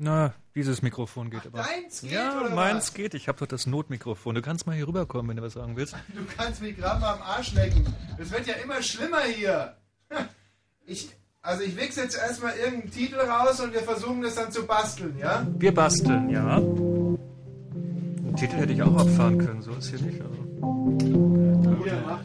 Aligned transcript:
Na, 0.00 0.32
dieses 0.54 0.80
Mikrofon 0.80 1.28
geht 1.28 1.44
aber. 1.44 1.58
Deins 1.58 2.02
geht, 2.02 2.12
ja, 2.12 2.40
oder 2.40 2.54
meins 2.54 2.86
was? 2.86 2.94
geht. 2.94 3.14
Ich 3.14 3.26
habe 3.26 3.38
doch 3.38 3.46
das 3.48 3.66
Notmikrofon. 3.66 4.36
Du 4.36 4.42
kannst 4.42 4.64
mal 4.64 4.76
hier 4.76 4.86
rüberkommen, 4.86 5.28
wenn 5.28 5.36
du 5.38 5.42
was 5.42 5.54
sagen 5.54 5.76
willst. 5.76 5.94
Du 6.14 6.24
kannst 6.36 6.62
mich 6.62 6.76
gerade 6.76 7.00
mal 7.00 7.14
am 7.14 7.22
Arsch 7.22 7.52
lecken. 7.52 7.84
Es 8.16 8.30
wird 8.30 8.46
ja 8.46 8.54
immer 8.54 8.80
schlimmer 8.82 9.22
hier. 9.22 9.76
Ich, 10.90 11.10
also 11.42 11.62
ich 11.64 11.76
wichse 11.76 12.00
jetzt 12.00 12.16
erstmal 12.16 12.56
irgendeinen 12.56 12.90
Titel 12.90 13.16
raus 13.16 13.60
und 13.60 13.74
wir 13.74 13.82
versuchen 13.82 14.22
das 14.22 14.36
dann 14.36 14.50
zu 14.50 14.66
basteln, 14.66 15.18
ja? 15.18 15.46
Wir 15.58 15.74
basteln, 15.74 16.30
ja. 16.30 16.60
Den 16.60 18.34
Titel 18.34 18.56
hätte 18.56 18.72
ich 18.72 18.82
auch 18.82 18.96
abfahren 18.96 19.36
können, 19.36 19.60
so 19.60 19.72
ist 19.72 19.90
hier 19.90 20.00
nicht. 20.00 20.18
Also. 20.22 20.34
Hier, 21.84 22.20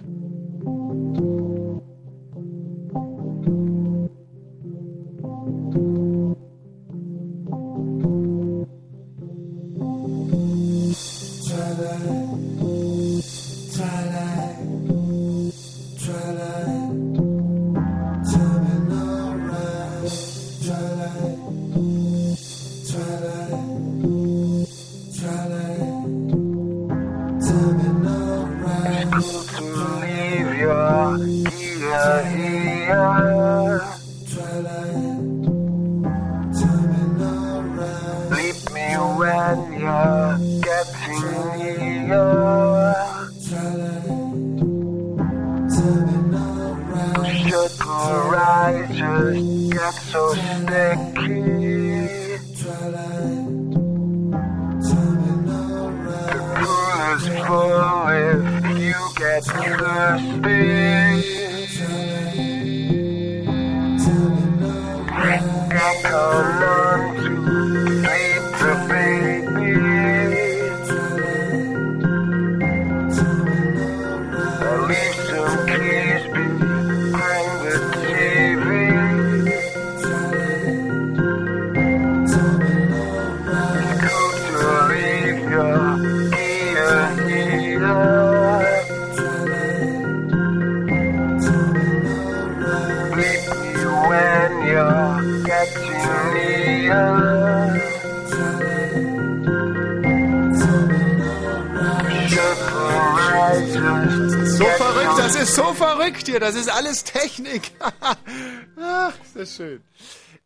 ist 106.68 106.72
alles 106.72 107.03
Technik. 107.03 107.72
Ach, 108.78 109.13
ist 109.24 109.35
das 109.35 109.56
schön. 109.56 109.84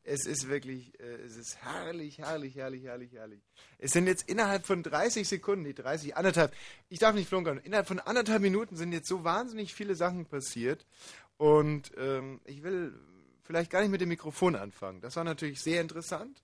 Es 0.03 0.25
ist 0.25 0.47
wirklich, 0.47 0.97
äh, 0.99 1.03
es 1.25 1.35
ist 1.35 1.57
herrlich, 1.61 2.17
herrlich, 2.17 2.55
herrlich, 2.55 2.83
herrlich, 2.85 3.11
herrlich. 3.13 3.41
Es 3.77 3.91
sind 3.91 4.07
jetzt 4.07 4.27
innerhalb 4.29 4.65
von 4.65 4.81
30 4.81 5.27
Sekunden, 5.27 5.65
die 5.65 5.73
30, 5.75 6.15
anderthalb, 6.15 6.53
ich 6.89 6.97
darf 6.99 7.13
nicht 7.13 7.27
flunkern, 7.27 7.57
innerhalb 7.57 7.87
von 7.87 7.99
anderthalb 7.99 8.41
Minuten 8.41 8.75
sind 8.77 8.93
jetzt 8.93 9.07
so 9.09 9.23
wahnsinnig 9.23 9.75
viele 9.75 9.95
Sachen 9.95 10.25
passiert. 10.25 10.85
Und 11.37 11.91
ähm, 11.97 12.39
ich 12.45 12.63
will 12.63 12.97
vielleicht 13.43 13.69
gar 13.69 13.81
nicht 13.81 13.91
mit 13.91 14.01
dem 14.01 14.09
Mikrofon 14.09 14.55
anfangen. 14.55 15.01
Das 15.01 15.15
war 15.17 15.23
natürlich 15.23 15.61
sehr 15.61 15.81
interessant. 15.81 16.41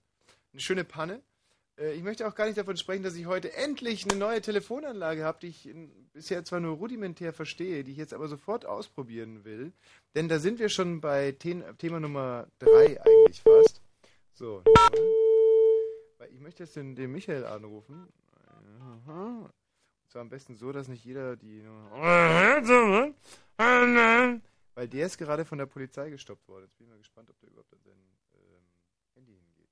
Eine 0.51 0.61
schöne 0.61 0.83
Panne. 0.83 1.21
Äh, 1.79 1.93
Ich 1.93 2.03
möchte 2.03 2.27
auch 2.27 2.35
gar 2.35 2.45
nicht 2.45 2.57
davon 2.57 2.77
sprechen, 2.77 3.01
dass 3.03 3.15
ich 3.15 3.25
heute 3.25 3.53
endlich 3.53 4.03
eine 4.07 4.19
neue 4.19 4.41
Telefonanlage 4.41 5.23
habe, 5.23 5.39
die 5.41 5.47
ich 5.47 5.67
in, 5.67 5.89
bisher 6.13 6.45
zwar 6.45 6.59
nur 6.59 6.77
rudimentär 6.77 7.33
verstehe, 7.33 7.83
die 7.83 7.91
ich 7.91 7.97
jetzt 7.97 8.13
aber 8.13 8.27
sofort 8.27 8.65
ausprobieren 8.65 9.43
will. 9.43 9.73
Denn 10.15 10.29
da 10.29 10.39
sind 10.39 10.59
wir 10.59 10.69
schon 10.69 11.01
bei 11.01 11.33
Ten 11.33 11.63
Thema 11.77 11.99
Nummer 11.99 12.47
3 12.59 13.01
eigentlich 13.01 13.41
fast. 13.41 13.81
So. 14.33 14.63
Weil 16.17 16.31
Ich 16.31 16.39
möchte 16.39 16.63
jetzt 16.63 16.75
den, 16.75 16.95
den 16.95 17.11
Michael 17.11 17.45
anrufen. 17.45 18.07
Und 19.05 19.51
zwar 20.07 20.21
am 20.21 20.29
besten 20.29 20.55
so, 20.55 20.71
dass 20.71 20.87
nicht 20.87 21.03
jeder 21.03 21.35
die. 21.35 21.63
Weil 24.75 24.87
der 24.87 25.05
ist 25.05 25.17
gerade 25.17 25.45
von 25.45 25.57
der 25.57 25.65
Polizei 25.65 26.09
gestoppt 26.09 26.47
worden. 26.47 26.63
Jetzt 26.63 26.77
bin 26.77 26.87
ich 26.87 26.91
mal 26.91 26.97
gespannt, 26.97 27.29
ob 27.29 27.39
der 27.39 27.49
überhaupt 27.49 27.73
an 27.73 27.79
sein 27.83 27.97
ähm, 28.35 28.63
Handy 29.15 29.33
hingeht. 29.33 29.69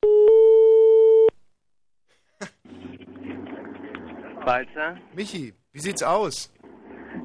Walzer? 4.46 5.00
Michi, 5.16 5.53
wie 5.74 5.80
sieht's 5.80 6.04
aus? 6.04 6.52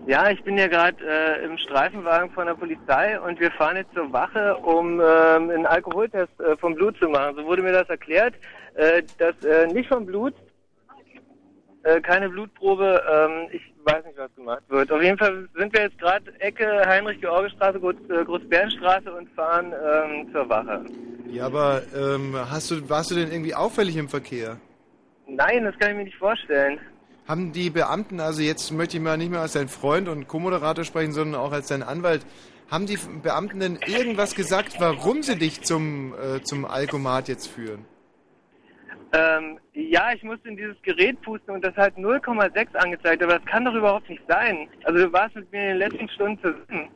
Ja, 0.07 0.31
ich 0.31 0.43
bin 0.43 0.57
ja 0.57 0.67
gerade 0.69 0.97
äh, 1.05 1.45
im 1.45 1.59
Streifenwagen 1.59 2.31
von 2.31 2.47
der 2.47 2.55
Polizei 2.55 3.21
und 3.21 3.39
wir 3.41 3.51
fahren 3.53 3.77
jetzt 3.77 3.93
zur 3.95 4.13
Wache, 4.13 4.57
um 4.57 5.01
ähm, 5.01 5.51
einen 5.51 5.67
Alkoholtest 5.67 6.41
äh, 6.41 6.57
vom 6.57 6.75
Blut 6.75 6.97
zu 6.99 7.09
machen. 7.09 7.37
So 7.37 7.45
wurde 7.45 7.63
mir 7.63 7.73
das 7.73 7.89
erklärt, 7.89 8.35
äh, 8.75 9.03
dass 9.19 9.35
äh, 9.45 9.67
nicht 9.73 9.89
vom 9.89 10.07
Blut, 10.07 10.35
äh, 11.83 12.01
keine 12.01 12.29
Blutprobe, 12.29 13.03
ähm, 13.11 13.49
ich 13.53 13.63
weiß 13.85 14.05
nicht, 14.05 14.19
was 14.19 14.35
gemacht 14.35 14.63
wird. 14.69 14.91
Auf 14.91 15.03
jeden 15.03 15.19
Fall 15.19 15.49
sind 15.57 15.73
wir 15.73 15.83
jetzt 15.83 15.99
gerade 15.99 16.33
Ecke 16.41 16.85
Heinrich-George-Straße, 16.87 17.79
Groß, 17.79 17.95
äh, 18.11 18.25
Großbärenstraße 18.25 19.13
und 19.13 19.29
fahren 19.31 19.73
ähm, 19.73 20.33
zur 20.33 20.49
Wache. 20.49 20.85
Ja, 21.29 21.47
aber 21.47 21.83
ähm, 21.97 22.35
hast 22.35 22.71
du, 22.71 22.89
warst 22.89 23.11
du 23.11 23.15
denn 23.17 23.31
irgendwie 23.31 23.55
auffällig 23.55 23.97
im 23.97 24.09
Verkehr? 24.09 24.59
Nein, 25.29 25.65
das 25.65 25.77
kann 25.79 25.91
ich 25.91 25.97
mir 25.97 26.05
nicht 26.05 26.19
vorstellen. 26.19 26.81
Haben 27.27 27.53
die 27.53 27.71
Beamten, 27.71 28.21
also 28.21 28.43
jetzt 28.43 28.71
möchte 28.71 28.97
ich 28.97 29.03
mal 29.03 29.17
nicht 29.17 29.31
mehr 29.31 29.41
als 29.41 29.55
dein 29.55 29.69
Freund 29.69 30.09
und 30.09 30.29
Co-Moderator 30.29 30.85
sprechen, 30.85 31.13
sondern 31.13 31.41
auch 31.41 31.53
als 31.53 31.69
dein 31.69 31.83
Anwalt, 31.83 32.25
haben 32.71 32.87
die 32.87 32.99
Beamten 33.23 33.61
denn 33.61 33.79
irgendwas 33.87 34.35
gesagt, 34.35 34.77
warum 34.79 35.23
sie 35.23 35.37
dich 35.37 35.63
zum, 35.63 36.15
äh, 36.15 36.43
zum 36.43 36.65
Alkomat 36.65 37.29
jetzt 37.29 37.47
führen? 37.49 37.85
Ähm, 39.13 39.59
ja, 39.73 40.13
ich 40.13 40.23
musste 40.23 40.49
in 40.49 40.57
dieses 40.57 40.77
Gerät 40.83 41.21
pusten 41.23 41.55
und 41.55 41.65
das 41.65 41.77
hat 41.77 41.97
0,6 41.97 42.75
angezeigt, 42.77 43.23
aber 43.23 43.39
das 43.39 43.45
kann 43.47 43.65
doch 43.65 43.75
überhaupt 43.75 44.09
nicht 44.11 44.23
sein. 44.29 44.69
Also 44.85 45.07
du 45.07 45.13
warst 45.13 45.37
mit 45.37 45.51
mir 45.53 45.63
in 45.63 45.69
den 45.69 45.79
letzten 45.79 46.09
Stunden 46.09 46.39
zusammen. 46.43 46.91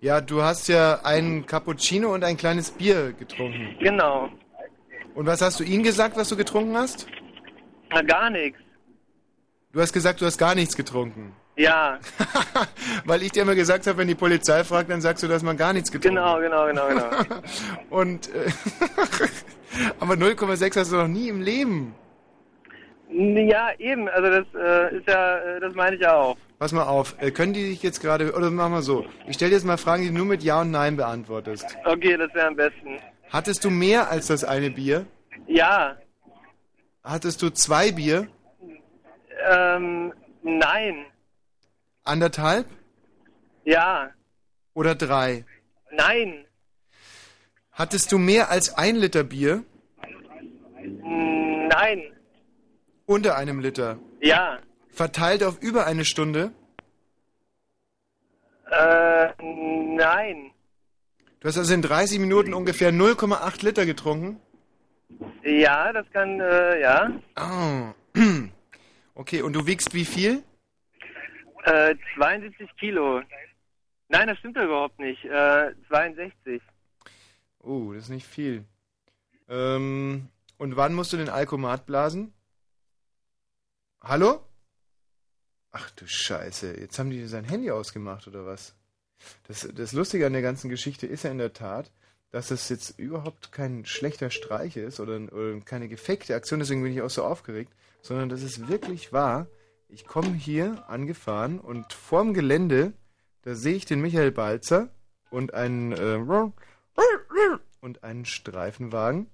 Ja, 0.00 0.20
du 0.20 0.42
hast 0.42 0.68
ja 0.68 1.00
ein 1.04 1.46
Cappuccino 1.46 2.12
und 2.12 2.24
ein 2.24 2.36
kleines 2.36 2.70
Bier 2.70 3.12
getrunken. 3.12 3.76
Genau. 3.78 4.28
Und 5.14 5.26
was 5.26 5.40
hast 5.40 5.60
du 5.60 5.64
ihnen 5.64 5.82
gesagt, 5.82 6.16
was 6.16 6.28
du 6.28 6.36
getrunken 6.36 6.76
hast? 6.76 7.06
Na, 7.90 8.02
gar 8.02 8.28
nichts. 8.30 8.58
Du 9.72 9.80
hast 9.80 9.92
gesagt, 9.92 10.20
du 10.20 10.26
hast 10.26 10.36
gar 10.36 10.54
nichts 10.54 10.76
getrunken. 10.76 11.34
Ja, 11.56 11.98
Weil 13.04 13.22
ich 13.22 13.32
dir 13.32 13.42
immer 13.42 13.54
gesagt 13.54 13.86
habe, 13.86 13.98
wenn 13.98 14.08
die 14.08 14.14
Polizei 14.14 14.64
fragt, 14.64 14.90
dann 14.90 15.00
sagst 15.00 15.22
du, 15.22 15.28
dass 15.28 15.42
man 15.42 15.56
gar 15.56 15.72
nichts 15.72 15.90
getrunken 15.90 16.16
genau, 16.16 16.40
genau, 16.40 16.66
genau, 16.66 16.88
genau. 16.88 17.10
hat. 17.10 17.26
Und, 17.90 18.28
äh, 18.28 18.50
aber 20.00 20.14
0,6 20.14 20.76
hast 20.78 20.92
du 20.92 20.96
noch 20.96 21.08
nie 21.08 21.28
im 21.28 21.40
Leben. 21.42 21.94
ja, 23.10 23.68
eben, 23.78 24.08
also 24.08 24.30
das 24.30 24.46
äh, 24.54 24.96
ist 24.96 25.08
ja, 25.08 25.38
äh, 25.38 25.60
das 25.60 25.74
meine 25.74 25.96
ich 25.96 26.06
auch. 26.06 26.36
Pass 26.58 26.72
mal 26.72 26.84
auf, 26.84 27.16
äh, 27.18 27.30
können 27.30 27.52
die 27.52 27.70
dich 27.70 27.82
jetzt 27.82 28.00
gerade, 28.00 28.32
oder 28.34 28.50
machen 28.50 28.72
wir 28.72 28.82
so, 28.82 29.04
ich 29.26 29.34
stelle 29.34 29.52
jetzt 29.52 29.64
mal 29.64 29.78
Fragen, 29.78 30.02
die 30.02 30.08
du 30.08 30.14
nur 30.14 30.26
mit 30.26 30.42
Ja 30.42 30.60
und 30.62 30.70
Nein 30.70 30.96
beantwortest. 30.96 31.66
Okay, 31.84 32.16
das 32.16 32.32
wäre 32.34 32.48
am 32.48 32.56
besten. 32.56 32.98
Hattest 33.30 33.64
du 33.64 33.70
mehr 33.70 34.10
als 34.10 34.26
das 34.26 34.44
eine 34.44 34.70
Bier? 34.70 35.06
Ja, 35.46 35.96
Hattest 37.04 37.42
du 37.42 37.50
zwei 37.50 37.90
Bier? 37.90 38.28
Ähm, 39.50 40.12
nein, 40.42 41.06
Anderthalb? 42.04 42.66
ja, 43.64 44.10
Oder 44.74 44.94
drei? 44.94 45.44
nein, 45.90 46.44
Hattest 47.72 48.12
du 48.12 48.18
mehr 48.18 48.50
als 48.50 48.74
ein 48.76 48.96
Liter 48.96 49.24
Bier? 49.24 49.64
nein, 50.82 52.02
Unter 53.06 53.36
einem 53.36 53.60
Liter? 53.60 53.98
ja, 54.20 54.58
Verteilt 54.90 55.42
auf 55.42 55.58
über 55.62 55.86
eine 55.86 56.04
Stunde? 56.04 56.52
äh, 58.70 59.28
nein, 59.40 60.50
Du 61.40 61.48
hast 61.48 61.58
also 61.58 61.74
in 61.74 61.82
30 61.82 62.18
Minuten 62.20 62.54
ungefähr 62.54 62.92
0,8 62.92 63.64
Liter 63.64 63.84
getrunken? 63.86 64.38
Ja, 65.44 65.92
das 65.92 66.06
kann, 66.12 66.38
äh, 66.40 66.80
ja. 66.80 67.10
Oh. 67.36 67.92
Okay, 69.14 69.42
und 69.42 69.52
du 69.52 69.66
wiegst 69.66 69.92
wie 69.94 70.04
viel? 70.04 70.42
Äh, 71.64 71.94
72 72.16 72.68
Kilo. 72.76 73.22
Nein, 74.08 74.28
das 74.28 74.38
stimmt 74.38 74.56
ja 74.56 74.64
überhaupt 74.64 74.98
nicht. 74.98 75.24
Äh, 75.24 75.74
62. 75.88 76.62
Oh, 77.60 77.92
das 77.92 78.04
ist 78.04 78.08
nicht 78.10 78.26
viel. 78.26 78.64
Ähm, 79.48 80.28
und 80.58 80.76
wann 80.76 80.94
musst 80.94 81.12
du 81.12 81.16
den 81.16 81.28
Alkomat 81.28 81.86
blasen? 81.86 82.32
Hallo? 84.02 84.44
Ach 85.70 85.90
du 85.90 86.06
Scheiße, 86.06 86.78
jetzt 86.78 86.98
haben 86.98 87.10
die 87.10 87.24
sein 87.26 87.44
Handy 87.44 87.70
ausgemacht 87.70 88.26
oder 88.26 88.44
was? 88.44 88.74
Das, 89.44 89.68
das 89.74 89.92
Lustige 89.92 90.26
an 90.26 90.32
der 90.32 90.42
ganzen 90.42 90.68
Geschichte 90.68 91.06
ist 91.06 91.24
ja 91.24 91.30
in 91.30 91.38
der 91.38 91.52
Tat, 91.52 91.90
dass 92.30 92.48
das 92.48 92.68
jetzt 92.68 92.98
überhaupt 92.98 93.52
kein 93.52 93.86
schlechter 93.86 94.30
Streich 94.30 94.76
ist 94.76 95.00
oder, 95.00 95.20
oder 95.32 95.60
keine 95.60 95.88
gefakte 95.88 96.34
Aktion, 96.34 96.60
deswegen 96.60 96.82
bin 96.82 96.92
ich 96.92 97.02
auch 97.02 97.10
so 97.10 97.24
aufgeregt, 97.24 97.72
sondern 98.02 98.28
das 98.28 98.42
ist 98.42 98.68
wirklich 98.68 99.12
wahr. 99.12 99.46
Ich 99.88 100.06
komme 100.06 100.34
hier 100.34 100.88
angefahren 100.90 101.58
und 101.58 101.92
vorm 101.92 102.34
Gelände, 102.34 102.92
da 103.42 103.54
sehe 103.54 103.74
ich 103.74 103.86
den 103.86 104.00
Michael 104.00 104.32
Balzer 104.32 104.90
und 105.30 105.54
einen 105.54 105.92
äh, 105.92 106.50
und 107.80 108.04
einen 108.04 108.24
Streifenwagen. 108.24 109.28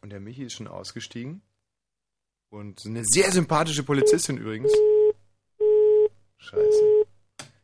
Und 0.00 0.10
der 0.10 0.20
Michi 0.20 0.44
ist 0.44 0.54
schon 0.54 0.68
ausgestiegen. 0.68 1.42
Und 2.50 2.86
eine 2.86 3.04
sehr 3.04 3.30
sympathische 3.32 3.82
Polizistin 3.82 4.38
übrigens. 4.38 4.72
Scheiße. 6.38 7.06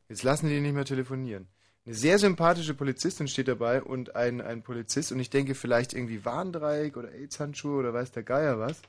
Jetzt 0.08 0.22
lassen 0.22 0.48
die 0.48 0.60
nicht 0.60 0.74
mehr 0.74 0.84
telefonieren. 0.84 1.48
Eine 1.84 1.94
sehr 1.94 2.18
sympathische 2.18 2.74
Polizistin 2.74 3.26
steht 3.26 3.48
dabei 3.48 3.82
und 3.82 4.14
ein, 4.14 4.40
ein 4.40 4.62
Polizist 4.62 5.10
und 5.10 5.18
ich 5.18 5.30
denke 5.30 5.54
vielleicht 5.54 5.94
irgendwie 5.94 6.24
Warndreieck 6.24 6.96
oder 6.96 7.10
AIDS-Handschuhe 7.10 7.78
oder 7.78 7.92
weiß 7.94 8.12
der 8.12 8.22
Geier 8.22 8.58
was. 8.58 8.82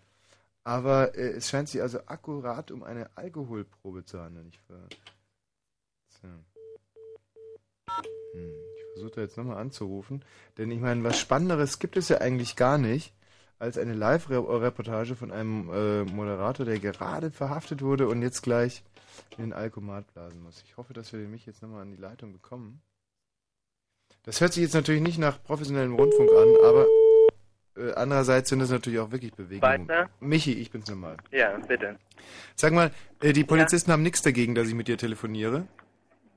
Aber 0.63 1.15
äh, 1.15 1.31
es 1.31 1.49
scheint 1.49 1.69
sich 1.69 1.81
also 1.81 1.99
akkurat 2.05 2.71
um 2.71 2.83
eine 2.83 3.09
Alkoholprobe 3.15 4.05
zu 4.05 4.21
handeln. 4.21 4.47
Ich 4.49 4.59
ver 4.59 4.87
so. 6.21 6.27
hm, 8.33 8.53
ich 8.77 8.83
versuche 8.93 9.11
da 9.11 9.21
jetzt 9.21 9.37
nochmal 9.37 9.57
anzurufen, 9.57 10.23
denn 10.57 10.71
ich 10.71 10.79
meine, 10.79 11.03
was 11.03 11.19
Spannenderes 11.19 11.79
gibt 11.79 11.97
es 11.97 12.09
ja 12.09 12.19
eigentlich 12.19 12.55
gar 12.55 12.77
nicht 12.77 13.13
als 13.59 13.77
eine 13.77 13.93
Live-Reportage 13.93 15.15
von 15.15 15.31
einem 15.31 15.69
äh, 15.69 16.03
Moderator, 16.03 16.65
der 16.65 16.79
gerade 16.79 17.31
verhaftet 17.31 17.81
wurde 17.81 18.07
und 18.07 18.21
jetzt 18.21 18.41
gleich 18.41 18.83
in 19.37 19.45
den 19.45 19.53
Alkomat 19.53 20.11
blasen 20.13 20.43
muss. 20.43 20.61
Ich 20.65 20.75
hoffe, 20.77 20.93
dass 20.93 21.13
wir 21.13 21.19
mich 21.19 21.45
jetzt 21.45 21.61
nochmal 21.61 21.81
an 21.81 21.91
die 21.91 22.01
Leitung 22.01 22.33
bekommen. 22.33 22.81
Das 24.23 24.41
hört 24.41 24.53
sich 24.53 24.63
jetzt 24.63 24.73
natürlich 24.73 25.01
nicht 25.01 25.17
nach 25.17 25.41
professionellem 25.43 25.95
Rundfunk 25.95 26.29
an, 26.31 26.55
aber 26.65 26.87
äh, 27.77 27.93
andererseits 27.93 28.49
sind 28.49 28.59
das 28.59 28.69
natürlich 28.69 28.99
auch 28.99 29.11
wirklich 29.11 29.33
Bewegungen. 29.33 29.87
Weiter? 29.87 30.09
Michi, 30.19 30.53
ich 30.53 30.71
bin's 30.71 30.89
nochmal. 30.89 31.17
Ja, 31.31 31.57
bitte. 31.67 31.97
Sag 32.55 32.73
mal, 32.73 32.91
äh, 33.21 33.33
die 33.33 33.43
Polizisten 33.43 33.91
haben 33.91 34.03
nichts 34.03 34.21
dagegen, 34.21 34.55
dass 34.55 34.67
ich 34.67 34.75
mit 34.75 34.87
dir 34.87 34.97
telefoniere. 34.97 35.67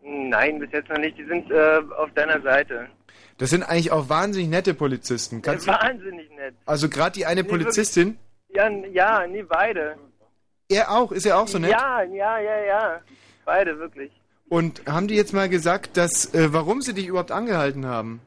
Nein, 0.02 0.58
bis 0.58 0.70
jetzt 0.72 0.88
noch 0.88 0.98
nicht. 0.98 1.18
Die 1.18 1.24
sind 1.24 1.50
äh, 1.50 1.80
auf 1.96 2.10
deiner 2.14 2.40
Seite. 2.42 2.88
Das 3.38 3.50
sind 3.50 3.62
eigentlich 3.62 3.90
auch 3.92 4.08
wahnsinnig 4.08 4.48
nette 4.48 4.72
Polizisten. 4.74 5.42
Kannst 5.42 5.66
du, 5.66 5.72
Wahnsinnig 5.72 6.30
nett. 6.30 6.54
also 6.64 6.88
gerade 6.88 7.12
die 7.12 7.26
eine 7.26 7.42
Nee, 7.42 7.48
Polizistin, 7.48 8.16
Ja, 8.48 8.68
ja, 8.68 9.26
nee, 9.26 9.42
beide. 9.42 9.96
er 10.68 10.90
auch, 10.90 11.12
ist 11.12 11.26
er 11.26 11.38
auch 11.38 11.48
so 11.48 11.58
nett? 11.58 11.70
Ja, 11.72 12.02
ja, 12.02 12.38
ja, 12.38 12.64
ja. 12.64 13.00
Beide, 13.44 13.78
wirklich. 13.78 14.10
Und 14.48 14.82
haben 14.86 15.08
die 15.08 15.16
jetzt 15.16 15.32
mal 15.34 15.48
gesagt, 15.48 15.96
dass, 15.96 16.32
äh, 16.34 16.52
warum 16.52 16.80
sie 16.80 16.94
dich 16.94 17.08
überhaupt 17.08 17.32
angehalten 17.32 17.84
haben? 17.86 18.20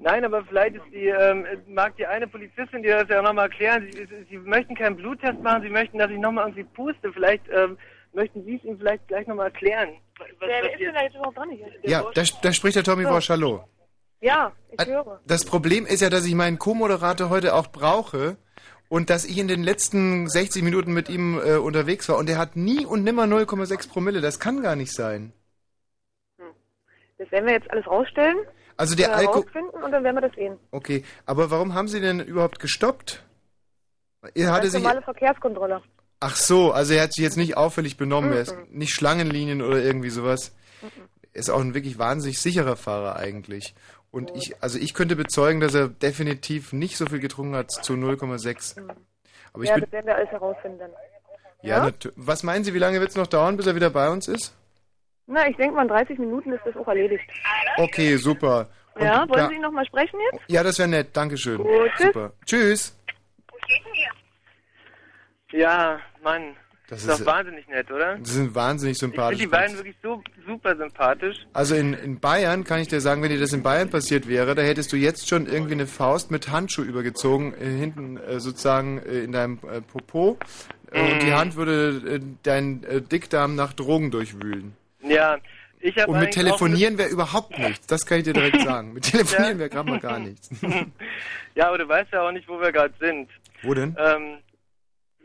Nein, 0.00 0.24
aber 0.24 0.44
vielleicht 0.44 0.76
ist 0.76 0.84
die, 0.92 1.06
ähm, 1.08 1.44
mag 1.66 1.96
die 1.96 2.06
eine 2.06 2.28
Polizistin 2.28 2.82
dir 2.82 3.00
das 3.00 3.08
ja 3.08 3.20
nochmal 3.20 3.46
erklären. 3.46 3.88
Sie, 3.90 4.06
sie, 4.06 4.26
sie 4.30 4.38
möchten 4.38 4.74
keinen 4.76 4.96
Bluttest 4.96 5.40
machen, 5.42 5.62
sie 5.62 5.70
möchten, 5.70 5.98
dass 5.98 6.10
ich 6.10 6.18
nochmal 6.18 6.44
irgendwie 6.46 6.64
puste. 6.64 7.12
Vielleicht 7.12 7.42
ähm, 7.50 7.76
möchten 8.12 8.44
Sie 8.44 8.56
es 8.56 8.64
ihm 8.64 8.78
vielleicht 8.78 9.06
gleich 9.08 9.26
nochmal 9.26 9.46
erklären. 9.46 9.90
Was, 10.18 10.28
Wer 10.40 10.62
was 10.62 10.72
ist 10.72 10.80
jetzt 10.80 11.14
überhaupt 11.16 11.36
dran? 11.36 11.50
hier? 11.50 11.66
Ja, 11.82 12.04
da, 12.14 12.22
da 12.42 12.52
spricht 12.52 12.76
der 12.76 12.84
Tommy 12.84 13.04
Walsh, 13.04 13.28
hallo. 13.28 13.64
Ja, 14.20 14.52
ich 14.70 14.80
Äh, 14.80 14.86
höre. 14.86 15.20
Das 15.26 15.44
Problem 15.44 15.84
ist 15.86 16.00
ja, 16.00 16.10
dass 16.10 16.26
ich 16.26 16.34
meinen 16.34 16.58
Co-Moderator 16.58 17.28
heute 17.30 17.54
auch 17.54 17.68
brauche 17.68 18.36
und 18.88 19.10
dass 19.10 19.24
ich 19.24 19.38
in 19.38 19.48
den 19.48 19.62
letzten 19.62 20.28
60 20.28 20.62
Minuten 20.62 20.92
mit 20.92 21.08
ihm 21.08 21.38
äh, 21.44 21.56
unterwegs 21.56 22.08
war 22.08 22.18
und 22.18 22.28
er 22.30 22.38
hat 22.38 22.56
nie 22.56 22.84
und 22.86 23.04
nimmer 23.04 23.24
0,6 23.24 23.88
Promille. 23.88 24.20
Das 24.20 24.38
kann 24.40 24.62
gar 24.62 24.76
nicht 24.76 24.92
sein. 24.92 25.32
Das 27.18 27.30
werden 27.32 27.46
wir 27.46 27.54
jetzt 27.54 27.70
alles 27.70 27.86
rausstellen, 27.86 28.38
Also 28.78 28.94
der 28.94 29.10
äh, 29.10 29.12
Alko... 29.12 29.40
rausfinden 29.40 29.82
und 29.82 29.92
dann 29.92 30.02
werden 30.04 30.16
wir 30.16 30.22
das 30.22 30.34
sehen. 30.34 30.56
Okay, 30.70 31.04
aber 31.26 31.50
warum 31.50 31.74
haben 31.74 31.88
Sie 31.88 32.00
denn 32.00 32.20
überhaupt 32.20 32.58
gestoppt? 32.60 33.22
Er 34.34 34.52
hatte 34.52 34.62
Ganz 34.62 34.72
sich... 34.72 34.82
normale 34.82 35.02
Verkehrskontrolle. 35.02 35.82
Ach 36.20 36.34
so, 36.34 36.72
also 36.72 36.94
er 36.94 37.02
hat 37.04 37.12
sich 37.12 37.22
jetzt 37.22 37.36
nicht 37.36 37.56
auffällig 37.56 37.96
benommen, 37.96 38.32
er 38.32 38.40
ist 38.40 38.56
Mhm. 38.56 38.66
nicht 38.70 38.92
Schlangenlinien 38.94 39.62
oder 39.62 39.80
irgendwie 39.82 40.10
sowas. 40.10 40.52
Er 41.32 41.40
ist 41.40 41.50
auch 41.50 41.60
ein 41.60 41.74
wirklich 41.74 41.98
wahnsinnig 41.98 42.40
sicherer 42.40 42.76
Fahrer 42.76 43.16
eigentlich. 43.16 43.74
Und 44.10 44.34
ich, 44.34 44.60
also 44.62 44.78
ich 44.78 44.94
könnte 44.94 45.14
bezeugen, 45.16 45.60
dass 45.60 45.74
er 45.74 45.88
definitiv 45.88 46.72
nicht 46.72 46.96
so 46.96 47.06
viel 47.06 47.20
getrunken 47.20 47.54
hat 47.54 47.70
zu 47.70 47.92
0,6. 47.92 48.80
Aber 49.52 49.62
ich 49.62 49.68
ja, 49.70 49.78
das 49.78 49.92
werden 49.92 50.06
wir 50.06 50.16
alles 50.16 50.30
herausfinden 50.30 50.78
dann. 50.78 50.90
ja, 51.62 51.84
natu- 51.84 52.12
was 52.16 52.42
meinen 52.42 52.64
Sie, 52.64 52.74
wie 52.74 52.78
lange 52.78 53.00
wird 53.00 53.10
es 53.10 53.16
noch 53.16 53.26
dauern, 53.26 53.56
bis 53.56 53.66
er 53.66 53.74
wieder 53.74 53.90
bei 53.90 54.08
uns 54.08 54.26
ist? 54.28 54.54
Na, 55.30 55.46
ich 55.48 55.56
denke 55.56 55.76
mal, 55.76 55.82
in 55.82 55.88
30 55.88 56.18
Minuten 56.18 56.52
ist 56.52 56.64
das 56.64 56.74
auch 56.76 56.88
erledigt. 56.88 57.22
Okay, 57.76 58.16
super. 58.16 58.68
Und 58.94 59.02
ja, 59.04 59.20
wollen 59.28 59.30
da- 59.40 59.48
Sie 59.48 59.54
ihn 59.54 59.60
nochmal 59.60 59.84
sprechen 59.86 60.18
jetzt? 60.32 60.42
Ja, 60.48 60.62
das 60.62 60.78
wäre 60.78 60.88
nett, 60.88 61.08
Dankeschön. 61.16 61.58
Gut, 61.58 61.68
tschüss. 61.96 62.06
Super. 62.06 62.32
Tschüss. 62.46 62.96
Ja, 65.52 66.00
Mann. 66.22 66.54
Das 66.88 67.00
ist 67.02 67.08
doch 67.10 67.20
ist, 67.20 67.26
wahnsinnig 67.26 67.68
nett, 67.68 67.90
oder? 67.90 68.16
die 68.16 68.30
sind 68.30 68.54
wahnsinnig 68.54 68.92
Ich 68.94 68.98
finde 69.00 69.14
sympathisch. 69.14 69.38
die 69.40 69.46
beiden 69.46 69.76
wirklich 69.76 69.96
so 70.02 70.22
super 70.46 70.74
sympathisch. 70.74 71.36
Also 71.52 71.74
in, 71.74 71.92
in 71.92 72.18
Bayern 72.18 72.64
kann 72.64 72.80
ich 72.80 72.88
dir 72.88 73.02
sagen, 73.02 73.22
wenn 73.22 73.28
dir 73.28 73.38
das 73.38 73.52
in 73.52 73.62
Bayern 73.62 73.90
passiert 73.90 74.26
wäre, 74.26 74.54
da 74.54 74.62
hättest 74.62 74.90
du 74.92 74.96
jetzt 74.96 75.28
schon 75.28 75.46
irgendwie 75.46 75.74
eine 75.74 75.86
Faust 75.86 76.30
mit 76.30 76.48
Handschuh 76.50 76.82
übergezogen, 76.82 77.52
äh, 77.52 77.66
hinten 77.66 78.16
äh, 78.16 78.40
sozusagen 78.40 79.02
äh, 79.02 79.18
in 79.20 79.32
deinem 79.32 79.58
äh, 79.70 79.82
Popo. 79.82 80.38
Äh, 80.90 81.12
Und 81.12 81.22
die 81.22 81.34
Hand 81.34 81.56
würde 81.56 82.14
äh, 82.14 82.20
deinen 82.42 82.82
äh, 82.84 83.02
Dickdarm 83.02 83.54
nach 83.54 83.74
Drogen 83.74 84.10
durchwühlen. 84.10 84.74
Ja, 85.08 85.38
ich 85.80 85.96
habe 85.98 86.10
Und 86.10 86.20
mit 86.20 86.32
Telefonieren 86.32 86.98
wäre 86.98 87.08
überhaupt 87.08 87.58
nichts. 87.58 87.86
Das 87.86 88.04
kann 88.04 88.18
ich 88.18 88.24
dir 88.24 88.32
direkt 88.32 88.60
sagen. 88.62 88.92
Mit 88.92 89.04
Telefonieren 89.10 89.58
wäre 89.58 89.68
gerade 89.68 89.90
mal 89.90 90.00
gar 90.00 90.18
nichts. 90.18 90.50
Ja, 91.54 91.68
aber 91.68 91.78
du 91.78 91.88
weißt 91.88 92.12
ja 92.12 92.22
auch 92.22 92.30
nicht, 92.30 92.46
wo 92.48 92.60
wir 92.60 92.70
gerade 92.70 92.94
sind. 93.00 93.28
Wo 93.64 93.74
denn? 93.74 93.96
Ähm, 93.98 94.38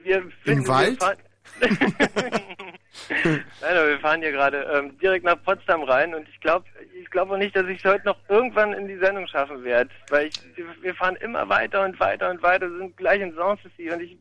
wir 0.02 0.24
finden, 0.44 0.68
Wald? 0.68 0.98
Nein, 1.62 3.44
aber 3.62 3.88
wir 3.90 4.00
fahren 4.00 4.22
hier 4.22 4.32
gerade 4.32 4.68
ähm, 4.74 4.98
direkt 4.98 5.26
nach 5.26 5.42
Potsdam 5.44 5.84
rein 5.84 6.16
und 6.16 6.28
ich 6.28 6.40
glaube 6.40 6.66
ich 7.00 7.10
glaube 7.12 7.34
auch 7.34 7.38
nicht, 7.38 7.56
dass 7.56 7.68
ich 7.68 7.78
es 7.78 7.86
heute 7.86 8.06
noch 8.06 8.18
irgendwann 8.30 8.74
in 8.74 8.88
die 8.88 8.98
Sendung 8.98 9.28
schaffen 9.28 9.64
werde, 9.64 9.92
weil 10.10 10.28
ich, 10.28 10.34
wir 10.82 10.96
fahren 10.96 11.16
immer 11.18 11.48
weiter 11.50 11.86
und 11.86 12.00
weiter 12.00 12.32
und 12.32 12.42
weiter, 12.42 12.68
sind 12.78 12.98
gleich 12.98 13.22
in 13.22 13.36
Sanssouci 13.36 13.92
und 13.92 14.02
ich 14.02 14.18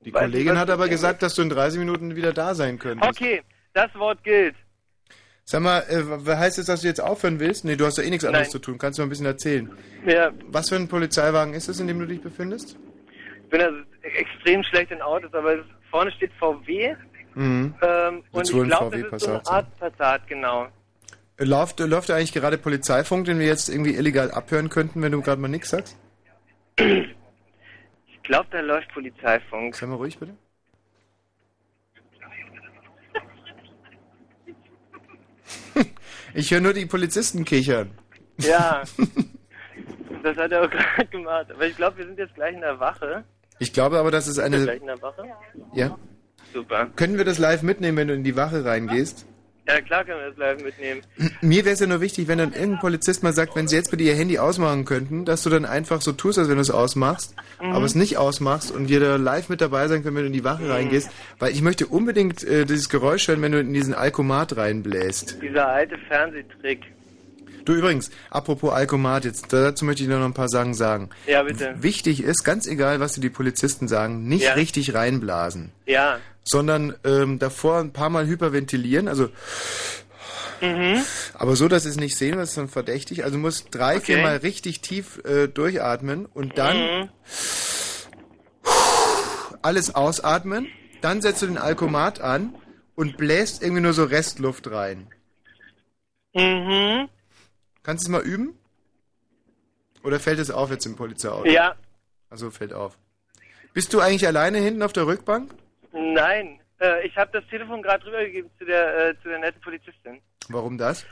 Die 0.00 0.04
nicht, 0.04 0.14
Kollegin 0.14 0.52
was 0.54 0.60
hat 0.60 0.70
aber 0.70 0.88
gesagt, 0.88 1.22
dass 1.22 1.34
du 1.34 1.42
in 1.42 1.50
30 1.50 1.78
Minuten 1.78 2.16
wieder 2.16 2.32
da 2.32 2.54
sein 2.54 2.78
könntest. 2.78 3.10
Okay, 3.10 3.42
das 3.74 3.94
Wort 3.94 4.22
gilt. 4.24 4.54
Sag 5.44 5.60
mal, 5.62 5.80
äh, 5.88 6.02
was 6.04 6.38
heißt 6.38 6.58
das, 6.58 6.66
dass 6.66 6.82
du 6.82 6.86
jetzt 6.88 7.00
aufhören 7.00 7.40
willst? 7.40 7.64
Nee, 7.64 7.76
du 7.76 7.84
hast 7.84 7.98
ja 7.98 8.04
eh 8.04 8.10
nichts 8.10 8.24
anderes 8.24 8.46
Nein. 8.48 8.52
zu 8.52 8.58
tun. 8.60 8.78
Kannst 8.78 8.98
du 8.98 9.02
mal 9.02 9.06
ein 9.06 9.10
bisschen 9.10 9.26
erzählen? 9.26 9.70
Ja, 10.06 10.30
Was 10.48 10.68
für 10.68 10.76
ein 10.76 10.88
Polizeiwagen 10.88 11.54
ist 11.54 11.68
es, 11.68 11.80
in 11.80 11.88
dem 11.88 11.98
du 11.98 12.06
dich 12.06 12.20
befindest? 12.22 12.76
ich 13.44 13.48
bin 13.50 13.60
also 13.60 13.78
extrem 14.02 14.62
schlecht 14.62 14.90
in 14.92 15.02
Autos, 15.02 15.34
aber 15.34 15.58
es, 15.58 15.64
vorne 15.90 16.10
steht 16.12 16.32
VW 16.38 16.94
Mhm. 17.34 17.74
ähm, 17.82 18.22
und 18.32 18.42
ich 18.50 18.50
glaube, 18.66 19.02
das 19.10 19.12
ist 19.22 19.24
so 19.26 19.30
eine 19.32 19.46
Art 19.46 19.78
Passat, 19.78 20.26
genau. 20.28 20.68
Läuft, 21.38 21.80
läuft 21.80 22.10
da 22.10 22.16
eigentlich 22.16 22.32
gerade 22.34 22.58
Polizeifunk, 22.58 23.24
den 23.24 23.38
wir 23.38 23.46
jetzt 23.46 23.68
irgendwie 23.70 23.94
illegal 23.94 24.30
abhören 24.30 24.68
könnten, 24.68 25.00
wenn 25.02 25.12
du 25.12 25.22
gerade 25.22 25.40
mal 25.40 25.48
nichts 25.48 25.70
sagst? 25.70 25.96
Ich 26.78 28.22
glaube, 28.22 28.48
da 28.50 28.60
läuft 28.60 28.92
Polizeifunk. 28.92 29.74
Sei 29.74 29.86
mal 29.86 29.96
ruhig, 29.96 30.18
bitte. 30.18 30.34
Ich 36.34 36.50
höre 36.50 36.60
nur 36.60 36.72
die 36.72 36.86
Polizisten 36.86 37.44
kichern. 37.44 37.90
Ja, 38.38 38.82
das 40.22 40.36
hat 40.36 40.52
er 40.52 40.64
auch 40.64 40.70
gerade 40.70 41.06
gemacht. 41.10 41.50
Aber 41.50 41.66
ich 41.66 41.76
glaube, 41.76 41.98
wir 41.98 42.06
sind 42.06 42.18
jetzt 42.18 42.34
gleich 42.34 42.54
in 42.54 42.60
der 42.60 42.80
Wache. 42.80 43.24
Ich 43.58 43.72
glaube 43.72 43.98
aber, 43.98 44.10
dass 44.10 44.26
es 44.26 44.36
Sind 44.36 44.52
wir 44.52 44.56
eine... 44.58 44.64
gleich 44.64 44.80
in 44.80 44.86
der 44.86 45.02
Wache? 45.02 45.24
Ja? 45.74 45.96
Super. 46.52 46.86
Können 46.96 47.16
wir 47.18 47.24
das 47.24 47.38
live 47.38 47.62
mitnehmen, 47.62 47.96
wenn 47.96 48.08
du 48.08 48.14
in 48.14 48.24
die 48.24 48.36
Wache 48.36 48.64
reingehst? 48.64 49.26
Ja, 49.68 49.80
klar 49.80 50.04
können 50.04 50.18
wir 50.20 50.28
das 50.30 50.36
live 50.38 50.64
mitnehmen. 50.64 51.02
Mir 51.40 51.64
wäre 51.64 51.74
es 51.74 51.80
ja 51.80 51.86
nur 51.86 52.00
wichtig, 52.00 52.26
wenn 52.26 52.38
dann 52.38 52.52
irgendein 52.52 52.80
Polizist 52.80 53.22
mal 53.22 53.32
sagt, 53.32 53.54
wenn 53.54 53.68
sie 53.68 53.76
jetzt 53.76 53.92
bitte 53.92 54.02
ihr 54.02 54.14
Handy 54.16 54.38
ausmachen 54.40 54.84
könnten, 54.84 55.24
dass 55.24 55.44
du 55.44 55.50
dann 55.50 55.64
einfach 55.64 56.00
so 56.00 56.10
tust, 56.12 56.38
als 56.38 56.48
wenn 56.48 56.56
du 56.56 56.62
es 56.62 56.70
ausmachst, 56.72 57.36
Mhm. 57.60 57.72
aber 57.72 57.84
es 57.84 57.94
nicht 57.94 58.16
ausmachst 58.16 58.72
und 58.72 58.88
wir 58.88 58.98
da 58.98 59.14
live 59.16 59.48
mit 59.48 59.60
dabei 59.60 59.86
sein 59.86 60.02
können, 60.02 60.16
wenn 60.16 60.22
du 60.24 60.26
in 60.28 60.32
die 60.32 60.42
Wache 60.42 60.68
reingehst, 60.68 61.10
weil 61.38 61.52
ich 61.52 61.62
möchte 61.62 61.86
unbedingt 61.86 62.42
äh, 62.42 62.64
dieses 62.64 62.88
Geräusch 62.88 63.28
hören, 63.28 63.40
wenn 63.40 63.52
du 63.52 63.60
in 63.60 63.72
diesen 63.72 63.94
Alkomat 63.94 64.56
reinbläst. 64.56 65.38
Dieser 65.40 65.68
alte 65.68 65.96
Fernsehtrick. 66.08 66.80
Du 67.64 67.74
übrigens, 67.74 68.10
apropos 68.30 68.72
Alkomat, 68.72 69.24
jetzt 69.24 69.52
dazu 69.52 69.84
möchte 69.84 70.02
ich 70.02 70.08
noch 70.08 70.24
ein 70.24 70.34
paar 70.34 70.48
Sachen 70.48 70.74
sagen. 70.74 71.10
Ja, 71.26 71.42
bitte. 71.44 71.74
Wichtig 71.82 72.22
ist, 72.22 72.42
ganz 72.44 72.66
egal, 72.66 72.98
was 73.00 73.12
dir 73.14 73.20
die 73.20 73.30
Polizisten 73.30 73.86
sagen, 73.88 74.26
nicht 74.26 74.44
Ja. 74.44 74.54
richtig 74.54 74.94
reinblasen, 74.94 75.70
Ja. 75.86 76.18
sondern 76.44 76.94
ähm, 77.04 77.38
davor 77.38 77.78
ein 77.78 77.92
paar 77.92 78.10
Mal 78.10 78.26
hyperventilieren, 78.26 79.06
also 79.08 79.28
Mhm. 80.60 81.02
aber 81.34 81.56
so, 81.56 81.66
dass 81.68 81.82
sie 81.84 81.88
es 81.88 81.96
nicht 81.96 82.16
sehen, 82.16 82.36
das 82.38 82.50
ist 82.50 82.56
dann 82.58 82.68
verdächtig. 82.68 83.24
Also 83.24 83.36
du 83.36 83.40
musst 83.42 83.66
drei, 83.72 83.96
Okay. 83.96 84.04
vier 84.06 84.18
Mal 84.18 84.36
richtig 84.38 84.80
tief 84.80 85.20
äh, 85.24 85.48
durchatmen 85.48 86.26
und 86.26 86.56
dann 86.58 86.76
Mhm. 86.76 87.08
alles 89.62 89.94
ausatmen, 89.94 90.68
dann 91.00 91.20
setzt 91.20 91.42
du 91.42 91.46
den 91.46 91.58
Alkomat 91.58 92.20
an 92.20 92.54
und 92.94 93.16
bläst 93.16 93.62
irgendwie 93.62 93.82
nur 93.82 93.92
so 93.92 94.04
Restluft 94.04 94.70
rein. 94.70 95.08
Mhm. 96.34 97.08
Kannst 97.82 98.06
du 98.06 98.10
es 98.10 98.12
mal 98.12 98.22
üben? 98.22 98.58
Oder 100.04 100.20
fällt 100.20 100.38
es 100.38 100.50
auf 100.50 100.70
jetzt 100.70 100.86
im 100.86 100.96
Polizeiauto? 100.96 101.48
Ja. 101.48 101.74
Also 102.30 102.50
fällt 102.50 102.72
auf. 102.72 102.98
Bist 103.72 103.92
du 103.94 104.00
eigentlich 104.00 104.26
alleine 104.26 104.58
hinten 104.58 104.82
auf 104.82 104.92
der 104.92 105.06
Rückbank? 105.06 105.54
Nein. 105.92 106.60
Äh, 106.80 107.06
ich 107.06 107.16
habe 107.16 107.30
das 107.32 107.46
Telefon 107.48 107.82
gerade 107.82 108.04
rübergegeben 108.04 108.50
zu 108.58 108.64
der, 108.64 109.08
äh, 109.08 109.14
zu 109.22 109.28
der 109.28 109.38
netten 109.38 109.60
Polizistin. 109.60 110.20
Warum 110.48 110.78
das? 110.78 111.06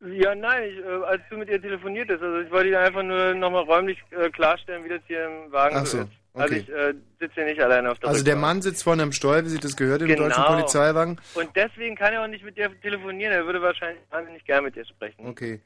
Ja, 0.00 0.34
nein, 0.34 0.70
ich, 0.70 0.78
äh, 0.78 1.04
als 1.04 1.22
du 1.28 1.36
mit 1.36 1.48
ihr 1.48 1.60
telefoniert 1.60 2.08
hast, 2.08 2.22
also 2.22 2.38
ich 2.38 2.50
wollte 2.52 2.68
ihr 2.68 2.80
einfach 2.80 3.02
nur 3.02 3.34
nochmal 3.34 3.64
räumlich 3.64 3.98
äh, 4.10 4.30
klarstellen, 4.30 4.84
wie 4.84 4.90
das 4.90 5.00
hier 5.08 5.26
im 5.26 5.50
Wagen 5.50 5.76
Ach 5.76 5.86
so 5.86 5.98
so, 6.02 6.08
Also 6.38 6.54
okay. 6.54 6.64
ich 6.66 6.72
äh, 6.74 6.94
sitze 7.20 7.34
hier 7.34 7.44
nicht 7.46 7.60
alleine 7.60 7.90
auf 7.90 7.98
der 7.98 8.08
Also 8.10 8.24
der. 8.24 8.36
Mann 8.36 8.62
sitzt 8.62 8.82
vorne 8.84 9.02
am 9.02 9.12
Steuer, 9.12 9.44
wie 9.44 9.48
sich 9.48 9.60
das 9.60 9.76
gehört 9.76 10.02
im 10.02 10.08
Genau. 10.08 10.24
deutschen 10.28 10.44
Polizeiwagen. 10.44 11.20
Und 11.34 11.48
deswegen 11.54 11.96
kann 11.96 12.12
er 12.12 12.22
auch 12.22 12.28
nicht 12.28 12.44
mit 12.44 12.56
dir 12.56 12.70
telefonieren, 12.80 13.32
er 13.32 13.44
würde 13.46 13.60
wahrscheinlich 13.62 14.00
nicht 14.32 14.46
gern 14.46 14.64
mit 14.64 14.76
dir 14.76 14.84
sprechen. 14.84 15.26
Okay. 15.26 15.60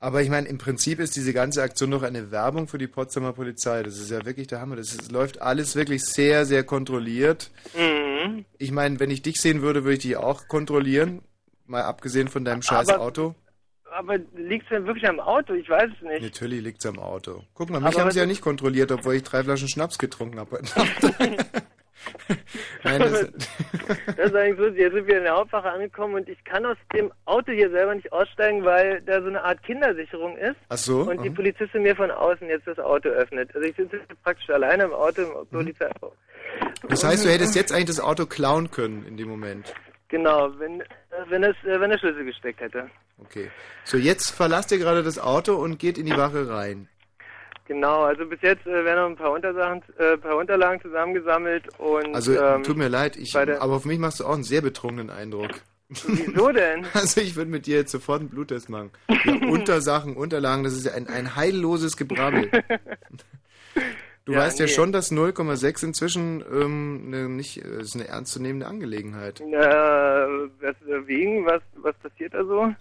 Aber 0.00 0.20
ich 0.20 0.28
meine, 0.28 0.48
im 0.48 0.58
Prinzip 0.58 0.98
ist 1.00 1.16
diese 1.16 1.32
ganze 1.32 1.62
Aktion 1.62 1.90
doch 1.90 2.02
eine 2.02 2.30
Werbung 2.30 2.68
für 2.68 2.76
die 2.76 2.88
Potsdamer 2.88 3.32
Polizei. 3.32 3.82
Das 3.82 3.98
ist 3.98 4.10
ja 4.10 4.24
wirklich 4.26 4.48
der 4.48 4.60
Hammer. 4.60 4.76
Das 4.76 4.92
ist, 4.92 5.10
läuft 5.10 5.40
alles 5.40 5.76
wirklich 5.76 6.04
sehr, 6.04 6.44
sehr 6.44 6.62
kontrolliert. 6.62 7.50
Mhm. 7.74 8.44
Ich 8.58 8.70
meine, 8.70 9.00
wenn 9.00 9.10
ich 9.10 9.22
dich 9.22 9.36
sehen 9.40 9.62
würde, 9.62 9.84
würde 9.84 9.94
ich 9.94 10.00
dich 10.02 10.16
auch 10.16 10.46
kontrollieren. 10.48 11.22
Mal 11.66 11.82
abgesehen 11.84 12.28
von 12.28 12.44
deinem 12.44 12.60
scheiß 12.60 12.90
Aber- 12.90 13.00
Auto. 13.02 13.34
Aber 13.96 14.18
liegt's 14.34 14.68
denn 14.70 14.86
wirklich 14.86 15.08
am 15.08 15.20
Auto? 15.20 15.54
Ich 15.54 15.68
weiß 15.68 15.88
es 15.96 16.02
nicht. 16.02 16.22
Natürlich 16.22 16.62
liegt's 16.62 16.84
am 16.84 16.98
Auto. 16.98 17.44
Guck 17.54 17.70
mal, 17.70 17.78
mich 17.80 17.94
Aber 17.94 18.00
haben 18.02 18.10
sie 18.10 18.18
ja 18.18 18.26
nicht 18.26 18.42
kontrolliert, 18.42 18.90
obwohl 18.90 19.14
ich 19.14 19.22
drei 19.22 19.44
Flaschen 19.44 19.68
Schnaps 19.68 19.98
getrunken 19.98 20.40
habe. 20.40 20.60
Nein, 22.82 23.00
das, 23.00 23.28
Das 24.16 24.26
ist 24.26 24.34
eigentlich 24.34 24.58
so, 24.58 24.66
jetzt 24.66 24.92
sind 24.94 25.06
wir 25.06 25.18
in 25.18 25.22
der 25.24 25.36
Hauptwache 25.36 25.70
angekommen 25.70 26.14
und 26.16 26.28
ich 26.28 26.42
kann 26.44 26.66
aus 26.66 26.76
dem 26.92 27.12
Auto 27.24 27.52
hier 27.52 27.70
selber 27.70 27.94
nicht 27.94 28.12
aussteigen, 28.12 28.64
weil 28.64 29.00
da 29.02 29.22
so 29.22 29.28
eine 29.28 29.42
Art 29.42 29.62
Kindersicherung 29.62 30.36
ist 30.38 30.56
ach 30.68 30.76
so. 30.76 31.02
und 31.02 31.22
die 31.22 31.28
aha. 31.28 31.34
Polizistin 31.36 31.82
mir 31.82 31.94
von 31.96 32.10
außen 32.10 32.48
jetzt 32.48 32.66
das 32.66 32.78
Auto 32.78 33.08
öffnet. 33.08 33.54
Also 33.54 33.66
ich 33.66 33.76
sitze 33.76 34.00
praktisch 34.22 34.50
alleine 34.50 34.84
im 34.84 34.92
Auto 34.92 35.22
Mhm. 35.22 35.28
im 35.42 35.46
Polizeiauto. 35.48 36.12
Das 36.88 37.04
heißt, 37.04 37.24
du 37.24 37.30
hättest 37.30 37.54
jetzt 37.54 37.72
eigentlich 37.72 37.86
das 37.86 38.00
Auto 38.00 38.26
klauen 38.26 38.70
können 38.70 39.06
in 39.06 39.16
dem 39.16 39.28
Moment. 39.28 39.72
Genau, 40.14 40.48
wenn, 40.60 40.80
wenn, 41.28 41.42
es, 41.42 41.56
äh, 41.64 41.80
wenn 41.80 41.90
der 41.90 41.98
Schlüssel 41.98 42.24
gesteckt 42.24 42.60
hätte. 42.60 42.88
Okay. 43.18 43.50
So, 43.82 43.96
jetzt 43.96 44.30
verlasst 44.30 44.70
ihr 44.70 44.78
gerade 44.78 45.02
das 45.02 45.18
Auto 45.18 45.56
und 45.56 45.80
geht 45.80 45.98
in 45.98 46.06
die 46.06 46.16
Wache 46.16 46.48
rein. 46.48 46.88
Genau, 47.66 48.04
also 48.04 48.24
bis 48.24 48.40
jetzt 48.40 48.64
äh, 48.64 48.84
werden 48.84 49.00
noch 49.00 49.10
ein 49.10 49.16
paar, 49.16 49.32
Untersachen, 49.32 49.82
äh, 49.98 50.16
paar 50.16 50.36
Unterlagen 50.36 50.80
zusammengesammelt 50.80 51.64
und 51.80 52.14
Also, 52.14 52.40
ähm, 52.40 52.62
tut 52.62 52.76
mir 52.76 52.86
leid, 52.86 53.16
ich, 53.16 53.36
aber 53.36 53.74
auf 53.74 53.84
mich 53.86 53.98
machst 53.98 54.20
du 54.20 54.24
auch 54.24 54.34
einen 54.34 54.44
sehr 54.44 54.60
betrunkenen 54.60 55.10
Eindruck. 55.10 55.50
wieso 55.88 56.52
denn? 56.52 56.86
Also 56.94 57.20
ich 57.20 57.34
würde 57.34 57.50
mit 57.50 57.66
dir 57.66 57.78
jetzt 57.78 57.90
sofort 57.90 58.20
einen 58.20 58.28
Bluttest 58.28 58.68
machen. 58.68 58.92
Ja, 59.08 59.48
Untersachen, 59.48 60.14
Unterlagen, 60.16 60.62
das 60.62 60.74
ist 60.74 60.86
ja 60.86 60.92
ein, 60.92 61.08
ein 61.08 61.34
heilloses 61.34 61.96
Gebrabbel. 61.96 62.52
Du 64.24 64.32
Ja, 64.32 64.38
weißt 64.40 64.58
ja 64.58 64.66
nee. 64.66 64.72
schon, 64.72 64.90
dass 64.92 65.10
0,6 65.12 65.84
inzwischen 65.84 66.42
ähm, 66.50 67.04
eine, 67.06 67.28
nicht, 67.28 67.62
äh, 67.62 67.80
ist 67.80 67.94
eine 67.94 68.08
ernstzunehmende 68.08 68.66
Angelegenheit. 68.66 69.40
Äh, 69.40 69.44
was, 69.44 70.76
äh, 70.88 71.06
wegen, 71.06 71.44
was, 71.44 71.62
was 71.76 71.94
passiert 71.98 72.32
da 72.34 72.44
so? 72.44 72.74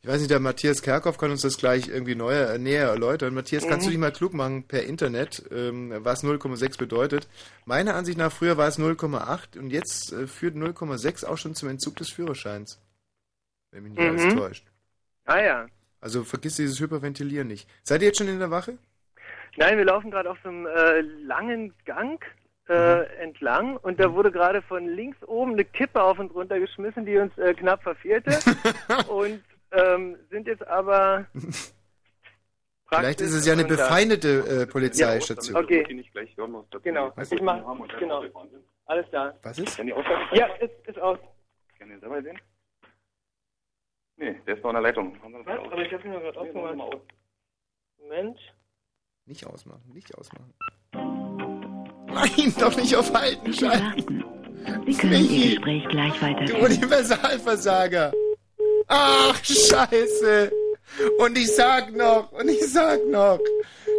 Ich 0.00 0.06
weiß 0.08 0.18
nicht, 0.20 0.30
der 0.30 0.38
Matthias 0.40 0.82
Kerkhoff 0.82 1.18
kann 1.18 1.30
uns 1.32 1.42
das 1.42 1.56
gleich 1.56 1.88
irgendwie 1.88 2.14
neuer, 2.14 2.50
äh, 2.50 2.58
näher 2.58 2.86
erläutern. 2.88 3.34
Matthias, 3.34 3.66
kannst 3.66 3.84
Mhm. 3.86 3.88
du 3.88 3.90
dich 3.92 3.98
mal 3.98 4.12
klug 4.12 4.32
machen 4.34 4.62
per 4.64 4.84
Internet, 4.84 5.42
ähm, 5.50 5.92
was 6.04 6.22
0,6 6.22 6.76
bedeutet? 6.78 7.28
Meiner 7.64 7.94
Ansicht 7.96 8.18
nach, 8.18 8.30
früher 8.30 8.56
war 8.56 8.68
es 8.68 8.78
0,8 8.78 9.56
und 9.58 9.70
jetzt 9.70 10.12
äh, 10.12 10.26
führt 10.26 10.54
0,6 10.54 11.24
auch 11.24 11.36
schon 11.38 11.54
zum 11.54 11.68
Entzug 11.70 11.96
des 11.96 12.10
Führerscheins. 12.10 12.78
Wenn 13.72 13.82
mich 13.84 13.92
nicht 13.92 14.02
Mhm. 14.02 14.08
alles 14.08 14.34
täuscht. 14.34 14.66
Ah 15.24 15.40
ja. 15.40 15.66
Also 16.00 16.22
vergiss 16.24 16.56
dieses 16.56 16.78
Hyperventilieren 16.78 17.48
nicht. 17.48 17.68
Seid 17.82 18.02
ihr 18.02 18.08
jetzt 18.08 18.18
schon 18.18 18.28
in 18.28 18.38
der 18.38 18.50
Wache? 18.50 18.78
Nein, 19.58 19.76
wir 19.76 19.84
laufen 19.84 20.12
gerade 20.12 20.30
auf 20.30 20.38
so 20.44 20.50
einem 20.50 20.66
äh, 20.66 21.00
langen 21.00 21.74
Gang 21.84 22.24
äh, 22.68 23.06
entlang 23.20 23.76
und 23.78 23.98
da 23.98 24.14
wurde 24.14 24.30
gerade 24.30 24.62
von 24.62 24.86
links 24.86 25.18
oben 25.26 25.54
eine 25.54 25.64
Kippe 25.64 26.00
auf 26.00 26.20
uns 26.20 26.32
runtergeschmissen, 26.32 27.04
die 27.04 27.18
uns 27.18 27.36
äh, 27.38 27.54
knapp 27.54 27.82
verfehlte 27.82 28.38
und 29.08 29.42
ähm, 29.72 30.16
sind 30.30 30.46
jetzt 30.46 30.64
aber 30.68 31.26
Vielleicht 32.88 33.20
ist 33.20 33.34
es 33.34 33.46
ja 33.46 33.54
eine 33.54 33.64
befeindete 33.64 34.62
äh, 34.62 34.66
Polizeistation. 34.66 35.56
Okay, 35.56 35.84
nicht 35.92 36.12
gleich 36.12 36.34
hören, 36.36 36.54
was 36.54 36.64
dazu 36.70 36.84
genau. 36.84 37.12
Was? 37.16 37.32
Ich 37.32 37.42
mach, 37.42 37.60
genau. 37.98 38.24
Alles 38.86 39.06
da. 39.10 39.36
Was 39.42 39.58
ist? 39.58 39.76
Ja, 40.32 40.46
ist, 40.60 40.86
ist 40.86 40.98
aus. 41.00 41.18
Kann 41.78 41.88
den 41.90 42.00
selber 42.00 42.22
sehen? 42.22 42.38
Nee, 44.16 44.40
der 44.46 44.56
ist 44.56 44.62
noch 44.62 44.70
in 44.70 44.74
der 44.74 44.82
Leitung. 44.82 45.18
Was? 45.44 45.58
Aber 45.58 45.82
ich 45.82 45.92
hab's 45.92 46.04
mir 46.04 46.20
gerade 46.20 46.40
aufgemacht. 46.40 47.00
Moment. 47.98 48.38
Nicht 49.28 49.46
ausmachen, 49.46 49.82
nicht 49.92 50.14
ausmachen. 50.16 50.54
Nein, 52.06 52.54
doch 52.58 52.74
nicht 52.76 52.96
auf 52.96 53.12
Halten 53.12 53.52
schalten. 53.52 54.24
Sie 54.86 54.94
können. 54.94 55.30
Ihr 55.30 55.50
Gespräch 55.50 55.86
gleich 55.90 56.14
Du 56.14 56.22
weiterführen. 56.22 56.64
Universalversager. 56.64 58.12
Ach, 58.86 59.44
scheiße. 59.44 60.50
Und 61.18 61.36
ich 61.36 61.54
sag 61.54 61.94
noch, 61.94 62.32
und 62.32 62.48
ich 62.48 62.72
sag 62.72 63.06
noch, 63.06 63.38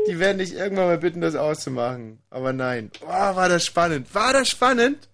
die 0.07 0.17
werden 0.17 0.39
dich 0.39 0.55
irgendwann 0.55 0.88
mal 0.88 0.98
bitten, 0.98 1.21
das 1.21 1.36
auszumachen. 1.36 2.17
Aber 2.31 2.51
nein. 2.51 2.89
Oh, 3.03 3.07
war 3.07 3.50
das 3.50 3.63
spannend. 3.63 4.13
War 4.15 4.33
das 4.33 4.50
spannend? 4.50 5.09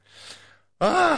Ah. 0.80 1.18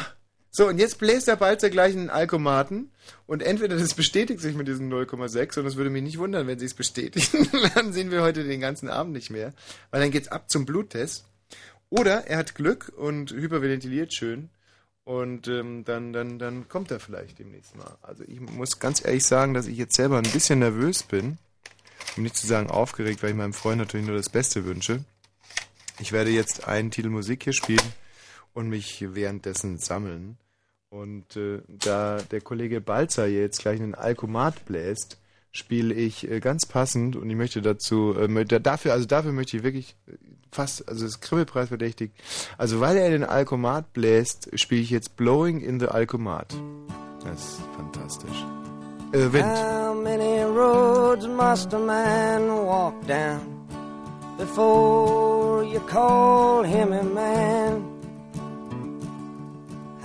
So, 0.50 0.68
und 0.70 0.80
jetzt 0.80 0.98
bläst 0.98 1.28
der 1.28 1.36
Balzer 1.36 1.70
gleich 1.70 1.94
in 1.94 2.00
den 2.00 2.10
Alkomaten. 2.10 2.92
Und 3.28 3.44
entweder 3.44 3.76
das 3.78 3.94
bestätigt 3.94 4.40
sich 4.40 4.56
mit 4.56 4.70
diesen 4.70 4.92
0,6 4.92 5.60
und 5.60 5.66
es 5.66 5.76
würde 5.76 5.90
mich 5.90 6.02
nicht 6.02 6.18
wundern, 6.18 6.48
wenn 6.48 6.60
sie 6.60 6.66
es 6.66 6.74
bestätigen. 6.74 7.50
dann 7.76 7.92
sehen 7.92 8.10
wir 8.10 8.22
heute 8.22 8.46
den 8.46 8.62
ganzen 8.62 8.88
Abend 8.90 9.14
nicht 9.14 9.30
mehr. 9.30 9.54
Weil 9.92 10.02
dann 10.02 10.12
geht's 10.12 10.30
ab 10.30 10.50
zum 10.50 10.66
Bluttest. 10.66 11.26
Oder 11.90 12.28
er 12.28 12.38
hat 12.38 12.56
Glück 12.56 12.92
und 12.96 13.32
hyperventiliert 13.32 14.14
schön. 14.14 14.50
Und 15.04 15.48
ähm, 15.50 15.84
dann, 15.84 16.14
dann, 16.14 16.40
dann 16.40 16.70
kommt 16.70 16.90
er 16.92 17.02
vielleicht 17.02 17.40
demnächst 17.40 17.76
mal. 17.76 17.98
Also 18.02 18.24
ich 18.26 18.40
muss 18.40 18.80
ganz 18.80 19.04
ehrlich 19.04 19.26
sagen, 19.26 19.54
dass 19.54 19.68
ich 19.68 19.78
jetzt 19.78 19.96
selber 19.96 20.18
ein 20.18 20.32
bisschen 20.32 20.60
nervös 20.60 21.04
bin. 21.04 21.38
Um 22.16 22.24
nicht 22.24 22.38
zu 22.38 22.48
sagen 22.48 22.70
aufgeregt, 22.70 23.22
weil 23.24 23.32
ich 23.32 23.36
meinem 23.36 23.54
Freund 23.54 23.78
natürlich 23.78 24.08
nur 24.08 24.16
das 24.16 24.30
Beste 24.30 24.66
wünsche. 24.66 25.04
Ich 26.00 26.14
werde 26.14 26.30
jetzt 26.30 26.68
einen 26.68 26.92
Titel 26.92 27.10
Musik 27.10 27.44
hier 27.44 27.54
spielen 27.54 27.94
und 28.54 28.70
mich 28.70 29.06
währenddessen 29.14 29.78
sammeln. 29.78 30.38
Und 30.90 31.36
äh, 31.36 31.62
da 31.68 32.18
der 32.32 32.42
Kollege 32.42 32.80
Balzer 32.80 33.28
jetzt 33.28 33.60
gleich 33.60 33.82
einen 33.82 33.94
Alkomat 33.94 34.66
bläst, 34.66 35.18
spiele 35.52 35.94
ich 35.94 36.30
äh, 36.30 36.40
ganz 36.40 36.66
passend 36.66 37.16
und 37.16 37.30
ich 37.30 37.36
möchte 37.36 37.62
dazu, 37.62 38.16
äh, 38.18 38.46
dafür, 38.46 38.94
also 38.94 39.06
dafür 39.06 39.34
möchte 39.34 39.58
ich 39.58 39.64
wirklich 39.64 39.96
äh, 40.08 40.14
fast, 40.52 40.88
also 40.88 41.06
das 41.06 41.20
Kribbelpreis 41.20 41.70
verdächtig. 41.70 42.12
Also 42.58 42.80
weil 42.80 42.96
er 42.98 43.10
den 43.10 43.26
Alkomat 43.26 43.92
bläst, 43.92 44.50
spiele 44.58 44.82
ich 44.82 44.90
jetzt 44.90 45.18
Blowing 45.18 45.60
in 45.60 45.80
the 45.80 45.88
Alkomat. 45.88 46.56
Das 47.24 47.42
ist 47.42 47.62
fantastisch. 47.76 48.46
Äh, 49.12 49.34
Wind. 49.34 49.46
How 49.46 49.94
many 49.94 50.44
roads 50.44 51.28
must 51.28 51.74
a 51.74 51.80
man 51.80 52.48
walk 52.50 52.94
down 53.08 53.68
before 54.38 55.64
you 55.66 55.80
call 55.82 56.64
him 56.64 56.94
a 56.94 57.04
man? 57.04 57.97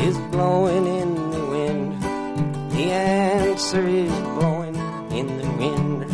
is 0.00 0.16
blowing 0.30 0.86
in 0.86 1.30
the 1.30 1.44
wind. 1.46 2.02
The 2.72 2.92
answer 2.92 3.86
is 3.86 4.12
blowing 4.36 4.76
in 5.10 5.26
the 5.38 5.48
wind. 5.58 6.06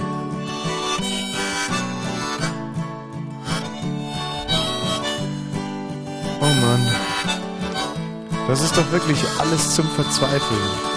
Oh 6.41 6.55
Mann. 6.63 6.87
Das 8.47 8.63
ist 8.63 8.77
doch 8.77 8.91
wirklich 8.93 9.19
alles 9.39 9.75
zum 9.75 9.87
Verzweifeln. 9.91 10.88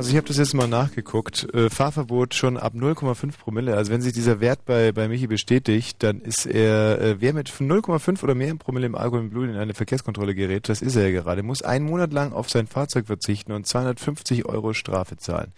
Also 0.00 0.12
ich 0.12 0.16
habe 0.16 0.28
das 0.28 0.38
jetzt 0.38 0.54
mal 0.54 0.66
nachgeguckt. 0.66 1.46
Äh, 1.52 1.68
Fahrverbot 1.68 2.32
schon 2.32 2.56
ab 2.56 2.72
0,5 2.74 3.36
Promille. 3.36 3.76
Also 3.76 3.92
wenn 3.92 4.00
sich 4.00 4.14
dieser 4.14 4.40
Wert 4.40 4.64
bei, 4.64 4.92
bei 4.92 5.08
Michi 5.08 5.26
bestätigt, 5.26 6.02
dann 6.02 6.22
ist 6.22 6.46
er, 6.46 6.98
äh, 7.02 7.20
wer 7.20 7.34
mit 7.34 7.50
0,5 7.50 8.22
oder 8.22 8.34
mehr 8.34 8.54
Promille 8.54 8.86
im 8.86 8.94
Alkohol 8.94 9.20
im 9.20 9.28
Blut 9.28 9.50
in 9.50 9.56
eine 9.56 9.74
Verkehrskontrolle 9.74 10.34
gerät, 10.34 10.70
das 10.70 10.80
ist 10.80 10.96
er 10.96 11.10
ja 11.10 11.20
gerade, 11.20 11.42
muss 11.42 11.60
einen 11.60 11.84
Monat 11.84 12.14
lang 12.14 12.32
auf 12.32 12.48
sein 12.48 12.66
Fahrzeug 12.66 13.08
verzichten 13.08 13.52
und 13.52 13.66
250 13.66 14.46
Euro 14.46 14.72
Strafe 14.72 15.18
zahlen. 15.18 15.52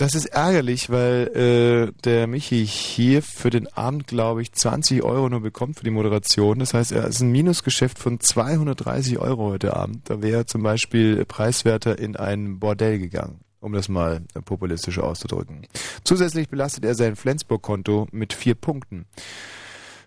Das 0.00 0.14
ist 0.14 0.24
ärgerlich, 0.24 0.88
weil 0.88 1.28
äh, 1.36 2.00
der 2.04 2.26
Michi 2.26 2.66
hier 2.66 3.20
für 3.20 3.50
den 3.50 3.68
Abend, 3.68 4.06
glaube 4.06 4.40
ich, 4.40 4.50
20 4.50 5.02
Euro 5.02 5.28
nur 5.28 5.42
bekommt 5.42 5.76
für 5.76 5.84
die 5.84 5.90
Moderation. 5.90 6.58
Das 6.58 6.72
heißt, 6.72 6.92
er 6.92 7.06
ist 7.06 7.20
ein 7.20 7.30
Minusgeschäft 7.30 7.98
von 7.98 8.18
230 8.18 9.18
Euro 9.18 9.50
heute 9.50 9.76
Abend. 9.76 10.08
Da 10.08 10.22
wäre 10.22 10.38
er 10.38 10.46
zum 10.46 10.62
Beispiel 10.62 11.26
preiswerter 11.26 11.98
in 11.98 12.16
ein 12.16 12.60
Bordell 12.60 12.98
gegangen, 12.98 13.40
um 13.60 13.74
das 13.74 13.90
mal 13.90 14.22
populistisch 14.46 14.98
auszudrücken. 14.98 15.66
Zusätzlich 16.02 16.48
belastet 16.48 16.86
er 16.86 16.94
sein 16.94 17.14
Flensburg-Konto 17.14 18.08
mit 18.10 18.32
vier 18.32 18.54
Punkten. 18.54 19.04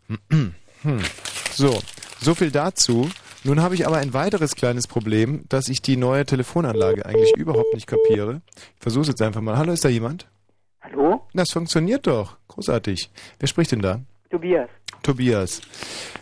Hm. 0.81 0.99
So, 1.53 1.79
so 2.19 2.35
viel 2.35 2.51
dazu. 2.51 3.09
Nun 3.45 3.61
habe 3.61 3.75
ich 3.75 3.85
aber 3.85 3.97
ein 3.97 4.13
weiteres 4.13 4.55
kleines 4.55 4.87
Problem, 4.87 5.43
dass 5.49 5.67
ich 5.67 5.81
die 5.81 5.97
neue 5.97 6.25
Telefonanlage 6.25 7.05
eigentlich 7.05 7.35
überhaupt 7.35 7.73
nicht 7.73 7.87
kapiere. 7.87 8.41
Ich 8.55 8.81
versuche 8.81 9.01
es 9.01 9.07
jetzt 9.09 9.21
einfach 9.21 9.41
mal. 9.41 9.57
Hallo, 9.57 9.73
ist 9.73 9.83
da 9.83 9.89
jemand? 9.89 10.27
Hallo? 10.81 11.27
Das 11.33 11.51
funktioniert 11.51 12.07
doch. 12.07 12.37
Großartig. 12.47 13.11
Wer 13.39 13.47
spricht 13.47 13.73
denn 13.73 13.81
da? 13.81 13.99
Tobias. 14.29 14.69
Tobias. 15.01 15.61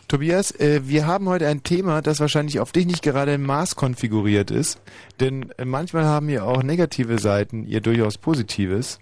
Tobias, 0.07 0.51
äh, 0.59 0.81
wir 0.83 1.05
haben 1.05 1.29
heute 1.29 1.47
ein 1.47 1.61
Thema, 1.61 2.01
das 2.01 2.19
wahrscheinlich 2.19 2.59
auf 2.59 2.71
dich 2.71 2.87
nicht 2.87 3.03
gerade 3.03 3.35
im 3.35 3.43
Maß 3.43 3.75
konfiguriert 3.75 4.49
ist, 4.49 4.81
denn 5.19 5.51
äh, 5.57 5.65
manchmal 5.65 6.05
haben 6.05 6.27
wir 6.27 6.45
auch 6.45 6.63
negative 6.63 7.19
Seiten, 7.19 7.63
ihr 7.63 7.81
durchaus 7.81 8.17
positives. 8.17 8.99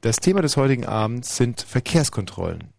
Das 0.00 0.16
Thema 0.16 0.40
des 0.40 0.56
heutigen 0.56 0.86
Abends 0.86 1.36
sind 1.36 1.60
Verkehrskontrollen. 1.60 2.72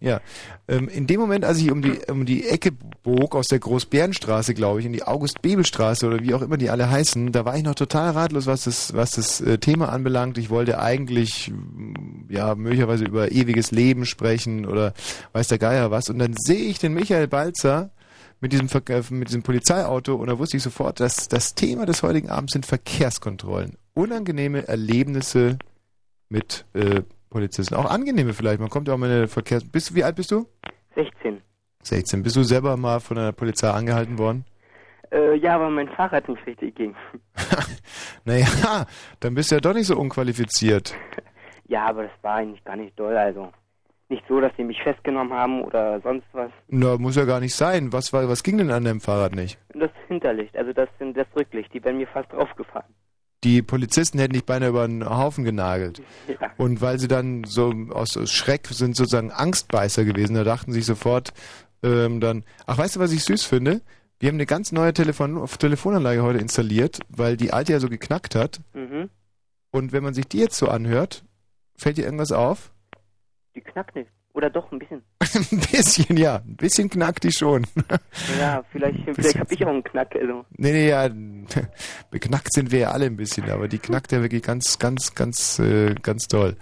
Ja, 0.00 0.20
ähm, 0.68 0.88
in 0.88 1.06
dem 1.06 1.20
Moment, 1.20 1.44
als 1.44 1.58
ich 1.58 1.70
um 1.70 1.82
die, 1.82 1.98
um 2.08 2.24
die 2.24 2.48
Ecke 2.48 2.72
bog, 3.02 3.34
aus 3.34 3.46
der 3.46 3.58
Großbärenstraße, 3.58 4.54
glaube 4.54 4.80
ich, 4.80 4.86
in 4.86 4.92
die 4.92 5.02
August-Bebel-Straße 5.02 6.06
oder 6.06 6.20
wie 6.20 6.34
auch 6.34 6.42
immer 6.42 6.56
die 6.56 6.70
alle 6.70 6.90
heißen, 6.90 7.32
da 7.32 7.44
war 7.44 7.56
ich 7.56 7.62
noch 7.62 7.74
total 7.74 8.10
ratlos, 8.10 8.46
was 8.46 8.64
das, 8.64 8.94
was 8.94 9.12
das 9.12 9.40
äh, 9.40 9.58
Thema 9.58 9.88
anbelangt. 9.90 10.38
Ich 10.38 10.50
wollte 10.50 10.78
eigentlich, 10.80 11.50
mm, 11.50 12.30
ja, 12.30 12.54
möglicherweise 12.54 13.04
über 13.04 13.32
ewiges 13.32 13.70
Leben 13.70 14.06
sprechen 14.06 14.66
oder 14.66 14.94
weiß 15.32 15.48
der 15.48 15.58
Geier 15.58 15.90
was. 15.90 16.08
Und 16.08 16.18
dann 16.18 16.34
sehe 16.36 16.64
ich 16.64 16.78
den 16.78 16.94
Michael 16.94 17.28
Balzer 17.28 17.90
mit 18.40 18.52
diesem, 18.52 18.68
Ver 18.68 18.82
äh, 18.88 19.02
mit 19.10 19.28
diesem 19.28 19.42
Polizeiauto 19.42 20.14
und 20.16 20.26
da 20.26 20.38
wusste 20.38 20.56
ich 20.56 20.62
sofort, 20.62 21.00
dass 21.00 21.28
das 21.28 21.54
Thema 21.54 21.86
des 21.86 22.02
heutigen 22.02 22.28
Abends 22.28 22.52
sind 22.52 22.66
Verkehrskontrollen. 22.66 23.76
Unangenehme 23.94 24.66
Erlebnisse 24.66 25.58
mit 26.28 26.66
äh, 26.74 27.02
Polizisten. 27.32 27.74
Auch 27.74 27.90
angenehme 27.90 28.34
vielleicht. 28.34 28.60
Man 28.60 28.68
kommt 28.68 28.88
ja 28.88 28.94
auch 28.94 28.98
mal 28.98 29.10
in 29.10 29.16
eine 29.16 29.28
Verkehrs... 29.28 29.64
Bist 29.64 29.90
du, 29.90 29.94
wie 29.94 30.04
alt 30.04 30.16
bist 30.16 30.30
du? 30.30 30.46
16. 30.94 31.40
16. 31.82 32.22
Bist 32.22 32.36
du 32.36 32.42
selber 32.42 32.76
mal 32.76 33.00
von 33.00 33.16
der 33.16 33.32
Polizei 33.32 33.70
angehalten 33.70 34.18
worden? 34.18 34.44
Äh, 35.10 35.36
ja, 35.36 35.56
aber 35.56 35.70
mein 35.70 35.88
Fahrrad 35.88 36.28
nicht 36.28 36.46
richtig 36.46 36.74
ging. 36.74 36.94
Naja, 38.24 38.86
dann 39.18 39.34
bist 39.34 39.50
du 39.50 39.56
ja 39.56 39.60
doch 39.60 39.74
nicht 39.74 39.86
so 39.86 39.96
unqualifiziert. 39.98 40.94
Ja, 41.66 41.86
aber 41.86 42.04
das 42.04 42.12
war 42.22 42.36
eigentlich 42.36 42.62
gar 42.62 42.76
nicht 42.76 42.96
doll, 42.98 43.16
also. 43.16 43.50
Nicht 44.08 44.22
so, 44.28 44.40
dass 44.40 44.52
sie 44.56 44.62
mich 44.62 44.80
festgenommen 44.82 45.32
haben 45.32 45.64
oder 45.64 46.00
sonst 46.02 46.26
was. 46.32 46.52
Na, 46.68 46.98
muss 46.98 47.16
ja 47.16 47.24
gar 47.24 47.40
nicht 47.40 47.54
sein. 47.54 47.92
Was, 47.92 48.12
war, 48.12 48.28
was 48.28 48.44
ging 48.44 48.58
denn 48.58 48.70
an 48.70 48.84
deinem 48.84 49.00
Fahrrad 49.00 49.34
nicht? 49.34 49.58
Das 49.74 49.90
Hinterlicht, 50.06 50.56
also 50.56 50.72
das 50.72 50.88
sind 50.98 51.16
das 51.16 51.26
Rücklicht, 51.34 51.74
die 51.74 51.82
wären 51.82 51.96
mir 51.96 52.06
fast 52.06 52.32
draufgefahren. 52.32 52.94
Die 53.44 53.62
Polizisten 53.62 54.18
hätten 54.18 54.34
dich 54.34 54.44
beinahe 54.44 54.68
über 54.68 54.84
einen 54.84 55.08
Haufen 55.08 55.44
genagelt. 55.44 56.00
Ja. 56.28 56.52
Und 56.58 56.80
weil 56.80 56.98
sie 56.98 57.08
dann 57.08 57.44
so 57.44 57.72
aus 57.90 58.18
Schreck 58.30 58.68
sind 58.68 58.96
sozusagen 58.96 59.32
Angstbeißer 59.32 60.04
gewesen, 60.04 60.34
da 60.34 60.44
dachten 60.44 60.72
sich 60.72 60.86
sofort 60.86 61.32
ähm, 61.82 62.20
dann, 62.20 62.44
ach 62.66 62.78
weißt 62.78 62.96
du, 62.96 63.00
was 63.00 63.12
ich 63.12 63.24
süß 63.24 63.44
finde? 63.44 63.80
Wir 64.20 64.28
haben 64.28 64.36
eine 64.36 64.46
ganz 64.46 64.70
neue 64.70 64.92
Telefon 64.92 65.44
Telefonanlage 65.58 66.22
heute 66.22 66.38
installiert, 66.38 67.00
weil 67.08 67.36
die 67.36 67.52
alte 67.52 67.72
ja 67.72 67.80
so 67.80 67.88
geknackt 67.88 68.36
hat. 68.36 68.60
Mhm. 68.72 69.10
Und 69.72 69.92
wenn 69.92 70.04
man 70.04 70.14
sich 70.14 70.28
die 70.28 70.38
jetzt 70.38 70.56
so 70.56 70.68
anhört, 70.68 71.24
fällt 71.76 71.96
dir 71.96 72.04
irgendwas 72.04 72.30
auf? 72.30 72.72
Die 73.56 73.60
knackt 73.60 73.96
nicht. 73.96 74.10
Oder 74.34 74.48
doch, 74.48 74.72
ein 74.72 74.78
bisschen. 74.78 75.02
ein 75.20 75.60
bisschen, 75.70 76.16
ja. 76.16 76.36
Ein 76.36 76.56
bisschen 76.56 76.88
knackt 76.88 77.24
die 77.24 77.32
schon. 77.32 77.66
Ja, 78.38 78.62
vielleicht, 78.70 78.98
vielleicht 79.14 79.38
habe 79.38 79.52
ich 79.52 79.64
auch 79.64 79.68
einen 79.68 79.84
Knack, 79.84 80.14
also. 80.14 80.44
nee, 80.56 80.72
nee, 80.72 80.88
ja. 80.88 81.08
Beknackt 82.10 82.52
sind 82.52 82.70
wir 82.70 82.78
ja 82.80 82.90
alle 82.90 83.06
ein 83.06 83.16
bisschen, 83.16 83.50
aber 83.50 83.68
die 83.68 83.78
knackt 83.78 84.12
ja 84.12 84.20
wirklich 84.22 84.42
ganz, 84.42 84.78
ganz, 84.78 85.14
ganz, 85.14 85.58
äh, 85.58 85.94
ganz 85.94 86.28
toll. 86.28 86.56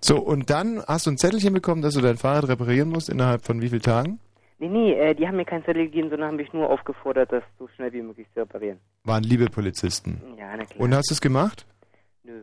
So, 0.00 0.18
und 0.18 0.50
dann 0.50 0.82
hast 0.86 1.06
du 1.06 1.10
ein 1.10 1.18
Zettelchen 1.18 1.54
bekommen, 1.54 1.82
dass 1.82 1.94
du 1.94 2.00
dein 2.00 2.16
Fahrrad 2.16 2.48
reparieren 2.48 2.88
musst 2.88 3.08
innerhalb 3.08 3.44
von 3.44 3.60
wie 3.60 3.68
vielen 3.68 3.82
Tagen? 3.82 4.20
Nee, 4.58 4.68
nee, 4.68 4.92
äh, 4.94 5.14
die 5.14 5.26
haben 5.26 5.36
mir 5.36 5.44
keinen 5.44 5.64
Zettel 5.64 5.84
gegeben, 5.84 6.08
sondern 6.08 6.28
haben 6.28 6.36
mich 6.36 6.52
nur 6.52 6.70
aufgefordert, 6.70 7.30
das 7.30 7.42
so 7.58 7.68
schnell 7.76 7.92
wie 7.92 8.02
möglich 8.02 8.26
zu 8.32 8.40
reparieren. 8.40 8.78
Waren 9.04 9.22
liebe 9.22 9.46
Polizisten. 9.46 10.20
Ja, 10.38 10.56
na 10.56 10.64
klar. 10.64 10.80
Und 10.80 10.94
hast 10.94 11.10
du 11.10 11.14
es 11.14 11.20
gemacht? 11.20 11.66
Nö. 12.26 12.42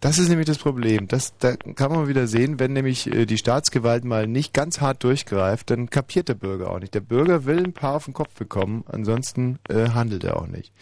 Das 0.00 0.18
ist 0.18 0.28
nämlich 0.28 0.48
das 0.48 0.58
Problem. 0.58 1.06
Das, 1.06 1.38
da 1.38 1.54
kann 1.54 1.92
man 1.92 2.08
wieder 2.08 2.26
sehen, 2.26 2.58
wenn 2.58 2.72
nämlich 2.72 3.06
äh, 3.06 3.26
die 3.26 3.38
Staatsgewalt 3.38 4.04
mal 4.04 4.26
nicht 4.26 4.52
ganz 4.52 4.80
hart 4.80 5.04
durchgreift, 5.04 5.70
dann 5.70 5.88
kapiert 5.88 6.28
der 6.28 6.34
Bürger 6.34 6.72
auch 6.72 6.80
nicht. 6.80 6.94
Der 6.94 7.00
Bürger 7.00 7.44
will 7.44 7.62
ein 7.62 7.72
paar 7.72 7.94
auf 7.94 8.06
den 8.06 8.14
Kopf 8.14 8.34
bekommen, 8.34 8.82
ansonsten 8.88 9.60
äh, 9.68 9.90
handelt 9.90 10.24
er 10.24 10.36
auch 10.36 10.48
nicht. 10.48 10.72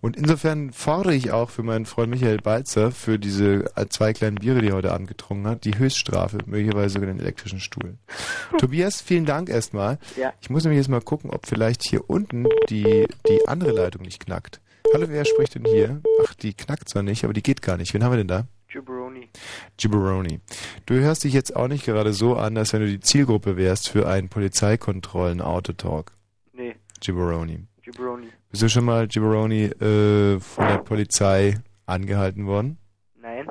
Und 0.00 0.16
insofern 0.16 0.72
fordere 0.72 1.14
ich 1.14 1.30
auch 1.30 1.50
für 1.50 1.62
meinen 1.62 1.84
Freund 1.84 2.08
Michael 2.08 2.38
Balzer, 2.38 2.90
für 2.90 3.18
diese 3.18 3.70
äh, 3.76 3.86
zwei 3.90 4.14
kleinen 4.14 4.36
Biere, 4.36 4.62
die 4.62 4.68
er 4.68 4.76
heute 4.76 4.92
Abend 4.92 5.08
getrunken 5.08 5.46
hat, 5.46 5.64
die 5.66 5.76
Höchststrafe, 5.76 6.38
möglicherweise 6.46 6.94
sogar 6.94 7.08
den 7.08 7.20
elektrischen 7.20 7.60
Stuhl. 7.60 7.98
Tobias, 8.58 9.02
vielen 9.02 9.26
Dank 9.26 9.50
erstmal. 9.50 9.98
Ja. 10.16 10.32
Ich 10.40 10.48
muss 10.48 10.64
nämlich 10.64 10.78
jetzt 10.78 10.88
mal 10.88 11.02
gucken, 11.02 11.28
ob 11.30 11.46
vielleicht 11.46 11.86
hier 11.86 12.08
unten 12.08 12.46
die, 12.70 13.06
die 13.28 13.46
andere 13.46 13.72
Leitung 13.72 14.02
nicht 14.02 14.24
knackt. 14.24 14.62
Hallo, 14.92 15.06
wer 15.08 15.24
spricht 15.24 15.54
denn 15.54 15.64
hier? 15.64 16.02
Ach, 16.24 16.34
die 16.34 16.54
knackt 16.54 16.88
zwar 16.88 17.02
nicht, 17.02 17.24
aber 17.24 17.32
die 17.32 17.42
geht 17.42 17.62
gar 17.62 17.76
nicht. 17.76 17.94
Wen 17.94 18.04
haben 18.04 18.12
wir 18.12 18.18
denn 18.18 18.28
da? 18.28 18.46
Jabroni. 18.74 19.28
Gibberoni. 19.76 20.40
Du 20.86 20.94
hörst 20.94 21.24
dich 21.24 21.32
jetzt 21.32 21.54
auch 21.54 21.68
nicht 21.68 21.84
gerade 21.84 22.12
so 22.12 22.36
an, 22.36 22.56
als 22.58 22.72
wenn 22.72 22.80
du 22.80 22.88
die 22.88 23.00
Zielgruppe 23.00 23.56
wärst 23.56 23.88
für 23.88 24.08
einen 24.08 24.28
Polizeikontrollen-Autotalk. 24.28 26.12
Nee, 26.52 26.74
Gibberoni. 27.00 27.66
Jabroni. 27.84 28.28
Bist 28.50 28.62
du 28.62 28.68
schon 28.68 28.84
mal, 28.84 29.06
Gibberoni, 29.06 29.64
äh, 29.64 30.40
von 30.40 30.66
der 30.66 30.78
Polizei 30.78 31.60
angehalten 31.86 32.46
worden? 32.46 32.78
Nein. 33.16 33.46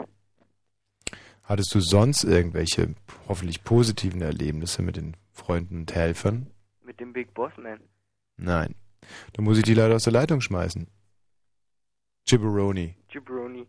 Hattest 1.43 1.73
du 1.73 1.79
sonst 1.79 2.23
irgendwelche 2.23 2.95
hoffentlich 3.27 3.63
positiven 3.63 4.21
Erlebnisse 4.21 4.81
mit 4.81 4.97
den 4.97 5.15
Freunden 5.31 5.79
und 5.79 5.95
Helfern? 5.95 6.47
Mit 6.85 6.99
dem 6.99 7.13
Big 7.13 7.33
Boss 7.33 7.51
Man. 7.57 7.79
Nein. 8.37 8.75
Dann 9.33 9.45
muss 9.45 9.57
ich 9.57 9.63
die 9.63 9.73
leider 9.73 9.95
aus 9.95 10.03
der 10.03 10.13
Leitung 10.13 10.41
schmeißen. 10.41 10.87
Gibberoni. 12.25 12.95
Jabroni. 13.09 13.67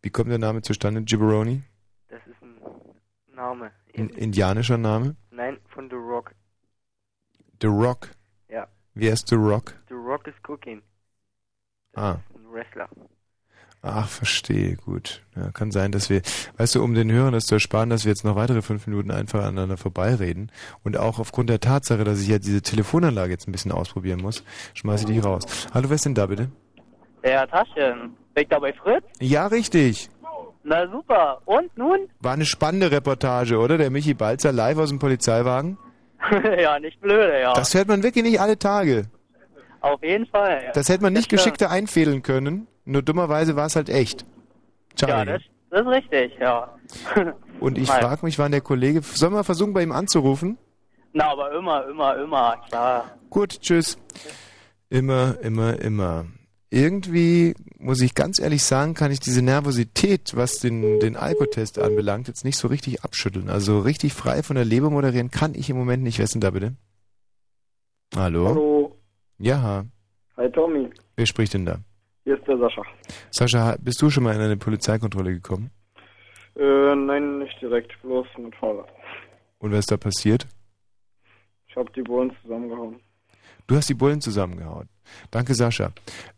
Wie 0.00 0.10
kommt 0.10 0.30
der 0.30 0.38
Name 0.38 0.62
zustande, 0.62 1.02
Gibberoni? 1.02 1.62
Das 2.08 2.20
ist 2.26 2.42
ein 2.42 3.34
Name. 3.34 3.70
Ein 3.96 4.08
indianischer 4.10 4.78
Name? 4.78 5.16
Nein, 5.30 5.58
von 5.68 5.88
The 5.90 5.96
Rock. 5.96 6.34
The 7.60 7.68
Rock. 7.68 8.08
Ja. 8.48 8.66
Wer 8.94 9.12
ist 9.12 9.28
The 9.28 9.36
Rock? 9.36 9.74
The 9.88 9.94
Rock 9.94 10.26
is 10.26 10.34
cooking. 10.42 10.82
Ah. 11.94 12.16
Ein 12.34 12.52
Wrestler. 12.52 12.88
Ach, 13.84 14.08
verstehe, 14.08 14.76
gut. 14.76 15.22
Ja, 15.34 15.50
kann 15.50 15.72
sein, 15.72 15.90
dass 15.90 16.08
wir, 16.08 16.22
weißt 16.56 16.76
du, 16.76 16.84
um 16.84 16.94
den 16.94 17.10
Hörern 17.10 17.32
das 17.32 17.46
zu 17.46 17.56
ersparen, 17.56 17.90
dass 17.90 18.04
wir 18.04 18.10
jetzt 18.10 18.24
noch 18.24 18.36
weitere 18.36 18.62
fünf 18.62 18.86
Minuten 18.86 19.10
einfach 19.10 19.40
aneinander 19.40 19.76
vorbeireden 19.76 20.52
und 20.84 20.96
auch 20.96 21.18
aufgrund 21.18 21.50
der 21.50 21.58
Tatsache, 21.58 22.04
dass 22.04 22.20
ich 22.20 22.28
ja 22.28 22.38
diese 22.38 22.62
Telefonanlage 22.62 23.32
jetzt 23.32 23.48
ein 23.48 23.52
bisschen 23.52 23.72
ausprobieren 23.72 24.22
muss, 24.22 24.44
schmeiße 24.74 25.04
ich 25.04 25.10
die 25.10 25.18
raus. 25.18 25.68
Hallo, 25.74 25.88
wer 25.88 25.96
ist 25.96 26.06
denn 26.06 26.14
da 26.14 26.26
bitte? 26.26 26.52
Ja, 27.24 27.46
Taschen. 27.46 28.16
Weg 28.34 28.48
da 28.50 28.58
bei 28.58 28.72
Fritz? 28.72 29.04
Ja, 29.20 29.46
richtig. 29.46 30.08
Na 30.64 30.88
super. 30.88 31.40
Und 31.44 31.76
nun? 31.76 32.08
War 32.20 32.32
eine 32.32 32.44
spannende 32.44 32.90
Reportage, 32.90 33.58
oder? 33.58 33.78
Der 33.78 33.90
Michi 33.90 34.14
Balzer 34.14 34.52
live 34.52 34.78
aus 34.78 34.90
dem 34.90 34.98
Polizeiwagen. 34.98 35.76
ja, 36.58 36.78
nicht 36.78 37.00
blöde, 37.00 37.40
ja. 37.40 37.52
Das 37.52 37.74
hört 37.74 37.88
man 37.88 38.02
wirklich 38.02 38.24
nicht 38.24 38.40
alle 38.40 38.58
Tage. 38.58 39.04
Auf 39.80 40.02
jeden 40.02 40.26
Fall. 40.26 40.62
Ja. 40.66 40.72
Das 40.72 40.88
hätte 40.88 41.02
man 41.02 41.12
nicht 41.12 41.24
stimmt. 41.26 41.40
geschickter 41.40 41.70
einfädeln 41.70 42.22
können. 42.22 42.68
Nur 42.84 43.02
dummerweise 43.02 43.56
war 43.56 43.66
es 43.66 43.76
halt 43.76 43.88
echt. 43.88 44.22
Ja, 45.00 45.08
Charlie. 45.08 45.32
das, 45.32 45.42
das 45.70 45.80
ist 45.80 45.86
richtig, 45.88 46.38
ja. 46.40 46.74
Und 47.60 47.78
ich 47.78 47.88
frage 47.88 48.24
mich, 48.24 48.38
wann 48.38 48.52
der 48.52 48.60
Kollege. 48.60 49.02
Sollen 49.02 49.32
wir 49.32 49.44
versuchen, 49.44 49.72
bei 49.72 49.82
ihm 49.82 49.92
anzurufen? 49.92 50.58
Na, 51.12 51.30
aber 51.32 51.52
immer, 51.52 51.86
immer, 51.88 52.16
immer, 52.16 52.56
klar. 52.68 53.18
Gut, 53.30 53.60
tschüss. 53.60 53.98
Immer, 54.88 55.36
immer, 55.42 55.78
immer. 55.80 56.26
Irgendwie, 56.72 57.54
muss 57.78 58.00
ich 58.00 58.14
ganz 58.14 58.40
ehrlich 58.40 58.62
sagen, 58.62 58.94
kann 58.94 59.12
ich 59.12 59.20
diese 59.20 59.42
Nervosität, 59.42 60.34
was 60.34 60.58
den, 60.58 61.00
den 61.00 61.16
Alkotest 61.16 61.78
anbelangt, 61.78 62.28
jetzt 62.28 62.46
nicht 62.46 62.56
so 62.56 62.66
richtig 62.66 63.04
abschütteln. 63.04 63.50
Also 63.50 63.80
richtig 63.80 64.14
frei 64.14 64.42
von 64.42 64.56
der 64.56 64.64
Leber 64.64 64.88
moderieren 64.88 65.30
kann 65.30 65.54
ich 65.54 65.68
im 65.68 65.76
Moment 65.76 66.02
nicht. 66.02 66.16
Wer 66.16 66.24
ist 66.24 66.32
denn 66.32 66.40
da 66.40 66.50
bitte? 66.50 66.74
Hallo? 68.16 68.48
Hallo. 68.48 68.96
Ja, 69.38 69.84
Hi 70.38 70.50
Tommy, 70.50 70.88
wer 71.14 71.26
spricht 71.26 71.52
denn 71.52 71.66
da? 71.66 71.80
hier 72.24 72.38
ist 72.38 72.48
der 72.48 72.56
Sascha. 72.56 72.82
Sascha, 73.30 73.76
bist 73.78 74.00
du 74.00 74.08
schon 74.08 74.24
mal 74.24 74.34
in 74.34 74.40
eine 74.40 74.56
Polizeikontrolle 74.56 75.34
gekommen? 75.34 75.70
Äh, 76.56 76.94
nein, 76.94 77.40
nicht 77.40 77.60
direkt, 77.60 78.00
bloß 78.00 78.26
mit 78.38 78.54
Fahrrad. 78.56 78.88
Und 79.58 79.72
was 79.72 79.80
ist 79.80 79.90
da 79.90 79.98
passiert? 79.98 80.46
Ich 81.66 81.76
habe 81.76 81.92
die 81.92 82.02
Bullen 82.02 82.32
zusammengehauen. 82.40 82.98
Du 83.66 83.76
hast 83.76 83.90
die 83.90 83.94
Bullen 83.94 84.22
zusammengehauen. 84.22 84.88
Danke, 85.30 85.54
Sascha. 85.54 85.90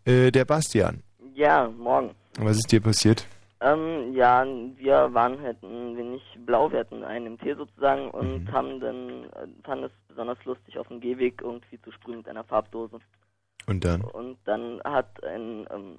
Äh, 0.04 0.30
der 0.30 0.44
Bastian, 0.44 1.02
Ja, 1.34 1.68
morgen. 1.68 2.10
was 2.38 2.56
ist 2.56 2.70
dir 2.72 2.80
passiert? 2.80 3.26
Ähm, 3.60 4.12
ja, 4.14 4.44
wir 4.76 5.14
waren 5.14 5.40
halt 5.40 5.62
ein 5.62 5.96
wenig 5.96 6.22
blau, 6.44 6.70
wir 6.70 6.80
hatten 6.80 7.02
einen 7.02 7.34
MT 7.34 7.56
sozusagen 7.56 8.10
und 8.10 8.50
haben 8.52 8.78
dann, 8.80 9.24
äh, 9.24 9.46
fanden 9.64 9.84
es 9.84 9.92
besonders 10.08 10.44
lustig, 10.44 10.76
auf 10.78 10.88
dem 10.88 11.00
Gehweg 11.00 11.40
irgendwie 11.40 11.80
zu 11.80 11.90
sprühen 11.92 12.18
mit 12.18 12.28
einer 12.28 12.44
Farbdose. 12.44 12.98
Und 13.66 13.84
dann? 13.84 14.02
Und 14.02 14.36
dann 14.44 14.80
hat 14.84 15.22
ein, 15.24 15.66
ähm, 15.70 15.96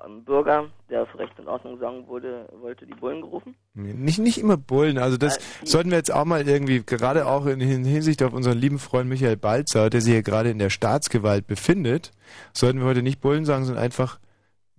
ein 0.00 0.24
Bürger, 0.24 0.68
der 0.90 1.06
für 1.06 1.18
Recht 1.18 1.38
und 1.38 1.48
Ordnung 1.48 1.78
sorgen 1.78 2.06
wurde, 2.06 2.48
wollte 2.60 2.86
die 2.86 2.94
Bullen 2.94 3.20
gerufen. 3.20 3.54
Nicht, 3.74 4.18
nicht 4.18 4.38
immer 4.38 4.56
Bullen, 4.56 4.98
also 4.98 5.16
das 5.16 5.38
sollten 5.64 5.90
wir 5.90 5.98
jetzt 5.98 6.12
auch 6.12 6.24
mal 6.24 6.46
irgendwie, 6.46 6.82
gerade 6.82 7.26
auch 7.26 7.46
in 7.46 7.60
Hin- 7.60 7.84
Hinsicht 7.84 8.22
auf 8.22 8.32
unseren 8.32 8.58
lieben 8.58 8.78
Freund 8.78 9.08
Michael 9.08 9.36
Balzer, 9.36 9.90
der 9.90 10.00
sich 10.00 10.12
hier 10.12 10.22
gerade 10.22 10.50
in 10.50 10.58
der 10.58 10.70
Staatsgewalt 10.70 11.46
befindet, 11.46 12.12
sollten 12.52 12.78
wir 12.80 12.86
heute 12.86 13.02
nicht 13.02 13.20
Bullen 13.20 13.44
sagen, 13.44 13.64
sondern 13.64 13.82
einfach 13.84 14.18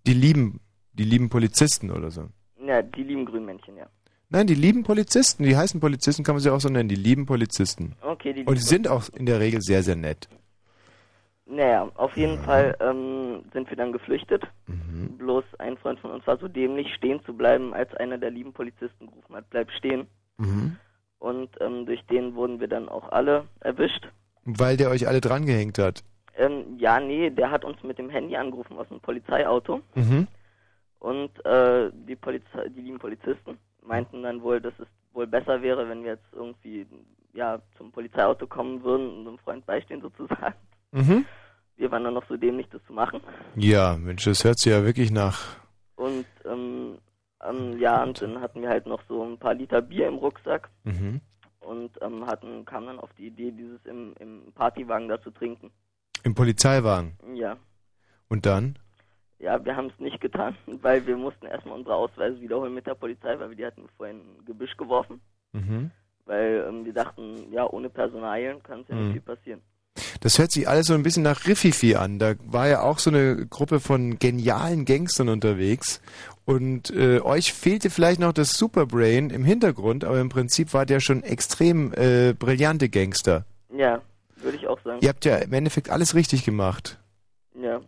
die 0.08 0.13
lieben, 0.13 0.62
die 0.93 1.03
lieben 1.03 1.29
Polizisten 1.29 1.91
oder 1.91 2.12
so. 2.12 2.25
Ja, 2.65 2.82
die 2.82 3.03
lieben 3.03 3.25
Grünmännchen, 3.25 3.77
ja. 3.77 3.88
Nein, 4.29 4.45
die 4.45 4.53
lieben 4.55 4.84
Polizisten, 4.84 5.43
die 5.43 5.58
heißen 5.58 5.79
Polizisten 5.79 6.23
kann 6.23 6.36
man 6.36 6.41
sie 6.43 6.51
auch 6.51 6.62
so 6.62 6.69
nennen, 6.69 6.88
die 6.88 6.95
lieben 6.95 7.25
Polizisten. 7.25 7.95
Okay, 8.01 8.32
die 8.32 8.41
Und 8.41 8.45
die 8.45 8.51
lieben 8.51 8.60
sind 8.60 8.88
auch 8.88 9.10
in 9.10 9.25
der 9.25 9.39
Regel 9.39 9.62
sehr, 9.62 9.82
sehr 9.82 9.95
nett. 9.95 10.29
Naja, 11.52 11.90
auf 11.96 12.16
jeden 12.16 12.38
Fall 12.44 12.76
ähm, 12.80 13.42
sind 13.54 13.70
wir 13.70 13.76
dann 13.76 13.92
geflüchtet. 13.92 14.44
Mhm. 14.68 15.18
Bloß 15.18 15.44
ein 15.58 15.78
Freund 15.78 16.00
von 16.00 16.12
uns 16.12 16.26
war 16.28 16.38
so 16.38 16.48
dämlich, 16.48 16.94
stehen 16.94 17.24
zu 17.26 17.36
bleiben, 17.36 17.74
als 17.74 17.92
einer 17.96 18.20
der 18.20 18.30
lieben 18.30 18.54
Polizisten 18.54 19.08
gerufen 19.08 19.36
hat, 19.36 19.50
bleib 19.50 19.72
stehen. 19.72 20.06
Mhm. 20.38 20.78
Und 21.18 21.50
ähm, 21.60 21.88
durch 21.88 22.06
den 22.06 22.36
wurden 22.36 22.60
wir 22.60 22.68
dann 22.68 22.88
auch 22.88 23.12
alle 23.12 23.46
erwischt. 23.62 24.08
Weil 24.46 24.78
der 24.78 24.92
euch 24.92 25.08
alle 25.08 25.22
drangehängt 25.22 25.80
hat. 25.80 26.04
Ähm, 26.38 26.78
ja, 26.78 27.00
nee, 27.00 27.32
der 27.32 27.50
hat 27.50 27.66
uns 27.66 27.82
mit 27.84 27.98
dem 27.98 28.12
Handy 28.12 28.38
angerufen 28.38 28.78
aus 28.78 28.90
einem 28.92 29.02
Polizeiauto. 29.02 29.82
Mhm. 29.96 30.28
Und 31.00 31.46
äh, 31.46 31.90
die, 31.94 32.16
Polizei 32.16 32.70
die 32.70 32.82
lieben 32.82 33.00
Polizisten 33.00 33.58
meinten 33.82 34.22
dann 34.22 34.44
wohl, 34.44 34.62
dass 34.62 34.74
es 34.78 34.88
wohl 35.14 35.26
besser 35.26 35.64
wäre, 35.64 35.90
wenn 35.90 36.04
wir 36.04 36.12
jetzt 36.12 36.32
irgendwie 36.32 36.86
ja 37.34 37.60
zum 37.76 37.92
Polizeiauto 37.92 38.46
kommen 38.46 38.84
würden 38.84 39.10
und 39.10 39.18
unserem 39.18 39.40
Freund 39.40 39.66
beistehen 39.66 40.02
sozusagen. 40.02 40.54
Mhm. 40.91 41.25
Wir 41.78 41.91
waren 41.91 42.04
dann 42.04 42.13
noch 42.13 42.28
so 42.28 42.36
dämlich, 42.36 42.67
das 42.69 42.82
zu 42.86 42.93
machen. 42.93 43.21
Ja, 43.56 43.95
Mensch, 43.97 44.25
das 44.25 44.43
hört 44.43 44.60
sich 44.60 44.71
ja 44.71 44.84
wirklich 44.84 45.12
nach. 45.12 45.39
Und 45.95 46.25
ähm, 46.45 46.97
ähm, 47.47 47.80
ja, 47.80 48.04
und 48.04 48.21
dann 48.21 48.41
hatten 48.41 48.62
wir 48.62 48.69
halt 48.69 48.86
noch 48.86 49.02
so 49.08 49.23
ein 49.23 49.38
paar 49.38 49.54
Liter 49.54 49.82
Bier 49.82 50.08
im 50.08 50.15
Rucksack 50.15 50.69
Mhm. 50.84 51.21
und 51.62 51.91
ähm, 52.02 52.25
hatten, 52.25 52.65
kamen 52.65 52.88
dann 52.88 52.99
auf 52.99 53.10
die 53.17 53.28
Idee, 53.28 53.52
dieses 53.52 53.86
im, 53.86 54.13
im 54.19 54.52
Partywagen 54.54 55.08
da 55.08 55.21
zu 55.21 55.32
trinken. 55.32 55.71
Im 56.23 56.36
Polizeiwagen. 56.36 57.17
Ja. 57.34 57.56
Und 58.28 58.45
dann? 58.45 58.78
Ja, 59.39 59.63
wir 59.63 59.75
haben 59.78 59.88
es 59.88 59.99
nicht 59.99 60.19
getan, 60.19 60.58
weil 60.82 61.06
wir 61.08 61.15
mussten 61.15 61.45
erstmal 61.45 61.78
unsere 61.78 61.95
Ausweise 61.95 62.41
wiederholen 62.41 62.73
mit 62.73 62.88
der 62.88 62.95
Polizei, 62.95 63.39
weil 63.39 63.49
wir 63.49 63.56
die 63.56 63.65
hatten 63.65 63.88
vorhin 63.95 64.19
in 64.19 64.28
ein 64.41 64.45
Gebüsch 64.45 64.75
geworfen. 64.75 65.21
Mhm. 65.54 65.91
Weil 66.25 66.65
ähm, 66.67 66.84
wir 66.84 66.93
dachten, 66.93 67.52
ja, 67.54 67.65
ohne 67.65 67.89
Personalien 67.89 68.62
kann 68.63 68.82
es 68.82 68.89
ja 68.89 68.95
Mhm. 68.95 69.02
nicht 69.04 69.12
viel 69.13 69.36
passieren. 69.36 69.62
Das 70.21 70.38
hört 70.38 70.51
sich 70.51 70.67
alles 70.67 70.88
so 70.88 70.93
ein 70.93 71.03
bisschen 71.03 71.23
nach 71.23 71.47
Riffifi 71.47 71.95
an. 71.95 72.19
Da 72.19 72.36
war 72.45 72.67
ja 72.67 72.82
auch 72.82 72.99
so 72.99 73.10
eine 73.10 73.47
Gruppe 73.47 73.79
von 73.79 74.19
genialen 74.19 74.86
Gangstern 74.86 75.29
unterwegs. 75.29 76.01
Und 76.45 76.89
äh, 76.89 77.19
euch 77.21 77.53
fehlte 77.53 77.89
vielleicht 77.89 78.19
noch 78.19 78.34
das 78.34 78.51
Superbrain 78.51 79.29
im 79.29 79.43
Hintergrund, 79.43 80.03
aber 80.03 80.19
im 80.19 80.29
Prinzip 80.29 80.73
war 80.73 80.86
der 80.86 80.99
schon 80.99 81.23
extrem 81.23 81.93
äh, 81.93 82.34
brillante 82.34 82.89
Gangster. 82.89 83.45
Ja, 83.71 84.01
würde 84.38 84.58
ich 84.58 84.67
auch 84.67 84.79
sagen. 84.84 84.99
Ihr 85.01 85.10
habt 85.10 85.25
ja 85.25 85.38
im 85.38 85.53
Endeffekt 85.53 85.89
alles 85.89 86.15
richtig 86.15 86.43
gemacht. 86.43 86.99
Ja. 87.62 87.82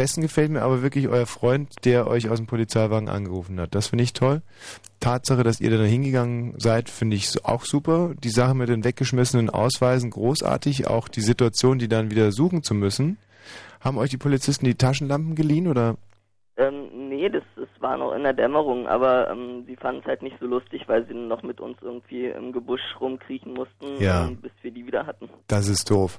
Besten 0.00 0.22
gefällt 0.22 0.50
mir 0.50 0.62
aber 0.62 0.80
wirklich 0.80 1.08
euer 1.08 1.26
Freund, 1.26 1.84
der 1.84 2.06
euch 2.06 2.30
aus 2.30 2.38
dem 2.38 2.46
Polizeiwagen 2.46 3.10
angerufen 3.10 3.60
hat. 3.60 3.74
Das 3.74 3.88
finde 3.88 4.04
ich 4.04 4.14
toll. 4.14 4.40
Tatsache, 4.98 5.42
dass 5.42 5.60
ihr 5.60 5.68
da 5.68 5.84
hingegangen 5.84 6.54
seid, 6.56 6.88
finde 6.88 7.16
ich 7.16 7.44
auch 7.44 7.66
super. 7.66 8.14
Die 8.24 8.30
Sache 8.30 8.54
mit 8.54 8.70
den 8.70 8.82
weggeschmissenen 8.82 9.50
Ausweisen 9.50 10.08
großartig. 10.08 10.86
Auch 10.86 11.08
die 11.08 11.20
Situation, 11.20 11.78
die 11.78 11.88
dann 11.88 12.10
wieder 12.10 12.32
suchen 12.32 12.62
zu 12.62 12.72
müssen. 12.72 13.18
Haben 13.80 13.98
euch 13.98 14.08
die 14.08 14.16
Polizisten 14.16 14.64
die 14.64 14.74
Taschenlampen 14.74 15.34
geliehen 15.34 15.68
oder? 15.68 15.98
Ähm, 16.60 17.08
nee, 17.08 17.28
das, 17.28 17.42
das 17.56 17.68
war 17.80 17.96
noch 17.96 18.12
in 18.12 18.22
der 18.22 18.34
Dämmerung, 18.34 18.86
aber 18.86 19.30
ähm, 19.30 19.64
sie 19.66 19.76
fanden 19.76 20.00
es 20.02 20.06
halt 20.06 20.20
nicht 20.22 20.36
so 20.40 20.46
lustig, 20.46 20.82
weil 20.88 21.06
sie 21.06 21.14
noch 21.14 21.42
mit 21.42 21.60
uns 21.60 21.78
irgendwie 21.80 22.26
im 22.26 22.52
Gebusch 22.52 22.82
rumkriechen 23.00 23.54
mussten, 23.54 23.96
Ja. 23.98 24.26
ähm, 24.26 24.36
bis 24.36 24.52
wir 24.62 24.70
die 24.70 24.86
wieder 24.86 25.06
hatten. 25.06 25.28
Das 25.48 25.68
ist 25.68 25.90
doof. 25.90 26.18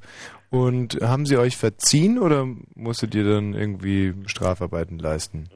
Und 0.49 0.99
haben 1.01 1.25
sie 1.25 1.37
euch 1.37 1.57
verziehen 1.57 2.17
oder 2.17 2.47
musstet 2.75 3.13
ihr 3.13 3.23
dann 3.23 3.53
irgendwie 3.53 4.13
Strafarbeiten 4.25 4.97
leisten? 4.99 5.47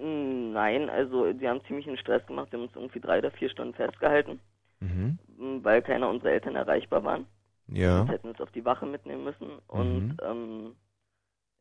Nein, 0.53 0.89
also 0.89 1.33
die 1.33 1.47
haben 1.49 1.61
ziemlich 1.67 1.87
einen 1.87 1.97
Stress 1.97 2.25
gemacht. 2.27 2.47
Die 2.51 2.55
haben 2.57 2.63
uns 2.63 2.75
irgendwie 2.75 2.99
drei 3.01 3.17
oder 3.19 3.31
vier 3.31 3.49
Stunden 3.49 3.73
festgehalten, 3.73 4.39
Mhm. 4.79 5.17
weil 5.63 5.81
keiner 5.81 6.09
unserer 6.09 6.29
Eltern 6.31 6.55
erreichbar 6.55 7.03
waren. 7.03 7.25
Ja. 7.67 7.97
Sonst 7.97 8.11
hätten 8.11 8.23
wir 8.25 8.31
uns 8.31 8.41
auf 8.41 8.51
die 8.51 8.63
Wache 8.63 8.85
mitnehmen 8.85 9.23
müssen. 9.23 9.47
Und 9.67 10.07
Mhm. 10.09 10.17
ähm, 10.23 10.71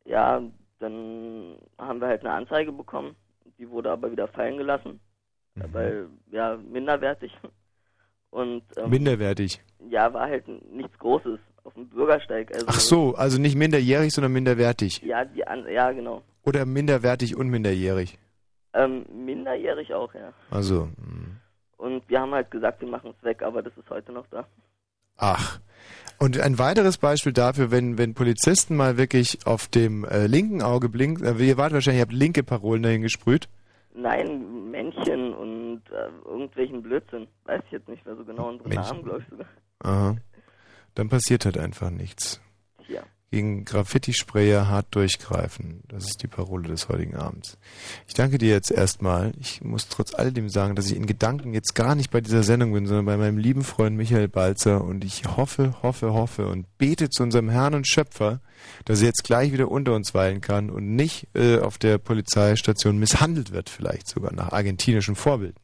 ja, 0.05 0.43
dann 0.79 1.57
haben 1.79 2.01
wir 2.01 2.09
halt 2.09 2.21
eine 2.25 2.33
Anzeige 2.35 2.73
bekommen. 2.73 3.17
Die 3.59 3.69
wurde 3.71 3.91
aber 3.91 4.11
wieder 4.11 4.29
fallen 4.29 4.57
gelassen, 4.59 5.01
Mhm. 5.55 5.63
weil 5.73 6.07
ja 6.31 6.57
minderwertig. 6.57 7.33
Und 8.31 8.65
ähm, 8.77 8.91
Minderwertig. 8.91 9.63
ja, 9.89 10.13
war 10.13 10.23
halt 10.29 10.49
nichts 10.49 10.99
Großes 10.99 11.39
auf 11.63 11.75
dem 11.75 11.89
Bürgersteig. 11.89 12.53
Also, 12.53 12.67
Ach 12.69 12.81
so, 12.81 13.15
also 13.15 13.41
nicht 13.41 13.55
minderjährig, 13.57 14.13
sondern 14.13 14.33
minderwertig. 14.33 15.01
Ja, 15.03 15.25
die 15.25 15.47
an, 15.47 15.65
ja 15.69 15.93
genau. 15.93 16.23
Oder 16.45 16.67
minderwertig 16.67 17.37
und 17.37 17.49
minderjährig. 17.49 18.19
Ähm, 18.73 19.07
minderjährig 19.13 19.95
auch, 19.95 20.13
ja. 20.15 20.33
Also, 20.51 20.87
mh. 20.97 21.37
Und 21.77 22.09
wir 22.09 22.21
haben 22.21 22.33
halt 22.35 22.51
gesagt, 22.51 22.81
wir 22.81 22.89
machen 22.89 23.15
es 23.17 23.25
weg, 23.25 23.43
aber 23.43 23.63
das 23.63 23.77
ist 23.77 23.89
heute 23.89 24.11
noch 24.11 24.27
da. 24.33 24.45
Ach. 25.17 25.61
Und 26.19 26.41
ein 26.41 26.59
weiteres 26.59 26.99
Beispiel 26.99 27.33
dafür, 27.33 27.71
wenn, 27.71 27.99
wenn 27.99 28.15
Polizisten 28.15 28.77
mal 28.77 28.97
wirklich 28.97 29.47
auf 29.47 29.67
dem 29.67 30.05
äh, 30.05 30.27
linken 30.27 30.63
Auge 30.63 30.89
blinken, 30.89 31.27
äh, 31.27 31.45
ihr 31.45 31.57
wart 31.57 31.73
wahrscheinlich, 31.73 31.99
ihr 31.99 32.07
habt 32.07 32.13
linke 32.13 32.43
Parolen 32.43 32.83
dahin 32.83 33.03
gesprüht. 33.03 33.49
Nein, 33.95 34.71
Männchen 34.71 35.35
und 35.35 35.83
äh, 35.91 36.29
irgendwelchen 36.29 36.83
Blödsinn. 36.83 37.27
Weiß 37.45 37.63
ich 37.67 37.73
jetzt 37.73 37.89
nicht 37.89 38.05
mehr 38.07 38.17
so 38.17 38.25
genau 38.25 38.49
unsere 38.49 38.69
Männchen. 38.69 38.97
Namen, 38.97 39.05
glaube 39.05 39.21
ich 39.23 39.29
sogar. 39.29 39.47
Aha. 39.81 40.17
Dann 40.95 41.09
passiert 41.09 41.45
halt 41.45 41.59
einfach 41.59 41.91
nichts. 41.91 42.41
Tja. 42.87 43.03
Gegen 43.31 43.65
Graffiti-Sprayer 43.65 44.69
hart 44.69 44.95
durchgreifen. 44.95 45.83
Das 45.89 46.05
ist 46.05 46.23
die 46.23 46.29
Parole 46.29 46.69
des 46.69 46.89
heutigen 46.89 47.17
Abends. 47.17 47.59
Ich 48.07 48.15
danke 48.15 48.39
dir 48.39 48.51
jetzt 48.51 48.71
erstmal. 48.71 49.33
Ich 49.41 49.61
muss 49.61 49.89
trotz 49.89 50.15
alledem 50.15 50.49
sagen, 50.49 50.77
dass 50.77 50.87
ich 50.87 50.95
in 50.97 51.07
Gedanken 51.07 51.53
jetzt 51.53 51.75
gar 51.75 51.97
nicht 51.97 52.13
bei 52.13 52.21
dieser 52.21 52.45
Sendung 52.45 52.73
bin, 52.73 52.87
sondern 52.87 53.07
bei 53.07 53.17
meinem 53.17 53.37
lieben 53.39 53.65
Freund 53.65 53.97
Michael 53.97 54.29
Balzer. 54.29 54.85
Und 54.85 55.05
ich 55.05 55.25
hoffe, 55.37 55.75
hoffe, 55.83 56.13
hoffe 56.13 56.47
und 56.47 56.67
bete 56.79 57.11
zu 57.11 57.25
unserem 57.25 57.49
Herrn 57.49 57.75
und 57.75 57.89
Schöpfer, 57.89 58.41
dass 58.85 59.01
er 59.01 59.07
jetzt 59.07 59.25
gleich 59.25 59.53
wieder 59.53 59.69
unter 59.69 59.95
uns 59.95 60.15
weilen 60.15 60.41
kann 60.41 60.71
und 60.71 60.95
nicht 60.95 61.27
äh, 61.35 61.59
auf 61.59 61.77
der 61.79 61.99
Polizeistation 61.99 62.99
misshandelt 62.99 63.51
wird, 63.51 63.69
vielleicht 63.69 64.07
sogar 64.07 64.33
nach 64.33 64.53
argentinischem 64.53 65.17
Vorbild. 65.17 65.57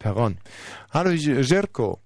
Peron. 0.00 0.38
Hallo, 0.90 1.10
J- 1.10 1.44
Jerko. 1.48 2.00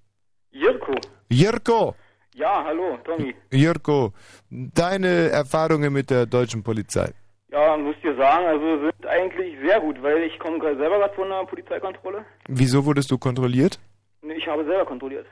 Jirko. 1.29 1.95
Ja, 2.35 2.63
hallo, 2.65 2.97
Tommy. 3.03 3.35
Jirko, 3.51 4.11
deine 4.49 5.29
Erfahrungen 5.29 5.93
mit 5.93 6.09
der 6.09 6.25
deutschen 6.25 6.63
Polizei. 6.63 7.11
Ja, 7.51 7.77
muss 7.77 7.95
dir 8.01 8.15
sagen, 8.15 8.45
also 8.47 8.79
sind 8.81 9.05
eigentlich 9.05 9.55
sehr 9.63 9.79
gut, 9.79 10.01
weil 10.01 10.23
ich 10.23 10.39
komme 10.39 10.57
gerade 10.57 10.77
selber 10.77 10.97
gerade 10.97 11.13
von 11.13 11.25
einer 11.31 11.45
Polizeikontrolle. 11.45 12.25
Wieso 12.47 12.83
wurdest 12.85 13.11
du 13.11 13.17
kontrolliert? 13.19 13.79
Nee, 14.23 14.33
Ich 14.33 14.47
habe 14.47 14.65
selber 14.65 14.85
kontrolliert. 14.85 15.27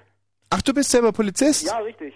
Ach, 0.52 0.62
du 0.62 0.74
bist 0.74 0.92
selber 0.92 1.12
Polizist? 1.12 1.66
Ja, 1.68 1.80
richtig. 1.80 2.14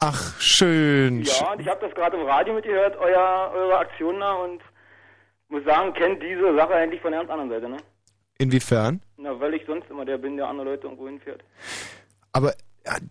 Ach, 0.00 0.38
schön. 0.40 1.22
Ja, 1.22 1.52
und 1.52 1.60
ich 1.60 1.68
habe 1.68 1.80
das 1.86 1.94
gerade 1.94 2.16
im 2.18 2.26
Radio 2.26 2.52
mitgehört, 2.52 2.96
euer, 2.98 3.52
eure 3.54 3.78
Aktion 3.78 4.20
da 4.20 4.32
und 4.34 4.60
muss 5.48 5.64
sagen, 5.64 5.94
kennt 5.94 6.22
diese 6.22 6.54
Sache 6.56 6.74
eigentlich 6.74 7.00
von 7.00 7.12
der 7.12 7.20
ganz 7.20 7.30
anderen 7.30 7.50
Seite, 7.50 7.68
ne? 7.70 7.76
Inwiefern? 8.38 9.00
Na, 9.16 9.38
weil 9.40 9.54
ich 9.54 9.64
sonst 9.66 9.88
immer 9.88 10.04
der 10.04 10.18
bin, 10.18 10.36
der 10.36 10.48
andere 10.48 10.70
Leute 10.70 10.82
irgendwo 10.84 11.06
hinfährt. 11.06 11.42
Aber 12.32 12.52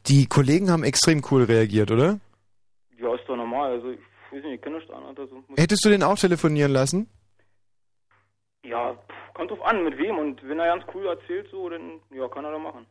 die 0.08 0.26
Kollegen 0.28 0.70
haben 0.72 0.84
extrem 0.84 1.22
cool 1.32 1.44
reagiert, 1.44 1.92
oder? 1.92 2.20
Ja, 3.00 3.14
ist 3.16 3.24
doch 3.28 3.36
normal, 3.36 3.72
also 3.74 3.92
ich 3.92 4.00
weiß 4.32 4.44
nicht, 4.44 4.56
ich 4.56 4.62
kenne 4.62 4.78
nicht. 4.78 4.90
Also, 4.90 5.36
muss- 5.36 5.58
Hättest 5.58 5.84
du 5.86 5.90
den 5.90 6.04
auch 6.04 6.18
telefonieren 6.18 6.72
lassen? 6.72 7.10
ja, 8.66 8.94
pff, 8.94 9.34
kommt 9.34 9.52
drauf 9.52 9.62
an, 9.66 9.84
mit 9.84 9.98
wem 9.98 10.18
und 10.18 10.42
wenn 10.48 10.60
er 10.60 10.68
ganz 10.68 10.84
cool 10.94 11.06
erzählt 11.08 11.48
so, 11.52 11.70
dann, 11.70 12.00
ja, 12.12 12.28
kann 12.30 12.46
er 12.46 12.52
da 12.52 12.60
machen. 12.60 12.86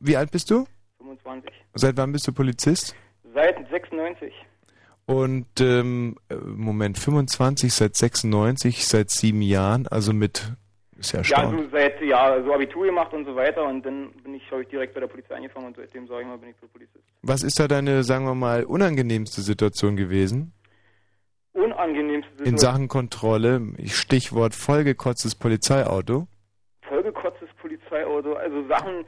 Wie 0.00 0.16
alt 0.16 0.30
bist 0.30 0.50
du? 0.50 0.66
25. 0.98 1.50
Seit 1.74 1.96
wann 1.96 2.12
bist 2.12 2.26
du 2.26 2.32
Polizist? 2.32 2.94
Seit 3.32 3.56
96. 3.70 4.32
Und 5.06 5.46
ähm, 5.60 6.16
äh, 6.28 6.34
Moment, 6.34 6.98
25 6.98 7.72
seit 7.72 7.96
96, 7.96 8.86
seit 8.86 9.10
sieben 9.10 9.42
Jahren, 9.42 9.86
also 9.86 10.12
mit 10.12 10.52
ist 11.00 11.12
ja 11.12 11.20
Ja, 11.20 11.36
erstaunlich. 11.36 11.64
so 11.70 11.76
seit, 11.76 12.00
ja, 12.02 12.42
so 12.42 12.52
Abitur 12.54 12.86
gemacht 12.86 13.12
und 13.12 13.24
so 13.24 13.34
weiter 13.34 13.64
und 13.64 13.84
dann 13.84 14.12
bin 14.22 14.34
ich, 14.34 14.50
habe 14.50 14.62
ich 14.62 14.68
direkt 14.68 14.94
bei 14.94 15.00
der 15.00 15.06
Polizei 15.08 15.34
angefangen 15.34 15.66
und 15.66 15.76
seitdem, 15.76 16.06
sage 16.06 16.22
ich 16.22 16.26
mal, 16.28 16.38
bin 16.38 16.50
ich 16.50 16.56
Polizist. 16.72 17.04
Was 17.22 17.42
ist 17.42 17.58
da 17.58 17.66
deine, 17.68 18.04
sagen 18.04 18.24
wir 18.26 18.34
mal, 18.34 18.64
unangenehmste 18.64 19.40
Situation 19.40 19.96
gewesen? 19.96 20.52
Unangenehmste 21.52 22.30
In 22.30 22.36
Situation. 22.38 22.58
Sachen 22.58 22.88
Kontrolle, 22.88 23.60
Stichwort 23.86 24.54
vollgekotztes 24.54 25.34
Polizeiauto. 25.34 26.28
vollgekotztes 26.82 27.48
Polizeiauto, 27.60 28.34
also 28.34 28.66
Sachen, 28.68 29.04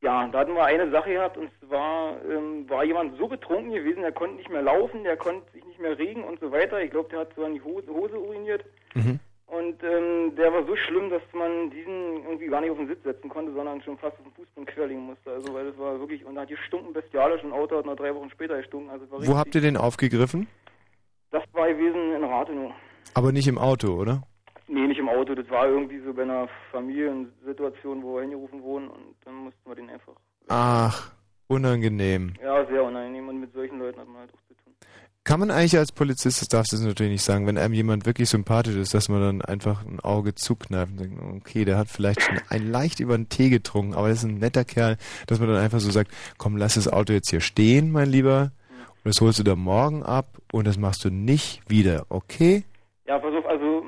ja, 0.00 0.26
da 0.28 0.38
hatten 0.40 0.54
wir 0.54 0.64
eine 0.64 0.90
Sache 0.90 1.10
gehabt 1.12 1.36
und 1.36 1.50
zwar 1.66 2.16
ähm, 2.24 2.68
war 2.70 2.84
jemand 2.84 3.18
so 3.18 3.26
betrunken 3.28 3.72
gewesen, 3.72 4.00
der 4.02 4.12
konnte 4.12 4.36
nicht 4.36 4.48
mehr 4.50 4.62
laufen, 4.62 5.02
der 5.04 5.16
konnte 5.16 5.50
sich 5.52 5.64
nicht 5.64 5.80
mehr 5.80 5.98
regen 5.98 6.22
und 6.24 6.38
so 6.40 6.50
weiter. 6.52 6.80
Ich 6.80 6.90
glaube, 6.90 7.08
der 7.10 7.20
hat 7.20 7.30
so 7.34 7.44
an 7.44 7.54
die 7.54 7.60
Hose, 7.62 7.88
Hose 7.88 8.18
uriniert 8.18 8.64
Mhm. 8.94 9.18
Und 9.48 9.82
ähm, 9.82 10.36
der 10.36 10.52
war 10.52 10.64
so 10.66 10.76
schlimm, 10.76 11.08
dass 11.08 11.22
man 11.32 11.70
diesen 11.70 12.22
irgendwie 12.24 12.48
gar 12.48 12.60
nicht 12.60 12.70
auf 12.70 12.76
den 12.76 12.88
Sitz 12.88 13.02
setzen 13.02 13.30
konnte, 13.30 13.52
sondern 13.52 13.80
schon 13.82 13.96
fast 13.96 14.18
auf 14.18 14.24
den 14.24 14.32
Fußboden 14.32 14.66
querlegen 14.66 15.06
musste. 15.06 15.30
Also 15.30 15.54
weil 15.54 15.64
das 15.64 15.78
war 15.78 15.98
wirklich, 15.98 16.24
und 16.24 16.34
da 16.34 16.42
hat 16.42 16.48
gestunken 16.48 16.92
bestialisch 16.92 17.42
und 17.42 17.52
ein 17.52 17.58
Auto 17.58 17.78
hat 17.78 17.86
noch 17.86 17.96
drei 17.96 18.14
Wochen 18.14 18.28
später 18.30 18.58
gestunken. 18.58 18.90
Also 18.90 19.10
war 19.10 19.26
Wo 19.26 19.38
habt 19.38 19.54
ihr 19.54 19.62
den 19.62 19.78
aufgegriffen? 19.78 20.48
Das 21.30 21.42
war 21.52 21.68
gewesen 21.68 22.12
in 22.14 22.24
Rathenow. 22.24 22.72
Aber 23.14 23.32
nicht 23.32 23.48
im 23.48 23.58
Auto, 23.58 23.94
oder? 23.94 24.22
Nee, 24.66 24.86
nicht 24.86 24.98
im 24.98 25.08
Auto. 25.08 25.34
Das 25.34 25.48
war 25.48 25.66
irgendwie 25.66 26.00
so 26.00 26.12
bei 26.12 26.22
einer 26.22 26.48
Familiensituation, 26.70 28.02
wo 28.02 28.16
wir 28.16 28.22
hingerufen 28.22 28.62
wurden 28.62 28.88
und 28.88 29.16
dann 29.24 29.34
mussten 29.34 29.68
wir 29.68 29.74
den 29.74 29.88
einfach. 29.88 30.14
Ach, 30.48 31.10
unangenehm. 31.46 32.34
Ja, 32.42 32.66
sehr 32.66 32.84
unangenehm 32.84 33.28
und 33.28 33.40
mit 33.40 33.52
solchen 33.54 33.78
Leuten 33.78 33.98
hat 33.98 34.08
man 34.08 34.20
halt 34.20 34.34
auch 34.34 34.46
zu 34.46 34.54
tun. 34.62 34.74
Kann 35.28 35.40
man 35.40 35.50
eigentlich 35.50 35.76
als 35.76 35.92
Polizist, 35.92 36.40
das 36.40 36.48
darfst 36.48 36.72
du 36.72 36.78
natürlich 36.78 37.12
nicht 37.12 37.22
sagen, 37.22 37.46
wenn 37.46 37.58
einem 37.58 37.74
jemand 37.74 38.06
wirklich 38.06 38.30
sympathisch 38.30 38.76
ist, 38.76 38.94
dass 38.94 39.10
man 39.10 39.20
dann 39.20 39.42
einfach 39.42 39.84
ein 39.84 40.00
Auge 40.00 40.34
zukneift 40.34 40.92
und 40.92 41.00
denkt, 41.00 41.20
okay, 41.36 41.66
der 41.66 41.76
hat 41.76 41.88
vielleicht 41.88 42.22
schon 42.22 42.40
ein 42.48 42.72
leicht 42.72 42.98
über 42.98 43.14
den 43.14 43.28
Tee 43.28 43.50
getrunken, 43.50 43.92
aber 43.92 44.08
das 44.08 44.20
ist 44.20 44.24
ein 44.24 44.38
netter 44.38 44.64
Kerl, 44.64 44.96
dass 45.26 45.38
man 45.38 45.50
dann 45.50 45.58
einfach 45.58 45.80
so 45.80 45.90
sagt, 45.90 46.12
komm, 46.38 46.56
lass 46.56 46.76
das 46.76 46.90
Auto 46.90 47.12
jetzt 47.12 47.28
hier 47.28 47.42
stehen, 47.42 47.92
mein 47.92 48.08
Lieber, 48.08 48.52
und 49.04 49.14
das 49.14 49.20
holst 49.20 49.38
du 49.38 49.42
da 49.42 49.54
morgen 49.54 50.02
ab 50.02 50.28
und 50.50 50.66
das 50.66 50.78
machst 50.78 51.04
du 51.04 51.10
nicht 51.10 51.60
wieder, 51.68 52.06
okay? 52.08 52.64
Ja, 53.06 53.18
auf, 53.18 53.46
also 53.46 53.84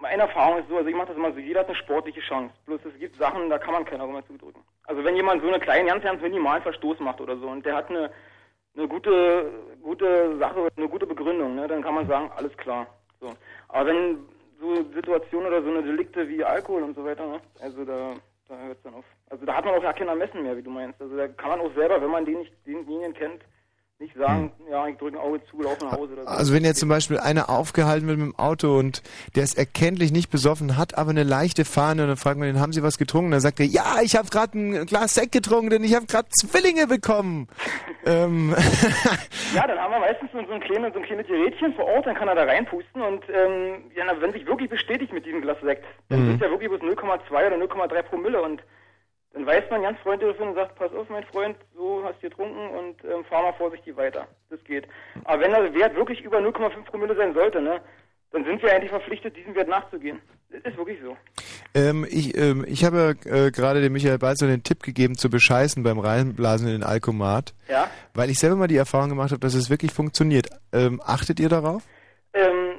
meine 0.00 0.22
Erfahrung 0.22 0.58
ist 0.58 0.68
so, 0.68 0.78
also 0.78 0.88
ich 0.88 0.96
mache 0.96 1.06
das 1.06 1.16
immer 1.16 1.32
so, 1.32 1.38
jeder 1.38 1.60
hat 1.60 1.68
eine 1.68 1.76
sportliche 1.76 2.22
Chance. 2.22 2.52
Bloß 2.66 2.80
es 2.92 2.98
gibt 2.98 3.16
Sachen, 3.18 3.48
da 3.48 3.58
kann 3.58 3.72
man 3.72 3.84
keiner 3.84 4.04
mehr 4.08 4.26
zudrücken. 4.26 4.60
Also 4.88 5.04
wenn 5.04 5.14
jemand 5.14 5.42
so 5.42 5.48
eine 5.48 5.60
kleine, 5.60 5.90
ganz, 5.90 6.02
ganz 6.02 6.20
minimalen 6.20 6.64
Verstoß 6.64 6.98
macht 6.98 7.20
oder 7.20 7.38
so 7.38 7.46
und 7.46 7.64
der 7.64 7.76
hat 7.76 7.88
eine, 7.88 8.10
eine 8.76 8.88
gute, 8.88 9.50
gute 9.82 10.38
Sache, 10.38 10.68
eine 10.76 10.88
gute 10.88 11.06
Begründung, 11.06 11.54
ne, 11.54 11.68
dann 11.68 11.82
kann 11.82 11.94
man 11.94 12.06
sagen, 12.06 12.30
alles 12.36 12.56
klar. 12.56 12.86
So. 13.20 13.32
Aber 13.68 13.86
wenn 13.86 14.18
so 14.60 14.82
Situationen 14.94 15.48
oder 15.48 15.62
so 15.62 15.70
eine 15.70 15.82
Delikte 15.82 16.28
wie 16.28 16.44
Alkohol 16.44 16.82
und 16.82 16.94
so 16.94 17.04
weiter, 17.04 17.26
ne, 17.26 17.40
also 17.60 17.84
da, 17.84 18.14
da 18.48 18.56
hört 18.56 18.76
es 18.76 18.82
dann 18.82 18.94
auf. 18.94 19.04
Also 19.30 19.44
da 19.44 19.54
hat 19.54 19.64
man 19.64 19.74
auch 19.74 19.82
ja 19.82 19.92
kein 19.92 20.08
Ermessen 20.08 20.42
mehr, 20.42 20.56
wie 20.56 20.62
du 20.62 20.70
meinst. 20.70 21.00
Also 21.00 21.16
da 21.16 21.28
kann 21.28 21.50
man 21.50 21.60
auch 21.60 21.74
selber, 21.74 22.00
wenn 22.00 22.10
man 22.10 22.24
den 22.24 22.38
nicht, 22.38 22.52
denjenigen 22.66 23.14
kennt, 23.14 23.42
nicht 24.02 24.14
sagen, 24.16 24.52
ja, 24.70 24.86
ich 24.88 24.96
drücke 24.98 25.16
ein 25.16 25.20
Auge 25.22 25.40
zu, 25.50 25.62
laufe 25.62 25.84
nach 25.84 25.92
Hause 25.92 26.12
oder 26.12 26.22
so. 26.24 26.28
Also 26.28 26.52
wenn 26.54 26.64
jetzt 26.64 26.80
zum 26.80 26.88
Beispiel 26.88 27.18
einer 27.18 27.48
aufgehalten 27.48 28.06
wird 28.08 28.18
mit 28.18 28.26
dem 28.26 28.38
Auto 28.38 28.76
und 28.78 29.02
der 29.36 29.44
ist 29.44 29.56
erkenntlich 29.56 30.12
nicht 30.12 30.30
besoffen, 30.30 30.76
hat 30.76 30.98
aber 30.98 31.10
eine 31.10 31.22
leichte 31.22 31.64
Fahne 31.64 32.02
und 32.02 32.08
dann 32.08 32.16
fragt 32.16 32.38
man 32.38 32.48
ihn, 32.48 32.60
haben 32.60 32.72
Sie 32.72 32.82
was 32.82 32.98
getrunken? 32.98 33.30
Dann 33.30 33.40
sagt 33.40 33.60
er, 33.60 33.66
ja, 33.66 33.96
ich 34.02 34.16
habe 34.16 34.28
gerade 34.28 34.58
ein 34.58 34.86
Glas 34.86 35.14
Sekt 35.14 35.32
getrunken, 35.32 35.70
denn 35.70 35.84
ich 35.84 35.94
habe 35.94 36.06
gerade 36.06 36.28
Zwillinge 36.30 36.86
bekommen. 36.86 37.48
ähm, 38.06 38.54
Ja, 39.54 39.66
dann 39.66 39.78
haben 39.78 39.92
wir 39.92 40.00
meistens 40.00 40.30
so 40.32 40.38
so 40.46 40.52
ein 40.52 40.60
kleines, 40.60 40.92
so 40.92 40.98
ein 40.98 41.04
kleines 41.04 41.26
Gerätchen 41.26 41.72
vor 41.74 41.86
Ort, 41.86 42.06
dann 42.06 42.14
kann 42.16 42.28
er 42.28 42.34
da 42.34 42.42
reinpusten 42.44 43.00
und 43.00 43.22
ähm, 43.28 43.84
ja, 43.96 44.04
wenn 44.20 44.32
sich 44.32 44.46
wirklich 44.46 44.68
bestätigt 44.68 45.12
mit 45.12 45.24
diesem 45.24 45.40
Glas 45.42 45.58
Sekt, 45.62 45.84
dann 46.08 46.22
Mhm. 46.24 46.26
sind 46.32 46.40
ja 46.42 46.50
wirklich 46.50 46.68
bloß 46.68 46.80
0,2 46.82 47.30
oder 47.30 47.56
0,3 47.56 48.02
Promille 48.02 48.42
und 48.42 48.62
dann 49.34 49.46
weist 49.46 49.70
man 49.70 49.82
ganz 49.82 49.98
freundlich 50.00 50.38
und 50.38 50.54
sagt, 50.54 50.74
pass 50.76 50.92
auf, 50.92 51.08
mein 51.08 51.24
Freund, 51.24 51.56
so 51.74 52.02
hast 52.04 52.22
du 52.22 52.28
getrunken 52.28 52.68
und 52.68 52.96
ähm, 53.04 53.24
fahr 53.24 53.42
mal 53.42 53.52
vorsichtig 53.54 53.96
weiter. 53.96 54.26
Das 54.50 54.62
geht. 54.64 54.86
Aber 55.24 55.42
wenn 55.42 55.50
der 55.52 55.72
Wert 55.74 55.96
wirklich 55.96 56.20
über 56.22 56.38
0,5 56.38 56.84
Promille 56.84 57.16
sein 57.16 57.32
sollte, 57.34 57.60
ne, 57.62 57.80
dann 58.32 58.44
sind 58.44 58.62
wir 58.62 58.72
eigentlich 58.72 58.90
verpflichtet, 58.90 59.36
diesem 59.36 59.54
Wert 59.54 59.68
nachzugehen. 59.68 60.20
Das 60.50 60.60
ist 60.72 60.76
wirklich 60.76 60.98
so. 61.02 61.16
ähm, 61.74 62.06
ich, 62.10 62.36
ähm, 62.36 62.64
ich 62.68 62.84
habe 62.84 63.14
äh, 63.24 63.50
gerade 63.50 63.80
dem 63.80 63.92
Michael 63.94 64.18
Balzer 64.18 64.46
den 64.46 64.62
Tipp 64.62 64.82
gegeben, 64.82 65.16
zu 65.16 65.30
bescheißen 65.30 65.82
beim 65.82 65.98
Reinblasen 65.98 66.66
in 66.66 66.74
den 66.74 66.82
Alkomat, 66.82 67.54
Ja. 67.68 67.90
weil 68.14 68.28
ich 68.30 68.38
selber 68.38 68.56
mal 68.56 68.68
die 68.68 68.76
Erfahrung 68.76 69.08
gemacht 69.10 69.30
habe, 69.32 69.40
dass 69.40 69.54
es 69.54 69.70
wirklich 69.70 69.92
funktioniert. 69.92 70.48
Ähm, 70.72 71.00
achtet 71.04 71.40
ihr 71.40 71.48
darauf? 71.48 71.82
Ähm, 72.34 72.71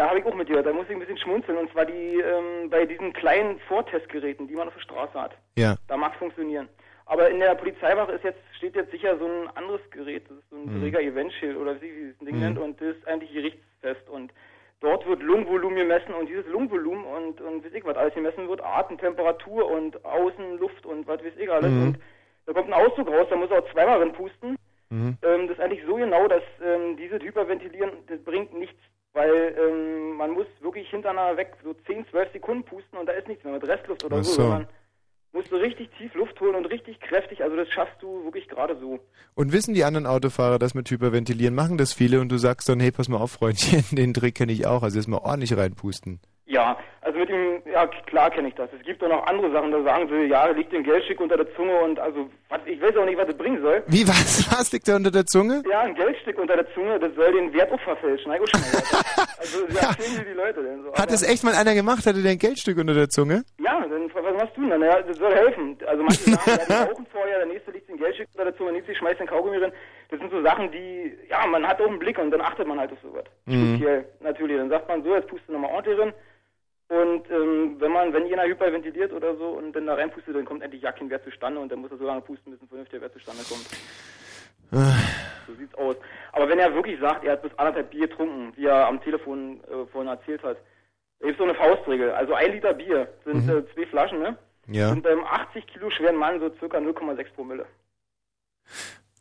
ja, 0.00 0.08
habe 0.08 0.18
ich 0.20 0.24
auch 0.24 0.34
mitgehört. 0.34 0.64
Da 0.64 0.72
muss 0.72 0.86
ich 0.88 0.92
ein 0.94 0.98
bisschen 1.00 1.18
schmunzeln. 1.18 1.58
Und 1.58 1.70
zwar 1.72 1.84
die 1.84 2.20
ähm, 2.20 2.70
bei 2.70 2.86
diesen 2.86 3.12
kleinen 3.12 3.58
Vortestgeräten, 3.68 4.48
die 4.48 4.54
man 4.54 4.68
auf 4.68 4.74
der 4.74 4.80
Straße 4.80 5.20
hat. 5.20 5.32
Ja. 5.58 5.76
Da 5.88 5.96
mag 5.98 6.12
es 6.14 6.18
funktionieren. 6.18 6.68
Aber 7.04 7.28
in 7.28 7.38
der 7.40 7.54
Polizeiwache 7.54 8.12
ist 8.12 8.24
jetzt, 8.24 8.38
steht 8.56 8.76
jetzt 8.76 8.92
sicher 8.92 9.18
so 9.18 9.26
ein 9.26 9.48
anderes 9.56 9.82
Gerät. 9.90 10.24
Das 10.28 10.38
ist 10.38 10.48
so 10.48 10.56
ein 10.56 10.80
Mhm. 10.80 10.94
Eventschild 10.94 11.56
oder 11.56 11.78
wie 11.82 11.94
wie 11.94 12.08
das 12.08 12.18
Ding 12.26 12.36
Mhm. 12.36 12.40
nennt. 12.40 12.58
Und 12.58 12.80
das 12.80 12.96
ist 12.96 13.06
eigentlich 13.06 13.30
gerichtsfest. 13.34 14.08
Und 14.08 14.32
dort 14.80 15.06
wird 15.06 15.22
Lungenvolumen 15.22 15.76
gemessen. 15.76 16.14
Und 16.14 16.28
dieses 16.30 16.46
Lungenvolumen 16.46 17.04
und, 17.04 17.40
und 17.42 17.62
weiß 17.62 17.72
ich, 17.74 17.84
was 17.84 17.96
alles 17.96 18.14
gemessen 18.14 18.48
wird, 18.48 18.62
Atem, 18.64 18.96
Temperatur 18.96 19.70
und 19.70 20.02
Außenluft 20.02 20.86
und 20.86 21.06
was 21.06 21.22
weiß 21.22 21.36
ich 21.36 21.50
alles. 21.50 21.70
Mhm. 21.70 21.82
Und 21.82 21.98
da 22.46 22.52
kommt 22.54 22.68
ein 22.68 22.74
Auszug 22.86 23.06
raus, 23.08 23.26
da 23.28 23.36
muss 23.36 23.50
er 23.50 23.58
auch 23.58 23.70
zweimal 23.72 24.00
pusten. 24.12 24.56
Mhm. 24.88 25.18
Ähm, 25.22 25.46
das 25.46 25.58
ist 25.58 25.60
eigentlich 25.62 25.84
so 25.86 25.96
genau, 25.96 26.26
dass 26.26 26.42
ähm, 26.64 26.96
dieses 26.96 27.20
Hyperventilieren, 27.22 27.90
das 28.08 28.18
bringt 28.24 28.54
nichts, 28.54 28.80
weil 29.12 29.56
ähm, 29.58 30.16
man 30.16 30.30
muss 30.30 30.46
wirklich 30.60 30.88
hintereinander 30.90 31.36
weg 31.36 31.52
so 31.62 31.74
10, 31.86 32.06
12 32.10 32.32
Sekunden 32.32 32.64
pusten 32.64 32.98
und 32.98 33.06
da 33.06 33.12
ist 33.12 33.28
nichts 33.28 33.44
mehr 33.44 33.52
mit 33.52 33.66
Restluft 33.66 34.04
oder 34.04 34.18
Ach 34.18 34.24
so, 34.24 34.42
so. 34.42 34.64
musst 35.32 35.50
du 35.50 35.56
richtig 35.56 35.90
tief 35.98 36.14
Luft 36.14 36.40
holen 36.40 36.54
und 36.54 36.66
richtig 36.66 37.00
kräftig, 37.00 37.42
also 37.42 37.56
das 37.56 37.68
schaffst 37.68 38.00
du 38.02 38.24
wirklich 38.24 38.48
gerade 38.48 38.78
so. 38.78 39.00
Und 39.34 39.52
wissen 39.52 39.74
die 39.74 39.84
anderen 39.84 40.06
Autofahrer 40.06 40.58
das 40.58 40.74
mit 40.74 40.90
Hyperventilieren? 40.90 41.54
Machen 41.54 41.78
das 41.78 41.92
viele 41.92 42.20
und 42.20 42.30
du 42.30 42.38
sagst 42.38 42.68
dann, 42.68 42.80
hey, 42.80 42.92
pass 42.92 43.08
mal 43.08 43.18
auf, 43.18 43.32
Freundchen, 43.32 43.84
den 43.96 44.14
Trick 44.14 44.34
kenne 44.36 44.52
ich 44.52 44.66
auch. 44.66 44.82
Also 44.82 44.98
erstmal 44.98 45.20
ordentlich 45.20 45.56
reinpusten. 45.56 46.20
Ja, 46.50 46.76
also 47.00 47.16
mit 47.16 47.28
dem, 47.28 47.62
ja 47.72 47.86
klar 47.86 48.28
kenne 48.28 48.48
ich 48.48 48.54
das. 48.56 48.68
Es 48.76 48.84
gibt 48.84 49.00
auch 49.04 49.08
noch 49.08 49.24
andere 49.26 49.52
Sachen, 49.52 49.70
da 49.70 49.82
sagen 49.84 50.08
sie, 50.08 50.24
ja, 50.26 50.48
da 50.48 50.52
liegt 50.52 50.74
ein 50.74 50.82
Geldstück 50.82 51.20
unter 51.20 51.36
der 51.36 51.46
Zunge 51.54 51.76
und 51.78 52.00
also, 52.00 52.28
was, 52.48 52.60
ich 52.66 52.82
weiß 52.82 52.96
auch 52.96 53.04
nicht, 53.04 53.16
was 53.16 53.28
das 53.28 53.36
bringen 53.36 53.62
soll. 53.62 53.84
Wie, 53.86 54.06
was? 54.06 54.40
Was 54.60 54.72
liegt 54.72 54.88
da 54.88 54.96
unter 54.96 55.12
der 55.12 55.24
Zunge? 55.26 55.62
Ja, 55.70 55.80
ein 55.82 55.94
Geldstück 55.94 56.38
unter 56.38 56.56
der 56.56 56.66
Zunge, 56.74 56.98
das 56.98 57.14
soll 57.14 57.32
den 57.32 57.52
Wert 57.52 57.70
auch 57.70 57.80
verfälschen. 57.80 58.30
Mal. 58.32 58.40
also, 59.38 59.58
ja, 59.68 59.90
erzählen 59.90 60.18
die, 60.18 60.24
die 60.24 60.36
Leute 60.36 60.62
denn 60.62 60.82
so. 60.82 60.92
Hat 60.92 61.02
Aber- 61.04 61.12
es 61.12 61.22
echt 61.22 61.44
mal 61.44 61.54
einer 61.54 61.74
gemacht? 61.74 62.04
Hatte 62.04 62.20
der 62.20 62.32
ein 62.32 62.38
Geldstück 62.38 62.78
unter 62.78 62.94
der 62.94 63.08
Zunge? 63.08 63.44
Ja, 63.58 63.80
dann 63.88 64.10
was 64.12 64.34
machst 64.36 64.56
du 64.56 64.60
denn 64.62 64.70
dann? 64.70 64.82
Ja, 64.82 65.00
das 65.02 65.16
soll 65.18 65.32
helfen. 65.32 65.78
Also 65.86 66.02
manche 66.02 66.30
sagen, 66.30 66.40
ja, 66.46 66.84
die 66.84 66.90
rauchen 66.90 67.06
vorher, 67.12 67.38
der 67.38 67.46
nächste 67.46 67.70
liegt 67.70 67.88
ein 67.88 67.96
Geldstück 67.96 68.28
unter 68.34 68.44
der 68.44 68.56
Zunge, 68.56 68.72
der 68.72 68.80
nächste 68.80 68.94
schmeißt 68.96 69.20
den 69.20 69.26
Kaugummi 69.28 69.56
rein. 69.58 69.72
Das 70.10 70.18
sind 70.18 70.30
so 70.32 70.42
Sachen, 70.42 70.70
die, 70.72 71.12
ja, 71.30 71.46
man 71.46 71.64
hat 71.66 71.80
auch 71.80 71.86
einen 71.86 72.00
Blick 72.00 72.18
und 72.18 72.32
dann 72.32 72.40
achtet 72.40 72.66
man 72.66 72.80
halt 72.80 72.90
auf 72.92 72.98
sowas. 73.02 73.24
Mhm. 73.46 73.76
Speziell, 73.76 74.04
natürlich. 74.20 74.56
Dann 74.56 74.68
sagt 74.68 74.88
man 74.88 75.04
so, 75.04 75.14
jetzt 75.14 75.28
puste 75.28 75.52
nochmal 75.52 75.70
ordentlich 75.72 75.98
rein. 76.00 76.12
Und 76.90 77.30
ähm, 77.30 77.76
wenn 77.78 77.92
man, 77.92 78.12
wenn 78.12 78.26
jener 78.26 78.42
hyperventiliert 78.44 79.12
oder 79.12 79.36
so 79.36 79.50
und 79.50 79.72
dann 79.74 79.86
da 79.86 79.94
reinpustet, 79.94 80.34
dann 80.34 80.44
kommt 80.44 80.62
endlich 80.64 80.82
ja 80.82 80.90
kein 80.90 81.08
Wert 81.08 81.22
zustande 81.22 81.60
und 81.60 81.70
dann 81.70 81.78
muss 81.78 81.92
er 81.92 81.98
so 81.98 82.04
lange 82.04 82.20
pusten, 82.20 82.50
bis 82.50 82.60
ein 82.60 82.66
vernünftiger 82.66 83.00
Wert 83.02 83.12
zustande 83.12 83.44
kommt. 83.48 83.64
So 85.46 85.54
sieht's 85.54 85.74
aus. 85.76 85.94
Aber 86.32 86.48
wenn 86.48 86.58
er 86.58 86.74
wirklich 86.74 86.98
sagt, 87.00 87.24
er 87.24 87.32
hat 87.32 87.42
bis 87.42 87.56
anderthalb 87.56 87.90
Bier 87.90 88.08
getrunken, 88.08 88.52
wie 88.56 88.66
er 88.66 88.88
am 88.88 89.00
Telefon 89.02 89.60
äh, 89.64 89.86
vorhin 89.92 90.08
erzählt 90.10 90.42
hat, 90.42 90.56
da 91.20 91.26
gibt's 91.26 91.38
so 91.38 91.44
eine 91.44 91.54
Faustregel. 91.54 92.10
Also 92.10 92.34
ein 92.34 92.50
Liter 92.52 92.74
Bier 92.74 93.06
sind 93.24 93.46
Mhm. 93.46 93.50
äh, 93.58 93.74
zwei 93.74 93.86
Flaschen, 93.86 94.18
ne? 94.18 94.36
Ja. 94.66 94.90
Und 94.90 95.02
beim 95.02 95.24
80 95.24 95.66
Kilo 95.68 95.90
schweren 95.90 96.16
Mann 96.16 96.40
so 96.40 96.50
circa 96.58 96.78
0,6 96.78 97.32
Promille. 97.34 97.66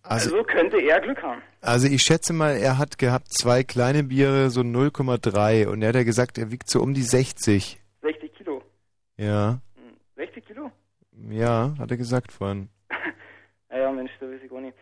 Also, 0.01 0.31
Also 0.35 0.43
könnte 0.43 0.77
er 0.81 0.99
Glück 1.01 1.21
haben. 1.21 1.41
also 1.61 1.87
ich 1.87 2.01
schätze 2.01 2.33
mal, 2.33 2.51
er 2.55 2.77
hat 2.77 2.97
gehabt 2.97 3.27
zwei 3.33 3.63
kleine 3.63 4.03
Biere, 4.03 4.49
so 4.49 4.61
0,3 4.61 5.67
und 5.67 5.81
er 5.81 5.89
hat 5.89 5.95
ja 5.95 6.03
gesagt, 6.03 6.37
er 6.37 6.51
wiegt 6.51 6.69
so 6.69 6.81
um 6.81 6.93
die 6.93 7.03
60. 7.03 7.79
60 8.01 8.33
Kilo. 8.35 8.63
Ja, 9.17 9.59
60 10.15 10.45
Kilo? 10.45 10.71
ja, 11.29 11.73
hat 11.77 11.91
er 11.91 11.97
gesagt 11.97 12.31
vorhin. 12.31 12.69
Naja, 13.71 13.91
Mensch, 13.91 14.11
da 14.19 14.25
weiß 14.25 14.41
ich 14.43 14.51
auch 14.51 14.59
nicht. 14.61 14.75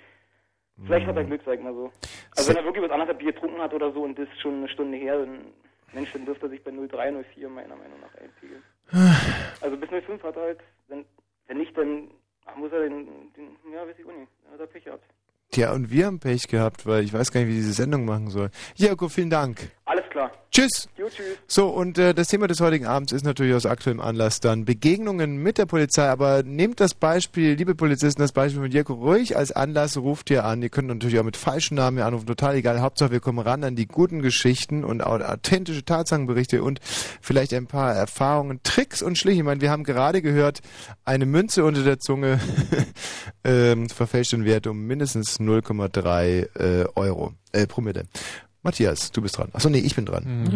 Vielleicht 0.85 1.07
hat 1.07 1.15
er 1.17 1.23
Glück, 1.25 1.41
sag 1.45 1.55
ich 1.55 1.61
mal 1.63 1.73
so. 1.73 1.91
Also 2.37 2.49
wenn 2.49 2.57
er 2.57 2.63
wirklich 2.63 2.83
was 2.85 2.91
anderthalb 2.91 3.19
Bier 3.19 3.33
getrunken 3.33 3.59
hat 3.59 3.73
oder 3.73 3.91
so 3.91 4.03
und 4.03 4.17
das 4.17 4.29
ist 4.29 4.39
schon 4.39 4.59
eine 4.59 4.69
Stunde 4.69 4.97
her, 4.97 5.17
dann, 5.19 5.39
Mensch, 5.91 6.13
dann 6.13 6.25
dürfte 6.25 6.45
er 6.45 6.49
sich 6.51 6.63
bei 6.63 6.71
03, 6.71 7.11
04 7.33 7.49
meiner 7.49 7.75
Meinung 7.75 7.99
nach 7.99 8.13
einpegeln. 8.15 8.63
Also 9.61 9.75
bis 9.75 9.89
05 9.89 10.23
hat 10.23 10.35
er 10.37 10.41
halt, 10.41 10.59
wenn, 10.87 11.03
wenn 11.47 11.57
nicht, 11.57 11.75
dann 11.77 12.09
muss 12.55 12.71
er 12.71 12.81
den, 12.81 13.33
den, 13.33 13.57
ja, 13.71 13.87
weiß 13.87 13.97
ich 13.99 14.05
auch 14.05 14.11
nicht, 14.11 14.31
dann 14.43 14.53
hat 14.53 14.59
er 14.59 14.67
Pech 14.67 14.83
gehabt. 14.83 15.03
Tja, 15.51 15.71
und 15.71 15.89
wir 15.89 16.07
haben 16.07 16.19
Pech 16.19 16.47
gehabt, 16.47 16.85
weil 16.85 17.03
ich 17.03 17.13
weiß 17.13 17.31
gar 17.31 17.39
nicht, 17.39 17.49
wie 17.49 17.55
diese 17.55 17.73
Sendung 17.73 18.05
machen 18.05 18.29
soll. 18.29 18.49
Jirko, 18.75 19.07
vielen 19.07 19.29
Dank. 19.29 19.71
Alles 19.85 20.03
klar. 20.09 20.29
Tschüss. 20.51 20.89
Jo, 20.97 21.07
tschüss. 21.07 21.37
So, 21.47 21.67
und 21.67 21.97
äh, 21.97 22.13
das 22.13 22.27
Thema 22.27 22.47
des 22.47 22.59
heutigen 22.59 22.85
Abends 22.85 23.13
ist 23.13 23.23
natürlich 23.23 23.53
aus 23.53 23.65
aktuellem 23.65 24.01
Anlass 24.01 24.39
dann 24.39 24.65
Begegnungen 24.65 25.37
mit 25.37 25.57
der 25.57 25.65
Polizei. 25.65 26.09
Aber 26.09 26.43
nehmt 26.43 26.79
das 26.79 26.93
Beispiel, 26.93 27.53
liebe 27.53 27.75
Polizisten, 27.75 28.21
das 28.21 28.33
Beispiel 28.33 28.63
von 28.63 28.71
Jirko 28.71 28.93
ruhig 28.93 29.37
als 29.37 29.51
Anlass, 29.51 29.97
ruft 29.97 30.29
ihr 30.29 30.43
an. 30.43 30.61
Ihr 30.61 30.69
könnt 30.69 30.89
natürlich 30.89 31.19
auch 31.19 31.23
mit 31.23 31.37
falschen 31.37 31.75
Namen 31.75 31.97
hier 31.97 32.05
anrufen, 32.05 32.25
total 32.25 32.55
egal. 32.55 32.81
Hauptsache, 32.81 33.11
wir 33.11 33.19
kommen 33.19 33.39
ran 33.39 33.63
an 33.63 33.75
die 33.75 33.87
guten 33.87 34.21
Geschichten 34.21 34.83
und 34.83 35.01
authentische 35.01 35.85
Tatsachenberichte 35.85 36.63
und 36.63 36.79
vielleicht 37.21 37.53
ein 37.53 37.67
paar 37.67 37.93
Erfahrungen, 37.93 38.59
Tricks 38.63 39.01
und 39.01 39.17
Schliche. 39.17 39.37
Ich 39.37 39.45
meine, 39.45 39.61
wir 39.61 39.71
haben 39.71 39.83
gerade 39.83 40.21
gehört, 40.21 40.61
eine 41.05 41.25
Münze 41.25 41.63
unter 41.63 41.83
der 41.83 41.99
Zunge 41.99 42.39
ähm, 43.45 43.89
verfälscht 43.89 44.33
den 44.33 44.43
Wert 44.43 44.67
um 44.67 44.87
mindestens 44.87 45.39
0,3 45.47 46.49
äh, 46.59 46.85
Euro, 46.95 47.33
äh, 47.51 47.67
Promille. 47.67 48.05
Matthias, 48.63 49.11
du 49.11 49.21
bist 49.21 49.37
dran. 49.37 49.49
Achso, 49.53 49.69
nee, 49.69 49.79
ich 49.79 49.95
bin 49.95 50.05
dran. 50.05 50.51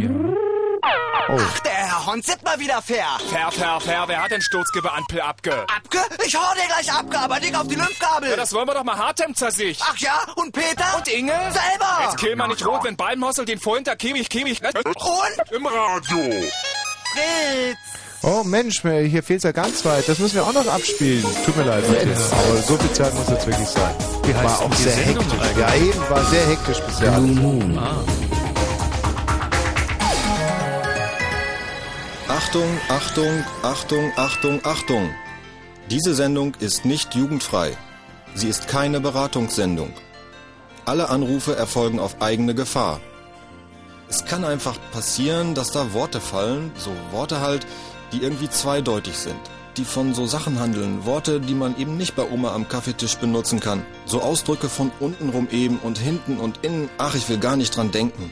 Oh. 1.29 1.39
Der 1.63 1.71
Herr 1.71 2.07
Hond 2.07 2.25
sitzt 2.25 2.43
mal 2.43 2.59
wieder 2.59 2.81
fair. 2.81 3.05
Fair, 3.29 3.51
fair, 3.51 3.79
fair. 3.79 4.03
Wer 4.07 4.23
hat 4.23 4.31
den 4.31 4.41
Sturzgebeampel 4.41 5.21
abge? 5.21 5.53
Abge? 5.53 5.99
Ich 6.25 6.35
hau 6.35 6.53
dir 6.55 6.67
gleich 6.67 6.91
abge, 6.91 7.19
aber 7.19 7.39
dick 7.39 7.55
auf 7.55 7.67
die 7.67 7.75
Lymphkabel. 7.75 8.29
Ja, 8.29 8.35
das 8.35 8.51
wollen 8.53 8.67
wir 8.67 8.73
doch 8.73 8.83
mal 8.83 8.97
Hartem 8.97 9.33
sich. 9.33 9.79
Ach 9.81 9.95
ja, 9.97 10.25
und 10.35 10.51
Peter? 10.51 10.97
Und 10.97 11.07
Inge? 11.07 11.31
Selber. 11.31 11.99
Jetzt 12.03 12.17
kill 12.17 12.35
mal 12.35 12.47
nicht 12.47 12.65
rot, 12.65 12.83
wenn 12.83 12.97
Balmhossel 12.97 13.45
den 13.45 13.59
vorhin 13.59 13.83
da 13.83 13.95
kämig, 13.95 14.29
kämig. 14.29 14.61
Und? 14.63 15.51
Im 15.51 15.65
Radio. 15.65 16.49
Fritz. 17.13 17.77
Oh 18.23 18.43
Mensch, 18.43 18.81
hier 18.81 19.23
fehlt's 19.23 19.43
ja 19.43 19.51
ganz 19.51 19.83
weit. 19.85 20.07
Das 20.07 20.19
müssen 20.19 20.35
wir 20.35 20.43
auch 20.43 20.53
noch 20.53 20.67
abspielen. 20.67 21.25
Tut 21.45 21.55
mir 21.55 21.63
leid, 21.63 21.87
Matthias. 21.87 22.31
Aber 22.31 22.57
so 22.57 22.77
viel 22.77 22.91
Zeit 22.93 23.13
muss 23.15 23.29
jetzt 23.29 23.47
wirklich 23.47 23.67
sein. 23.67 23.95
Wie 24.23 24.33
heißt 24.33 24.45
war 24.45 24.61
auch 24.61 24.69
die 24.69 24.83
sehr 24.83 24.93
Sendung 24.93 25.23
hektisch. 25.23 25.39
eigentlich? 25.41 25.57
Ja, 25.57 25.75
eben 25.75 26.09
war 26.09 26.25
sehr 26.25 26.47
hektisch 26.47 26.79
bisher. 26.81 27.11
Blue 27.11 27.27
Moon. 27.27 27.79
Achtung, 32.27 32.77
Achtung, 32.89 33.43
Achtung, 33.63 34.11
Achtung, 34.17 34.59
Achtung. 34.65 35.09
Diese 35.89 36.13
Sendung 36.13 36.53
ist 36.59 36.85
nicht 36.85 37.15
jugendfrei. 37.15 37.77
Sie 38.33 38.47
ist 38.47 38.67
keine 38.67 38.99
Beratungssendung. 39.01 39.93
Alle 40.85 41.09
Anrufe 41.09 41.55
erfolgen 41.55 41.99
auf 41.99 42.21
eigene 42.21 42.55
Gefahr. 42.55 42.99
Es 44.09 44.25
kann 44.25 44.43
einfach 44.43 44.77
passieren, 44.91 45.53
dass 45.55 45.71
da 45.71 45.93
Worte 45.93 46.19
fallen, 46.19 46.71
so 46.77 46.91
Worte 47.11 47.39
halt, 47.39 47.65
die 48.11 48.21
irgendwie 48.21 48.49
zweideutig 48.49 49.17
sind. 49.17 49.39
Die 49.77 49.85
von 49.85 50.13
so 50.13 50.25
Sachen 50.25 50.59
handeln, 50.59 51.05
Worte, 51.05 51.39
die 51.39 51.53
man 51.53 51.77
eben 51.77 51.95
nicht 51.95 52.15
bei 52.15 52.29
Oma 52.29 52.53
am 52.53 52.67
Kaffeetisch 52.67 53.15
benutzen 53.15 53.59
kann. 53.61 53.85
So 54.05 54.21
Ausdrücke 54.21 54.67
von 54.67 54.91
untenrum 54.99 55.47
eben 55.49 55.77
und 55.77 55.97
hinten 55.97 56.37
und 56.37 56.63
innen, 56.63 56.89
ach, 56.97 57.15
ich 57.15 57.29
will 57.29 57.37
gar 57.37 57.55
nicht 57.55 57.75
dran 57.75 57.91
denken. 57.91 58.31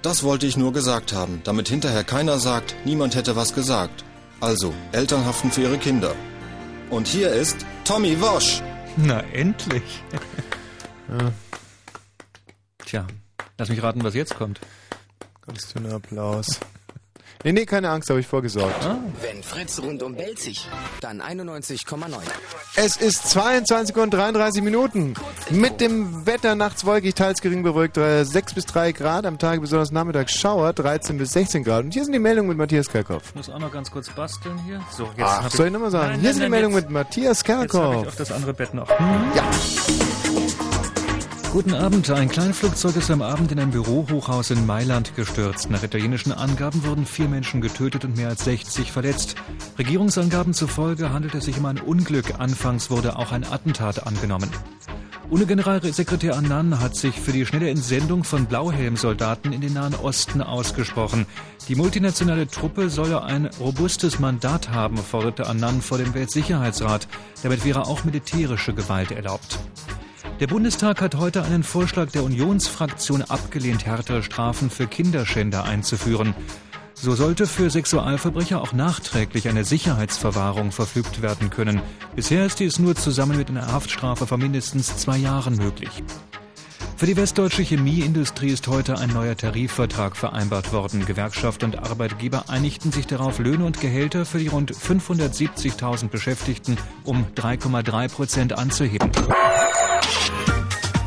Das 0.00 0.22
wollte 0.22 0.46
ich 0.46 0.56
nur 0.56 0.72
gesagt 0.72 1.12
haben, 1.12 1.40
damit 1.44 1.68
hinterher 1.68 2.04
keiner 2.04 2.38
sagt, 2.38 2.74
niemand 2.84 3.14
hätte 3.14 3.36
was 3.36 3.54
gesagt. 3.54 4.04
Also, 4.40 4.72
Eltern 4.92 5.24
haften 5.24 5.50
für 5.50 5.62
ihre 5.62 5.78
Kinder. 5.78 6.14
Und 6.90 7.08
hier 7.08 7.30
ist 7.30 7.64
Tommy 7.84 8.20
Wosch. 8.20 8.62
Na, 8.96 9.20
endlich. 9.32 10.02
Tja, 12.84 13.06
lass 13.58 13.68
mich 13.68 13.82
raten, 13.82 14.04
was 14.04 14.14
jetzt 14.14 14.36
kommt. 14.36 14.60
Ganz 15.46 15.72
dünner 15.72 15.94
Applaus. 15.94 16.60
Nee, 17.42 17.52
nee, 17.52 17.66
keine 17.66 17.90
Angst, 17.90 18.08
habe 18.08 18.20
ich 18.20 18.26
vorgesorgt. 18.26 18.74
Wenn 19.20 19.42
Fritz 19.42 19.78
rundum 19.78 20.14
belzig, 20.14 20.66
dann 21.02 21.20
91,9. 21.20 22.06
Es 22.76 22.96
ist 22.96 23.28
22 23.30 23.94
und 23.96 24.14
33 24.14 24.62
Minuten. 24.62 25.12
Mit 25.50 25.80
dem 25.80 26.24
Wetter 26.26 26.54
nachts 26.54 26.86
wolkig, 26.86 27.14
teils 27.14 27.42
gering 27.42 27.62
bewölkt, 27.62 27.98
äh, 27.98 28.24
6 28.24 28.54
bis 28.54 28.64
3 28.66 28.92
Grad, 28.92 29.26
am 29.26 29.38
Tage 29.38 29.60
besonders 29.60 29.90
nachmittags 29.90 30.32
Schauer, 30.34 30.72
13 30.72 31.18
bis 31.18 31.32
16 31.32 31.64
Grad. 31.64 31.84
Und 31.84 31.92
hier 31.92 32.04
sind 32.04 32.14
die 32.14 32.18
Meldungen 32.18 32.48
mit 32.48 32.56
Matthias 32.56 32.88
Kerkhoff. 32.88 33.24
Ich 33.28 33.34
muss 33.34 33.50
auch 33.50 33.58
noch 33.58 33.70
ganz 33.72 33.90
kurz 33.90 34.08
basteln 34.10 34.58
hier. 34.64 34.80
So, 34.90 35.04
jetzt 35.16 35.22
Ach, 35.26 35.50
soll 35.50 35.66
ich 35.66 35.72
nochmal 35.72 35.90
sagen? 35.90 36.12
Nein, 36.12 36.20
hier 36.20 36.28
nein, 36.30 36.34
sind 36.34 36.44
die 36.44 36.48
Meldungen 36.50 36.76
jetzt- 36.76 36.84
mit 36.84 36.92
Matthias 36.92 37.40
Jetzt 37.40 37.48
habe 37.50 37.64
ich 37.66 37.70
Kerkhoff. 37.72 38.06
auf 38.06 38.16
das 38.16 38.32
andere 38.32 38.54
Bett 38.54 38.72
noch. 38.72 38.88
Hm? 38.98 39.06
Ja. 39.34 39.42
Guten 41.54 41.74
Abend. 41.74 42.10
Ein 42.10 42.28
Kleinflugzeug 42.28 42.96
ist 42.96 43.12
am 43.12 43.22
Abend 43.22 43.52
in 43.52 43.60
ein 43.60 43.70
Bürohochhaus 43.70 44.50
in 44.50 44.66
Mailand 44.66 45.14
gestürzt. 45.14 45.70
Nach 45.70 45.84
italienischen 45.84 46.32
Angaben 46.32 46.84
wurden 46.84 47.06
vier 47.06 47.28
Menschen 47.28 47.60
getötet 47.60 48.04
und 48.04 48.16
mehr 48.16 48.30
als 48.30 48.42
60 48.42 48.90
verletzt. 48.90 49.36
Regierungsangaben 49.78 50.52
zufolge 50.52 51.12
handelt 51.12 51.36
es 51.36 51.44
sich 51.44 51.56
um 51.56 51.66
ein 51.66 51.78
Unglück. 51.78 52.40
Anfangs 52.40 52.90
wurde 52.90 53.16
auch 53.16 53.30
ein 53.30 53.44
Attentat 53.44 54.04
angenommen. 54.04 54.50
UNO-Generalsekretär 55.30 56.36
Annan 56.36 56.80
hat 56.80 56.96
sich 56.96 57.20
für 57.20 57.30
die 57.30 57.46
schnelle 57.46 57.70
Entsendung 57.70 58.24
von 58.24 58.46
Blauhelmsoldaten 58.46 59.52
in 59.52 59.60
den 59.60 59.74
Nahen 59.74 59.94
Osten 59.94 60.42
ausgesprochen. 60.42 61.24
Die 61.68 61.76
multinationale 61.76 62.48
Truppe 62.48 62.90
solle 62.90 63.22
ein 63.22 63.48
robustes 63.60 64.18
Mandat 64.18 64.70
haben, 64.70 64.96
forderte 64.96 65.46
Annan 65.46 65.82
vor 65.82 65.98
dem 65.98 66.14
Weltsicherheitsrat. 66.14 67.06
Damit 67.44 67.64
wäre 67.64 67.86
auch 67.86 68.02
militärische 68.02 68.74
Gewalt 68.74 69.12
erlaubt. 69.12 69.60
Der 70.40 70.48
Bundestag 70.48 71.00
hat 71.00 71.14
heute 71.14 71.44
einen 71.44 71.62
Vorschlag 71.62 72.10
der 72.10 72.24
Unionsfraktion 72.24 73.22
abgelehnt, 73.22 73.86
härtere 73.86 74.24
Strafen 74.24 74.68
für 74.68 74.88
Kinderschänder 74.88 75.62
einzuführen. 75.62 76.34
So 76.94 77.14
sollte 77.14 77.46
für 77.46 77.70
Sexualverbrecher 77.70 78.60
auch 78.60 78.72
nachträglich 78.72 79.48
eine 79.48 79.64
Sicherheitsverwahrung 79.64 80.72
verfügt 80.72 81.22
werden 81.22 81.50
können. 81.50 81.80
Bisher 82.16 82.46
ist 82.46 82.58
dies 82.58 82.80
nur 82.80 82.96
zusammen 82.96 83.36
mit 83.36 83.48
einer 83.48 83.70
Haftstrafe 83.70 84.26
von 84.26 84.40
mindestens 84.40 84.96
zwei 84.96 85.18
Jahren 85.18 85.54
möglich. 85.54 86.02
Für 86.96 87.06
die 87.06 87.16
westdeutsche 87.16 87.62
Chemieindustrie 87.62 88.50
ist 88.50 88.66
heute 88.66 88.98
ein 88.98 89.12
neuer 89.12 89.36
Tarifvertrag 89.36 90.16
vereinbart 90.16 90.72
worden. 90.72 91.06
Gewerkschaft 91.06 91.62
und 91.62 91.78
Arbeitgeber 91.78 92.44
einigten 92.48 92.90
sich 92.90 93.06
darauf, 93.06 93.38
Löhne 93.38 93.66
und 93.66 93.80
Gehälter 93.80 94.24
für 94.24 94.38
die 94.38 94.48
rund 94.48 94.72
570.000 94.72 96.08
Beschäftigten 96.08 96.76
um 97.04 97.26
3,3 97.36 98.08
Prozent 98.08 98.58
anzuheben. 98.58 99.10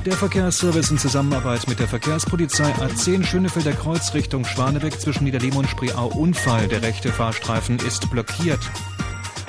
Der 0.05 0.13
Verkehrsservice 0.13 0.91
in 0.91 0.97
Zusammenarbeit 0.97 1.67
mit 1.67 1.79
der 1.79 1.87
Verkehrspolizei 1.87 2.71
A10 2.75 3.25
Schönefelder 3.25 3.73
Kreuz 3.73 4.13
Richtung 4.13 4.45
Schwanebeck 4.45 4.99
zwischen 4.99 5.25
Niederleben 5.25 5.57
und 5.57 5.69
Spreeau 5.69 6.07
Unfall. 6.07 6.67
Der 6.67 6.81
rechte 6.81 7.11
Fahrstreifen 7.11 7.77
ist 7.79 8.09
blockiert. 8.09 8.59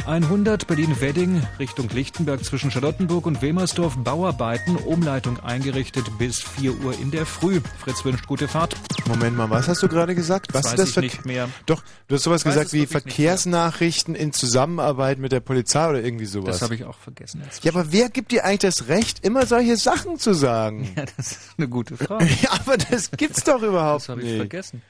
100 0.09 0.66
Berlin-Wedding 0.66 1.42
Richtung 1.59 1.86
Lichtenberg 1.90 2.42
zwischen 2.42 2.70
Charlottenburg 2.70 3.26
und 3.26 3.42
Wilmersdorf 3.42 3.94
Bauarbeiten, 3.98 4.76
Umleitung 4.76 5.38
eingerichtet 5.40 6.06
bis 6.16 6.40
4 6.40 6.80
Uhr 6.80 6.98
in 6.98 7.11
der 7.11 7.26
Früh. 7.26 7.61
Fritz 7.78 8.06
wünscht 8.06 8.26
gute 8.26 8.48
Fahrt. 8.48 8.74
Moment 9.06 9.36
mal, 9.36 9.50
was 9.50 9.68
hast 9.68 9.82
du 9.82 9.88
gerade 9.88 10.14
gesagt? 10.14 10.54
Was 10.54 10.62
Das 10.62 10.72
ist 10.72 10.72
weiß 10.72 10.78
das 10.78 10.88
ich 10.88 10.94
für 10.94 11.00
nicht 11.02 11.26
mehr. 11.26 11.50
Doch, 11.66 11.82
du 12.06 12.14
hast 12.14 12.22
sowas 12.22 12.42
gesagt 12.42 12.68
es 12.68 12.72
wie 12.72 12.80
nicht 12.80 12.90
Verkehrsnachrichten 12.92 14.14
in 14.14 14.32
Zusammenarbeit 14.32 15.18
mit 15.18 15.30
der 15.30 15.40
Polizei 15.40 15.86
oder 15.90 16.02
irgendwie 16.02 16.24
sowas. 16.24 16.54
Das 16.54 16.62
habe 16.62 16.74
ich 16.74 16.84
auch 16.84 16.96
vergessen. 16.96 17.42
Jetzt. 17.44 17.62
Ja, 17.64 17.72
aber 17.72 17.92
wer 17.92 18.09
gibt 18.09 18.32
dir 18.32 18.46
eigentlich 18.46 18.61
das 18.61 18.88
Recht, 18.88 19.22
immer 19.26 19.44
solche 19.44 19.76
Sachen 19.76 20.18
zu 20.18 20.32
sagen? 20.32 20.90
Ja, 20.96 21.04
das 21.18 21.32
ist 21.32 21.40
eine 21.59 21.68
gute 21.68 21.98
Frage. 21.98 22.26
Ja, 22.42 22.52
aber 22.52 22.78
das 22.78 23.11
gibt's 23.11 23.44
doch 23.44 23.61
überhaupt 23.62 24.04
Das 24.04 24.09
habe 24.09 24.22
ich 24.22 24.28
nicht. 24.28 24.36
vergessen. 24.38 24.80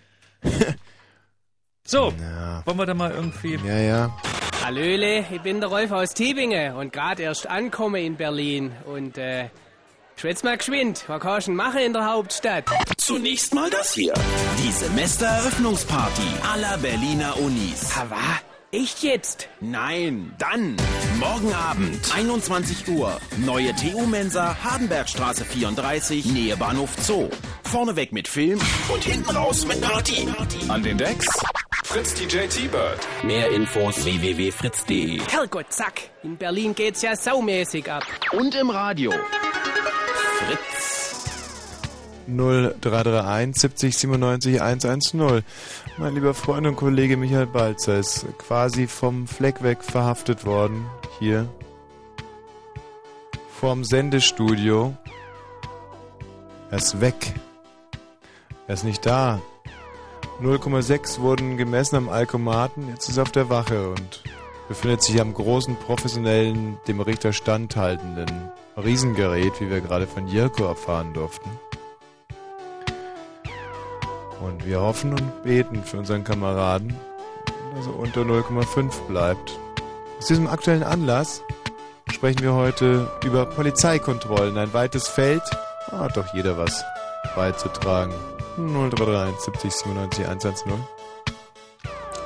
So, 1.85 2.13
wollen 2.65 2.79
wir 2.79 2.87
da 2.87 2.95
mal 2.95 3.11
irgendwie... 3.11 3.59
Ja, 3.67 3.79
ja. 3.79 4.17
Hallöle, 4.69 5.25
ich 5.33 5.41
bin 5.41 5.61
der 5.61 5.71
Rolf 5.71 5.91
aus 5.93 6.13
Tübingen 6.13 6.75
und 6.75 6.93
gerade 6.93 7.23
erst 7.23 7.49
ankomme 7.49 8.03
in 8.03 8.17
Berlin. 8.17 8.71
Und 8.85 9.17
äh, 9.17 9.49
schwätz 10.17 10.43
mal 10.43 10.59
geschwind, 10.59 11.05
was 11.07 11.23
kannst 11.23 11.47
du 11.47 11.53
denn 11.53 11.57
machen 11.57 11.81
in 11.81 11.95
der 11.95 12.05
Hauptstadt? 12.05 12.67
Zunächst 12.99 13.55
mal 13.55 13.71
das 13.71 13.95
hier. 13.95 14.13
Die 14.63 14.71
Semestereröffnungsparty 14.71 16.29
aller 16.53 16.77
Berliner 16.77 17.35
Unis. 17.39 17.97
Hava? 17.97 18.21
Echt 18.71 19.03
jetzt? 19.03 19.49
Nein, 19.63 20.35
dann. 20.39 20.77
Morgen 21.19 21.55
Abend, 21.55 22.15
21 22.15 22.89
Uhr. 22.89 23.19
Neue 23.39 23.75
TU-Mensa, 23.75 24.55
Hardenbergstraße 24.63 25.47
34, 25.47 26.27
Nähe 26.27 26.59
Bahnhof 26.59 26.95
Zoo. 27.01 27.31
Vorneweg 27.63 28.13
mit 28.13 28.29
Film 28.29 28.61
und 28.93 29.03
hinten 29.03 29.31
raus 29.31 29.67
mit 29.67 29.81
Party. 29.81 30.29
An 30.69 30.83
den 30.83 30.99
Decks 30.99 31.27
Fritz 31.89 32.13
DJ 32.13 32.47
T-Bird. 32.49 32.99
Mehr 33.23 33.51
Infos 33.51 34.05
www.fritz.de. 34.05 35.21
Herrgott, 35.31 35.73
zack. 35.73 36.11
In 36.23 36.37
Berlin 36.37 36.75
geht's 36.75 37.01
ja 37.01 37.17
saumäßig 37.17 37.91
ab. 37.91 38.05
Und 38.33 38.55
im 38.55 38.69
Radio. 38.69 39.11
Fritz. 40.37 41.25
0331 42.27 43.59
70 43.59 43.97
97 43.97 44.61
110. 44.61 45.43
Mein 45.97 46.15
lieber 46.15 46.35
Freund 46.35 46.67
und 46.67 46.77
Kollege 46.77 47.17
Michael 47.17 47.47
Balzer 47.47 47.97
ist 47.97 48.27
quasi 48.37 48.87
vom 48.87 49.27
Fleck 49.27 49.63
weg 49.63 49.83
verhaftet 49.83 50.45
worden. 50.45 50.85
Hier. 51.21 51.49
Vorm 53.59 53.83
Sendestudio. 53.83 54.95
Er 56.71 56.77
ist 56.77 57.01
weg. 57.01 57.33
Er 58.67 58.75
ist 58.75 58.85
nicht 58.85 59.07
da. 59.07 59.41
0,6 60.41 61.21
wurden 61.21 61.57
gemessen 61.57 61.97
am 61.97 62.09
Alkomaten. 62.09 62.89
Jetzt 62.91 63.09
ist 63.09 63.17
er 63.17 63.25
auf 63.25 63.33
der 63.33 63.51
Wache 63.51 63.91
und 63.91 64.23
befindet 64.69 65.03
sich 65.03 65.21
am 65.21 65.35
großen 65.35 65.75
professionellen, 65.75 66.79
dem 66.87 67.01
Richter 67.01 67.33
standhaltenden 67.33 68.53
Riesengerät, 68.77 69.61
wie 69.61 69.69
wir 69.69 69.81
gerade 69.81 70.07
von 70.07 70.29
Jirko 70.29 70.65
erfahren 70.65 71.13
durften. 71.13 71.51
Und 74.41 74.65
wir 74.65 74.81
hoffen 74.81 75.11
und 75.11 75.43
beten 75.43 75.83
für 75.83 75.99
unseren 75.99 76.23
Kameraden, 76.23 76.95
dass 77.75 77.87
er 77.87 77.99
unter 77.99 78.21
0,5 78.21 78.93
bleibt. 79.09 79.59
Aus 80.19 80.27
diesem 80.27 80.47
aktuellen 80.47 80.85
Anlass 80.85 81.43
sprechen 82.13 82.43
wir 82.43 82.55
heute 82.55 83.11
über 83.25 83.45
Polizeikontrollen. 83.45 84.57
Ein 84.57 84.73
weites 84.73 85.09
Feld, 85.09 85.43
da 85.91 85.99
hat 85.99 86.17
doch 86.17 86.33
jeder 86.33 86.57
was 86.57 86.85
beizutragen. 87.35 88.15
0331 88.59 89.41
70 89.41 89.73
97 89.73 90.27
110. 90.27 90.73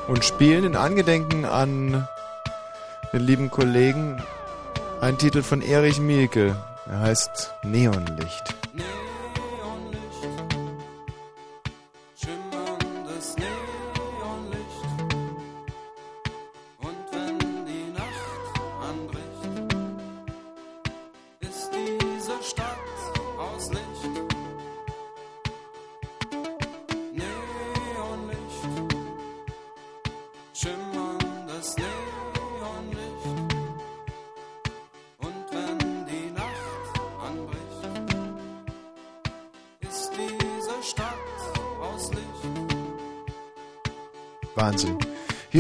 Und 0.08 0.24
spielen 0.24 0.64
in 0.64 0.76
Angedenken 0.76 1.44
an 1.44 2.08
den 3.12 3.20
lieben 3.20 3.50
Kollegen 3.50 4.22
einen 5.00 5.18
Titel 5.18 5.42
von 5.42 5.62
Erich 5.62 6.00
Mielke. 6.00 6.56
Er 6.88 7.00
heißt 7.00 7.52
Neonlicht. 7.62 8.61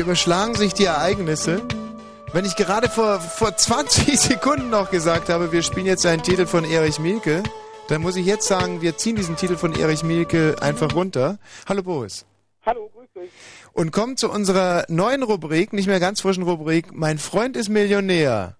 Hier 0.02 0.08
überschlagen 0.08 0.56
sich 0.56 0.74
die 0.74 0.86
Ereignisse. 0.86 1.62
Wenn 2.32 2.44
ich 2.44 2.56
gerade 2.56 2.88
vor, 2.88 3.20
vor 3.20 3.56
20 3.56 4.18
Sekunden 4.18 4.68
noch 4.68 4.90
gesagt 4.90 5.28
habe, 5.28 5.52
wir 5.52 5.62
spielen 5.62 5.86
jetzt 5.86 6.04
einen 6.06 6.24
Titel 6.24 6.44
von 6.44 6.64
Erich 6.64 6.98
Mielke, 6.98 7.44
dann 7.86 8.02
muss 8.02 8.16
ich 8.16 8.26
jetzt 8.26 8.48
sagen, 8.48 8.82
wir 8.82 8.96
ziehen 8.96 9.14
diesen 9.14 9.36
Titel 9.36 9.56
von 9.56 9.78
Erich 9.78 10.02
Mielke 10.02 10.56
einfach 10.60 10.92
runter. 10.96 11.38
Hallo 11.68 11.84
Boris. 11.84 12.26
Hallo, 12.66 12.90
grüß 12.92 13.12
dich. 13.14 13.30
Und 13.74 13.92
kommen 13.92 14.16
zu 14.16 14.28
unserer 14.28 14.86
neuen 14.88 15.22
Rubrik, 15.22 15.72
nicht 15.72 15.86
mehr 15.86 16.00
ganz 16.00 16.20
frischen 16.20 16.42
Rubrik, 16.42 16.92
Mein 16.92 17.18
Freund 17.18 17.56
ist 17.56 17.68
Millionär. 17.68 18.56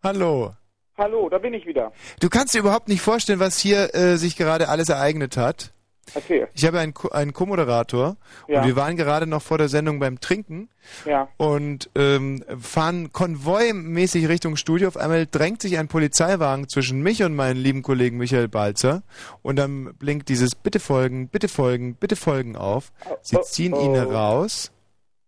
Hallo. 0.00 0.54
Hallo, 0.96 1.28
da 1.28 1.38
bin 1.38 1.54
ich 1.54 1.66
wieder. 1.66 1.90
Du 2.20 2.28
kannst 2.28 2.54
dir 2.54 2.60
überhaupt 2.60 2.86
nicht 2.86 3.00
vorstellen, 3.02 3.40
was 3.40 3.58
hier 3.58 3.96
äh, 3.96 4.16
sich 4.16 4.36
gerade 4.36 4.68
alles 4.68 4.90
ereignet 4.90 5.36
hat. 5.36 5.72
Erzähl. 6.14 6.48
Ich 6.54 6.66
habe 6.66 6.78
einen, 6.78 6.94
einen 7.12 7.32
Co-Moderator 7.32 8.16
Ja. 8.46 8.60
und 8.60 8.66
wir 8.66 8.76
waren 8.76 8.96
gerade 8.96 9.26
noch 9.26 9.42
vor 9.42 9.58
der 9.58 9.68
Sendung 9.68 9.98
beim 9.98 10.20
Trinken 10.20 10.68
Ja. 11.04 11.28
und 11.36 11.90
ähm, 11.94 12.44
fahren 12.60 13.12
konvoimäßig 13.12 14.28
Richtung 14.28 14.56
Studio. 14.56 14.88
Auf 14.88 14.96
einmal 14.96 15.26
drängt 15.26 15.62
sich 15.62 15.78
ein 15.78 15.88
Polizeiwagen 15.88 16.68
zwischen 16.68 17.02
mich 17.02 17.22
und 17.22 17.34
meinen 17.34 17.56
lieben 17.56 17.82
Kollegen 17.82 18.16
Michael 18.18 18.48
Balzer 18.48 19.02
und 19.42 19.56
dann 19.56 19.94
blinkt 19.94 20.28
dieses 20.28 20.54
Bitte 20.54 20.80
folgen, 20.80 21.28
bitte 21.28 21.48
folgen, 21.48 21.94
bitte 21.94 22.16
folgen 22.16 22.56
auf. 22.56 22.92
Sie 23.22 23.36
oh, 23.36 23.42
ziehen 23.42 23.74
oh. 23.74 23.84
ihn 23.84 23.96
raus, 23.96 24.72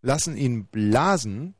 lassen 0.03 0.37
ihn 0.37 0.67
blasen. 0.67 1.55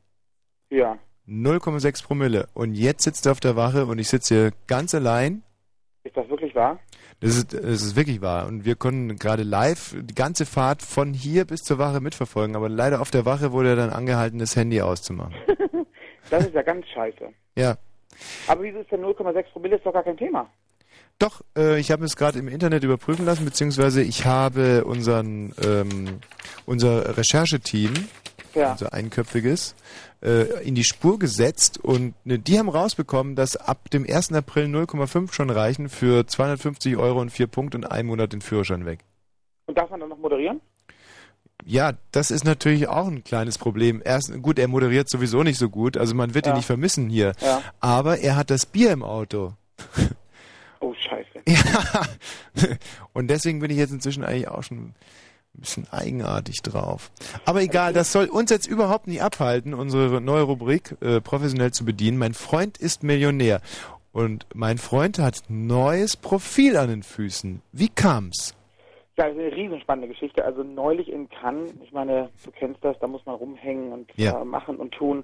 Ja. 0.69 0.97
0,6 1.27 2.03
Promille. 2.03 2.47
Und 2.53 2.73
jetzt 2.75 3.03
sitzt 3.03 3.25
er 3.25 3.31
auf 3.33 3.39
der 3.39 3.55
Wache 3.55 3.85
und 3.85 3.99
ich 3.99 4.09
sitze 4.09 4.35
hier 4.35 4.51
ganz 4.67 4.93
allein. 4.93 5.43
Ist 6.03 6.17
das 6.17 6.27
wirklich 6.29 6.53
wahr? 6.55 6.79
Das 7.21 7.35
ist, 7.37 7.53
das 7.53 7.63
ist 7.83 7.95
wirklich 7.95 8.21
wahr. 8.21 8.47
Und 8.47 8.65
wir 8.65 8.75
konnten 8.75 9.15
gerade 9.17 9.43
live 9.43 9.95
die 10.01 10.15
ganze 10.15 10.45
Fahrt 10.45 10.81
von 10.81 11.13
hier 11.13 11.45
bis 11.45 11.61
zur 11.61 11.77
Wache 11.77 12.01
mitverfolgen. 12.01 12.55
Aber 12.55 12.67
leider 12.67 12.99
auf 12.99 13.11
der 13.11 13.25
Wache 13.25 13.51
wurde 13.51 13.69
er 13.69 13.75
dann 13.75 13.91
angehalten, 13.91 14.39
das 14.39 14.55
Handy 14.55 14.81
auszumachen. 14.81 15.33
Das 16.29 16.45
ist 16.45 16.53
ja 16.53 16.61
ganz 16.61 16.85
scheiße. 16.87 17.27
Ja. 17.57 17.75
Aber 18.47 18.63
wieso 18.63 18.79
ist 18.79 18.89
denn 18.91 19.01
0,6 19.01 19.43
Promille? 19.51 19.75
Ist 19.75 19.85
doch 19.85 19.91
gar 19.91 20.03
kein 20.03 20.15
Thema. 20.15 20.49
Doch, 21.19 21.41
äh, 21.57 21.77
ich 21.77 21.91
habe 21.91 22.05
es 22.05 22.15
gerade 22.15 22.39
im 22.39 22.47
Internet 22.47 22.85
überprüfen 22.85 23.25
lassen, 23.25 23.43
beziehungsweise 23.43 24.01
ich 24.01 24.25
habe 24.25 24.85
unseren, 24.85 25.53
ähm, 25.61 26.19
unser 26.65 27.17
Rechercheteam, 27.17 27.93
Ja. 28.55 28.71
unser 28.73 28.93
einköpfiges, 28.93 29.75
äh, 30.23 30.63
in 30.67 30.75
die 30.75 30.83
Spur 30.83 31.17
gesetzt 31.19 31.77
und 31.79 32.13
ne, 32.25 32.39
die 32.39 32.59
haben 32.59 32.69
rausbekommen, 32.69 33.35
dass 33.35 33.55
ab 33.57 33.89
dem 33.91 34.05
1. 34.07 34.33
April 34.33 34.65
0,5 34.65 35.33
schon 35.33 35.49
reichen 35.49 35.89
für 35.89 36.25
250 36.27 36.97
Euro 36.97 37.19
und 37.21 37.29
vier 37.31 37.47
Punkte 37.47 37.77
und 37.77 37.85
einen 37.91 38.07
Monat 38.07 38.33
den 38.33 38.41
Führerschein 38.41 38.85
weg. 38.85 38.99
Und 39.67 39.77
darf 39.77 39.89
man 39.89 39.99
dann 39.99 40.09
noch 40.09 40.17
moderieren? 40.17 40.61
Ja, 41.63 41.93
das 42.11 42.31
ist 42.31 42.43
natürlich 42.43 42.87
auch 42.87 43.07
ein 43.07 43.23
kleines 43.23 43.57
Problem. 43.59 44.01
Erst, 44.03 44.33
gut, 44.41 44.57
er 44.57 44.67
moderiert 44.67 45.09
sowieso 45.09 45.43
nicht 45.43 45.59
so 45.59 45.69
gut, 45.69 45.95
also 45.95 46.15
man 46.15 46.33
wird 46.33 46.45
ihn 46.47 46.49
Ja. 46.51 46.55
nicht 46.55 46.65
vermissen 46.65 47.07
hier. 47.09 47.33
Ja. 47.39 47.61
Aber 47.79 48.17
er 48.19 48.35
hat 48.35 48.49
das 48.49 48.65
Bier 48.65 48.91
im 48.91 49.03
Auto. 49.03 49.53
Oh, 50.79 50.93
scheiße. 50.95 51.27
Ja. 51.47 52.01
Und 53.13 53.27
deswegen 53.29 53.59
bin 53.59 53.69
ich 53.71 53.77
jetzt 53.77 53.91
inzwischen 53.91 54.23
eigentlich 54.23 54.47
auch 54.47 54.63
schon 54.63 54.93
bisschen 55.59 55.87
eigenartig 55.91 56.61
drauf. 56.61 57.11
Aber 57.45 57.61
egal, 57.61 57.93
das 57.93 58.11
soll 58.11 58.25
uns 58.25 58.49
jetzt 58.49 58.67
überhaupt 58.67 59.07
nicht 59.07 59.21
abhalten, 59.21 59.73
unsere 59.73 60.21
neue 60.21 60.43
Rubrik 60.43 60.95
äh, 61.01 61.21
professionell 61.21 61.71
zu 61.71 61.85
bedienen. 61.85 62.17
Mein 62.17 62.33
Freund 62.33 62.77
ist 62.77 63.03
Millionär. 63.03 63.61
Und 64.13 64.45
mein 64.53 64.77
Freund 64.77 65.19
hat 65.19 65.43
neues 65.47 66.17
Profil 66.17 66.75
an 66.77 66.89
den 66.89 67.03
Füßen. 67.03 67.61
Wie 67.71 67.87
kam's? 67.89 68.55
Ja, 69.17 69.27
das 69.27 69.35
ist 69.35 69.39
eine 69.41 69.55
riesenspannende 69.55 70.07
Geschichte. 70.09 70.43
Also 70.43 70.63
neulich 70.63 71.09
in 71.09 71.29
Cannes, 71.29 71.71
ich 71.83 71.91
meine, 71.93 72.29
du 72.43 72.51
kennst 72.51 72.83
das, 72.83 72.97
da 72.99 73.07
muss 73.07 73.25
man 73.25 73.35
rumhängen 73.35 73.93
und 73.93 74.11
Ja. 74.15 74.41
äh, 74.41 74.45
machen 74.45 74.77
und 74.77 74.93
tun, 74.93 75.23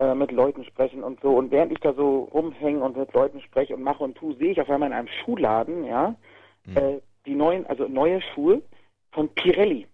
äh, 0.00 0.14
mit 0.14 0.32
Leuten 0.32 0.64
sprechen 0.64 1.04
und 1.04 1.20
so. 1.20 1.36
Und 1.36 1.50
während 1.52 1.70
ich 1.72 1.78
da 1.80 1.92
so 1.94 2.28
rumhänge 2.32 2.82
und 2.82 2.96
mit 2.96 3.12
Leuten 3.12 3.40
spreche 3.40 3.74
und 3.74 3.82
mache 3.82 4.02
und 4.02 4.16
tue, 4.16 4.34
sehe 4.36 4.52
ich 4.52 4.60
auf 4.60 4.70
einmal 4.70 4.88
in 4.88 4.94
einem 4.96 5.08
Schuhladen, 5.24 5.84
ja, 5.84 6.14
äh, 6.74 6.98
die 7.26 7.34
neuen, 7.34 7.66
also 7.66 7.86
neue 7.86 8.20
Schuhe 8.34 8.62
von 9.14 9.28
Pirelli. 9.30 9.86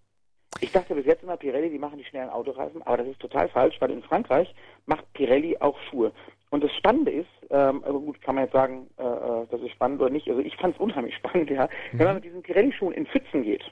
Ich 0.60 0.72
dachte 0.72 0.94
bis 0.94 1.06
jetzt 1.06 1.22
immer, 1.22 1.36
Pirelli, 1.36 1.70
die 1.70 1.78
machen 1.78 1.98
die 1.98 2.04
schnellen 2.04 2.30
Autoreifen, 2.30 2.82
aber 2.82 2.98
das 2.98 3.08
ist 3.08 3.20
total 3.20 3.48
falsch, 3.48 3.76
weil 3.80 3.90
in 3.90 4.02
Frankreich 4.02 4.52
macht 4.86 5.10
Pirelli 5.12 5.56
auch 5.58 5.78
Schuhe. 5.88 6.12
Und 6.50 6.64
das 6.64 6.72
Spannende 6.72 7.12
ist, 7.12 7.28
ähm, 7.50 7.84
aber 7.84 8.00
gut, 8.00 8.20
kann 8.20 8.34
man 8.34 8.44
jetzt 8.44 8.52
sagen, 8.52 8.90
äh, 8.98 9.02
äh, 9.02 9.46
das 9.50 9.60
ist 9.60 9.70
spannend 9.70 10.00
oder 10.00 10.10
nicht. 10.10 10.28
Also 10.28 10.40
ich 10.40 10.56
fand 10.56 10.74
es 10.74 10.80
unheimlich 10.80 11.14
spannend, 11.18 11.50
ja. 11.50 11.68
Wenn 11.92 12.06
man 12.06 12.16
mit 12.16 12.24
diesen 12.24 12.42
Pirelli-Schuhen 12.42 12.92
in 12.92 13.06
Pfützen 13.06 13.44
geht, 13.44 13.62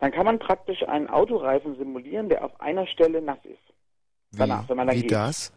dann 0.00 0.12
kann 0.12 0.26
man 0.26 0.38
praktisch 0.38 0.86
einen 0.86 1.08
Autoreifen 1.08 1.76
simulieren, 1.76 2.28
der 2.28 2.44
auf 2.44 2.60
einer 2.60 2.86
Stelle 2.86 3.22
nass 3.22 3.44
ist. 3.44 3.58
Danach, 4.32 4.68
wenn 4.68 4.76
man 4.76 4.86
dann 4.88 4.96
Wie 4.96 5.02
geht. 5.02 5.12
das? 5.12 5.52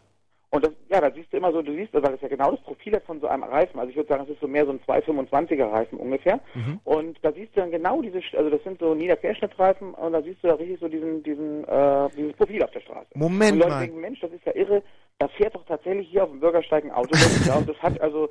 Und 0.54 0.66
das, 0.66 0.72
ja, 0.90 1.00
da 1.00 1.10
siehst 1.10 1.32
du 1.32 1.38
immer 1.38 1.50
so, 1.50 1.62
du 1.62 1.72
siehst, 1.72 1.94
weil 1.94 2.02
das 2.02 2.20
ja 2.20 2.28
genau 2.28 2.50
das 2.50 2.60
Profil 2.60 3.00
von 3.06 3.18
so 3.20 3.26
einem 3.26 3.42
Reifen. 3.42 3.80
Also 3.80 3.88
ich 3.88 3.96
würde 3.96 4.10
sagen, 4.10 4.24
es 4.24 4.34
ist 4.34 4.40
so 4.40 4.46
mehr 4.46 4.66
so 4.66 4.72
ein 4.72 4.80
225er 4.80 5.72
Reifen 5.72 5.98
ungefähr. 5.98 6.40
Mhm. 6.54 6.78
Und 6.84 7.18
da 7.22 7.32
siehst 7.32 7.56
du 7.56 7.60
dann 7.60 7.70
genau 7.70 8.02
diese, 8.02 8.20
also 8.36 8.50
das 8.50 8.62
sind 8.62 8.78
so 8.78 8.94
Niederquerschnittreifen 8.94 9.94
und 9.94 10.12
da 10.12 10.20
siehst 10.20 10.44
du 10.44 10.48
da 10.48 10.54
richtig 10.56 10.78
so 10.78 10.88
diesen, 10.88 11.22
diesen, 11.22 11.64
äh, 11.64 12.08
dieses 12.14 12.34
Profil 12.34 12.62
auf 12.62 12.70
der 12.70 12.80
Straße. 12.80 13.08
Moment 13.14 13.52
und 13.52 13.58
Leute 13.60 13.70
mal. 13.70 13.80
denken, 13.80 14.00
Mensch, 14.00 14.20
das 14.20 14.30
ist 14.30 14.44
ja 14.44 14.54
irre. 14.54 14.82
Da 15.18 15.28
fährt 15.28 15.54
doch 15.54 15.64
tatsächlich 15.64 16.08
hier 16.10 16.24
auf 16.24 16.30
dem 16.30 16.40
Bürgersteig 16.40 16.84
ein 16.84 16.90
Auto. 16.90 17.16
und 17.58 17.68
das 17.68 17.78
hat 17.78 17.98
also 18.02 18.28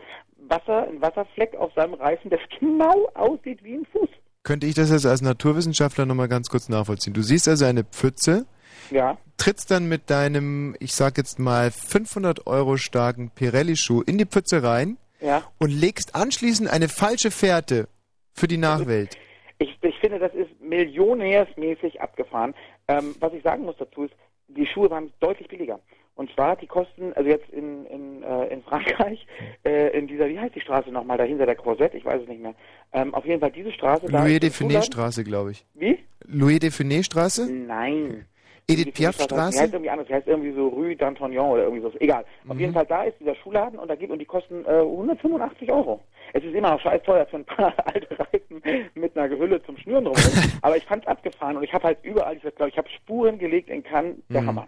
Wasser, 0.48 0.88
ein 0.90 1.02
Wasserfleck 1.02 1.56
auf 1.56 1.74
seinem 1.74 1.96
Reifen, 1.96 2.30
der 2.30 2.40
genau 2.60 3.10
aussieht 3.16 3.64
wie 3.64 3.78
ein 3.78 3.86
Fuß. 3.92 4.10
Könnte 4.44 4.68
ich 4.68 4.76
das 4.76 4.92
jetzt 4.92 5.08
als 5.08 5.24
Naturwissenschaftler 5.24 6.06
nochmal 6.06 6.28
ganz 6.28 6.50
kurz 6.50 6.70
nachvollziehen? 6.70 7.16
Du 7.16 7.24
siehst 7.24 7.48
also 7.48 7.66
eine 7.66 7.84
Pfütze, 7.84 8.46
Ja. 8.92 9.18
trittst 9.38 9.72
dann 9.72 9.88
mit 9.90 10.10
deinem, 10.10 10.76
ich 10.80 10.94
sag 10.94 11.18
jetzt 11.18 11.40
mal, 11.40 11.72
500 11.72 12.46
Euro 12.48 12.78
starken 12.78 13.32
Pirelli-Schuh 13.32 14.02
in 14.04 14.18
die 14.18 14.26
Pfütze 14.26 14.62
rein 14.64 14.98
Ja. 15.20 15.44
und 15.60 15.70
legst 15.72 16.14
anschließend 16.16 16.70
eine 16.70 16.90
falsche 16.90 17.32
Fährte 17.32 17.88
für 18.34 18.48
die 18.48 18.58
Nachwelt. 18.58 19.18
Ich, 19.60 19.78
ich 19.82 19.96
finde, 20.00 20.20
das 20.20 20.34
ist 20.34 20.50
millionärsmäßig 20.62 22.02
abgefahren. 22.02 22.54
Ähm, 22.88 23.16
was 23.20 23.34
ich 23.34 23.44
sagen 23.44 23.64
muss 23.64 23.76
dazu 23.78 24.04
ist, 24.04 24.14
die 24.48 24.66
Schuhe 24.66 24.90
waren 24.90 25.12
deutlich 25.20 25.48
billiger. 25.48 25.80
Und 26.16 26.30
zwar, 26.34 26.56
die 26.58 26.68
kosten, 26.68 27.14
also 27.14 27.30
jetzt 27.30 27.50
in, 27.52 27.86
in, 27.86 28.22
äh, 28.24 28.48
in 28.48 28.62
Frankreich, 28.64 29.26
äh, 29.64 29.98
in 29.98 30.08
dieser, 30.08 30.28
wie 30.28 30.38
heißt 30.40 30.54
die 30.56 30.62
Straße 30.62 30.92
nochmal, 30.92 31.18
dahinter 31.18 31.46
der 31.46 31.56
Korsett, 31.56 31.94
ich 31.94 32.04
weiß 32.04 32.24
es 32.24 32.28
nicht 32.28 32.42
mehr. 32.42 32.54
Ähm, 32.92 33.14
auf 33.14 33.26
jeden 33.26 33.40
Fall 33.40 33.52
diese 33.52 33.72
Straße 33.72 34.08
da. 34.08 34.20
Louis 34.24 34.34
ist 34.34 34.42
de 34.44 34.50
der 34.50 34.52
Funès 34.52 34.58
Schuhladen. 34.58 34.84
Straße, 34.92 35.24
glaube 35.24 35.52
ich. 35.52 35.66
Wie? 35.74 36.00
Louis 36.26 36.60
de 36.60 36.70
Funès 36.70 37.04
Straße? 37.06 37.50
Nein. 37.52 38.26
Edith 38.68 38.94
Piaf 38.94 39.16
Die 39.18 39.22
heißt 39.24 39.24
Straße? 39.32 39.64
irgendwie 39.66 39.90
anders, 39.90 40.08
die 40.08 40.14
heißt 40.14 40.28
irgendwie 40.28 40.54
so 40.54 40.68
Rue 40.70 40.94
d'Antignon 40.94 41.50
oder 41.52 41.64
irgendwie 41.64 41.82
so. 41.82 41.92
Egal. 42.00 42.24
Auf 42.48 42.54
Mhm. 42.56 42.60
jeden 42.60 42.74
Fall, 42.74 42.86
da 42.86 43.04
ist 43.04 43.20
dieser 43.20 43.36
Schuhladen 43.36 43.78
und 43.80 43.88
da 43.90 43.96
gibt, 43.96 44.12
und 44.12 44.20
die 44.20 44.26
kosten 44.26 44.64
äh, 44.66 44.80
185 44.82 45.72
Euro. 45.72 46.00
Es 46.34 46.44
ist 46.44 46.54
immer 46.54 46.72
noch 46.72 46.80
scheiß 46.82 47.02
teuer 47.04 47.26
für 47.26 47.38
ein 47.38 47.46
paar 47.46 47.74
alte 47.94 48.18
Reifen 48.18 48.62
mit 48.96 49.18
einer 49.18 49.30
Hülle 49.38 49.62
zum 49.64 49.76
Schnüren 49.78 50.06
drumherum. 50.06 50.32
Aber 50.62 50.78
ich 50.78 50.86
fand's 50.86 51.08
abgefahren 51.08 51.58
und 51.58 51.64
ich 51.64 51.74
habe 51.74 51.84
halt 51.86 51.98
überall, 52.04 52.36
ich 52.36 52.42
glaube, 52.42 52.70
ich 52.70 52.78
habe 52.78 52.88
Spuren 52.90 53.38
gelegt 53.40 53.70
in 53.70 53.84
Cannes, 53.84 54.16
der 54.30 54.42
Mhm. 54.42 54.48
Hammer. 54.48 54.68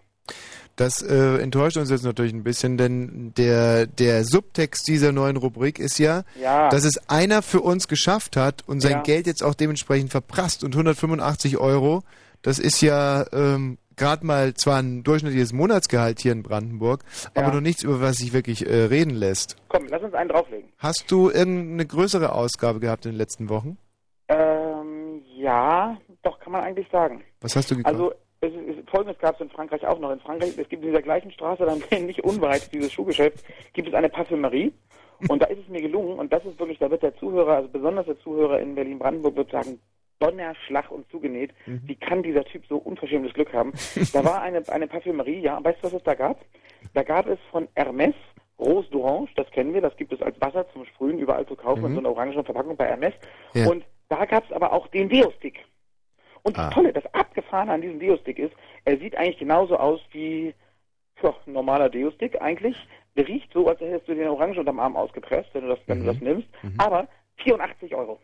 Das 0.75 1.03
äh, 1.03 1.37
enttäuscht 1.39 1.77
uns 1.77 1.91
jetzt 1.91 2.03
natürlich 2.03 2.33
ein 2.33 2.43
bisschen, 2.43 2.77
denn 2.77 3.31
der, 3.37 3.85
der 3.85 4.23
Subtext 4.25 4.87
dieser 4.87 5.11
neuen 5.11 5.37
Rubrik 5.37 5.77
ist 5.77 5.99
ja, 5.99 6.23
Ja. 6.41 6.69
dass 6.69 6.83
es 6.83 6.97
einer 7.09 7.43
für 7.43 7.61
uns 7.61 7.87
geschafft 7.87 8.35
hat 8.37 8.63
und 8.67 8.79
sein 8.81 8.93
Ja. 8.93 9.01
Geld 9.01 9.27
jetzt 9.27 9.43
auch 9.43 9.53
dementsprechend 9.53 10.09
verprasst 10.09 10.63
und 10.63 10.73
185 10.75 11.57
Euro, 11.59 12.01
das 12.41 12.57
ist 12.57 12.81
ja 12.81 13.23
ähm, 13.31 13.77
gerade 13.95 14.25
mal 14.25 14.53
zwar 14.53 14.79
ein 14.79 15.03
durchschnittliches 15.03 15.53
Monatsgehalt 15.53 16.19
hier 16.19 16.31
in 16.31 16.43
Brandenburg, 16.43 17.03
aber 17.35 17.47
Ja. 17.47 17.53
noch 17.53 17.61
nichts, 17.61 17.83
über 17.83 18.01
was 18.01 18.17
sich 18.17 18.33
wirklich 18.33 18.65
äh, 18.67 18.73
reden 18.85 19.11
lässt. 19.15 19.55
Komm, 19.69 19.87
lass 19.89 20.01
uns 20.03 20.13
einen 20.13 20.29
drauflegen. 20.29 20.69
Hast 20.77 21.05
du 21.09 21.29
irgendeine 21.29 21.85
größere 21.85 22.33
Ausgabe 22.33 22.79
gehabt 22.79 23.05
in 23.05 23.11
den 23.11 23.17
letzten 23.17 23.49
Wochen? 23.49 23.77
Ähm, 24.29 25.21
ja, 25.35 25.97
doch, 26.23 26.39
kann 26.39 26.51
man 26.53 26.63
eigentlich 26.63 26.87
sagen. 26.91 27.23
Was 27.41 27.55
hast 27.55 27.69
du 27.71 27.75
gekauft? 27.77 27.93
Also, 27.93 28.13
es 28.41 28.51
ist, 28.53 28.79
es, 28.79 28.89
folgendes 28.89 29.17
gab 29.19 29.35
es 29.35 29.41
in 29.41 29.49
Frankreich 29.49 29.85
auch 29.85 29.99
noch. 29.99 30.11
In 30.11 30.19
Frankreich, 30.19 30.49
es 30.57 30.67
gibt 30.69 30.83
in 30.83 30.89
dieser 30.89 31.01
gleichen 31.01 31.31
Straße, 31.31 31.65
dann 31.65 31.81
nicht 32.05 32.23
unweit 32.23 32.73
dieses 32.73 32.91
Schuhgeschäfts, 32.91 33.43
gibt 33.73 33.87
es 33.87 33.93
eine 33.93 34.09
Parfümerie. 34.09 34.73
Und 35.29 35.41
da 35.41 35.45
ist 35.45 35.59
es 35.59 35.69
mir 35.69 35.81
gelungen, 35.81 36.19
und 36.19 36.33
das 36.33 36.43
ist 36.43 36.59
wirklich, 36.59 36.79
da 36.79 36.91
wird 36.91 37.01
der 37.03 37.15
Zuhörer, 37.15 37.55
also 37.55 37.69
besonders 37.69 38.05
der 38.05 38.19
Zuhörer 38.19 38.59
in 38.59 38.75
Berlin-Brandenburg, 38.75 39.35
wird 39.37 39.51
sagen, 39.51 39.79
Donnerschlag 40.19 40.89
und 40.91 41.09
zugenäht. 41.09 41.51
Wie 41.65 41.95
kann 41.95 42.23
dieser 42.23 42.43
Typ 42.45 42.65
so 42.67 42.77
unverschämtes 42.77 43.33
Glück 43.33 43.53
haben? 43.53 43.73
Da 44.13 44.23
war 44.23 44.41
eine, 44.41 44.63
eine 44.69 44.87
Parfümerie, 44.87 45.39
ja, 45.39 45.63
weißt 45.63 45.79
du, 45.81 45.87
was 45.87 45.93
es 45.93 46.03
da 46.03 46.13
gab? 46.13 46.39
Da 46.93 47.03
gab 47.03 47.27
es 47.27 47.39
von 47.51 47.67
Hermes 47.75 48.15
Rose 48.59 48.87
d'Orange, 48.91 49.29
das 49.35 49.49
kennen 49.51 49.73
wir, 49.73 49.81
das 49.81 49.95
gibt 49.97 50.13
es 50.13 50.21
als 50.21 50.39
Wasser 50.39 50.65
zum 50.71 50.85
Sprühen 50.85 51.17
überall 51.19 51.45
zu 51.45 51.55
kaufen 51.55 51.85
in 51.85 51.91
Mhm. 51.91 51.95
so 51.95 51.99
einer 51.99 52.09
orangenen 52.11 52.45
Verpackung 52.45 52.77
bei 52.77 52.85
Hermes. 52.87 53.13
Ja. 53.53 53.67
Und 53.69 53.83
da 54.09 54.25
gab 54.25 54.45
es 54.45 54.51
aber 54.51 54.71
auch 54.71 54.87
den 54.87 55.09
Deo-Stick. 55.09 55.59
Und 56.43 56.57
das 56.57 56.67
Ah. 56.67 56.69
Tolle, 56.71 56.93
das 56.93 57.05
Abgefahrene 57.13 57.71
an 57.73 57.81
diesem 57.81 57.99
Deo-Stick 57.99 58.37
ist, 58.39 58.53
er 58.85 58.97
sieht 58.97 59.15
eigentlich 59.17 59.39
genauso 59.39 59.77
aus 59.77 59.99
wie 60.11 60.53
ja, 61.21 61.33
ein 61.47 61.53
normaler 61.53 61.89
Deo-Stick 61.89 62.41
eigentlich. 62.41 62.75
Der 63.15 63.27
riecht 63.27 63.51
so, 63.53 63.67
als 63.67 63.79
hättest 63.79 64.07
du 64.07 64.15
den 64.15 64.27
Orange 64.27 64.59
unterm 64.59 64.79
Arm 64.79 64.95
ausgepresst, 64.95 65.49
wenn 65.53 65.63
du 65.63 65.69
das, 65.69 65.79
wenn 65.87 65.99
du 66.01 66.05
das 66.05 66.19
nimmst. 66.21 66.47
Aber 66.77 67.07
84 67.37 67.95
Euro. 67.95 68.19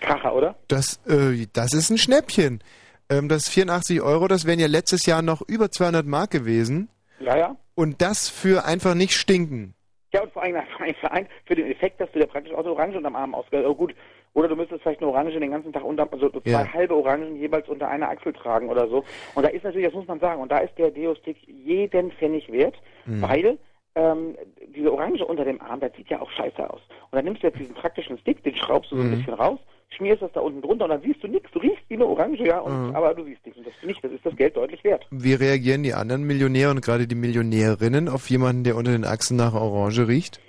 Kracher, 0.00 0.34
oder? 0.34 0.54
Das, 0.68 1.00
äh, 1.06 1.46
das 1.52 1.72
ist 1.72 1.90
ein 1.90 1.98
Schnäppchen. 1.98 2.62
Ähm, 3.10 3.28
das 3.28 3.48
84 3.48 4.00
Euro, 4.02 4.28
das 4.28 4.46
wären 4.46 4.58
ja 4.58 4.66
letztes 4.66 5.06
Jahr 5.06 5.22
noch 5.22 5.42
über 5.46 5.70
200 5.70 6.06
Mark 6.06 6.30
gewesen. 6.30 6.88
Ja, 7.20 7.36
ja. 7.36 7.56
Und 7.74 8.00
das 8.02 8.28
für 8.28 8.64
einfach 8.64 8.94
nicht 8.94 9.12
stinken. 9.14 9.74
Ja, 10.12 10.22
und 10.22 10.32
vor 10.32 10.42
allem 10.42 10.54
vor 11.00 11.10
für 11.46 11.54
den 11.54 11.70
Effekt, 11.70 12.00
dass 12.00 12.10
du 12.12 12.18
dir 12.20 12.26
praktisch 12.26 12.52
auch 12.54 12.58
eine 12.60 12.70
Orange 12.72 12.96
unterm 12.96 13.16
Arm 13.16 13.34
ausge... 13.34 13.68
Oh, 13.68 13.74
gut. 13.74 13.94
Oder 14.34 14.48
du 14.48 14.56
müsstest 14.56 14.82
vielleicht 14.82 15.00
eine 15.00 15.10
Orange 15.10 15.38
den 15.38 15.52
ganzen 15.52 15.72
Tag 15.72 15.84
unter, 15.84 16.12
also 16.12 16.28
so 16.28 16.40
zwei 16.40 16.50
Ja. 16.50 16.72
halbe 16.72 16.96
Orangen 16.96 17.36
jeweils 17.36 17.68
unter 17.68 17.88
einer 17.88 18.08
Achsel 18.08 18.32
tragen 18.32 18.68
oder 18.68 18.88
so. 18.88 19.04
Und 19.36 19.44
da 19.44 19.48
ist 19.48 19.62
natürlich, 19.62 19.86
das 19.86 19.94
muss 19.94 20.08
man 20.08 20.18
sagen, 20.18 20.42
und 20.42 20.50
da 20.50 20.58
ist 20.58 20.76
der 20.76 20.90
Deo-Stick 20.90 21.36
jeden 21.46 22.10
Pfennig 22.10 22.50
wert, 22.50 22.74
Mhm. 23.06 23.22
weil 23.22 23.58
ähm, 23.94 24.34
diese 24.74 24.92
Orange 24.92 25.24
unter 25.24 25.44
dem 25.44 25.60
Arm, 25.60 25.78
das 25.78 25.92
sieht 25.96 26.08
ja 26.10 26.20
auch 26.20 26.30
scheiße 26.32 26.68
aus. 26.68 26.80
Und 27.10 27.16
dann 27.16 27.24
nimmst 27.26 27.44
du 27.44 27.46
jetzt 27.46 27.60
diesen 27.60 27.74
praktischen 27.76 28.18
Stick, 28.18 28.42
den 28.42 28.56
schraubst 28.56 28.90
du 28.90 28.96
so 28.96 29.02
ein 29.02 29.10
Mhm. 29.12 29.18
bisschen 29.18 29.34
raus, 29.34 29.60
schmierst 29.94 30.22
das 30.22 30.32
da 30.32 30.40
unten 30.40 30.62
drunter 30.62 30.84
und 30.84 30.90
dann 30.90 31.02
siehst 31.02 31.22
du 31.22 31.28
nichts. 31.28 31.50
Du 31.52 31.58
riechst 31.58 31.82
wie 31.88 31.94
eine 31.94 32.06
Orange, 32.06 32.44
ja, 32.44 32.58
und, 32.60 32.88
Mhm. 32.90 32.96
aber 32.96 33.14
du 33.14 33.24
siehst 33.24 33.44
nichts. 33.44 33.58
Und 33.58 33.66
das 33.66 33.74
nicht, 33.82 34.02
das 34.04 34.12
ist 34.12 34.24
das 34.26 34.36
Geld 34.36 34.56
deutlich 34.56 34.82
wert. 34.84 35.06
Wie 35.10 35.34
reagieren 35.34 35.82
die 35.82 35.94
anderen 35.94 36.24
Millionäre 36.24 36.70
und 36.70 36.82
gerade 36.82 37.06
die 37.06 37.14
Millionärinnen 37.14 38.08
auf 38.08 38.28
jemanden, 38.30 38.64
der 38.64 38.76
unter 38.76 38.92
den 38.92 39.04
Achsen 39.04 39.36
nach 39.36 39.54
Orange 39.54 40.06
riecht? 40.08 40.40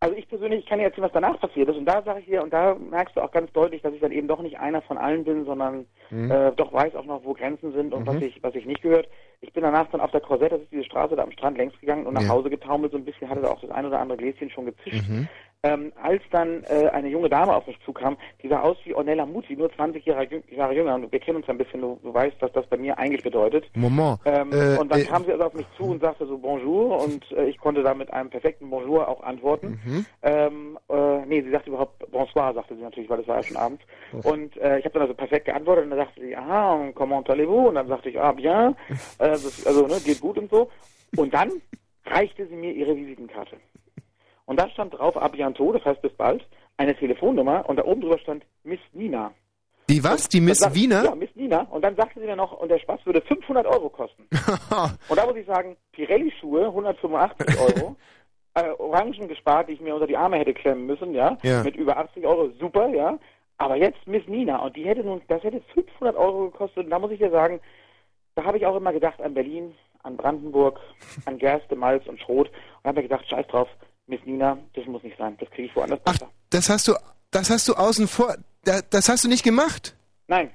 Also 0.00 0.16
ich 0.16 0.28
persönlich, 0.28 0.60
ich 0.60 0.66
kann 0.66 0.78
dir 0.80 0.84
erzählen, 0.84 1.04
was 1.06 1.12
danach 1.12 1.40
passiert 1.40 1.66
ist. 1.70 1.76
Und 1.78 1.86
da 1.86 2.02
sage 2.02 2.20
ich 2.20 2.26
dir, 2.26 2.42
und 2.42 2.52
da 2.52 2.74
merkst 2.74 3.16
du 3.16 3.22
auch 3.22 3.30
ganz 3.30 3.50
deutlich, 3.52 3.80
dass 3.80 3.94
ich 3.94 4.00
dann 4.00 4.12
eben 4.12 4.28
doch 4.28 4.42
nicht 4.42 4.58
einer 4.58 4.82
von 4.82 4.98
allen 4.98 5.24
bin, 5.24 5.46
sondern 5.46 5.86
Mhm. 6.10 6.30
äh, 6.30 6.52
doch 6.52 6.70
weiß 6.74 6.94
auch 6.94 7.06
noch, 7.06 7.24
wo 7.24 7.32
Grenzen 7.32 7.72
sind 7.72 7.94
und 7.94 8.02
Mhm. 8.02 8.06
was 8.08 8.16
ich, 8.20 8.42
was 8.42 8.54
ich 8.54 8.66
nicht 8.66 8.82
gehört. 8.82 9.08
Ich 9.40 9.50
bin 9.54 9.62
danach 9.62 9.86
dann 9.90 10.02
auf 10.02 10.10
der 10.10 10.20
Korsett, 10.20 10.52
das 10.52 10.60
ist 10.60 10.70
diese 10.72 10.84
Straße 10.84 11.16
da 11.16 11.22
am 11.22 11.32
Strand 11.32 11.56
längs 11.56 11.72
gegangen 11.80 12.06
und 12.06 12.12
nach 12.14 12.22
Ja. 12.22 12.28
Hause 12.28 12.50
getaumelt, 12.50 12.92
so 12.92 12.98
ein 12.98 13.04
bisschen, 13.06 13.30
hatte 13.30 13.40
da 13.40 13.48
auch 13.48 13.60
das 13.62 13.70
ein 13.70 13.86
oder 13.86 13.98
andere 13.98 14.18
Gläschen 14.18 14.50
schon 14.50 14.66
gezischt. 14.66 15.08
Mhm. 15.08 15.26
Ähm, 15.64 15.92
als 16.02 16.22
dann 16.30 16.62
äh, 16.64 16.88
eine 16.90 17.08
junge 17.08 17.30
Dame 17.30 17.56
auf 17.56 17.66
mich 17.66 17.78
zukam, 17.86 18.16
die 18.42 18.48
sah 18.48 18.60
aus 18.60 18.76
wie 18.84 18.94
Ornella 18.94 19.24
Muti, 19.24 19.56
nur 19.56 19.72
20 19.72 20.04
Jahre, 20.04 20.28
Jahre 20.50 20.74
jünger. 20.74 20.94
Und 20.94 21.10
wir 21.10 21.18
kennen 21.18 21.38
uns 21.38 21.48
ein 21.48 21.56
bisschen, 21.56 21.80
du, 21.80 21.98
du 22.02 22.12
weißt, 22.12 22.36
was 22.40 22.52
das 22.52 22.66
bei 22.66 22.76
mir 22.76 22.98
eigentlich 22.98 23.22
bedeutet. 23.22 23.64
Moment. 23.74 24.20
Ähm, 24.26 24.52
Äh, 24.52 24.78
und 24.78 24.90
dann 24.92 25.00
äh, 25.00 25.04
kam 25.04 25.24
sie 25.24 25.32
also 25.32 25.44
auf 25.44 25.54
mich 25.54 25.66
zu 25.76 25.84
und 25.84 26.00
sagte 26.00 26.26
so 26.26 26.36
Bonjour 26.36 27.02
und 27.02 27.30
äh, 27.32 27.46
ich 27.46 27.56
konnte 27.58 27.82
da 27.82 27.94
mit 27.94 28.12
einem 28.12 28.28
perfekten 28.28 28.68
Bonjour 28.68 29.08
auch 29.08 29.22
antworten. 29.22 29.80
Mhm. 29.84 30.06
Ähm, 30.22 30.78
äh, 30.90 31.24
nee, 31.26 31.40
sie 31.42 31.50
sagte 31.50 31.70
überhaupt 31.70 32.10
Bonsoir, 32.10 32.52
sagte 32.52 32.76
sie 32.76 32.82
natürlich, 32.82 33.08
weil 33.08 33.20
es 33.20 33.28
war 33.28 33.36
ja 33.36 33.42
schon 33.42 33.56
abends. 33.56 33.82
Und 34.22 34.56
äh, 34.58 34.78
ich 34.78 34.84
habe 34.84 34.92
dann 34.94 35.02
also 35.02 35.14
perfekt 35.14 35.46
geantwortet 35.46 35.84
und 35.84 35.90
dann 35.90 36.00
sagte 36.00 36.20
sie, 36.20 36.36
aha, 36.36 36.74
und 36.74 36.94
comment 36.94 37.28
allez-vous? 37.30 37.68
Und 37.68 37.76
dann 37.76 37.88
sagte 37.88 38.10
ich, 38.10 38.20
ah, 38.20 38.32
bien, 38.32 38.76
äh, 39.18 39.30
das, 39.30 39.66
also 39.66 39.86
ne, 39.86 39.96
geht 40.04 40.20
gut 40.20 40.36
und 40.38 40.50
so. 40.50 40.70
Und 41.16 41.32
dann 41.32 41.50
reichte 42.06 42.46
sie 42.46 42.54
mir 42.54 42.72
ihre 42.72 42.94
Visitenkarte. 42.94 43.56
Und 44.46 44.60
da 44.60 44.68
stand 44.70 44.94
drauf, 44.94 45.14
bientôt, 45.32 45.72
das 45.72 45.84
heißt 45.84 46.02
bis 46.02 46.12
bald, 46.12 46.46
eine 46.76 46.94
Telefonnummer 46.96 47.68
und 47.68 47.76
da 47.76 47.84
oben 47.84 48.00
drüber 48.00 48.18
stand 48.18 48.44
Miss 48.62 48.80
Nina. 48.92 49.32
Die 49.88 50.02
was? 50.02 50.28
Die 50.28 50.40
Miss 50.40 50.58
sagt- 50.58 50.74
Wiener? 50.74 51.04
Ja, 51.04 51.14
Miss 51.14 51.30
Nina. 51.34 51.66
Und 51.70 51.82
dann 51.82 51.94
sagte 51.96 52.20
sie 52.20 52.26
mir 52.26 52.36
noch, 52.36 52.52
und 52.52 52.68
der 52.70 52.78
Spaß 52.78 53.04
würde 53.04 53.20
500 53.22 53.66
Euro 53.66 53.88
kosten. 53.90 54.26
und 55.08 55.16
da 55.18 55.26
muss 55.26 55.36
ich 55.36 55.46
sagen, 55.46 55.76
Pirelli-Schuhe, 55.92 56.66
185 56.66 57.60
Euro. 57.60 57.96
äh, 58.54 58.70
Orangen 58.78 59.28
gespart, 59.28 59.68
die 59.68 59.72
ich 59.74 59.80
mir 59.80 59.94
unter 59.94 60.06
die 60.06 60.16
Arme 60.16 60.38
hätte 60.38 60.54
klemmen 60.54 60.86
müssen, 60.86 61.12
ja, 61.12 61.36
Ja. 61.42 61.62
mit 61.62 61.76
über 61.76 61.96
80 61.98 62.26
Euro, 62.26 62.50
super, 62.58 62.88
ja. 62.88 63.18
Aber 63.58 63.76
jetzt 63.76 64.06
Miss 64.06 64.26
Nina 64.26 64.56
und 64.58 64.74
die 64.76 64.84
hätte 64.84 65.04
nun, 65.04 65.20
das 65.28 65.42
hätte 65.42 65.60
500 65.74 66.16
Euro 66.16 66.46
gekostet. 66.50 66.84
Und 66.84 66.90
da 66.90 66.98
muss 66.98 67.10
ich 67.12 67.18
dir 67.18 67.30
sagen, 67.30 67.60
da 68.34 68.44
habe 68.44 68.56
ich 68.58 68.66
auch 68.66 68.76
immer 68.76 68.92
gedacht 68.92 69.20
an 69.20 69.34
Berlin, 69.34 69.74
an 70.02 70.16
Brandenburg, 70.16 70.80
an 71.26 71.38
Gerste, 71.38 71.76
Malz 71.76 72.06
und 72.06 72.18
Schrot 72.20 72.48
und 72.48 72.84
habe 72.88 72.96
mir 72.96 73.02
gedacht, 73.08 73.28
scheiß 73.28 73.46
drauf, 73.48 73.68
Miss 74.06 74.20
Nina, 74.24 74.58
das 74.74 74.86
muss 74.86 75.02
nicht 75.02 75.16
sein. 75.18 75.36
Das 75.38 75.48
kriege 75.50 75.68
ich 75.68 75.76
woanders 75.76 76.00
besser. 76.00 76.30
Das 76.50 76.68
hast 76.68 76.88
du, 76.88 76.94
das 77.30 77.50
hast 77.50 77.68
du 77.68 77.74
außen 77.74 78.06
vor, 78.06 78.36
da, 78.64 78.80
das 78.82 79.08
hast 79.08 79.24
du 79.24 79.28
nicht 79.28 79.42
gemacht. 79.42 79.96
Nein. 80.28 80.50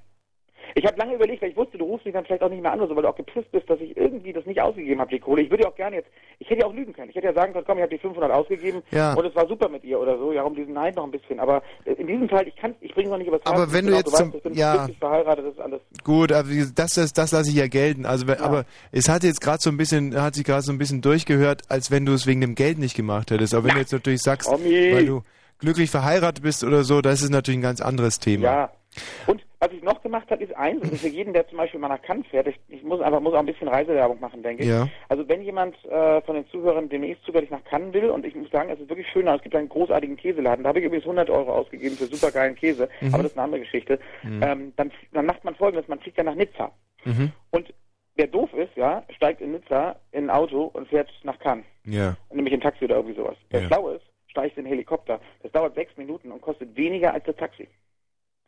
Ich 0.76 0.86
habe 0.86 0.97
lange 0.97 1.15
überlegt, 1.15 1.41
weil 1.41 1.49
ich 1.51 1.57
wusste, 1.57 1.78
du 1.78 1.86
rufst 1.86 2.05
mich 2.05 2.13
dann 2.13 2.26
vielleicht 2.26 2.43
auch 2.43 2.49
nicht 2.49 2.61
mehr 2.61 2.72
an, 2.72 2.80
so, 2.80 2.95
weil 2.95 3.03
du 3.03 3.09
auch 3.09 3.15
gepisst 3.15 3.51
bist, 3.51 3.70
dass 3.70 3.80
ich 3.80 3.95
irgendwie 3.97 4.34
das 4.34 4.45
nicht 4.45 4.61
ausgegeben 4.61 4.99
habe, 5.01 5.09
die 5.11 5.20
Kohle. 5.20 5.41
Ich 5.41 5.49
würde 5.49 5.63
ja 5.63 5.70
auch 5.70 5.76
gerne 5.76 5.97
jetzt, 5.97 6.09
ich 6.39 6.49
hätte 6.49 6.61
ja 6.61 6.67
auch 6.67 6.74
lügen 6.74 6.93
können. 6.93 7.09
Ich 7.09 7.15
hätte 7.15 7.28
ja 7.28 7.34
sagen 7.34 7.53
können, 7.53 7.65
komm, 7.65 7.78
ich 7.78 7.82
habe 7.84 7.93
die 7.95 8.01
500 8.01 8.32
ausgegeben 8.32 8.82
Ja. 8.91 9.13
und 9.13 9.26
es 9.26 9.36
war 9.36 9.47
super 9.47 9.67
mit 9.70 9.84
ihr 9.84 9.99
oder 9.99 10.17
so. 10.17 10.32
Ja, 10.32 10.43
um 10.43 10.55
diesen 10.55 10.74
Neid 10.74 10.95
noch 10.95 11.03
ein 11.05 11.11
bisschen. 11.11 11.39
Aber 11.39 11.61
äh, 11.86 11.93
in 11.93 12.07
diesem 12.07 12.30
Fall, 12.30 12.47
ich 12.47 12.55
kann 12.55 12.76
ich 12.82 12.93
bringe 12.93 13.09
noch 13.09 13.17
nicht 13.17 13.28
übers 13.28 13.41
Aber 13.45 13.59
Herz. 13.61 13.74
wenn 13.74 13.88
du 13.88 13.93
jetzt 13.95 14.07
weißt, 14.13 14.17
zum- 14.17 14.32
bin 14.41 14.53
ja. 14.53 14.88
verheiratet, 14.99 15.45
das 15.45 15.53
ist 15.53 15.59
alles. 15.59 15.82
Gut, 16.03 16.32
aber 16.32 16.47
das, 16.76 16.93
das, 16.93 17.13
das 17.13 17.32
lasse 17.32 17.49
ich 17.49 17.55
ja 17.55 17.67
gelten. 17.67 18.05
Also, 18.05 18.28
wenn- 18.28 18.39
aber 18.39 18.65
es 18.91 19.09
hat 19.09 19.24
jetzt 19.24 19.41
gerade 19.41 19.59
so 19.61 19.70
ein 19.70 19.78
bisschen, 19.78 20.20
hat 20.22 20.36
sich 20.36 20.43
gerade 20.45 20.61
so 20.61 20.72
ein 20.72 20.78
bisschen 20.78 21.01
durchgehört, 21.01 21.63
als 21.70 21.91
wenn 21.91 22.05
du 22.05 22.13
es 22.13 22.28
wegen 22.28 22.41
dem 22.41 22.55
Geld 22.55 22.78
nicht 22.80 22.95
gemacht 22.95 23.32
hättest. 23.32 23.53
Aber 23.53 23.65
wenn 23.67 23.74
du 23.74 23.80
jetzt 23.80 23.91
natürlich 23.93 24.22
sagst, 24.22 24.49
Tommy. 24.49 24.93
weil 24.93 25.05
du 25.05 25.24
glücklich 25.59 25.89
verheiratet 25.89 26.41
bist 26.43 26.63
oder 26.63 26.84
so, 26.84 27.01
das 27.01 27.22
ist 27.22 27.32
natürlich 27.32 27.57
ein 27.59 27.63
ganz 27.63 27.82
anderes 27.82 28.20
Thema. 28.20 28.43
Ja. 28.45 28.72
Und 29.28 29.45
was 29.60 29.72
ich 29.72 29.84
noch 29.84 30.02
gemacht 30.02 30.30
habe, 30.32 30.43
ist 30.43 30.56
eins, 30.56 30.82
und 30.82 30.97
für 30.97 31.08
jeden, 31.10 31.34
der 31.34 31.47
zum 31.47 31.58
Beispiel 31.58 31.80
mal 31.80 31.89
nach 31.89 32.02
Cannes 32.02 32.26
fährt, 32.28 32.47
ich, 32.47 32.58
ich 32.70 32.84
muss 32.84 33.02
einfach 33.02 33.20
muss 33.20 33.34
auch 33.34 33.39
ein 33.39 33.45
bisschen 33.45 33.68
Reisewerbung 33.68 34.20
machen, 34.20 34.41
denke 34.41 34.64
ich. 34.64 34.70
Ja. 34.70 34.88
Also 35.10 35.28
wenn 35.28 35.41
jemand 35.41 35.76
äh, 35.86 36.22
von 36.22 36.36
den 36.36 36.47
Zuhörern 36.47 36.88
demnächst 36.89 37.24
zufällig 37.26 37.50
nach 37.50 37.64
Cannes 37.66 37.93
will, 37.93 38.10
und 38.10 38.26
ich 38.26 38.36
muss 38.36 38.50
sagen, 38.52 38.70
es 38.70 38.80
ist 38.80 38.89
wirklich 38.89 39.08
schön, 39.10 39.28
es 39.28 39.41
gibt 39.41 39.56
einen 39.56 39.70
großartigen 39.70 40.16
Käseladen, 40.18 40.64
da 40.64 40.70
habe 40.70 40.80
ich 40.80 40.86
übrigens 40.86 41.06
100 41.06 41.30
Euro 41.30 41.52
ausgegeben 41.54 41.95
für 41.97 42.06
supergeilen 42.06 42.56
Käse, 42.56 42.88
Mhm. 43.02 43.14
aber 43.14 43.24
das 43.24 43.32
ist 43.34 43.38
eine 43.38 43.45
andere 43.45 43.62
Geschichte. 43.62 44.00
Mhm. 44.24 44.43
Ähm, 44.43 44.74
dann, 44.78 44.91
dann 45.14 45.26
macht 45.26 45.43
man 45.43 45.56
folgendes, 45.56 45.88
man 45.88 46.00
fliegt 46.00 46.18
ja 46.18 46.24
nach 46.24 46.36
Nizza. 46.36 46.72
Mhm. 47.06 47.32
Und 47.52 47.74
wer 48.16 48.28
doof 48.28 48.54
ist, 48.54 48.76
ja, 48.76 49.04
steigt 49.16 49.41
in 49.41 49.52
Nizza 49.52 49.95
in 50.12 50.26
ein 50.26 50.30
Auto 50.30 50.64
und 50.74 50.88
fährt 50.88 51.10
nach 51.24 51.38
Cannes. 51.39 51.66
Ja. 51.86 52.16
Nämlich 52.34 52.54
in 52.54 52.62
Taxi 52.62 52.86
oder 52.86 52.95
irgendwie 52.97 53.16
sowas. 53.16 53.36
Wer 53.50 53.62
Ja. 53.62 53.68
schlau 53.68 53.89
ist, 53.89 54.06
steigt 54.28 54.58
in 54.58 54.66
einen 54.66 54.74
Helikopter. 54.74 55.20
Das 55.43 55.52
dauert 55.52 55.76
sechs 55.76 55.95
Minuten 55.97 56.32
und 56.32 56.41
kostet 56.41 56.76
weniger 56.78 57.14
als 57.14 57.24
das 57.26 57.36
Taxi. 57.38 57.68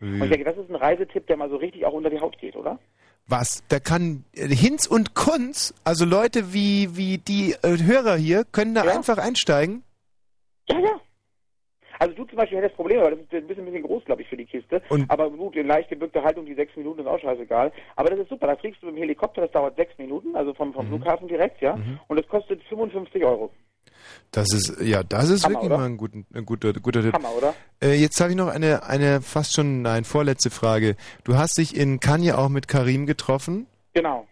Und 0.01 0.23
ich 0.23 0.29
denke, 0.29 0.45
das 0.45 0.57
ist 0.57 0.69
ein 0.69 0.75
Reisetipp, 0.75 1.27
der 1.27 1.37
mal 1.37 1.49
so 1.49 1.57
richtig 1.57 1.85
auch 1.85 1.93
unter 1.93 2.09
die 2.09 2.19
Haut 2.19 2.37
geht, 2.39 2.55
oder? 2.55 2.79
Was? 3.27 3.63
Da 3.69 3.79
kann 3.79 4.25
äh, 4.35 4.47
Hinz 4.47 4.87
und 4.87 5.13
Kunz, 5.13 5.73
also 5.83 6.05
Leute 6.05 6.53
wie, 6.53 6.97
wie 6.97 7.19
die 7.19 7.53
äh, 7.61 7.77
Hörer 7.77 8.15
hier, 8.15 8.43
können 8.45 8.73
da 8.73 8.81
einfach 8.81 9.17
einsteigen? 9.19 9.83
Ja, 10.69 10.79
ja. 10.79 10.99
Also 11.99 12.15
du 12.15 12.25
zum 12.25 12.37
Beispiel 12.37 12.57
hättest 12.57 12.75
Probleme, 12.77 13.03
weil 13.03 13.11
das 13.11 13.19
ist 13.19 13.31
ein 13.33 13.45
bisschen, 13.45 13.63
ein 13.63 13.71
bisschen 13.71 13.83
groß, 13.87 14.03
glaube 14.05 14.23
ich, 14.23 14.27
für 14.27 14.35
die 14.37 14.45
Kiste. 14.45 14.81
aber 15.07 15.29
gut, 15.29 15.55
in 15.55 15.67
leicht 15.67 15.89
gebückter 15.89 16.23
Haltung, 16.23 16.47
die 16.47 16.55
sechs 16.55 16.75
Minuten 16.75 17.01
ist 17.01 17.05
auch 17.07 17.19
scheißegal. 17.19 17.71
Aber 17.95 18.09
das 18.09 18.19
ist 18.21 18.29
super, 18.29 18.47
da 18.47 18.55
fliegst 18.55 18.81
du 18.81 18.87
mit 18.87 18.95
dem 18.95 19.01
Helikopter, 19.03 19.41
das 19.41 19.51
dauert 19.51 19.75
sechs 19.75 19.95
Minuten, 19.99 20.35
also 20.35 20.55
vom, 20.55 20.69
Mhm. 20.69 20.73
vom 20.73 20.87
Flughafen 20.87 21.27
direkt, 21.27 21.61
ja. 21.61 21.77
Und 22.07 22.19
das 22.19 22.27
kostet 22.27 22.63
55 22.63 23.23
Euro. 23.23 23.51
Das 24.31 24.53
ist, 24.53 24.79
ja, 24.81 25.03
das 25.03 25.29
ist 25.29 25.43
Hammer, 25.43 25.55
wirklich 25.55 25.69
oder? 25.71 25.77
mal 25.79 25.85
ein, 25.85 25.97
guten, 25.97 26.25
ein 26.33 26.45
guter, 26.45 26.73
guter 26.73 27.01
Tipp. 27.01 27.13
Hammer, 27.13 27.31
oder? 27.37 27.53
Äh, 27.81 27.95
jetzt 27.95 28.19
habe 28.21 28.29
ich 28.31 28.35
noch 28.37 28.47
eine, 28.47 28.83
eine 28.83 29.21
fast 29.21 29.53
schon, 29.53 29.81
nein, 29.81 30.03
vorletzte 30.05 30.49
Frage. 30.49 30.95
Du 31.23 31.35
hast 31.37 31.57
dich 31.57 31.75
in 31.75 31.99
ja 32.19 32.37
auch 32.37 32.49
mit 32.49 32.67
Karim 32.67 33.05
getroffen. 33.05 33.67
Genau. 33.93 34.27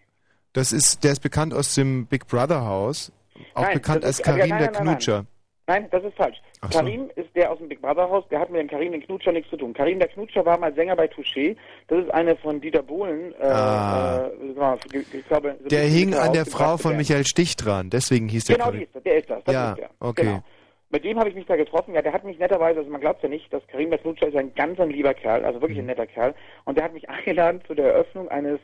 Das 0.53 0.71
ist, 0.71 1.03
der 1.03 1.11
ist 1.11 1.19
bekannt 1.21 1.53
aus 1.53 1.75
dem 1.75 2.05
Big 2.07 2.27
Brother 2.27 2.65
Haus. 2.65 3.11
Auch 3.53 3.63
Nein, 3.63 3.73
bekannt 3.75 4.03
als 4.05 4.19
ist- 4.19 4.25
ja, 4.25 4.33
Karim 4.35 4.49
nein, 4.49 4.59
der 4.59 4.71
nein, 4.71 4.81
Knutscher. 4.83 5.25
Nein, 5.67 5.87
das 5.91 6.03
ist 6.03 6.15
falsch. 6.15 6.37
Ach 6.61 6.71
so. 6.71 6.79
Karim 6.79 7.09
ist 7.15 7.33
der 7.35 7.51
aus 7.51 7.57
dem 7.59 7.69
Big 7.69 7.81
Brother 7.81 8.09
Haus, 8.09 8.25
der 8.29 8.39
hat 8.41 8.49
mit 8.49 8.59
dem 8.59 8.67
Karim 8.67 8.91
den 8.91 9.01
Knutscher 9.01 9.31
nichts 9.31 9.49
zu 9.49 9.55
tun. 9.57 9.73
Karim 9.73 9.97
der 9.99 10.09
Knutscher 10.09 10.45
war 10.45 10.57
mal 10.59 10.73
Sänger 10.73 10.95
bei 10.95 11.05
Touché. 11.05 11.55
Das 11.87 12.03
ist 12.03 12.11
eine 12.11 12.35
von 12.35 12.59
Dieter 12.59 12.83
Bohlen, 12.83 13.33
äh, 13.39 13.45
Ah. 13.45 14.27
äh, 14.27 14.97
ich 14.99 15.25
glaube, 15.27 15.55
so 15.61 15.67
Der 15.69 15.83
hing 15.83 16.13
an 16.13 16.33
der 16.33 16.45
Frau 16.45 16.75
von. 16.77 16.97
Michael 16.97 17.25
Stich 17.25 17.55
dran, 17.55 17.89
deswegen 17.89 18.27
hieß 18.27 18.45
der 18.45 18.57
Genau, 18.57 18.71
die 18.71 18.83
ist 18.83 18.93
das, 18.95 19.03
der 19.03 19.17
ist 19.17 19.29
das. 19.29 19.43
das 19.45 19.53
ja, 19.53 19.69
ist 19.71 19.77
der. 19.79 19.89
okay. 20.01 20.21
Genau. 20.23 20.43
Mit 20.91 21.03
dem 21.05 21.19
habe 21.19 21.29
ich 21.29 21.35
mich 21.35 21.45
da 21.45 21.55
getroffen. 21.55 21.93
Ja, 21.93 22.01
der 22.01 22.11
hat 22.13 22.23
mich 22.25 22.39
netterweise, 22.39 22.79
also 22.79 22.89
man 22.91 22.99
glaubt 22.99 23.21
ja 23.23 23.29
nicht, 23.29 23.53
dass 23.53 23.61
Karim 23.67 23.91
der 23.91 23.99
Knutscher 23.99 24.27
ist 24.27 24.35
ein 24.35 24.53
ganz 24.55 24.79
ein 24.79 24.89
lieber 24.89 25.13
Kerl, 25.13 25.45
also 25.45 25.59
Mhm. 25.59 25.61
wirklich 25.61 25.79
ein 25.79 25.85
netter 25.85 26.07
Kerl. 26.07 26.33
Und 26.65 26.77
der 26.77 26.83
hat 26.85 26.93
mich 26.93 27.07
eingeladen 27.09 27.61
zu 27.67 27.73
der 27.75 27.93
Eröffnung 27.93 28.27
eines 28.29 28.59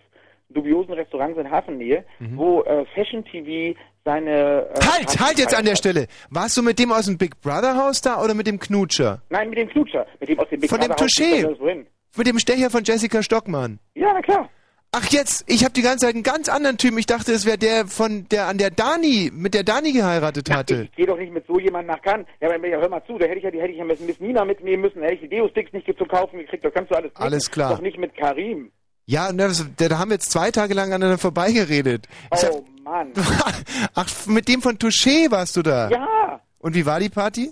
dubiosen 0.55 0.93
Restaurants 0.93 1.37
in 1.37 1.51
Hafennähe, 1.51 2.03
wo 2.33 2.63
äh, 2.63 2.85
Fashion 2.95 3.23
TV 3.25 3.77
seine... 4.03 4.31
Äh, 4.31 4.79
Halt, 4.81 5.05
Partys 5.05 5.19
halt 5.19 5.39
jetzt 5.39 5.55
an 5.55 5.65
der. 5.65 5.75
Stelle. 5.75 6.07
Warst 6.29 6.57
du 6.57 6.63
mit 6.63 6.79
dem 6.79 6.91
aus 6.91 7.05
dem 7.05 7.17
Big 7.17 7.39
Brother 7.41 7.75
Haus 7.77 8.01
da 8.01 8.21
oder 8.23 8.33
mit 8.33 8.47
dem 8.47 8.59
Knutscher? 8.59 9.21
Nein, 9.29 9.49
mit 9.49 9.57
dem 9.59 9.69
Knutscher. 9.69 10.05
Mit 10.19 10.29
dem 10.29 10.39
aus 10.39 10.49
dem 10.49 10.61
Big 10.61 10.69
Von 10.69 10.79
dem 10.79 10.87
Brother 10.89 11.03
Haus 11.03 11.11
Touché. 11.11 11.35
geht 11.41 11.51
das 11.51 11.59
wohin. 11.59 11.85
Mit 12.17 12.27
dem 12.27 12.39
Stecher 12.39 12.69
von 12.69 12.83
Jessica 12.83 13.21
Stockmann. 13.21 13.79
Ja, 13.93 14.13
na 14.13 14.21
klar. 14.21 14.49
Ach 14.97 15.05
jetzt, 15.11 15.43
ich 15.51 15.65
habe 15.65 15.73
die 15.73 15.81
ganze 15.81 16.05
Zeit 16.05 16.13
einen 16.13 16.23
ganz 16.23 16.47
anderen 16.47 16.77
Typen. 16.77 16.97
Ich 16.97 17.05
dachte, 17.05 17.33
es 17.33 17.45
wäre 17.45 17.57
der 17.57 17.85
von 17.87 18.27
der 18.29 18.47
an 18.47 18.57
der 18.57 18.69
Dani, 18.71 19.29
mit 19.33 19.53
der 19.53 19.63
Dani 19.63 19.91
geheiratet 19.91 20.49
hatte. 20.49 20.83
Ich 20.83 20.95
gehe 20.95 21.05
doch 21.05 21.17
nicht 21.17 21.33
mit 21.33 21.45
so 21.47 21.59
jemandem 21.59 21.93
nach 21.93 22.01
Cannes. 22.01 22.25
Ja, 22.39 22.49
aber 22.49 22.65
ja, 22.65 22.77
hör 22.79 22.87
mal 22.87 23.03
zu, 23.05 23.17
da 23.17 23.25
hätte 23.25 23.39
ich 23.39 23.43
ja, 23.43 23.51
die 23.51 23.59
hätte 23.59 23.73
ich 23.73 23.77
ja 23.79 23.83
mit 23.83 23.99
Miss 23.99 24.21
Nina 24.21 24.45
mitnehmen 24.45 24.81
müssen, 24.83 24.99
da 25.01 25.07
hätte 25.07 25.15
ich 25.15 25.21
die 25.21 25.27
Deo-Sticks 25.35 25.73
nicht 25.73 25.85
zu 25.97 26.05
kaufen 26.05 26.39
gekriegt, 26.39 26.63
das 26.63 26.73
kannst 26.73 26.91
du 26.91 26.95
alles 26.95 27.13
knicken. 27.13 27.23
Alles 27.23 27.51
klar. 27.51 27.71
Doch 27.75 27.81
nicht 27.81 27.97
mit 27.97 28.15
Karim. 28.15 28.71
Ja, 29.05 29.31
ne, 29.31 29.51
da 29.77 29.99
haben 29.99 30.09
wir 30.09 30.15
jetzt 30.15 30.31
zwei 30.31 30.49
Tage 30.51 30.73
lang 30.73 30.87
aneinander 30.87 31.19
vorbeigeredet. 31.19 32.07
Oh 32.31 32.63
Mann. 32.83 33.11
Ach, 33.95 34.27
mit 34.27 34.47
dem 34.47 34.61
von 34.61 34.77
Touché 34.77 35.29
warst 35.29 35.57
du 35.57 35.61
da? 35.61 35.89
Ja. 35.89 36.39
Und 36.59 36.75
wie 36.75 36.85
war 36.85 36.99
die 36.99 37.09
Party? 37.09 37.51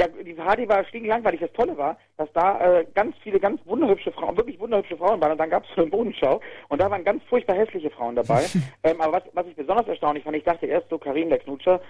Ja, 0.00 0.06
die 0.08 0.34
Party 0.34 0.68
war 0.68 0.84
stinklangweilig. 0.84 1.40
Das 1.40 1.52
Tolle 1.52 1.76
war, 1.76 1.96
dass 2.16 2.28
da 2.32 2.60
äh, 2.60 2.86
ganz 2.94 3.16
viele 3.22 3.38
ganz 3.38 3.60
wunderhübsche 3.66 4.10
Frauen, 4.12 4.36
wirklich 4.36 4.58
wunderhübsche 4.58 4.96
Frauen 4.96 5.20
waren. 5.20 5.32
Und 5.32 5.38
dann 5.38 5.50
gab 5.50 5.64
es 5.64 5.70
so 5.74 5.82
eine 5.82 5.90
Modenschau 5.90 6.40
und 6.68 6.80
da 6.80 6.90
waren 6.90 7.04
ganz 7.04 7.22
furchtbar 7.24 7.56
hässliche 7.56 7.90
Frauen 7.90 8.16
dabei. 8.16 8.44
ähm, 8.82 9.00
aber 9.00 9.12
was, 9.14 9.22
was 9.34 9.46
ich 9.46 9.56
besonders 9.56 9.86
erstaunlich 9.86 10.24
fand, 10.24 10.36
ich 10.36 10.44
dachte 10.44 10.66
erst 10.66 10.88
so, 10.88 10.98
Karim, 10.98 11.28
der 11.28 11.38
Knutscher, 11.38 11.80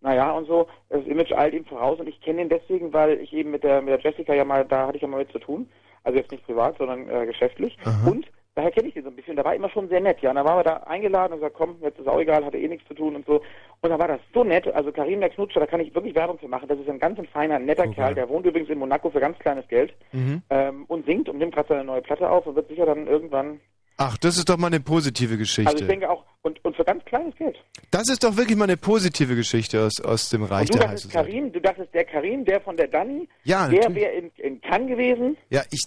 naja 0.00 0.32
und 0.32 0.46
so, 0.46 0.66
das 0.88 1.04
Image 1.06 1.32
eilt 1.32 1.54
ihm 1.54 1.64
voraus 1.66 2.00
und 2.00 2.08
ich 2.08 2.20
kenne 2.20 2.42
ihn 2.42 2.48
deswegen, 2.48 2.92
weil 2.92 3.20
ich 3.20 3.32
eben 3.32 3.50
mit 3.50 3.62
der, 3.62 3.82
mit 3.82 3.90
der 3.90 4.00
Jessica 4.00 4.34
ja 4.34 4.44
mal, 4.44 4.64
da 4.64 4.86
hatte 4.86 4.96
ich 4.96 5.02
ja 5.02 5.08
mal 5.08 5.18
mit 5.18 5.30
zu 5.30 5.38
tun. 5.38 5.68
Also 6.02 6.18
jetzt 6.18 6.32
nicht 6.32 6.46
privat, 6.46 6.78
sondern 6.78 7.08
äh, 7.10 7.26
geschäftlich. 7.26 7.76
Und 8.06 8.26
daher 8.60 8.70
kenne 8.72 8.88
ich 8.88 8.96
ihn 8.96 9.02
so 9.02 9.08
ein 9.10 9.16
bisschen. 9.16 9.36
Da 9.36 9.44
war 9.44 9.54
immer 9.54 9.70
schon 9.70 9.88
sehr 9.88 10.00
nett, 10.00 10.18
ja. 10.20 10.30
Und 10.30 10.36
da 10.36 10.44
waren 10.44 10.58
wir 10.58 10.64
da 10.64 10.76
eingeladen 10.84 11.32
und 11.32 11.38
gesagt, 11.40 11.56
komm, 11.56 11.76
jetzt 11.82 11.98
ist 11.98 12.08
auch 12.08 12.20
egal, 12.20 12.44
hatte 12.44 12.58
eh 12.58 12.68
nichts 12.68 12.86
zu 12.88 12.94
tun 12.94 13.16
und 13.16 13.26
so. 13.26 13.42
Und 13.80 13.90
da 13.90 13.98
war 13.98 14.08
das 14.08 14.20
so 14.34 14.44
nett. 14.44 14.66
Also 14.68 14.92
Karim 14.92 15.20
der 15.20 15.30
Knutscher, 15.30 15.60
da 15.60 15.66
kann 15.66 15.80
ich 15.80 15.94
wirklich 15.94 16.14
Werbung 16.14 16.38
für 16.38 16.48
machen. 16.48 16.68
Das 16.68 16.78
ist 16.78 16.88
ein 16.88 16.98
ganz 16.98 17.18
ein 17.18 17.26
feiner, 17.26 17.58
netter 17.58 17.88
Kerl. 17.88 18.14
Der 18.14 18.28
wohnt 18.28 18.46
übrigens 18.46 18.68
in 18.70 18.78
Monaco 18.78 19.10
für 19.10 19.20
ganz 19.20 19.38
kleines 19.38 19.66
Geld 19.68 19.92
Mhm. 20.12 20.42
ähm, 20.50 20.84
und 20.88 21.06
singt 21.06 21.28
und 21.28 21.38
nimmt 21.38 21.54
gerade 21.54 21.68
seine 21.68 21.84
neue 21.84 22.02
Platte 22.02 22.28
auf 22.30 22.46
und 22.46 22.56
wird 22.56 22.68
sicher 22.68 22.86
dann 22.86 23.06
irgendwann. 23.06 23.60
Ach, 24.02 24.16
das 24.16 24.38
ist 24.38 24.48
doch 24.48 24.56
mal 24.56 24.68
eine 24.68 24.80
positive 24.80 25.36
Geschichte. 25.36 25.70
Also 25.70 25.84
ich 25.84 25.88
denke 25.90 26.08
auch, 26.08 26.24
und, 26.40 26.64
und 26.64 26.74
für 26.74 26.84
ganz 26.84 27.04
kleines 27.04 27.36
Geld. 27.36 27.58
das 27.90 28.08
ist 28.08 28.24
doch 28.24 28.34
wirklich 28.36 28.56
mal 28.56 28.64
eine 28.64 28.78
positive 28.78 29.36
Geschichte 29.36 29.82
aus, 29.84 30.00
aus 30.00 30.30
dem 30.30 30.42
Reich 30.42 30.68
Und 30.70 30.74
du 30.74 30.78
der 30.78 30.86
dachtest. 30.88 31.12
Karim, 31.12 31.52
du 31.52 31.60
dachtest 31.60 31.92
der 31.92 32.04
Karim, 32.04 32.46
der 32.46 32.62
von 32.62 32.78
der 32.78 32.88
Dani, 32.88 33.28
Ja, 33.44 33.68
der 33.68 33.94
wäre 33.94 34.12
in, 34.12 34.30
in 34.38 34.60
Cannes 34.62 34.88
gewesen. 34.88 35.36
Ja, 35.50 35.60
ich 35.70 35.82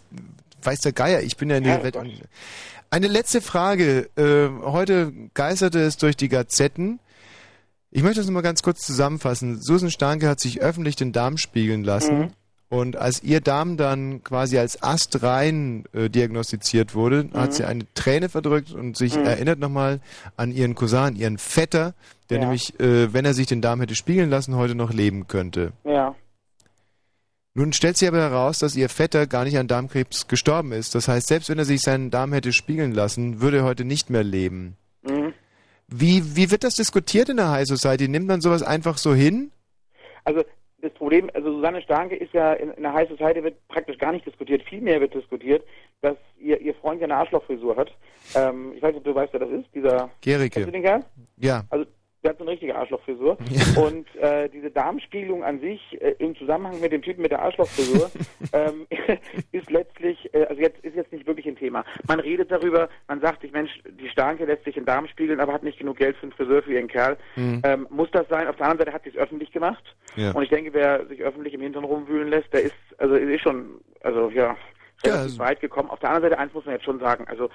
weiß 0.65 0.79
der 0.81 0.91
Geier, 0.93 1.21
ich 1.21 1.37
bin 1.37 1.49
ja 1.49 1.57
in 1.57 1.63
dieser 1.63 1.83
Welt. 1.83 1.97
an- 1.97 2.11
Eine 2.89 3.07
letzte 3.07 3.41
Frage. 3.41 4.09
Äh, 4.15 4.49
heute 4.63 5.11
geisterte 5.33 5.79
es 5.79 5.97
durch 5.97 6.15
die 6.15 6.29
Gazetten. 6.29 6.99
Ich 7.91 8.03
möchte 8.03 8.19
das 8.19 8.27
nochmal 8.27 8.43
ganz 8.43 8.63
kurz 8.63 8.81
zusammenfassen. 8.85 9.61
Susan 9.61 9.91
Starke 9.91 10.27
hat 10.27 10.39
sich 10.39 10.61
öffentlich 10.61 10.95
den 10.95 11.11
Darm 11.11 11.37
spiegeln 11.37 11.83
lassen. 11.83 12.17
Mhm. 12.19 12.29
Und 12.69 12.95
als 12.97 13.21
ihr 13.21 13.39
Darm 13.39 13.77
dann 13.77 14.23
quasi 14.23 14.57
als 14.57 14.81
astrein 14.81 15.83
äh, 15.93 16.09
diagnostiziert 16.09 16.95
wurde, 16.95 17.25
Mhm. 17.25 17.33
hat 17.33 17.53
sie 17.53 17.65
eine 17.65 17.85
Träne 17.93 18.29
verdrückt 18.29 18.71
und 18.71 18.97
sich 18.97 19.15
Mhm. 19.15 19.25
erinnert 19.25 19.59
nochmal 19.59 19.99
an 20.37 20.51
ihren 20.51 20.73
Cousin, 20.73 21.15
ihren 21.15 21.37
Vetter, 21.37 21.93
der 22.31 22.37
Ja. 22.39 22.43
nämlich, 22.45 22.79
äh, 22.79 23.13
wenn 23.13 23.25
er 23.25 23.35
sich 23.35 23.45
den 23.47 23.61
Darm 23.61 23.79
hätte 23.79 23.93
spiegeln 23.95 24.29
lassen, 24.31 24.55
heute 24.55 24.73
noch 24.73 24.91
leben 24.91 25.27
könnte. 25.27 25.73
Ja. 25.83 26.15
Nun 27.55 27.71
stellt 27.71 27.97
sich 27.97 28.07
aber 28.07 28.17
heraus, 28.17 28.57
dass 28.59 28.75
ihr 28.75 28.89
Vetter 28.89 29.27
gar 29.27 29.43
nicht 29.43 29.57
an 29.57 29.67
Darmkrebs 29.67 30.27
gestorben 30.27 30.71
ist. 30.71 30.95
Das 30.95 31.07
heißt, 31.07 31.27
selbst 31.27 31.49
wenn 31.49 31.59
er 31.59 31.65
sich 31.65 31.81
seinen 31.81 32.09
Darm 32.09 32.33
hätte 32.33 32.51
spiegeln 32.51 32.93
lassen, 32.93 33.41
würde 33.41 33.57
er 33.57 33.63
heute 33.63 33.85
nicht 33.85 34.09
mehr 34.09 34.23
leben. 34.23 34.75
Mhm. 35.03 35.33
Wie, 35.87 36.35
wie 36.35 36.49
wird 36.49 36.63
das 36.63 36.73
diskutiert 36.73 37.29
in 37.29 37.37
der 37.37 37.51
High 37.51 37.67
Society? 37.67 38.07
Nimmt 38.07 38.27
man 38.27 38.41
sowas 38.41 38.63
einfach 38.63 38.97
so 38.97 39.13
hin? 39.13 39.51
Also 40.23 40.43
das 40.81 40.91
Problem, 40.93 41.29
also 41.35 41.53
Susanne 41.53 41.81
Starke 41.83 42.15
ist 42.15 42.33
ja 42.33 42.53
in, 42.53 42.71
in 42.71 42.81
der 42.81 42.93
High 42.93 43.07
Society 43.07 43.43
wird 43.43 43.67
praktisch 43.67 43.99
gar 43.99 44.11
nicht 44.11 44.25
diskutiert. 44.25 44.63
Vielmehr 44.67 44.99
wird 44.99 45.13
diskutiert, 45.13 45.63
dass 46.01 46.17
ihr, 46.39 46.59
ihr 46.59 46.73
Freund 46.73 47.01
ja 47.01 47.05
eine 47.05 47.17
Arschlochfrisur 47.17 47.75
hat. 47.77 47.91
Ähm, 48.33 48.73
ich 48.75 48.81
weiß 48.81 48.95
nicht, 48.95 48.97
ob 48.97 49.03
du 49.03 49.13
weißt, 49.13 49.31
wer 49.31 49.41
das 49.41 49.51
ist, 49.51 49.67
dieser... 49.75 50.09
Gericke. 50.21 50.55
Kennst 50.55 50.69
du 50.69 50.71
den 50.71 50.81
Kerl? 50.81 51.05
Ja. 51.37 51.65
Also 51.69 51.85
der 52.23 52.31
hat 52.31 52.37
so 52.37 52.43
eine 52.43 52.51
richtige 52.51 52.75
Arschlochfrisur. 52.75 53.37
Und 53.77 54.15
äh, 54.15 54.49
diese 54.49 54.71
Darmspiegelung 54.71 55.43
an 55.43 55.59
sich 55.59 56.01
äh, 56.01 56.15
im 56.19 56.35
Zusammenhang 56.35 56.79
mit 56.79 56.91
dem 56.91 57.01
Typen 57.01 57.21
mit 57.21 57.31
der 57.31 57.41
Arschlochfrisur 57.41 58.09
ähm, 58.53 58.87
ist 59.51 59.69
letztlich, 59.69 60.33
äh, 60.33 60.45
also 60.45 60.61
jetzt 60.61 60.79
ist 60.83 60.95
jetzt 60.95 61.11
nicht 61.11 61.27
wirklich 61.27 61.47
ein 61.47 61.57
Thema. 61.57 61.83
Man 62.07 62.19
redet 62.19 62.51
darüber, 62.51 62.89
man 63.07 63.19
sagt 63.19 63.41
sich, 63.41 63.51
Mensch, 63.51 63.71
die 63.85 64.09
Starke 64.09 64.45
lässt 64.45 64.63
sich 64.63 64.75
den 64.75 64.85
Darm 64.85 65.07
spiegeln, 65.07 65.39
aber 65.39 65.53
hat 65.53 65.63
nicht 65.63 65.79
genug 65.79 65.97
Geld 65.97 66.15
für 66.17 66.23
einen 66.23 66.31
Friseur 66.31 66.63
für 66.63 66.73
ihren 66.73 66.87
Kerl. 66.87 67.17
Mhm. 67.35 67.61
Ähm, 67.63 67.87
muss 67.89 68.09
das 68.11 68.27
sein? 68.29 68.47
Auf 68.47 68.55
der 68.55 68.67
anderen 68.67 68.85
Seite 68.85 68.93
hat 68.93 69.03
sie 69.03 69.09
es 69.09 69.17
öffentlich 69.17 69.51
gemacht. 69.51 69.83
Ja. 70.15 70.31
Und 70.31 70.43
ich 70.43 70.49
denke, 70.49 70.73
wer 70.73 71.05
sich 71.07 71.21
öffentlich 71.21 71.53
im 71.53 71.61
Hintern 71.61 71.83
rumwühlen 71.83 72.29
lässt, 72.29 72.53
der 72.53 72.63
ist, 72.63 72.75
also 72.97 73.15
ist 73.15 73.41
schon, 73.41 73.81
also 74.01 74.29
ja, 74.29 74.55
relativ 75.03 75.23
also- 75.23 75.39
weit 75.39 75.59
gekommen. 75.59 75.89
Auf 75.89 75.99
der 75.99 76.09
anderen 76.09 76.29
Seite, 76.31 76.39
eins 76.39 76.53
muss 76.53 76.65
man 76.65 76.75
jetzt 76.75 76.85
schon 76.85 76.99
sagen, 76.99 77.27
also 77.27 77.49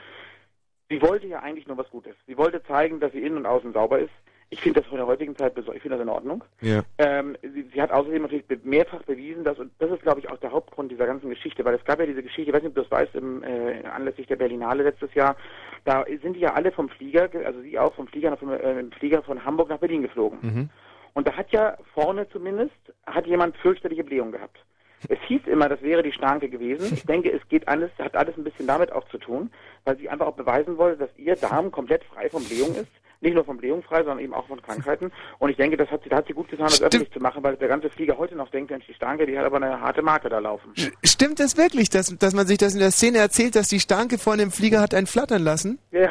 sie 0.91 1.01
wollte 1.03 1.27
ja 1.27 1.41
eigentlich 1.41 1.66
nur 1.66 1.79
was 1.79 1.91
Gutes. 1.91 2.14
Sie 2.27 2.37
wollte 2.37 2.62
zeigen, 2.64 3.01
dass 3.01 3.12
sie 3.12 3.23
innen 3.23 3.39
und 3.39 3.47
außen 3.47 3.73
sauber 3.73 3.99
ist. 3.99 4.12
Ich 4.51 4.61
finde 4.62 4.80
das 4.80 4.88
von 4.88 4.96
der 4.96 5.07
heutigen 5.07 5.36
Zeit, 5.36 5.53
ich 5.59 5.64
finde 5.82 5.96
das 5.99 6.01
in 6.01 6.09
Ordnung. 6.09 6.42
Ja. 6.62 6.80
Ähm, 6.96 7.36
sie, 7.42 7.68
sie 7.70 7.82
hat 7.82 7.90
außerdem 7.90 8.22
natürlich 8.22 8.46
mehrfach 8.64 9.03
bewiesen, 9.03 9.44
dass, 9.44 9.59
und 9.59 9.70
das 9.78 9.90
ist, 9.90 10.03
glaube 10.03 10.20
ich, 10.20 10.30
auch 10.30 10.38
der 10.38 10.53
Hauptgrund 10.53 10.90
dieser 10.90 11.07
ganzen 11.07 11.28
Geschichte, 11.28 11.62
weil 11.66 11.74
es 11.74 11.84
gab 11.84 12.01
ja 12.01 12.07
diese 12.07 12.22
Geschichte, 12.22 12.51
ich 12.51 12.55
weiß 12.55 12.62
nicht, 12.62 12.70
ob 12.70 12.74
du 12.76 12.80
das 12.82 12.90
weißt, 12.90 13.14
im, 13.14 13.42
äh, 13.42 13.82
anlässlich 13.84 14.26
der 14.26 14.36
Berlinale 14.36 14.84
letztes 14.84 15.12
Jahr, 15.12 15.36
da 15.84 16.05
sind 16.22 16.34
die 16.34 16.40
ja 16.40 16.55
alle 16.55 16.72
vom 16.72 16.88
Flieger, 16.88 17.28
ge- 17.28 17.44
also 17.44 17.61
sie 17.61 17.78
auch 17.78 17.92
vom 17.92 18.07
Flieger, 18.09 18.34
vom, 18.38 18.51
äh, 18.53 18.84
Flieger 18.99 19.22
von 19.22 19.44
Hamburg 19.44 19.68
nach 19.68 19.78
Berlin 19.78 20.01
geflogen. 20.03 20.38
Mhm. 20.40 20.70
Und 21.12 21.28
da 21.28 21.32
hat 21.36 21.51
ja 21.51 21.76
vorne 21.92 22.26
zumindest, 22.30 22.72
hat 23.05 23.26
jemand 23.26 23.55
fürchterliche 23.59 24.05
Blähung 24.05 24.32
gehabt. 24.32 24.64
Es 25.09 25.18
hieß 25.28 25.42
immer, 25.46 25.68
das 25.68 25.82
wäre 25.82 26.03
die 26.03 26.12
Stanke 26.12 26.49
gewesen. 26.49 26.92
Ich 26.94 27.05
denke, 27.05 27.30
es 27.30 27.46
geht 27.49 27.68
alles, 27.68 27.90
hat 27.99 28.16
alles 28.16 28.36
ein 28.36 28.44
bisschen 28.44 28.66
damit 28.66 28.92
auch 28.92 29.07
zu 29.11 29.18
tun, 29.18 29.51
weil 29.84 29.96
sie 29.99 30.09
einfach 30.09 30.26
auch 30.26 30.36
beweisen 30.36 30.76
wollte, 30.78 30.99
dass 30.99 31.18
ihr 31.18 31.36
Darm 31.36 31.70
komplett 31.70 32.03
frei 32.05 32.30
von 32.30 32.42
Blähung 32.44 32.74
ist. 32.74 32.90
Nicht 33.21 33.35
nur 33.35 33.45
von 33.45 33.57
Blähung 33.57 33.83
frei, 33.83 33.99
sondern 33.99 34.21
eben 34.21 34.33
auch 34.33 34.47
von 34.47 34.62
Krankheiten. 34.62 35.11
Und 35.39 35.51
ich 35.51 35.57
denke, 35.57 35.77
das 35.77 35.91
hat 35.91 36.03
sie, 36.05 36.09
da 36.09 36.19
hat 36.19 36.27
sie 36.27 36.35
gut 36.35 36.49
getan, 36.49 36.66
das 36.66 36.81
öffentlich 36.81 37.12
zu 37.12 37.21
machen, 37.21 37.43
weil 37.43 37.57
der 37.57 37.69
ganze 37.69 37.91
Flieger 37.91 38.16
heute 38.16 38.37
noch 38.37 38.51
denkt, 38.51 38.71
Mensch, 38.71 38.87
die 38.87 38.95
Stanke, 38.95 39.27
die 39.27 39.37
hat 39.37 39.45
aber 39.45 39.57
eine 39.57 39.81
harte 39.81 40.03
Marke 40.03 40.29
da 40.29 40.39
laufen. 40.39 40.73
Stimmt 41.03 41.41
das 41.41 41.57
wirklich, 41.57 41.91
dass, 41.91 42.16
dass 42.16 42.35
man 42.35 42.47
sich 42.47 42.59
das 42.59 42.75
in 42.75 42.81
der 42.81 42.93
Szene 42.93 43.19
erzählt, 43.19 43.57
dass 43.57 43.69
die 43.69 43.81
Stanke 43.81 44.19
vorne 44.19 44.43
im 44.43 44.53
Flieger 44.53 44.81
hat 44.81 44.95
einen 44.95 45.07
flattern 45.07 45.43
lassen? 45.43 45.79
Ja. 45.91 46.11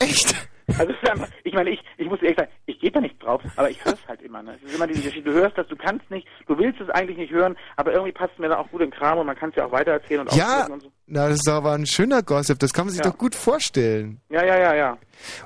Echt? 0.00 0.47
Also 0.76 0.92
es 0.92 1.02
ist 1.02 1.10
einfach, 1.10 1.28
ich 1.44 1.54
meine, 1.54 1.70
ich, 1.70 1.80
ich 1.96 2.06
muss 2.08 2.20
ehrlich 2.20 2.36
sagen, 2.38 2.50
ich 2.66 2.78
gehe 2.78 2.90
da 2.90 3.00
nicht 3.00 3.22
drauf, 3.22 3.40
aber 3.56 3.70
ich 3.70 3.82
höre 3.84 3.94
es 3.94 4.06
halt 4.08 4.20
immer. 4.22 4.42
Ne? 4.42 4.54
Es 4.56 4.68
ist 4.68 4.76
immer 4.76 4.86
diese 4.86 5.00
Geschichte, 5.02 5.30
du 5.30 5.34
hörst 5.34 5.56
das, 5.56 5.66
du 5.68 5.76
kannst 5.76 6.10
nicht, 6.10 6.26
du 6.46 6.58
willst 6.58 6.80
es 6.80 6.90
eigentlich 6.90 7.16
nicht 7.16 7.32
hören, 7.32 7.56
aber 7.76 7.92
irgendwie 7.92 8.12
passt 8.12 8.32
es 8.34 8.38
mir 8.38 8.48
da 8.48 8.58
auch 8.58 8.68
gut 8.70 8.82
im 8.82 8.90
Kram 8.90 9.18
und 9.18 9.26
man 9.26 9.36
kann 9.36 9.50
es 9.50 9.56
ja 9.56 9.64
auch 9.66 9.72
weitererzählen 9.72 10.20
und 10.22 10.34
Ja, 10.34 10.66
und 10.66 10.82
so. 10.82 10.92
na, 11.06 11.28
das 11.28 11.38
ist 11.38 11.48
aber 11.48 11.72
ein 11.72 11.86
schöner 11.86 12.22
Gossip, 12.22 12.58
das 12.58 12.72
kann 12.72 12.86
man 12.86 12.92
sich 12.94 13.02
Ja. 13.04 13.10
doch 13.10 13.16
gut 13.18 13.34
vorstellen. 13.34 14.20
Ja, 14.28 14.44
ja, 14.44 14.58
ja, 14.58 14.74
ja. 14.74 14.98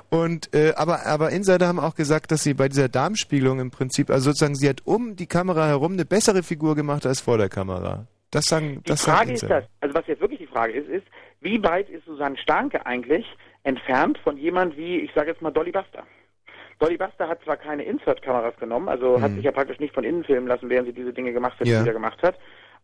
Und 0.09 0.53
äh, 0.53 0.73
aber 0.75 1.05
aber 1.05 1.29
Insider 1.31 1.67
haben 1.67 1.79
auch 1.79 1.95
gesagt, 1.95 2.31
dass 2.31 2.43
sie 2.43 2.53
bei 2.53 2.67
dieser 2.69 2.89
Darmspiegelung 2.89 3.59
im 3.59 3.71
Prinzip, 3.71 4.09
also 4.09 4.25
sozusagen, 4.31 4.55
sie 4.55 4.69
hat 4.69 4.81
um 4.85 5.15
die 5.15 5.27
Kamera 5.27 5.67
herum 5.67 5.93
eine 5.93 6.05
bessere 6.05 6.43
Figur 6.43 6.75
gemacht 6.75 7.05
als 7.05 7.21
vor 7.21 7.37
der 7.37 7.49
Kamera. 7.49 8.07
Das 8.31 8.45
sagen, 8.45 8.77
Die 8.83 8.89
das 8.89 9.03
Frage 9.03 9.31
ist 9.33 9.43
das, 9.43 9.63
also 9.79 9.93
was 9.95 10.07
jetzt 10.07 10.19
wirklich 10.21 10.39
die 10.39 10.47
Frage 10.47 10.73
ist, 10.73 10.89
ist, 10.89 11.05
wie 11.41 11.61
weit 11.63 11.87
ist 11.89 12.03
Susanne 12.05 12.35
Starke 12.37 12.83
eigentlich 12.85 13.25
entfernt 13.63 14.17
von 14.19 14.37
jemand 14.37 14.77
wie, 14.77 14.99
ich 14.99 15.11
sage 15.13 15.29
jetzt 15.31 15.41
mal, 15.41 15.51
Dolly 15.51 15.71
Buster? 15.71 16.03
Dolly 16.79 16.97
Buster 16.97 17.27
hat 17.27 17.41
zwar 17.43 17.57
keine 17.57 17.83
Insert-Kameras 17.83 18.57
genommen, 18.57 18.89
also 18.89 19.21
hat 19.21 19.31
Mhm. 19.31 19.35
sich 19.35 19.45
ja 19.45 19.51
praktisch 19.51 19.79
nicht 19.79 19.93
von 19.93 20.03
innen 20.03 20.23
filmen 20.23 20.47
lassen, 20.47 20.69
während 20.69 20.87
sie 20.87 20.93
diese 20.93 21.13
Dinge 21.13 21.31
gemacht 21.31 21.59
hat, 21.59 21.67
Ja. 21.67 21.75
die 21.75 21.79
sie 21.79 21.85
da 21.87 21.93
gemacht 21.93 22.21
hat. 22.23 22.37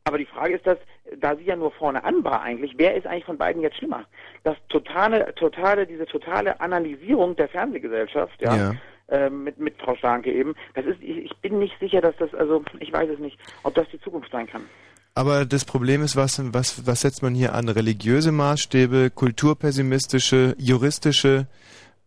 Aber 0.06 0.18
die 0.18 0.26
Frage 0.26 0.56
ist, 0.56 0.66
dass, 0.66 0.78
da 1.18 1.36
sie 1.36 1.44
ja 1.44 1.56
nur 1.58 1.72
vorne 1.72 2.04
an 2.06 2.24
war 2.24 2.42
eigentlich, 2.42 2.74
wer 2.78 2.96
ist 2.96 3.06
eigentlich 3.06 3.26
von 3.26 3.38
beiden 3.38 3.62
jetzt 3.62 3.78
schlimmer? 3.78 4.06
Das 4.44 4.56
totale, 4.70 5.36
totale, 5.36 5.86
diese 5.86 6.06
totale 6.06 6.60
Analysierung 6.62 7.36
der 7.36 7.50
Fernsehgesellschaft, 7.50 8.42
ja, 8.42 8.56
Ja. 8.56 8.76
ähm, 9.10 9.44
mit, 9.44 9.60
mit 9.60 9.76
Frau 9.82 9.96
Starke 9.96 10.32
eben, 10.32 10.56
das 10.76 10.86
ist, 10.86 11.02
ich, 11.02 11.26
ich 11.26 11.36
bin 11.42 11.60
nicht 11.60 11.78
sicher, 11.80 12.00
dass 12.00 12.16
das, 12.18 12.34
also, 12.34 12.64
ich 12.80 12.94
weiß 12.94 13.10
es 13.10 13.20
nicht, 13.20 13.38
ob 13.64 13.74
das 13.76 13.90
die 13.90 14.00
Zukunft 14.00 14.32
sein 14.32 14.48
kann. 14.48 14.70
Aber 15.16 15.46
das 15.46 15.66
Problem 15.66 16.02
ist, 16.02 16.16
was, 16.16 16.40
was, 16.54 16.86
was 16.86 17.02
setzt 17.02 17.22
man 17.22 17.36
hier 17.36 17.54
an? 17.54 17.68
Religiöse 17.68 18.32
Maßstäbe, 18.32 19.10
kulturpessimistische, 19.10 20.56
juristische. 20.58 21.48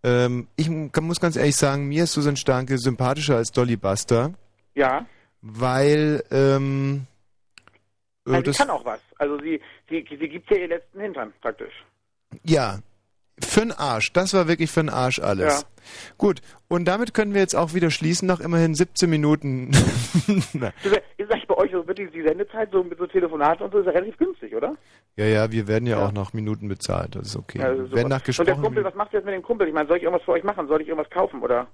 Ähm, 0.03 0.49
ich 0.57 0.67
kann, 0.93 1.05
muss 1.05 1.21
ganz 1.21 1.37
ehrlich 1.37 1.57
sagen, 1.57 1.89
mir 1.89 2.05
ist 2.05 2.13
Susan 2.13 2.37
Starke 2.37 2.79
sympathischer 2.79 3.37
als 3.37 3.53
Dolly 3.53 3.77
Buster, 3.77 4.33
Ja. 4.75 5.05
weil 5.43 6.25
ähm, 6.31 7.07
äh, 8.27 8.31
Also 8.31 8.39
sie 8.41 8.43
das, 8.47 8.59
kann 8.59 8.71
auch 8.71 8.85
was. 8.85 9.01
Also 9.19 9.39
sie, 9.41 9.61
sie, 9.91 10.05
sie 10.09 10.29
gibt 10.29 10.51
ja 10.51 10.57
ihr 10.57 10.69
letzten 10.69 11.01
Hintern 11.01 11.33
praktisch. 11.43 11.75
ja, 12.45 12.79
für'n 13.41 13.73
Arsch. 13.77 14.13
Das 14.13 14.33
war 14.35 14.49
wirklich 14.49 14.71
für'n 14.71 14.91
Arsch 14.91 15.19
alles. 15.19 15.61
Ja. 15.63 15.67
Gut, 16.17 16.41
und 16.69 16.85
damit 16.87 17.13
können 17.13 17.35
wir 17.35 17.41
jetzt 17.41 17.57
auch 17.57 17.75
wieder 17.75 17.91
schließen, 17.91 18.27
nach 18.27 18.41
immerhin 18.41 18.75
17 18.75 19.11
Minuten. 19.11 19.73
Ist 21.65 21.69
ist 21.69 21.75
euch 21.75 21.81
so 21.83 21.89
wirklich 21.89 22.11
die 22.13 22.23
Sendezeit 22.23 22.71
so 22.73 22.83
mit 22.85 22.99
so 22.99 23.07
Telefonaten 23.07 23.65
und 23.65 23.73
so 23.73 23.79
ist 23.79 23.87
ja 23.87 23.93
relativ 23.93 24.17
günstig, 24.19 24.55
oder? 24.55 24.75
ja, 25.17 25.27
ja, 25.27 25.53
wir 25.53 25.69
werden 25.69 25.87
ja, 25.87 26.05
auch 26.05 26.13
nach 26.13 26.33
Minuten 26.33 26.69
bezahlt, 26.69 27.17
das 27.17 27.29
ist 27.29 27.37
okay. 27.37 27.59
Ja, 27.59 27.75
das 27.75 27.87
ist 27.87 27.95
werden 27.95 28.09
nach 28.09 28.27
und 28.27 28.47
der. 28.47 28.57
Kumpel, 28.57 28.85
was 28.85 28.95
macht 28.95 29.13
ihr 29.13 29.19
jetzt 29.19 29.27
mit 29.27 29.35
dem 29.35 29.43
Kumpel? 29.43 29.69
Ich 29.69 29.75
meine, 29.75 29.89
soll 29.89 29.97
ich 29.99 30.03
irgendwas 30.03 30.25
für 30.25 30.33
euch 30.33 30.45
machen? 30.45 30.67
Soll 30.69 30.81
ich 30.83 30.89
irgendwas 30.89 31.11
kaufen 31.11 31.43
oder? 31.43 31.67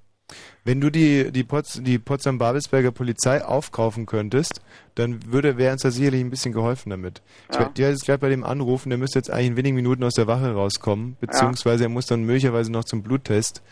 Wenn 0.65 0.81
du 0.83 0.91
die, 0.91 1.33
die, 1.33 1.45
Pots, 1.45 1.81
die 1.83 1.99
Potsdam-Babelsberger 1.99 2.91
Polizei 2.93 3.43
aufkaufen 3.43 4.05
könntest, 4.05 4.61
dann 4.95 5.21
würde, 5.33 5.57
wäre 5.57 5.73
uns 5.73 5.83
da 5.83 5.91
sicherlich 5.91 6.21
ein 6.21 6.29
bisschen 6.29 6.53
geholfen 6.53 6.91
damit. 6.91 7.23
Ich 7.49 7.55
Ja. 7.55 7.61
werde 7.61 7.73
dir 7.75 7.89
jetzt 7.89 8.05
gleich 8.05 8.21
bei 8.21 8.29
dem 8.29 8.45
anrufen, 8.45 8.91
der 8.91 8.99
müsste 8.99 9.19
jetzt 9.19 9.31
eigentlich 9.31 9.47
in 9.47 9.57
wenigen 9.57 9.77
Minuten 9.77 10.05
aus 10.05 10.15
der 10.15 10.27
Wache 10.27 10.53
rauskommen, 10.53 11.17
beziehungsweise 11.21 11.85
er 11.85 11.89
muss 11.89 12.07
dann 12.07 12.25
möglicherweise 12.25 12.71
noch 12.71 12.85
zum 12.85 13.03
Bluttest. 13.03 13.63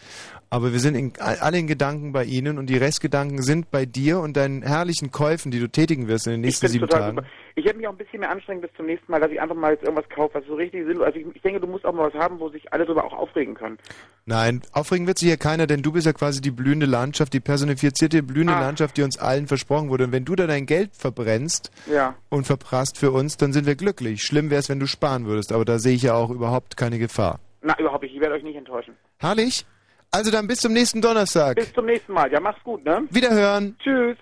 Aber 0.49 0.73
wir 0.73 0.79
sind 0.79 0.95
in, 0.95 1.13
alle 1.19 1.59
in 1.59 1.67
Gedanken 1.67 2.13
bei 2.13 2.25
Ihnen 2.25 2.59
und 2.59 2.67
die 2.71 2.77
Restgedanken 2.77 3.43
sind 3.43 3.71
bei 3.73 3.85
dir 3.85 4.21
und 4.21 4.37
deinen 4.37 4.63
herrlichen 4.63 5.11
Käufen, 5.11 5.51
die 5.51 5.59
du 5.59 5.69
tätigen 5.69 6.07
wirst 6.07 6.27
in 6.29 6.35
den 6.35 6.41
nächsten 6.43 6.69
sieben 6.69 6.89
Tagen. 6.89 7.17
super. 7.17 7.29
Ich 7.57 7.65
werde 7.65 7.79
mich 7.79 7.89
auch 7.89 7.93
ein 7.93 7.97
bisschen 7.99 8.21
mehr 8.21 8.31
anstrengen 8.31 8.61
bis 8.61 8.71
zum 8.77 8.87
nächsten 8.87 9.11
Mal, 9.11 9.21
dass 9.21 9.31
ich 9.33 9.41
einfach 9.41 9.57
mal 9.57 9.73
jetzt 9.73 9.83
irgendwas 9.83 10.09
kaufe, 10.09 10.35
was 10.35 10.45
so 10.47 10.55
richtig 10.55 10.87
Sinn. 10.87 11.03
Also 11.03 11.19
ich, 11.19 11.27
ich 11.35 11.43
denke, 11.43 11.59
du 11.61 11.67
musst 11.67 11.85
auch 11.85 11.93
mal 11.93 12.13
was 12.13 12.15
haben, 12.21 12.39
wo 12.39 12.49
sich 12.49 12.73
alle 12.73 12.87
drüber 12.87 13.05
auch 13.05 13.13
aufregen 13.13 13.55
können. 13.55 13.77
Nein, 14.25 14.63
aufregen 14.73 15.07
wird 15.09 15.19
sich 15.19 15.29
hier 15.29 15.37
keiner, 15.37 15.67
denn 15.67 15.83
du 15.83 15.91
bist 15.93 16.07
ja 16.07 16.13
quasi 16.13 16.41
die 16.41 16.51
blühende 16.53 16.87
Landschaft, 16.87 17.33
die 17.33 17.41
personifizierte 17.41 18.23
blühende 18.23 18.55
Ah. 18.55 18.61
Landschaft, 18.61 18.97
die 18.97 19.03
uns 19.03 19.19
allen 19.19 19.49
versprochen 19.49 19.89
wurde. 19.89 20.05
Und 20.05 20.13
wenn 20.13 20.25
du 20.25 20.37
da 20.37 20.47
dein 20.47 20.67
Geld 20.67 20.91
verbrennst 20.95 21.71
Ja. 21.93 22.15
und 22.29 22.47
verprasst 22.47 22.99
für 22.99 23.11
uns, 23.11 23.37
dann 23.37 23.53
sind 23.53 23.67
wir 23.67 23.75
glücklich. 23.75 24.23
Schlimm 24.23 24.51
wäre 24.51 24.61
es, 24.61 24.69
wenn 24.69 24.79
du 24.81 24.87
sparen 24.87 25.27
würdest, 25.27 25.53
aber 25.53 25.65
da 25.65 25.79
sehe 25.81 25.95
ich 25.95 26.03
ja 26.03 26.15
auch 26.15 26.31
überhaupt 26.31 26.77
keine 26.77 26.99
Gefahr. 26.99 27.41
Na, 27.63 27.77
überhaupt 27.81 28.05
nicht. 28.05 28.15
Ich 28.15 28.21
werde 28.21 28.35
euch 28.37 28.45
nicht 28.45 28.57
enttäuschen. 28.57 28.95
Herrlich. 29.19 29.67
Also 30.11 30.31
dann 30.31 30.47
bis 30.47 30.61
zum 30.61 30.73
nächsten 30.73 31.01
Donnerstag. 31.01 31.57
Bis 31.57 31.73
zum 31.73 31.87
nächsten 31.87 32.13
Mal. 32.13 32.31
Ja, 32.33 32.41
mach's 32.41 32.63
gut, 32.65 32.85
ne? 32.85 33.07
Wiederhören. 33.11 33.77
Tschüss. 33.83 34.17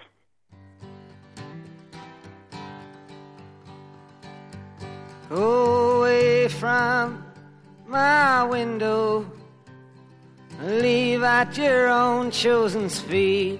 Go 5.28 6.02
away 6.02 6.48
from 6.48 7.24
my 7.86 8.44
window. 8.48 9.24
Leave 10.62 11.22
at 11.22 11.56
your 11.58 11.88
own 11.88 12.30
chosen 12.30 12.88
speed. 12.88 13.58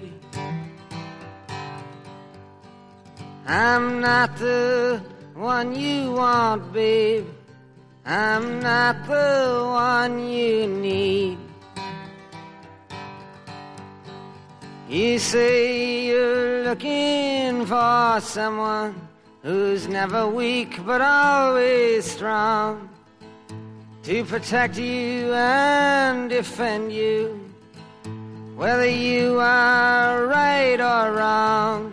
I'm 3.47 4.01
not 4.01 4.37
the 4.37 5.01
one 5.35 5.75
you 5.75 6.13
want, 6.13 6.73
babe. 6.73 7.25
I'm 8.05 8.59
not 8.59 9.05
the 9.07 9.61
one 9.65 10.27
you 10.27 10.67
need. 10.67 11.37
You 14.87 15.17
say 15.17 16.05
you're 16.05 16.63
looking 16.63 17.65
for 17.65 18.19
someone 18.21 18.93
who's 19.41 19.87
never 19.87 20.27
weak 20.27 20.79
but 20.85 21.01
always 21.01 22.05
strong 22.05 22.87
to 24.03 24.23
protect 24.25 24.77
you 24.77 25.33
and 25.33 26.29
defend 26.29 26.93
you, 26.93 27.39
whether 28.55 28.87
you 28.87 29.39
are 29.39 30.27
right 30.27 30.79
or 30.79 31.13
wrong. 31.13 31.91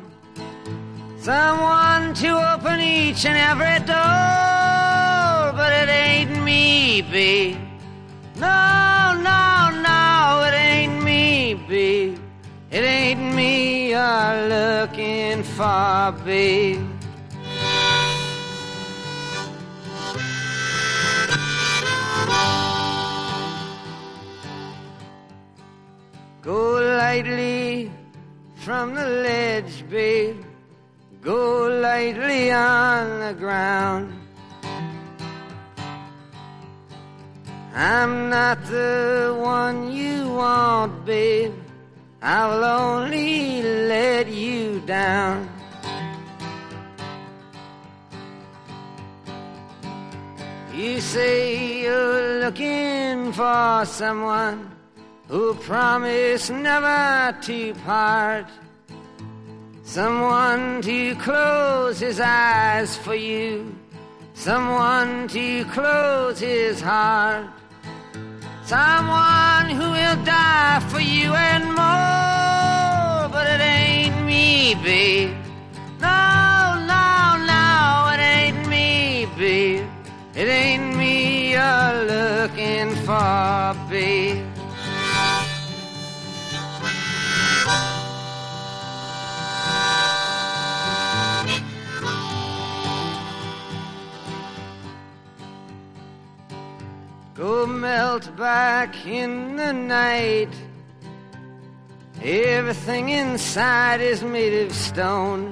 Someone 1.18 2.12
to 2.16 2.28
open 2.52 2.78
each 2.78 3.24
and 3.24 3.38
every 3.38 3.86
door, 3.86 5.56
but 5.56 5.72
it 5.72 5.88
ain't 5.88 6.44
me, 6.44 7.00
babe. 7.00 7.56
No, 8.36 9.16
no, 9.16 9.70
no, 9.80 10.44
it 10.46 10.54
ain't 10.54 11.02
me, 11.02 11.54
babe. 11.54 12.01
It 12.72 12.84
ain't 12.84 13.34
me 13.34 13.90
you're 13.90 14.48
looking 14.48 15.42
for, 15.42 16.14
babe. 16.24 16.80
Go 26.40 26.80
lightly 26.80 27.92
from 28.56 28.94
the 28.94 29.06
ledge, 29.06 29.84
babe. 29.90 30.42
Go 31.20 31.68
lightly 31.68 32.52
on 32.52 33.20
the 33.20 33.34
ground. 33.34 34.14
I'm 37.74 38.30
not 38.30 38.64
the 38.64 39.36
one 39.38 39.92
you 39.92 40.30
want, 40.30 41.04
babe. 41.04 41.52
I 42.24 42.46
will 42.46 42.62
only 42.62 43.62
let 43.62 44.28
you 44.28 44.78
down. 44.86 45.50
You 50.72 51.00
say 51.00 51.82
you're 51.82 52.38
looking 52.44 53.32
for 53.32 53.84
someone 53.86 54.70
who 55.26 55.54
promised 55.54 56.52
never 56.52 57.36
to 57.42 57.74
part. 57.84 58.46
Someone 59.82 60.80
to 60.82 61.16
close 61.16 61.98
his 61.98 62.20
eyes 62.20 62.96
for 62.98 63.16
you. 63.16 63.74
Someone 64.34 65.26
to 65.26 65.64
close 65.64 66.38
his 66.38 66.80
heart. 66.80 67.61
Someone 68.72 69.68
who 69.68 69.90
will 69.90 70.24
die 70.24 70.80
for 70.88 70.98
you 70.98 71.34
and 71.34 71.64
more. 71.66 73.28
But 73.28 73.46
it 73.54 73.60
ain't 73.60 74.24
me, 74.24 74.74
babe. 74.82 75.36
No, 76.00 76.80
no, 76.92 77.36
no, 77.52 78.14
it 78.14 78.20
ain't 78.36 78.66
me, 78.66 79.26
babe. 79.36 79.84
It 80.34 80.48
ain't 80.48 80.96
me 80.96 81.52
you're 81.52 81.96
looking 82.14 82.94
for, 83.04 83.76
babe. 83.90 84.51
Go 97.42 97.66
melt 97.66 98.36
back 98.36 99.04
in 99.04 99.56
the 99.56 99.72
night. 99.72 100.54
Everything 102.22 103.08
inside 103.08 104.00
is 104.00 104.22
made 104.22 104.54
of 104.64 104.72
stone. 104.72 105.50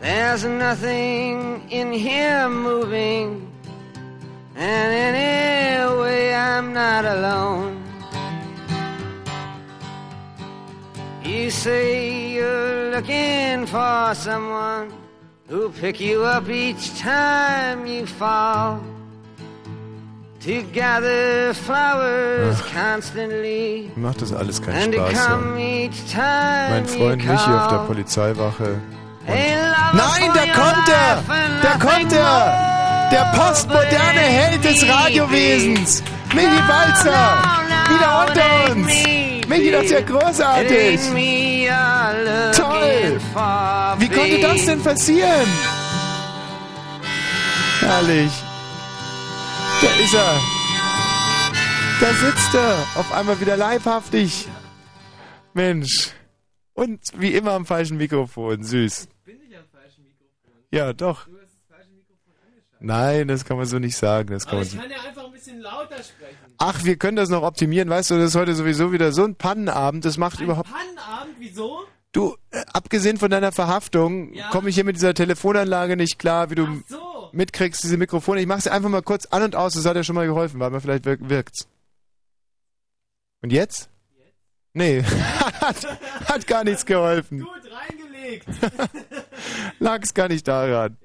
There's 0.00 0.44
nothing 0.44 1.70
in 1.70 1.92
here 1.92 2.48
moving. 2.48 3.52
And 4.56 5.14
anyway, 5.16 6.34
I'm 6.34 6.72
not 6.72 7.04
alone. 7.04 7.84
You 11.22 11.52
say 11.52 12.32
you're 12.32 12.90
looking 12.90 13.64
for 13.66 14.12
someone 14.16 15.01
who'll 15.52 15.68
pick 15.68 16.00
you 16.00 16.24
up 16.24 16.48
each 16.48 16.98
time 16.98 17.86
you 17.86 18.06
fall. 18.06 18.80
To 20.40 20.62
gather 20.72 21.54
flowers 21.54 22.60
constantly 22.62 23.90
Mir 23.94 24.08
macht 24.08 24.22
das 24.22 24.32
alles 24.32 24.60
keinen 24.60 24.92
Spaß. 24.92 25.12
Ja. 25.12 25.36
Mein 26.70 26.86
Freund 26.86 27.24
Michi 27.24 27.50
auf 27.50 27.68
der. 27.68 27.78
Polizeiwache. 27.86 28.80
Nein, 29.28 30.30
da 30.34 30.44
kommt 30.52 30.88
er! 30.88 31.22
Da 31.62 31.72
kommt 31.78 32.12
er! 32.12 33.08
Der 33.12 33.24
postmoderne 33.36 34.20
Held 34.20 34.64
des 34.64 34.88
Radiowesens! 34.88 36.02
Michi 36.34 36.62
Balzer! 36.66 37.38
Wieder 37.88 38.26
unter 38.26 38.72
uns! 38.72 38.86
Michi, 39.46 39.70
das 39.70 39.84
ist 39.84 39.92
ja 39.92 40.00
großartig! 40.00 40.98
Wie 43.98 44.08
konnte 44.08 44.40
das 44.40 44.64
denn 44.64 44.82
passieren? 44.82 45.46
Herrlich. 47.80 48.32
Da 49.80 49.88
ist 50.02 50.14
er. 50.14 50.40
Da 52.00 52.12
sitzt 52.14 52.54
er. 52.54 52.86
Auf 52.94 53.12
einmal 53.12 53.40
wieder 53.40 53.56
leibhaftig. 53.56 54.48
Mensch. 55.52 56.10
Und 56.74 57.00
wie 57.16 57.34
immer 57.34 57.52
am 57.52 57.66
falschen 57.66 57.96
Mikrofon. 57.96 58.62
Süß. 58.62 59.08
Ja, 60.70 60.92
doch. 60.92 61.26
Nein, 62.80 63.28
das 63.28 63.44
kann 63.44 63.58
man 63.58 63.66
so 63.66 63.78
nicht 63.78 63.96
sagen. 63.96 64.30
Das 64.30 64.46
kann 64.46 64.56
Aber 64.56 64.66
ich 64.66 64.76
kann 64.76 64.90
ja 64.90 64.96
einfach 65.06 65.24
ein 65.26 65.32
bisschen 65.32 65.60
lauter 65.60 66.02
sprechen. 66.02 66.36
Ach, 66.58 66.84
wir 66.84 66.96
können 66.96 67.16
das 67.16 67.28
noch 67.28 67.42
optimieren. 67.42 67.90
Weißt 67.90 68.10
du, 68.10 68.16
das 68.16 68.30
ist 68.30 68.36
heute 68.36 68.54
sowieso 68.54 68.90
wieder 68.92 69.12
so 69.12 69.24
ein 69.24 69.34
Pannenabend. 69.34 70.04
Das 70.04 70.16
macht 70.16 70.40
überhaupt... 70.40 70.70
Pannenabend, 70.70 71.36
wieso? 71.38 71.84
Du, 72.12 72.36
äh, 72.50 72.62
abgesehen 72.72 73.16
von 73.16 73.30
deiner 73.30 73.52
Verhaftung, 73.52 74.34
Ja. 74.34 74.50
komme 74.50 74.68
ich 74.68 74.74
hier 74.74 74.84
mit 74.84 74.96
dieser 74.96 75.14
Telefonanlage 75.14 75.96
nicht 75.96 76.18
klar, 76.18 76.50
wie 76.50 76.54
du 76.56 76.82
so. 76.86 77.30
mitkriegst, 77.32 77.82
diese 77.82 77.96
Mikrofone. 77.96 78.40
Ich 78.40 78.46
mache 78.46 78.60
sie 78.60 78.70
einfach 78.70 78.90
mal 78.90 79.02
kurz 79.02 79.24
an 79.26 79.42
und 79.42 79.56
aus, 79.56 79.72
das 79.74 79.86
hat 79.86 79.96
ja 79.96 80.04
schon 80.04 80.14
mal 80.14 80.26
geholfen, 80.26 80.60
weil 80.60 80.70
man 80.70 80.80
vielleicht 80.82 81.06
wirk 81.06 81.20
wirkt's. 81.28 81.66
Und 83.42 83.50
jetzt? 83.50 83.88
Nee, 84.74 85.02
hat, 85.60 85.86
hat 86.26 86.46
gar 86.46 86.64
nichts 86.64 86.84
geholfen. 86.86 87.40
Gut 87.40 87.50
reingelegt. 87.72 88.46
Lag's 89.78 90.12
gar 90.14 90.28
nicht 90.28 90.46
daran. 90.46 90.96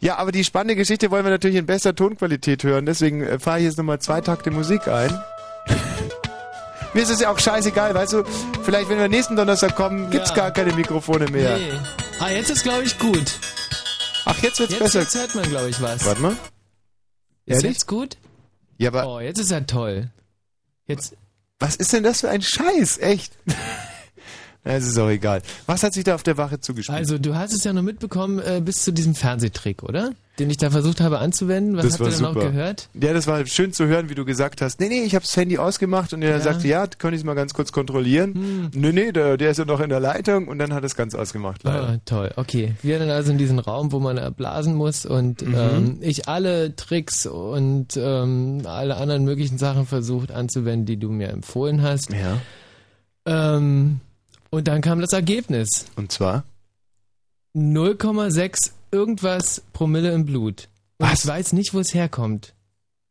Ja, 0.00 0.16
aber 0.16 0.30
die 0.32 0.44
spannende 0.44 0.76
Geschichte 0.76 1.10
wollen 1.10 1.24
wir 1.24 1.30
natürlich 1.30 1.56
in 1.56 1.66
bester 1.66 1.94
Tonqualität 1.94 2.64
hören, 2.64 2.84
deswegen 2.84 3.22
äh, 3.22 3.38
fahre 3.38 3.60
ich 3.60 3.64
jetzt 3.64 3.78
nochmal 3.78 3.98
zwei 4.00 4.20
Takte 4.20 4.50
Musik 4.50 4.88
ein. 4.88 5.10
Mir 6.94 7.02
ist 7.02 7.10
es 7.10 7.20
ja 7.20 7.30
auch 7.30 7.38
scheißegal, 7.38 7.94
weißt 7.94 8.12
du, 8.12 8.24
vielleicht 8.62 8.88
wenn 8.88 8.98
wir 8.98 9.08
nächsten 9.08 9.34
Donnerstag 9.36 9.74
kommen, 9.76 10.10
gibt's 10.10 10.30
Ja. 10.30 10.36
gar 10.36 10.50
keine 10.52 10.72
Mikrofone 10.74 11.26
mehr. 11.30 11.58
Nee. 11.58 11.72
Ah, 12.20 12.30
jetzt 12.30 12.50
ist, 12.50 12.62
glaube 12.62 12.84
ich, 12.84 12.98
gut. 12.98 13.38
Ach, 14.24 14.38
jetzt 14.42 14.58
wird's 14.60 14.72
jetzt, 14.72 14.78
besser. 14.82 15.00
Jetzt 15.00 15.14
hört 15.16 15.34
man, 15.34 15.44
glaube 15.50 15.68
ich, 15.68 15.80
was. 15.82 16.04
Warte 16.06 16.20
mal. 16.22 16.32
Ist 17.46 17.56
Ehrlich? 17.56 17.72
jetzt 17.72 17.86
gut? 17.88 18.16
Ja, 18.78 18.88
aber 18.90 19.06
Oh, 19.06 19.20
jetzt 19.20 19.38
ist 19.38 19.50
er 19.50 19.66
toll. 19.66 20.10
Jetzt. 20.86 21.14
was 21.58 21.76
ist 21.76 21.92
denn 21.92 22.02
das 22.04 22.20
für 22.20 22.30
ein 22.30 22.42
Scheiß? 22.42 22.98
Echt? 22.98 23.32
Es 24.64 24.86
ist 24.86 24.98
auch 24.98 25.10
egal. 25.10 25.42
Was 25.66 25.82
hat 25.82 25.92
sich 25.92 26.04
da 26.04 26.14
auf 26.14 26.22
der 26.22 26.38
Wache 26.38 26.58
zugespielt? 26.58 26.96
Also, 26.96 27.18
du 27.18 27.34
hast 27.36 27.52
es 27.52 27.64
ja 27.64 27.72
noch 27.74 27.82
mitbekommen 27.82 28.38
äh, 28.38 28.62
bis 28.64 28.82
zu 28.82 28.92
diesem 28.92 29.14
Fernsehtrick, 29.14 29.82
oder? 29.82 30.12
Den 30.38 30.50
ich 30.50 30.56
da 30.56 30.70
versucht 30.70 31.00
habe 31.00 31.18
anzuwenden. 31.20 31.76
Was 31.76 31.84
das 31.84 31.92
habt 31.92 32.00
war 32.00 32.06
ihr 32.08 32.10
denn 32.10 32.18
super. 32.18 32.32
noch 32.34 32.40
gehört? 32.52 32.88
Ja, 32.94 33.12
das 33.12 33.26
war 33.28 33.44
schön 33.46 33.72
zu 33.72 33.86
hören, 33.86 34.08
wie 34.08 34.16
du 34.16 34.24
gesagt 34.24 34.62
hast. 34.62 34.80
Nee, 34.80 34.88
nee, 34.88 35.02
ich 35.02 35.14
habe 35.14 35.24
das 35.24 35.36
Handy 35.36 35.58
ausgemacht 35.58 36.12
und 36.12 36.22
er 36.22 36.30
Ja. 36.30 36.40
sagte, 36.40 36.66
ja, 36.66 36.86
könnte 36.88 37.16
ich 37.16 37.22
mal 37.24 37.34
ganz 37.34 37.54
kurz 37.54 37.70
kontrollieren. 37.70 38.34
Hm. 38.34 38.70
Nee, 38.74 38.92
nee, 38.92 39.12
der, 39.12 39.36
der 39.36 39.50
ist 39.50 39.58
ja 39.58 39.64
noch 39.64 39.78
in 39.80 39.90
der 39.90 40.00
Leitung 40.00 40.48
und 40.48 40.58
dann 40.58 40.72
hat 40.74 40.82
er 40.82 40.86
es 40.86 40.96
ganz 40.96 41.14
ausgemacht, 41.14 41.62
leider. 41.62 41.88
Ah, 41.88 41.98
toll, 42.04 42.32
okay. 42.34 42.74
Wir 42.82 42.98
dann 42.98 43.10
also 43.10 43.30
in 43.30 43.38
diesen 43.38 43.60
Raum, 43.60 43.92
wo 43.92 44.00
man 44.00 44.16
äh, 44.18 44.32
blasen 44.36 44.74
muss 44.74 45.06
und 45.06 45.42
Mhm. 45.46 45.54
ähm, 45.54 45.98
ich 46.00 46.26
alle 46.26 46.74
Tricks 46.74 47.26
und 47.26 47.96
ähm, 47.96 48.62
alle 48.64 48.96
anderen 48.96 49.24
möglichen 49.24 49.58
Sachen 49.58 49.86
versucht 49.86 50.32
anzuwenden, 50.32 50.84
die 50.86 50.96
du 50.96 51.10
mir 51.10 51.28
empfohlen 51.28 51.82
hast. 51.82 52.10
Ja. 52.12 52.38
Ähm, 53.26 54.00
und 54.54 54.68
dann 54.68 54.80
kam 54.80 55.00
das 55.00 55.12
Ergebnis. 55.12 55.86
Und 55.96 56.12
zwar? 56.12 56.44
0,6 57.54 58.70
irgendwas 58.90 59.62
Promille 59.72 60.12
im 60.12 60.24
Blut. 60.24 60.68
Und 60.98 61.12
ich 61.12 61.26
weiß 61.26 61.52
nicht, 61.52 61.74
wo 61.74 61.80
es 61.80 61.94
herkommt. 61.94 62.54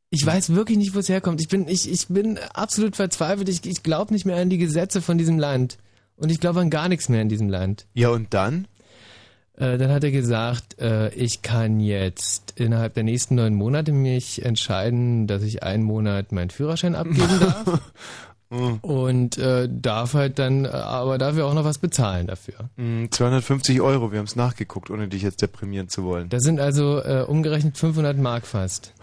Ich 0.10 0.26
weiß 0.26 0.54
wirklich 0.54 0.78
nicht, 0.78 0.94
wo 0.94 1.00
es 1.00 1.10
herkommt. 1.10 1.42
Ich 1.42 1.48
bin, 1.48 1.68
ich, 1.68 1.90
ich 1.90 2.08
bin 2.08 2.38
absolut 2.54 2.96
verzweifelt. 2.96 3.50
Ich, 3.50 3.66
ich 3.66 3.84
glaube 3.84 4.14
nicht 4.14 4.26
mehr 4.26 4.38
an 4.38 4.50
die 4.50 4.58
Gesetze 4.58 5.02
von 5.02 5.18
diesem 5.18 5.40
Land. 5.40 5.78
Und 6.16 6.32
ich 6.32 6.40
glaube 6.40 6.60
an 6.60 6.70
gar 6.70 6.88
nichts 6.88 7.10
mehr 7.10 7.22
in 7.22 7.30
diesem 7.30 7.50
Land. 7.50 7.88
Ja, 7.94 8.10
und 8.10 8.34
dann? 8.34 8.68
Äh, 9.56 9.78
dann 9.78 9.92
hat 9.92 10.04
er 10.04 10.12
gesagt, 10.12 10.80
äh, 10.80 11.14
ich 11.14 11.42
kann 11.42 11.80
jetzt 11.80 12.60
innerhalb 12.60 12.94
der 12.94 13.04
nächsten 13.04 13.36
neun 13.36 13.54
Monate 13.56 13.92
mich 13.92 14.44
entscheiden, 14.44 15.28
dass 15.28 15.44
ich 15.44 15.64
einen 15.64 15.84
Monat 15.84 16.32
meinen 16.32 16.50
Führerschein 16.50 16.96
abgeben 16.96 17.40
darf. 17.40 17.82
Und 18.82 19.38
äh, 19.38 19.68
darf 19.72 20.14
halt 20.14 20.38
dann 20.40 20.66
äh, 20.66 20.70
aber 20.70 21.18
dafür 21.18 21.46
auch 21.48 21.54
noch 21.54 21.64
was 21.66 21.80
bezahlen 21.80 22.28
dafür. 22.28 22.70
Mm, 22.78 23.06
250 23.10 23.82
Euro, 23.82 24.12
wir 24.12 24.20
haben 24.20 24.26
es 24.26 24.36
nachgeguckt, 24.36 24.90
ohne 24.90 25.08
dich 25.08 25.22
jetzt 25.24 25.42
deprimieren 25.42 25.90
zu 25.90 26.04
wollen. 26.04 26.30
Das 26.30 26.44
sind 26.44 26.60
also 26.60 27.00
äh, 27.04 27.24
umgerechnet 27.28 27.78
500 27.78 28.18
Mark 28.18 28.46
fast. 28.46 28.94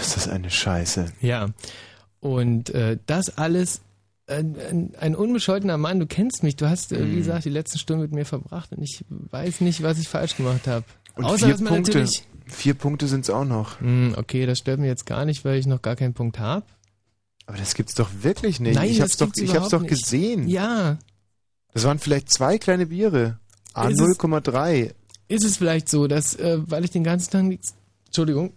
Ist 0.00 0.16
das 0.16 0.28
eine 0.28 0.50
Scheiße. 0.50 1.06
Ja. 1.20 1.48
Und 2.20 2.70
äh, 2.70 2.98
das 3.06 3.36
alles, 3.38 3.80
äh, 4.26 4.36
ein, 4.38 4.92
ein 4.98 5.14
unbescholtener 5.16 5.78
Mann, 5.78 5.98
du 6.00 6.06
kennst 6.06 6.42
mich, 6.42 6.56
du 6.56 6.68
hast, 6.68 6.92
äh, 6.92 7.00
wie 7.00 7.12
Mhm. 7.12 7.16
gesagt, 7.16 7.44
die 7.46 7.50
letzten 7.50 7.78
Stunden 7.78 8.02
mit 8.02 8.12
mir 8.12 8.24
verbracht 8.26 8.72
und 8.72 8.82
ich 8.82 9.04
weiß 9.08 9.60
nicht, 9.62 9.82
was 9.82 9.98
ich 9.98 10.08
falsch 10.08 10.36
gemacht 10.36 10.66
habe. 10.66 10.84
Und 11.16 11.24
Außer, 11.24 11.38
vier 11.46 11.48
dass 11.54 11.60
man 11.60 11.74
Punkte, 11.74 11.92
natürlich... 11.98 12.24
vier 12.46 12.74
Punkte 12.74 13.08
sind 13.08 13.22
es 13.22 13.30
auch 13.30 13.44
noch. 13.44 13.80
Hm, 13.80 14.14
okay, 14.16 14.46
das 14.46 14.58
stört 14.58 14.78
mich 14.78 14.88
jetzt 14.88 15.06
gar 15.06 15.24
nicht, 15.24 15.44
weil 15.44 15.58
ich 15.58 15.66
noch 15.66 15.82
gar 15.82 15.96
keinen 15.96 16.14
Punkt 16.14 16.38
habe. 16.38 16.64
Aber 17.50 17.58
das 17.58 17.74
gibt's 17.74 17.94
doch 17.94 18.08
wirklich 18.22 18.60
nicht. 18.60 18.76
Nein, 18.76 18.88
ich 18.90 19.00
hab's 19.00 19.16
doch, 19.16 19.28
ich 19.34 19.56
hab's 19.56 19.70
doch 19.70 19.80
nicht. 19.80 19.90
gesehen. 19.90 20.46
Ja. 20.46 20.98
Das 21.72 21.82
waren 21.84 21.98
vielleicht 21.98 22.32
zwei 22.32 22.58
kleine 22.58 22.86
Biere. 22.86 23.40
A 23.74 23.88
Ist 23.88 24.00
es- 24.00 24.18
0,3. 24.18 24.92
Ist 25.26 25.44
es 25.44 25.56
vielleicht 25.56 25.88
so, 25.88 26.06
dass, 26.06 26.34
äh, 26.36 26.58
weil 26.70 26.84
ich 26.84 26.90
den 26.92 27.02
ganzen 27.02 27.30
Tag 27.32 27.42
nichts, 27.44 27.74
Entschuldigung, 28.06 28.52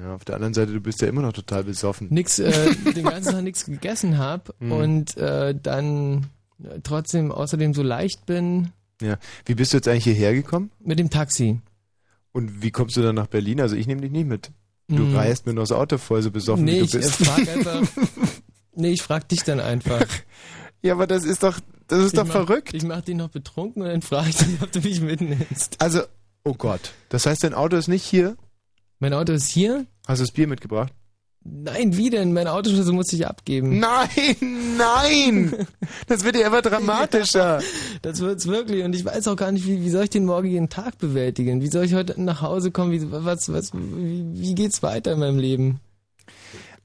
Ja, 0.00 0.14
auf 0.14 0.24
der 0.24 0.36
anderen 0.36 0.54
Seite, 0.54 0.72
du 0.72 0.80
bist 0.80 1.00
ja 1.02 1.08
immer 1.08 1.22
noch 1.22 1.32
total 1.32 1.64
besoffen. 1.64 2.06
nix, 2.10 2.38
äh, 2.38 2.72
den 2.94 3.04
ganzen 3.04 3.32
Tag 3.32 3.42
nichts 3.42 3.64
gegessen 3.66 4.16
habe 4.18 4.54
Mhm. 4.60 4.72
und 4.72 5.16
äh, 5.16 5.54
dann 5.60 6.26
äh, 6.64 6.78
trotzdem 6.84 7.30
außerdem 7.32 7.74
so 7.74 7.82
leicht 7.82 8.26
bin 8.26 8.70
Ja. 9.00 9.18
Wie 9.44 9.54
bist 9.54 9.72
du 9.72 9.78
jetzt 9.78 9.88
eigentlich 9.88 10.04
hierher 10.04 10.34
gekommen? 10.34 10.70
mit 10.80 10.98
dem 11.00 11.10
Taxi. 11.10 11.60
Und 12.32 12.62
wie 12.62 12.70
kommst 12.70 12.96
du 12.96 13.02
dann 13.02 13.16
nach 13.16 13.26
Berlin? 13.26 13.60
Also 13.60 13.74
ich 13.76 13.86
nehme 13.88 14.00
dich 14.02 14.12
nicht 14.12 14.26
mit. 14.26 14.50
Du 14.96 15.04
Mhm. 15.04 15.16
reißt 15.16 15.46
mir 15.46 15.54
nur 15.54 15.62
das 15.64 15.72
Auto 15.72 15.98
voll, 15.98 16.22
so 16.22 16.30
besoffen 16.30 16.64
nee, 16.64 16.80
wie 16.80 16.84
ich 16.84 16.90
du 16.90 16.98
äh, 16.98 17.00
bist. 17.00 17.14
frag 17.24 17.48
einfach, 17.48 17.82
nee, 18.74 18.90
ich 18.90 19.02
frag 19.02 19.28
dich 19.28 19.42
dann 19.44 19.60
einfach. 19.60 20.04
ja, 20.82 20.92
aber 20.92 21.06
das 21.06 21.24
ist 21.24 21.42
doch, 21.42 21.58
das 21.88 22.00
ist 22.00 22.06
Ich 22.08 22.12
doch 22.18 22.24
mach, 22.26 22.32
verrückt. 22.32 22.74
Ich 22.74 22.82
mach 22.84 23.00
dich 23.02 23.16
noch 23.16 23.28
betrunken 23.28 23.82
und 23.82 23.88
dann 23.88 24.02
frage 24.02 24.30
ich 24.30 24.36
dich, 24.36 24.62
ob 24.62 24.70
du 24.72 24.80
mich 24.80 25.00
mitnimmst. 25.00 25.80
Also, 25.80 26.02
oh 26.44 26.54
Gott. 26.54 26.92
Das 27.08 27.26
heißt, 27.26 27.42
dein 27.44 27.54
Auto 27.54 27.76
ist 27.76 27.88
nicht 27.88 28.04
hier? 28.04 28.36
Mein 28.98 29.14
Auto 29.14 29.32
ist 29.32 29.48
hier? 29.48 29.86
Hast 30.06 30.20
du 30.20 30.24
das 30.24 30.32
Bier 30.32 30.46
mitgebracht? 30.46 30.92
Nein, 31.44 31.96
wie 31.96 32.10
denn? 32.10 32.32
Mein 32.32 32.46
Autoschlüssel 32.46 32.92
muss 32.92 33.12
ich 33.12 33.26
abgeben. 33.26 33.78
Nein, 33.80 34.76
nein! 34.78 35.66
Das 36.06 36.24
wird 36.24 36.36
ja 36.36 36.46
immer 36.46 36.62
dramatischer. 36.62 37.60
Das 38.02 38.20
wird's 38.20 38.46
wirklich. 38.46 38.84
Und 38.84 38.94
ich 38.94 39.04
weiß 39.04 39.28
auch 39.28 39.36
gar 39.36 39.52
nicht, 39.52 39.66
wie, 39.66 39.82
wie 39.82 39.90
soll 39.90 40.04
ich 40.04 40.10
den 40.10 40.24
morgigen 40.24 40.68
Tag 40.68 40.98
bewältigen? 40.98 41.60
Wie 41.62 41.68
soll 41.68 41.84
ich 41.84 41.94
heute 41.94 42.20
nach 42.20 42.42
Hause 42.42 42.70
kommen? 42.70 42.92
Wie, 42.92 43.10
was, 43.10 43.52
was, 43.52 43.72
wie, 43.74 44.24
wie 44.32 44.54
geht's 44.54 44.82
weiter 44.82 45.12
in 45.12 45.20
meinem 45.20 45.38
Leben? 45.38 45.80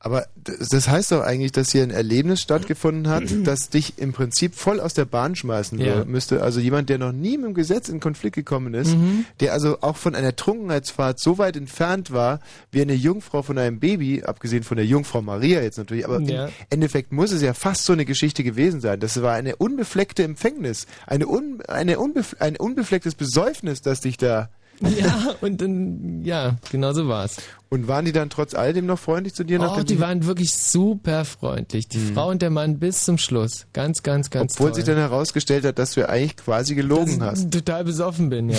Aber 0.07 0.25
das 0.71 0.87
heißt 0.87 1.11
doch 1.11 1.21
eigentlich, 1.21 1.51
dass 1.51 1.71
hier 1.73 1.83
ein 1.83 1.91
Erlebnis 1.91 2.39
stattgefunden 2.39 3.09
hat, 3.09 3.23
das 3.43 3.67
dich 3.69 3.97
im 3.97 4.13
Prinzip 4.13 4.55
voll 4.55 4.79
aus 4.79 4.93
der 4.93 5.03
Bahn 5.03 5.35
schmeißen 5.35 5.77
Ja. 5.79 6.05
müsste. 6.05 6.41
Also 6.41 6.61
jemand, 6.61 6.87
der 6.87 6.97
noch 6.97 7.11
nie 7.11 7.37
mit 7.37 7.47
dem 7.47 7.53
Gesetz 7.53 7.89
in 7.89 7.99
Konflikt 7.99 8.35
gekommen 8.35 8.73
ist, 8.73 8.95
Mhm. 8.95 9.25
der 9.41 9.51
also 9.51 9.79
auch 9.81 9.97
von 9.97 10.15
einer 10.15 10.33
Trunkenheitsfahrt 10.35 11.19
so 11.19 11.37
weit 11.37 11.57
entfernt 11.57 12.11
war, 12.11 12.39
wie 12.71 12.81
eine 12.81 12.93
Jungfrau 12.93 13.41
von 13.41 13.57
einem 13.57 13.79
Baby, 13.81 14.23
abgesehen 14.23 14.63
von 14.63 14.77
der 14.77 14.85
Jungfrau 14.85 15.21
Maria 15.21 15.61
jetzt 15.61 15.77
natürlich, 15.77 16.05
aber 16.05 16.21
Ja. 16.21 16.45
im 16.45 16.51
Endeffekt 16.69 17.11
muss 17.11 17.33
es 17.33 17.41
ja 17.41 17.53
fast 17.53 17.83
so 17.83 17.91
eine 17.91 18.05
Geschichte 18.05 18.43
gewesen 18.45 18.79
sein. 18.79 19.01
Das 19.01 19.21
war 19.21 19.33
eine 19.33 19.57
unbefleckte 19.57 20.23
Empfängnis, 20.23 20.87
eine, 21.05 21.27
un, 21.27 21.61
eine 21.67 21.99
unbef 21.99 22.35
ein 22.39 22.55
unbeflecktes 22.55 23.15
Besäufnis, 23.15 23.81
das 23.81 23.99
dich 23.99 24.15
da... 24.15 24.49
Ja, 24.81 25.35
und 25.41 25.61
dann, 25.61 26.21
ja, 26.23 26.55
genau 26.71 26.93
so 26.93 27.07
war's. 27.07 27.37
Und 27.69 27.87
waren 27.87 28.05
die 28.05 28.11
dann 28.11 28.29
trotz 28.29 28.53
alledem 28.53 28.85
noch 28.85 28.99
freundlich 28.99 29.33
zu 29.33 29.43
dir? 29.43 29.59
Oh, 29.59 29.81
die 29.83 29.99
waren 29.99 30.25
wirklich 30.25 30.53
super 30.53 31.25
freundlich. 31.25 31.87
Die 31.87 31.99
Frau 31.99 32.29
und 32.29 32.41
der 32.41 32.49
Mann 32.49 32.79
bis 32.79 33.03
zum 33.03 33.17
Schluss. 33.17 33.65
Ganz, 33.73 34.03
ganz, 34.03 34.29
ganz 34.29 34.53
Obwohl 34.53 34.67
toll. 34.69 34.75
sich 34.75 34.83
dann 34.85 34.97
herausgestellt 34.97 35.65
hat, 35.65 35.77
dass 35.79 35.91
du 35.93 36.07
eigentlich 36.07 36.37
quasi 36.37 36.75
gelogen 36.75 37.19
Dass 37.19 37.39
ich 37.39 37.45
hast. 37.45 37.53
total 37.53 37.83
besoffen 37.83 38.29
bin, 38.29 38.49
ja. 38.49 38.57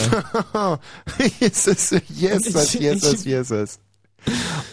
Jesus, 1.40 1.90
yes, 2.16 2.74
yes, 2.74 3.14
ich- 3.14 3.24
yes, 3.24 3.50
was. 3.50 3.78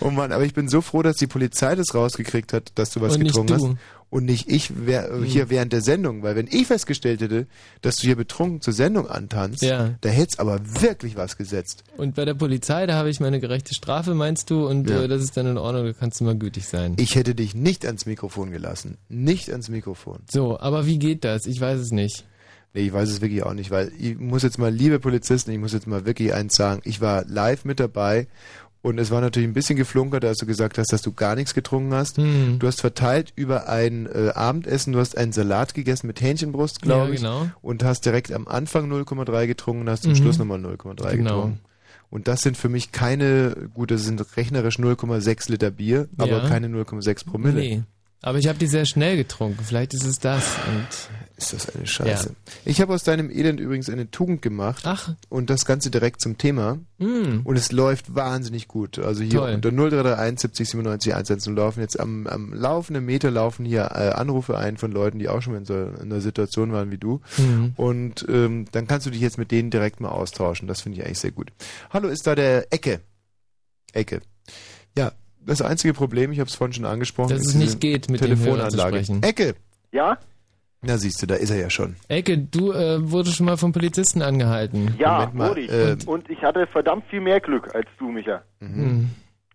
Oh 0.02 0.10
Mann, 0.10 0.32
aber 0.32 0.44
ich 0.44 0.54
bin 0.54 0.68
so 0.68 0.82
froh, 0.82 1.04
dass 1.04 1.18
die 1.18 1.28
Polizei 1.28 1.76
das 1.76 1.94
rausgekriegt 1.94 2.52
hat, 2.52 2.72
dass 2.76 2.90
du 2.90 3.00
was 3.02 3.14
Und 3.16 3.24
getrunken 3.24 3.48
du. 3.48 3.54
hast. 3.70 3.76
Und 4.12 4.26
nicht 4.26 4.50
ich 4.50 4.72
wer, 4.86 5.10
Hm. 5.10 5.24
hier 5.24 5.50
während 5.50 5.74
der 5.74 5.82
Sendung. 5.82 6.24
Weil 6.24 6.36
wenn 6.36 6.48
ich 6.50 6.68
festgestellt 6.68 7.22
hätte, 7.22 7.48
dass 7.82 7.98
du 7.98 8.04
hier 8.04 8.16
betrunken 8.16 8.62
zur 8.62 8.72
Sendung 8.74 9.08
antanzt, 9.10 9.62
Ja. 9.62 9.96
da 10.02 10.10
hätte 10.10 10.30
es 10.34 10.40
aber 10.40 10.60
wirklich 10.82 11.18
was 11.18 11.36
gesetzt. 11.38 11.84
Und 11.98 12.16
bei 12.16 12.24
der 12.24 12.34
Polizei, 12.36 12.86
da 12.86 12.94
habe 12.96 13.10
ich 13.10 13.20
meine 13.20 13.40
gerechte 13.40 13.74
Strafe, 13.74 14.14
meinst 14.14 14.50
du? 14.50 14.68
Und 14.68 14.90
Ja. 14.90 15.04
äh, 15.04 15.08
das 15.08 15.22
ist 15.24 15.36
dann 15.36 15.48
in 15.48 15.58
Ordnung, 15.58 15.86
da 15.86 15.94
kannst 15.94 16.20
du 16.22 16.24
mal 16.24 16.38
gütig 16.38 16.66
sein. 16.68 16.94
Ich 16.98 17.16
hätte 17.16 17.36
dich 17.36 17.56
nicht 17.56 17.86
ans 17.86 18.06
Mikrofon 18.06 18.52
gelassen. 18.52 18.98
Nicht 19.10 19.50
ans 19.52 19.70
Mikrofon. 19.70 20.20
So, 20.32 20.60
aber 20.60 20.86
wie 20.86 21.00
geht 21.00 21.26
das? 21.26 21.46
Ich 21.46 21.60
weiß 21.60 21.80
es 21.80 21.92
nicht. 21.92 22.26
Nee, 22.74 22.82
ich 22.88 22.94
weiß 22.94 23.10
es 23.10 23.22
wirklich 23.22 23.44
auch 23.44 23.54
nicht, 23.54 23.72
weil 23.72 23.92
ich 23.98 24.18
muss 24.20 24.44
jetzt 24.44 24.60
mal, 24.60 24.70
liebe 24.74 25.00
Polizisten, 25.00 25.50
ich 25.52 25.58
muss 25.60 25.72
jetzt 25.72 25.88
mal 25.88 26.06
wirklich 26.06 26.34
eins 26.34 26.56
sagen. 26.56 26.82
Ich 26.84 27.00
war 27.00 27.24
live 27.26 27.64
mit 27.64 27.80
dabei 27.80 28.28
und 28.86 29.00
es 29.00 29.10
war 29.10 29.20
natürlich 29.20 29.50
ein 29.50 29.54
bisschen 29.54 29.78
geflunkert, 29.78 30.24
als 30.24 30.38
du 30.38 30.46
gesagt 30.46 30.78
hast, 30.78 30.94
dass 30.94 31.02
du 31.02 31.12
gar 31.12 31.34
nichts 31.36 31.56
getrunken 31.56 31.94
hast. 31.96 32.18
Hm. 32.18 32.60
Du 32.60 32.68
hast 32.68 32.82
verteilt 32.82 33.34
über 33.36 33.68
ein 33.68 34.06
äh, 34.06 34.30
Abendessen, 34.36 34.94
du 34.94 35.00
hast 35.00 35.18
einen 35.18 35.32
Salat 35.32 35.74
gegessen 35.74 36.06
mit 36.06 36.22
Hähnchenbrust, 36.22 36.84
glaube 36.84 37.08
Ja, 37.08 37.14
ich. 37.14 37.20
genau. 37.22 37.48
Und 37.64 37.84
hast 37.84 38.06
direkt 38.06 38.32
am 38.32 38.48
Anfang 38.48 38.88
0,3 38.92 39.48
getrunken 39.48 39.82
und 39.82 39.90
hast 39.90 40.04
zum 40.04 40.12
Mhm. 40.12 40.18
Schluss 40.18 40.38
nochmal 40.38 40.60
0,3 40.60 41.16
Genau. 41.18 41.36
getrunken. 41.36 41.60
Und 42.12 42.28
das 42.28 42.42
sind 42.42 42.58
für 42.58 42.70
mich 42.70 42.92
keine, 42.92 43.56
gut, 43.74 43.90
das 43.90 44.04
sind 44.04 44.24
rechnerisch 44.38 44.78
0,6 44.78 45.50
Liter 45.50 45.72
Bier, 45.72 46.08
aber 46.20 46.44
Ja. 46.44 46.48
keine 46.48 46.70
0,6 46.70 47.26
Promille. 47.26 47.60
Nee. 47.60 47.84
Aber 48.22 48.40
ich 48.40 48.48
habe 48.48 48.58
die 48.58 48.68
sehr 48.68 48.86
schnell 48.86 49.18
getrunken. 49.18 49.64
Vielleicht 49.64 49.94
ist 49.94 50.06
es 50.06 50.18
das. 50.20 50.44
Und 50.68 50.88
Ist 51.38 51.52
das 51.52 51.76
eine 51.76 51.86
Scheiße. 51.86 52.34
Ich 52.64 52.80
habe 52.80 52.94
aus 52.94 53.04
deinem 53.04 53.30
Elend 53.30 53.60
übrigens 53.60 53.90
eine 53.90 54.10
Tugend 54.10 54.42
gemacht. 54.42 54.84
Ach. 54.86 55.14
Und 55.30 55.50
das 55.50 55.66
Ganze 55.66 55.92
direkt 55.92 56.22
zum 56.22 56.38
Thema. 56.38 56.80
Mm. 56.98 57.42
Und 57.44 57.58
es 57.58 57.74
läuft 57.74 58.16
wahnsinnig 58.16 58.70
gut. 58.70 59.00
Also 59.00 59.22
hier 59.22 59.40
Toll. 59.40 59.54
unter 59.56 59.70
0331 59.70 60.40
70 60.40 60.70
97 60.70 61.14
110 61.14 61.56
laufen 61.56 61.82
jetzt 61.82 62.00
am, 62.00 62.26
am 62.28 62.54
laufenden 62.54 63.06
Meter 63.06 63.32
laufen 63.32 63.66
hier 63.66 63.92
äh, 63.94 64.12
Anrufe 64.12 64.58
ein 64.58 64.78
von 64.78 64.92
Leuten, 64.92 65.20
die 65.20 65.28
auch 65.28 65.42
schon 65.42 65.56
in 65.56 65.66
so 65.66 65.76
in 65.76 66.12
einer 66.12 66.22
Situation 66.22 66.72
waren 66.72 66.90
wie 66.90 66.98
du. 66.98 67.20
Mhm. 67.38 67.74
Und 67.76 68.26
ähm, 68.30 68.66
dann 68.72 68.88
kannst 68.88 69.06
du 69.06 69.12
dich 69.12 69.22
jetzt 69.22 69.38
mit 69.38 69.52
denen 69.52 69.72
direkt 69.72 70.00
mal 70.00 70.10
austauschen. 70.10 70.70
Das 70.70 70.82
finde 70.82 71.00
ich 71.00 71.06
eigentlich 71.06 71.20
sehr 71.20 71.32
gut. 71.32 71.52
Hallo, 71.90 72.08
ist 72.08 72.26
da 72.26 72.34
der 72.36 72.72
Ecke? 72.72 73.02
Ecke. 73.92 74.22
Ja, 74.98 75.12
das 75.46 75.62
einzige 75.62 75.94
Problem, 75.94 76.32
ich 76.32 76.40
habe 76.40 76.50
es 76.50 76.56
vorhin 76.56 76.74
schon 76.74 76.86
angesprochen, 76.86 77.30
Dass 77.30 77.42
ist 77.42 77.48
es 77.50 77.56
nicht 77.56 77.80
geht, 77.82 78.10
mit 78.10 78.22
dem 78.22 78.38
Hörer 78.40 78.70
zu 78.70 78.78
Telefonanlage. 78.78 78.96
sprechen. 79.04 79.24
Ecke. 79.24 79.56
Ja? 79.92 80.18
Na 80.82 80.98
siehst 80.98 81.22
du, 81.22 81.26
da 81.26 81.36
ist 81.36 81.50
er 81.50 81.58
ja 81.58 81.70
schon. 81.70 81.96
Ecke, 82.10 82.38
du 82.38 82.72
äh, 82.72 83.10
wurdest 83.10 83.38
schon 83.38 83.46
mal 83.48 83.58
vom 83.58 83.72
Polizisten 83.72 84.22
angehalten. 84.22 84.96
Ja, 85.00 85.32
wurde 85.34 85.62
ich. 85.62 85.72
äh, 85.72 85.92
und, 85.94 86.08
und 86.08 86.30
ich 86.30 86.42
hatte 86.44 86.68
verdammt 86.68 87.06
viel 87.10 87.22
mehr 87.22 87.40
Glück 87.40 87.74
als 87.74 87.88
du, 87.98 88.10
Micha. 88.12 88.44
Hm. 88.60 89.10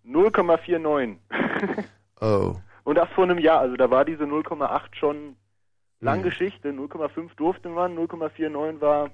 0,49. 0.08 1.16
Oh. 2.20 2.56
Und 2.84 2.94
das 2.96 3.08
vor 3.14 3.24
einem 3.24 3.38
Jahr. 3.38 3.60
Also 3.60 3.76
da 3.76 3.90
war 3.90 4.04
diese 4.04 4.24
0,8 4.24 4.80
schon 4.98 5.36
lang 6.00 6.22
Geschichte. 6.22 6.70
0,5 6.70 7.28
durfte 7.36 7.68
man, 7.68 7.96
0,49 7.96 8.80
war 8.80 9.10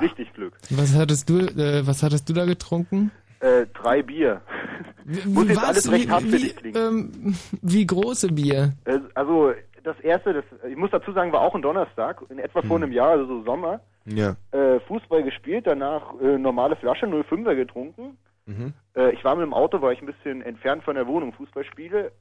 richtig 0.00 0.32
Glück. 0.32 0.54
Was 0.70 0.94
hattest 0.94 1.28
du, 1.28 1.40
äh, 1.40 1.86
was 1.86 2.02
hattest 2.02 2.28
du 2.28 2.32
da 2.32 2.44
getrunken? 2.46 3.10
Äh, 3.44 3.66
drei 3.74 4.02
Bier. 4.02 4.40
Muss 5.26 5.48
jetzt 5.48 5.56
Was? 5.58 5.64
alles 5.68 5.92
recht 5.92 6.08
Wie- 6.08 6.54
wie, 6.64 6.78
ähm, 6.78 7.34
wie 7.62 7.86
große 7.86 8.28
Bier? 8.28 8.72
Äh, 8.86 9.00
Also 9.14 9.52
das 9.82 10.00
erste, 10.00 10.32
das, 10.32 10.44
ich 10.70 10.76
muss 10.76 10.90
dazu 10.92 11.12
sagen, 11.12 11.30
war 11.32 11.42
auch 11.42 11.54
ein 11.54 11.60
Donnerstag, 11.60 12.22
in 12.30 12.38
etwa 12.38 12.62
vor 12.62 12.76
einem 12.76 12.90
Jahr, 12.90 13.10
also 13.10 13.26
so 13.26 13.42
Sommer. 13.44 13.80
Ja. 14.06 14.36
Äh, 14.52 14.80
Fußball 14.80 15.22
gespielt, 15.22 15.66
danach 15.66 16.14
äh, 16.22 16.38
normale 16.38 16.76
Flasche, 16.76 17.04
05er 17.06 17.54
getrunken. 17.54 18.16
Mhm. 18.46 18.72
Äh, 18.96 19.12
ich 19.12 19.22
war 19.24 19.36
mit 19.36 19.44
dem 19.44 19.52
Auto, 19.52 19.82
war 19.82 19.92
ich 19.92 20.00
ein 20.00 20.06
bisschen 20.06 20.40
entfernt 20.40 20.84
von 20.84 20.94
der 20.94 21.06
Wohnung, 21.06 21.34
Fußballspiele. 21.34 22.12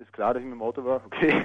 Ist 0.00 0.12
klar, 0.12 0.32
dass 0.32 0.40
ich 0.40 0.46
mit 0.48 0.54
dem 0.54 0.62
Auto 0.62 0.84
war, 0.84 1.02
okay. 1.06 1.44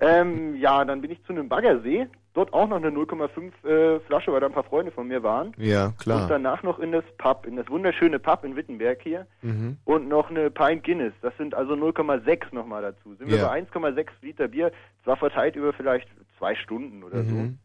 ähm, 0.00 0.56
ja, 0.56 0.84
dann 0.84 1.00
bin 1.00 1.10
ich 1.10 1.22
zu 1.24 1.32
einem 1.32 1.48
Baggersee, 1.48 2.06
dort 2.34 2.52
auch 2.52 2.68
noch 2.68 2.76
eine 2.76 2.90
0,5 2.90 3.66
äh, 3.66 4.00
Flasche, 4.00 4.30
weil 4.30 4.40
da 4.40 4.46
ein 4.46 4.52
paar 4.52 4.64
Freunde 4.64 4.92
von 4.92 5.08
mir 5.08 5.22
waren. 5.22 5.52
Ja, 5.56 5.86
Und 5.86 5.98
klar. 5.98 6.28
danach 6.28 6.62
noch 6.62 6.78
in 6.80 6.92
das 6.92 7.04
Pub, 7.16 7.46
in 7.46 7.56
das 7.56 7.68
wunderschöne 7.70 8.18
Pub 8.18 8.44
in 8.44 8.56
Wittenberg 8.56 9.00
hier. 9.02 9.26
Mhm. 9.40 9.78
Und 9.84 10.08
noch 10.08 10.28
eine 10.28 10.50
Pint 10.50 10.84
Guinness. 10.84 11.14
Das 11.22 11.34
sind 11.38 11.54
also 11.54 11.72
0,6 11.74 12.54
nochmal 12.54 12.82
dazu. 12.82 13.14
Sind 13.14 13.28
wir 13.30 13.38
Ja. 13.38 13.48
bei 13.48 13.54
1,6 13.62 14.08
Liter 14.20 14.48
Bier. 14.48 14.70
Zwar 15.04 15.16
verteilt 15.16 15.56
über 15.56 15.72
vielleicht 15.72 16.08
zwei 16.38 16.54
Stunden 16.56 17.02
oder 17.04 17.22
Mhm. 17.22 17.58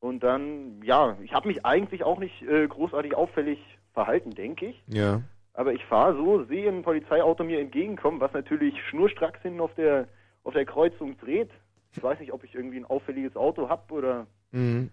so. 0.00 0.06
Und 0.08 0.22
dann, 0.22 0.80
ja, 0.84 1.16
ich 1.24 1.32
habe 1.34 1.48
mich 1.48 1.66
eigentlich 1.66 2.04
auch 2.04 2.20
nicht 2.20 2.42
äh, 2.42 2.68
großartig 2.68 3.16
auffällig 3.16 3.58
verhalten, 3.92 4.30
denke 4.30 4.66
ich. 4.66 4.80
Ja. 4.86 5.22
Aber 5.58 5.72
ich 5.72 5.84
fahre 5.86 6.14
so, 6.14 6.44
sehe 6.44 6.68
ein 6.68 6.82
Polizeiauto 6.84 7.42
mir 7.42 7.58
entgegenkommen, 7.58 8.20
was 8.20 8.32
natürlich 8.32 8.74
schnurstracks 8.88 9.42
hinten 9.42 9.60
auf 9.60 9.74
der, 9.74 10.06
auf 10.44 10.54
der 10.54 10.64
Kreuzung 10.64 11.18
dreht. 11.18 11.50
Ich 11.96 12.00
weiß 12.00 12.20
nicht, 12.20 12.32
ob 12.32 12.44
ich 12.44 12.54
irgendwie 12.54 12.76
ein 12.76 12.84
auffälliges 12.84 13.34
Auto 13.34 13.68
habe 13.68 13.92
oder... 13.92 14.26
Mhm. 14.52 14.90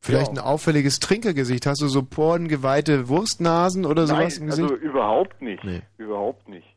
Vielleicht 0.00 0.36
Ja. 0.36 0.42
ein 0.42 0.46
auffälliges 0.46 1.00
Trinkergesicht. 1.00 1.66
Hast 1.66 1.80
du 1.82 1.88
so 1.88 2.04
porngeweihte 2.04 3.08
Wurstnasen 3.08 3.86
oder 3.86 4.06
sowas 4.06 4.38
im 4.38 4.46
Nein, 4.46 4.50
Gesicht? 4.50 4.70
also 4.70 4.82
überhaupt 4.84 5.42
nicht. 5.42 5.64
Nee. 5.64 5.80
Überhaupt 5.98 6.48
nicht. 6.48 6.68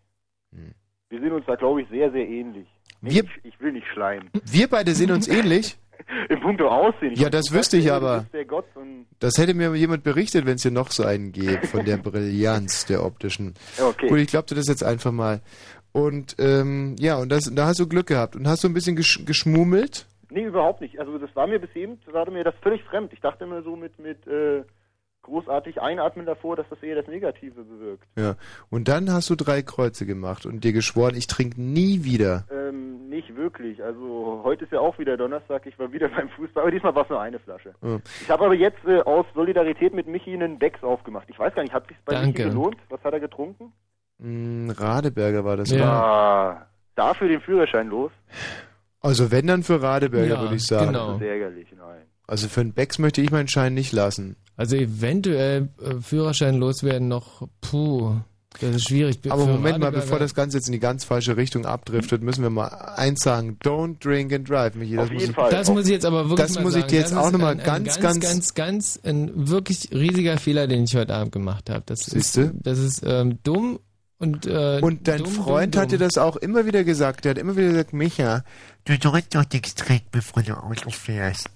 Wir 1.10 1.20
sehen 1.20 1.32
uns 1.34 1.46
da, 1.46 1.56
glaube 1.56 1.84
ich, 1.84 1.90
sehr, 1.90 2.10
sehr 2.12 2.28
ähnlich. 2.28 2.68
Wir- 3.02 3.24
ich, 3.24 3.30
ich 3.44 3.60
will 3.60 3.74
nicht 3.74 3.86
schleimen. 3.94 4.32
Wir 4.46 4.68
beide 4.68 4.96
sehen 4.96 5.12
uns 5.12 5.28
ähnlich. 5.28 5.78
Im 6.30 6.40
Punkto 6.42 6.68
Aussehen. 6.68 7.14
Ja, 7.16 7.30
das 7.30 7.52
wüsste 7.52 7.78
ich 7.78 7.92
aber. 7.92 8.26
Das 9.20 9.38
hätte 9.38 9.54
mir 9.54 9.74
jemand 9.76 10.04
berichtet, 10.04 10.46
wenn 10.46 10.56
es 10.56 10.62
hier 10.62 10.72
noch 10.72 10.92
so 10.92 11.04
einen 11.04 11.32
gäbe, 11.32 11.66
von 11.68 11.86
der 11.86 11.98
Brillanz 11.98 12.86
der 12.86 13.04
optischen. 13.04 13.54
Okay. 13.80 14.08
Gut, 14.08 14.20
ich 14.20 14.28
glaubte 14.28 14.56
das 14.56 14.68
jetzt 14.68 14.84
einfach 14.84 15.12
mal. 15.12 15.42
Und 15.92 16.36
ähm, 16.40 16.96
ja, 17.00 17.18
und 17.18 17.30
das, 17.30 17.52
da 17.54 17.68
hast 17.68 17.80
du 17.80 17.88
Glück 17.88 18.08
gehabt. 18.08 18.36
Und 18.36 18.48
hast 18.48 18.64
du 18.64 18.68
ein 18.68 18.74
bisschen 18.74 18.96
gesch 18.96 19.24
geschmummelt? 19.26 20.08
Nee, 20.30 20.44
überhaupt 20.44 20.82
nicht. 20.82 21.00
Also 21.00 21.18
das 21.18 21.34
war 21.36 21.48
mir 21.48 21.60
bis 21.60 21.74
eben, 21.76 22.00
war 22.12 22.30
mir 22.30 22.44
das 22.44 22.56
völlig 22.62 22.84
fremd. 22.84 23.14
Ich 23.14 23.22
dachte 23.22 23.46
immer 23.46 23.62
so 23.62 23.76
mit, 23.76 23.98
mit 23.98 24.28
äh, 24.28 24.64
großartig 25.28 25.82
einatmen 25.82 26.26
davor, 26.26 26.56
dass 26.56 26.66
das 26.70 26.82
eher 26.82 26.96
das 26.96 27.08
Negative 27.08 27.64
bewirkt. 27.64 28.04
Ja. 28.18 28.36
Und 28.70 28.88
dann 28.88 29.12
hast 29.14 29.30
du 29.30 29.36
drei 29.36 29.62
Kreuze 29.62 30.06
gemacht 30.06 30.46
und 30.46 30.64
dir 30.64 30.74
geschworen, 30.74 31.16
ich 31.16 31.28
trinke 31.28 31.62
nie 31.62 32.04
wieder. 32.04 32.46
Ähm, 32.52 33.08
nicht 33.10 33.36
wirklich. 33.36 33.84
Also 33.84 34.42
heute 34.44 34.64
ist 34.66 34.74
ja 34.74 34.80
auch 34.80 34.98
wieder 35.00 35.16
Donnerstag, 35.18 35.66
ich 35.66 35.78
war 35.78 35.92
wieder 35.92 36.08
beim 36.16 36.30
Fußball, 36.30 36.64
aber 36.64 36.72
diesmal 36.72 36.96
war 36.96 37.04
es 37.04 37.10
nur 37.10 37.22
eine 37.22 37.40
Flasche. 37.40 37.74
Ja. 37.84 38.00
Ich 38.22 38.30
habe 38.30 38.46
aber 38.46 38.56
jetzt 38.56 38.84
äh, 38.86 39.02
aus 39.02 39.26
Solidarität 39.36 39.94
mit 39.94 40.08
Michi 40.08 40.34
einen 40.34 40.58
Becks 40.60 40.84
aufgemacht. 40.84 41.28
Ich 41.30 41.38
weiß 41.38 41.54
gar 41.54 41.62
nicht, 41.64 41.74
hat 41.74 41.88
sich 41.88 41.98
bei 42.06 42.14
Danke. 42.14 42.28
Michi 42.44 42.50
gelohnt? 42.50 42.78
Was 42.90 43.04
hat 43.04 43.14
er 43.14 43.20
getrunken? 43.20 43.72
Mm, 44.20 44.72
Radeberger 44.72 45.46
war 45.46 45.58
das. 45.58 45.72
Ah, 45.74 46.66
dafür 46.96 47.28
den 47.28 47.42
Führerschein 47.42 47.88
los? 47.90 48.12
Also 49.00 49.30
wenn 49.32 49.46
dann 49.46 49.62
für 49.64 49.80
Radeberger, 49.82 50.36
Ja, 50.36 50.42
würde 50.42 50.56
ich 50.56 50.66
sagen. 50.66 50.88
genau. 50.88 51.12
Das 51.14 51.22
ist 51.22 51.28
ärgerlich, 51.28 51.68
nein. 51.78 52.02
Also 52.28 52.48
für 52.50 52.62
einen 52.62 52.74
Becks 52.74 53.00
möchte 53.00 53.22
ich 53.22 53.32
meinen 53.32 53.48
Schein 53.48 53.74
nicht 53.74 53.94
lassen. 53.94 54.36
Also 54.56 54.76
eventuell 54.76 55.70
äh, 55.82 56.02
Führerschein 56.02 56.56
loswerden 56.58 57.08
noch, 57.08 57.48
puh, 57.62 58.16
das 58.60 58.76
ist 58.78 58.88
schwierig. 58.90 59.20
Aber 59.30 59.44
Für 59.46 59.52
Moment 59.52 59.80
mal, 59.80 59.92
bevor 59.92 60.18
das 60.18 60.34
Ganze 60.34 60.58
jetzt 60.58 60.66
in 60.68 60.72
die 60.74 60.80
ganz 60.80 61.04
falsche 61.04 61.38
Richtung 61.38 61.66
abdriftet, 61.68 62.24
müssen 62.24 62.42
wir 62.42 62.50
mal 62.50 62.68
eins 62.68 63.22
sagen. 63.22 63.58
Don't 63.64 64.04
drink 64.04 64.34
and 64.34 64.50
drive, 64.50 64.74
Michi. 64.76 64.96
Das 64.96 65.06
Auf 65.06 65.12
muss 65.12 65.22
jeden 65.22 65.32
ich, 65.32 65.36
Fall. 65.36 65.52
Das 65.52 65.70
muss 65.70 65.86
ich 65.86 65.92
jetzt 65.92 66.06
aber 66.06 66.30
wirklich 66.30 66.48
Das 66.48 66.56
mal 66.56 66.64
muss 66.64 66.74
ich 66.76 66.82
sagen. 66.82 66.90
dir 66.92 67.00
jetzt 67.00 67.12
das 67.12 67.18
auch 67.20 67.26
ist 67.28 67.32
noch 67.34 67.40
mal 67.40 67.52
ein, 67.52 67.60
ein 67.60 67.66
ganz, 67.66 68.00
ganz, 68.00 68.20
ganz- 68.20 68.24
ganz, 68.24 68.54
ganz, 68.56 69.00
ein 69.04 69.48
wirklich 69.50 69.90
riesiger 69.92 70.38
Fehler, 70.38 70.66
den 70.68 70.86
ich 70.86 70.96
heute 70.96 71.14
Abend 71.14 71.32
gemacht 71.34 71.70
habe. 71.70 71.84
Das 71.86 72.08
ist, 72.08 72.12
Siehste? 72.34 72.52
das 72.56 72.80
ist 72.80 73.04
ähm, 73.06 73.38
dumm 73.44 73.80
und 74.18 74.48
äh, 74.48 74.80
Und 74.82 75.08
dein 75.08 75.20
dumm, 75.20 75.28
Freund 75.34 75.76
dumm, 75.76 75.82
hat 75.84 75.92
dir 75.92 76.00
das 76.00 76.18
auch 76.18 76.36
immer 76.38 76.66
wieder 76.66 76.84
gesagt. 76.84 77.26
Der 77.26 77.32
hat 77.32 77.38
immer 77.38 77.56
wieder 77.56 77.70
gesagt, 77.70 77.94
Micha, 77.94 78.44
Du 78.86 78.94
sollst 79.00 79.36
doch 79.36 79.44
nichts 79.54 79.76
trinken, 79.76 80.08
bevor 80.12 80.42
du 80.42 80.54
Auto 80.58 80.90
fährst. 80.90 81.50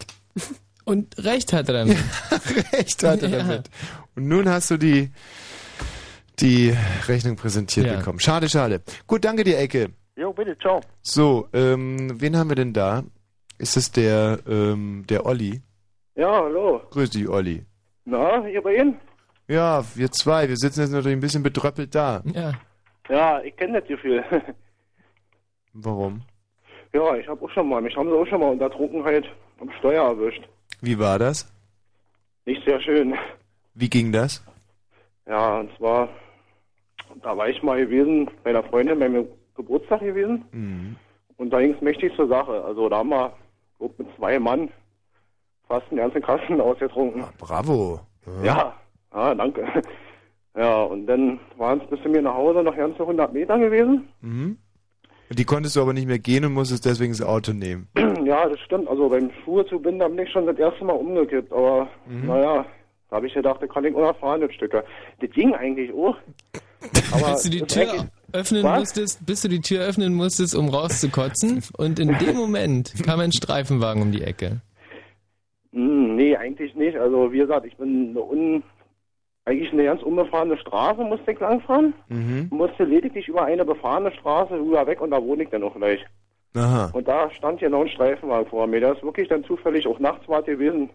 Und 0.85 1.23
recht 1.23 1.53
hat 1.53 1.67
er 1.69 1.73
damit. 1.85 1.97
recht 2.73 3.03
hat 3.03 3.21
er 3.23 3.29
Ja. 3.29 3.37
damit. 3.39 3.69
Und 4.15 4.27
nun 4.27 4.49
hast 4.49 4.71
du 4.71 4.77
die, 4.77 5.11
die 6.39 6.75
Rechnung 7.07 7.35
präsentiert 7.35 7.85
Ja. 7.87 7.97
bekommen. 7.97 8.19
Schade, 8.19 8.49
schade. 8.49 8.81
Gut, 9.07 9.23
danke 9.25 9.43
dir, 9.43 9.57
Ecke. 9.59 9.89
Jo, 10.15 10.33
bitte, 10.33 10.57
ciao. 10.57 10.81
So, 11.01 11.47
ähm, 11.53 12.19
wen 12.19 12.35
haben 12.37 12.49
wir 12.49 12.55
denn 12.55 12.73
da? 12.73 13.03
Ist 13.57 13.77
es 13.77 13.91
der, 13.91 14.39
ähm, 14.47 15.05
der 15.07 15.25
Olli? 15.25 15.61
Ja, 16.15 16.31
hallo. 16.43 16.81
Grüß 16.89 17.11
dich, 17.11 17.29
Olli. 17.29 17.63
Na, 18.05 18.47
ihr 18.47 18.61
bei 18.61 18.75
Ihnen? 18.75 18.97
Ja, 19.47 19.83
wir 19.95 20.11
zwei, 20.11 20.49
wir 20.49 20.57
sitzen 20.57 20.81
jetzt 20.81 20.91
natürlich 20.91 21.15
ein 21.17 21.21
bisschen 21.21 21.43
betröppelt 21.43 21.93
da. 21.93 22.21
Ja. 22.33 22.53
Ja, 23.09 23.41
ich 23.41 23.55
kenne 23.55 23.79
das 23.79 23.87
Gefühl. 23.87 24.23
Warum? 25.73 26.21
ja, 26.93 27.15
ich 27.15 27.27
habe 27.27 27.45
auch 27.45 27.49
schon 27.51 27.69
mal, 27.69 27.81
mich 27.81 27.95
haben 27.95 28.09
sie 28.09 28.15
auch 28.15 28.25
schon 28.27 28.41
mal 28.41 28.49
unter 28.51 28.69
Trunkenheit 28.69 29.25
am 29.61 29.71
Steuer 29.79 30.03
erwischt. 30.03 30.43
Wie 30.81 30.99
war 30.99 31.19
das? 31.19 31.51
Nicht 32.45 32.63
sehr 32.65 32.81
schön. 32.81 33.15
Wie 33.75 33.89
ging 33.89 34.11
das? 34.11 34.43
Ja, 35.27 35.59
und 35.59 35.69
zwar, 35.77 36.09
da 37.21 37.37
war 37.37 37.47
ich 37.47 37.61
mal 37.63 37.79
gewesen, 37.79 38.29
bei 38.43 38.49
einer 38.49 38.63
Freundin 38.63 38.99
bei 38.99 39.07
meinem 39.07 39.27
Geburtstag 39.55 40.01
gewesen. 40.01 40.43
Mhm. 40.51 40.95
Und 41.37 41.51
da 41.51 41.61
ging 41.61 41.73
es 41.73 41.81
mächtig 41.81 42.13
zur 42.15 42.27
Sache. 42.27 42.63
Also 42.63 42.89
da 42.89 42.97
haben 42.97 43.09
wir 43.09 43.33
mit 43.79 44.07
zwei 44.17 44.39
Mann 44.39 44.69
fast 45.67 45.89
den 45.89 45.97
ganzen 45.97 46.21
Kasten 46.21 46.59
ausgetrunken. 46.61 47.23
Bravo. 47.37 48.01
Ja, 48.43 48.75
ja, 49.13 49.35
danke. 49.35 49.65
Ja, 50.53 50.83
und 50.83 51.07
dann 51.07 51.39
waren 51.55 51.79
es 51.79 51.89
bis 51.89 52.01
zu 52.01 52.09
mir 52.09 52.21
nach 52.21 52.33
Hause 52.33 52.61
noch 52.61 52.75
ganze 52.75 52.99
100 52.99 53.31
Meter 53.31 53.57
gewesen. 53.57 54.09
Mhm. 54.19 54.57
Die 55.29 55.45
konntest 55.45 55.77
du 55.77 55.81
aber 55.81 55.93
nicht 55.93 56.07
mehr 56.07 56.19
gehen 56.19 56.43
und 56.43 56.51
musstest 56.51 56.85
deswegen 56.85 57.13
das 57.13 57.21
Auto 57.21 57.53
nehmen. 57.53 57.87
Ja, 58.31 58.47
das 58.47 58.59
stimmt. 58.61 58.87
Also 58.87 59.09
beim 59.09 59.29
Schuhe 59.43 59.65
zu 59.65 59.77
binden, 59.77 59.99
da 59.99 60.07
bin 60.07 60.19
ich 60.19 60.31
schon 60.31 60.45
das 60.45 60.57
erste 60.57 60.85
Mal 60.85 60.93
umgekippt. 60.93 61.51
Aber 61.51 61.89
Mhm. 62.07 62.27
naja, 62.27 62.65
da 63.09 63.15
habe 63.17 63.27
ich 63.27 63.33
gedacht, 63.33 63.61
das 63.61 63.69
kann 63.69 63.83
ich 63.83 63.93
unerfahren, 63.93 64.39
das 64.39 64.53
Stücke. 64.53 64.85
Das 65.19 65.29
ging 65.31 65.53
eigentlich 65.53 65.91
auch. 65.93 66.15
Aber 67.13 67.33
bis 67.33 67.43
du 67.43 67.49
die 67.49 67.61
Tür 67.61 68.07
öffnen 68.31 68.63
Was? 68.63 68.79
musstest, 68.79 69.25
bis 69.25 69.41
du 69.41 69.49
die 69.49 69.59
Tür 69.59 69.81
öffnen 69.85 70.13
musstest, 70.13 70.55
um 70.55 70.69
rauszukotzen. 70.69 71.61
Und 71.77 71.99
in 71.99 72.17
dem 72.19 72.37
Moment 72.37 72.93
kam 73.05 73.19
ein 73.19 73.33
Streifenwagen 73.33 74.01
um 74.01 74.13
die 74.13 74.21
Ecke. 74.23 74.61
Hm, 75.73 76.15
nee, 76.15 76.33
eigentlich 76.37 76.73
nicht. 76.75 76.95
Also 76.97 77.33
wie 77.33 77.39
gesagt, 77.39 77.65
ich 77.65 77.75
bin 77.75 78.11
eine 78.11 78.21
un 78.23 78.63
eigentlich 79.43 79.73
eine 79.73 79.83
ganz 79.83 80.01
unbefahrene 80.03 80.55
Straße 80.57 81.03
musste 81.03 81.31
ich 81.33 81.39
langfahren. 81.41 81.93
Mhm. 82.07 82.47
Musste 82.51 82.85
lediglich 82.85 83.27
über 83.27 83.43
eine 83.43 83.65
befahrene 83.65 84.13
Straße 84.13 84.53
rüber 84.53 84.87
weg 84.87 85.01
und 85.01 85.11
da 85.11 85.21
wohne 85.21 85.43
ich 85.43 85.49
dann 85.49 85.63
auch 85.63 85.75
gleich. 85.75 85.99
Aha. 86.55 86.89
Und 86.93 87.07
da 87.07 87.29
stand 87.31 87.59
hier 87.59 87.69
noch 87.69 87.81
ein 87.81 87.89
Streifenwagen 87.89 88.49
vor 88.49 88.67
mir. 88.67 88.79
Der 88.79 88.93
ist 88.93 89.03
wirklich 89.03 89.27
dann 89.29 89.43
zufällig 89.43 89.87
auch 89.87 89.99
nachts 89.99 90.27
war 90.27 90.41
gewesen. 90.43 90.89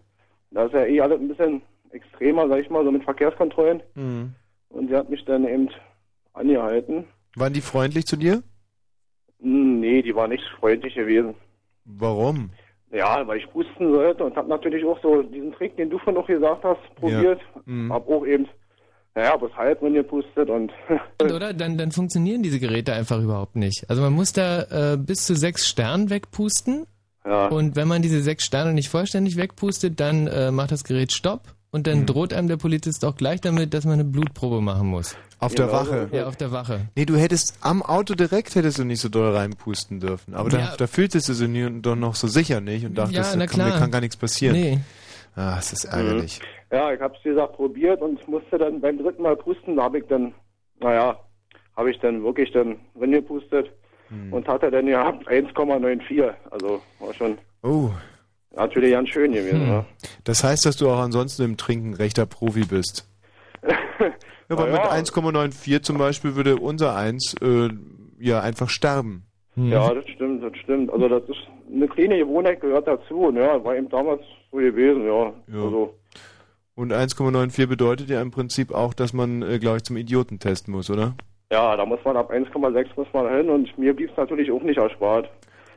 Da 0.51 0.65
ist 0.65 0.73
ja 0.73 0.85
eh 0.85 1.01
alles 1.01 1.19
ein 1.19 1.27
bisschen 1.27 1.61
extremer, 1.91 2.47
sag 2.47 2.59
ich 2.59 2.69
mal, 2.69 2.83
so 2.83 2.91
mit 2.91 3.03
Verkehrskontrollen. 3.03 3.81
Mhm. 3.95 4.33
Und 4.69 4.87
sie 4.89 4.95
hat 4.95 5.09
mich 5.09 5.23
dann 5.25 5.47
eben 5.47 5.69
angehalten. 6.33 7.05
Waren 7.35 7.53
die 7.53 7.61
freundlich 7.61 8.05
zu 8.05 8.17
dir? 8.17 8.43
Hm, 9.41 9.79
Nee, 9.79 10.01
die 10.01 10.15
war 10.15 10.27
nicht 10.27 10.43
freundlich 10.59 10.95
gewesen. 10.95 11.35
Warum? 11.85 12.49
Ja, 12.91 13.25
weil 13.27 13.37
ich 13.39 13.49
pusten 13.51 13.93
sollte 13.93 14.23
und 14.23 14.35
habe 14.35 14.49
natürlich 14.49 14.83
auch 14.85 14.99
so 15.01 15.21
diesen 15.21 15.51
Trick, 15.53 15.75
den 15.77 15.89
du 15.89 15.97
von 15.99 16.17
auch 16.17 16.27
gesagt 16.27 16.63
hast, 16.63 16.79
probiert. 16.95 17.41
Mhm. 17.65 17.91
Hab 17.91 18.07
auch 18.09 18.25
eben, 18.25 18.47
naja, 19.17 19.35
bis 19.35 19.51
halb 19.57 19.79
drin 19.79 19.93
gepustet 19.95 20.49
und 20.49 20.71
Oder? 21.21 21.53
Dann, 21.53 21.77
dann 21.77 21.91
funktionieren 21.91 22.43
diese 22.43 22.59
Geräte 22.59 22.93
einfach 22.93 23.19
überhaupt 23.19 23.55
nicht. 23.55 23.89
Also 23.89 24.01
man 24.03 24.13
muss 24.13 24.31
da 24.31 24.93
äh, 24.93 24.97
bis 24.97 25.25
zu 25.25 25.35
sechs 25.35 25.67
Sternen 25.67 26.09
wegpusten. 26.09 26.85
Ja. 27.25 27.47
Und 27.47 27.75
wenn 27.75 27.87
man 27.87 28.01
diese 28.03 28.21
sechs 28.21 28.45
Sterne 28.45 28.73
nicht 28.73 28.89
vollständig 28.89 29.35
wegpustet, 29.35 29.99
dann 29.99 30.27
äh, 30.27 30.51
macht 30.51 30.71
das 30.71 30.83
Gerät 30.83 31.11
Stopp. 31.11 31.41
Und 31.69 31.85
dann 31.85 32.05
droht 32.05 32.31
einem 32.33 32.47
der 32.47 32.55
Polizist 32.57 33.03
auch 33.03 33.15
gleich 33.17 33.41
damit, 33.41 33.73
dass 33.73 33.83
man 33.83 33.95
eine 33.95 34.05
Blutprobe 34.05 34.61
machen 34.61 34.87
muss. 34.87 35.15
Auf 35.39 35.53
der 35.53 35.71
Wache? 35.71 36.07
Ja, 36.13 36.25
auf 36.27 36.37
der 36.37 36.51
Wache. 36.51 36.87
Nee, 36.95 37.05
du 37.05 37.17
hättest 37.17 37.55
am 37.61 37.83
Auto 37.83 38.15
direkt 38.15 38.55
hättest 38.55 38.79
du 38.79 38.85
nicht 38.85 39.01
so 39.01 39.09
doll 39.09 39.35
reinpusten 39.35 39.99
dürfen. 39.99 40.33
Aber 40.33 40.49
da, 40.49 40.59
Ja. 40.59 40.75
da 40.77 40.87
fühltest 40.87 41.27
du 41.27 41.33
sie 41.33 41.79
doch 41.81 41.95
noch 41.95 42.15
so 42.15 42.27
sicher 42.27 42.61
nicht 42.61 42.85
und 42.85 42.95
dachtest, 42.97 43.17
Ja, 43.17 43.35
na 43.35 43.45
da 43.45 43.45
kann, 43.47 43.59
mir 43.59 43.65
klar. 43.67 43.79
kann 43.79 43.91
gar 43.91 44.01
nichts 44.01 44.15
passieren. 44.15 44.55
Nee. 44.55 44.79
Ah, 45.37 45.55
es 45.59 45.71
ist 45.71 45.85
ärgerlich. 45.85 46.41
ja, 46.71 46.91
ich 46.91 46.99
hab's 46.99 47.19
wie 47.23 47.29
gesagt 47.29 47.53
probiert 47.53 48.01
und 48.01 48.27
musste 48.27 48.57
dann 48.57 48.81
beim 48.81 48.97
dritten 48.97 49.21
Mal 49.21 49.35
pusten, 49.37 49.75
da 49.77 49.83
habe 49.83 49.99
ich 49.99 50.05
dann, 50.07 50.33
naja, 50.79 51.17
habe 51.77 51.91
ich 51.91 51.99
dann 51.99 52.23
wirklich 52.23 52.51
dann 52.51 52.77
drin 52.97 53.11
gepustet 53.11 53.69
Hm. 54.09 54.31
und 54.33 54.47
hatte 54.47 54.71
dann 54.71 54.85
gehabt 54.87 55.27
1,94. 55.27 56.33
Also 56.49 56.81
war 56.99 57.13
schon 57.13 57.37
Oh. 57.61 57.89
natürlich 58.55 58.91
ganz 58.91 59.09
schön 59.09 59.31
gewesen. 59.33 59.61
Hm. 59.61 59.67
Ja. 59.69 59.85
Das 60.23 60.43
heißt, 60.43 60.65
dass 60.65 60.77
du 60.77 60.89
auch 60.89 60.99
ansonsten 60.99 61.43
im 61.43 61.57
Trinken 61.57 61.93
rechter 61.93 62.25
Profi 62.25 62.65
bist. 62.65 63.07
Ja, 64.49 64.57
weil 64.57 64.71
Na 64.71 64.77
mit 64.77 64.85
ja. 64.85 64.91
1,94 64.93 65.81
zum 65.81 65.97
Beispiel 65.97 66.35
würde 66.37 66.55
unser 66.55 66.95
Eins 66.95 67.35
äh, 67.41 67.67
ja 68.17 68.39
einfach 68.39 68.69
sterben. 68.69 69.25
Ja, 69.57 69.93
das 69.93 70.07
stimmt, 70.07 70.41
das 70.41 70.55
stimmt. 70.63 70.89
Also 70.89 71.09
das 71.09 71.23
ist 71.27 71.39
eine 71.71 71.87
kleine 71.87 72.17
Gewohnheit 72.17 72.61
gehört 72.61 72.87
dazu. 72.87 73.15
Und 73.27 73.37
ja, 73.37 73.63
war 73.63 73.75
eben 73.75 73.89
damals 73.89 74.21
so 74.51 74.57
gewesen, 74.57 75.05
ja. 75.05 75.33
Ja. 75.47 75.63
Also, 75.63 75.93
Und 76.75 76.93
1,94 76.93 77.67
bedeutet 77.67 78.09
ja 78.09 78.21
im 78.21 78.31
Prinzip 78.31 78.71
auch, 78.73 78.93
dass 78.93 79.13
man, 79.13 79.41
äh, 79.41 79.59
glaube 79.59 79.77
ich, 79.77 79.83
zum 79.83 79.97
Idiotentest 79.97 80.67
muss, 80.67 80.89
oder? 80.89 81.15
ja, 81.49 81.77
da 81.77 81.85
muss 81.85 81.99
man 82.03 82.17
ab 82.17 82.29
1,6 82.29 82.87
muss 82.97 83.07
man 83.13 83.33
hin 83.33 83.49
und 83.49 83.77
mir 83.77 83.95
blieb 83.95 84.09
es 84.11 84.17
natürlich 84.17 84.51
auch 84.51 84.61
nicht 84.63 84.77
erspart. 84.77 85.29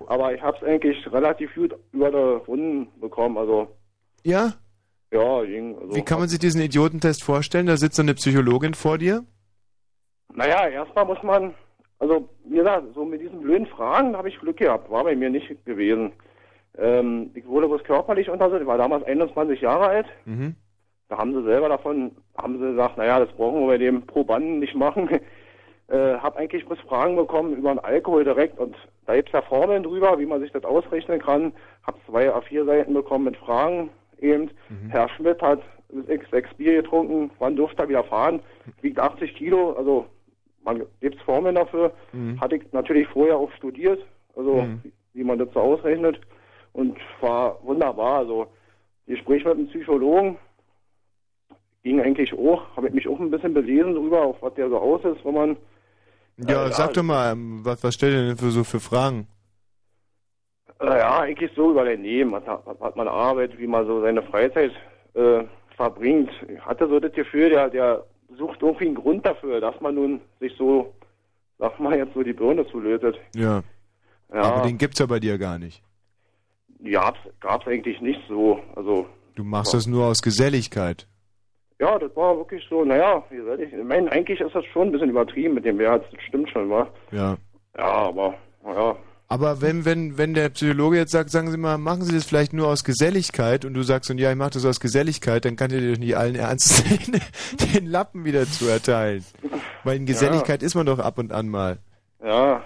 Aber 0.08 0.34
ich 0.34 0.42
habe 0.42 0.56
es 0.56 0.64
eigentlich 0.64 1.12
relativ 1.12 1.54
gut 1.54 1.74
über 1.92 2.10
die 2.10 2.16
Runden 2.50 2.88
bekommen. 3.00 3.38
Also 3.38 3.68
Ja? 4.24 4.54
ja, 5.12 5.44
ging. 5.44 5.76
Also, 5.80 5.94
Wie 5.94 6.02
kann 6.02 6.18
man 6.18 6.28
sich 6.28 6.40
diesen 6.40 6.60
Idiotentest 6.60 7.22
vorstellen? 7.22 7.66
Da 7.66 7.76
sitzt 7.76 7.96
so 7.96 8.02
eine 8.02 8.14
Psychologin 8.14 8.74
vor 8.74 8.98
dir. 8.98 9.24
Naja, 10.34 10.66
erstmal 10.68 11.04
muss 11.04 11.22
man, 11.22 11.54
also 12.00 12.28
wie 12.44 12.56
gesagt, 12.56 12.86
so 12.94 13.04
mit 13.04 13.20
diesen 13.20 13.42
blöden 13.42 13.66
Fragen 13.66 14.16
habe 14.16 14.28
ich 14.28 14.40
Glück 14.40 14.56
gehabt, 14.56 14.90
war 14.90 15.04
bei 15.04 15.14
mir 15.14 15.30
nicht 15.30 15.64
gewesen. 15.64 16.12
Ähm, 16.78 17.30
ich 17.34 17.46
wurde 17.46 17.68
bloß 17.68 17.84
körperlich 17.84 18.28
untersucht, 18.30 18.62
ich 18.62 18.66
war 18.66 18.78
damals 18.78 19.04
21 19.04 19.60
Jahre 19.60 19.86
alt. 19.86 20.06
Mhm. 20.24 20.56
Da 21.08 21.18
haben 21.18 21.34
sie 21.34 21.42
selber 21.42 21.68
davon, 21.68 22.12
haben 22.36 22.58
sie 22.58 22.70
gesagt, 22.70 22.96
naja, 22.96 23.20
das 23.20 23.30
brauchen 23.32 23.60
wir 23.60 23.66
bei 23.66 23.78
dem 23.78 24.06
Probanden 24.06 24.60
nicht 24.60 24.74
machen. 24.74 25.08
äh, 25.88 26.14
hab 26.14 26.36
eigentlich 26.36 26.64
bloß 26.64 26.80
Fragen 26.80 27.16
bekommen 27.16 27.56
über 27.56 27.74
den 27.74 27.80
Alkohol 27.80 28.24
direkt 28.24 28.58
und 28.58 28.76
da 29.06 29.16
gibt's 29.16 29.32
ja 29.32 29.42
Formeln 29.42 29.82
drüber, 29.82 30.18
wie 30.18 30.26
man 30.26 30.40
sich 30.40 30.52
das 30.52 30.64
ausrechnen 30.64 31.20
kann. 31.20 31.52
Hab 31.86 31.96
zwei 32.06 32.30
A4-Seiten 32.30 32.94
bekommen 32.94 33.24
mit 33.24 33.36
Fragen 33.36 33.90
eben. 34.20 34.50
Herr 34.88 35.08
Schmidt 35.10 35.42
hat 35.42 35.60
sechs, 36.06 36.30
sechs 36.30 36.54
Bier 36.54 36.82
getrunken, 36.82 37.30
wann 37.38 37.56
durfte 37.56 37.82
er 37.82 37.88
wieder 37.88 38.04
fahren? 38.04 38.40
Wiegt 38.80 38.98
80 38.98 39.34
Kilo, 39.34 39.72
also 39.72 40.06
man 40.64 40.82
gibt's 41.00 41.20
Formeln 41.22 41.54
dafür. 41.54 41.92
Mhm. 42.12 42.40
Hatte 42.40 42.56
ich 42.56 42.72
natürlich 42.72 43.08
vorher 43.08 43.36
auch 43.36 43.50
studiert, 43.52 44.00
also 44.36 44.62
Mhm. 44.62 44.82
wie, 45.12 45.24
man 45.24 45.38
das 45.38 45.48
so 45.54 45.60
ausrechnet 45.60 46.20
und 46.72 46.96
war 47.20 47.58
wunderbar. 47.64 48.18
Also 48.20 48.46
Gespräch 49.06 49.44
mit 49.44 49.54
einem 49.54 49.68
Psychologen 49.68 50.38
ging 51.82 52.00
eigentlich 52.00 52.32
auch, 52.34 52.62
habe 52.76 52.88
ich 52.88 52.94
mich 52.94 53.08
auch 53.08 53.18
ein 53.18 53.30
bisschen 53.30 53.54
belesen 53.54 53.94
drüber, 53.94 54.22
auf 54.22 54.36
was 54.42 54.54
der 54.54 54.68
so 54.68 54.78
aus 54.78 55.04
ist, 55.04 55.24
wenn 55.24 55.34
man 55.34 55.56
Ja, 56.48 56.66
Äh, 56.66 56.72
sag 56.72 56.88
ja. 56.88 56.92
doch 56.94 57.02
mal, 57.02 57.32
ähm, 57.32 57.60
was, 57.64 57.82
was 57.82 57.94
stellt 57.94 58.14
ihr 58.14 58.26
denn 58.28 58.36
für 58.36 58.50
so 58.50 58.64
für 58.64 58.80
Fragen? 58.80 59.26
Äh, 60.80 60.98
ja, 60.98 61.20
eigentlich 61.20 61.50
so 61.54 61.70
über 61.72 61.84
dein 61.84 62.02
Leben. 62.02 62.32
Was, 62.32 62.46
hat- 62.46 62.62
was 62.78 62.94
man 62.94 63.08
Arbeit, 63.08 63.58
wie 63.58 63.66
man 63.66 63.86
so 63.86 64.00
seine 64.00 64.22
Freizeit 64.22 64.72
äh, 65.14 65.44
verbringt. 65.76 66.30
Ich 66.48 66.60
hatte 66.64 66.88
so 66.88 67.00
das 67.00 67.12
Gefühl, 67.12 67.50
der, 67.50 67.68
der 67.68 68.04
sucht 68.36 68.62
irgendwie 68.62 68.86
einen 68.86 68.94
Grund 68.94 69.26
dafür, 69.26 69.60
dass 69.60 69.80
man 69.80 69.94
nun 69.94 70.20
sich 70.40 70.52
so, 70.56 70.92
sag 71.58 71.78
mal 71.80 71.96
jetzt 71.96 72.14
so 72.14 72.22
die 72.22 72.32
Birne 72.32 72.66
zulötet. 72.68 73.18
Ja. 73.34 73.62
Ja, 74.32 74.42
Aber 74.42 74.66
den 74.66 74.78
gibt's 74.78 74.98
ja 75.00 75.06
bei 75.06 75.18
dir 75.20 75.38
gar 75.38 75.58
nicht. 75.58 75.82
gab's, 76.84 77.18
gab's 77.40 77.66
eigentlich 77.66 78.00
nicht 78.00 78.20
so. 78.28 78.60
Also, 78.76 79.06
Du 79.34 79.44
machst 79.44 79.74
das 79.74 79.86
nur 79.86 80.06
aus 80.06 80.22
Geselligkeit. 80.22 81.06
ja, 81.80 81.98
das 81.98 82.14
war 82.14 82.36
wirklich 82.36 82.62
so, 82.68 82.84
naja, 82.84 83.24
wie 83.30 83.40
soll 83.40 83.60
ich, 83.60 83.72
ich 83.72 83.84
meine, 83.84 84.10
eigentlich 84.12 84.40
ist 84.40 84.54
das 84.54 84.64
schon 84.66 84.88
ein 84.88 84.92
bisschen 84.92 85.10
übertrieben 85.10 85.54
mit 85.54 85.64
dem 85.64 85.78
Wert, 85.78 86.04
das 86.12 86.22
stimmt 86.24 86.50
schon, 86.50 86.68
wa? 86.70 86.86
Ja. 87.10 87.36
Ja, 87.76 87.84
aber, 87.84 88.34
naja. 88.64 88.96
Aber 89.32 89.62
wenn, 89.62 89.84
wenn, 89.84 90.18
wenn 90.18 90.34
der 90.34 90.48
Psychologe 90.48 90.96
jetzt 90.96 91.12
sagt, 91.12 91.30
sagen 91.30 91.52
Sie 91.52 91.56
mal, 91.56 91.78
machen 91.78 92.02
Sie 92.02 92.12
das 92.12 92.24
vielleicht 92.24 92.52
nur 92.52 92.66
aus 92.66 92.82
Geselligkeit 92.82 93.64
und 93.64 93.74
du 93.74 93.84
sagst, 93.84 94.10
und 94.10 94.18
ja, 94.18 94.28
ich 94.28 94.36
mache 94.36 94.50
das 94.50 94.66
aus 94.66 94.80
Geselligkeit, 94.80 95.44
dann 95.44 95.54
kann 95.54 95.70
dir 95.70 95.92
doch 95.92 96.00
nicht 96.00 96.16
allen 96.16 96.34
Ernstes 96.34 96.82
den, 97.06 97.20
den 97.72 97.86
Lappen 97.86 98.24
wieder 98.24 98.44
zu 98.44 98.66
erteilen. 98.66 99.24
Weil 99.84 99.98
in 99.98 100.06
Geselligkeit 100.06 100.64
ist 100.64 100.74
man 100.74 100.84
doch 100.84 100.98
ab 100.98 101.16
und 101.18 101.30
an 101.30 101.48
mal. 101.48 101.78
Ja. 102.24 102.60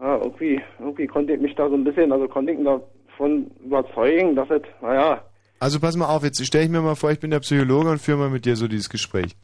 Ja, 0.00 0.16
irgendwie, 0.16 0.60
irgendwie 0.80 1.06
konnte 1.06 1.34
ich 1.34 1.40
mich 1.40 1.54
da 1.54 1.68
so 1.68 1.76
ein 1.76 1.84
bisschen, 1.84 2.10
also 2.10 2.26
konnte 2.26 2.50
ich 2.50 2.58
ihn 2.58 2.64
davon 2.64 3.48
überzeugen, 3.64 4.34
dass 4.34 4.50
es, 4.50 4.62
naja, 4.82 5.22
Also 5.60 5.78
pass 5.78 5.96
mal 5.96 6.06
auf, 6.06 6.24
jetzt 6.24 6.44
stelle 6.44 6.64
ich 6.64 6.70
mir 6.70 6.82
mal 6.82 6.96
vor, 6.96 7.12
ich 7.12 7.20
bin 7.20 7.30
der 7.30 7.40
Psychologe 7.40 7.90
und 7.90 8.00
führe 8.00 8.18
mal 8.18 8.30
mit 8.30 8.46
dir 8.46 8.56
so 8.56 8.66
dieses 8.66 8.90
Gespräch. 8.90 9.36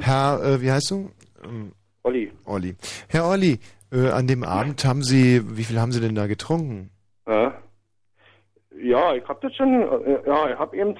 Herr, 0.00 0.42
äh, 0.44 0.60
wie 0.60 0.70
heißt 0.70 0.90
du? 0.90 1.10
Ähm, 1.42 1.72
Olli. 2.02 2.30
Olli. 2.44 2.76
Herr 3.08 3.26
Olli, 3.26 3.58
äh, 3.92 4.10
an 4.10 4.26
dem 4.26 4.44
Abend 4.44 4.84
haben 4.84 5.02
Sie, 5.02 5.56
wie 5.56 5.64
viel 5.64 5.80
haben 5.80 5.92
Sie 5.92 6.00
denn 6.00 6.14
da 6.14 6.26
getrunken? 6.26 6.90
ja. 7.26 7.62
Ja, 8.80 9.12
ich 9.14 9.26
hab 9.26 9.40
das 9.40 9.54
schon, 9.56 9.82
äh, 9.82 10.20
ja, 10.24 10.50
ich 10.52 10.58
hab 10.58 10.72
eben 10.72 10.96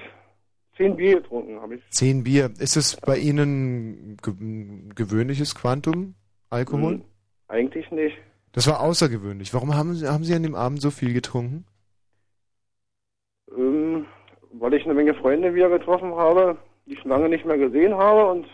zehn 0.75 0.95
Bier 0.95 1.21
getrunken, 1.21 1.61
habe 1.61 1.75
ich. 1.75 1.89
Zehn 1.91 2.23
Bier. 2.23 2.51
Ist 2.59 2.75
es 2.75 2.97
bei 2.97 3.17
Ihnen 3.17 4.17
ge 4.21 4.33
ein 4.33 4.93
gewöhnliches 4.95 5.55
Quantum 5.55 6.15
Alkohol? 6.49 6.95
Hm, 6.95 7.05
eigentlich 7.47 7.89
nicht. 7.91 8.17
Das 8.51 8.67
war 8.67 8.81
außergewöhnlich. 8.81 9.53
Warum 9.53 9.75
haben 9.75 9.93
Sie, 9.93 10.07
haben 10.07 10.23
Sie 10.23 10.33
an 10.33 10.43
dem 10.43 10.55
Abend 10.55 10.81
so 10.81 10.91
viel 10.91 11.13
getrunken? 11.13 11.65
Ähm, 13.55 14.05
weil 14.53 14.73
ich 14.73 14.83
eine 14.85 14.93
Menge 14.93 15.13
Freunde 15.13 15.53
wieder 15.53 15.69
getroffen 15.69 16.13
habe, 16.15 16.57
die 16.85 16.93
ich 16.93 16.99
schon 16.99 17.11
lange 17.11 17.29
nicht 17.29 17.45
mehr 17.45 17.57
gesehen 17.57 17.93
habe 17.93 18.25
und 18.31 18.47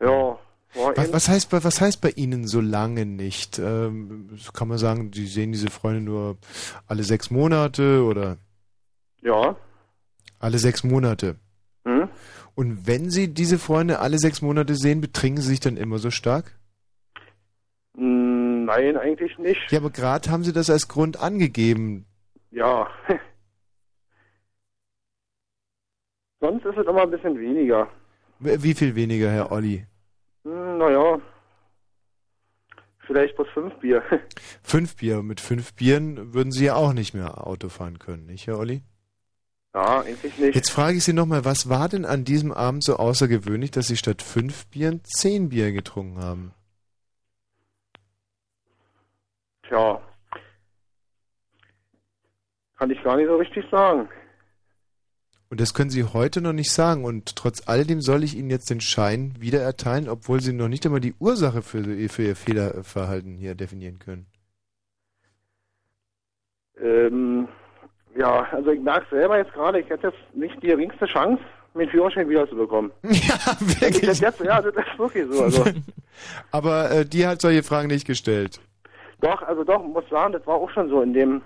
ja, 0.00 0.08
war 0.08 0.40
Was, 0.74 1.12
was, 1.12 1.28
heißt, 1.28 1.50
bei- 1.50 1.64
was 1.64 1.80
heißt 1.80 2.00
bei 2.00 2.10
Ihnen 2.10 2.46
so 2.46 2.60
lange 2.60 3.06
nicht? 3.06 3.58
Ähm, 3.58 4.28
kann 4.52 4.68
man 4.68 4.78
sagen, 4.78 5.10
Sie 5.12 5.26
sehen 5.26 5.50
diese 5.52 5.70
Freunde 5.70 6.00
nur 6.02 6.36
alle 6.86 7.02
sechs 7.04 7.30
Monate 7.30 8.04
oder 8.04 8.36
ja. 9.22 9.56
alle 10.38 10.58
sechs 10.58 10.84
Monate? 10.84 11.36
Hm? 11.84 12.08
Und 12.54 12.86
wenn 12.86 13.10
Sie 13.10 13.28
diese 13.32 13.58
Freunde 13.58 13.98
alle 14.00 14.18
sechs 14.18 14.42
Monate 14.42 14.74
sehen, 14.74 15.00
betrinken 15.00 15.42
Sie 15.42 15.48
sich 15.48 15.60
dann 15.60 15.76
immer 15.76 15.98
so 15.98 16.10
stark? 16.10 16.58
Mm, 17.94 18.64
Nein, 18.66 18.96
eigentlich 18.98 19.38
nicht. 19.38 19.72
Ja, 19.72 19.78
aber 19.78 19.90
gerade 19.90 20.30
haben 20.30 20.44
Sie 20.44 20.52
das 20.52 20.68
als 20.68 20.86
Grund 20.88 21.18
angegeben. 21.18 22.04
Ja. 22.50 22.88
Sonst 26.40 26.64
ist 26.66 26.76
es 26.76 26.86
immer 26.86 27.02
ein 27.02 27.10
bisschen 27.10 27.38
weniger. 27.38 27.88
Wie 28.38 28.74
viel 28.74 28.94
weniger, 28.94 29.30
Herr 29.30 29.50
Olli? 29.50 29.86
Hm, 30.48 30.78
naja, 30.78 31.20
vielleicht 33.06 33.36
bloß 33.36 33.48
fünf 33.52 33.74
Bier. 33.80 34.02
Fünf 34.62 34.96
Bier. 34.96 35.22
Mit 35.22 35.40
fünf 35.42 35.74
Bieren 35.74 36.32
würden 36.32 36.52
Sie 36.52 36.64
ja 36.64 36.74
auch 36.74 36.94
nicht 36.94 37.12
mehr 37.12 37.46
Auto 37.46 37.68
fahren 37.68 37.98
können, 37.98 38.24
nicht, 38.24 38.46
Herr 38.46 38.58
Olli? 38.58 38.82
Ja, 39.74 40.00
eigentlich 40.00 40.38
nicht. 40.38 40.54
Jetzt 40.54 40.70
frage 40.70 40.96
ich 40.96 41.04
Sie 41.04 41.12
nochmal, 41.12 41.44
was 41.44 41.68
war 41.68 41.90
denn 41.90 42.06
an 42.06 42.24
diesem 42.24 42.52
Abend 42.52 42.82
so 42.82 42.96
außergewöhnlich, 42.96 43.72
dass 43.72 43.88
Sie 43.88 43.98
statt 43.98 44.22
fünf 44.22 44.66
Bieren 44.68 45.02
zehn 45.04 45.50
Bier 45.50 45.72
getrunken 45.72 46.22
haben? 46.22 46.54
Tja. 49.64 50.00
Kann 52.78 52.90
ich 52.90 53.02
gar 53.02 53.16
nicht 53.16 53.28
so 53.28 53.36
richtig 53.36 53.66
sagen. 53.70 54.08
Und 55.50 55.60
das 55.60 55.72
können 55.72 55.90
Sie 55.90 56.04
heute 56.04 56.42
noch 56.42 56.52
nicht 56.52 56.72
sagen. 56.72 57.04
Und 57.04 57.36
trotz 57.36 57.66
alledem 57.66 58.00
soll 58.00 58.22
ich 58.22 58.36
Ihnen 58.36 58.50
jetzt 58.50 58.68
den 58.68 58.80
Schein 58.80 59.34
wieder 59.38 59.60
erteilen, 59.60 60.08
obwohl 60.08 60.40
Sie 60.40 60.52
noch 60.52 60.68
nicht 60.68 60.84
einmal 60.84 61.00
die 61.00 61.14
Ursache 61.18 61.62
für, 61.62 61.82
für 62.08 62.22
Ihr 62.22 62.36
Fehlerverhalten 62.36 63.36
hier 63.36 63.54
definieren 63.54 63.98
können. 63.98 64.26
Ähm, 66.80 67.48
ja, 68.14 68.46
also 68.52 68.70
ich 68.70 68.80
merke 68.80 69.06
selber 69.10 69.38
jetzt 69.38 69.52
gerade, 69.52 69.80
ich 69.80 69.88
hätte 69.88 70.08
jetzt 70.08 70.34
nicht 70.34 70.62
die 70.62 70.68
geringste 70.68 71.06
Chance, 71.06 71.42
mir 71.74 71.86
den 71.86 71.90
Führerschein 71.90 72.28
wiederzubekommen. 72.28 72.92
Ja, 73.02 73.56
wirklich. 73.60 74.06
Das 74.06 74.20
jetzt, 74.20 74.40
ja, 74.40 74.60
das 74.60 74.74
ist 74.74 74.98
wirklich 74.98 75.26
so. 75.30 75.44
Also, 75.44 75.64
Aber 76.50 76.90
äh, 76.90 77.04
die 77.06 77.26
hat 77.26 77.40
solche 77.40 77.62
Fragen 77.62 77.88
nicht 77.88 78.06
gestellt. 78.06 78.60
doch, 79.20 79.42
also 79.42 79.64
doch, 79.64 79.82
muss 79.82 80.08
sagen, 80.10 80.32
das 80.32 80.46
war 80.46 80.56
auch 80.56 80.70
schon 80.70 80.88
so 80.88 81.00
in 81.02 81.14
dem, 81.14 81.42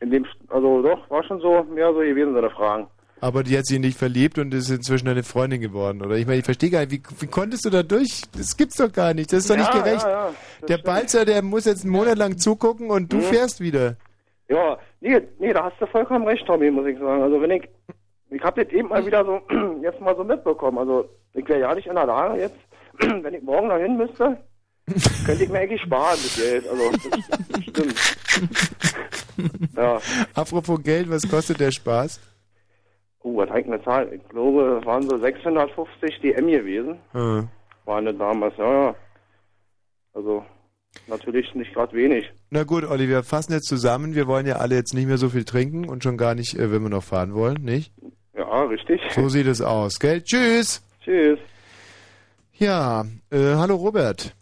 in 0.00 0.10
dem, 0.10 0.26
also 0.48 0.82
doch, 0.82 1.08
war 1.10 1.24
schon 1.24 1.40
so, 1.40 1.62
mehr 1.64 1.92
so 1.92 2.00
gewesen, 2.00 2.34
seine 2.34 2.50
Fragen. 2.50 2.86
Aber 3.20 3.42
die 3.42 3.58
hat 3.58 3.66
sich 3.66 3.78
nicht 3.80 3.98
verliebt 3.98 4.38
und 4.38 4.54
ist 4.54 4.70
inzwischen 4.70 5.08
eine 5.08 5.22
Freundin 5.24 5.60
geworden, 5.60 6.02
oder? 6.02 6.16
Ich 6.16 6.26
meine, 6.26 6.38
ich 6.38 6.44
verstehe 6.44 6.70
gar 6.70 6.80
nicht, 6.86 6.92
wie, 6.92 7.02
wie 7.20 7.26
konntest 7.26 7.64
du 7.64 7.70
da 7.70 7.82
durch? 7.82 8.22
Das 8.36 8.56
gibt's 8.56 8.76
doch 8.76 8.92
gar 8.92 9.12
nicht. 9.14 9.32
Das 9.32 9.40
ist 9.40 9.50
doch 9.50 9.56
Ja, 9.56 9.62
nicht 9.62 9.72
gerecht. 9.72 10.02
ja, 10.04 10.10
ja, 10.10 10.34
das 10.60 10.66
der. 10.68 10.78
Balzer, 10.78 11.24
der 11.24 11.42
muss 11.42 11.64
jetzt 11.64 11.82
einen 11.82 11.92
Monat 11.92 12.16
lang 12.18 12.38
zugucken 12.38 12.90
und 12.90 13.12
du 13.12 13.16
Mhm. 13.16 13.22
fährst 13.22 13.60
wieder. 13.60 13.96
Ja, 14.48 14.78
nee, 15.00 15.20
nee, 15.38 15.52
da 15.52 15.64
hast 15.64 15.80
du 15.80 15.86
vollkommen 15.86 16.26
recht, 16.26 16.46
Tommy, 16.46 16.70
muss 16.70 16.86
ich 16.86 16.98
sagen. 16.98 17.22
Also 17.22 17.40
wenn 17.40 17.50
ich, 17.50 17.68
ich 18.30 18.42
habe 18.42 18.64
das 18.64 18.72
eben 18.72 18.88
mal 18.88 19.04
wieder 19.04 19.24
so, 19.24 19.40
jetzt 19.82 20.00
mal 20.00 20.14
so 20.16 20.22
mitbekommen. 20.24 20.78
Also 20.78 21.08
ich 21.34 21.46
wäre 21.48 21.60
ja 21.60 21.74
nicht 21.74 21.86
in 21.88 21.94
der 21.96 22.06
Lage 22.06 22.40
jetzt, 22.40 22.56
wenn 22.98 23.34
ich 23.34 23.42
morgen 23.42 23.68
dahin 23.68 23.96
müsste, 23.96 24.38
könnte 25.26 25.42
ich 25.44 25.50
mir 25.50 25.58
eigentlich 25.58 25.82
sparen, 25.82 26.16
das 26.22 26.36
Geld. 26.36 26.64
Also 26.68 26.90
das 27.52 27.62
stimmt. 27.64 27.94
Ja. 29.76 30.00
Apropos 30.34 30.82
Geld, 30.82 31.08
was 31.10 31.22
kostet 31.28 31.60
der 31.60 31.70
Spaß? 31.70 32.18
Oh, 33.22 33.36
was 33.36 33.48
habe 33.48 33.60
ich 33.60 33.66
eine 33.66 33.82
Zahl? 33.82 34.12
Ich 34.12 34.28
glaube, 34.28 34.78
es 34.80 34.86
waren 34.86 35.08
so 35.08 35.18
650 35.18 36.20
DM 36.20 36.46
gewesen. 36.48 36.98
Hm. 37.12 37.48
Waren 37.84 38.04
das 38.04 38.16
damals, 38.16 38.56
ja, 38.56 38.72
ja. 38.72 38.94
Also 40.14 40.44
natürlich 41.06 41.52
nicht 41.54 41.74
gerade 41.74 41.94
wenig. 41.96 42.30
Na 42.50 42.64
gut, 42.64 42.84
Olli, 42.84 43.08
wir 43.08 43.22
fassen 43.22 43.52
jetzt 43.52 43.66
zusammen. 43.66 44.14
Wir 44.14 44.26
wollen 44.26 44.46
ja 44.46 44.56
alle 44.56 44.76
jetzt 44.76 44.94
nicht 44.94 45.06
mehr 45.06 45.18
so 45.18 45.28
viel 45.28 45.44
trinken 45.44 45.88
und 45.88 46.02
schon 46.02 46.16
gar 46.16 46.34
nicht, 46.34 46.54
äh, 46.54 46.70
wenn 46.70 46.82
wir 46.82 46.90
noch 46.90 47.02
fahren 47.02 47.34
wollen, 47.34 47.62
nicht? 47.62 47.92
Ja, 48.36 48.64
richtig. 48.64 49.00
So 49.10 49.28
sieht 49.28 49.46
es 49.46 49.60
aus, 49.60 49.98
gell? 49.98 50.22
Tschüss! 50.22 50.82
Tschüss. 51.02 51.38
Ja, 52.54 53.04
äh, 53.30 53.54
hallo 53.54 53.76
Robert. 53.76 54.34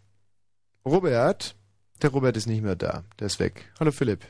Robert? 0.85 1.55
Der 2.03 2.11
Robert 2.11 2.37
ist 2.37 2.47
nicht 2.47 2.63
mehr 2.63 2.77
da. 2.77 3.05
Der 3.19 3.27
ist 3.27 3.41
weg. 3.41 3.71
Hallo 3.81 3.91
Philipp. 3.91 4.21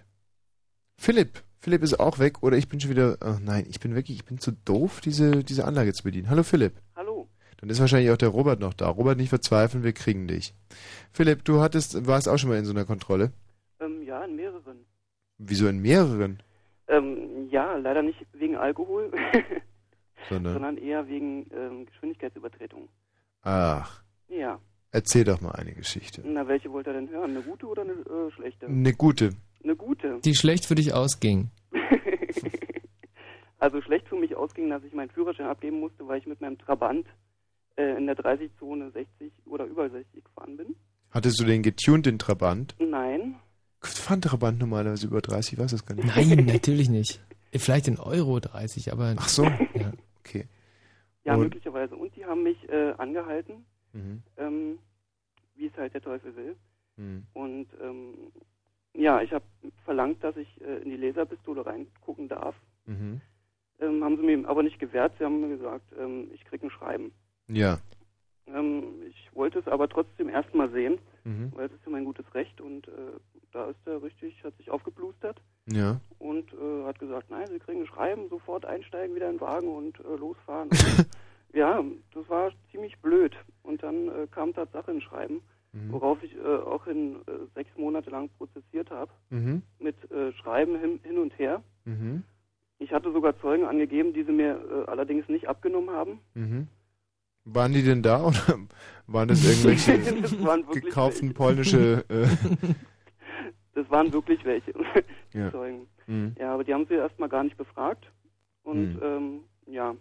Philipp. 0.96 1.42
Philipp 1.66 1.82
ist 1.82 1.98
auch 1.98 2.20
weg 2.20 2.44
oder 2.44 2.56
ich 2.56 2.68
bin 2.68 2.78
schon 2.78 2.92
wieder. 2.92 3.18
Oh 3.24 3.38
nein, 3.42 3.66
ich 3.68 3.80
bin 3.80 3.92
wirklich, 3.96 4.18
ich 4.18 4.24
bin 4.24 4.38
zu 4.38 4.52
doof, 4.52 5.00
diese, 5.00 5.42
diese 5.42 5.64
Anlage 5.64 5.92
zu 5.94 6.04
bedienen. 6.04 6.30
Hallo 6.30 6.44
Philipp. 6.44 6.74
Hallo. 6.94 7.26
Dann 7.56 7.68
ist 7.68 7.80
wahrscheinlich 7.80 8.12
auch 8.12 8.16
der 8.16 8.28
Robert 8.28 8.60
noch 8.60 8.72
da. 8.72 8.88
Robert, 8.88 9.18
nicht 9.18 9.30
verzweifeln, 9.30 9.82
wir 9.82 9.92
kriegen 9.92 10.28
dich. 10.28 10.54
Philipp, 11.10 11.44
du 11.44 11.58
hattest, 11.60 12.06
warst 12.06 12.28
auch 12.28 12.38
schon 12.38 12.50
mal 12.50 12.58
in 12.60 12.66
so 12.66 12.70
einer 12.70 12.84
Kontrolle. 12.84 13.32
Ähm, 13.80 14.00
ja, 14.04 14.24
in 14.24 14.36
mehreren. 14.36 14.86
Wieso 15.38 15.66
in 15.66 15.80
mehreren? 15.82 16.40
Ähm, 16.86 17.48
ja, 17.50 17.74
leider 17.78 18.02
nicht 18.02 18.24
wegen 18.32 18.54
Alkohol, 18.54 19.10
Sondern. 20.28 20.52
sondern 20.52 20.76
eher 20.78 21.08
wegen 21.08 21.50
ähm, 21.52 21.86
Geschwindigkeitsübertretung. 21.86 22.88
Ach, 23.42 24.04
Ja. 24.28 24.60
erzähl 24.92 25.24
doch 25.24 25.40
mal 25.40 25.50
eine 25.56 25.72
Geschichte. 25.72 26.22
Na, 26.24 26.46
welche 26.46 26.70
wollt 26.70 26.86
ihr 26.86 26.92
denn 26.92 27.08
hören? 27.10 27.30
Eine 27.32 27.42
gute 27.42 27.66
oder 27.66 27.82
eine 27.82 27.94
äh, 27.94 28.30
schlechte? 28.36 28.66
Eine 28.66 28.92
gute. 28.92 29.30
Eine 29.64 29.74
gute. 29.74 30.20
Die 30.24 30.36
schlecht 30.36 30.64
für 30.64 30.76
dich 30.76 30.94
ausging. 30.94 31.50
Also 33.58 33.80
schlecht 33.80 34.06
für 34.08 34.16
mich 34.16 34.36
ausging, 34.36 34.68
dass 34.68 34.84
ich 34.84 34.92
meinen 34.92 35.08
Führerschein 35.10 35.46
abgeben 35.46 35.80
musste, 35.80 36.06
weil 36.06 36.18
ich 36.18 36.26
mit 36.26 36.42
meinem 36.42 36.58
Trabant 36.58 37.06
äh, 37.76 37.96
in 37.96 38.06
der 38.06 38.14
30-Zone 38.16 38.90
60 38.90 39.32
oder 39.46 39.64
über 39.64 39.88
60 39.88 40.22
gefahren 40.24 40.58
bin. 40.58 40.76
Hattest 41.10 41.40
du 41.40 41.44
den 41.44 41.62
getuned, 41.62 42.04
den 42.04 42.18
Trabant? 42.18 42.74
Nein. 42.78 43.36
Fahren 43.80 44.20
Trabant 44.20 44.58
normalerweise 44.58 45.06
über 45.06 45.22
30, 45.22 45.58
weiß 45.58 45.70
das 45.70 45.86
gar 45.86 45.94
nicht. 45.94 46.06
Nein, 46.14 46.44
natürlich 46.46 46.90
nicht. 46.90 47.20
Vielleicht 47.54 47.88
in 47.88 47.98
Euro 47.98 48.40
30, 48.40 48.92
aber. 48.92 49.14
Ach 49.16 49.28
so. 49.28 49.44
Ja. 49.74 49.92
Okay. 50.20 50.46
Ja, 51.24 51.34
Und- 51.34 51.40
möglicherweise. 51.44 51.96
Und 51.96 52.14
die 52.14 52.26
haben 52.26 52.42
mich 52.42 52.68
äh, 52.68 52.92
angehalten, 52.98 53.64
Mhm. 53.94 54.22
ähm, 54.36 54.78
wie 55.54 55.66
es 55.66 55.76
halt 55.78 55.94
der 55.94 56.02
Teufel 56.02 56.36
will. 56.36 56.56
Mhm. 56.96 57.26
Und 57.32 57.68
ähm, 57.82 58.14
ja, 58.96 59.20
ich 59.22 59.32
habe 59.32 59.44
verlangt, 59.84 60.22
dass 60.24 60.36
ich 60.36 60.60
äh, 60.60 60.78
in 60.82 60.90
die 60.90 60.96
Laserpistole 60.96 61.64
reingucken 61.64 62.28
darf. 62.28 62.54
Mhm. 62.86 63.20
Ähm, 63.80 64.02
haben 64.04 64.16
sie 64.16 64.22
mir 64.22 64.48
aber 64.48 64.62
nicht 64.62 64.78
gewährt. 64.78 65.12
Sie 65.18 65.24
haben 65.24 65.40
mir 65.40 65.56
gesagt, 65.56 65.84
ähm, 65.98 66.30
ich 66.32 66.44
krieg 66.44 66.62
ein 66.62 66.70
Schreiben. 66.70 67.12
Ja. 67.48 67.78
Ähm, 68.46 69.02
ich 69.08 69.30
wollte 69.34 69.58
es 69.58 69.66
aber 69.68 69.88
trotzdem 69.88 70.28
erstmal 70.28 70.70
sehen, 70.70 70.98
Mhm. 71.24 71.52
weil 71.54 71.66
es 71.66 71.72
ist 71.72 71.84
ja 71.84 71.90
mein 71.90 72.04
gutes 72.04 72.24
Recht. 72.34 72.60
Und 72.60 72.86
äh, 72.88 72.92
da 73.52 73.66
ist 73.70 73.86
er 73.86 74.02
richtig, 74.02 74.42
hat 74.44 74.56
sich 74.56 74.70
aufgeblustert 74.70 75.40
Ja. 75.66 76.00
und 76.18 76.52
äh, 76.54 76.84
hat 76.84 76.98
gesagt, 76.98 77.30
nein, 77.30 77.48
Sie 77.48 77.58
kriegen 77.58 77.80
ein 77.80 77.86
Schreiben, 77.86 78.28
sofort 78.28 78.64
einsteigen, 78.64 79.14
wieder 79.16 79.28
in 79.28 79.36
den 79.36 79.40
Wagen 79.40 79.68
und 79.68 79.98
äh, 80.00 80.16
losfahren. 80.16 80.70
ja, 81.52 81.82
das 82.14 82.28
war 82.28 82.52
ziemlich 82.70 82.96
blöd. 83.00 83.36
Und 83.62 83.82
dann 83.82 84.08
äh, 84.08 84.26
kam 84.30 84.54
Tatsache 84.54 84.90
ein 84.92 85.00
Schreiben, 85.00 85.42
Mhm. 85.76 85.92
worauf 85.92 86.22
ich 86.22 86.34
äh, 86.34 86.40
auch 86.40 86.86
in 86.86 87.16
äh, 87.26 87.46
sechs 87.54 87.70
Monate 87.76 88.08
lang 88.10 88.30
prozessiert 88.38 88.90
habe, 88.90 89.10
Mhm. 89.30 89.62
mit 89.78 89.96
äh, 90.10 90.32
Schreiben 90.32 90.78
hin, 90.80 91.00
hin 91.02 91.18
und 91.18 91.38
her. 91.38 91.62
Mhm. 91.84 92.22
Ich 92.78 92.92
hatte 92.92 93.12
sogar 93.12 93.38
Zeugen 93.40 93.64
angegeben, 93.66 94.12
die 94.12 94.24
sie 94.24 94.32
mir 94.32 94.58
äh, 94.86 94.90
allerdings 94.90 95.28
nicht 95.28 95.48
abgenommen 95.48 95.90
haben. 95.90 96.20
Mhm. 96.34 96.68
Waren 97.44 97.72
die 97.72 97.82
denn 97.82 98.02
da 98.02 98.24
oder 98.24 98.36
waren 99.06 99.28
das 99.28 99.44
irgendwelche 99.44 100.20
Das 100.22 100.42
waren 100.44 100.64
gekauften 100.70 101.28
welche. 101.28 101.34
polnische 101.34 102.04
äh, 102.08 102.74
Das 103.74 103.88
waren 103.90 104.12
wirklich 104.12 104.44
welche 104.44 104.72
Ja. 105.34 105.50
Zeugen. 105.50 105.86
Mhm. 106.06 106.34
Ja, 106.38 106.54
aber 106.54 106.64
die 106.64 106.72
haben 106.72 106.86
sie 106.86 106.94
erstmal 106.94 107.28
gar 107.28 107.44
nicht 107.44 107.56
befragt. 107.58 108.06
Und 108.62 108.94
Mhm. 108.94 109.00
ähm, 109.02 109.40
ja, 109.66 109.94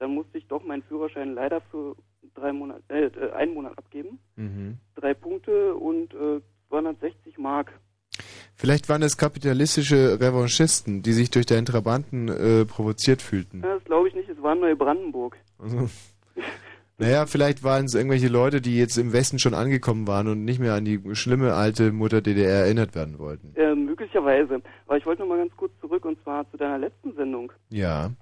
dann 0.00 0.14
musste 0.14 0.36
ich 0.38 0.46
doch 0.48 0.64
meinen 0.64 0.82
Führerschein 0.82 1.34
leider 1.34 1.60
für 1.70 1.94
drei 2.34 2.52
Monate, 2.52 2.82
äh, 2.88 3.06
äh, 3.06 3.32
einen 3.32 3.54
Monat 3.54 3.76
abgeben. 3.78 4.18
Mhm. 4.36 4.78
Drei 4.94 5.14
Punkte 5.14 5.74
und 5.74 6.12
äh, 6.14 6.40
260 6.68 7.38
Mark. 7.38 7.72
Vielleicht 8.54 8.88
waren 8.88 9.02
es 9.02 9.16
kapitalistische 9.16 10.20
Revanchisten, 10.20 11.02
die 11.02 11.12
sich 11.12 11.30
durch 11.30 11.46
deinen 11.46 11.66
Trabanten 11.66 12.28
äh, 12.28 12.64
provoziert 12.64 13.22
fühlten. 13.22 13.62
Ja, 13.62 13.74
das 13.74 13.84
glaube 13.84 14.08
ich 14.08 14.14
nicht, 14.14 14.28
es 14.28 14.40
war 14.42 14.54
Neubrandenburg. 14.54 15.36
Also, 15.58 15.88
naja, 16.98 17.26
vielleicht 17.26 17.64
waren 17.64 17.86
es 17.86 17.94
irgendwelche 17.94 18.28
Leute, 18.28 18.60
die 18.60 18.76
jetzt 18.76 18.96
im 18.96 19.12
Westen 19.12 19.38
schon 19.38 19.54
angekommen 19.54 20.06
waren 20.06 20.28
und 20.28 20.44
nicht 20.44 20.60
mehr 20.60 20.74
an 20.74 20.84
die 20.84 21.00
schlimme 21.14 21.54
alte 21.54 21.90
Mutter 21.90 22.20
DDR 22.20 22.64
erinnert 22.64 22.94
werden 22.94 23.18
wollten. 23.18 23.54
Äh, 23.56 23.74
möglicherweise. 23.74 24.62
Aber 24.86 24.96
ich 24.98 25.06
wollte 25.06 25.22
noch 25.22 25.28
mal 25.28 25.38
ganz 25.38 25.56
kurz 25.56 25.72
zurück 25.80 26.04
und 26.04 26.22
zwar 26.22 26.48
zu 26.50 26.56
deiner 26.56 26.78
letzten 26.78 27.14
Sendung. 27.14 27.50
Ja, 27.70 28.12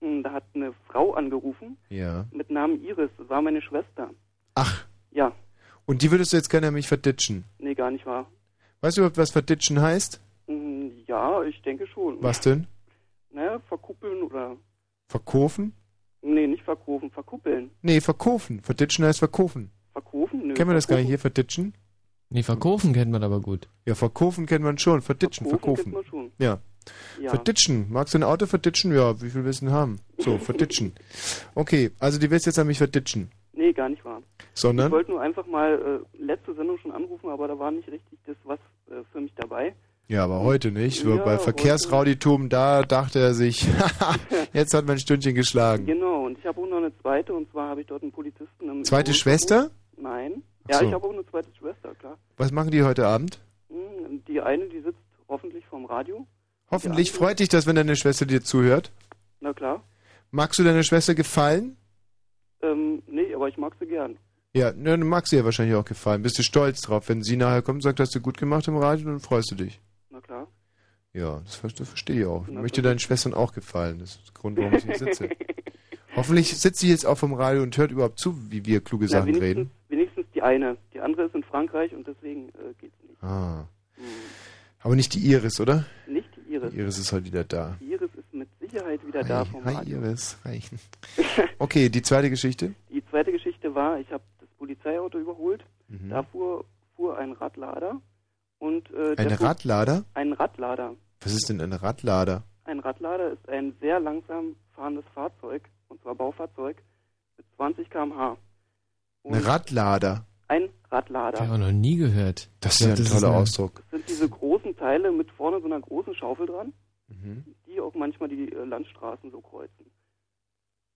Da 0.00 0.32
hat 0.32 0.44
eine 0.54 0.72
Frau 0.88 1.12
angerufen 1.14 1.76
ja. 1.90 2.24
mit 2.32 2.50
Namen 2.50 2.82
Iris. 2.84 3.10
Das 3.18 3.28
war 3.28 3.42
meine 3.42 3.60
Schwester. 3.62 4.10
Ach. 4.54 4.86
Ja, 5.12 5.32
Und 5.86 6.02
die 6.02 6.10
würdest 6.10 6.32
du 6.32 6.36
jetzt 6.36 6.48
gerne 6.48 6.68
an 6.68 6.74
mich 6.74 6.88
verditschen. 6.88 7.44
nee, 7.58 7.74
gar 7.74 7.90
nicht 7.90 8.06
wahr. 8.06 8.26
Weißt 8.80 8.96
du 8.96 9.02
überhaupt, 9.02 9.18
was 9.18 9.30
verditschen 9.30 9.80
heißt? 9.80 10.20
Mm, 10.46 10.88
Ja, 11.06 11.42
ich 11.44 11.60
denke 11.62 11.86
schon. 11.88 12.22
Was 12.22 12.40
denn? 12.40 12.66
Naja, 13.32 13.58
verkuppeln 13.68 14.22
oder. 14.22 14.56
Verkaufen? 15.08 15.74
Nee, 16.22 16.46
nicht 16.46 16.62
verkaufen, 16.64 17.10
verkuppeln. 17.10 17.70
Nee, 17.82 18.00
verkaufen. 18.00 18.60
Verditschen 18.62 19.04
heißt 19.04 19.18
verkaufen. 19.18 19.70
Verkaufen? 19.92 20.46
Nö. 20.48 20.54
Kennen 20.54 20.70
wir 20.70 20.74
das 20.74 20.86
gar 20.88 20.96
nicht 20.96 21.08
hier, 21.08 21.18
verditschen? 21.18 21.74
Nee, 22.30 22.42
verkaufen 22.42 22.92
kennt 22.92 23.10
man 23.10 23.22
aber 23.24 23.40
gut. 23.40 23.68
Ja, 23.86 23.94
verkaufen 23.94 24.46
kennt 24.46 24.64
man 24.64 24.78
schon. 24.78 25.02
Verditschen, 25.02 25.46
Verkaufen 25.48 25.92
verkaufen. 25.92 26.10
kennt 26.10 26.12
man 26.12 26.30
schon. 26.30 26.32
Ja. 26.38 26.60
Ja. 27.20 27.30
Verditschen. 27.30 27.86
Magst 27.90 28.14
du 28.14 28.18
ein 28.18 28.22
Auto 28.22 28.46
verditschen? 28.46 28.94
Ja, 28.94 29.20
wie 29.20 29.30
viel 29.30 29.44
willst 29.44 29.60
du 29.62 29.66
denn 29.66 29.74
haben? 29.74 30.00
So, 30.18 30.38
verditschen. 30.38 30.94
Okay, 31.54 31.90
also 31.98 32.18
die 32.18 32.30
willst 32.30 32.46
jetzt 32.46 32.58
an 32.58 32.66
mich 32.66 32.78
verditschen. 32.78 33.30
Nee, 33.52 33.72
gar 33.72 33.88
nicht 33.90 34.04
wahr. 34.04 34.22
Ich 34.38 34.60
Sondern? 34.60 34.90
wollte 34.90 35.10
nur 35.10 35.20
einfach 35.20 35.46
mal 35.46 36.02
äh, 36.18 36.22
letzte 36.24 36.54
Sendung 36.54 36.78
schon 36.78 36.92
anrufen, 36.92 37.28
aber 37.28 37.46
da 37.48 37.58
war 37.58 37.70
nicht 37.70 37.88
richtig 37.88 38.18
das 38.26 38.36
was 38.44 38.58
äh, 38.90 39.02
für 39.12 39.20
mich 39.20 39.32
dabei. 39.36 39.74
Ja, 40.08 40.24
aber 40.24 40.40
heute 40.40 40.70
nicht. 40.72 41.04
Ja, 41.04 41.16
bei 41.16 41.38
Verkehrsrauditum, 41.38 42.48
da 42.48 42.82
dachte 42.82 43.18
er 43.20 43.34
sich, 43.34 43.66
jetzt 44.52 44.74
hat 44.74 44.86
mein 44.86 44.98
Stündchen 44.98 45.34
geschlagen. 45.34 45.86
Genau, 45.86 46.24
und 46.26 46.38
ich 46.38 46.46
habe 46.46 46.60
auch 46.60 46.66
noch 46.66 46.78
eine 46.78 46.96
zweite, 47.00 47.32
und 47.34 47.50
zwar 47.50 47.68
habe 47.68 47.82
ich 47.82 47.86
dort 47.86 48.02
einen 48.02 48.12
Polizisten 48.12 48.68
im 48.68 48.82
Zweite 48.84 49.12
Schwester? 49.14 49.70
Nein. 49.96 50.42
Ach 50.64 50.70
Ja, 50.70 50.78
so. 50.78 50.84
ich 50.86 50.92
habe 50.92 51.06
auch 51.06 51.12
eine 51.12 51.26
zweite 51.26 51.48
Schwester, 51.58 51.94
klar. 51.96 52.16
Was 52.38 52.50
machen 52.52 52.70
die 52.70 52.82
heute 52.82 53.06
Abend? 53.06 53.40
Hm, 53.68 54.22
Die 54.26 54.40
eine, 54.40 54.66
die 54.68 54.80
sitzt 54.80 54.98
hoffentlich 55.28 55.64
vorm 55.66 55.84
Radio. 55.84 56.26
Hoffentlich 56.70 57.12
freut 57.12 57.40
dich 57.40 57.48
das, 57.48 57.66
wenn 57.66 57.76
deine 57.76 57.96
Schwester 57.96 58.26
dir 58.26 58.42
zuhört. 58.42 58.92
Na 59.40 59.52
klar. 59.52 59.82
Magst 60.30 60.58
du 60.58 60.64
deiner 60.64 60.82
Schwester 60.82 61.14
gefallen? 61.14 61.76
Ähm, 62.62 63.02
nee, 63.08 63.34
aber 63.34 63.48
ich 63.48 63.56
mag 63.56 63.74
sie 63.80 63.86
gern. 63.86 64.16
Ja, 64.52 64.72
ne, 64.72 64.90
dann 64.90 65.06
mag 65.06 65.26
sie 65.26 65.36
ja 65.36 65.44
wahrscheinlich 65.44 65.76
auch 65.76 65.84
gefallen. 65.84 66.22
Bist 66.22 66.38
du 66.38 66.42
stolz 66.42 66.80
drauf? 66.80 67.08
Wenn 67.08 67.22
sie 67.22 67.36
nachher 67.36 67.62
kommt 67.62 67.76
und 67.76 67.82
sagt, 67.82 68.00
hast 68.00 68.14
du 68.14 68.20
gut 68.20 68.36
gemacht 68.36 68.66
im 68.68 68.76
Radio, 68.76 69.06
dann 69.06 69.20
freust 69.20 69.50
du 69.50 69.54
dich. 69.56 69.80
Na 70.10 70.20
klar. 70.20 70.46
Ja, 71.12 71.40
das, 71.44 71.60
das 71.74 71.88
verstehe 71.88 72.20
ich 72.20 72.26
auch. 72.26 72.46
Ich 72.46 72.54
möchte 72.54 72.82
deinen 72.82 72.98
Schwestern 73.00 73.34
auch 73.34 73.52
gefallen. 73.52 73.98
Das 73.98 74.16
ist 74.16 74.26
der 74.28 74.34
Grund, 74.34 74.58
warum 74.58 74.74
ich 74.74 74.84
hier 74.84 74.96
sitze. 74.96 75.28
Hoffentlich 76.16 76.56
sitzt 76.56 76.80
sie 76.80 76.88
jetzt 76.90 77.06
auch 77.06 77.18
vom 77.18 77.32
Radio 77.34 77.62
und 77.62 77.76
hört 77.76 77.90
überhaupt 77.92 78.18
zu, 78.18 78.36
wie 78.50 78.64
wir 78.66 78.80
kluge 78.80 79.06
Na, 79.06 79.10
Sachen 79.10 79.26
wenigstens, 79.28 79.48
reden. 79.48 79.70
wenigstens 79.88 80.26
die 80.34 80.42
eine. 80.42 80.76
Die 80.92 81.00
andere 81.00 81.24
ist 81.26 81.34
in 81.34 81.44
Frankreich 81.44 81.94
und 81.94 82.06
deswegen 82.06 82.48
äh, 82.50 82.74
geht's 82.80 82.96
nicht. 83.08 83.22
Ah. 83.22 83.66
Aber 84.80 84.96
nicht 84.96 85.14
die 85.14 85.20
Iris, 85.20 85.60
oder? 85.60 85.84
Die 86.06 86.12
Iris. 86.60 86.72
Die 86.72 86.78
Iris 86.80 86.98
ist 86.98 87.12
heute 87.12 87.24
wieder 87.26 87.44
da. 87.44 87.76
Die 87.80 87.92
Iris 87.92 88.10
ist 88.14 88.32
mit 88.34 88.48
Sicherheit 88.60 89.06
wieder 89.06 89.22
da 89.24 89.44
vom 89.44 89.64
Hi, 89.64 89.74
Radio. 89.74 89.98
Iris. 90.00 90.38
Hi. 90.44 90.60
Okay, 91.58 91.88
die 91.90 92.00
zweite 92.02 92.30
Geschichte. 92.30 92.74
Die 92.90 93.04
zweite 93.10 93.32
Geschichte 93.32 93.74
war, 93.74 93.98
ich 93.98 94.10
habe 94.10 94.22
das 94.40 94.48
Polizeiauto 94.58 95.18
überholt. 95.18 95.62
Mhm. 95.88 96.08
Da 96.10 96.22
fuhr, 96.22 96.64
fuhr 96.96 97.18
ein 97.18 97.32
Radlader. 97.32 98.00
Und, 98.58 98.90
äh, 98.92 99.14
Ein 99.16 99.28
Radlader? 99.28 100.04
Ein 100.14 100.32
Radlader. 100.32 100.94
Was 101.20 101.32
ist 101.34 101.48
denn 101.48 101.60
ein 101.60 101.72
Radlader? 101.72 102.44
Ein 102.64 102.80
Radlader 102.80 103.32
ist 103.32 103.48
ein 103.48 103.74
sehr 103.80 104.00
langsam 104.00 104.56
fahrendes 104.74 105.04
Fahrzeug, 105.14 105.62
und 105.88 106.00
zwar 106.02 106.14
Baufahrzeug, 106.14 106.76
mit 107.36 107.46
20 107.56 107.90
km/h. 107.90 108.36
Ein 109.24 109.34
Radlader. 109.34 110.24
Ein 110.48 110.68
Radlader. 110.90 111.38
Habe 111.38 111.46
ich 111.48 111.52
auch 111.54 111.66
noch 111.66 111.72
nie 111.72 111.96
gehört. 111.96 112.48
Das 112.60 112.74
ist 112.74 112.80
Ja, 112.80 112.86
ein 112.88 112.90
das 112.92 113.00
ist 113.00 113.12
toller 113.12 113.28
eine- 113.32 113.42
Ausdruck. 113.42 113.82
Das 113.90 114.00
sind 114.00 114.08
diese 114.08 114.28
großen 114.28 114.76
Teile 114.76 115.12
mit 115.12 115.30
vorne 115.32 115.60
so 115.60 115.66
einer 115.66 115.80
großen 115.80 116.14
Schaufel 116.14 116.46
dran, 116.46 116.72
Mhm. 117.08 117.44
die 117.66 117.80
auch 117.80 117.94
manchmal 117.94 118.28
die 118.28 118.52
äh, 118.52 118.64
Landstraßen 118.64 119.30
so 119.30 119.40
kreuzen. 119.40 119.86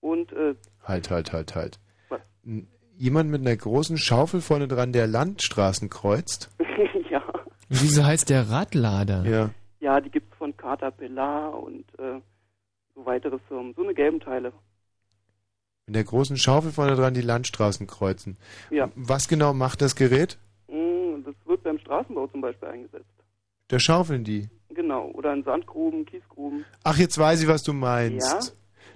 Und 0.00 0.32
äh, 0.32 0.54
Halt, 0.82 1.10
halt, 1.10 1.32
halt, 1.32 1.54
halt. 1.54 1.80
Was? 2.08 2.20
Jemand 2.96 3.30
mit 3.30 3.40
einer 3.40 3.56
großen 3.56 3.96
Schaufel 3.96 4.40
vorne 4.40 4.68
dran, 4.68 4.92
der 4.92 5.06
Landstraßen 5.06 5.88
kreuzt? 5.90 6.50
ja, 7.10 7.22
Und 7.24 7.82
wieso 7.82 8.04
heißt 8.04 8.30
der 8.30 8.50
Radlader? 8.50 9.24
Ja. 9.24 9.50
ja, 9.80 10.00
die 10.00 10.10
gibt's 10.10 10.36
von 10.36 10.56
Caterpillar 10.56 11.58
und 11.60 11.84
äh, 11.98 12.20
so 12.94 13.06
weitere 13.06 13.38
Firmen. 13.48 13.74
So 13.74 13.82
eine 13.82 13.94
gelben 13.94 14.20
Teile. 14.20 14.52
Mit 15.86 15.96
der 15.96 16.04
großen 16.04 16.36
Schaufel 16.38 16.72
vorne 16.72 16.96
dran 16.96 17.12
die 17.14 17.20
Landstraßen 17.20 17.86
kreuzen. 17.86 18.36
Ja. 18.70 18.88
Was 18.94 19.28
genau 19.28 19.52
macht 19.52 19.82
das 19.82 19.94
Gerät? 19.96 20.38
Mm, 20.68 21.22
Das 21.26 21.34
wird 21.46 21.62
beim 21.62 21.78
Straßenbau 21.78 22.26
zum 22.28 22.40
Beispiel 22.40 22.68
eingesetzt. 22.68 23.04
Da 23.68 23.78
schaufeln 23.78 24.24
die. 24.24 24.48
Genau. 24.74 25.10
Oder 25.12 25.34
in 25.34 25.44
Sandgruben, 25.44 26.06
Kiesgruben. 26.06 26.64
Ach, 26.84 26.96
jetzt 26.96 27.18
weiß 27.18 27.42
ich, 27.42 27.48
was 27.48 27.62
du 27.62 27.72
meinst. 27.72 28.26
Ja. 28.32 28.40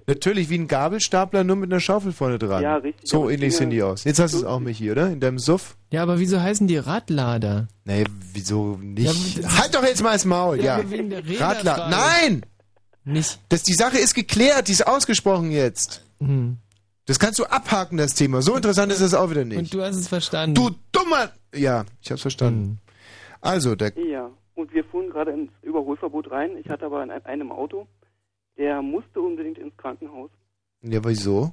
Natürlich 0.07 0.49
wie 0.49 0.57
ein 0.57 0.67
Gabelstapler, 0.67 1.43
nur 1.43 1.55
mit 1.55 1.71
einer 1.71 1.79
Schaufel 1.79 2.11
vorne 2.11 2.39
dran. 2.39 2.63
Ja, 2.63 2.77
richtig, 2.77 3.07
So 3.07 3.29
ähnlich 3.29 3.55
sehen 3.55 3.69
die 3.69 3.83
aus. 3.83 4.03
Jetzt 4.05 4.19
hast 4.19 4.33
du 4.33 4.37
es 4.39 4.43
auch, 4.43 4.59
Michi, 4.59 4.89
oder? 4.91 5.07
In 5.11 5.19
deinem 5.19 5.37
Suff? 5.37 5.77
Ja, 5.91 6.01
aber 6.01 6.17
wieso 6.17 6.41
heißen 6.41 6.65
die 6.67 6.77
Radlader? 6.77 7.67
Nee, 7.85 8.05
wieso 8.33 8.77
nicht? 8.77 9.37
Ja, 9.37 9.57
halt 9.59 9.75
doch 9.75 9.83
jetzt 9.83 10.01
mal 10.01 10.13
das 10.13 10.25
Maul, 10.25 10.57
Ja, 10.57 10.63
ja. 10.63 10.75
aber 10.77 10.89
wegen 10.89 11.11
der 11.11 11.19
Radler. 11.39 11.73
Räderfrage. 11.73 11.91
Nein! 11.91 12.45
Nicht. 13.05 13.39
Das, 13.49 13.61
die 13.63 13.73
Sache 13.75 13.99
ist 13.99 14.15
geklärt, 14.15 14.67
die 14.67 14.71
ist 14.71 14.87
ausgesprochen 14.87 15.51
jetzt. 15.51 16.03
Hm. 16.19 16.57
Das 17.09 17.17
kannst 17.17 17.39
du 17.39 17.43
abhaken, 17.45 17.97
das 17.97 18.13
Thema. 18.13 18.43
So 18.43 18.55
interessant 18.55 18.91
ist 18.91 19.01
das 19.01 19.15
auch 19.15 19.31
wieder 19.31 19.43
nicht. 19.43 19.57
Und 19.57 19.73
du 19.73 19.81
hast 19.81 19.95
es 19.95 20.07
verstanden. 20.07 20.53
Du 20.53 20.69
dummer... 20.91 21.31
Ja, 21.55 21.83
ich 22.03 22.11
hab's 22.11 22.21
verstanden. 22.21 22.77
Also, 23.41 23.75
der... 23.75 23.97
Ja, 23.97 24.29
und 24.53 24.71
wir 24.71 24.83
fuhren 24.83 25.09
gerade 25.09 25.31
ins 25.31 25.51
Überholverbot 25.63 26.29
rein. 26.29 26.55
Ich 26.57 26.69
hatte 26.69 26.85
aber 26.85 27.01
in 27.01 27.09
ein- 27.09 27.25
einem 27.25 27.51
Auto, 27.51 27.87
der 28.59 28.83
musste 28.83 29.21
unbedingt 29.21 29.57
ins 29.57 29.75
Krankenhaus. 29.77 30.29
Ja, 30.83 31.03
wieso? 31.03 31.51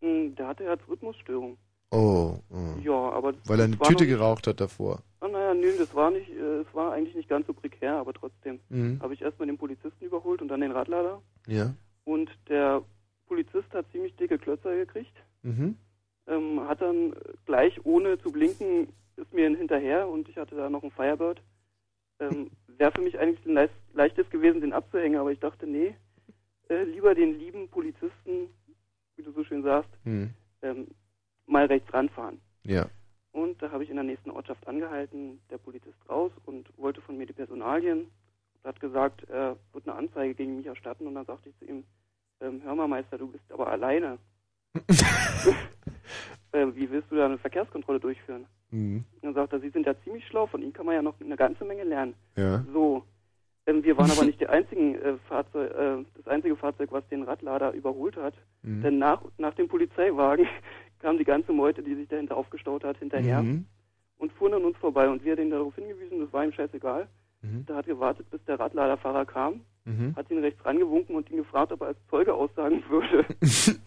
Hm, 0.00 0.34
Der 0.34 0.46
hatte 0.48 0.64
Herzrhythmusstörung. 0.64 1.58
Oh, 1.90 2.38
oh. 2.50 2.80
Ja, 2.82 2.92
aber 3.10 3.34
das, 3.34 3.48
Weil 3.48 3.58
er 3.60 3.64
eine 3.66 3.78
Tüte 3.78 4.04
noch 4.04 4.10
geraucht 4.10 4.46
hat 4.46 4.60
davor. 4.62 5.02
Ah, 5.20 5.28
naja, 5.28 5.52
nö, 5.52 5.72
das 5.78 5.94
war 5.94 6.10
nicht, 6.10 6.30
äh, 6.30 6.60
es 6.62 6.66
war 6.74 6.92
eigentlich 6.92 7.14
nicht 7.14 7.28
ganz 7.28 7.46
so 7.46 7.52
prekär, 7.52 7.96
aber 7.96 8.14
trotzdem 8.14 8.60
Mhm. 8.70 8.98
habe 9.02 9.12
ich 9.12 9.20
erstmal 9.20 9.46
den 9.46 9.58
Polizisten 9.58 10.04
überholt 10.06 10.40
und 10.40 10.48
dann 10.48 10.62
den 10.62 10.72
Radlader. 10.72 11.20
Ja. 11.46 11.74
Und 12.04 12.30
der 12.48 12.82
Polizist 13.26 13.72
hat 13.72 13.90
ziemlich 13.92 14.14
dicke 14.16 14.38
Klötzer 14.38 14.74
gekriegt. 14.76 15.14
Mhm. 15.42 15.76
ähm, 16.26 16.60
hat 16.68 16.80
dann 16.82 17.14
gleich 17.44 17.84
ohne 17.84 18.18
zu 18.18 18.32
blinken 18.32 18.88
ist 19.16 19.32
mir 19.32 19.48
hinterher 19.56 20.08
und 20.08 20.28
ich 20.28 20.36
hatte 20.36 20.56
da 20.56 20.68
noch 20.68 20.82
einen 20.82 20.90
Firebird. 20.92 21.40
Ähm, 22.20 22.50
Wäre 22.78 22.92
für 22.92 23.00
mich 23.00 23.18
eigentlich 23.18 23.44
ein 23.46 23.54
leicht, 23.54 23.72
leichtes 23.94 24.28
gewesen, 24.30 24.60
den 24.60 24.72
abzuhängen, 24.74 25.18
aber 25.18 25.32
ich 25.32 25.38
dachte, 25.40 25.66
nee, 25.66 25.94
äh, 26.68 26.82
lieber 26.82 27.14
den 27.14 27.38
lieben 27.38 27.68
Polizisten, 27.68 28.48
wie 29.16 29.22
du 29.22 29.30
so 29.32 29.44
schön 29.44 29.62
sagst, 29.62 29.90
Mhm. 30.04 30.30
ähm, 30.62 30.88
mal 31.46 31.64
rechts 31.66 31.92
ranfahren. 31.94 32.40
Ja. 32.64 32.86
Und 33.32 33.62
da 33.62 33.70
habe 33.70 33.84
ich 33.84 33.90
in 33.90 33.96
der 33.96 34.04
nächsten 34.04 34.30
Ortschaft 34.30 34.66
angehalten, 34.66 35.40
der 35.50 35.58
Polizist 35.58 35.96
raus 36.08 36.32
und 36.44 36.68
wollte 36.76 37.00
von 37.02 37.16
mir 37.16 37.26
die 37.26 37.32
Personalien. 37.32 38.10
Er 38.64 38.68
hat 38.70 38.80
gesagt, 38.80 39.24
er 39.30 39.56
wird 39.72 39.86
eine 39.88 39.96
Anzeige 39.96 40.34
gegen 40.34 40.56
mich 40.56 40.66
erstatten 40.66 41.06
und 41.06 41.14
dann 41.14 41.24
sagte 41.26 41.48
ich 41.50 41.56
zu 41.58 41.64
ihm, 41.66 41.84
ähm, 42.40 42.60
hör 42.64 42.74
mal 42.74 42.88
Meister, 42.88 43.18
du 43.18 43.28
bist 43.28 43.44
aber 43.50 43.68
alleine. 43.68 44.18
äh, 46.52 46.66
wie 46.74 46.90
willst 46.90 47.10
du 47.10 47.16
da 47.16 47.26
eine 47.26 47.38
Verkehrskontrolle 47.38 48.00
durchführen? 48.00 48.46
Mhm. 48.70 49.04
Und 49.14 49.22
dann 49.24 49.34
sagt 49.34 49.52
er, 49.52 49.60
Sie 49.60 49.70
sind 49.70 49.86
ja 49.86 49.94
ziemlich 50.04 50.26
schlau, 50.26 50.46
von 50.46 50.62
Ihnen 50.62 50.72
kann 50.72 50.86
man 50.86 50.94
ja 50.94 51.02
noch 51.02 51.14
eine 51.20 51.36
ganze 51.36 51.64
Menge 51.64 51.84
lernen. 51.84 52.14
Ja. 52.36 52.64
So, 52.72 53.04
ähm, 53.66 53.82
wir 53.84 53.96
waren 53.96 54.10
aber 54.16 54.24
nicht 54.24 54.40
die 54.40 54.48
einzigen 54.48 54.94
äh, 54.96 55.16
Fahrzeug, 55.28 55.70
äh, 55.72 56.04
das 56.16 56.26
einzige 56.26 56.56
Fahrzeug, 56.56 56.90
was 56.92 57.06
den 57.08 57.22
Radlader 57.22 57.72
überholt 57.72 58.16
hat. 58.16 58.34
Mhm. 58.62 58.82
Denn 58.82 58.98
nach, 58.98 59.22
nach 59.38 59.54
dem 59.54 59.68
Polizeiwagen 59.68 60.46
kam 61.00 61.18
die 61.18 61.24
ganze 61.24 61.52
Meute, 61.52 61.82
die 61.82 61.94
sich 61.94 62.08
dahinter 62.08 62.36
aufgestaut 62.36 62.84
hat, 62.84 62.98
hinterher 62.98 63.42
Mhm. 63.42 63.66
und 64.18 64.32
fuhren 64.32 64.54
an 64.54 64.64
uns 64.64 64.76
vorbei. 64.78 65.08
Und 65.08 65.24
wir 65.24 65.32
haben 65.32 65.38
den 65.38 65.50
darauf 65.50 65.74
hingewiesen, 65.74 66.20
das 66.20 66.32
war 66.32 66.44
ihm 66.44 66.52
scheißegal. 66.52 67.06
Mhm. 67.42 67.66
Der 67.66 67.76
hat 67.76 67.86
gewartet, 67.86 68.28
bis 68.30 68.42
der 68.44 68.58
Radladerfahrer 68.58 69.26
kam, 69.26 69.60
Mhm. 69.86 70.14
hat 70.16 70.30
ihn 70.30 70.38
rechts 70.38 70.62
rangewunken 70.64 71.14
und 71.16 71.30
ihn 71.30 71.38
gefragt, 71.38 71.72
ob 71.72 71.80
er 71.80 71.86
als 71.88 71.98
Zeuge 72.10 72.34
aussagen 72.34 72.82
würde. 72.90 73.24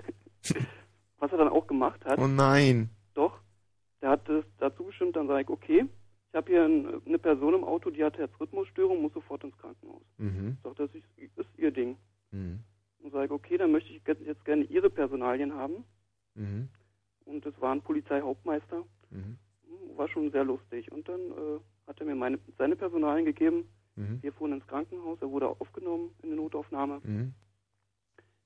Was 1.20 1.32
er 1.32 1.38
dann 1.38 1.50
auch 1.50 1.68
gemacht 1.68 2.04
hat. 2.06 2.18
Oh 2.18 2.28
nein. 2.28 2.90
Doch. 3.14 3.40
Der 4.02 4.12
hat 4.12 4.28
das 4.30 4.46
dazu 4.60 4.86
bestimmt, 4.86 5.16
dann 5.18 5.28
sage 5.28 5.42
ich, 5.44 5.50
okay, 5.50 5.86
ich 6.30 6.36
habe 6.36 6.50
hier 6.52 6.64
ein, 6.64 7.02
eine 7.06 7.20
Person 7.20 7.54
im 7.54 7.64
Auto, 7.66 7.90
die 7.90 8.04
hat 8.04 8.18
Herzrhythmusstörung, 8.18 9.02
muss 9.02 9.14
sofort 9.14 9.44
ins 9.44 9.58
Krankenhaus. 9.58 10.04
Mhm. 10.18 10.58
Er, 10.64 10.74
das 10.76 10.90
ist, 10.96 11.06
ist 11.18 11.50
ihr 11.58 11.72
Ding. 11.72 11.98
Mhm. 12.32 12.60
Und 13.02 13.12
sage 13.12 13.26
ich, 13.26 13.32
okay, 13.32 13.58
dann 13.58 13.72
möchte 13.72 13.92
ich 13.92 14.02
jetzt- 14.08 14.22
jetzt 14.26 14.46
gerne 14.46 14.64
ihre 14.66 14.90
Personalien 14.90 15.54
haben. 15.54 15.84
Mhm. 16.36 16.70
Und 17.26 17.46
das 17.46 17.60
war 17.60 17.74
ein 17.74 17.82
Polizeihauptmeister. 17.82 18.84
Mhm. 19.10 19.38
War 19.98 20.08
schon 20.08 20.32
sehr 20.32 20.46
lustig. 20.46 20.90
Und 20.92 21.10
dann 21.10 21.20
äh, 21.20 21.60
hat 21.88 22.00
er 22.00 22.06
mir 22.06 22.16
meine, 22.16 22.40
seine 22.58 22.76
Personalien 22.78 23.26
gegeben. 23.26 23.68
Mhm. 24.00 24.24
Wir 24.24 24.32
fuhren 24.32 24.54
ins 24.54 24.66
Krankenhaus, 24.68 25.22
er 25.22 25.30
wurde 25.30 25.48
aufgenommen 25.48 26.12
in 26.24 26.30
eine 26.30 26.42
Notaufnahme. 26.42 27.02
Mhm. 27.04 27.34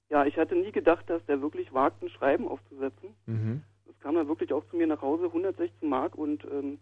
Ja, 0.10 0.26
ich 0.26 0.38
hatte 0.38 0.56
nie 0.56 0.72
gedacht, 0.72 1.10
dass 1.10 1.24
der 1.26 1.42
wirklich 1.42 1.74
wagt, 1.74 2.02
ein 2.02 2.10
Schreiben 2.10 2.48
aufzusetzen. 2.48 3.10
Mhm. 3.28 3.64
Das 3.86 4.00
kam 4.00 4.16
dann 4.16 4.28
wirklich 4.28 4.52
auch 4.52 4.66
zu 4.70 4.76
mir 4.76 4.88
nach 4.88 5.02
Hause, 5.02 5.26
116 5.26 5.88
Mark 5.88 6.16
und 6.16 6.44
ähm, 6.46 6.80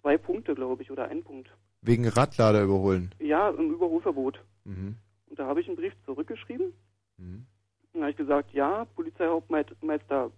zwei 0.00 0.16
Punkte, 0.16 0.54
glaube 0.54 0.82
ich, 0.82 0.90
oder 0.90 1.08
ein 1.08 1.22
Punkt. 1.22 1.50
Wegen 1.82 2.08
Radlader 2.08 2.62
überholen. 2.62 3.14
Ja, 3.18 3.50
im 3.50 3.72
Überholverbot. 3.72 4.42
Mhm. 4.64 4.96
Und 5.26 5.38
da 5.38 5.46
habe 5.46 5.60
ich 5.60 5.68
einen 5.68 5.76
Brief 5.76 5.92
zurückgeschrieben. 6.04 6.72
Mhm. 7.18 7.46
Dann 7.92 8.02
habe 8.02 8.10
ich 8.10 8.16
gesagt, 8.16 8.52
ja, 8.52 8.86
Polizeihauptmeister, 8.96 10.30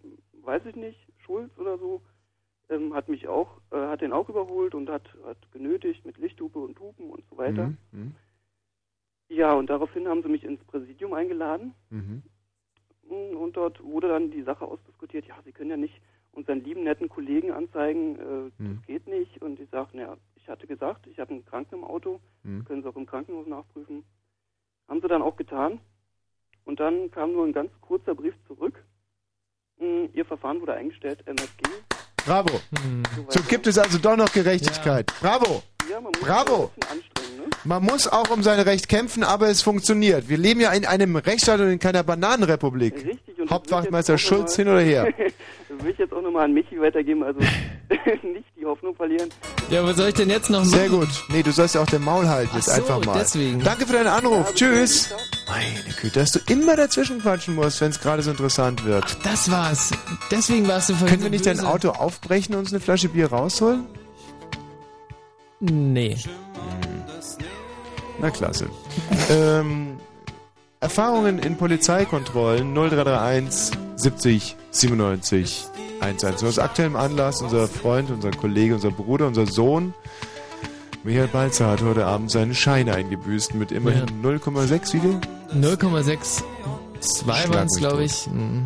weiß 0.43 0.67
ich 0.67 0.75
nicht, 0.75 0.99
Schulz 1.25 1.57
oder 1.57 1.79
so. 1.79 2.03
Ähm, 2.71 2.95
hat 2.95 3.09
mich 3.09 3.29
auch, 3.29 3.61
äh, 3.71 3.77
hat 3.77 4.01
den 4.01 4.13
auch 4.13 4.29
überholt 4.29 4.75
und 4.75 4.89
hat, 4.91 5.09
hat 5.25 5.37
genötigt 5.53 6.05
mit 6.05 6.17
Lichthupe 6.19 6.59
und 6.59 6.79
Hupen 6.81 7.11
und 7.11 7.25
so 7.31 7.37
weiter. 7.37 7.69
Mhm. 7.69 7.79
Mhm. 7.93 8.15
Ja, 9.29 9.55
und 9.55 9.69
daraufhin 9.71 10.07
haben 10.09 10.23
sie 10.23 10.29
mich 10.29 10.45
ins 10.45 10.63
Präsidium 10.65 11.13
eingeladen. 11.15 11.75
Mhm. 11.91 12.23
Mm, 13.09 13.37
Und 13.37 13.57
dort 13.57 13.83
wurde 13.83 14.09
dann 14.09 14.31
die 14.31 14.43
Sache 14.43 14.65
ausdiskutiert, 14.67 15.27
ja, 15.27 15.35
Sie 15.45 15.53
können 15.53 15.71
ja 15.71 15.77
nicht 15.77 16.01
unseren 16.33 16.63
lieben, 16.65 16.83
netten 16.85 17.09
Kollegen 17.09 17.51
anzeigen, 17.53 18.19
äh, 18.19 18.63
Mhm. 18.63 18.77
das 18.77 18.87
geht 18.87 19.07
nicht. 19.07 19.41
Und 19.43 19.61
ich 19.61 19.69
sagte, 19.71 19.97
naja, 19.97 20.17
ich 20.37 20.49
hatte 20.49 20.67
gesagt, 20.67 21.07
ich 21.07 21.19
habe 21.19 21.33
einen 21.33 21.45
Kranken 21.45 21.77
im 21.77 21.85
Auto, 21.85 22.21
Mhm. 22.43 22.65
können 22.65 22.83
Sie 22.83 22.89
auch 22.89 22.97
im 22.97 23.07
Krankenhaus 23.07 23.47
nachprüfen. 23.47 24.05
Haben 24.89 25.01
sie 25.01 25.09
dann 25.09 25.23
auch 25.23 25.37
getan. 25.37 25.81
Und 26.67 26.81
dann 26.81 27.11
kam 27.11 27.33
nur 27.33 27.45
ein 27.47 27.53
ganz 27.53 27.71
kurzer 27.81 28.15
Brief 28.15 28.35
zurück. 28.47 28.85
Mm, 29.79 30.07
Ihr 30.13 30.25
Verfahren 30.27 30.61
wurde 30.61 30.75
eingestellt, 30.75 31.27
MFG. 31.27 31.63
Bravo. 32.27 32.61
Hm. 32.83 33.03
So 33.29 33.41
gibt 33.43 33.67
es 33.67 33.79
also 33.79 33.99
doch 33.99 34.17
noch 34.17 34.33
Gerechtigkeit. 34.33 35.13
Bravo. 35.21 35.63
Ja, 35.91 36.01
man 36.01 36.13
muss 36.13 36.21
Bravo. 36.23 36.71
ne? 36.79 37.45
Man 37.65 37.83
muss 37.83 38.09
auch 38.09 38.31
um 38.31 38.43
sein 38.43 38.61
Recht 38.61 38.89
kämpfen, 38.89 39.23
aber 39.23 39.49
es 39.49 39.63
funktioniert. 39.63 40.29
Wir 40.29 40.39
leben 40.39 40.61
ja 40.61 40.73
in 40.73 40.87
einem 40.87 41.17
Rechtsstaat 41.17 41.61
und 41.61 41.71
in 41.71 41.79
keiner 41.79 42.03
Bananenrepublik. 42.03 42.95
Richtig. 42.95 43.39
Und 43.39 43.51
Hauptwachtmeister 43.51 44.19
Schulz 44.19 44.57
hin 44.57 44.69
oder 44.69 44.81
her. 44.81 45.09
will 45.83 45.91
ich 45.93 45.99
jetzt 45.99 46.13
auch 46.13 46.23
nochmal 46.23 46.45
an 46.45 46.53
Michi 46.53 46.81
weitergeben, 46.81 47.23
also 47.23 47.39
nicht 48.23 48.47
die 48.59 48.65
Hoffnung 48.65 48.95
verlieren. 48.95 49.29
Ja, 49.71 49.85
was 49.85 49.97
soll 49.97 50.09
ich 50.09 50.15
denn 50.15 50.31
jetzt 50.31 50.51
noch 50.51 50.61
machen? 50.61 50.71
Sehr 50.71 50.89
gut. 50.89 51.09
Nee, 51.29 51.43
du 51.43 51.51
sollst 51.53 51.75
ja 51.75 51.83
auch 51.83 51.87
den 51.87 52.03
Maul 52.03 52.27
halten, 52.29 52.51
Ach 52.53 52.57
jetzt 52.57 52.67
so, 52.67 52.73
einfach 52.73 53.05
mal. 53.05 53.19
deswegen. 53.19 53.63
Danke 53.63 53.87
für 53.87 53.93
deinen 53.93 54.07
Anruf. 54.09 54.55
Tschüss. 54.55 55.15
Meine 55.49 55.95
Güte, 56.01 56.21
dass 56.21 56.33
du 56.33 56.41
immer 56.49 56.77
dazwischen 56.77 57.21
quatschen 57.21 57.55
musst, 57.55 57.81
wenn 57.81 57.91
es 57.91 58.01
gerade 58.01 58.23
so 58.23 58.31
interessant 58.31 58.85
wird. 58.85 59.05
Das 59.25 59.51
war's. 59.51 59.91
Deswegen 60.31 60.67
warst 60.69 60.89
du 60.89 60.95
vorhin 60.95 61.21
Können 61.21 61.23
wir 61.23 61.29
so 61.29 61.33
nicht 61.33 61.47
dein 61.47 61.57
böse. 61.57 61.69
Auto 61.69 61.91
aufbrechen 61.91 62.55
und 62.55 62.61
uns 62.61 62.73
eine 62.73 62.81
Flasche 62.81 63.09
Bier 63.09 63.27
rausholen? 63.31 63.85
Nee. 65.61 66.17
Na 68.21 68.31
klasse. 68.31 68.69
ähm, 69.31 69.99
Erfahrungen 70.85 71.39
in 71.39 71.57
Polizeikontrollen 71.57 72.75
0331 72.75 73.77
70 73.97 74.57
97 74.71 75.65
110. 76.01 76.47
Aus 76.47 76.59
aktuellem 76.59 76.97
Anlass, 76.97 77.41
unser 77.41 77.69
Freund, 77.69 78.11
unser 78.11 78.31
Kollege, 78.31 78.75
unser 78.75 78.91
Bruder, 78.91 79.27
unser 79.27 79.47
Sohn 79.47 79.95
Michael 81.05 81.29
Balzer 81.29 81.69
hat 81.69 81.83
heute 81.83 82.07
Abend 82.07 82.31
seinen 82.31 82.55
Schein 82.55 82.89
eingebüßt 82.89 83.55
mit 83.55 83.73
immerhin 83.73 84.23
0,6 84.23 84.95
wie 84.95 85.01
viel? 85.01 85.21
0,62 85.55 86.43
Schlag 87.01 87.49
waren 87.53 87.67
es, 87.67 87.77
glaube 87.77 88.05
ich. 88.05 88.27
Mhm. 88.27 88.65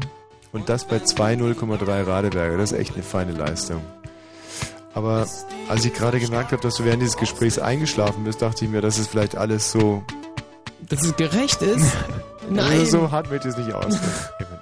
Und 0.52 0.68
das 0.68 0.86
bei 0.86 1.00
2 1.00 1.34
0,3 1.34 2.06
Radeberger. 2.06 2.56
Das 2.56 2.72
ist 2.72 2.78
echt 2.78 2.94
eine 2.94 3.02
feine 3.02 3.32
Leistung. 3.32 3.80
Aber 4.94 5.26
als 5.68 5.84
ich 5.84 5.92
gerade 5.94 6.18
gemerkt 6.18 6.50
habe, 6.50 6.62
dass 6.62 6.76
du 6.76 6.84
während 6.84 7.02
dieses 7.02 7.16
Gesprächs 7.16 7.58
eingeschlafen 7.58 8.24
bist, 8.24 8.40
dachte 8.40 8.64
ich 8.64 8.70
mir, 8.70 8.80
dass 8.80 8.98
es 8.98 9.06
vielleicht 9.06 9.36
alles 9.36 9.70
so. 9.70 10.02
Dass 10.88 11.02
es 11.02 11.16
gerecht 11.16 11.62
ist? 11.62 11.84
Nein. 12.50 12.80
Also 12.80 13.00
so 13.00 13.10
hart 13.10 13.30
ich 13.48 13.54
es 13.54 13.56
nicht 13.56 13.72
ausdrücken. 13.72 14.00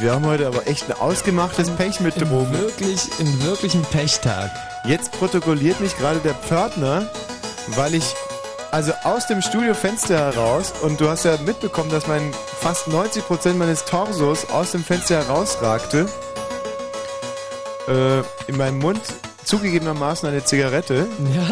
wir 0.00 0.12
haben 0.12 0.24
heute 0.24 0.46
aber 0.46 0.66
echt 0.66 0.88
ein 0.90 0.98
ausgemachtes 0.98 1.68
Pech 1.70 2.00
mit 2.00 2.18
Drogen. 2.20 2.52
Wirklich, 2.52 3.08
einen 3.18 3.42
wirklichen 3.44 3.82
Pechtag. 3.82 4.50
Jetzt 4.86 5.12
protokolliert 5.12 5.80
mich 5.80 5.96
gerade 5.98 6.20
der 6.20 6.34
Pförtner, 6.34 7.10
weil 7.68 7.94
ich 7.94 8.14
also 8.70 8.92
aus 9.04 9.26
dem 9.26 9.42
Studiofenster 9.42 10.16
heraus 10.16 10.72
und 10.82 11.00
du 11.00 11.08
hast 11.08 11.24
ja 11.24 11.36
mitbekommen, 11.44 11.90
dass 11.90 12.06
mein 12.06 12.32
fast 12.60 12.88
90% 12.88 13.54
meines 13.54 13.84
Torsos 13.84 14.48
aus 14.50 14.72
dem 14.72 14.84
Fenster 14.84 15.16
herausragte. 15.16 16.06
Äh, 17.88 18.20
in 18.46 18.56
meinem 18.56 18.78
Mund 18.78 19.00
zugegebenermaßen 19.44 20.28
eine 20.28 20.44
Zigarette. 20.44 21.06
Ja. 21.34 21.46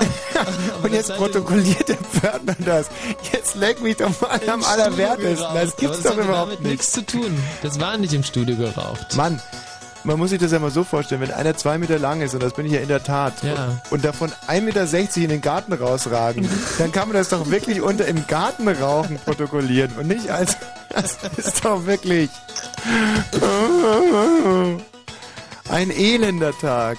und 0.82 0.92
jetzt 0.92 1.14
protokolliert 1.16 1.88
der 1.88 1.96
Pförtner 1.96 2.56
das. 2.64 2.86
Jetzt 3.32 3.54
leck 3.56 3.80
mich 3.82 3.96
doch 3.96 4.10
mal 4.20 4.40
am 4.48 4.64
allerwertesten. 4.64 5.54
Das 5.54 5.76
gibt's 5.76 6.02
doch 6.02 6.16
überhaupt 6.16 6.60
nichts 6.62 6.92
zu 6.92 7.04
tun. 7.04 7.36
Das 7.62 7.80
war 7.80 7.96
nicht 7.96 8.12
im 8.12 8.22
Studio 8.22 8.56
geraucht. 8.56 9.16
Mann, 9.16 9.40
man 10.04 10.18
muss 10.18 10.30
sich 10.30 10.38
das 10.38 10.52
ja 10.52 10.58
mal 10.58 10.70
so 10.70 10.84
vorstellen, 10.84 11.20
wenn 11.20 11.32
einer 11.32 11.56
zwei 11.56 11.76
Meter 11.76 11.98
lang 11.98 12.20
ist, 12.20 12.32
und 12.34 12.42
das 12.42 12.54
bin 12.54 12.66
ich 12.66 12.72
ja 12.72 12.80
in 12.80 12.88
der 12.88 13.02
Tat, 13.02 13.34
Ja. 13.42 13.80
und 13.90 14.04
davon 14.04 14.32
1,60 14.46 14.60
Meter 14.62 15.16
in 15.16 15.28
den 15.28 15.40
Garten 15.40 15.72
rausragen, 15.72 16.48
dann 16.78 16.92
kann 16.92 17.08
man 17.08 17.16
das 17.16 17.28
doch 17.28 17.50
wirklich 17.50 17.82
unter 17.82 18.06
im 18.06 18.26
Garten 18.26 18.68
rauchen 18.68 19.18
protokollieren 19.24 19.92
und 19.98 20.06
nicht 20.06 20.30
als, 20.30 20.56
das 20.90 21.18
ist 21.36 21.64
doch 21.64 21.86
wirklich 21.86 22.30
ein 25.70 25.90
elender 25.90 26.52
Tag. 26.58 26.98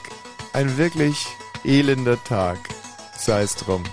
Ein 0.53 0.77
wirklich 0.77 1.15
elender 1.63 2.17
Tag. 2.23 2.57
Sei 3.19 3.41
es 3.41 3.55
drum. 3.55 3.83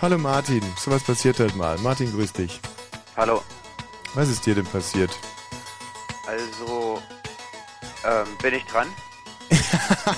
Hallo 0.00 0.18
Martin, 0.18 0.62
sowas 0.78 1.02
passiert 1.02 1.38
halt 1.40 1.56
mal. 1.56 1.78
Martin, 1.78 2.12
grüß 2.12 2.32
dich. 2.32 2.60
Hallo. 3.16 3.42
Was 4.14 4.28
ist 4.28 4.44
dir 4.44 4.54
denn 4.54 4.66
passiert? 4.66 5.10
Also, 6.26 7.00
ähm, 8.04 8.26
bin 8.42 8.54
ich 8.54 8.64
dran? 8.64 8.88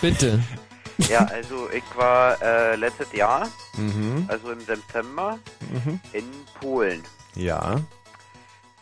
Bitte. 0.00 0.42
Ja, 1.08 1.24
also 1.26 1.68
ich 1.70 1.82
war 1.96 2.40
äh, 2.42 2.76
letztes 2.76 3.12
Jahr, 3.12 3.48
Mhm. 3.76 4.24
also 4.28 4.50
im 4.52 4.60
September, 4.60 5.38
Mhm. 5.70 6.00
in 6.12 6.24
Polen. 6.60 7.02
Ja, 7.34 7.76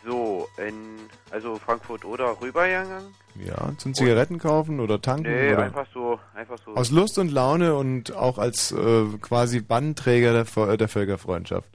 So, 0.03 0.47
in, 0.57 0.97
also 1.29 1.57
Frankfurt 1.57 2.03
oder 2.05 2.39
rübergegangen. 2.41 3.13
ja. 3.35 3.71
Zum 3.77 3.93
Zigaretten 3.93 4.39
kaufen 4.39 4.79
oder 4.79 4.99
tanken? 5.01 5.31
Nee, 5.31 5.53
oder? 5.53 5.63
einfach 5.63 5.85
so, 5.93 6.19
einfach 6.33 6.57
so. 6.57 6.75
Aus 6.75 6.89
Lust 6.91 7.19
und 7.19 7.31
Laune 7.31 7.75
und 7.75 8.13
auch 8.15 8.37
als 8.39 8.71
äh, 8.71 9.05
quasi 9.21 9.61
Bandenträger 9.61 10.43
der, 10.43 10.77
der 10.77 10.87
Völkerfreundschaft. 10.87 11.69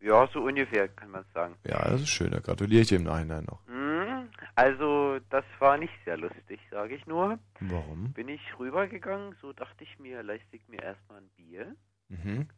Ja, 0.00 0.28
so 0.32 0.40
ungefähr, 0.42 0.86
kann 0.88 1.10
man 1.10 1.24
sagen. 1.34 1.56
Ja, 1.66 1.82
das 1.90 2.02
ist 2.02 2.10
schön, 2.10 2.30
da 2.30 2.38
gratuliere 2.40 2.82
ich 2.82 2.88
dir 2.88 2.96
im 2.98 3.04
Nachhinein 3.04 3.44
noch. 3.44 3.66
Mhm. 3.66 4.28
Also, 4.54 5.18
das 5.30 5.44
war 5.58 5.76
nicht 5.78 5.92
sehr 6.04 6.16
lustig, 6.16 6.60
sage 6.70 6.94
ich 6.94 7.06
nur. 7.06 7.38
Warum? 7.60 8.12
Bin 8.12 8.28
ich 8.28 8.40
rübergegangen, 8.58 9.34
so 9.40 9.52
dachte 9.52 9.82
ich 9.82 9.98
mir, 9.98 10.22
leiste 10.22 10.54
ich 10.56 10.68
mir 10.68 10.80
erstmal 10.82 11.18
ein 11.18 11.30
Bier. 11.36 11.74
Mhm. 12.08 12.48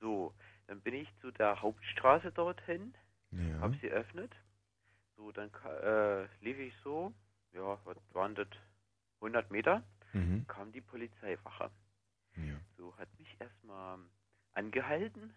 So, 0.00 0.32
dann 0.66 0.80
bin 0.80 0.94
ich 0.94 1.08
zu 1.20 1.30
der 1.30 1.60
Hauptstraße 1.62 2.32
dorthin, 2.32 2.94
Ja. 3.30 3.60
hab 3.60 3.72
sie 3.80 3.88
öffnet. 3.90 4.32
So, 5.18 5.32
dann 5.32 5.50
äh, 5.82 6.26
lief 6.44 6.58
ich 6.58 6.72
so, 6.84 7.12
ja, 7.52 7.76
was 7.84 7.96
waren 8.12 8.34
das? 8.36 8.46
100 9.20 9.50
Meter, 9.50 9.82
Mhm. 10.12 10.46
kam 10.46 10.70
die 10.70 10.80
Polizeiwache. 10.80 11.70
Ja. 12.36 12.54
So, 12.76 12.96
hat 12.96 13.08
mich 13.18 13.28
erstmal 13.40 13.98
angehalten, 14.54 15.34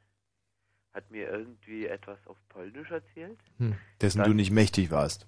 hat 0.93 1.09
mir 1.09 1.27
irgendwie 1.29 1.87
etwas 1.87 2.19
auf 2.27 2.37
Polnisch 2.49 2.91
erzählt. 2.91 3.39
Hm. 3.57 3.75
Dessen 3.99 4.19
Dann- 4.19 4.29
du 4.29 4.35
nicht 4.35 4.51
mächtig 4.51 4.91
warst. 4.91 5.27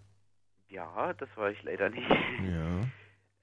Ja, 0.69 1.13
das 1.13 1.29
war 1.35 1.49
ich 1.49 1.61
leider 1.63 1.89
nicht. 1.89 2.07
Ja. 2.09 2.87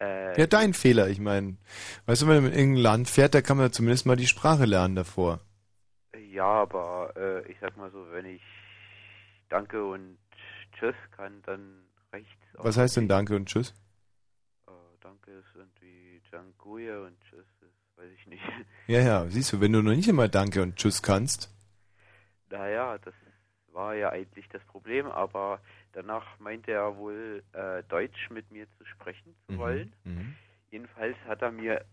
Äh, 0.02 0.40
Ja, 0.40 0.46
dein 0.46 0.72
Fehler. 0.72 1.08
Ich 1.10 1.18
meine, 1.20 1.58
weißt 2.06 2.22
du, 2.22 2.26
wenn 2.28 2.42
man 2.42 2.52
in 2.52 2.58
irgendein 2.58 2.82
Land 2.82 3.10
fährt, 3.10 3.34
da 3.34 3.42
kann 3.42 3.58
man 3.58 3.70
zumindest 3.70 4.06
mal 4.06 4.16
die 4.16 4.26
Sprache 4.28 4.64
lernen 4.64 4.94
davor. 4.96 5.40
Ja, 6.32 6.46
aber 6.46 7.12
äh, 7.16 7.52
ich 7.52 7.58
sag 7.60 7.76
mal 7.76 7.90
so, 7.90 8.10
wenn 8.10 8.24
ich 8.24 8.40
Danke 9.50 9.84
und 9.84 10.16
Tschüss 10.80 10.96
kann, 11.10 11.42
dann 11.42 11.84
reicht's 12.10 12.56
auch. 12.56 12.64
Was 12.64 12.78
heißt 12.78 12.96
denn 12.96 13.06
Danke 13.08 13.36
und 13.36 13.46
Tschüss? 13.46 13.74
Äh, 14.66 14.70
danke 15.00 15.30
ist 15.30 15.54
irgendwie 15.54 16.22
Dziękuję 16.30 17.06
und 17.06 17.20
Tschüss 17.20 17.46
ist, 17.60 17.98
weiß 17.98 18.10
ich 18.10 18.26
nicht. 18.26 18.42
Ja, 18.86 19.00
ja, 19.00 19.26
siehst 19.28 19.52
du, 19.52 19.60
wenn 19.60 19.72
du 19.72 19.82
noch 19.82 19.94
nicht 19.94 20.08
einmal 20.08 20.30
Danke 20.30 20.62
und 20.62 20.76
Tschüss 20.76 21.02
kannst. 21.02 21.54
Naja, 22.48 22.98
das 22.98 23.14
war 23.72 23.94
ja 23.94 24.08
eigentlich 24.10 24.48
das 24.48 24.62
Problem, 24.64 25.06
aber 25.06 25.60
danach 25.92 26.26
meinte 26.40 26.72
er 26.72 26.96
wohl 26.96 27.44
äh, 27.52 27.82
Deutsch 27.84 28.30
mit 28.30 28.50
mir 28.50 28.66
zu 28.78 28.84
sprechen 28.86 29.36
zu 29.46 29.58
wollen. 29.58 29.92
Mhm. 30.04 30.34
Jedenfalls 30.70 31.16
hat 31.26 31.42
er 31.42 31.52
mir 31.52 31.84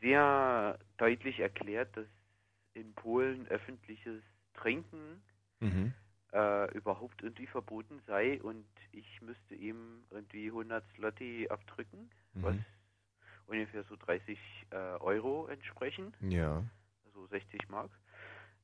sehr 0.00 0.78
deutlich 0.96 1.40
erklärt, 1.40 1.94
dass 1.96 2.06
in 2.74 2.94
Polen 2.94 3.46
öffentliches 3.48 4.22
Trinken 4.54 5.20
Mhm. 5.60 5.92
Äh, 6.32 6.70
überhaupt 6.76 7.22
irgendwie 7.22 7.46
verboten 7.46 8.00
sei 8.06 8.40
und 8.42 8.64
ich 8.92 9.20
müsste 9.22 9.54
ihm 9.54 10.04
irgendwie 10.10 10.46
100 10.48 10.84
Slotty 10.96 11.48
abdrücken, 11.50 12.10
was 12.34 12.54
Mhm. 12.54 12.64
ungefähr 13.46 13.82
so 13.88 13.96
30 13.96 14.38
äh, 14.70 14.76
Euro 15.00 15.46
entsprechen, 15.48 16.12
Ja. 16.28 16.62
also 17.06 17.26
60 17.26 17.68
Mark. 17.68 17.90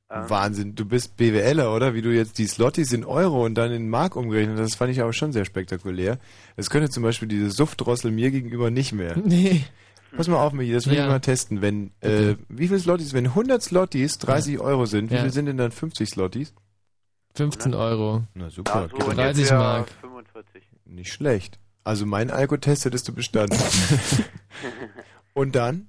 Ähm, 0.09 0.31
Wahnsinn, 0.31 0.75
du 0.77 0.85
bist 0.85 1.17
BWLer, 1.17 1.75
oder? 1.75 1.93
Wie 1.95 2.03
du 2.03 2.15
jetzt 2.15 2.39
die 2.39 2.47
Slotties 2.47 2.93
in 2.93 3.05
Euro 3.05 3.45
und 3.45 3.57
dann 3.57 3.73
in 3.73 3.91
Mark 3.91 4.15
umgerechnet 4.15 4.57
hast, 4.59 4.71
das 4.71 4.79
fand 4.79 4.93
ich 4.93 5.01
aber 5.03 5.13
schon 5.13 5.33
sehr 5.33 5.45
spektakulär. 5.45 6.19
Das 6.55 6.71
könnte 6.71 6.91
zum 6.91 7.03
Beispiel 7.03 7.27
diese 7.27 7.51
Suftdrossel 7.51 8.13
mir 8.13 8.31
gegenüber 8.31 8.71
nicht 8.71 8.93
mehr. 8.93 9.17
Nee. 9.25 9.65
Pass 10.17 10.29
mal 10.29 10.39
auf, 10.39 10.53
Michi, 10.55 10.73
das 10.73 10.87
will 10.87 10.95
Ja. 10.95 11.03
ich 11.03 11.09
mal 11.11 11.19
testen. 11.21 11.61
Wenn, 11.61 11.91
äh, 12.01 12.37
wie 12.49 12.69
viel 12.69 12.79
Slotties, 12.79 13.13
wenn 13.13 13.35
100 13.35 13.61
Slotties 13.63 14.17
30 14.19 14.61
Euro 14.61 14.87
sind, 14.87 15.11
wie 15.11 15.17
Ja. 15.17 15.23
viel 15.23 15.33
sind 15.33 15.47
denn 15.47 15.59
dann 15.59 15.73
50 15.73 16.09
Slotties? 16.09 16.55
15 17.37 17.75
Euro. 17.75 18.25
Na 18.35 18.51
super. 18.51 18.83
Ja, 18.83 18.89
so 18.89 18.97
geht 18.97 19.07
doch. 19.07 19.15
30 19.15 19.37
ungefähr 19.37 19.59
Mark. 19.59 19.89
45. 20.01 20.63
Nicht 20.87 21.13
schlecht. 21.13 21.59
Also 21.85 22.07
mein 22.07 22.31
Alkotest 22.31 22.85
hättest 22.85 23.09
du 23.09 23.15
bestanden. 23.15 23.59
und 25.35 25.55
dann? 25.55 25.89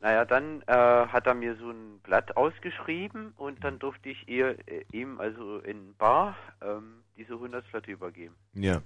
Naja, 0.00 0.24
dann 0.24 0.62
äh, 0.66 0.72
hat 0.74 1.26
er 1.26 1.34
mir 1.34 1.56
so 1.56 1.70
ein 1.70 2.00
Blatt 2.02 2.36
ausgeschrieben 2.36 3.32
und 3.36 3.64
dann 3.64 3.78
durfte 3.78 4.10
ich 4.10 4.28
ihr, 4.28 4.56
äh, 4.68 4.84
ihm 4.92 5.18
also 5.20 5.58
in 5.58 5.94
Bar 5.96 6.36
ähm, 6.60 7.02
diese 7.16 7.32
100 7.32 7.64
Slotty 7.70 7.92
übergeben. 7.92 8.34
Ja. 8.54 8.82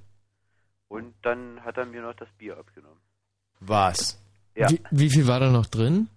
Und 0.88 1.14
dann 1.22 1.60
hat 1.64 1.76
er 1.76 1.86
mir 1.86 2.02
noch 2.02 2.14
das 2.14 2.28
Bier 2.38 2.56
abgenommen. 2.56 3.00
Was? 3.60 4.22
Ja, 4.54 4.70
Wie, 4.70 4.80
wie 4.90 5.10
viel 5.10 5.26
war 5.26 5.40
da 5.40 5.50
noch 5.50 5.66
drin? 5.66 6.08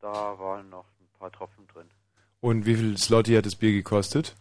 da 0.00 0.38
waren 0.38 0.68
noch 0.70 0.84
ein 1.00 1.18
paar 1.18 1.32
Tropfen 1.32 1.66
drin. 1.66 1.86
Und 2.40 2.66
wie 2.66 2.76
viel 2.76 2.96
Slotty 2.96 3.34
hat 3.34 3.46
das 3.46 3.56
Bier 3.56 3.72
gekostet? 3.72 4.36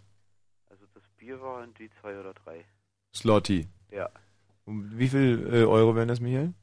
Also 1.29 1.39
das 1.39 1.39
Bier 1.39 1.41
war 1.41 1.59
irgendwie 1.61 1.89
zwei 2.01 2.19
oder 2.19 2.33
drei. 2.33 2.65
Slotty. 3.15 3.67
Ja. 3.91 4.09
Und 4.65 4.97
wie 4.97 5.07
viel 5.07 5.47
äh, 5.51 5.63
Euro 5.63 5.95
wären 5.95 6.07
das, 6.07 6.19
Michael? 6.19 6.53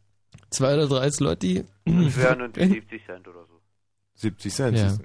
Zwei 0.50 0.74
oder 0.74 0.88
drei 0.88 1.10
Slotty? 1.10 1.64
Das 1.84 2.16
wären 2.16 2.40
irgendwie 2.40 2.80
70 2.80 3.06
Cent 3.06 3.28
oder 3.28 3.46
so. 3.46 3.60
70 4.14 4.52
Cent. 4.54 4.78
Ja. 4.78 4.96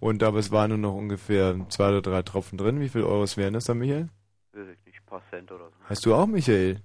Und 0.00 0.22
aber 0.22 0.38
es 0.38 0.50
waren 0.50 0.70
nur 0.70 0.78
noch 0.78 0.94
ungefähr 0.94 1.56
zwei 1.68 1.88
oder 1.88 2.02
drei 2.02 2.22
Tropfen 2.22 2.58
drin. 2.58 2.80
Wie 2.80 2.88
viel 2.88 3.02
Euros 3.02 3.36
wären 3.36 3.54
das 3.54 3.64
dann, 3.64 3.78
Michael? 3.78 4.08
Weiß 4.52 4.66
ich 4.68 4.86
nicht, 4.86 4.98
ein 5.00 5.06
paar 5.06 5.22
Cent 5.30 5.50
oder 5.50 5.68
so. 5.70 5.76
Hast 5.84 6.04
du 6.04 6.14
auch, 6.14 6.26
Michael? 6.26 6.80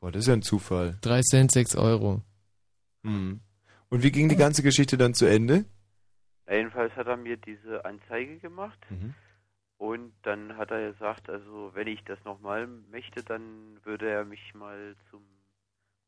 Boah, 0.00 0.12
das 0.12 0.22
ist 0.22 0.28
ja 0.28 0.34
ein 0.34 0.42
Zufall. 0.42 0.98
Drei 1.00 1.22
Cent, 1.22 1.50
sechs 1.52 1.74
Euro. 1.76 2.22
Hm. 3.04 3.40
Und 3.88 4.02
wie 4.02 4.12
ging 4.12 4.28
die 4.28 4.36
ganze 4.36 4.62
Geschichte 4.62 4.96
dann 4.96 5.14
zu 5.14 5.26
Ende? 5.26 5.64
Jedenfalls 6.48 6.94
hat 6.94 7.06
er 7.06 7.16
mir 7.16 7.36
diese 7.36 7.84
Anzeige 7.84 8.38
gemacht 8.38 8.78
Mhm. 8.90 9.14
Und 9.82 10.12
dann 10.22 10.56
hat 10.56 10.70
er 10.70 10.92
gesagt, 10.92 11.28
also 11.28 11.72
wenn 11.74 11.88
ich 11.88 12.04
das 12.04 12.16
nochmal 12.24 12.68
möchte, 12.92 13.24
dann 13.24 13.80
würde 13.82 14.08
er 14.08 14.24
mich 14.24 14.54
mal 14.54 14.94
zum 15.10 15.22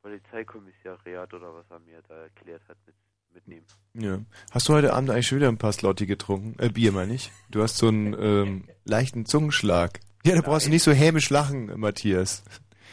Polizeikommissariat 0.00 1.34
oder 1.34 1.52
was 1.52 1.68
er 1.70 1.80
mir 1.80 2.00
da 2.06 2.14
erklärt 2.22 2.62
hat 2.68 2.76
mit, 2.86 2.94
mitnehmen. 3.32 3.66
Ja. 3.94 4.20
Hast 4.52 4.68
du 4.68 4.74
heute 4.74 4.92
Abend 4.92 5.10
eigentlich 5.10 5.26
schon 5.26 5.38
wieder 5.38 5.48
ein 5.48 5.58
paar 5.58 5.72
Slotti 5.72 6.06
getrunken? 6.06 6.54
Äh, 6.60 6.68
Bier 6.68 6.92
meine 6.92 7.14
ich. 7.14 7.32
Du 7.50 7.64
hast 7.64 7.76
so 7.76 7.88
einen 7.88 8.14
ähm, 8.16 8.68
leichten 8.84 9.26
Zungenschlag. 9.26 9.98
Ja, 10.24 10.36
da 10.36 10.42
brauchst 10.42 10.66
du 10.66 10.70
nicht 10.70 10.84
so 10.84 10.92
hämisch 10.92 11.30
lachen, 11.30 11.72
Matthias. 11.80 12.44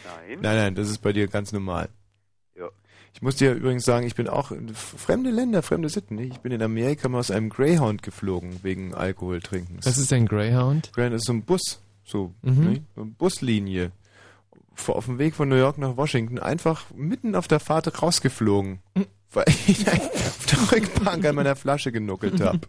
Nein. 0.03 0.39
Nein, 0.41 0.55
nein, 0.55 0.75
das 0.75 0.89
ist 0.89 0.97
bei 1.03 1.13
dir 1.13 1.27
ganz 1.27 1.51
normal. 1.51 1.89
Ich 3.13 3.21
muss 3.21 3.35
dir 3.35 3.53
übrigens 3.53 3.83
sagen, 3.85 4.07
ich 4.07 4.15
bin 4.15 4.27
auch 4.27 4.51
in 4.51 4.73
fremde 4.73 5.29
Länder, 5.31 5.61
fremde 5.61 5.89
Sitten. 5.89 6.17
Ich 6.17 6.39
bin 6.39 6.51
in 6.51 6.61
Amerika 6.63 7.07
mal 7.09 7.19
aus 7.19 7.29
einem 7.31 7.49
Greyhound 7.49 8.01
geflogen 8.01 8.63
wegen 8.63 8.93
Alkoholtrinkens. 8.95 9.85
Was 9.85 9.97
ist 9.97 10.11
ein 10.13 10.25
Greyhound? 10.25 10.91
Greyhound 10.93 11.15
ist 11.15 11.25
so 11.25 11.33
ein 11.33 11.43
Bus, 11.43 11.81
so, 12.03 12.33
Mhm. 12.41 12.63
ne? 12.63 12.81
so 12.95 13.01
eine 13.01 13.11
Buslinie. 13.11 13.91
Vor- 14.73 14.95
Auf 14.95 15.05
dem 15.05 15.19
Weg 15.19 15.35
von 15.35 15.49
New 15.49 15.55
York 15.57 15.77
nach 15.77 15.97
Washington 15.97 16.39
einfach 16.39 16.85
mitten 16.95 17.35
auf 17.35 17.47
der 17.47 17.59
Fahrt 17.59 18.01
rausgeflogen, 18.01 18.79
weil 19.31 19.45
ich 19.67 19.85
auf 19.91 20.45
der 20.49 20.71
Rückbank 20.71 21.25
an 21.25 21.35
meiner 21.35 21.55
Flasche 21.55 21.91
genuckelt 21.91 22.39
habe. 22.41 22.61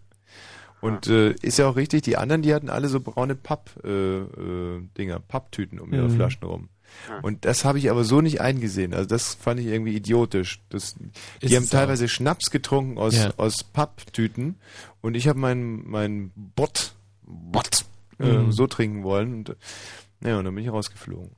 Und 0.80 1.06
äh, 1.06 1.30
ist 1.42 1.58
ja 1.58 1.68
auch 1.68 1.76
richtig, 1.76 2.02
die 2.02 2.16
anderen, 2.16 2.42
die 2.42 2.52
hatten 2.52 2.68
alle 2.68 2.88
so 2.88 2.98
braune 2.98 3.36
Papp-Dinger, 3.36 4.88
äh, 4.98 5.02
äh, 5.04 5.20
Papptüten 5.28 5.78
um 5.78 5.92
ihre 5.94 6.08
Mhm. 6.08 6.16
Flaschen 6.16 6.42
rum. 6.42 6.68
Ja. 7.08 7.18
Und 7.20 7.44
das 7.44 7.64
habe 7.64 7.78
ich 7.78 7.90
aber 7.90 8.04
so 8.04 8.20
nicht 8.20 8.40
eingesehen. 8.40 8.94
Also 8.94 9.08
das 9.08 9.34
fand 9.34 9.60
ich 9.60 9.66
irgendwie 9.66 9.94
idiotisch. 9.96 10.60
Das, 10.68 10.94
die 11.42 11.56
haben 11.56 11.68
teilweise 11.68 12.08
Schnaps 12.08 12.50
getrunken 12.50 12.98
aus, 12.98 13.14
Ja. 13.16 13.32
aus 13.36 13.64
Papptüten 13.64 14.56
und 15.00 15.14
ich 15.16 15.28
habe 15.28 15.38
meinen 15.38 15.88
mein 15.88 16.32
Bot, 16.36 16.94
Bot 17.22 17.84
äh, 18.18 18.24
Mhm. 18.38 18.52
so 18.52 18.66
trinken 18.66 19.02
wollen. 19.02 19.34
Und, 19.34 19.56
ja, 20.24 20.38
und 20.38 20.44
dann 20.44 20.54
bin 20.54 20.64
ich 20.64 20.70
rausgeflogen. 20.70 21.30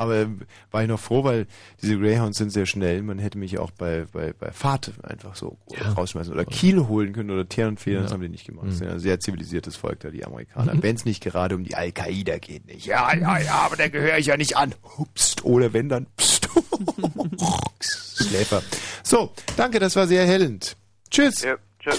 Aber 0.00 0.28
war 0.70 0.82
ich 0.82 0.88
noch 0.88 1.00
froh, 1.00 1.24
weil 1.24 1.48
diese 1.82 1.98
Greyhounds 1.98 2.38
sind 2.38 2.50
sehr 2.50 2.66
schnell. 2.66 3.02
Man 3.02 3.18
hätte 3.18 3.36
mich 3.36 3.58
auch 3.58 3.72
bei, 3.72 4.06
bei, 4.12 4.32
bei 4.32 4.52
Fahrt 4.52 4.92
einfach 5.02 5.34
so 5.34 5.58
rausschmeißen 5.96 6.32
oder 6.32 6.44
Kiel 6.44 6.86
holen 6.86 7.12
können 7.12 7.32
oder 7.32 7.48
Teer 7.48 7.66
und 7.66 7.80
Federn. 7.80 8.02
Das 8.04 8.12
Ja. 8.12 8.14
haben 8.14 8.22
die 8.22 8.28
nicht 8.28 8.46
gemacht. 8.46 8.66
Mhm. 8.66 8.68
Das 8.70 8.78
sind 8.78 8.88
ein 8.88 9.00
sehr 9.00 9.18
zivilisiertes 9.18 9.74
Volk 9.74 9.98
da, 10.00 10.10
die 10.10 10.24
Amerikaner. 10.24 10.74
Mhm. 10.74 10.82
Wenn 10.84 10.94
es 10.94 11.04
nicht 11.04 11.20
gerade 11.24 11.56
um 11.56 11.64
die 11.64 11.74
Al-Qaida 11.74 12.38
geht, 12.38 12.64
nicht. 12.66 12.86
Ja, 12.86 13.12
ja, 13.12 13.38
ja, 13.40 13.54
aber 13.54 13.74
da 13.74 13.88
gehöre 13.88 14.18
ich 14.18 14.26
ja 14.26 14.36
nicht 14.36 14.56
an. 14.56 14.72
Hupst. 14.96 15.44
Oder 15.44 15.72
wenn 15.72 15.88
dann. 15.88 16.06
Pst. 16.16 16.48
Schläfer. 18.28 18.62
So, 19.02 19.32
danke, 19.56 19.80
das 19.80 19.96
war 19.96 20.06
sehr 20.06 20.20
erhellend. 20.22 20.76
Tschüss. 21.10 21.42
Ja, 21.42 21.56
tschüss. 21.80 21.98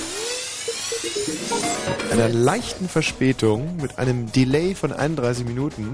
Einer 2.12 2.30
leichten 2.30 2.88
Verspätung 2.88 3.76
mit 3.82 3.98
einem 4.00 4.32
Delay 4.32 4.74
von 4.74 4.94
31 4.94 5.46
Minuten. 5.46 5.94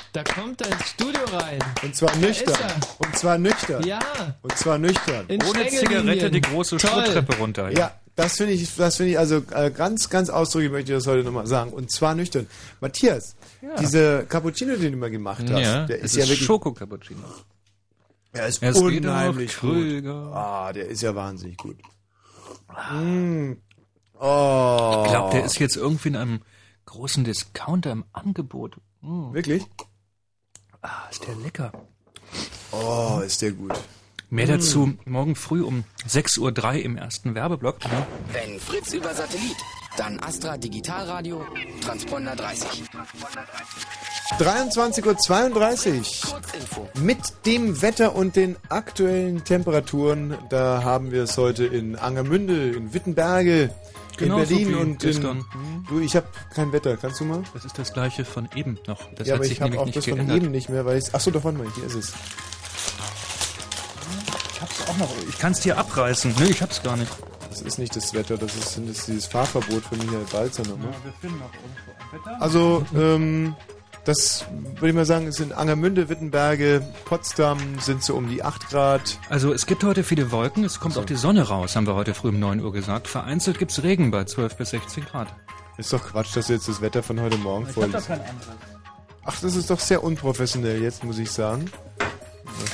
Da 0.13 0.23
kommt 0.23 0.59
er 0.61 0.67
ins 0.71 0.89
Studio 0.89 1.21
rein. 1.31 1.59
Und 1.83 1.95
zwar 1.95 2.13
nüchtern. 2.17 2.53
ist 2.53 2.59
er. 2.61 3.07
Und 3.07 3.17
zwar 3.17 3.37
nüchtern. 3.37 3.83
Ja. 3.85 3.99
Und 4.41 4.57
zwar 4.57 4.77
nüchtern. 4.77 5.25
In 5.29 5.41
Ohne. 5.43 5.67
Zigarette 5.67 6.29
die 6.29 6.41
große 6.41 6.77
Toll. 6.77 7.05
Schrittreppe 7.05 7.37
runter. 7.37 7.71
Ja, 7.71 7.93
das 8.17 8.35
finde 8.35 8.53
ich, 8.53 8.75
das 8.75 8.97
finde 8.97 9.13
ich 9.13 9.19
also 9.19 9.37
äh, 9.53 9.71
ganz, 9.71 10.09
ganz 10.09 10.29
ausdrücklich 10.29 10.71
möchte 10.71 10.91
ich 10.91 10.97
das 10.97 11.07
heute 11.07 11.23
nochmal 11.23 11.47
sagen. 11.47 11.71
Und 11.71 11.91
zwar 11.91 12.13
nüchtern. 12.13 12.47
Matthias, 12.81 13.35
Ja. 13.61 13.75
diese 13.79 14.25
Cappuccino, 14.27 14.75
den 14.75 14.91
du 14.91 14.97
mal 14.97 15.09
gemacht 15.09 15.43
hast, 15.49 15.59
Ja, 15.61 15.85
der 15.85 15.99
es 15.99 16.03
ist 16.11 16.15
ja 16.17 16.23
ist 16.23 16.29
wirklich. 16.31 16.45
Schoko-Cappuccino. 16.45 17.23
Er 18.33 18.47
ist 18.47 18.61
Es 18.61 18.77
unheimlich 18.77 19.57
gut. 19.59 20.05
Ah, 20.05 20.71
der 20.73 20.87
ist 20.87 21.01
ja 21.01 21.15
wahnsinnig 21.15 21.57
gut. 21.57 21.77
Mm. 22.93 23.53
Oh. 24.19 25.03
Ich 25.05 25.11
glaube, 25.11 25.29
der 25.33 25.45
ist 25.45 25.59
jetzt 25.59 25.75
irgendwie 25.77 26.09
in 26.09 26.15
einem 26.15 26.41
großen 26.85 27.23
Discounter 27.23 27.91
im 27.91 28.05
Angebot. 28.13 28.75
Mm. 29.01 29.33
Wirklich? 29.33 29.63
Ah, 30.81 31.07
ist 31.11 31.25
der 31.27 31.35
lecker. 31.35 31.71
Oh, 32.71 33.21
ist 33.25 33.41
der 33.41 33.51
gut. 33.51 33.73
Mehr 34.29 34.45
Mm. 34.47 34.49
dazu 34.49 34.93
morgen 35.05 35.35
früh 35.35 35.61
um 35.61 35.83
6.03 36.07 36.39
Uhr 36.79 36.85
im 36.85 36.97
ersten 36.97 37.35
Werbeblock. 37.35 37.83
Ja. 37.83 38.07
Wenn 38.31 38.59
Fritz 38.59 38.93
über 38.93 39.13
Satellit, 39.13 39.57
dann 39.97 40.19
Astra 40.21 40.55
Digitalradio, 40.57 41.43
Transponder 41.81 42.33
30. 42.35 42.83
23.32 44.39 46.23
Uhr. 46.77 46.89
Mit 47.01 47.19
dem 47.45 47.81
Wetter 47.81 48.15
und 48.15 48.35
den 48.37 48.55
aktuellen 48.69 49.43
Temperaturen, 49.43 50.37
da 50.49 50.83
haben 50.83 51.11
wir 51.11 51.23
es 51.23 51.37
heute 51.37 51.65
in 51.65 51.97
Angermünde, 51.97 52.71
in 52.71 52.93
Wittenberge, 52.93 53.69
Genauso 54.17 54.41
in 54.41 54.47
Berlin 54.49 54.67
wie 54.67 54.75
und 54.75 54.91
in, 54.91 54.97
gestern. 54.97 55.37
Mhm. 55.37 55.85
Du, 55.87 55.99
ich 55.99 56.15
habe 56.15 56.27
kein 56.53 56.71
Wetter. 56.71 56.97
Kannst 56.97 57.19
du 57.19 57.25
mal? 57.25 57.43
Das 57.53 57.65
ist 57.65 57.77
das 57.77 57.93
gleiche 57.93 58.25
von 58.25 58.49
eben 58.55 58.77
noch. 58.87 58.99
Das 59.15 59.27
ja, 59.27 59.33
hat 59.33 59.39
aber 59.39 59.43
sich 59.45 59.53
ich 59.53 59.61
habe 59.61 59.71
nämlich 59.71 59.81
auch 59.81 59.85
nicht 59.85 59.97
das 59.97 60.05
von 60.05 60.15
geändert. 60.15 60.37
eben 60.37 60.51
nicht 60.51 60.69
mehr, 60.69 60.85
weil 60.85 60.97
ich. 60.97 61.13
Achso, 61.13 61.31
doch, 61.31 61.43
warte 61.43 61.57
mal, 61.57 61.67
hier 61.75 61.85
ist 61.85 61.95
es. 61.95 62.13
Ich 64.53 64.61
hab's 64.61 64.89
auch 64.89 64.97
noch. 64.97 65.09
Ich 65.29 65.37
kann 65.37 65.53
es 65.53 65.59
dir 65.59 65.77
abreißen. 65.77 66.35
Nö, 66.37 66.45
ich 66.45 66.61
hab's 66.61 66.83
gar 66.83 66.97
nicht. 66.97 67.11
Das 67.49 67.61
ist 67.61 67.79
nicht 67.79 67.95
das 67.95 68.13
Wetter, 68.13 68.37
das 68.37 68.55
ist, 68.55 68.77
das 68.77 68.97
ist 68.97 69.07
dieses 69.07 69.25
Fahrverbot 69.25 69.83
von 69.83 69.97
Michael 69.97 70.25
Balzer 70.31 70.63
nochmal. 70.63 70.93
wir 71.03 71.11
finden 71.19 71.39
noch 71.39 71.53
irgendwo 71.53 71.91
ein 71.91 72.19
Wetter. 72.19 72.41
Also, 72.41 72.85
ähm, 72.95 73.55
das 74.05 74.45
würde 74.75 74.89
ich 74.89 74.95
mal 74.95 75.05
sagen, 75.05 75.27
es 75.27 75.35
sind 75.35 75.53
Angermünde, 75.53 76.09
Wittenberge, 76.09 76.81
Potsdam 77.05 77.59
sind 77.79 78.03
so 78.03 78.15
um 78.15 78.27
die 78.27 78.43
8 78.43 78.69
Grad. 78.69 79.19
Also 79.29 79.53
es 79.53 79.65
gibt 79.65 79.83
heute 79.83 80.03
viele 80.03 80.31
Wolken, 80.31 80.63
es 80.63 80.79
kommt 80.79 80.97
auch 80.97 81.05
die 81.05 81.15
Sonne 81.15 81.43
raus, 81.43 81.75
haben 81.75 81.87
wir 81.87 81.95
heute 81.95 82.13
früh 82.13 82.29
um 82.29 82.39
9 82.39 82.61
Uhr 82.61 82.71
gesagt. 82.71 83.07
Vereinzelt 83.07 83.59
gibt's 83.59 83.83
Regen 83.83 84.11
bei 84.11 84.23
12 84.23 84.57
bis 84.57 84.71
16 84.71 85.05
Grad. 85.05 85.27
Ist 85.77 85.93
doch 85.93 86.03
Quatsch, 86.03 86.35
dass 86.35 86.47
du 86.47 86.53
jetzt 86.53 86.67
das 86.67 86.81
Wetter 86.81 87.03
von 87.03 87.19
heute 87.19 87.37
Morgen 87.37 87.67
vorliest. 87.67 88.09
Ach, 89.23 89.39
das 89.39 89.55
ist 89.55 89.69
doch 89.69 89.79
sehr 89.79 90.03
unprofessionell 90.03 90.81
jetzt, 90.81 91.03
muss 91.03 91.19
ich 91.19 91.31
sagen. 91.31 91.65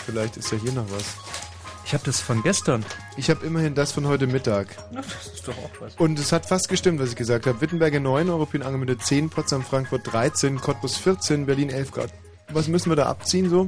Vielleicht 0.06 0.38
ist 0.38 0.52
ja 0.52 0.58
hier 0.58 0.72
noch 0.72 0.90
was. 0.90 1.47
Ich 1.88 1.94
habe 1.94 2.04
das 2.04 2.20
von 2.20 2.44
gestern. 2.44 2.84
Ich 3.16 3.30
habe 3.30 3.46
immerhin 3.46 3.74
das 3.74 3.94
von 3.94 4.06
heute 4.08 4.28
Mittag. 4.28 4.68
Na, 4.92 5.00
das 5.00 5.34
ist 5.36 5.48
doch 5.48 5.58
auch 5.58 5.72
was. 5.80 5.96
Und 5.96 6.20
es 6.20 6.34
hat 6.34 6.46
fast 6.46 6.68
gestimmt, 6.68 7.00
was 7.00 7.12
ich 7.12 7.16
gesagt 7.16 7.48
habe. 7.48 7.62
Wittenberge 7.62 8.02
9, 8.02 8.30
Europäen 8.30 8.62
Angemünde 8.62 8.98
10, 8.98 9.30
Potsdam, 9.30 9.64
Frankfurt 9.64 10.02
13, 10.12 10.60
Cottbus 10.60 10.98
14, 10.98 11.46
Berlin 11.46 11.70
11 11.70 11.92
Grad. 11.92 12.14
Was 12.52 12.68
müssen 12.68 12.92
wir 12.92 12.98
da 12.98 13.06
abziehen 13.06 13.50
so? 13.50 13.68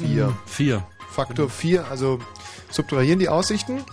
4. 0.00 0.26
Hm, 0.26 0.36
Vier. 0.46 0.86
Faktor 1.10 1.50
4, 1.50 1.90
also 1.90 2.20
subtrahieren 2.70 3.18
die 3.18 3.28
Aussichten. 3.28 3.84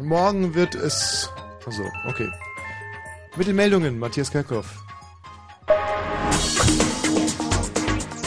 Morgen 0.00 0.56
wird 0.56 0.74
es... 0.74 1.30
Achso, 1.64 1.84
okay. 2.08 2.28
Mit 3.36 3.46
den 3.46 3.54
Meldungen, 3.54 3.96
Matthias 3.96 4.32
Kerkhoff. 4.32 4.82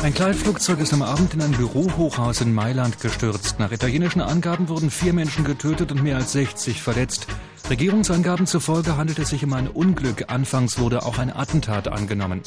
Ein 0.03 0.14
Kleinflugzeug 0.14 0.80
ist 0.80 0.94
am 0.94 1.02
Abend 1.02 1.34
in 1.34 1.41
ein 1.41 1.52
Bürohochhaus 1.52 2.41
in 2.41 2.53
Mailand 2.53 2.99
gestürzt. 3.02 3.60
Nach 3.60 3.72
italienischen 3.72 4.22
Angaben 4.22 4.69
wurden 4.69 4.91
vier 4.91 5.11
Menschen 5.11 5.44
getötet 5.44 5.91
und 5.91 6.03
mehr 6.03 6.18
als 6.18 6.34
60 6.34 6.82
verletzt. 6.82 7.28
Regierungsangaben 7.69 8.45
zufolge 8.45 8.95
handelt 8.95 9.19
es 9.19 9.30
sich 9.30 9.44
um 9.44 9.53
ein 9.53 9.68
Unglück. 9.68 10.26
Anfangs 10.28 10.78
wurde 10.80 11.03
auch 11.03 11.18
ein 11.18 11.36
Attentat 11.36 11.88
angenommen. 11.88 12.41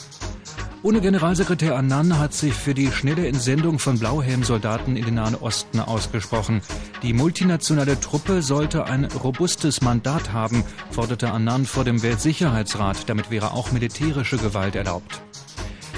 Ohne 0.83 1.03
Generalsekretär 1.03 1.77
Annan 1.77 2.19
hat 2.19 2.33
sich 2.33 2.55
für 2.55 2.73
die 2.73 2.91
schnelle 2.91 3.27
Entsendung 3.27 3.79
von 3.79 3.99
Blauhelmsoldaten 3.99 4.97
in 4.97 5.05
den 5.05 5.15
Nahen 5.17 5.35
Osten 5.35 5.81
ausgesprochen. 5.81 6.63
Die 7.03 7.13
multinationale 7.13 8.01
Truppe 8.01 8.41
sollte 8.41 8.85
ein 8.85 9.05
robustes 9.05 9.83
Mandat 9.83 10.33
haben, 10.33 10.65
forderte 10.91 11.33
Annan 11.33 11.67
vor 11.67 11.85
dem 11.85 12.03
Weltsicherheitsrat. 12.03 13.11
Damit 13.11 13.31
wäre 13.31 13.53
auch 13.53 13.73
militärische 13.73 14.39
Gewalt 14.39 14.75
erlaubt. 14.75 15.21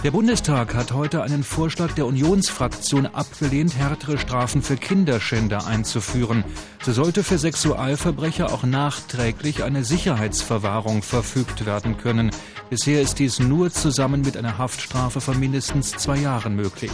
Der 0.05 0.11
Bundestag 0.11 0.74
hat 0.74 0.91
heute 0.91 1.23
einen 1.23 1.45
Vorschlag 1.45 1.93
der 1.93 2.07
Unionsfraktion 2.07 3.07
abgelehnt, 3.07 3.77
härtere 3.77 4.19
Strafen 4.19 4.61
für 4.61 4.77
Kinderschänder 4.77 5.65
einzuführen. 5.69 6.43
So 6.83 6.93
sollte 6.93 7.23
für 7.23 7.39
Sexualverbrecher 7.39 8.53
auch 8.53 8.65
nachträglich 8.65 9.62
eine 9.62 9.85
Sicherheitsverwahrung 9.85 11.03
verfügt 11.03 11.66
werden 11.66 11.99
können. 11.99 12.33
Bisher 12.69 13.01
ist 13.01 13.20
dies 13.20 13.39
nur 13.39 13.70
zusammen 13.70 14.23
mit 14.23 14.37
einer 14.37 14.59
Haftstrafe 14.59 15.20
von 15.20 15.39
mindestens 15.39 15.93
zwei 15.93 16.16
Jahren 16.16 16.57
möglich. 16.57 16.91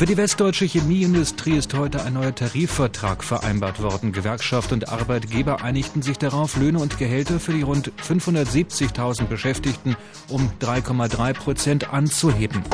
Für 0.00 0.06
die 0.06 0.16
westdeutsche 0.16 0.64
Chemieindustrie 0.64 1.58
ist 1.58 1.74
heute 1.74 2.02
ein 2.02 2.14
neuer 2.14 2.34
Tarifvertrag 2.34 3.22
vereinbart 3.22 3.82
worden. 3.82 4.12
Gewerkschaft 4.12 4.72
und 4.72 4.88
Arbeitgeber 4.88 5.62
einigten 5.62 6.00
sich 6.00 6.16
darauf, 6.16 6.56
Löhne 6.56 6.78
und 6.78 6.96
Gehälter 6.96 7.38
für 7.38 7.52
die 7.52 7.60
rund 7.60 7.92
570.000 8.08 9.26
Beschäftigten 9.26 9.98
um 10.30 10.50
3,3 10.58 11.34
Prozent 11.34 11.92
anzuheben. 11.92 12.64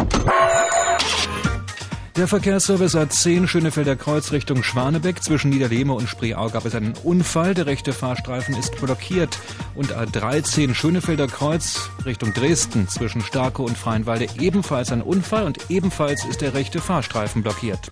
Der 2.17 2.27
Verkehrsservice 2.27 2.97
A10 2.97 3.47
Schönefelder 3.47 3.95
Kreuz 3.95 4.33
Richtung 4.33 4.63
Schwanebeck. 4.63 5.23
Zwischen 5.23 5.51
Niederlehme 5.51 5.93
und 5.93 6.09
Spreeau 6.09 6.49
gab 6.49 6.65
es 6.65 6.75
einen 6.75 6.95
Unfall. 7.05 7.53
Der 7.53 7.67
rechte 7.67 7.93
Fahrstreifen 7.93 8.57
ist 8.57 8.81
blockiert. 8.81 9.39
Und 9.75 9.93
A13 9.93 10.73
Schönefelder 10.73 11.27
Kreuz 11.27 11.91
Richtung 12.07 12.33
Dresden 12.33 12.89
zwischen 12.89 13.21
Starke 13.21 13.61
und 13.61 13.77
Freienwalde 13.77 14.29
ebenfalls 14.41 14.93
ein 14.93 15.03
Unfall 15.03 15.45
und 15.45 15.71
ebenfalls 15.71 16.25
ist 16.25 16.41
der 16.41 16.55
rechte 16.55 16.81
Fahrstreifen 16.81 17.43
blockiert. 17.43 17.91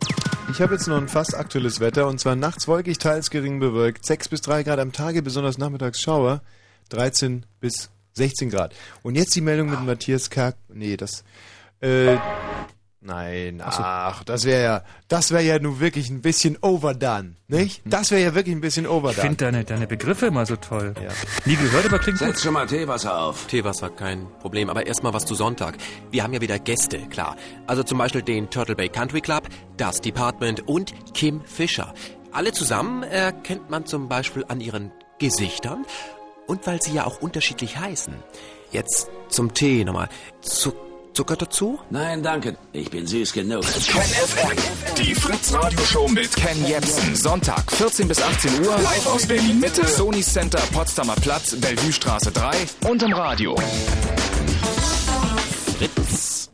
Ich 0.50 0.62
habe 0.62 0.72
jetzt 0.72 0.88
noch 0.88 0.96
ein 0.96 1.08
fast 1.08 1.36
aktuelles 1.36 1.80
Wetter 1.80 2.06
und 2.06 2.18
zwar 2.18 2.34
nachts 2.34 2.66
wolkig, 2.66 2.96
teils 2.96 3.28
gering 3.28 3.60
bewölkt, 3.60 4.06
6 4.06 4.30
bis 4.30 4.40
3 4.40 4.62
Grad 4.62 4.78
am 4.78 4.92
Tage, 4.92 5.20
besonders 5.20 5.58
nachmittags 5.58 6.00
Schauer, 6.00 6.40
13 6.88 7.44
bis 7.60 7.90
16 8.14 8.48
Grad. 8.48 8.74
Und 9.02 9.16
jetzt 9.16 9.36
die 9.36 9.42
Meldung 9.42 9.68
mit 9.68 9.82
Matthias 9.84 10.30
Kerk. 10.30 10.56
Nee, 10.72 10.96
das. 10.96 11.24
Äh, 11.80 12.16
nein, 13.04 13.62
ach, 13.64 14.24
das 14.24 14.44
wäre 14.44 14.62
ja, 14.62 14.82
das 15.08 15.30
wäre 15.30 15.42
ja 15.42 15.58
nun 15.58 15.78
wirklich 15.80 16.10
ein 16.10 16.22
bisschen 16.22 16.58
overdone, 16.62 17.36
nicht? 17.48 17.82
Das 17.84 18.10
wäre 18.10 18.22
ja 18.22 18.34
wirklich 18.34 18.54
ein 18.54 18.60
bisschen 18.60 18.84
Ich 18.86 18.90
overdone. 18.90 19.20
finde 19.22 19.36
deine, 19.44 19.64
deine 19.64 19.86
Begriffe 19.86 20.26
immer 20.26 20.44
so 20.46 20.56
toll. 20.56 20.94
Nie 21.44 21.56
gehört, 21.56 21.86
aber 21.86 21.98
klingt 21.98 22.18
Setz 22.18 22.36
gut. 22.36 22.40
schon 22.42 22.54
mal 22.54 22.66
Teewasser 22.66 23.16
auf. 23.18 23.46
Teewasser, 23.46 23.90
kein 23.90 24.26
Problem. 24.40 24.68
Aber 24.70 24.86
erstmal 24.86 25.12
was 25.12 25.24
zu 25.26 25.34
Sonntag. 25.34 25.76
Wir 26.10 26.22
haben 26.22 26.32
ja 26.32 26.40
wieder 26.40 26.58
Gäste, 26.58 26.98
klar. 27.08 27.36
Also 27.66 27.82
zum 27.82 27.98
Beispiel 27.98 28.22
den 28.22 28.50
Turtle 28.50 28.74
Bay 28.74 28.88
Country 28.88 29.20
Club, 29.20 29.48
das 29.76 30.00
Department 30.00 30.66
und 30.66 30.92
Kim 31.14 31.44
Fischer. 31.44 31.94
Alle 32.32 32.52
zusammen 32.52 33.02
erkennt 33.04 33.70
man 33.70 33.86
zum 33.86 34.08
Beispiel 34.08 34.44
an 34.48 34.60
ihren 34.60 34.90
Gesichtern 35.18 35.84
und 36.46 36.66
weil 36.66 36.82
sie 36.82 36.92
ja 36.94 37.04
auch 37.06 37.20
unterschiedlich 37.22 37.78
heißen. 37.78 38.14
Jetzt 38.72 39.08
zum 39.28 39.54
Tee 39.54 39.84
nochmal. 39.84 40.08
Zu 40.40 40.74
Zucker 41.14 41.36
dazu? 41.36 41.78
Nein, 41.90 42.24
danke. 42.24 42.56
Ich 42.72 42.90
bin 42.90 43.06
süß 43.06 43.32
genug. 43.32 43.62
Ken 43.62 44.02
FM. 44.02 44.94
Die 44.96 45.14
Fritz 45.14 45.54
Radio 45.54 45.78
Show 45.78 46.08
mit 46.08 46.34
Ken 46.34 46.66
Jebsen. 46.66 47.14
Sonntag 47.14 47.70
14 47.70 48.08
bis 48.08 48.20
18 48.20 48.64
Uhr. 48.64 48.76
Live 48.78 49.06
aus 49.06 49.24
Berlin 49.26 49.60
Mitte. 49.60 49.86
Sony 49.86 50.22
Center 50.22 50.58
Potsdamer 50.72 51.14
Platz, 51.14 51.54
Bellevue 51.60 51.92
Straße 51.92 52.32
3 52.32 52.90
und 52.90 53.00
im 53.04 53.12
Radio. 53.12 53.54
Fritz. 55.78 56.50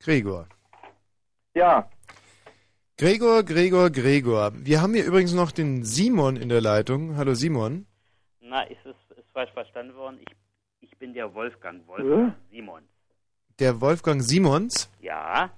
Gregor. 0.00 0.46
Ja. 1.54 1.88
Gregor, 2.98 3.44
Gregor, 3.44 3.88
Gregor. 3.88 4.52
Wir 4.54 4.82
haben 4.82 4.92
hier 4.92 5.06
übrigens 5.06 5.32
noch 5.32 5.52
den 5.52 5.84
Simon 5.84 6.36
in 6.36 6.50
der 6.50 6.60
Leitung. 6.60 7.16
Hallo 7.16 7.32
Simon. 7.32 7.86
Na, 8.40 8.60
ist 8.64 8.84
es 8.84 9.16
ist 9.16 9.32
falsch 9.32 9.52
verstanden 9.52 9.94
worden. 9.94 10.18
Ich, 10.20 10.30
ich 10.30 10.39
bin 11.00 11.12
der 11.14 11.32
Wolfgang, 11.34 11.84
Wolfgang 11.88 12.34
Simon. 12.50 12.82
Der 13.58 13.80
Wolfgang 13.80 14.22
Simons. 14.22 14.88
Ja, 15.00 15.50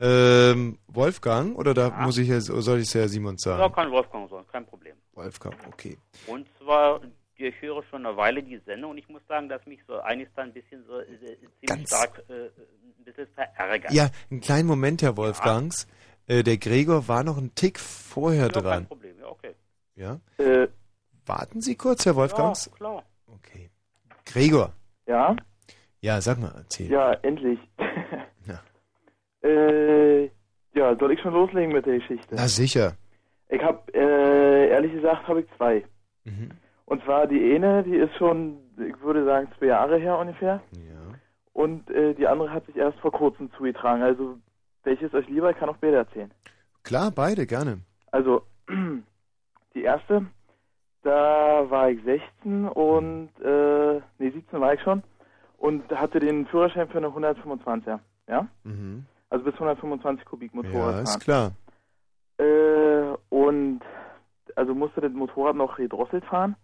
Ähm, 0.00 0.78
Wolfgang, 0.88 1.56
oder 1.56 1.74
da 1.74 1.90
muss 1.90 2.18
ich 2.18 2.26
ja, 2.28 2.40
soll 2.40 2.78
ich 2.80 2.88
es 2.88 2.92
ja 2.94 3.06
Simons 3.06 3.44
ja, 3.44 3.56
sagen? 3.56 3.72
kann 3.72 3.90
Wolfgang 3.92 4.28
sein, 4.30 4.44
kein 4.50 4.66
Problem. 4.66 4.96
Wolfgang, 5.12 5.54
okay. 5.68 5.96
Und 6.26 6.48
zwar, 6.58 7.00
ich 7.36 7.54
höre 7.60 7.84
schon 7.84 8.04
eine 8.04 8.16
Weile 8.16 8.42
die 8.42 8.58
Sendung 8.66 8.92
und 8.92 8.98
ich 8.98 9.08
muss 9.08 9.22
sagen, 9.28 9.48
dass 9.48 9.64
mich 9.66 9.78
so 9.86 10.00
einiges 10.00 10.32
da 10.34 10.42
ein 10.42 10.52
bisschen 10.52 10.84
so 10.86 10.98
äh, 10.98 11.06
ziemlich 11.06 11.46
Ganz- 11.66 11.88
stark 11.88 12.18
äh, 12.28 12.46
ein 12.46 13.04
bisschen 13.04 13.28
verärgert. 13.28 13.92
Ja, 13.92 14.08
einen 14.30 14.40
kleinen 14.40 14.66
Moment, 14.66 15.02
Herr 15.02 15.16
Wolfgangs. 15.16 15.86
Äh, 16.26 16.42
der 16.42 16.56
Gregor 16.58 17.06
war 17.06 17.22
noch 17.22 17.36
einen 17.38 17.54
Tick 17.54 17.78
vorher 17.78 18.46
ja 18.46 18.48
dran. 18.48 18.64
kein 18.64 18.86
Problem, 18.86 19.18
ja, 19.20 19.26
okay. 19.28 19.54
Ja? 19.94 20.20
Äh, 20.38 20.66
Warten 21.26 21.60
Sie 21.60 21.76
kurz, 21.76 22.06
Herr 22.06 22.16
Wolfgangs. 22.16 22.66
Ja, 22.66 22.72
klar. 22.76 23.04
Gregor. 24.24 24.72
Ja? 25.06 25.36
Ja, 26.00 26.20
sag 26.20 26.38
mal, 26.38 26.52
erzähl. 26.56 26.90
Ja, 26.90 27.12
endlich. 27.22 27.58
Ja. 28.44 28.60
Äh, 29.48 30.24
ja, 30.74 30.96
soll 30.98 31.12
ich 31.12 31.20
schon 31.20 31.32
loslegen 31.32 31.72
mit 31.72 31.86
der 31.86 32.00
Geschichte? 32.00 32.34
Na 32.34 32.48
sicher. 32.48 32.94
Ich 33.48 33.62
habe, 33.62 33.80
äh, 33.94 34.68
ehrlich 34.70 34.92
gesagt, 34.92 35.28
habe 35.28 35.42
ich 35.42 35.46
zwei. 35.56 35.84
Mhm. 36.24 36.50
Und 36.86 37.04
zwar 37.04 37.26
die 37.28 37.54
eine, 37.54 37.84
die 37.84 37.96
ist 37.96 38.14
schon, 38.16 38.58
ich 38.78 39.00
würde 39.00 39.24
sagen, 39.24 39.48
zwei 39.58 39.66
Jahre 39.66 39.96
her 39.98 40.18
ungefähr. 40.18 40.60
Ja. 40.72 41.18
Und 41.52 41.88
äh, 41.90 42.14
die 42.14 42.26
andere 42.26 42.50
hat 42.50 42.66
sich 42.66 42.76
erst 42.76 42.98
vor 42.98 43.12
kurzem 43.12 43.50
zugetragen. 43.52 44.02
Also, 44.02 44.38
welches 44.84 45.14
euch 45.14 45.28
lieber, 45.28 45.50
ich 45.50 45.56
kann 45.56 45.68
auch 45.68 45.76
beide 45.76 45.96
erzählen. 45.96 46.30
Klar, 46.82 47.10
beide, 47.10 47.46
gerne. 47.46 47.80
Also, 48.10 48.42
die 49.74 49.82
erste, 49.82 50.26
da 51.02 51.68
war 51.70 51.90
ich 51.90 52.02
16 52.04 52.68
und, 52.68 53.30
äh, 53.42 54.00
nee, 54.18 54.30
17 54.30 54.60
war 54.60 54.74
ich 54.74 54.80
schon. 54.82 55.02
Und 55.58 55.88
hatte 55.90 56.18
den 56.18 56.46
Führerschein 56.46 56.88
für 56.88 56.98
eine 56.98 57.08
125er, 57.08 58.00
ja? 58.28 58.46
Mhm. 58.64 59.06
Also 59.30 59.44
bis 59.44 59.54
125 59.54 60.24
Kubik 60.26 60.52
Motorrad 60.54 60.94
Ja, 60.96 61.00
ist 61.02 61.10
fahren. 61.10 61.20
klar. 61.20 61.52
Äh, 62.38 63.16
und 63.30 63.80
also 64.56 64.74
musste 64.74 65.00
das 65.00 65.12
Motorrad 65.12 65.56
noch 65.56 65.76
gedrosselt 65.76 66.24
fahren, 66.24 66.56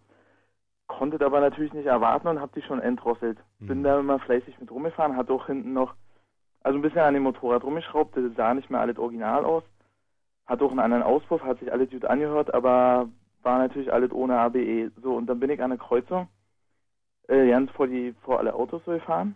konnte 0.87 1.17
das 1.17 1.25
aber 1.25 1.39
natürlich 1.39 1.73
nicht 1.73 1.85
erwarten 1.85 2.27
und 2.27 2.39
habe 2.41 2.51
die 2.55 2.61
schon 2.61 2.79
entdrosselt. 2.81 3.37
Bin 3.59 3.83
da 3.83 3.99
immer 3.99 4.19
fleißig 4.19 4.59
mit 4.59 4.69
rumgefahren, 4.71 5.15
hat 5.15 5.29
auch 5.29 5.47
hinten 5.47 5.73
noch, 5.73 5.93
also 6.63 6.77
ein 6.77 6.81
bisschen 6.81 7.01
an 7.01 7.13
dem 7.13 7.23
Motorrad 7.23 7.63
rumgeschraubt, 7.63 8.15
das 8.17 8.35
sah 8.35 8.53
nicht 8.53 8.69
mehr 8.69 8.81
alles 8.81 8.97
original 8.97 9.45
aus. 9.45 9.63
Hat 10.45 10.61
auch 10.61 10.71
einen 10.71 10.79
anderen 10.79 11.03
Auspuff, 11.03 11.41
hat 11.43 11.59
sich 11.59 11.71
alles 11.71 11.89
gut 11.89 12.05
angehört, 12.05 12.53
aber 12.53 13.07
war 13.43 13.59
natürlich 13.59 13.91
alles 13.91 14.11
ohne 14.11 14.37
ABE. 14.37 14.91
So, 15.01 15.15
und 15.15 15.27
dann 15.27 15.39
bin 15.39 15.49
ich 15.49 15.61
an 15.61 15.69
der 15.69 15.79
Kreuzung, 15.79 16.27
äh, 17.27 17.49
ganz 17.49 17.71
vor, 17.71 17.87
die, 17.87 18.13
vor 18.21 18.39
alle 18.39 18.53
Autos 18.53 18.81
so 18.85 18.91
gefahren, 18.91 19.35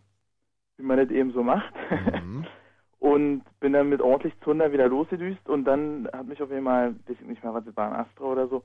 wie 0.78 0.84
man 0.84 0.98
das 0.98 1.10
eben 1.10 1.32
so 1.32 1.44
macht. 1.44 1.74
und 3.00 3.44
bin 3.60 3.74
dann 3.74 3.90
mit 3.90 4.02
ordentlich 4.02 4.34
Zunder 4.42 4.72
wieder 4.72 4.88
losgedüst 4.88 5.50
und 5.50 5.66
dann 5.66 6.08
hat 6.14 6.26
mich 6.28 6.42
auf 6.42 6.52
einmal, 6.52 6.96
weiß 7.08 7.18
ich 7.20 7.28
nicht 7.28 7.44
mehr, 7.44 7.54
was 7.54 7.68
es 7.68 7.76
war, 7.76 7.92
ein 7.92 8.00
Astra 8.00 8.26
oder 8.26 8.48
so, 8.48 8.64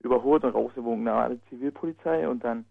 überholt 0.00 0.44
und 0.44 0.54
rausgewogen. 0.54 1.04
Da 1.04 1.14
war 1.14 1.30
die 1.30 1.40
Zivilpolizei 1.48 2.28
und 2.28 2.44
dann 2.44 2.64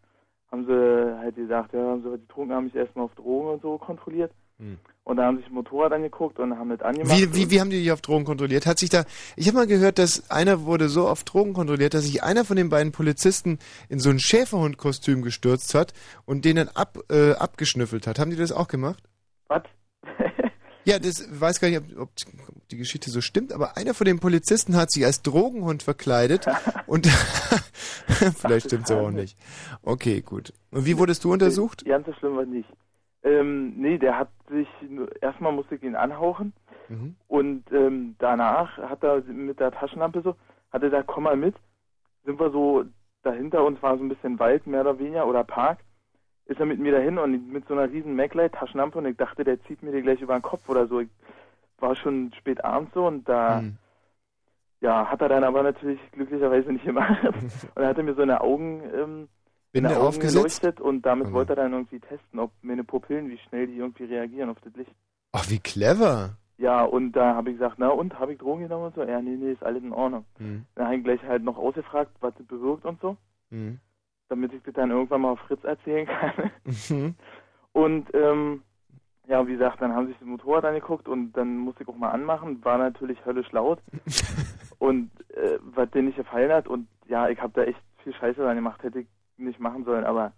haben 0.52 0.66
sie 0.66 1.18
halt 1.18 1.36
gesagt, 1.36 1.74
ja, 1.74 1.80
haben 1.80 2.04
sie 2.04 2.12
was 2.12 2.20
getrunken, 2.20 2.54
haben 2.54 2.66
mich 2.66 2.76
erstmal 2.76 3.06
auf 3.06 3.16
Drogen 3.16 3.50
und 3.50 3.62
so 3.62 3.78
kontrolliert. 3.78 4.32
Hm. 4.60 4.78
Und 5.04 5.18
da 5.18 5.26
haben 5.26 5.38
sich 5.38 5.46
das 5.46 5.54
Motorrad 5.54 5.94
angeguckt 5.94 6.40
und 6.40 6.58
haben 6.58 6.70
das 6.70 6.82
angemacht. 6.82 7.16
Wie, 7.16 7.36
wie, 7.36 7.52
wie 7.52 7.60
haben 7.60 7.70
die 7.70 7.80
dich 7.80 7.92
auf 7.92 8.02
Drogen 8.02 8.26
kontrolliert? 8.26 8.66
Hat 8.66 8.80
sich 8.80 8.90
da, 8.90 9.06
ich 9.36 9.48
habe 9.48 9.58
mal 9.58 9.68
gehört, 9.68 10.00
dass 10.00 10.32
einer 10.32 10.64
wurde 10.64 10.90
so 10.90 11.08
auf 11.08 11.24
Drogen 11.24 11.54
kontrolliert, 11.54 11.94
dass 11.94 12.06
sich 12.06 12.24
einer 12.24 12.44
von 12.44 12.58
den 12.58 12.70
beiden 12.70 12.92
Polizisten 12.92 13.60
in 13.88 14.00
so 14.00 14.10
ein 14.10 14.20
Schäferhundkostüm 14.20 15.22
gestürzt 15.22 15.76
hat 15.76 15.94
und 16.26 16.44
den 16.44 16.56
dann 16.56 16.70
ab, 16.70 16.98
äh, 17.12 17.34
abgeschnüffelt 17.34 18.08
hat. 18.08 18.18
Haben 18.18 18.32
die 18.32 18.36
das 18.36 18.52
auch 18.52 18.68
gemacht? 18.68 19.04
Was? 19.48 19.62
ja, 20.86 20.98
das 20.98 21.28
weiß 21.30 21.60
gar 21.60 21.68
nicht, 21.70 21.82
ob, 21.98 22.10
ob 22.50 22.68
die 22.72 22.78
Geschichte 22.78 23.12
so 23.12 23.22
stimmt, 23.22 23.54
aber 23.54 23.78
einer 23.78 23.94
von 23.94 24.06
den 24.06 24.20
Polizisten 24.20 24.76
hat 24.76 24.90
sich 24.90 25.06
als 25.06 25.22
Drogenhund 25.22 25.84
verkleidet 25.84 26.48
und 26.88 27.06
vielleicht 28.38 28.68
stimmt 28.68 28.86
es 28.86 28.92
auch 28.92 29.12
nicht. 29.12 29.38
Okay, 29.84 30.22
gut. 30.22 30.52
Und 30.72 30.88
wie 30.88 30.98
wurdest 30.98 31.24
du 31.26 31.32
untersucht? 31.32 31.86
Ganz 31.86 32.08
so 32.08 32.14
schlimm 32.14 32.38
war 32.38 32.46
nicht. 32.46 32.70
Ähm, 33.26 33.74
nee, 33.78 33.98
der 33.98 34.18
hat 34.20 34.30
sich, 34.50 34.68
erstmal 35.20 35.52
musste 35.52 35.76
ich 35.76 35.84
ihn 35.84 35.96
anhauchen 35.96 36.54
Mhm. 36.88 37.16
und 37.28 37.64
ähm, 37.72 38.16
danach 38.20 38.78
hat 38.78 39.04
er 39.04 39.22
mit 39.24 39.60
der 39.60 39.72
Taschenlampe 39.72 40.22
so, 40.22 40.36
hat 40.72 40.84
er 40.84 40.90
gesagt, 40.92 41.08
komm 41.08 41.24
mal 41.24 41.36
mit. 41.36 41.56
Sind 42.24 42.40
wir 42.40 42.52
so, 42.52 42.86
dahinter 43.24 43.66
uns 43.66 43.82
war 43.82 43.98
so 43.98 44.04
ein 44.04 44.10
bisschen 44.10 44.38
Wald, 44.40 44.68
mehr 44.68 44.82
oder 44.82 45.00
weniger, 45.00 45.26
oder 45.28 45.44
Park. 45.44 45.80
Ist 46.46 46.60
er 46.60 46.68
mit 46.68 46.80
mir 46.80 46.92
dahin 46.92 47.18
und 47.18 47.52
mit 47.52 47.68
so 47.68 47.74
einer 47.74 47.92
riesen 47.92 48.16
Maglite-Taschenlampe 48.16 49.00
und 49.00 49.06
ich 49.08 49.18
dachte, 49.18 49.44
der 49.44 49.60
zieht 49.64 49.82
mir 49.82 49.92
die 49.92 50.04
gleich 50.04 50.22
über 50.22 50.38
den 50.38 50.44
Kopf 50.44 50.70
oder 50.70 50.86
so. 50.86 51.00
Ich 51.00 51.10
war 51.80 51.96
schon 51.96 52.32
spät 52.34 52.64
abends 52.64 52.94
so 52.94 53.08
und 53.08 53.28
da, 53.28 53.62
Mhm. 53.62 53.78
ja, 54.82 55.08
hat 55.10 55.22
er 55.22 55.30
dann 55.30 55.44
aber 55.44 55.64
natürlich 55.64 56.00
glücklicherweise 56.12 56.72
nicht 56.72 56.86
gemacht. 56.86 57.18
und 57.76 57.82
er 57.82 57.88
hatte 57.88 58.04
mir 58.04 58.14
so 58.14 58.22
eine 58.22 58.42
Augen, 58.42 58.84
ähm, 58.94 59.30
Binde 59.76 59.90
eine 59.90 59.98
Augen 60.00 60.08
aufgesetzt? 60.08 60.36
geleuchtet 60.62 60.82
und 60.82 61.02
damit 61.06 61.32
wollte 61.34 61.54
er 61.54 61.58
dann 61.58 61.74
irgendwie 61.74 62.00
testen, 62.00 62.40
ob 62.40 62.52
meine 62.62 62.84
Pupillen, 62.84 63.30
wie 63.30 63.38
schnell 63.38 63.68
die 63.68 63.78
irgendwie 63.78 64.06
reagieren 64.06 64.50
auf 64.50 64.58
das 64.64 64.74
Licht. 64.76 64.92
Ach, 65.34 65.50
wie 65.50 65.60
clever. 65.60 66.38
Ja, 66.58 66.84
und 66.84 67.12
da 67.12 67.36
habe 67.36 67.50
ich 67.52 67.58
gesagt, 67.58 67.76
na 67.78 67.90
und, 67.90 68.18
habe 68.18 68.32
ich 68.34 68.40
Drogen 68.40 68.62
genommen 68.62 68.86
und 68.86 68.96
so? 68.96 69.04
Ja, 69.04 69.22
nee, 69.22 69.36
nee, 69.36 69.52
ist 69.52 69.64
alles 69.64 69.84
in 69.84 69.92
Ordnung. 69.92 70.24
Mhm. 70.40 70.66
Dann 70.76 70.86
habe 70.86 70.96
ich 70.96 71.04
gleich 71.04 71.22
halt 71.24 71.44
noch 71.44 71.58
ausgefragt, 71.58 72.12
was 72.22 72.34
das 72.36 72.48
bewirkt 72.48 72.86
und 72.86 73.00
so, 73.02 73.18
Mhm. 73.50 73.80
damit 74.30 74.54
ich 74.54 74.64
das 74.64 74.74
dann 74.74 74.92
irgendwann 74.92 75.22
mal 75.22 75.32
auf 75.32 75.40
Fritz 75.42 75.64
erzählen 75.66 76.08
kann. 76.08 76.52
Mhm. 76.90 77.16
Und 77.74 78.08
ähm, 78.14 78.64
ja, 79.28 79.46
wie 79.46 79.52
gesagt, 79.54 79.82
dann 79.82 79.94
haben 79.94 80.08
sich 80.08 80.16
das 80.18 80.26
Motorrad 80.28 80.64
angeguckt 80.64 81.10
und 81.10 81.34
dann 81.34 81.58
musste 81.58 81.84
ich 81.84 81.90
auch 81.90 81.98
mal 81.98 82.12
anmachen, 82.12 82.64
war 82.64 82.78
natürlich 82.78 83.26
höllisch 83.26 83.52
laut. 83.52 83.80
und 84.80 85.12
äh, 85.36 85.58
was 85.62 85.90
den 85.92 86.06
nicht 86.06 86.16
gefallen 86.16 86.52
hat 86.54 86.70
und 86.70 86.88
ja, 87.10 87.28
ich 87.28 87.42
habe 87.42 87.52
da 87.54 87.64
echt 87.64 87.80
viel 88.04 88.14
Scheiße 88.14 88.40
dran 88.42 88.56
gemacht, 88.56 88.82
hätte 88.82 89.00
ich 89.00 89.08
nicht 89.38 89.60
machen 89.60 89.84
sollen, 89.86 90.06
aber 90.06 90.34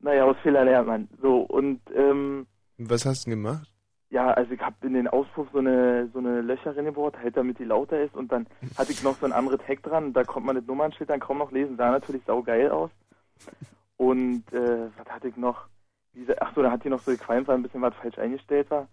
naja, 0.00 0.24
aus 0.24 0.36
Fehler 0.42 0.64
lernt 0.64 0.86
man. 0.86 1.08
So, 1.20 1.40
und 1.40 1.80
ähm, 1.94 2.46
Was 2.78 3.06
hast 3.06 3.26
du 3.26 3.30
denn 3.30 3.42
gemacht? 3.42 3.70
ja, 4.10 4.30
also 4.32 4.52
ich 4.52 4.60
habe 4.60 4.86
in 4.86 4.94
den 4.94 5.08
Auspuff 5.08 5.48
so 5.52 5.58
eine 5.58 6.08
so 6.12 6.20
eine 6.20 6.40
Löcher 6.40 6.76
reingebohrt, 6.76 7.18
halt 7.18 7.36
damit 7.36 7.58
die 7.58 7.64
lauter 7.64 8.00
ist 8.00 8.14
und 8.14 8.30
dann 8.30 8.46
hatte 8.78 8.92
ich 8.92 9.02
noch 9.02 9.16
so 9.18 9.26
ein 9.26 9.32
anderes 9.32 9.60
Heck 9.66 9.82
dran, 9.82 10.12
da 10.12 10.22
konnte 10.24 10.46
man 10.46 10.56
das 10.56 10.66
Nummernschild 10.66 11.10
dann 11.10 11.20
kaum 11.20 11.38
noch 11.38 11.50
lesen, 11.52 11.76
sah 11.76 11.90
natürlich 11.90 12.22
saugeil 12.24 12.70
aus. 12.70 12.90
Und 13.96 14.52
äh, 14.52 14.88
was 14.96 15.08
hatte 15.08 15.28
ich 15.28 15.36
noch? 15.36 15.68
Diese, 16.14 16.40
ach 16.42 16.52
so, 16.54 16.62
da 16.62 16.70
hat 16.72 16.84
die 16.84 16.88
noch 16.88 17.00
so 17.00 17.12
gequalmt, 17.12 17.46
weil 17.46 17.56
ein 17.56 17.62
bisschen 17.62 17.80
was 17.80 17.94
falsch 17.94 18.18
eingestellt 18.18 18.70
war. 18.70 18.88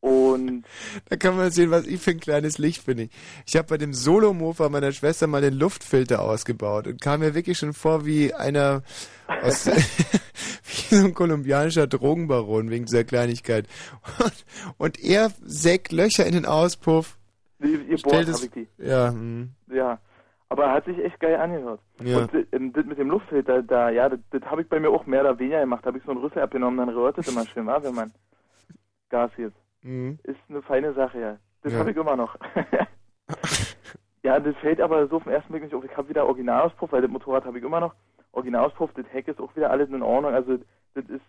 Und 0.00 0.64
Da 1.10 1.16
kann 1.16 1.36
man 1.36 1.50
sehen, 1.50 1.70
was 1.70 1.86
ich 1.86 2.00
für 2.00 2.12
ein 2.12 2.20
kleines 2.20 2.56
Licht 2.58 2.86
bin. 2.86 2.98
Ich, 2.98 3.10
ich 3.46 3.56
habe 3.56 3.68
bei 3.68 3.76
dem 3.76 3.92
Solomofa 3.92 4.68
meiner 4.70 4.92
Schwester 4.92 5.26
mal 5.26 5.42
den 5.42 5.54
Luftfilter 5.54 6.22
ausgebaut 6.22 6.86
und 6.86 7.00
kam 7.02 7.20
mir 7.20 7.34
wirklich 7.34 7.58
schon 7.58 7.74
vor 7.74 8.06
wie 8.06 8.32
einer 8.32 8.82
aus, 9.42 9.66
wie 10.90 10.94
so 10.96 11.04
ein 11.06 11.12
kolumbianischer 11.14 11.86
Drogenbaron 11.86 12.70
wegen 12.70 12.86
dieser 12.86 13.04
Kleinigkeit. 13.04 13.66
Und, 14.22 14.44
und 14.78 15.00
er 15.04 15.30
sägt 15.44 15.92
Löcher 15.92 16.24
in 16.26 16.32
den 16.32 16.46
Auspuff. 16.46 17.18
ihr, 17.62 17.80
es- 17.94 18.02
habe 18.04 18.44
ich 18.44 18.50
die. 18.50 18.68
Ja, 18.78 19.10
hm. 19.10 19.50
Ja, 19.70 19.98
aber 20.48 20.72
hat 20.72 20.86
sich 20.86 20.98
echt 20.98 21.20
geil 21.20 21.36
angehört. 21.36 21.80
Ja. 22.02 22.20
Und 22.20 22.30
ähm, 22.52 22.72
das 22.72 22.86
mit 22.86 22.98
dem 22.98 23.10
Luftfilter, 23.10 23.62
da, 23.62 23.90
ja, 23.90 24.08
das, 24.08 24.18
das 24.30 24.42
habe 24.44 24.62
ich 24.62 24.68
bei 24.68 24.80
mir 24.80 24.88
auch 24.88 25.04
mehr 25.04 25.20
oder 25.20 25.38
weniger 25.38 25.60
gemacht. 25.60 25.84
Da 25.84 25.88
habe 25.88 25.98
ich 25.98 26.04
so 26.04 26.10
einen 26.12 26.20
Rüssel 26.20 26.40
abgenommen, 26.40 26.78
dann 26.78 26.88
rührt 26.96 27.18
es 27.18 27.28
immer 27.28 27.44
schön, 27.46 27.66
wa, 27.66 27.82
wenn 27.82 27.94
man 27.94 28.10
Gas 29.10 29.30
gibt. 29.36 29.54
Mhm. 29.82 30.18
Ist 30.24 30.38
eine 30.48 30.62
feine 30.62 30.92
Sache, 30.94 31.20
ja. 31.20 31.36
Das 31.62 31.72
Ja. 31.72 31.78
habe 31.80 31.90
ich 31.90 31.96
immer 31.96 32.16
noch. 32.16 32.36
ja, 34.22 34.38
das 34.40 34.56
fällt 34.56 34.80
aber 34.80 35.06
so 35.08 35.16
auf 35.16 35.24
den 35.24 35.32
ersten 35.32 35.52
Blick 35.52 35.62
nicht 35.62 35.74
auf. 35.74 35.84
Ich 35.84 35.96
habe 35.96 36.08
wieder 36.08 36.26
Originalauspuff, 36.26 36.92
weil 36.92 37.02
das 37.02 37.10
Motorrad 37.10 37.44
habe 37.44 37.58
ich 37.58 37.64
immer 37.64 37.80
noch. 37.80 37.94
Originalauspuff, 38.32 38.92
das 38.94 39.06
Heck 39.12 39.28
ist 39.28 39.40
auch 39.40 39.54
wieder 39.56 39.70
alles 39.70 39.88
in 39.90 40.02
Ordnung. 40.02 40.32
Also 40.34 40.58
das 40.94 41.04
ist, 41.06 41.22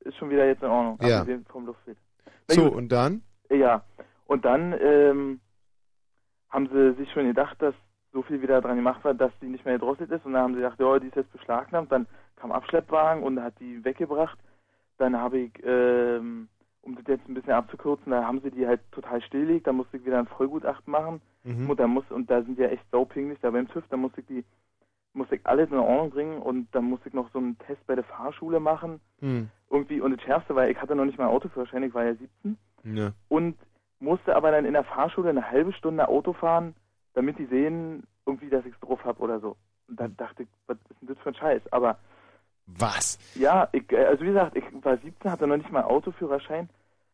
ist 0.00 0.16
schon 0.16 0.30
wieder 0.30 0.46
jetzt 0.46 0.62
in 0.62 0.68
Ordnung. 0.70 0.98
Ja. 1.08 1.24
vom 1.48 1.66
Luftfilter. 1.66 2.00
So, 2.48 2.64
gut. 2.64 2.74
und 2.74 2.88
dann? 2.90 3.22
Ja, 3.50 3.82
und 4.26 4.44
dann 4.44 4.74
ähm, 4.80 5.40
haben 6.50 6.68
sie 6.72 6.94
sich 6.94 7.10
schon 7.12 7.26
gedacht, 7.26 7.60
dass 7.60 7.74
so 8.12 8.22
viel 8.22 8.42
wieder 8.42 8.60
dran 8.60 8.76
gemacht 8.76 9.04
war, 9.04 9.14
dass 9.14 9.32
die 9.40 9.46
nicht 9.46 9.64
mehr 9.64 9.74
gedrosselt 9.74 10.10
ist. 10.10 10.24
Und 10.24 10.32
dann 10.32 10.42
haben 10.42 10.54
sie 10.54 10.60
gedacht, 10.60 10.80
ja, 10.80 10.98
die 10.98 11.08
ist 11.08 11.16
jetzt 11.16 11.32
beschlagnahmt. 11.32 11.92
Dann 11.92 12.06
kam 12.36 12.50
Abschleppwagen 12.52 13.22
und 13.22 13.40
hat 13.42 13.54
die 13.60 13.84
weggebracht. 13.84 14.38
Dann 14.98 15.16
habe 15.16 15.38
ich, 15.38 15.52
ähm, 15.64 16.48
um 16.82 16.96
das 16.96 17.06
jetzt 17.06 17.28
ein 17.28 17.34
bisschen 17.34 17.52
abzukürzen, 17.52 18.10
da 18.10 18.24
haben 18.24 18.40
sie 18.40 18.50
die 18.50 18.66
halt 18.66 18.80
total 18.92 19.20
stillgelegt. 19.22 19.66
Da 19.66 19.72
musste 19.72 19.96
ich 19.96 20.04
wieder 20.04 20.18
ein 20.18 20.26
Vollgutachten 20.26 20.90
machen. 20.90 21.20
Mhm. 21.44 21.70
Und, 21.70 21.80
da 21.80 21.86
muss, 21.86 22.04
und 22.10 22.30
da 22.30 22.42
sind 22.42 22.58
die 22.58 22.62
ja 22.62 22.68
echt 22.68 22.84
saupinglich 22.90 23.38
da 23.40 23.50
beim 23.50 23.68
TÜV. 23.68 23.84
Da 23.88 23.96
musste 23.96 24.20
ich 24.20 24.26
die 24.26 24.44
musste 25.12 25.36
ich 25.36 25.46
alles 25.46 25.70
in 25.70 25.78
Ordnung 25.78 26.10
bringen 26.10 26.38
und 26.38 26.68
dann 26.72 26.84
musste 26.84 27.08
ich 27.08 27.14
noch 27.14 27.30
so 27.32 27.38
einen 27.38 27.58
Test 27.58 27.84
bei 27.86 27.94
der 27.94 28.04
Fahrschule 28.04 28.60
machen. 28.60 29.00
Hm. 29.20 29.50
Irgendwie, 29.68 30.00
und 30.00 30.12
das 30.12 30.22
Schärfste 30.22 30.54
war, 30.54 30.68
ich 30.68 30.80
hatte 30.80 30.94
noch 30.94 31.04
nicht 31.04 31.18
mal 31.18 31.26
Autoführerschein, 31.26 31.82
ich 31.82 31.94
war 31.94 32.04
ja 32.04 32.14
17 32.14 32.56
Ja. 32.84 33.12
und 33.28 33.56
musste 33.98 34.34
aber 34.34 34.50
dann 34.50 34.64
in 34.64 34.72
der 34.72 34.84
Fahrschule 34.84 35.30
eine 35.30 35.50
halbe 35.50 35.72
Stunde 35.72 36.08
Auto 36.08 36.32
fahren, 36.32 36.74
damit 37.14 37.38
die 37.38 37.46
sehen, 37.46 38.04
irgendwie, 38.26 38.48
dass 38.48 38.64
ich 38.64 38.74
es 38.74 38.80
drauf 38.80 39.04
habe 39.04 39.20
oder 39.20 39.40
so. 39.40 39.56
Und 39.88 39.98
dann 39.98 40.16
dachte 40.16 40.44
ich, 40.44 40.48
was 40.66 40.76
ist 40.88 41.00
denn 41.00 41.08
das 41.08 41.18
für 41.18 41.30
ein 41.30 41.34
Scheiß? 41.34 41.72
Aber 41.72 41.98
Was? 42.78 43.18
ja, 43.34 43.68
ich, 43.72 43.90
äh, 43.92 44.04
also 44.04 44.22
wie 44.22 44.28
gesagt, 44.28 44.56
ich 44.56 44.64
war 44.82 44.96
17, 44.96 45.30
hatte 45.30 45.46
noch 45.46 45.56
nicht 45.56 45.72
mal 45.72 45.82
Autoführerschein, 45.82 46.68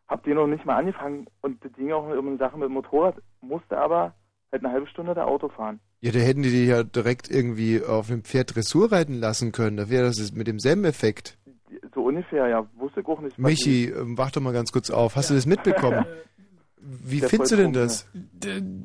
hab 0.09 0.23
den 0.25 0.35
noch 0.35 0.47
nicht 0.47 0.65
mal 0.65 0.77
angefangen 0.77 1.27
und 1.43 1.65
das 1.65 1.73
ging 1.73 1.93
auch 1.93 2.07
um 2.07 2.29
eine 2.29 2.37
Sache 2.39 2.57
mit 2.57 2.69
dem 2.69 2.75
Motorrad, 2.75 3.17
musste 3.41 3.77
aber 3.79 4.15
halt 4.53 4.65
eine 4.65 4.73
halbe 4.73 4.87
Stunde 4.87 5.15
da 5.15 5.25
Auto 5.25 5.49
fahren. 5.49 5.81
Ja, 6.01 6.13
da 6.13 6.19
hätten 6.19 6.43
die 6.43 6.51
dich 6.51 6.69
ja 6.69 6.83
direkt 6.83 7.31
irgendwie 7.31 7.83
auf 7.83 8.09
dem 8.09 8.23
Pferd 8.23 8.55
Dressur 8.55 8.93
reiten 8.93 9.15
lassen 9.15 9.53
können. 9.53 9.77
Da 9.77 9.89
wäre 9.89 10.07
das 10.07 10.33
mit 10.33 10.47
demselben 10.47 10.85
Effekt. 10.85 11.39
So 11.95 12.05
ungefähr, 12.05 12.47
ja, 12.49 12.67
wusste 12.77 13.01
ich 13.01 13.07
auch 13.07 13.21
nicht. 13.21 13.39
Michi, 13.39 13.87
ähm, 13.87 14.17
wach 14.19 14.31
doch 14.31 14.43
mal 14.43 14.53
ganz 14.53 14.71
kurz 14.73 14.91
auf. 14.91 15.17
Hast 15.17 15.31
du 15.31 15.35
das 15.35 15.47
mitbekommen? 15.47 16.05
Wie 16.79 17.19
Der 17.19 17.29
findest 17.29 17.53
du 17.53 17.57
denn 17.57 17.73
das? 17.73 18.07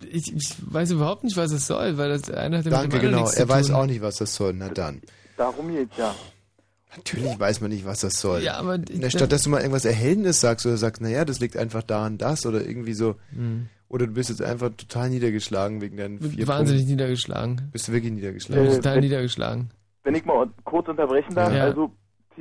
Ich, 0.10 0.34
ich 0.34 0.56
weiß 0.74 0.92
überhaupt 0.92 1.24
nicht, 1.24 1.38
was 1.38 1.52
es 1.52 1.68
soll, 1.68 2.00
weil 2.00 2.10
das 2.10 2.32
eine 2.32 2.58
hat 2.58 2.66
ja 2.66 2.72
mit 2.72 2.94
Danke, 2.94 3.00
genau. 3.00 3.20
nichts 3.20 3.36
Er 3.36 3.48
weiß 3.48 3.72
auch 3.72 3.86
nicht, 3.86 4.02
was 4.02 4.16
das 4.16 4.34
soll. 4.34 4.54
Na 4.54 4.70
dann. 4.70 5.02
Darum 5.38 5.72
geht's 5.72 5.96
ja. 5.98 6.16
Natürlich 6.96 7.40
weiß 7.40 7.62
man 7.62 7.72
nicht, 7.72 7.86
was 7.86 8.02
das 8.02 8.20
soll. 8.20 8.42
Ja, 8.44 8.56
aber 8.58 8.78
Na, 8.94 9.10
statt 9.10 9.32
dass 9.32 9.44
du 9.44 9.50
mal 9.50 9.60
irgendwas 9.62 9.86
Erhellendes 9.86 10.42
sagst 10.42 10.66
oder 10.66 10.76
sagst, 10.78 11.02
naja, 11.02 11.24
das 11.26 11.40
liegt 11.40 11.56
einfach 11.56 11.84
daran, 11.84 12.18
das 12.18 12.46
oder 12.46 12.66
irgendwie 12.66 12.94
so. 12.94 13.16
Hm. 13.34 13.68
Oder 13.88 14.08
du 14.08 14.14
bist 14.14 14.30
jetzt 14.30 14.42
einfach 14.42 14.70
total 14.76 15.10
niedergeschlagen 15.10 15.82
wegen 15.82 15.98
deinen 15.98 16.20
vier 16.20 16.48
Wahnsinnig 16.48 16.82
Punkten. 16.84 16.92
niedergeschlagen. 16.92 17.70
Bist 17.72 17.88
du 17.88 17.92
wirklich 17.92 18.12
Ich 18.12 18.16
niedergeschlagen? 18.16 18.66
bin 18.66 18.76
total 18.76 19.00
niedergeschlagen. 19.02 19.70
Wenn 20.04 20.16
ich 20.16 20.26
mal 20.26 20.50
kurz 20.64 20.88
unterbrechen 20.88 21.36
darf, 21.36 21.54
Ja. 21.54 21.66
also 21.66 21.92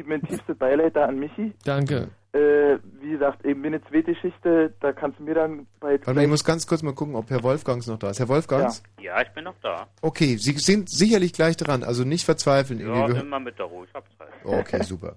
mein 0.07 0.23
tiefstes 0.23 0.57
Beileid 0.57 0.97
da 0.97 1.07
an 1.07 1.19
Michi. 1.19 1.53
Danke. 1.65 2.09
Äh, 2.33 2.79
wie 3.01 3.11
gesagt, 3.11 3.45
eben 3.45 3.65
eine 3.65 3.83
zweite 3.83 4.13
Geschichte, 4.15 4.73
da 4.81 4.93
kannst 4.93 5.19
du 5.19 5.25
mir 5.25 5.35
dann 5.35 5.67
bei 5.81 5.95
Warte 5.99 6.15
mal, 6.15 6.23
ich 6.23 6.29
muss 6.29 6.45
ganz 6.45 6.65
kurz 6.65 6.81
mal 6.83 6.95
gucken, 6.95 7.17
ob 7.17 7.29
Herr 7.29 7.43
Wolfgangs 7.43 7.89
noch 7.89 7.99
da 7.99 8.11
ist. 8.11 8.21
Herr 8.21 8.29
Wolfgangs? 8.29 8.85
Ja, 9.01 9.21
ich 9.21 9.31
bin 9.31 9.43
noch 9.45 9.57
da. 9.63 9.89
Okay, 10.01 10.37
Sie 10.37 10.53
sind 10.53 10.89
sicherlich 10.89 11.33
gleich 11.33 11.57
dran, 11.57 11.83
also 11.83 12.05
nicht 12.05 12.25
verzweifeln. 12.25 12.79
Ja, 12.79 12.87
irgendwie. 13.07 13.21
Immer 13.21 13.41
mit 13.41 13.59
der 13.59 13.67
Ruhe, 13.67 13.85
ich 13.89 13.95
hab 13.95 14.05
Zeit. 14.17 14.29
Okay, 14.45 14.81
super. 14.85 15.17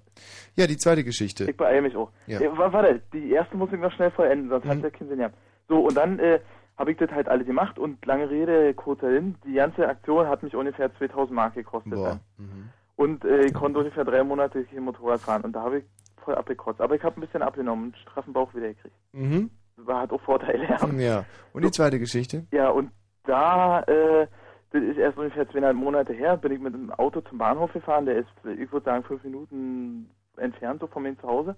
Ja, 0.56 0.66
die 0.66 0.76
zweite 0.76 1.04
Geschichte. 1.04 1.44
Ich 1.48 1.56
beeile 1.56 1.82
mich 1.82 1.94
auch. 1.94 2.10
Ja. 2.26 2.40
Äh, 2.40 2.50
wa- 2.58 2.72
warte, 2.72 3.00
die 3.12 3.30
erste 3.30 3.56
muss 3.56 3.72
ich 3.72 3.78
noch 3.78 3.92
schnell 3.92 4.10
vollenden, 4.10 4.48
sonst 4.48 4.64
hat 4.66 4.82
ja 4.82 4.90
keinen 4.90 5.08
Sinn 5.08 5.18
gehabt. 5.18 5.36
So, 5.68 5.86
und 5.86 5.96
dann 5.96 6.18
äh, 6.18 6.40
habe 6.76 6.90
ich 6.90 6.98
das 6.98 7.12
halt 7.12 7.28
alle 7.28 7.44
gemacht 7.44 7.78
und 7.78 8.04
lange 8.04 8.28
Rede, 8.28 8.74
kurzer 8.74 9.08
Sinn, 9.10 9.36
die 9.46 9.54
ganze 9.54 9.86
Aktion 9.88 10.26
hat 10.26 10.42
mich 10.42 10.56
ungefähr 10.56 10.92
2000 10.98 11.30
Mark 11.30 11.54
gekostet. 11.54 11.94
Boah. 11.94 12.18
Dann. 12.38 12.70
Und 12.96 13.24
äh, 13.24 13.44
ich 13.44 13.54
konnte 13.54 13.78
ungefähr 13.78 14.04
drei 14.04 14.24
Monate 14.24 14.66
hier 14.68 14.80
Motorrad 14.80 15.20
fahren 15.20 15.42
und 15.42 15.52
da 15.52 15.62
habe 15.62 15.78
ich 15.78 15.84
voll 16.24 16.34
abgekotzt. 16.34 16.80
Aber 16.80 16.94
ich 16.94 17.02
habe 17.02 17.18
ein 17.18 17.20
bisschen 17.20 17.42
abgenommen 17.42 17.86
und 17.86 17.94
einen 17.94 18.02
straffen 18.02 18.32
Bauch 18.32 18.54
wieder 18.54 18.68
gekriegt. 18.68 18.96
Mhm. 19.12 19.50
War, 19.76 20.02
hat 20.02 20.12
auch 20.12 20.20
Vorteile. 20.20 20.64
Ja. 20.68 20.86
Ja. 20.98 21.24
Und 21.52 21.64
die 21.64 21.70
zweite 21.70 21.98
Geschichte? 21.98 22.46
Ja, 22.52 22.70
und 22.70 22.90
da, 23.24 23.82
äh, 23.82 24.26
das 24.70 24.82
ist 24.82 24.98
erst 24.98 25.18
ungefähr 25.18 25.48
zweieinhalb 25.48 25.76
Monate 25.76 26.12
her, 26.12 26.36
bin 26.36 26.52
ich 26.52 26.60
mit 26.60 26.74
dem 26.74 26.90
Auto 26.92 27.20
zum 27.22 27.38
Bahnhof 27.38 27.72
gefahren, 27.72 28.06
der 28.06 28.16
ist, 28.18 28.28
ich 28.44 28.70
würde 28.72 28.84
sagen, 28.84 29.04
fünf 29.04 29.22
Minuten 29.24 30.10
entfernt 30.36 30.80
so 30.80 30.86
von 30.86 31.02
mir 31.02 31.16
zu 31.18 31.28
Hause. 31.28 31.56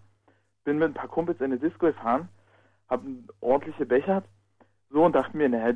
Bin 0.65 0.79
mit 0.79 0.89
ein 0.89 0.95
paar 0.95 1.09
Kumpels 1.09 1.39
in 1.41 1.47
eine 1.47 1.59
Disco 1.59 1.87
gefahren, 1.87 2.29
hab 2.89 3.03
ordentliche 3.41 3.87
Bechert, 3.87 4.25
so 4.91 5.05
und 5.05 5.15
dachte 5.15 5.37
mir, 5.37 5.49
naja, 5.49 5.75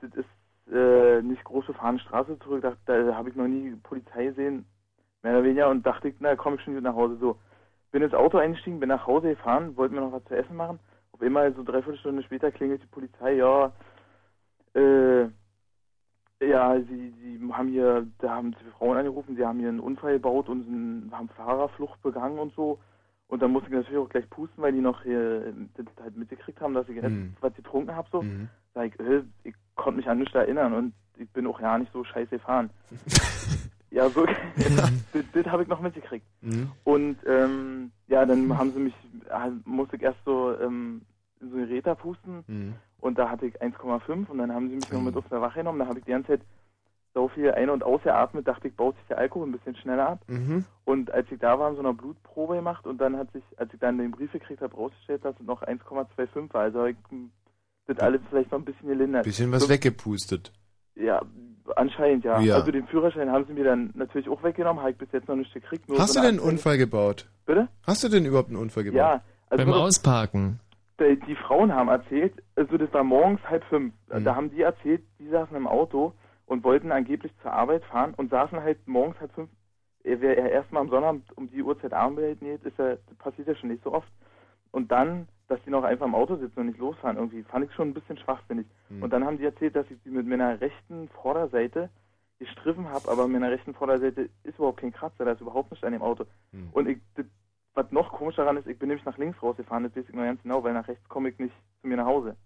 das 0.00 0.10
ist 0.14 0.72
äh, 0.72 1.22
nicht 1.22 1.44
große 1.44 1.74
fahrende 1.74 2.02
Straße 2.02 2.38
zurück, 2.40 2.62
dachte, 2.62 3.06
da 3.06 3.14
habe 3.14 3.30
ich 3.30 3.36
noch 3.36 3.48
nie 3.48 3.74
Polizei 3.82 4.26
gesehen, 4.26 4.64
mehr 5.22 5.32
oder 5.34 5.44
weniger, 5.44 5.68
und 5.68 5.84
dachte 5.84 6.08
ich, 6.08 6.14
na, 6.20 6.36
komm 6.36 6.54
ich 6.54 6.62
schon 6.62 6.74
gut 6.74 6.82
nach 6.82 6.94
Hause, 6.94 7.16
so. 7.18 7.38
Bin 7.90 8.02
ins 8.02 8.14
Auto 8.14 8.38
eingestiegen, 8.38 8.80
bin 8.80 8.88
nach 8.90 9.06
Hause 9.06 9.30
gefahren, 9.30 9.76
wollte 9.76 9.94
mir 9.94 10.02
noch 10.02 10.12
was 10.12 10.24
zu 10.24 10.36
essen 10.36 10.56
machen, 10.56 10.78
auf 11.12 11.22
einmal 11.22 11.52
so 11.54 11.62
dreiviertel 11.62 11.98
Stunde 11.98 12.22
später 12.22 12.50
klingelt 12.52 12.82
die 12.82 12.86
Polizei, 12.86 13.34
ja, 13.34 13.72
äh, 14.74 15.28
ja, 16.40 16.78
sie, 16.80 17.12
sie 17.20 17.40
haben 17.52 17.68
hier, 17.68 18.06
da 18.18 18.30
haben 18.30 18.52
sie 18.52 18.70
Frauen 18.78 18.96
angerufen, 18.96 19.34
sie 19.36 19.44
haben 19.44 19.58
hier 19.58 19.68
einen 19.68 19.80
Unfall 19.80 20.14
gebaut 20.14 20.48
und 20.48 20.64
sind, 20.64 21.10
haben 21.12 21.28
Fahrerflucht 21.30 22.00
begangen 22.02 22.38
und 22.38 22.54
so. 22.54 22.78
Und 23.26 23.42
dann 23.42 23.50
musste 23.50 23.68
ich 23.68 23.74
natürlich 23.74 23.98
auch 23.98 24.08
gleich 24.08 24.28
pusten, 24.30 24.62
weil 24.62 24.72
die 24.72 24.80
noch 24.80 25.02
hier 25.02 25.52
das 25.76 25.86
halt 26.00 26.16
mitgekriegt 26.16 26.60
haben, 26.60 26.74
dass 26.74 26.88
ich 26.88 27.02
Mhm. 27.02 27.34
was 27.40 27.54
getrunken 27.54 27.94
habe 27.94 28.08
so. 28.10 28.22
Sag 28.74 28.86
ich, 28.86 29.00
äh, 29.00 29.22
ich 29.44 29.54
konnte 29.74 29.98
mich 29.98 30.08
an 30.08 30.18
nichts 30.18 30.34
erinnern 30.34 30.72
und 30.72 30.94
ich 31.16 31.28
bin 31.30 31.46
auch 31.46 31.60
ja 31.60 31.76
nicht 31.76 31.92
so 31.92 32.04
scheiße 32.04 32.36
gefahren. 32.36 32.70
ja, 33.90 34.14
wirklich. 34.14 34.36
das 35.12 35.24
das 35.32 35.46
habe 35.46 35.62
ich 35.62 35.68
noch 35.68 35.80
mitgekriegt. 35.80 36.26
Mhm. 36.40 36.70
Und 36.84 37.16
ähm, 37.26 37.92
ja, 38.06 38.24
dann 38.26 38.56
haben 38.56 38.72
sie 38.72 38.80
mich, 38.80 38.94
äh, 39.30 39.50
musste 39.64 39.96
ich 39.96 40.02
erst 40.02 40.22
so 40.24 40.58
ähm, 40.60 41.02
in 41.40 41.50
so 41.50 41.56
einen 41.56 41.66
Räder 41.66 41.94
pusten 41.94 42.44
Mhm. 42.46 42.74
und 43.00 43.18
da 43.18 43.30
hatte 43.30 43.46
ich 43.46 43.60
1,5 43.62 44.28
und 44.28 44.38
dann 44.38 44.52
haben 44.52 44.68
sie 44.68 44.76
mich 44.76 44.90
noch 44.90 45.00
mit 45.00 45.16
auf 45.16 45.28
der 45.28 45.40
Wache 45.40 45.60
genommen. 45.60 45.78
Da 45.80 45.86
habe 45.86 45.98
ich 45.98 46.04
die 46.04 46.10
ganze 46.10 46.28
Zeit 46.28 46.40
so 47.14 47.28
viel 47.28 47.50
ein- 47.52 47.70
und 47.70 47.82
ausgeatmet, 47.82 48.46
dachte 48.46 48.68
ich, 48.68 48.74
baut 48.76 48.96
sich 48.96 49.06
der 49.08 49.18
Alkohol 49.18 49.48
ein 49.48 49.52
bisschen 49.52 49.76
schneller 49.76 50.08
ab. 50.10 50.20
Mhm. 50.28 50.64
Und 50.84 51.10
als 51.10 51.30
ich 51.32 51.38
da 51.38 51.58
war, 51.58 51.66
haben 51.68 51.76
sie 51.76 51.82
noch 51.82 51.94
Blutprobe 51.94 52.56
gemacht 52.56 52.86
und 52.86 52.98
dann 53.00 53.16
hat 53.16 53.32
sich, 53.32 53.42
als 53.56 53.72
ich 53.72 53.80
dann 53.80 53.98
den 53.98 54.10
Brief 54.10 54.30
gekriegt 54.32 54.62
habe, 54.62 54.74
rausgestellt, 54.74 55.24
dass 55.24 55.34
es 55.40 55.46
noch 55.46 55.62
1,25 55.62 56.52
war. 56.52 56.62
Also 56.62 56.86
ich 56.86 56.96
das 57.86 57.98
alles 57.98 58.20
vielleicht 58.28 58.52
noch 58.52 58.58
ein 58.58 58.64
bisschen 58.64 58.88
gelindert. 58.88 59.24
Bisschen 59.24 59.50
was 59.50 59.62
so, 59.64 59.68
weggepustet. 59.68 60.52
Ja, 60.94 61.22
anscheinend 61.76 62.24
ja. 62.24 62.40
Ja. 62.40 62.56
Also 62.56 62.70
den 62.72 62.86
Führerschein 62.86 63.30
haben 63.30 63.44
sie 63.46 63.52
mir 63.52 63.64
dann 63.64 63.90
natürlich 63.94 64.28
auch 64.28 64.42
weggenommen, 64.42 64.80
habe 64.80 64.92
ich 64.92 64.98
bis 64.98 65.10
jetzt 65.12 65.28
noch 65.28 65.36
nicht 65.36 65.52
gekriegt. 65.52 65.88
nur 65.88 65.98
Hast 65.98 66.14
so 66.14 66.20
du 66.20 66.26
denn 66.26 66.38
einen. 66.40 66.48
Unfall 66.48 66.78
gebaut? 66.78 67.26
Bitte? 67.46 67.68
Hast 67.86 68.02
du 68.04 68.08
denn 68.08 68.24
überhaupt 68.24 68.48
einen 68.48 68.58
Unfall 68.58 68.84
gebaut? 68.84 68.96
Ja, 68.98 69.22
also 69.50 69.64
Beim 69.64 69.72
Ausparken. 69.74 70.60
die, 71.00 71.18
die 71.26 71.36
Frauen 71.36 71.72
haben 71.74 71.88
erzählt, 71.88 72.34
also 72.56 72.76
das 72.76 72.92
war 72.92 73.04
morgens 73.04 73.40
halb 73.48 73.64
fünf, 73.64 73.92
Mhm. 74.12 74.24
da 74.24 74.34
haben 74.34 74.50
die 74.50 74.62
erzählt, 74.62 75.02
die 75.18 75.28
saßen 75.28 75.56
im 75.56 75.66
Auto 75.66 76.12
und 76.46 76.64
wollten 76.64 76.92
angeblich 76.92 77.32
zur 77.42 77.52
Arbeit 77.52 77.84
fahren 77.84 78.14
und 78.16 78.30
saßen 78.30 78.60
halt 78.60 78.78
morgens 78.86 79.18
halb 79.20 79.32
fünf, 79.34 79.50
wer 80.04 80.38
er 80.38 80.50
erstmal 80.50 80.82
am 80.82 80.88
Sonnabend 80.90 81.24
um 81.36 81.50
die 81.50 81.62
Uhrzeit 81.62 81.92
Abend 81.92 82.40
näht, 82.42 82.62
ist 82.64 82.78
ja, 82.78 82.90
das 82.96 83.16
passiert 83.18 83.48
ja 83.48 83.54
schon 83.54 83.68
nicht 83.70 83.82
so 83.84 83.92
oft. 83.92 84.08
Und 84.70 84.90
dann, 84.90 85.28
dass 85.48 85.58
die 85.64 85.70
noch 85.70 85.82
einfach 85.84 86.06
im 86.06 86.14
Auto 86.14 86.36
sitzen 86.36 86.60
und 86.60 86.66
nicht 86.66 86.78
losfahren 86.78 87.16
irgendwie, 87.16 87.42
fand 87.42 87.64
ich 87.66 87.72
schon 87.74 87.88
ein 87.88 87.94
bisschen 87.94 88.18
schwachsinnig. 88.18 88.66
Mhm. 88.90 89.02
Und 89.02 89.10
dann 89.12 89.24
haben 89.24 89.38
die 89.38 89.44
erzählt, 89.44 89.74
dass 89.76 89.90
ich 89.90 89.96
sie 90.04 90.10
mit 90.10 90.26
meiner 90.26 90.60
rechten 90.60 91.08
Vorderseite 91.08 91.88
gestriffen 92.38 92.88
habe, 92.88 93.10
aber 93.10 93.26
mit 93.26 93.40
meiner 93.40 93.52
rechten 93.52 93.74
Vorderseite 93.74 94.28
ist 94.44 94.58
überhaupt 94.58 94.80
kein 94.80 94.92
Kratzer, 94.92 95.24
da 95.24 95.32
ist 95.32 95.40
überhaupt 95.40 95.70
nichts 95.70 95.84
an 95.84 95.92
dem 95.92 96.02
Auto. 96.02 96.24
Mhm. 96.52 96.68
Und 96.72 96.88
ich, 96.88 96.98
das, 97.16 97.26
was 97.74 97.90
noch 97.90 98.12
komisch 98.12 98.36
daran 98.36 98.56
ist, 98.58 98.66
ich 98.66 98.78
bin 98.78 98.88
nämlich 98.88 99.04
nach 99.06 99.18
links 99.18 99.42
rausgefahren, 99.42 99.84
das 99.84 99.96
weiß 99.96 100.04
ich 100.08 100.14
noch 100.14 100.22
ganz 100.22 100.42
genau, 100.42 100.62
weil 100.62 100.74
nach 100.74 100.86
rechts 100.86 101.08
komme 101.08 101.30
ich 101.30 101.38
nicht 101.38 101.54
zu 101.80 101.88
mir 101.88 101.96
nach 101.96 102.06
Hause. 102.06 102.36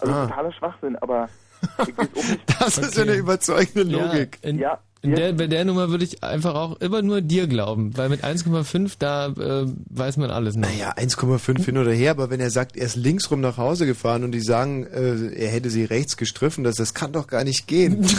Also 0.00 0.12
Ah. 0.14 0.26
totaler 0.26 0.52
Schwachsinn, 0.52 0.96
aber 0.96 1.28
ich 1.86 1.96
weiß 1.96 2.08
auch 2.10 2.30
nicht. 2.30 2.60
Das 2.60 2.78
ist 2.78 2.96
ja 2.96 3.02
eine 3.04 3.14
überzeugende 3.14 3.82
Logik. 3.84 4.38
Ja, 4.42 4.48
in, 4.50 4.58
Ja. 4.58 4.80
In 5.04 5.16
der, 5.16 5.32
bei 5.32 5.48
der 5.48 5.64
Nummer 5.64 5.90
würde 5.90 6.04
ich 6.04 6.22
einfach 6.22 6.54
auch 6.54 6.80
immer 6.80 7.02
nur 7.02 7.20
dir 7.22 7.48
glauben, 7.48 7.96
weil 7.98 8.08
mit 8.08 8.22
1,5 8.24 8.94
da 9.00 9.26
äh, 9.28 9.66
weiß 9.90 10.16
man 10.16 10.30
alles 10.30 10.54
noch. 10.54 10.68
Naja, 10.68 10.92
1,5 10.96 11.64
hin 11.64 11.76
oder 11.76 11.90
her, 11.90 12.12
aber 12.12 12.30
wenn 12.30 12.38
er 12.38 12.50
sagt, 12.50 12.76
er 12.76 12.86
ist 12.86 12.94
linksrum 12.94 13.40
nach 13.40 13.58
Hause 13.58 13.84
gefahren 13.86 14.22
und 14.22 14.30
die 14.30 14.40
sagen, 14.40 14.86
äh, 14.86 15.34
er 15.34 15.48
hätte 15.50 15.70
sie 15.70 15.84
rechts 15.84 16.16
gestriffen, 16.16 16.62
das, 16.62 16.76
das 16.76 16.94
kann 16.94 17.12
doch 17.12 17.26
gar 17.26 17.42
nicht 17.44 17.66
gehen. 17.66 18.06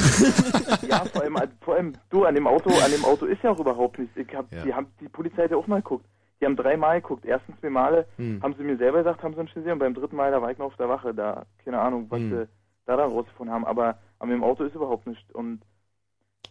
Ja, 0.90 1.06
vor 1.06 1.22
allem, 1.24 1.38
vor 1.62 1.76
allem 1.76 1.94
du 2.10 2.26
an 2.26 2.36
dem 2.36 2.46
Auto, 2.46 2.70
an 2.70 2.92
dem 2.92 3.04
Auto 3.06 3.26
ist 3.26 3.42
ja 3.42 3.50
auch 3.52 3.60
überhaupt 3.60 3.98
nichts. 3.98 4.16
Ich 4.18 4.28
hab, 4.36 4.52
Ja. 4.54 4.64
Die 4.64 4.74
haben 4.74 4.88
die 5.00 5.08
Polizei 5.08 5.44
hat 5.44 5.52
ja 5.52 5.58
auch 5.58 5.66
mal 5.68 5.78
geguckt. 5.82 6.06
Die 6.42 6.46
haben 6.46 6.56
dreimal 6.56 7.02
geguckt. 7.02 7.26
Erstens 7.26 7.56
zwei 7.62 7.70
Male 7.70 8.06
Hm. 8.18 8.44
haben 8.44 8.54
sie 8.58 8.64
mir 8.64 8.78
selber 8.78 9.00
gesagt, 9.00 9.24
haben 9.24 9.34
sie 9.34 9.42
nicht 9.42 9.56
gesehen. 9.56 9.72
Und 9.72 9.80
beim 9.80 9.94
dritten 9.94 10.16
Mal, 10.16 10.32
da 10.32 10.42
war 10.42 10.52
ich 10.52 10.58
noch 10.58 10.68
auf 10.68 10.76
der 10.78 10.90
Wache. 10.90 11.14
Da, 11.16 11.46
keine 11.64 11.80
Ahnung, 11.80 12.08
was 12.10 12.20
Hm. 12.20 12.30
sie 12.30 12.48
da 12.86 12.98
dann 12.98 13.10
rausgefunden 13.12 13.54
haben. 13.56 13.66
Aber 13.66 13.98
an 14.20 14.30
dem 14.30 14.44
Auto 14.44 14.64
ist 14.66 14.76
überhaupt 14.76 15.08
nichts. 15.08 15.24
Und 15.34 15.62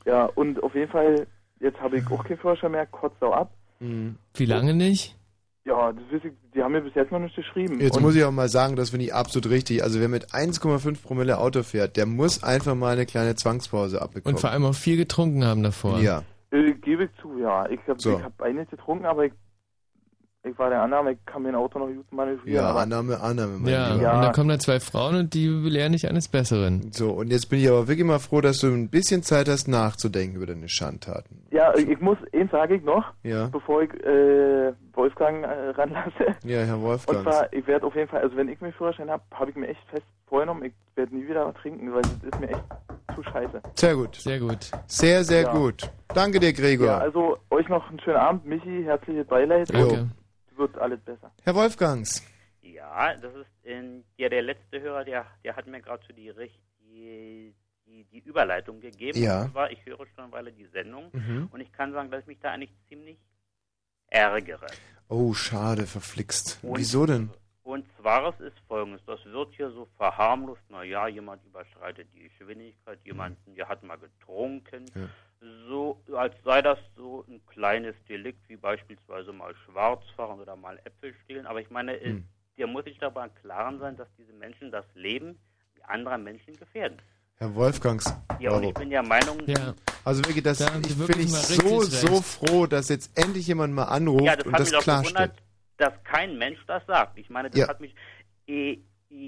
ja, 0.07 0.27
und 0.27 0.63
auf 0.63 0.75
jeden 0.75 0.91
Fall, 0.91 1.27
jetzt 1.61 1.81
habe 1.81 1.99
ich 1.99 2.07
auch 2.11 2.25
keinen 2.25 2.39
Führerschein 2.39 2.73
mehr, 2.73 2.87
kotzt 2.87 3.23
auch 3.23 3.33
ab. 3.33 3.51
Wie 3.81 4.47
lange 4.47 4.75
nicht? 4.75 5.17
Ja, 5.65 5.93
das 5.93 6.03
ich, 6.25 6.33
die 6.55 6.63
haben 6.63 6.73
mir 6.73 6.81
bis 6.81 6.95
jetzt 6.95 7.13
noch 7.13 7.21
nicht 7.21 7.37
geschrieben. 7.37 7.81
Jetzt 7.81 7.97
und 7.97 8.03
muss 8.03 8.17
ich 8.17 8.25
auch 8.25 8.33
mal 8.33 8.49
sagen, 8.49 8.75
das 8.75 8.91
finde 8.91 9.07
ich 9.07 9.15
absolut 9.15 9.49
richtig. 9.49 9.83
Also 9.85 10.01
wer 10.01 10.09
mit 10.09 10.31
1,5 10.33 11.03
Promille 11.03 11.39
Auto 11.39 11.63
fährt, 11.63 11.97
der 11.97 12.07
muss 12.07 12.43
einfach 12.43 12.75
mal 12.75 12.95
eine 12.95 13.07
kleine 13.07 13.37
Zwangspause 13.37 14.03
abbekommen. 14.03 14.35
Und 14.35 14.41
vor 14.41 14.51
allem 14.51 14.65
auch 14.65 14.75
viel 14.75 14.97
getrunken 14.97 15.45
haben 15.45 15.63
davor. 15.63 16.01
Ja. 16.01 16.23
Äh, 16.51 16.73
gebe 16.73 17.05
ich 17.05 17.11
zu, 17.21 17.39
ja. 17.39 17.69
Ich 17.71 17.81
habe 17.87 18.01
So. 18.01 18.19
ich 18.19 18.25
hab 18.25 18.41
einiges 18.43 18.71
getrunken, 18.71 19.07
aber 19.07 19.27
ich, 19.27 19.33
ich 20.45 20.59
war 20.59 20.71
der 20.71 20.83
Annahme, 20.83 21.13
ich 21.13 21.19
kann 21.25 21.43
mir 21.43 21.51
ein 21.51 21.55
Auto 21.55 21.79
noch 21.79 21.87
gut 21.87 22.13
manövrieren. 22.13 22.53
Ja, 22.63 22.71
aber 22.71 22.81
Annahme, 22.81 23.21
Annahme. 23.21 23.59
mein 23.59 23.73
Ja, 23.73 23.95
Lieber. 23.95 24.15
und 24.15 24.23
da 24.23 24.33
kommen 24.33 24.49
da 24.49 24.59
zwei 24.59 24.81
Frauen 24.81 25.15
und 25.17 25.35
die 25.35 25.47
belehren 25.49 25.93
dich 25.93 26.09
eines 26.09 26.27
Besseren. 26.29 26.91
So, 26.93 27.11
und 27.13 27.29
jetzt 27.29 27.49
bin 27.49 27.61
ich 27.61 27.69
aber 27.69 27.87
wirklich 27.87 28.07
mal 28.07 28.19
froh, 28.19 28.41
dass 28.41 28.59
du 28.59 28.67
ein 28.69 28.89
bisschen 28.89 29.23
Zeit 29.23 29.49
hast, 29.49 29.69
nachzudenken 29.69 30.37
über 30.37 30.47
deine 30.47 30.69
Schandtaten. 30.69 31.47
Ja, 31.53 31.73
ich 31.77 32.01
muss, 32.01 32.19
eins 32.35 32.51
sage 32.51 32.75
ich 32.77 32.83
noch, 32.83 33.05
Ja. 33.23 33.47
bevor 33.49 33.83
ich 33.83 33.91
äh, 34.05 34.73
Wolfgang 34.95 35.45
äh, 35.45 35.71
ranlasse. 35.71 36.35
Ja, 36.45 36.61
Herr 36.63 36.75
Und 36.77 36.83
Wolfgang. 36.83 37.23
zwar, 37.23 37.53
ich 37.53 37.67
werde 37.69 37.87
auf 37.87 37.95
jeden 37.95 38.09
Fall, 38.09 38.23
also 38.23 38.37
wenn 38.37 38.49
ich 38.49 38.61
mir 38.61 38.73
Führerschein 38.73 39.11
habe, 39.11 39.23
habe 39.33 39.51
ich 39.51 39.57
mir 39.57 39.69
echt 39.69 39.81
fest 39.91 40.03
vorgenommen, 40.27 40.65
ich 40.65 40.73
werde 40.97 41.15
nie 41.15 41.29
wieder 41.29 41.55
trinken, 41.55 41.93
weil 41.95 42.03
das 42.03 42.13
ist 42.33 42.41
mir 42.41 42.49
echt 42.49 42.65
zu 43.15 43.23
scheiße. 43.23 43.61
Sehr 43.75 43.95
gut. 43.95 44.17
Sehr 44.17 44.41
gut. 44.41 44.71
Sehr, 44.89 45.23
sehr 45.23 45.43
Ja. 45.43 45.53
gut. 45.53 45.89
Danke 46.15 46.41
dir, 46.41 46.53
Gregor. 46.53 46.87
Ja, 46.89 46.99
also 46.99 47.37
euch 47.51 47.69
noch 47.69 47.89
einen 47.91 48.01
schönen 48.01 48.17
Abend, 48.17 48.45
Michi, 48.45 48.83
herzliches 48.85 49.27
Beileid. 49.29 49.73
Danke. 49.73 50.09
Wird 50.57 50.77
alles 50.79 51.01
besser. 51.01 51.33
Herr 51.43 51.55
Wolfgangs. 51.55 52.23
Ja, 52.63 53.15
das 53.17 53.35
ist 53.35 53.65
in, 53.65 54.05
ja, 54.17 54.29
der 54.29 54.43
letzte 54.43 54.81
Hörer, 54.81 55.05
der, 55.05 55.27
der 55.45 55.57
hat 55.57 55.67
mir 55.67 55.81
gerade 55.81 56.03
so 56.07 56.13
die, 56.13 56.33
die, 56.81 57.55
die, 57.87 58.05
die 58.05 58.19
Überleitung 58.21 58.81
gegeben. 58.81 59.19
Ja. 59.21 59.43
Und 59.45 59.53
zwar, 59.53 59.71
ich 59.71 59.85
höre 59.85 59.99
schon 59.99 60.25
eine 60.25 60.33
Weile 60.33 60.53
die 60.53 60.67
Sendung 60.67 61.11
Mhm. 61.13 61.49
und 61.51 61.61
ich 61.61 61.73
kann 61.73 61.93
sagen, 61.93 62.11
dass 62.11 62.21
ich 62.23 62.27
mich 62.27 62.39
da 62.41 62.53
eigentlich 62.53 62.73
ziemlich 62.89 63.19
ärgere. 64.09 64.67
Oh, 65.09 65.33
schade, 65.35 65.87
verflixt. 65.87 66.59
Und- 66.63 66.79
Wieso 66.79 67.07
denn? 67.07 67.31
Und 67.65 67.87
zwar 68.01 68.29
es 68.35 68.41
ist 68.41 68.59
folgendes, 68.67 69.01
das 69.07 69.25
wird 69.25 69.55
hier 69.55 69.71
so 69.71 69.87
verharmlost, 69.97 70.63
naja, 70.69 71.07
jemand 71.07 71.45
überschreitet 71.47 72.09
die 72.13 72.29
Geschwindigkeit, 72.29 72.99
jemand, 73.05 73.39
der 73.47 73.69
hat 73.69 73.83
mal 73.85 73.97
getrunken, 73.99 74.85
Ja. 74.95 75.09
So 75.69 76.01
als 76.17 76.35
sei 76.45 76.63
das 76.63 76.79
so 76.97 77.25
ein 77.29 77.41
kleines 77.47 77.95
Delikt, 78.09 78.49
wie 78.49 78.57
beispielsweise 78.57 79.33
mal 79.33 79.55
schwarz 79.67 80.03
fahren 80.17 80.41
oder 80.41 80.57
mal 80.57 80.79
Äpfel 80.85 81.15
stehlen. 81.25 81.47
Aber 81.47 81.61
ich 81.61 81.71
meine, 81.71 81.97
äh, 81.97 82.11
Hm. 82.11 82.25
der 82.59 82.67
muss 82.67 82.85
sich 82.85 82.99
dabei 82.99 83.25
im 83.25 83.35
Klaren 83.37 83.79
sein, 83.81 83.97
dass 83.97 84.09
diese 84.19 84.33
Menschen 84.33 84.71
das 84.71 84.85
Leben 84.95 85.39
anderer 85.89 86.17
Menschen 86.19 86.55
gefährden. 86.57 86.99
Herr 87.39 87.53
Wolfgangs. 87.57 88.15
Ja, 88.39 88.53
und 88.53 88.63
ich 88.63 88.75
bin 88.75 88.91
der 88.91 89.03
Meinung, 89.03 89.39
Also 90.05 90.25
wirklich, 90.25 90.45
das 90.45 90.59
Da 90.59 90.67
ich 90.79 90.97
bin 90.97 91.21
ich 91.21 91.31
so, 91.33 91.81
so 91.83 92.23
froh, 92.23 92.67
dass 92.67 92.89
jetzt 92.89 93.17
endlich 93.19 93.47
jemand 93.49 93.75
mal 93.75 93.85
anruft 93.85 94.25
ja, 94.25 94.37
das 94.37 94.47
und 94.47 94.53
hat 94.53 94.61
das 94.61 94.71
klarstellt. 94.71 95.03
gewundert, 95.03 95.43
dass 95.79 95.93
kein 96.05 96.39
Mensch 96.39 96.61
das 96.69 96.85
sagt. 96.87 97.19
Ich 97.19 97.31
meine, 97.31 97.51
das 97.51 97.59
Ja. 97.61 97.69
hat 97.69 97.81
mich. 97.81 97.95
Eh, 98.47 98.79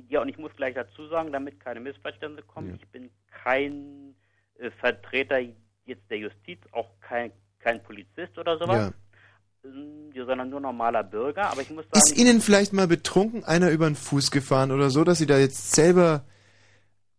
ja, 0.09 0.21
und 0.21 0.29
ich 0.29 0.39
muss 0.39 0.55
gleich 0.57 0.75
dazu 0.75 1.07
sagen, 1.09 1.33
damit 1.33 1.59
keine 1.61 1.81
Missverständnisse 1.81 2.47
kommen, 2.47 2.75
ich 2.81 2.89
bin 2.89 3.11
kein 3.43 4.15
äh, 4.59 4.71
Vertreter 4.71 5.41
jetzt 5.87 6.09
der 6.11 6.19
Justiz, 6.19 6.59
auch 6.73 6.89
kein, 7.01 7.33
kein 7.59 7.83
Polizist 7.83 8.37
oder 8.39 8.59
sowas, 8.59 8.93
ähm, 9.65 10.13
sondern 10.15 10.51
nur 10.51 10.61
normaler 10.61 11.03
Bürger. 11.03 11.51
Aber 11.51 11.63
ich 11.63 11.71
muss 11.71 11.85
sagen, 11.87 11.97
Ist 11.99 12.17
Ihnen 12.19 12.41
vielleicht 12.41 12.73
mal 12.73 12.87
betrunken 12.87 13.45
einer 13.45 13.71
über 13.71 13.87
den 13.87 13.97
Fuß 13.97 14.31
gefahren 14.31 14.71
oder 14.73 14.91
so, 14.91 15.05
dass 15.05 15.19
Sie 15.19 15.27
da 15.27 15.39
jetzt 15.39 15.73
selber 15.73 16.25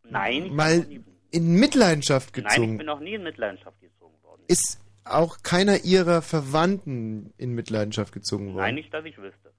nein, 0.04 0.54
mal 0.54 0.86
in 1.32 1.56
Mitleidenschaft 1.56 2.36
nein, 2.36 2.46
ich 2.48 2.54
gezogen? 2.56 2.78
bin 2.78 2.88
noch 2.88 3.00
nie 3.00 3.14
in 3.16 3.24
Mitleidenschaft 3.24 3.80
gezogen 3.82 4.16
worden. 4.24 4.44
Ist 4.48 4.80
auch 5.04 5.38
keiner 5.44 5.84
Ihrer 5.84 6.22
Verwandten 6.22 7.34
in 7.38 7.54
Mitleidenschaft 7.54 8.14
gezogen 8.14 8.48
worden? 8.54 8.58
Nein, 8.58 8.76
nicht, 8.76 8.94
dass 8.94 9.06
ich 9.06 9.18
wüsste. 9.18 9.52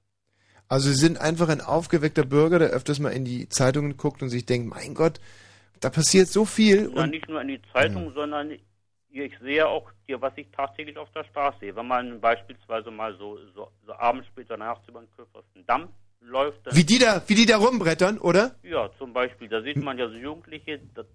Also 0.69 0.89
Sie 0.89 0.97
sind 0.97 1.21
einfach 1.21 1.49
ein 1.49 1.61
aufgeweckter 1.61 2.25
Bürger, 2.25 2.59
der 2.59 2.71
öfters 2.71 2.99
mal 2.99 3.11
in 3.11 3.25
die 3.25 3.49
Zeitungen 3.49 3.97
guckt 3.97 4.23
und 4.23 4.31
sich 4.31 4.47
denkt, 4.47 4.69
mein 4.69 4.95
Gott, 4.95 5.21
da 5.79 5.91
passiert 5.91 6.29
so 6.29 6.45
viel. 6.45 6.91
Na, 6.93 7.05
Und 7.05 7.11
nicht 7.11 7.29
nur 7.29 7.41
in 7.41 7.49
die 7.49 7.61
Zeitung, 7.73 8.13
sondern 8.15 8.53
ich 9.11 9.39
sehe 9.41 9.67
auch 9.67 9.91
hier, 10.07 10.21
was 10.21 10.33
ich 10.37 10.51
tagtäglich 10.51 10.97
auf 10.99 11.11
der 11.13 11.25
Straße 11.25 11.59
sehe. 11.61 11.77
Wenn 11.77 11.87
man 11.87 12.21
beispielsweise 12.21 12.91
mal 12.91 13.17
so, 13.17 13.39
so, 13.55 13.71
so 13.87 13.93
abends 13.95 14.27
später 14.29 14.57
nachts 14.57 14.87
über 14.89 15.01
den 15.01 15.11
Köpfersten 15.17 15.65
Damm 15.67 15.89
läuft, 16.21 16.59
wie 16.75 16.85
die 16.85 16.99
da, 16.99 17.23
wie 17.27 17.35
die 17.35 17.47
da 17.47 17.57
rumbrettern, 17.57 18.19
oder? 18.19 18.57
Ja, 18.63 18.91
zum 18.99 19.13
Beispiel, 19.13 19.49
da 19.49 19.63
sieht 19.63 19.77
man 19.77 19.97
ja 19.99 20.09
so 20.09 20.15
Jugendliche, 20.15 20.81
das, 20.95 21.07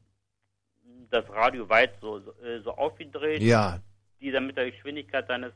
das 1.10 1.30
Radio 1.30 1.68
weit 1.70 1.94
so, 2.02 2.20
so, 2.20 2.32
äh, 2.44 2.62
so 2.62 2.72
aufgedreht, 2.72 3.42
Ja. 3.42 3.80
die 4.22 4.32
dann 4.32 4.48
mit 4.48 4.58
der 4.58 4.72
Geschwindigkeit 4.72 5.28
seines 5.28 5.52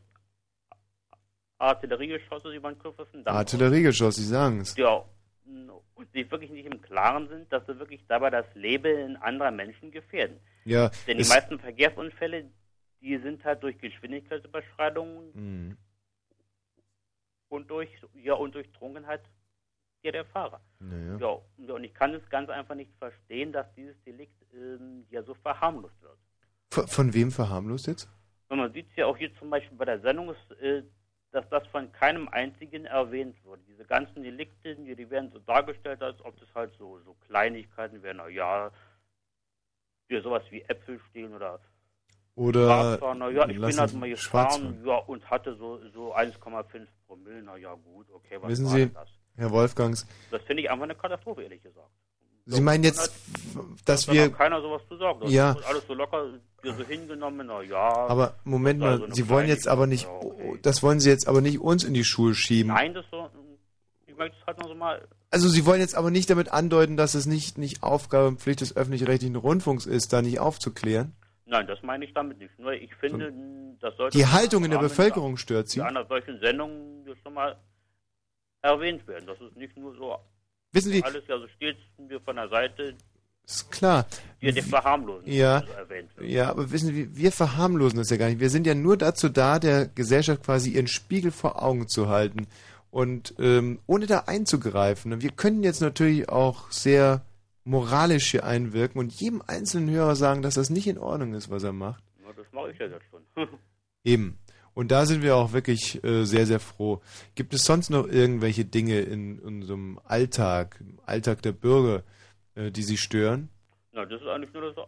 Artilleriegeschosses 1.57 2.53
über 2.53 2.71
den 2.71 2.79
Köpfersten 2.79 3.23
Damm 3.23 3.35
Artilleriegeschoss, 3.35 4.15
Sie 4.17 4.25
sagen 4.25 4.59
es. 4.61 4.75
Ja, 4.75 5.03
und 5.45 6.11
sich 6.11 6.29
wirklich 6.31 6.49
nicht 6.51 6.65
im 6.65 6.81
Klaren 6.81 7.27
sind, 7.27 7.51
dass 7.53 7.65
sie 7.67 7.77
wirklich 7.79 8.01
dabei 8.07 8.29
das 8.29 8.45
Leben 8.55 9.15
anderer 9.17 9.51
Menschen 9.51 9.91
gefährden. 9.91 10.39
Ja, 10.63 10.89
Denn 11.07 11.17
die 11.17 11.27
meisten 11.27 11.59
Verkehrsunfälle, 11.59 12.49
die 13.01 13.17
sind 13.19 13.43
halt 13.43 13.61
durch 13.61 13.77
Geschwindigkeitsüberschreitungen 13.79 15.31
Mhm. 15.35 15.77
und 17.49 17.69
durch 17.69 17.89
ja 18.15 18.33
und 18.33 18.55
durch 18.55 18.71
Trunkenheit 18.71 19.21
ja 20.03 20.11
der 20.11 20.25
Fahrer. 20.25 20.61
Naja. 20.79 21.17
Ja, 21.17 21.37
und- 21.57 21.71
und 21.71 21.83
ich 21.83 21.93
kann 21.93 22.13
es 22.13 22.27
ganz 22.29 22.49
einfach 22.49 22.75
nicht 22.75 22.91
verstehen, 22.97 23.51
dass 23.51 23.71
dieses 23.75 23.95
Delikt 24.03 24.35
ähm, 24.53 25.05
ja 25.09 25.21
so 25.23 25.33
verharmlost 25.35 26.01
wird. 26.01 26.17
Von, 26.71 26.87
von 26.87 27.13
wem 27.13 27.31
verharmlost 27.31 27.87
jetzt? 27.87 28.09
Und 28.49 28.57
man 28.59 28.71
sieht 28.73 28.89
es 28.89 28.95
ja 28.95 29.05
auch 29.05 29.17
hier 29.17 29.33
zum 29.35 29.49
Beispiel 29.49 29.77
bei 29.77 29.85
der 29.85 29.99
Sendung, 30.01 30.29
ist, 30.31 30.51
äh, 30.61 30.83
dass 31.35 31.47
das 31.49 31.67
von 31.67 31.91
keinem 31.91 32.29
einzigen 32.29 32.85
erwähnt 32.85 33.35
wurde. 33.43 33.61
Diese 33.67 33.83
ganzen 33.83 34.23
Delikte, 34.23 34.75
die, 34.75 34.95
die 34.95 35.09
werden 35.09 35.29
so 35.31 35.39
dargestellt, 35.39 36.01
als 36.01 36.23
ob 36.23 36.39
das 36.39 36.47
halt 36.55 36.71
so, 36.79 36.99
so 36.99 37.13
Kleinigkeiten 37.27 38.01
wären. 38.01 38.17
Na 38.17 38.29
ja, 38.29 38.71
ja, 40.09 40.21
sowas 40.21 40.43
wie 40.49 40.61
Äpfel 40.61 40.99
stehlen 41.09 41.33
oder 41.33 41.59
Oder 42.35 42.67
Schwarzfahren. 42.67 43.17
Na 43.19 43.29
ja, 43.29 43.47
ich 43.49 43.59
bin 43.59 43.77
halt 43.77 43.93
mal 43.93 44.09
gefahren 44.09 44.81
ja, 44.85 44.95
und 44.95 45.29
hatte 45.29 45.55
so, 45.55 45.79
so 45.89 46.15
1,5 46.15 46.87
Promille. 47.05 47.43
Na 47.43 47.57
ja, 47.57 47.73
gut, 47.73 48.09
okay, 48.11 48.37
was 48.39 48.49
Wissen 48.51 48.65
war 48.65 48.71
Sie, 48.71 48.85
denn 48.85 48.93
das? 48.93 49.09
Herr 49.35 49.51
Wolfgangs, 49.51 50.07
Das 50.31 50.41
finde 50.43 50.63
ich 50.63 50.71
einfach 50.71 50.85
eine 50.85 50.95
Katastrophe, 50.95 51.43
ehrlich 51.43 51.61
gesagt. 51.61 51.91
Sie 52.47 52.61
meinen 52.61 52.83
jetzt, 52.83 53.11
dass 53.85 54.05
da 54.05 54.13
wir... 54.13 54.29
keiner 54.31 54.61
sowas 54.61 54.81
sagen. 54.87 55.21
Das 55.21 55.31
Ja. 55.31 55.55
alles 55.67 55.83
so 55.87 55.95
locker, 55.95 56.29
so 56.63 56.83
hingenommen, 56.87 57.47
na 57.47 57.61
ja. 57.63 58.07
Aber 58.07 58.35
Moment 58.43 58.83
also 58.83 58.99
mal, 58.99 59.05
eine 59.05 59.15
Sie 59.15 59.29
wollen 59.29 59.47
jetzt 59.47 59.67
aber 59.67 59.87
nicht, 59.87 60.07
das 60.61 60.83
wollen 60.83 60.99
Sie 60.99 61.09
jetzt 61.09 61.27
aber 61.27 61.41
nicht 61.41 61.59
uns 61.59 61.83
in 61.83 61.95
die 61.95 62.03
Schuhe 62.03 62.35
schieben. 62.35 62.71
Nein, 62.73 62.93
das 62.93 63.05
so, 63.09 63.27
ich 64.05 64.15
möchte 64.15 64.37
es 64.39 64.45
halt 64.45 64.59
noch 64.59 64.67
so 64.67 64.75
mal, 64.75 65.07
Also 65.31 65.49
Sie 65.49 65.65
wollen 65.65 65.79
jetzt 65.79 65.95
aber 65.95 66.11
nicht 66.11 66.29
damit 66.29 66.51
andeuten, 66.51 66.97
dass 66.97 67.15
es 67.15 67.25
nicht, 67.25 67.57
nicht 67.57 67.81
Aufgabe 67.81 68.27
und 68.27 68.39
Pflicht 68.39 68.61
des 68.61 68.75
öffentlich-rechtlichen 68.75 69.35
Rundfunks 69.35 69.87
ist, 69.87 70.13
da 70.13 70.21
nicht 70.21 70.39
aufzuklären. 70.39 71.15
nein, 71.45 71.65
das 71.65 71.81
meine 71.81 72.05
ich 72.05 72.13
damit 72.13 72.37
nicht. 72.37 72.57
Nur 72.59 72.73
ich 72.73 72.93
finde, 72.95 73.33
das 73.81 73.97
sollte... 73.97 74.15
Die 74.15 74.27
Haltung 74.27 74.63
in 74.63 74.71
der 74.71 74.77
Bevölkerung 74.77 75.37
stört 75.37 75.69
Sie. 75.69 75.79
In 75.79 75.85
einer 75.85 76.05
solchen 76.05 76.39
Sendung 76.39 77.03
schon 77.23 77.33
mal 77.33 77.55
erwähnt 78.61 79.07
werden. 79.07 79.25
Das 79.25 79.41
ist 79.41 79.55
nicht 79.57 79.75
nur 79.77 79.95
so... 79.95 80.15
Wissen 80.75 80.91
Sie- 80.91 81.03
Alles 81.03 81.23
ja 81.27 81.39
so 81.39 81.47
steht 81.47 81.77
mir 81.97 82.19
von 82.21 82.35
der 82.35 82.49
Seite, 82.49 82.95
Ist 83.45 83.71
klar. 83.71 84.05
die 84.41 84.51
die 84.51 84.61
verharmlosen, 84.61 85.31
Ja, 85.31 85.63
also 85.77 86.21
ja, 86.23 86.49
aber 86.49 86.71
wissen 86.71 86.93
Sie, 86.93 87.15
wir 87.15 87.31
verharmlosen 87.31 87.97
das 87.97 88.09
ja 88.09 88.17
gar 88.17 88.27
nicht. 88.27 88.39
Wir 88.39 88.49
sind 88.49 88.67
ja 88.67 88.75
nur 88.75 88.97
dazu 88.97 89.29
da, 89.29 89.57
der 89.59 89.87
Gesellschaft 89.87 90.43
quasi 90.43 90.71
ihren 90.71 90.87
Spiegel 90.87 91.31
vor 91.31 91.61
Augen 91.63 91.87
zu 91.87 92.09
halten 92.09 92.47
und 92.91 93.33
ähm, 93.39 93.79
ohne 93.87 94.05
da 94.05 94.19
einzugreifen. 94.27 95.13
Und 95.13 95.23
wir 95.23 95.31
können 95.31 95.63
jetzt 95.63 95.81
natürlich 95.81 96.29
auch 96.29 96.71
sehr 96.71 97.25
moralisch 97.63 98.31
hier 98.31 98.43
einwirken 98.45 98.99
und 98.99 99.11
jedem 99.13 99.41
einzelnen 99.47 99.89
Hörer 99.89 100.15
sagen, 100.15 100.41
dass 100.41 100.53
das 100.55 100.69
nicht 100.69 100.87
in 100.87 100.97
Ordnung 100.97 101.33
ist, 101.33 101.49
was 101.49 101.63
er 101.63 101.73
macht. 101.73 102.03
Ja, 102.23 102.31
das 102.33 102.45
mache 102.51 102.71
ich 102.71 102.77
ja 102.79 102.85
jetzt 102.87 103.05
schon. 103.09 103.21
Eben. 104.03 104.37
Und 104.75 104.91
da 104.91 105.05
sind 105.05 105.23
wir 105.23 105.35
auch 105.37 105.53
wirklich 105.53 106.03
äh, 106.03 106.25
sehr, 106.25 106.45
sehr 106.45 106.59
froh. 106.59 107.01
Gibt 107.33 107.53
es 107.53 107.63
sonst 107.63 107.89
noch 107.89 108.05
irgendwelche 108.07 108.65
Dinge 108.65 108.99
in 108.99 109.39
unserem 109.39 109.99
Alltag, 110.03 110.77
im 110.81 110.99
Alltag 111.05 111.41
der 111.41 111.53
Bürger, 111.53 112.03
äh, 112.55 112.71
die 112.71 112.83
Sie 112.83 112.97
stören? 112.97 113.49
Na, 113.93 114.05
das 114.05 114.21
ist 114.21 114.27
eigentlich 114.27 114.53
nur 114.53 114.73
das, 114.73 114.85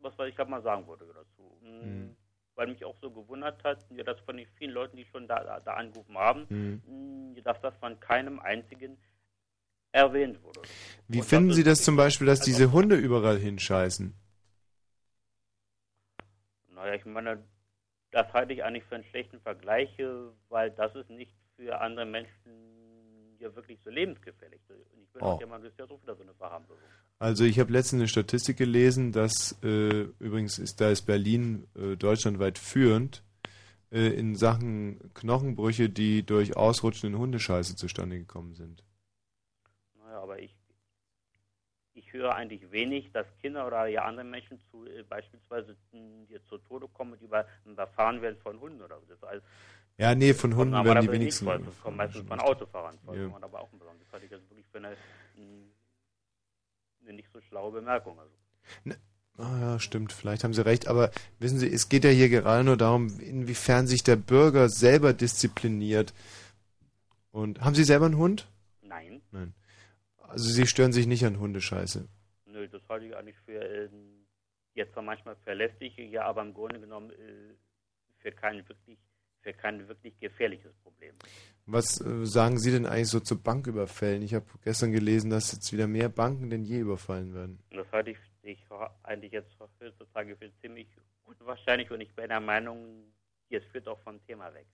was 0.00 0.28
ich 0.28 0.38
halt 0.38 0.48
mal 0.50 0.62
sagen 0.62 0.86
wollte 0.86 1.04
dazu. 1.06 1.58
Mm, 1.62 1.66
Mhm. 1.86 2.16
Weil 2.54 2.68
mich 2.68 2.84
auch 2.84 2.96
so 3.02 3.10
gewundert 3.10 3.62
hat, 3.64 3.84
ja, 3.90 4.02
dass 4.04 4.18
von 4.20 4.36
den 4.36 4.46
vielen 4.58 4.70
Leuten, 4.72 4.96
die 4.96 5.04
schon 5.06 5.26
da, 5.26 5.42
da, 5.42 5.60
da 5.60 5.74
angerufen 5.74 6.16
haben, 6.16 6.46
Mhm. 6.48 7.32
mm, 7.34 7.42
dass 7.44 7.60
das 7.62 7.74
von 7.80 7.98
keinem 8.00 8.38
einzigen 8.40 8.96
erwähnt 9.92 10.42
wurde. 10.42 10.60
Wie 11.08 11.22
finden 11.22 11.52
Sie 11.54 11.64
das 11.64 11.82
zum 11.82 11.96
Beispiel, 11.96 12.26
dass 12.26 12.40
diese 12.40 12.72
Hunde 12.72 12.96
überall 12.96 13.38
hinscheißen? 13.38 14.14
Naja, 16.74 16.94
ich 16.94 17.04
meine, 17.06 17.42
das 18.16 18.32
halte 18.32 18.54
ich 18.54 18.64
eigentlich 18.64 18.84
für 18.84 18.94
einen 18.94 19.04
schlechten 19.04 19.38
Vergleich, 19.40 19.90
weil 20.48 20.70
das 20.70 20.94
ist 20.94 21.10
nicht 21.10 21.30
für 21.56 21.78
andere 21.78 22.06
Menschen 22.06 23.36
ja 23.38 23.54
wirklich 23.54 23.78
so 23.84 23.90
lebensgefährlich. 23.90 24.60
Und 24.70 25.02
ich 25.02 25.10
bin 25.12 25.22
Oh. 25.22 25.26
auch 25.26 25.40
jemand, 25.40 25.64
das 25.64 25.72
ist 25.72 25.78
ja 25.78 25.86
so 25.86 26.00
wieder 26.00 26.16
so 26.16 26.22
eine 26.22 26.32
Verharmlosung. 26.34 26.82
Also 27.18 27.44
ich 27.44 27.58
habe 27.60 27.72
letztens 27.72 28.00
eine 28.00 28.08
Statistik 28.08 28.56
gelesen, 28.56 29.12
dass 29.12 29.58
äh, 29.62 30.08
übrigens 30.18 30.58
ist 30.58 30.80
da 30.80 30.90
ist 30.90 31.02
Berlin 31.02 31.66
äh, 31.74 31.96
deutschlandweit 31.96 32.56
führend 32.58 33.22
äh, 33.90 34.08
in 34.18 34.34
Sachen 34.34 35.12
Knochenbrüche, 35.12 35.90
die 35.90 36.22
durch 36.24 36.56
Ausrutschen 36.56 37.12
in 37.12 37.18
Hundescheiße 37.18 37.76
zustande 37.76 38.18
gekommen 38.18 38.54
sind. 38.54 38.82
Naja, 39.98 40.22
aber 40.22 40.38
ich, 40.38 40.56
höre 42.16 42.34
eigentlich 42.34 42.70
wenig, 42.70 43.10
dass 43.12 43.26
Kinder 43.40 43.66
oder 43.66 43.86
ja 43.86 44.04
andere 44.04 44.24
Menschen 44.24 44.60
zu 44.70 44.86
äh, 44.86 45.02
beispielsweise 45.02 45.76
mh, 45.92 46.26
die 46.28 46.42
zu 46.48 46.58
Tode 46.58 46.88
kommen 46.88 47.12
und 47.12 47.22
über, 47.22 47.46
überfahren 47.64 48.20
werden 48.22 48.36
von 48.42 48.58
Hunden 48.60 48.82
oder 48.82 48.98
so. 49.20 49.26
Alles, 49.26 49.42
Ja, 49.98 50.14
nee, 50.14 50.34
von 50.34 50.54
Hunden 50.56 50.74
werden 50.84 51.02
die 51.06 51.12
wenigsten 51.12 51.46
Nicht. 51.46 51.66
Das 51.66 51.80
kommt 51.80 51.96
meistens 51.96 52.26
von 52.26 52.40
Autofahrern. 52.40 52.98
Ja. 53.12 53.28
Man 53.28 53.42
aber 53.42 53.60
auch 53.60 53.70
sagen. 53.70 53.98
Das 54.02 54.12
halte 54.12 54.26
ich 54.26 54.32
jetzt 54.32 54.48
wirklich 54.50 54.66
für 54.70 54.78
eine, 54.78 54.90
mh, 55.36 55.66
eine 57.02 57.12
nicht 57.14 57.28
so 57.32 57.40
schlaue 57.40 57.72
Bemerkung. 57.72 58.18
Also. 58.18 58.32
Ah 59.38 59.58
ja, 59.60 59.78
stimmt, 59.78 60.12
vielleicht 60.12 60.44
haben 60.44 60.54
Sie 60.54 60.64
recht, 60.64 60.88
aber 60.88 61.10
wissen 61.38 61.58
Sie, 61.58 61.70
es 61.70 61.90
geht 61.90 62.04
ja 62.04 62.10
hier 62.10 62.30
gerade 62.30 62.64
nur 62.64 62.78
darum, 62.78 63.20
inwiefern 63.20 63.86
sich 63.86 64.02
der 64.02 64.16
Bürger 64.16 64.70
selber 64.70 65.12
diszipliniert. 65.12 66.14
Und 67.32 67.60
haben 67.60 67.74
Sie 67.74 67.84
selber 67.84 68.06
einen 68.06 68.16
Hund? 68.16 68.48
Nein. 68.80 69.20
Nein. 69.32 69.52
Also 70.28 70.50
Sie 70.50 70.66
stören 70.66 70.92
sich 70.92 71.06
nicht 71.06 71.24
an 71.24 71.38
Hundescheiße. 71.38 72.08
Nö, 72.46 72.68
das 72.68 72.82
halte 72.88 73.06
ich 73.06 73.16
eigentlich 73.16 73.36
für 73.44 73.60
äh, 73.60 73.88
jetzt 74.74 74.92
zwar 74.92 75.02
manchmal 75.02 75.36
verlässlich, 75.36 75.96
ja, 75.96 76.24
aber 76.24 76.42
im 76.42 76.54
Grunde 76.54 76.80
genommen 76.80 77.10
äh, 77.10 77.54
für 78.18 78.32
kein 78.32 78.68
wirklich 78.68 78.98
für 79.46 79.52
kein 79.52 79.86
wirklich 79.86 80.18
gefährliches 80.18 80.72
Problem. 80.82 81.14
Was 81.66 82.00
äh, 82.00 82.26
sagen 82.26 82.58
Sie 82.58 82.72
denn 82.72 82.84
eigentlich 82.84 83.08
so 83.08 83.20
zu 83.20 83.40
Banküberfällen? 83.40 84.22
Ich 84.22 84.34
habe 84.34 84.46
gestern 84.64 84.90
gelesen, 84.90 85.30
dass 85.30 85.52
jetzt 85.52 85.72
wieder 85.72 85.86
mehr 85.86 86.08
Banken 86.08 86.50
denn 86.50 86.64
je 86.64 86.80
überfallen 86.80 87.32
werden. 87.32 87.60
Das 87.70 87.86
halte 87.92 88.10
ich, 88.10 88.18
ich 88.42 88.58
eigentlich 89.04 89.32
jetzt 89.32 89.50
heutzutage 89.80 90.36
für 90.36 90.50
ziemlich 90.60 90.88
unwahrscheinlich 91.24 91.90
und 91.90 92.00
ich 92.00 92.14
bin 92.14 92.28
der 92.28 92.40
Meinung, 92.40 93.04
jetzt 93.48 93.66
führt 93.68 93.86
auch 93.86 94.00
vom 94.00 94.24
Thema 94.26 94.52
weg. 94.52 94.66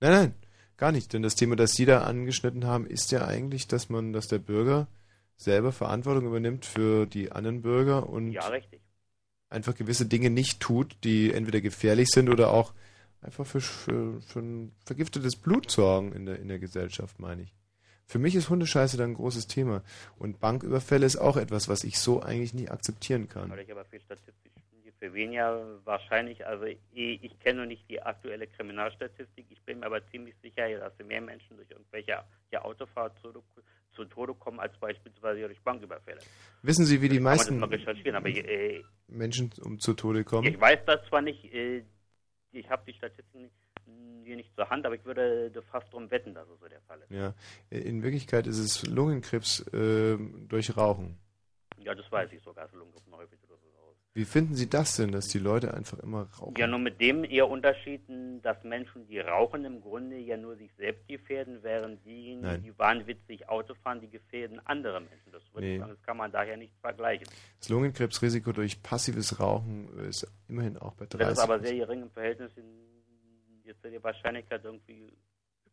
Nein, 0.00 0.12
nein, 0.12 0.34
gar 0.78 0.92
nicht. 0.92 1.12
Denn 1.12 1.22
das 1.22 1.34
Thema, 1.34 1.56
das 1.56 1.72
Sie 1.72 1.84
da 1.84 2.02
angeschnitten 2.02 2.64
haben, 2.66 2.86
ist 2.86 3.12
ja 3.12 3.26
eigentlich, 3.26 3.68
dass 3.68 3.90
man, 3.90 4.12
dass 4.12 4.28
der 4.28 4.38
Bürger 4.38 4.88
selber 5.36 5.72
Verantwortung 5.72 6.26
übernimmt 6.26 6.64
für 6.64 7.06
die 7.06 7.30
anderen 7.30 7.62
Bürger 7.62 8.08
und 8.08 8.32
Ja, 8.32 8.50
einfach 9.50 9.74
gewisse 9.74 10.06
Dinge 10.06 10.30
nicht 10.30 10.60
tut, 10.60 10.96
die 11.04 11.32
entweder 11.32 11.60
gefährlich 11.60 12.08
sind 12.08 12.28
oder 12.28 12.50
auch 12.50 12.72
einfach 13.20 13.46
für, 13.46 13.60
für, 13.60 14.20
für 14.20 14.40
ein 14.40 14.72
vergiftetes 14.84 15.36
Blut 15.36 15.70
sorgen 15.70 16.12
in 16.12 16.26
der, 16.26 16.38
in 16.38 16.48
der 16.48 16.58
Gesellschaft, 16.58 17.18
meine 17.18 17.42
ich. 17.42 17.54
Für 18.06 18.18
mich 18.18 18.34
ist 18.34 18.48
Hundescheiße 18.48 18.96
da 18.96 19.04
ein 19.04 19.14
großes 19.14 19.48
Thema. 19.48 19.82
Und 20.18 20.40
Banküberfälle 20.40 21.04
ist 21.04 21.16
auch 21.16 21.36
etwas, 21.36 21.68
was 21.68 21.84
ich 21.84 21.98
so 21.98 22.22
eigentlich 22.22 22.54
nie 22.54 22.68
akzeptieren 22.68 23.28
kann. 23.28 23.50
Weil 23.50 23.60
ich 23.60 23.70
aber 23.70 23.84
viel 23.84 24.00
für 24.98 25.12
weniger 25.14 25.78
wahrscheinlich, 25.84 26.44
also 26.46 26.64
ich, 26.64 26.78
ich 26.92 27.38
kenne 27.40 27.60
noch 27.60 27.66
nicht 27.66 27.88
die 27.88 28.02
aktuelle 28.02 28.46
Kriminalstatistik, 28.46 29.46
ich 29.48 29.62
bin 29.62 29.80
mir 29.80 29.86
aber 29.86 30.04
ziemlich 30.08 30.34
sicher, 30.42 30.68
dass 30.78 30.92
mehr 31.06 31.20
Menschen 31.20 31.56
durch 31.56 31.70
irgendwelche 31.70 32.24
ja, 32.50 32.62
Autofahrer 32.62 33.14
zu, 33.22 33.42
zu 33.92 34.04
Tode 34.06 34.34
kommen, 34.34 34.58
als 34.58 34.76
beispielsweise 34.78 35.40
durch 35.40 35.60
Banküberfälle. 35.62 36.20
Wissen 36.62 36.84
Sie, 36.84 37.00
wie 37.00 37.08
die 37.08 37.20
meisten 37.20 37.62
aber 37.62 37.76
äh, 37.76 38.82
Menschen 39.06 39.52
um 39.62 39.78
zu 39.78 39.94
Tode 39.94 40.24
kommen? 40.24 40.48
ich 40.48 40.60
weiß 40.60 40.80
das 40.86 41.06
zwar 41.08 41.22
nicht, 41.22 41.44
äh, 41.52 41.84
ich 42.52 42.68
habe 42.68 42.82
die 42.86 42.94
Statistiken 42.94 43.42
nicht, 43.42 43.54
hier 44.24 44.36
nicht 44.36 44.54
zur 44.56 44.68
Hand, 44.68 44.84
aber 44.84 44.96
ich 44.96 45.04
würde 45.04 45.50
fast 45.70 45.86
darum 45.88 46.10
wetten, 46.10 46.34
dass 46.34 46.48
es 46.48 46.58
so 46.60 46.68
der 46.68 46.80
Fall 46.82 47.00
ist. 47.00 47.10
Ja, 47.10 47.34
in 47.70 48.02
Wirklichkeit 48.02 48.46
ist 48.46 48.58
es 48.58 48.86
Lungenkrebs 48.86 49.66
äh, 49.72 50.18
durch 50.48 50.76
Rauchen. 50.76 51.18
Ja, 51.78 51.94
das 51.94 52.10
weiß 52.10 52.32
ich 52.32 52.42
sogar, 52.42 52.64
dass 52.64 52.74
Lungenkrebs 52.74 53.06
häufig. 53.12 53.38
Wie 54.14 54.24
finden 54.24 54.54
Sie 54.54 54.68
das 54.68 54.96
denn, 54.96 55.12
dass 55.12 55.28
die 55.28 55.38
Leute 55.38 55.74
einfach 55.74 55.98
immer 56.00 56.28
rauchen? 56.40 56.54
Ja, 56.56 56.66
nur 56.66 56.80
mit 56.80 57.00
dem 57.00 57.22
eher 57.24 57.48
Unterschied, 57.48 58.00
dass 58.42 58.62
Menschen, 58.64 59.06
die 59.06 59.20
rauchen, 59.20 59.64
im 59.64 59.80
Grunde 59.80 60.16
ja 60.18 60.36
nur 60.36 60.56
sich 60.56 60.70
selbst 60.76 61.06
gefährden, 61.06 61.58
während 61.62 62.04
diejenigen, 62.04 62.40
Nein. 62.40 62.62
die 62.62 62.76
wahnwitzig 62.78 63.48
Auto 63.48 63.74
fahren, 63.74 64.00
die 64.00 64.10
gefährden 64.10 64.60
andere 64.66 65.00
Menschen. 65.00 65.30
Das, 65.30 65.42
würde 65.52 65.66
ich 65.68 65.72
Nee. 65.74 65.78
sagen, 65.78 65.92
das 65.92 66.02
kann 66.02 66.16
man 66.16 66.32
daher 66.32 66.56
nicht 66.56 66.72
vergleichen. 66.80 67.28
Das 67.60 67.68
Lungenkrebsrisiko 67.68 68.52
durch 68.52 68.82
passives 68.82 69.38
Rauchen 69.38 69.88
ist 70.08 70.26
immerhin 70.48 70.78
auch 70.78 70.94
bei 70.94 71.06
30. 71.06 71.18
Das 71.20 71.32
ist 71.38 71.38
aber 71.38 71.60
sehr 71.60 71.76
gering 71.76 72.02
im 72.02 72.10
Verhältnis 72.10 72.50
jetzt 73.64 73.82
zu 73.82 73.90
der 73.90 74.02
Wahrscheinlichkeit, 74.02 74.64
irgendwie 74.64 75.12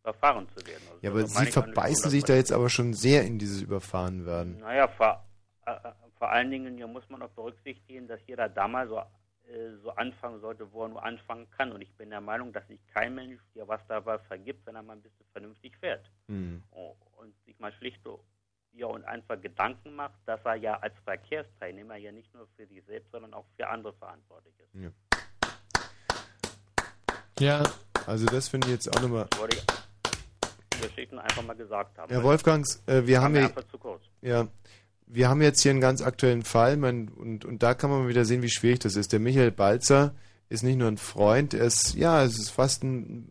überfahren 0.01 0.47
zu 0.55 0.67
werden. 0.67 0.83
Also 0.87 0.99
ja, 1.01 1.09
aber 1.09 1.25
Sie 1.25 1.43
ich 1.45 1.51
verbeißen 1.51 2.11
sich 2.11 2.23
da 2.23 2.35
jetzt 2.35 2.51
aber 2.51 2.69
schon 2.69 2.93
sehr 2.93 3.23
in 3.25 3.39
dieses 3.39 3.61
Überfahren 3.61 4.25
werden. 4.25 4.59
Naja, 4.59 4.87
vor, 4.87 5.25
äh, 5.65 5.71
äh, 5.71 5.91
vor 6.25 6.31
allen 6.31 6.49
Dingen 6.49 6.79
ja, 6.79 6.87
muss 6.87 7.07
man 7.07 7.21
auch 7.21 7.29
berücksichtigen, 7.29 8.07
dass 8.07 8.19
jeder 8.25 8.49
da 8.49 8.67
mal 8.67 8.87
so, 8.87 8.97
äh, 8.97 9.75
so 9.83 9.91
anfangen 9.91 10.41
sollte, 10.41 10.71
wo 10.71 10.81
er 10.81 10.89
nur 10.89 11.03
anfangen 11.03 11.47
kann. 11.51 11.71
Und 11.71 11.81
ich 11.81 11.93
bin 11.97 12.09
der 12.09 12.19
Meinung, 12.19 12.51
dass 12.51 12.67
sich 12.67 12.79
kein 12.95 13.13
Mensch 13.13 13.39
ja 13.53 13.67
was 13.67 13.79
dabei 13.87 14.17
vergibt, 14.17 14.65
wenn 14.65 14.75
er 14.75 14.81
mal 14.81 14.93
ein 14.93 15.03
bisschen 15.03 15.23
vernünftig 15.33 15.77
fährt. 15.77 16.09
Hm. 16.27 16.63
Oh, 16.71 16.95
und 17.17 17.35
sich 17.45 17.59
mal 17.59 17.71
schlicht 17.73 18.01
so, 18.03 18.23
ja, 18.73 18.87
und 18.87 19.05
einfach 19.05 19.39
Gedanken 19.39 19.95
macht, 19.95 20.17
dass 20.25 20.39
er 20.45 20.55
ja 20.55 20.79
als 20.79 20.95
Verkehrsteilnehmer 21.03 21.95
ja 21.97 22.11
nicht 22.11 22.33
nur 22.33 22.47
für 22.55 22.65
sich 22.65 22.83
selbst, 22.85 23.11
sondern 23.11 23.35
auch 23.35 23.45
für 23.55 23.67
andere 23.67 23.93
verantwortlich 23.93 24.55
ist. 24.57 24.73
Ja. 24.73 24.89
Ja. 27.39 27.63
Also 28.07 28.25
das 28.25 28.49
finde 28.49 28.65
ich 28.65 28.73
jetzt 28.73 28.97
auch 28.97 29.01
nochmal... 29.03 29.27
Das 29.29 29.39
wollte 29.39 29.57
ich 29.57 29.63
in 29.63 30.81
der 30.81 30.89
Geschichte 30.89 31.21
einfach 31.21 31.43
mal 31.43 31.55
gesagt 31.55 31.95
haben. 31.99 32.11
Herr 32.11 32.23
Wolfgangs, 32.23 32.81
äh, 32.87 33.05
wir 33.05 33.21
haben 33.21 33.35
ja, 33.35 33.43
einfach 33.43 33.67
zu 33.67 33.77
kurz. 33.77 34.01
ja, 34.21 34.47
wir 35.07 35.29
haben 35.29 35.41
jetzt 35.41 35.61
hier 35.61 35.71
einen 35.71 35.81
ganz 35.81 36.01
aktuellen 36.01 36.43
Fall, 36.43 36.77
mein, 36.77 37.09
und, 37.09 37.45
und 37.45 37.61
da 37.63 37.73
kann 37.73 37.89
man 37.89 38.07
wieder 38.07 38.25
sehen, 38.25 38.41
wie 38.41 38.49
schwierig 38.49 38.79
das 38.79 38.95
ist. 38.95 39.11
Der 39.13 39.19
Michael 39.19 39.51
Balzer 39.51 40.15
ist 40.49 40.63
nicht 40.63 40.77
nur 40.77 40.87
ein 40.87 40.97
Freund, 40.97 41.53
er 41.53 41.65
ist, 41.65 41.95
ja, 41.95 42.23
es 42.23 42.37
ist 42.37 42.49
fast 42.49 42.83
ein, 42.83 43.29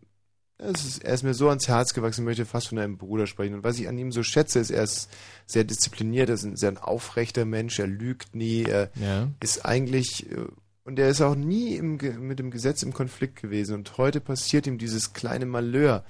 es 0.57 0.85
ist, 0.85 1.03
er 1.03 1.13
ist 1.13 1.23
mir 1.23 1.33
so 1.33 1.49
ans 1.49 1.67
Herz 1.67 1.93
gewachsen, 1.93 2.21
ich 2.21 2.25
möchte 2.25 2.45
fast 2.45 2.69
von 2.69 2.79
einem 2.79 2.97
Bruder 2.97 3.27
sprechen. 3.27 3.55
Und 3.55 3.63
was 3.63 3.77
ich 3.77 3.89
an 3.89 3.97
ihm 3.97 4.11
so 4.11 4.23
schätze, 4.23 4.59
ist, 4.59 4.71
er 4.71 4.83
ist 4.83 5.09
sehr 5.45 5.65
diszipliniert, 5.65 6.29
er 6.29 6.35
ist 6.35 6.43
ein 6.45 6.55
sehr 6.55 6.69
ein 6.69 6.77
aufrechter 6.77 7.43
Mensch, 7.45 7.77
er 7.79 7.87
lügt 7.87 8.35
nie, 8.35 8.63
er 8.63 8.89
Ja. 8.95 9.29
ist 9.41 9.65
eigentlich, 9.65 10.31
äh, 10.31 10.45
und 10.85 10.97
er 10.99 11.09
ist 11.09 11.21
auch 11.21 11.35
nie 11.35 11.75
im, 11.75 11.97
mit 12.19 12.39
dem 12.39 12.51
Gesetz 12.51 12.83
im 12.83 12.93
Konflikt 12.93 13.41
gewesen. 13.41 13.75
Und 13.75 13.97
heute 13.97 14.21
passiert 14.21 14.67
ihm 14.67 14.77
dieses 14.77 15.13
kleine 15.13 15.45
Malheur. 15.47 16.05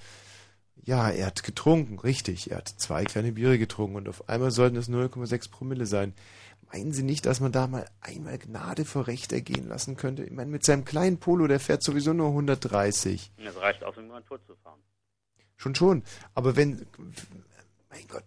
Ja, 0.86 1.10
er 1.10 1.26
hat 1.26 1.44
getrunken, 1.44 1.98
richtig. 2.00 2.52
Er 2.52 2.58
hat 2.58 2.68
zwei 2.68 3.06
kleine 3.06 3.32
Biere 3.32 3.58
getrunken 3.58 3.96
und 3.96 4.08
auf 4.08 4.30
einmal 4.30 4.52
sollten 4.52 4.78
es 4.78 4.88
0,6 4.88 5.50
Promille 5.50 5.88
sein. 5.88 6.14
Meinen 6.72 6.92
Sie 6.92 7.04
nicht, 7.04 7.26
dass 7.26 7.40
man 7.40 7.52
da 7.52 7.68
mal 7.68 7.86
einmal 8.02 8.38
Gnade 8.38 8.86
vor 8.86 9.08
Recht 9.08 9.32
ergehen 9.34 9.68
lassen 9.68 9.98
könnte? 9.98 10.24
Ich 10.24 10.32
meine, 10.32 10.52
mit 10.52 10.64
seinem 10.64 10.86
kleinen 10.86 11.20
Polo, 11.20 11.48
der 11.48 11.60
fährt 11.60 11.84
sowieso 11.84 12.14
nur 12.14 12.30
130. 12.30 13.32
Und 13.38 13.48
es 13.48 13.60
reicht 13.60 13.84
aus, 13.84 13.98
um 13.98 14.10
tot 14.28 14.42
zu 14.46 14.56
fahren. 14.58 14.80
Schon 15.58 15.74
schon. 15.74 16.04
Aber 16.34 16.56
wenn, 16.56 16.86
mein 17.90 18.08
Gott, 18.08 18.24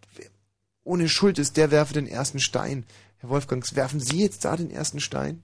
ohne 0.82 1.08
Schuld 1.08 1.38
ist, 1.38 1.56
der 1.56 1.70
werfe 1.70 1.94
den 1.94 2.06
ersten 2.06 2.40
Stein. 2.40 2.84
Herr 3.18 3.28
Wolfgangs, 3.28 3.76
werfen 3.76 4.00
Sie 4.00 4.22
jetzt 4.22 4.44
da 4.44 4.56
den 4.56 4.70
ersten 4.70 5.00
Stein? 5.00 5.42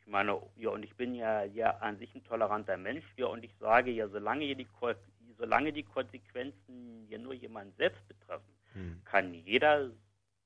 Ich 0.00 0.06
meine, 0.06 0.40
ja, 0.56 0.70
und 0.70 0.82
ich 0.82 0.96
bin 0.96 1.14
ja, 1.14 1.44
ja 1.44 1.70
an 1.78 1.98
sich 1.98 2.14
ein 2.14 2.24
toleranter 2.24 2.76
Mensch, 2.76 3.04
ja, 3.16 3.26
und 3.26 3.44
ich 3.44 3.54
sage 3.60 3.90
ja, 3.90 4.08
solange 4.08 4.44
hier 4.44 4.54
die, 4.54 4.68
solange 5.38 5.72
die 5.72 5.82
Konsequenzen 5.82 7.06
ja 7.08 7.18
nur 7.18 7.34
jemanden 7.34 7.74
selbst 7.76 8.06
betreffen, 8.08 8.52
Hm. 8.72 9.00
kann 9.04 9.32
jeder 9.34 9.90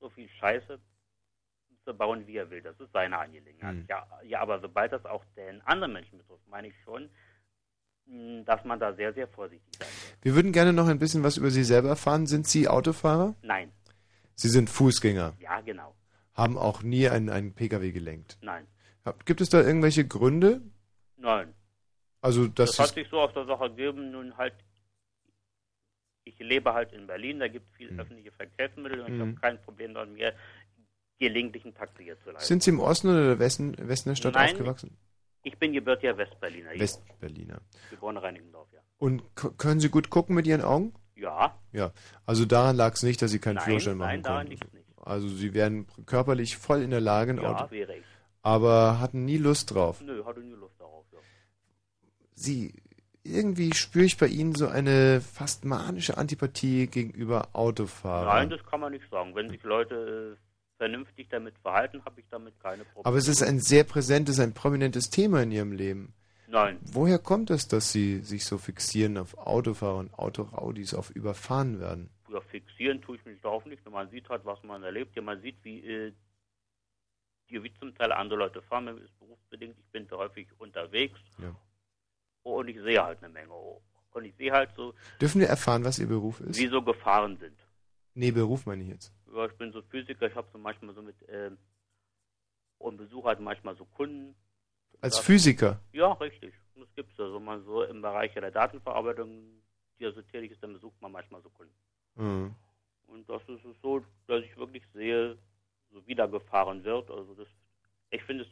so 0.01 0.09
viel 0.11 0.29
Scheiße 0.29 0.79
bauen, 1.97 2.27
wie 2.27 2.37
er 2.37 2.51
will. 2.51 2.61
Das 2.61 2.79
ist 2.81 2.93
seine 2.93 3.17
Angelegenheit. 3.19 3.75
Hm. 3.77 3.87
Ja, 3.89 4.07
ja, 4.23 4.41
aber 4.41 4.61
sobald 4.61 4.93
das 4.93 5.07
auch 5.07 5.25
den 5.37 5.63
anderen 5.63 5.95
Menschen 5.95 6.19
betrifft, 6.19 6.47
meine 6.47 6.69
ich 6.69 6.75
schon, 6.85 7.09
mh, 8.05 8.43
dass 8.43 8.63
man 8.65 8.79
da 8.79 8.93
sehr, 8.93 9.15
sehr 9.15 9.27
vorsichtig 9.27 9.73
sein 9.79 9.89
muss. 9.89 10.15
Wir 10.21 10.35
würden 10.35 10.53
gerne 10.53 10.75
noch 10.75 10.87
ein 10.87 10.99
bisschen 10.99 11.25
was 11.25 11.39
über 11.39 11.51
Sie 11.51 11.65
selber 11.65 11.89
erfahren. 11.89 12.27
Sind 12.27 12.47
Sie 12.47 12.69
Autofahrer? 12.69 13.35
Nein. 13.41 13.73
Sie 14.35 14.51
sind 14.51 14.69
Fußgänger, 14.69 15.33
Ja, 15.41 15.63
genau. 15.63 15.95
haben 16.35 16.59
auch 16.59 16.83
nie 16.83 17.09
einen, 17.09 17.31
einen 17.31 17.55
Pkw 17.55 17.91
gelenkt. 17.91 18.37
Nein. 18.43 18.67
Gibt 19.25 19.41
es 19.41 19.49
da 19.49 19.63
irgendwelche 19.63 20.07
Gründe? 20.07 20.61
Nein. 21.17 21.55
Also, 22.21 22.49
dass 22.49 22.73
das 22.77 22.91
hat 22.91 22.95
sich 22.97 23.09
so 23.09 23.19
aus 23.21 23.33
der 23.33 23.47
Sache 23.47 23.71
gegeben, 23.71 24.11
nun 24.11 24.37
halt, 24.37 24.53
ich 26.29 26.39
lebe 26.39 26.75
halt 26.75 26.93
in 26.93 27.07
Berlin, 27.07 27.39
da 27.41 27.49
gibt 27.49 27.67
es 27.71 27.77
viel 27.77 27.91
Mhm. 27.93 28.01
öffentliche 28.01 28.33
Verkehrsmittel 28.33 29.01
und 29.01 29.15
ich 29.15 29.21
habe 29.21 29.35
kein 29.35 29.61
Problem 29.63 29.95
dort 29.95 30.11
mir 30.11 30.33
gelegentlichen 31.19 31.75
Taxi 31.75 32.13
zu 32.23 32.31
leisten. 32.31 32.47
Sind 32.47 32.63
Sie 32.63 32.71
im 32.71 32.81
Osten 32.81 33.09
oder 33.09 33.27
der 33.27 33.39
Westen, 33.39 33.75
Westen 33.89 34.11
der 34.11 34.17
Stadt 34.17 34.35
Nein, 34.35 34.53
aufgewachsen? 34.53 34.97
Ich 35.43 35.57
bin 35.59 35.73
gebürtiger 35.73 36.17
Westberliner. 36.17 36.71
hier. 36.71 36.81
Westberliner. 36.81 37.61
Geborener 37.91 38.23
Reinickendorf, 38.23 38.69
ja. 38.73 38.81
Und 38.99 39.23
können 39.57 39.81
Sie 39.81 39.89
gut 39.89 40.11
gucken 40.11 40.35
mit 40.35 40.47
Ihren 40.47 40.63
Augen? 40.63 40.95
Ja. 41.15 41.59
Ja. 41.73 41.93
Also 42.27 42.45
daran 42.45 42.77
lag 42.77 42.95
es 42.95 43.03
nicht, 43.03 43.21
dass 43.23 43.31
Sie 43.31 43.39
keinen 43.41 43.57
Nein, 43.57 43.65
Führerschein 43.65 43.97
machen 43.97 44.09
nein, 44.11 44.23
daran 44.23 44.47
konnten. 44.47 44.51
liegt's 44.53 44.73
nicht. 44.73 44.87
Also 45.05 45.29
Sie 45.29 45.55
wären 45.55 45.87
körperlich 46.07 46.57
voll 46.57 46.83
in 46.83 46.91
der 46.91 47.01
Lage, 47.01 47.33
ein 47.33 47.41
Ja, 47.41 47.55
Auto. 47.57 47.71
wäre 47.71 47.97
ich. 47.97 48.05
Aber 48.43 49.01
hatten 49.01 49.25
nie 49.25 49.39
Lust 49.39 49.75
drauf. 49.75 50.01
Nö, 50.01 50.25
hatte 50.25 50.41
nie 50.41 50.53
Lust 50.55 50.79
darauf. 50.81 51.05
Ja. 51.13 51.19
Sie 52.35 52.75
irgendwie 53.29 53.75
spüre 53.75 54.05
ich 54.05 54.17
bei 54.17 54.27
Ihnen 54.27 54.55
so 54.55 54.69
eine 54.69 55.21
fast 55.21 55.65
manische 55.65 56.17
Antipathie 56.17 56.87
gegenüber 56.87 57.49
Autofahrern. 57.53 58.27
Nein, 58.27 58.51
das 58.51 58.65
kann 58.67 58.81
man 58.81 58.93
nicht 58.93 59.09
sagen. 59.11 59.35
Wenn 59.35 59.49
sich 59.51 59.63
Leute 59.63 60.37
äh, 60.37 60.77
vernünftig 60.79 61.29
damit 61.29 61.59
verhalten, 61.59 62.05
habe 62.05 62.21
ich 62.21 62.27
damit 62.31 62.59
keine 62.61 62.85
Probleme. 62.85 63.07
Aber 63.07 63.17
es 63.17 63.29
ist 63.29 63.43
ein 63.43 63.61
sehr 63.61 63.85
präsentes, 63.85 64.41
ein 64.41 64.55
prominentes 64.55 65.11
Thema 65.11 65.43
in 65.43 65.53
Ihrem 65.53 65.73
Leben. 65.73 66.15
Nein. 66.49 66.79
Woher 66.81 67.19
kommt 67.19 67.51
es, 67.51 67.69
dass 67.69 67.93
Sie 67.93 68.21
sich 68.21 68.47
so 68.47 68.57
fixieren 68.57 69.19
auf 69.19 69.37
Autofahrer 69.37 69.99
und 69.99 70.15
Autoraudis, 70.15 70.95
auf 70.95 71.11
überfahren 71.11 71.79
werden? 71.79 72.11
Ja, 72.31 72.41
fixieren 72.41 73.03
tue 73.03 73.17
ich 73.17 73.25
mich 73.27 73.41
darauf 73.43 73.67
nicht. 73.67 73.85
Nur 73.85 73.95
Man 73.95 74.09
sieht 74.11 74.29
halt, 74.29 74.45
was 74.45 74.63
man 74.63 74.83
erlebt. 74.83 75.15
Ja, 75.15 75.23
man 75.23 75.41
sieht, 75.43 75.63
wie, 75.63 75.81
äh, 75.81 76.13
wie 77.49 77.73
zum 77.75 77.95
Teil 77.95 78.13
andere 78.13 78.39
Leute 78.39 78.63
fahren. 78.63 78.87
Mir 78.87 78.93
ist 78.93 79.19
berufsbedingt. 79.19 79.77
Ich 79.79 79.87
bin 79.93 80.07
da 80.09 80.17
häufig 80.17 80.49
unterwegs. 80.59 81.19
Ja. 81.39 81.55
Und 82.57 82.69
ich 82.69 82.79
sehe 82.81 83.03
halt 83.03 83.19
eine 83.23 83.33
Menge. 83.33 83.53
Und 83.53 84.25
ich 84.25 84.35
sehe 84.37 84.53
halt 84.53 84.71
so, 84.75 84.95
Dürfen 85.21 85.41
wir 85.41 85.49
erfahren, 85.49 85.85
was 85.85 85.99
Ihr 85.99 86.07
Beruf 86.09 86.41
ist? 86.41 86.59
wie 86.59 86.67
so 86.69 86.83
Gefahren 86.83 87.37
sind. 87.39 87.57
Nee, 88.15 88.31
Beruf 88.33 88.67
meine 88.67 88.83
ich 88.83 88.89
jetzt. 88.89 89.13
Ja, 89.33 89.47
ich 89.47 89.53
bin 89.53 89.71
so 89.73 89.83
Physiker. 89.83 90.27
Ich 90.27 90.35
habe 90.35 90.49
so 90.53 90.59
manchmal 90.59 90.95
so 90.95 91.03
mit 91.03 91.17
ähm, 91.29 91.57
und 92.79 92.97
besuche 92.97 93.29
halt 93.29 93.41
manchmal 93.41 93.77
so 93.77 93.85
Kunden. 93.85 94.35
Als 95.01 95.17
Das- 95.17 95.25
Physiker? 95.25 95.81
Ja, 95.93 96.13
richtig. 96.15 96.55
Das 96.75 96.89
gibt 96.95 97.13
es 97.13 97.21
also 97.21 97.39
mal 97.39 97.61
so 97.63 97.83
im 97.85 98.03
Bereich 98.03 98.33
der 98.35 98.51
Datenverarbeitung, 98.51 99.63
die 99.99 100.05
ja 100.05 100.13
so 100.13 100.23
tätig 100.23 100.53
ist, 100.53 100.63
dann 100.63 100.73
besucht 100.73 101.01
man 101.01 101.13
manchmal 101.13 101.43
so 101.43 101.51
Kunden. 101.51 101.75
Mhm. 102.17 102.55
Und 103.07 103.29
das 103.29 103.43
ist 103.49 103.65
es 103.65 103.77
so, 103.83 104.05
dass 104.27 104.43
ich 104.45 104.57
wirklich 104.57 104.85
sehe, 104.95 105.39
so 105.93 106.05
wie 106.07 106.15
da 106.15 106.27
gefahren 106.27 106.83
wird. 106.85 107.11
Also 107.11 107.35
das, 107.35 107.49
ich 108.11 108.23
finde 108.25 108.45
es 108.45 108.51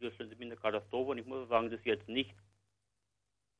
das 0.00 0.12
ist 0.18 0.40
eine 0.40 0.56
Katastrophe 0.56 1.12
und 1.12 1.18
ich 1.18 1.26
muss 1.26 1.48
sagen, 1.48 1.70
das 1.70 1.78
ist 1.78 1.86
jetzt 1.86 2.08
nicht, 2.08 2.34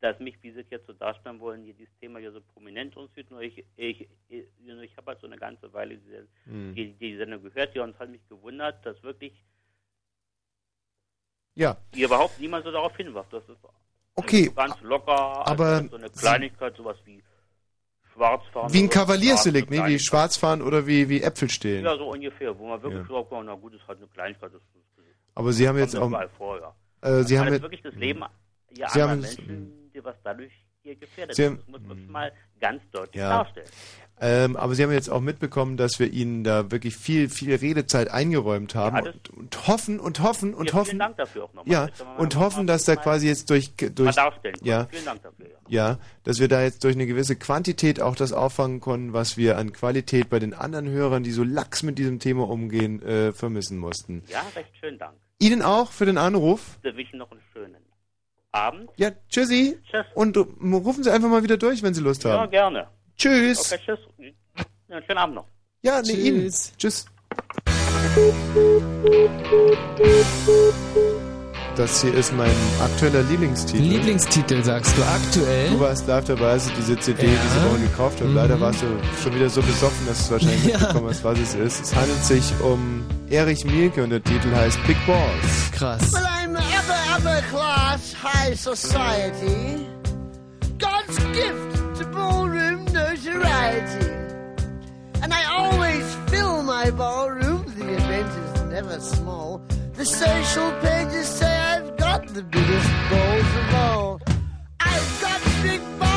dass 0.02 0.18
mich, 0.18 0.34
wie 0.42 0.50
Sie 0.52 0.60
es 0.60 0.66
jetzt 0.70 0.86
so 0.88 0.92
darstellen 0.92 1.38
wollen, 1.40 1.62
hier 1.62 1.74
dieses 1.74 1.94
Thema 2.00 2.18
hier 2.18 2.32
so 2.32 2.40
prominent 2.40 2.96
uns 2.96 3.14
sieht, 3.14 3.30
nur 3.30 3.40
ich, 3.40 3.64
ich, 3.76 4.08
ich, 4.28 4.44
ich 4.58 4.96
habe 4.96 5.06
halt 5.12 5.20
so 5.20 5.26
eine 5.28 5.36
ganze 5.38 5.72
Weile 5.72 5.96
diese, 5.96 6.26
Mhm. 6.44 6.74
die, 6.74 6.92
die 6.94 7.16
Sendung 7.16 7.42
gehört 7.42 7.72
hier 7.72 7.84
und 7.84 7.90
es 7.94 7.98
hat 8.00 8.10
mich 8.10 8.20
gewundert, 8.28 8.84
dass 8.84 9.00
wirklich 9.02 9.32
Ja. 11.54 11.76
hier 11.94 12.06
überhaupt 12.06 12.38
niemand 12.40 12.64
so 12.64 12.72
darauf 12.72 12.96
hinwirft. 12.96 13.32
Das 13.32 13.48
ist 13.48 13.58
Okay, 14.14 14.44
so 14.46 14.52
ganz 14.52 14.78
locker, 14.82 15.46
aber 15.46 15.66
als 15.66 15.90
so 15.90 15.96
eine 15.96 16.10
Kleinigkeit, 16.10 16.76
sowas 16.76 16.96
wie 17.04 17.22
Schwarzfahren. 18.12 18.72
Wie 18.72 18.82
ein 18.82 18.90
Kavaliersdelikt, 18.90 19.70
ne? 19.70 19.86
Wie 19.86 19.98
Schwarzfahren 19.98 20.60
oder 20.62 20.86
wie, 20.86 21.08
wie 21.08 21.22
Äpfel 21.22 21.48
stehlen. 21.48 21.84
Ja, 21.84 21.96
so 21.96 22.10
ungefähr, 22.10 22.58
wo 22.58 22.68
man 22.68 22.82
wirklich 22.82 23.08
Ja. 23.08 23.22
sagt, 23.22 23.32
na 23.46 23.54
gut, 23.54 23.72
ist 23.72 23.86
halt 23.88 23.98
eine 23.98 24.08
Kleinigkeit. 24.08 24.52
Das, 24.52 24.60
das 24.74 25.04
Aber 25.34 25.52
Sie 25.52 25.66
haben 25.66 25.78
jetzt 25.78 25.96
auch. 25.96 26.10
vor, 26.36 26.60
ja. 26.60 26.74
Äh, 27.00 27.22
Sie 27.22 27.34
das 27.34 27.40
haben 27.40 27.46
ist 27.48 27.52
jetzt. 27.54 27.62
wirklich 27.62 27.82
das 27.82 27.94
Leben 27.94 28.20
ja, 28.76 28.88
Sie 28.90 29.00
anderer 29.00 29.10
haben- 29.10 29.20
Menschen, 29.20 29.81
die 29.94 30.05
was 30.05 30.16
dadurch 30.24 30.52
hier 30.82 30.97
gefährdet 30.97 31.36
Sie 31.36 31.44
ist. 31.44 31.59
Das 31.59 31.69
muss 31.69 31.81
man 31.86 32.10
mal 32.10 32.32
ganz 32.60 32.82
deutlich 32.90 33.20
Ja. 33.23 33.28
darstellen. 33.43 33.69
Ähm, 34.20 34.56
aber 34.56 34.74
Sie 34.74 34.82
haben 34.85 34.93
jetzt 34.93 35.10
auch 35.10 35.20
mitbekommen, 35.20 35.77
dass 35.77 35.98
wir 35.98 36.12
Ihnen 36.12 36.44
da 36.44 36.70
wirklich 36.70 36.97
viel, 36.97 37.28
viel 37.28 37.55
Redezeit 37.55 38.09
eingeräumt 38.10 38.74
haben 38.74 38.97
Ja, 38.97 39.02
und, 39.12 39.31
und 39.31 39.66
hoffen 39.69 39.98
und 40.01 40.23
hoffen 40.23 40.55
und 40.55 40.66
Ja, 40.66 40.70
vielen 40.73 40.81
hoffen. 40.81 40.98
Dank 40.98 41.16
dafür 41.16 41.44
auch 41.44 41.52
nochmal. 41.55 41.73
Ja, 41.73 41.89
und 42.19 42.36
hoffen, 42.36 42.66
dass 42.66 42.85
da 42.85 42.94
quasi 42.97 43.27
jetzt 43.27 43.51
durch, 43.51 43.73
durch 43.77 44.14
ja, 44.62 44.86
Vielen 44.86 45.05
Dank 45.05 45.23
dafür, 45.23 45.47
ja. 45.48 45.56
ja, 45.69 45.98
dass 46.24 46.39
wir 46.39 46.47
da 46.48 46.62
jetzt 46.62 46.85
durch 46.85 46.94
eine 46.94 47.06
gewisse 47.06 47.35
Quantität 47.36 48.01
auch 48.01 48.14
das 48.14 48.32
auffangen 48.32 48.81
konnten, 48.81 49.12
was 49.12 49.36
wir 49.36 49.59
an 49.59 49.73
Qualität 49.73 50.31
bei 50.31 50.39
den 50.39 50.55
anderen 50.55 50.89
Hörern, 50.89 51.24
die 51.24 51.32
so 51.32 51.43
lax 51.43 51.82
mit 51.82 51.98
diesem 51.98 52.19
Thema 52.20 52.48
umgehen, 52.48 53.02
äh, 53.02 53.32
vermissen 53.32 53.78
mussten. 53.78 54.23
Ja, 54.28 54.43
recht 54.55 54.70
schönen 54.78 54.98
Dank. 54.98 55.14
Ihnen 55.40 55.62
auch 55.62 55.90
für 55.90 56.06
den 56.06 56.19
Anruf. 56.19 56.78
Wir 56.82 56.97
wünschen 56.97 57.19
noch 57.19 57.31
einen 57.32 57.40
schönen 57.52 57.74
Abend. 58.52 58.90
Ja, 58.96 59.10
tschüssi. 59.30 59.78
Tschüss. 59.90 60.04
Und 60.14 60.36
rufen 60.36 61.02
Sie 61.02 61.10
einfach 61.10 61.28
mal 61.30 61.42
wieder 61.42 61.56
durch, 61.56 61.82
wenn 61.82 61.94
Sie 61.94 62.02
Lust 62.02 62.24
Ja, 62.24 62.40
haben. 62.40 62.50
gerne. 62.50 62.86
Tschüss. 63.16 63.72
Okay, 63.72 63.82
tschüss. 63.84 63.98
Ja, 64.88 65.00
schönen 65.06 65.18
Abend 65.18 65.34
noch. 65.36 65.46
Ja, 65.80 66.02
nee, 66.02 66.12
Ihnen. 66.12 66.52
Tschüss. 66.76 67.06
Das 71.76 72.02
hier 72.02 72.12
ist 72.14 72.32
mein 72.34 72.50
aktueller 72.80 73.22
Lieblingstitel. 73.22 73.82
Lieblingstitel 73.82 74.62
sagst 74.62 74.96
du 74.98 75.02
aktuell? 75.02 75.70
Du 75.70 75.80
warst 75.80 76.06
live 76.06 76.24
dabei, 76.26 76.50
als 76.50 76.66
ich 76.66 76.74
diese 76.74 76.98
CD 77.00 77.26
Ja. 77.26 77.32
diese 77.42 77.70
Woche 77.70 77.80
gekauft 77.80 78.20
habe. 78.20 78.28
Mhm. 78.28 78.36
Leider 78.36 78.60
warst 78.60 78.82
du 78.82 78.86
schon 79.22 79.34
wieder 79.34 79.48
so 79.48 79.62
besoffen, 79.62 80.06
dass 80.06 80.26
du 80.26 80.32
wahrscheinlich 80.34 80.64
Ja. 80.66 80.78
mitbekommen 80.78 81.08
hast, 81.08 81.24
was 81.24 81.38
es 81.38 81.54
ist. 81.54 81.80
Es 81.84 81.94
handelt 81.96 82.22
sich 82.22 82.44
um 82.60 83.02
Erich 83.30 83.64
Mielke 83.64 84.04
und 84.04 84.10
der 84.10 84.22
Titel 84.22 84.54
heißt 84.54 84.78
Big 84.86 84.98
Balls. 85.06 85.72
Krass. 85.72 86.12
Well, 86.12 86.22
I'm 86.22 86.54
upper, 86.54 87.01
upper 87.24 87.47
class, 87.49 88.12
high 88.12 88.55
society. 88.55 89.86
God's 90.78 91.19
gift 91.19 91.99
to 91.99 92.07
ballroom 92.07 92.85
notoriety. 92.86 94.11
And 95.23 95.32
I 95.32 95.44
always 95.44 96.05
fill 96.28 96.62
my 96.62 96.90
ballroom, 96.90 97.65
the 97.77 97.94
event 97.94 98.28
is 98.28 98.62
never 98.62 98.99
small. 99.01 99.62
The 99.94 100.05
social 100.05 100.73
pages 100.81 101.28
say 101.28 101.55
I've 101.57 101.97
got 101.97 102.27
the 102.27 102.43
biggest 102.43 102.90
balls 103.11 103.51
of 103.62 103.74
all. 103.74 104.20
I've 104.81 105.20
got 105.20 105.40
big 105.62 105.81
balls, 106.01 106.11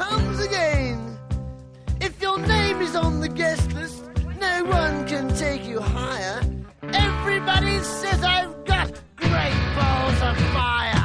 comes 0.00 0.40
again. 0.40 1.18
If 2.00 2.22
your 2.22 2.38
name 2.38 2.80
is 2.80 2.96
on 2.96 3.20
the 3.20 3.28
guest 3.28 3.70
list, 3.74 4.02
no 4.40 4.64
one 4.64 5.06
can 5.06 5.28
take 5.36 5.66
you 5.66 5.78
higher. 5.78 6.40
Everybody 6.82 7.78
says 7.80 8.22
I've 8.22 8.64
got 8.64 8.88
great 9.16 9.60
balls 9.76 10.20
of 10.28 10.36
fire. 10.54 10.99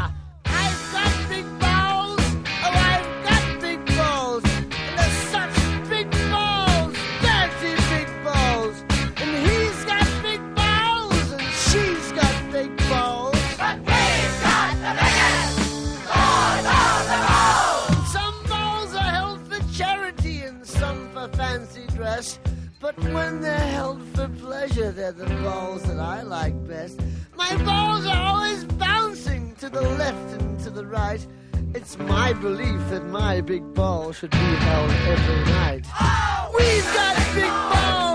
But 22.86 23.00
when 23.16 23.42
they're 23.42 23.68
held 23.78 24.00
for 24.14 24.28
pleasure, 24.28 24.92
they're 24.92 25.12
the 25.12 25.26
balls 25.42 25.82
that 25.86 25.98
I 25.98 26.22
like 26.22 26.54
best. 26.68 27.02
My 27.36 27.56
balls 27.64 28.06
are 28.06 28.16
always 28.16 28.64
bouncing 28.64 29.56
to 29.56 29.70
the 29.70 29.82
left 29.82 30.34
and 30.40 30.60
to 30.60 30.70
the 30.70 30.86
right. 30.86 31.26
It's 31.74 31.98
my 31.98 32.34
belief 32.34 32.80
that 32.92 33.04
my 33.08 33.42
big 33.42 33.74
ball 33.74 34.12
should 34.12 34.30
be 34.30 34.38
held 34.38 34.92
every 34.92 35.52
night. 35.52 35.88
Oh! 36.00 36.54
We've 36.56 36.94
got 36.94 37.16
big 37.34 37.50
balls! 37.74 38.15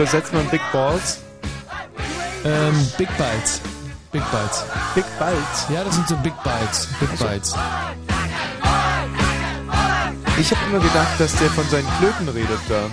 Übersetzt 0.00 0.32
man 0.32 0.48
Big 0.48 0.62
Balls? 0.72 1.18
Ähm, 2.46 2.72
Big 2.96 3.08
Bites. 3.18 3.60
Big 4.12 4.22
Bites. 4.30 4.64
Big 4.94 5.04
Bites? 5.18 5.66
Ja, 5.68 5.84
das 5.84 5.94
sind 5.94 6.08
so 6.08 6.16
Big 6.16 6.32
Bites. 6.42 6.88
Big 6.98 7.18
Bites. 7.18 7.54
Ich 10.38 10.50
habe 10.50 10.60
immer 10.70 10.78
gedacht, 10.82 11.20
dass 11.20 11.36
der 11.36 11.50
von 11.50 11.68
seinen 11.68 11.86
Klöten 11.98 12.28
redet 12.30 12.60
da. 12.70 12.86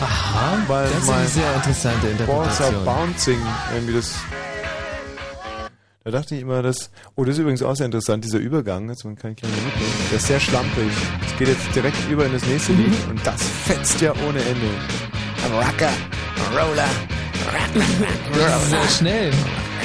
Aha, 0.00 0.58
Weil 0.66 0.88
das 0.90 1.04
ist 1.04 1.08
eine 1.10 1.28
sehr 1.28 1.54
interessante 1.54 2.06
Balls 2.26 2.60
are 2.60 2.70
Interpretation. 2.70 2.84
bouncing, 2.84 3.38
irgendwie 3.72 3.94
das. 3.94 4.14
Da 6.02 6.10
dachte 6.10 6.34
ich 6.34 6.40
immer, 6.42 6.62
dass. 6.62 6.90
Oh, 7.14 7.24
das 7.24 7.34
ist 7.34 7.38
übrigens 7.38 7.62
auch 7.62 7.76
sehr 7.76 7.86
interessant, 7.86 8.24
dieser 8.24 8.38
Übergang. 8.38 8.88
Jetzt 8.88 9.04
man 9.04 9.14
kann 9.14 9.36
mal 9.40 9.48
mitnehmen. 9.50 9.92
Der 10.10 10.18
ist 10.18 10.26
sehr 10.26 10.40
schlampig. 10.40 10.90
Es 11.30 11.36
geht 11.38 11.46
jetzt 11.48 11.72
direkt 11.76 11.96
über 12.10 12.26
in 12.26 12.32
das 12.32 12.44
nächste 12.44 12.72
Lied 12.72 12.92
und 13.08 13.24
das 13.24 13.40
fetzt 13.40 14.00
ja 14.00 14.12
ohne 14.28 14.40
Ende. 14.40 14.66
Rocker, 15.52 15.90
Roller, 16.52 16.88
sehr 18.68 18.88
schnell. 18.88 19.32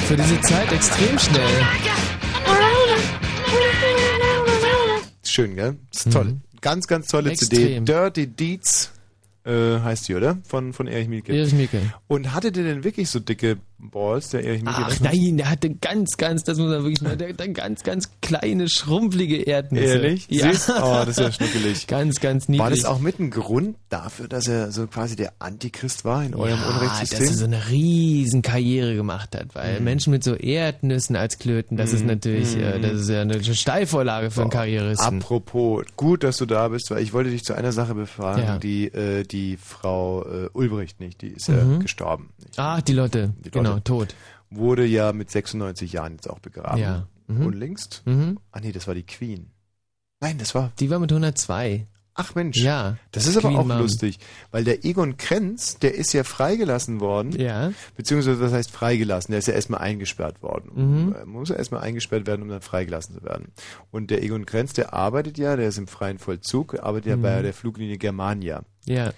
Für 0.07 0.15
diese 0.15 0.41
Zeit 0.41 0.71
extrem 0.71 1.19
schnell. 1.19 1.67
Schön, 5.23 5.55
gell? 5.55 5.77
Das 5.91 6.05
ist 6.05 6.13
toll. 6.13 6.37
Ganz, 6.61 6.87
ganz 6.87 7.07
tolle 7.07 7.33
CD. 7.33 7.57
Extrem. 7.57 7.85
Dirty 7.85 8.27
Deeds 8.27 8.91
äh, 9.45 9.79
heißt 9.79 10.07
die, 10.07 10.15
oder? 10.15 10.39
Von, 10.43 10.73
von 10.73 10.87
Erich 10.87 11.07
Mielke. 11.07 11.33
Erich 11.33 11.53
Mielke. 11.53 11.81
Und 12.07 12.33
hatte 12.33 12.51
der 12.51 12.63
denn 12.63 12.83
wirklich 12.83 13.09
so 13.09 13.19
dicke 13.19 13.57
Balls, 13.79 14.29
der 14.29 14.43
Erich 14.43 14.61
Mielke? 14.63 14.81
Ach 14.85 14.99
nein, 14.99 15.37
der 15.37 15.49
hatte 15.49 15.69
ganz, 15.75 16.17
ganz, 16.17 16.43
das 16.43 16.57
muss 16.57 16.69
man 16.69 16.83
wirklich 16.83 17.01
mal, 17.01 17.15
der 17.17 17.29
hatte 17.29 17.51
ganz, 17.51 17.83
ganz 17.83 18.09
kleine, 18.21 18.67
schrumpflige 18.69 19.37
Erdnüsse. 19.43 19.85
Ehrlich? 19.85 20.27
Ja. 20.29 20.51
Süß? 20.53 20.69
Oh, 20.81 20.81
das 21.05 21.09
ist 21.09 21.19
ja 21.19 21.31
schnuckelig. 21.31 21.87
Ganz, 21.87 22.19
ganz 22.19 22.47
niedlich. 22.49 22.61
War 22.63 22.69
das 22.69 22.85
auch 22.85 22.99
mit 22.99 23.19
ein 23.19 23.29
Grund 23.31 23.75
dafür, 23.89 24.27
dass 24.27 24.47
er 24.47 24.71
so 24.71 24.85
quasi 24.87 25.15
der 25.15 25.33
Antichrist 25.39 26.05
war 26.05 26.23
in 26.23 26.35
eurem 26.35 26.59
ja, 26.59 26.67
Unrechtssystem? 26.69 27.19
dass 27.19 27.29
er 27.29 27.35
so 27.37 27.45
eine 27.45 27.69
riesen 27.69 28.41
Karriere 28.41 28.95
gemacht 28.95 29.35
hat, 29.35 29.55
weil 29.55 29.79
Mhm. 29.79 29.83
Menschen 29.85 30.11
mit 30.11 30.23
so 30.23 30.35
Erdnüssen 30.35 31.15
als 31.15 31.39
Klöten, 31.39 31.77
das 31.77 31.93
ist 31.93 32.01
Mhm. 32.01 32.07
natürlich, 32.07 32.55
äh, 32.57 32.77
Mhm. 32.77 32.81
das 32.81 33.01
ist 33.01 33.09
ja 33.09 33.21
eine 33.21 33.43
Steilvorlage 33.43 34.29
für 34.31 34.41
einen 34.41 34.49
Karrieristen. 34.49 35.19
Apropos, 35.21 35.83
gut, 35.95 36.23
dass 36.23 36.37
du 36.37 36.45
da 36.45 36.67
bist, 36.67 36.91
weil 36.91 37.01
ich 37.01 37.13
wollte 37.13 37.29
dich 37.29 37.43
zu 37.43 37.53
einer 37.53 37.71
Sache 37.71 37.95
befragen, 37.95 38.43
Ja. 38.43 38.57
die 38.57 38.87
äh, 38.87 39.23
die 39.23 39.57
Frau 39.57 40.23
äh, 40.25 40.49
Ulbricht 40.53 40.99
nicht, 40.99 41.21
die 41.21 41.27
ist 41.29 41.47
ja 41.47 41.55
Mhm. 41.63 41.79
gestorben. 41.79 42.29
Ah, 42.57 42.81
die 42.81 42.93
Lotte, 42.93 43.33
Die 43.45 43.51
genau, 43.51 43.68
Lotte. 43.69 43.83
tot. 43.83 44.15
Wurde 44.49 44.85
ja 44.85 45.13
mit 45.13 45.29
96 45.29 45.93
Jahren 45.93 46.13
jetzt 46.13 46.29
auch 46.29 46.39
begraben. 46.39 46.79
Ja. 46.81 47.07
Mhm. 47.27 47.45
Und 47.45 47.53
links? 47.55 48.01
Mhm. 48.05 48.39
Ah 48.51 48.59
nee, 48.59 48.71
das 48.71 48.87
war 48.87 48.95
die 48.95 49.03
Queen. 49.05 49.51
Nein, 50.19 50.37
das 50.37 50.55
war. 50.55 50.71
Die 50.79 50.89
war 50.89 50.99
mit 50.99 51.11
102. 51.11 51.87
Ach 52.15 52.35
Mensch. 52.35 52.57
Ja. 52.57 52.97
Das 53.11 53.27
ist 53.27 53.37
aber 53.37 53.47
Queen 53.49 53.59
auch 53.59 53.65
Mom. 53.65 53.77
lustig, 53.77 54.19
weil 54.51 54.65
der 54.65 54.83
Egon 54.83 55.15
Krenz, 55.15 55.77
der 55.79 55.95
ist 55.95 56.11
ja 56.11 56.25
freigelassen 56.25 56.99
worden. 56.99 57.31
Ja. 57.39 57.71
Beziehungsweise, 57.95 58.41
was 58.41 58.51
heißt 58.51 58.71
freigelassen? 58.71 59.31
Der 59.31 59.39
ist 59.39 59.47
ja 59.47 59.53
erstmal 59.53 59.79
eingesperrt 59.79 60.41
worden. 60.43 60.71
Mhm. 61.05 61.13
Er 61.13 61.25
muss 61.25 61.47
ja 61.47 61.55
erstmal 61.55 61.81
eingesperrt 61.81 62.27
werden, 62.27 62.41
um 62.41 62.49
dann 62.49 62.59
freigelassen 62.59 63.15
zu 63.15 63.23
werden. 63.23 63.53
Und 63.91 64.11
der 64.11 64.21
Egon 64.21 64.45
Krenz, 64.45 64.73
der 64.73 64.93
arbeitet 64.93 65.37
ja, 65.37 65.55
der 65.55 65.69
ist 65.69 65.77
im 65.77 65.87
freien 65.87 66.17
Vollzug, 66.17 66.77
arbeitet 66.83 67.05
ja 67.11 67.15
Mhm. 67.15 67.21
bei 67.21 67.41
der 67.41 67.53
Fluglinie 67.53 67.97
Germania. 67.97 68.63
Ja. 68.85 69.13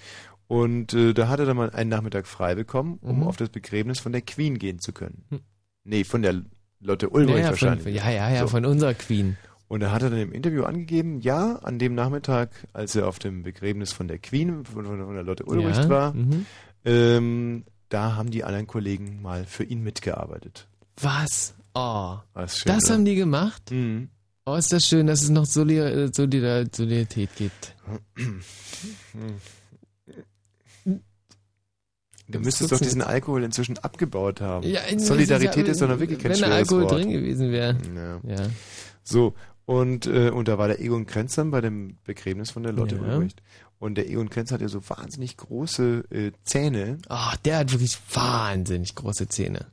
Und 0.52 0.94
äh, 0.94 1.14
da 1.14 1.30
hat 1.30 1.40
er 1.40 1.46
dann 1.46 1.56
mal 1.56 1.70
einen 1.70 1.90
Nachmittag 1.90 2.28
frei 2.28 2.56
bekommen, 2.56 3.00
um 3.02 3.20
Mhm. 3.20 3.24
auf 3.28 3.38
das 3.38 3.48
Begräbnis 3.48 4.02
von 4.02 4.12
der 4.12 4.22
Queen 4.22 4.60
gehen 4.60 4.80
zu 4.80 4.92
können. 4.92 5.24
Hm. 5.30 5.40
Nee, 5.86 6.04
von 6.04 6.22
der 6.22 6.42
Lotte 6.82 7.10
Ulbricht 7.10 7.38
ja, 7.38 7.44
ja, 7.46 7.50
wahrscheinlich. 7.52 7.84
Von, 7.84 7.94
ja, 7.94 8.10
ja, 8.10 8.30
ja, 8.30 8.46
von 8.48 8.66
unserer 8.66 8.94
Queen. 8.94 9.38
Und 9.70 9.80
da 9.80 9.94
hat 9.94 10.02
er 10.04 10.10
dann 10.10 10.20
im 10.20 10.34
Interview 10.34 10.64
angegeben, 10.64 11.22
ja, 11.22 11.56
an 11.64 11.80
dem 11.80 11.96
Nachmittag, 11.96 12.50
als 12.74 12.98
er 12.98 13.08
auf 13.08 13.18
dem 13.18 13.44
Begräbnis 13.44 13.94
von 13.94 14.10
der 14.10 14.18
Queen, 14.18 14.66
von, 14.66 14.84
von, 14.86 15.14
der 15.14 15.24
Lotte 15.24 15.46
Ulbricht 15.46 15.84
Ja, 15.84 15.90
war, 15.90 16.14
mhm. 16.14 16.46
ähm, 16.84 17.64
da 17.88 18.18
haben 18.18 18.30
die 18.30 18.44
anderen 18.44 18.68
Kollegen 18.68 19.22
mal 19.22 19.46
für 19.46 19.64
ihn 19.64 19.82
mitgearbeitet. 19.82 20.68
Was? 21.00 21.54
Oh. 21.74 22.18
Schön, 22.36 22.74
das 22.74 22.84
oder? 22.88 22.96
haben 22.96 23.06
die 23.06 23.16
gemacht? 23.16 23.72
Mhm. 23.72 24.10
Oh, 24.46 24.56
ist 24.56 24.74
das 24.74 24.84
schön, 24.84 25.08
dass 25.08 25.22
es 25.22 25.30
noch 25.30 25.46
Solidar 25.46 25.88
äh, 25.94 26.10
Solidar 26.14 26.66
Solidarität 26.70 27.30
gibt. 27.38 27.74
Du 32.32 32.40
müsstest 32.40 32.72
doch 32.72 32.80
diesen 32.80 33.02
Alkohol 33.02 33.44
inzwischen 33.44 33.78
abgebaut 33.80 34.42
haben. 34.42 34.68
Ja, 34.68 34.82
Solidarität 34.98 35.68
ist 35.68 35.82
doch 35.82 35.88
noch 35.90 36.00
wirklich 36.00 36.20
kein 36.20 36.32
Wenn 36.32 36.38
schweres 36.38 36.54
Alkohol 36.56 36.84
Wort. 36.84 36.92
drin 36.94 37.10
gewesen 37.12 37.52
wäre. 37.52 37.78
Ja. 37.96 38.36
Ja. 38.36 38.48
So, 39.04 39.34
und, 39.66 40.06
äh, 40.08 40.30
und 40.30 40.48
da 40.48 40.58
war 40.58 40.68
der 40.68 40.80
Egon 40.82 41.06
Krenz 41.06 41.36
dann 41.36 41.52
bei 41.52 41.62
dem 41.62 41.98
Begräbnis 42.04 42.52
von 42.52 42.64
der 42.64 42.74
Lotte 42.74 42.96
Ja. 42.96 43.02
Ulbricht. 43.16 43.42
Und 43.80 43.96
der 43.96 44.10
Egon 44.10 44.30
Krenz 44.30 44.52
hat 44.52 44.62
ja 44.62 44.68
so 44.68 44.82
wahnsinnig 44.90 45.38
große 45.38 46.04
äh, 46.12 46.32
Zähne. 46.44 46.98
Ach, 47.10 47.36
der 47.38 47.58
hat 47.58 47.72
wirklich 47.72 47.98
wahnsinnig 48.14 48.94
große 48.96 49.28
Zähne. 49.28 49.66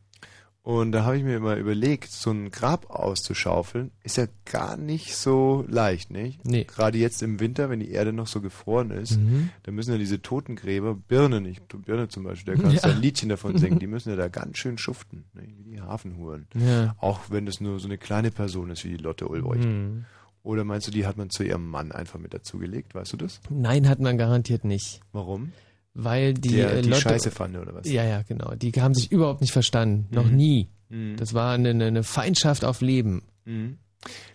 Und 0.70 0.92
da 0.92 1.04
habe 1.04 1.16
ich 1.16 1.24
mir 1.24 1.34
immer 1.34 1.56
überlegt, 1.56 2.10
so 2.10 2.30
ein 2.30 2.50
Grab 2.50 2.90
auszuschaufeln, 2.90 3.90
ist 4.02 4.18
ja 4.18 4.26
gar 4.44 4.76
nicht 4.76 5.16
so 5.16 5.64
leicht, 5.66 6.10
nicht? 6.10 6.44
Nee. 6.44 6.64
Gerade 6.64 6.98
jetzt 6.98 7.22
im 7.22 7.40
Winter, 7.40 7.70
wenn 7.70 7.80
die 7.80 7.90
Erde 7.90 8.12
noch 8.12 8.26
so 8.26 8.42
gefroren 8.42 8.90
ist, 8.90 9.18
Mhm. 9.18 9.48
da 9.62 9.72
müssen 9.72 9.92
ja 9.92 9.96
diese 9.98 10.20
Totengräber, 10.20 10.94
Birne 10.94 11.40
nicht, 11.40 11.62
Birne 11.86 12.08
zum 12.08 12.24
Beispiel, 12.24 12.54
der 12.54 12.62
kannst 12.62 12.82
Ja. 12.84 12.90
ja. 12.90 12.94
ein 12.96 13.00
Liedchen 13.00 13.30
davon 13.30 13.56
singen, 13.56 13.78
die 13.80 13.86
müssen 13.86 14.10
ja 14.10 14.16
da 14.16 14.28
ganz 14.28 14.58
schön 14.58 14.76
schuften, 14.76 15.24
nicht? 15.32 15.56
wie 15.56 15.62
die 15.70 15.80
Hafenhuren. 15.80 16.46
Ja. 16.54 16.94
Auch 17.00 17.20
wenn 17.30 17.46
das 17.46 17.62
nur 17.62 17.80
so 17.80 17.86
eine 17.88 17.96
kleine 17.96 18.30
Person 18.30 18.68
ist 18.68 18.84
wie 18.84 18.90
die 18.90 19.02
Lotte 19.02 19.26
Ulbricht. 19.26 19.64
Mhm. 19.64 20.04
Oder 20.42 20.64
meinst 20.64 20.86
du, 20.86 20.90
die 20.90 21.06
hat 21.06 21.16
man 21.16 21.30
zu 21.30 21.44
ihrem 21.44 21.66
Mann 21.66 21.92
einfach 21.92 22.18
mit 22.18 22.34
dazugelegt, 22.34 22.94
weißt 22.94 23.14
du 23.14 23.16
das? 23.16 23.40
Nein, 23.48 23.88
hat 23.88 24.00
man 24.00 24.18
garantiert 24.18 24.64
nicht. 24.64 25.00
Warum? 25.12 25.52
Weil 26.00 26.32
die, 26.34 26.50
Der 26.50 26.74
äh, 26.74 26.82
die 26.82 26.90
Lotte, 26.90 27.02
Scheißepfanne 27.02 27.60
oder 27.60 27.74
was? 27.74 27.90
Ja, 27.90 28.04
ja, 28.04 28.22
genau. 28.22 28.54
Die 28.54 28.70
haben 28.80 28.94
sich 28.94 29.10
überhaupt 29.10 29.40
nicht 29.40 29.52
verstanden. 29.52 30.06
Noch 30.14 30.26
Mhm. 30.30 30.36
nie. 30.36 30.68
Mhm. 30.90 31.16
Das 31.16 31.34
war 31.34 31.54
eine, 31.54 31.70
eine 31.70 32.04
Feindschaft 32.04 32.64
auf 32.64 32.80
Leben. 32.82 33.22
Mhm. 33.44 33.78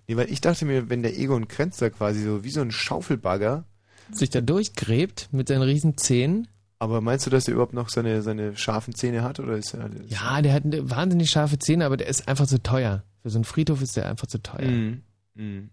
Nee, 0.07 0.18
weil 0.18 0.30
ich 0.30 0.41
dachte 0.41 0.65
mir, 0.65 0.90
wenn 0.90 1.03
der 1.03 1.18
Egon 1.18 1.48
Krenz 1.48 1.77
da 1.77 1.90
quasi 1.90 2.22
so 2.22 2.44
wie 2.44 2.49
so 2.49 2.60
ein 2.60 2.72
Schaufelbagger 2.72 3.64
Sich 4.11 4.30
da 4.30 4.41
durchgräbt 4.41 5.30
mit 5.31 5.48
seinen 5.48 5.61
riesen 5.61 5.98
Zähnen. 5.98 6.49
Aber 6.80 6.99
meinst 6.99 7.26
du, 7.26 7.30
dass 7.30 7.48
er 7.48 7.53
überhaupt 7.53 7.73
noch 7.73 7.88
seine, 7.88 8.22
seine 8.22 8.57
scharfen 8.57 8.94
Zähne 8.94 9.23
hat? 9.23 9.40
Oder 9.40 9.56
ist 9.56 9.73
er, 9.73 9.90
Ja, 10.10 10.41
der 10.41 10.52
hat 10.53 10.64
wahnsinnig 10.65 11.30
scharfe 11.30 11.57
Zähne, 11.60 11.85
aber 11.85 11.95
der 11.95 12.07
ist 12.07 12.27
einfach 12.27 12.45
zu 12.45 12.61
teuer. 12.61 13.03
Für 13.22 13.30
so 13.30 13.38
einen 13.38 13.45
Friedhof 13.45 13.81
ist 13.81 13.95
der 13.95 14.10
einfach 14.10 14.27
zu 14.27 14.40
teuer. 14.44 14.68
Mhm. 14.69 15.02
Mhm. 15.35 15.69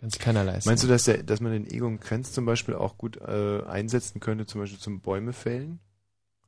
Kann 0.00 0.10
sich 0.10 0.18
keiner 0.20 0.44
leisten. 0.44 0.68
Meinst 0.70 0.82
du, 0.82 0.88
dass, 0.88 1.04
der, 1.04 1.22
dass 1.22 1.40
man 1.40 1.52
den 1.52 1.70
Egon 1.70 2.00
Krenz 2.00 2.32
zum 2.32 2.46
Beispiel 2.46 2.74
auch 2.74 2.96
gut 2.96 3.18
äh, 3.18 3.62
einsetzen 3.66 4.18
könnte, 4.20 4.46
zum 4.46 4.60
Beispiel 4.62 4.78
zum 4.80 5.00
Bäume 5.00 5.32
fällen? 5.32 5.78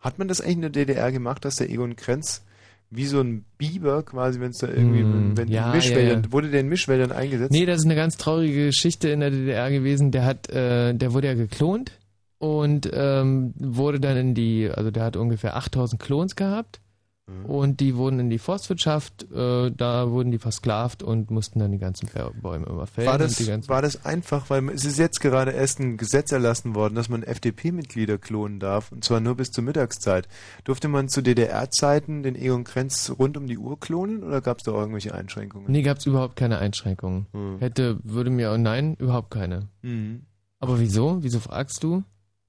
Hat 0.00 0.18
man 0.18 0.26
das 0.28 0.40
eigentlich 0.40 0.54
in 0.56 0.60
der 0.62 0.70
DDR 0.70 1.12
gemacht, 1.12 1.44
dass 1.44 1.56
der 1.56 1.70
Egon 1.70 1.94
Krenz 1.96 2.44
wie 2.90 3.06
so 3.06 3.20
ein 3.20 3.44
Biber 3.56 4.02
quasi, 4.02 4.38
wenn 4.40 4.50
es 4.50 4.58
da 4.58 4.68
irgendwie, 4.68 5.02
Mhm. 5.02 5.36
wenn 5.36 5.48
Ja, 5.48 5.72
Mischwäldern, 5.72 6.18
ja, 6.20 6.26
ja. 6.26 6.32
wurde 6.32 6.50
der 6.50 6.60
in 6.60 6.68
Mischwäldern 6.68 7.10
eingesetzt? 7.12 7.50
Nee, 7.52 7.64
das 7.64 7.78
ist 7.80 7.84
eine 7.86 7.94
ganz 7.94 8.16
traurige 8.18 8.66
Geschichte 8.66 9.08
in 9.08 9.20
der 9.20 9.30
DDR 9.30 9.70
gewesen. 9.70 10.10
Der 10.10 10.24
hat, 10.26 10.50
äh, 10.50 10.92
der 10.94 11.14
wurde 11.14 11.28
ja 11.28 11.34
geklont 11.34 11.92
und 12.38 12.90
ähm, 12.92 13.54
wurde 13.56 13.98
dann 14.00 14.16
in 14.18 14.34
die, 14.34 14.68
also 14.70 14.90
der 14.90 15.04
hat 15.04 15.16
ungefähr 15.16 15.56
8000 15.56 16.02
Klons 16.02 16.36
gehabt 16.36 16.80
Mhm. 17.26 17.46
und 17.46 17.80
die 17.80 17.94
wurden 17.94 18.18
in 18.18 18.30
die 18.30 18.38
Forstwirtschaft, 18.38 19.30
äh, 19.32 19.70
da 19.70 20.10
wurden 20.10 20.32
die 20.32 20.38
versklavt 20.38 21.04
und 21.04 21.30
mussten 21.30 21.60
dann 21.60 21.70
die 21.70 21.78
ganzen 21.78 22.08
Bäume 22.40 22.66
immer 22.66 22.86
fällen. 22.86 23.06
War 23.06 23.18
das, 23.18 23.68
war 23.68 23.80
das 23.80 24.04
einfach, 24.04 24.50
weil 24.50 24.68
es 24.70 24.84
ist 24.84 24.98
jetzt 24.98 25.20
gerade 25.20 25.52
erst 25.52 25.78
ein 25.78 25.96
Gesetz 25.96 26.32
erlassen 26.32 26.74
worden, 26.74 26.96
dass 26.96 27.08
man 27.08 27.22
FDP-Mitglieder 27.22 28.18
klonen 28.18 28.58
darf, 28.58 28.90
und 28.90 29.04
zwar 29.04 29.20
nur 29.20 29.36
bis 29.36 29.50
zur 29.50 29.62
Mittagszeit. 29.62 30.26
Durfte 30.64 30.88
man 30.88 31.08
zu 31.08 31.22
DDR-Zeiten 31.22 32.24
den 32.24 32.34
Egon 32.34 32.64
Krenz 32.64 33.12
rund 33.16 33.36
um 33.36 33.46
die 33.46 33.58
Uhr 33.58 33.78
klonen 33.78 34.24
oder 34.24 34.40
gab 34.40 34.58
es 34.58 34.64
da 34.64 34.72
irgendwelche 34.72 35.14
Einschränkungen? 35.14 35.70
Nee, 35.70 35.82
gab's 35.82 36.06
überhaupt 36.06 36.34
keine 36.34 36.58
Einschränkungen. 36.58 37.26
Hm. 37.32 37.58
Hätte, 37.60 38.00
würde 38.02 38.30
mir, 38.30 38.56
nein, 38.58 38.94
überhaupt 38.94 39.30
keine. 39.30 39.68
Mhm. 39.82 40.26
Aber 40.58 40.78
wieso? 40.80 41.22
Wieso 41.22 41.40
fragst 41.40 41.82
du? 41.82 42.04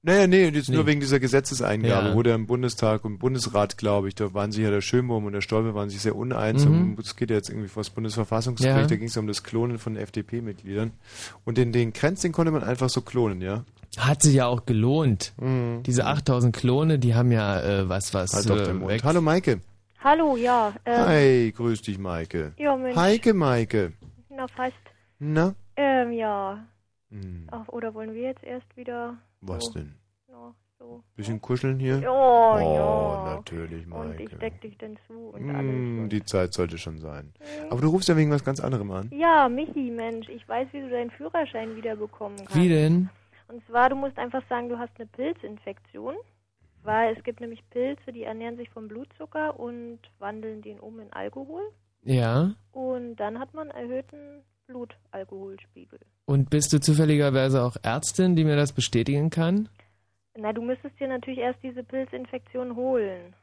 Naja, 0.06 0.26
nee, 0.26 0.48
jetzt 0.50 0.68
nur 0.68 0.82
Nee. 0.82 0.90
wegen 0.90 1.00
dieser 1.00 1.18
Gesetzeseingabe, 1.18 2.08
Ja. 2.10 2.14
wo 2.14 2.22
der 2.22 2.34
im 2.34 2.46
Bundestag 2.46 3.06
und 3.06 3.18
Bundesrat, 3.18 3.78
glaube 3.78 4.08
ich, 4.08 4.14
da 4.14 4.34
waren 4.34 4.52
sich 4.52 4.62
ja 4.62 4.70
der 4.70 4.82
Schönbaum 4.82 5.24
und 5.24 5.32
der 5.32 5.40
Stolpe 5.40 5.74
waren 5.74 5.88
sich 5.88 6.00
sehr 6.02 6.14
uneins. 6.14 6.66
Mhm. 6.66 6.90
Und 6.96 7.00
es 7.00 7.16
geht 7.16 7.30
ja 7.30 7.36
jetzt 7.36 7.48
irgendwie 7.48 7.68
vor 7.68 7.82
das 7.82 7.88
Bundesverfassungsgericht, 7.88 8.76
Ja. 8.82 8.86
da 8.86 8.96
ging 8.96 9.08
es 9.08 9.16
um 9.16 9.26
das 9.26 9.42
Klonen 9.42 9.78
von 9.78 9.96
FDP-Mitgliedern. 9.96 10.92
Und 11.44 11.56
den, 11.56 11.72
den 11.72 11.94
Krenz, 11.94 12.20
den 12.20 12.32
konnte 12.32 12.52
man 12.52 12.62
einfach 12.62 12.90
so 12.90 13.00
klonen, 13.00 13.40
ja? 13.40 13.64
Hat 13.96 14.20
sich 14.22 14.34
ja 14.34 14.46
auch 14.46 14.66
gelohnt. 14.66 15.32
Mhm. 15.40 15.82
Diese 15.84 16.04
8000 16.04 16.54
Klone, 16.54 16.98
die 16.98 17.14
haben 17.14 17.32
ja 17.32 17.60
äh, 17.62 17.88
was, 17.88 18.12
was. 18.12 18.34
Halt 18.34 18.50
äh, 18.50 18.64
den 18.64 18.76
Mund. 18.80 18.90
weg- 18.90 19.04
Hallo 19.04 19.22
Maike. 19.22 19.60
Hallo, 20.00 20.36
ja. 20.36 20.74
Ähm, 20.84 21.06
Hi, 21.06 21.52
grüß 21.56 21.80
dich 21.80 21.96
Maike. 21.98 22.52
Ja, 22.58 22.76
Mensch. 22.76 22.94
Heike 22.94 23.32
Maike. 23.32 23.92
Na, 24.28 24.46
fast. 24.48 24.74
Na? 25.18 25.54
Ähm, 25.76 26.12
ja. 26.12 26.62
Hm, 27.10 27.46
Ach, 27.50 27.68
oder 27.68 27.94
wollen 27.94 28.12
wir 28.12 28.22
jetzt 28.22 28.44
erst 28.44 28.66
wieder. 28.76 29.16
Was 29.46 29.64
so, 29.66 29.72
denn? 29.72 29.94
So. 30.78 31.02
Bisschen 31.16 31.40
kuscheln 31.40 31.78
hier? 31.78 32.02
Oh, 32.06 32.54
oh 32.56 32.58
ja. 32.58 33.36
natürlich, 33.36 33.86
Maike. 33.86 34.10
Und 34.10 34.20
ich 34.20 34.38
deck 34.38 34.60
dich 34.60 34.76
dann 34.76 34.98
zu 35.06 35.30
und 35.30 35.48
Hm, 35.48 35.98
alles. 36.00 36.08
die 36.10 36.24
Zeit 36.24 36.52
sollte 36.52 36.76
schon 36.76 36.98
sein. 36.98 37.32
Aber 37.70 37.80
du 37.80 37.88
rufst 37.88 38.08
ja 38.08 38.16
wegen 38.16 38.30
was 38.30 38.44
ganz 38.44 38.60
anderem 38.60 38.90
an. 38.90 39.08
Ja, 39.12 39.48
Michi, 39.48 39.90
Mensch, 39.90 40.28
ich 40.28 40.46
weiß, 40.48 40.68
wie 40.72 40.80
du 40.80 40.90
deinen 40.90 41.10
Führerschein 41.10 41.74
wiederbekommen 41.76 42.36
kannst. 42.38 42.54
Wie 42.56 42.68
denn? 42.68 43.08
Und 43.48 43.64
zwar, 43.66 43.88
du 43.88 43.96
musst 43.96 44.18
einfach 44.18 44.42
sagen, 44.48 44.68
du 44.68 44.78
hast 44.78 44.92
eine 44.98 45.06
Pilzinfektion. 45.06 46.16
Weil 46.82 47.16
es 47.16 47.24
gibt 47.24 47.40
nämlich 47.40 47.62
Pilze, 47.70 48.12
die 48.12 48.24
ernähren 48.24 48.58
sich 48.58 48.68
vom 48.68 48.88
Blutzucker 48.88 49.58
und 49.58 50.00
wandeln 50.18 50.60
den 50.60 50.78
um 50.78 51.00
in 51.00 51.10
Alkohol. 51.14 51.62
Ja. 52.02 52.50
Und 52.72 53.16
dann 53.16 53.38
hat 53.38 53.54
man 53.54 53.70
erhöhten 53.70 54.42
Blutalkoholspiegel. 54.66 55.98
Und 56.26 56.50
bist 56.50 56.72
du 56.72 56.80
zufälligerweise 56.80 57.62
auch 57.62 57.76
Ärztin, 57.82 58.34
die 58.36 58.44
mir 58.44 58.56
das 58.56 58.72
bestätigen 58.72 59.30
kann? 59.30 59.68
Na, 60.36 60.52
du 60.52 60.62
müsstest 60.62 60.98
dir 60.98 61.08
natürlich 61.08 61.38
erst 61.38 61.62
diese 61.62 61.82
Pilzinfektion 61.82 62.74
holen. 62.76 63.34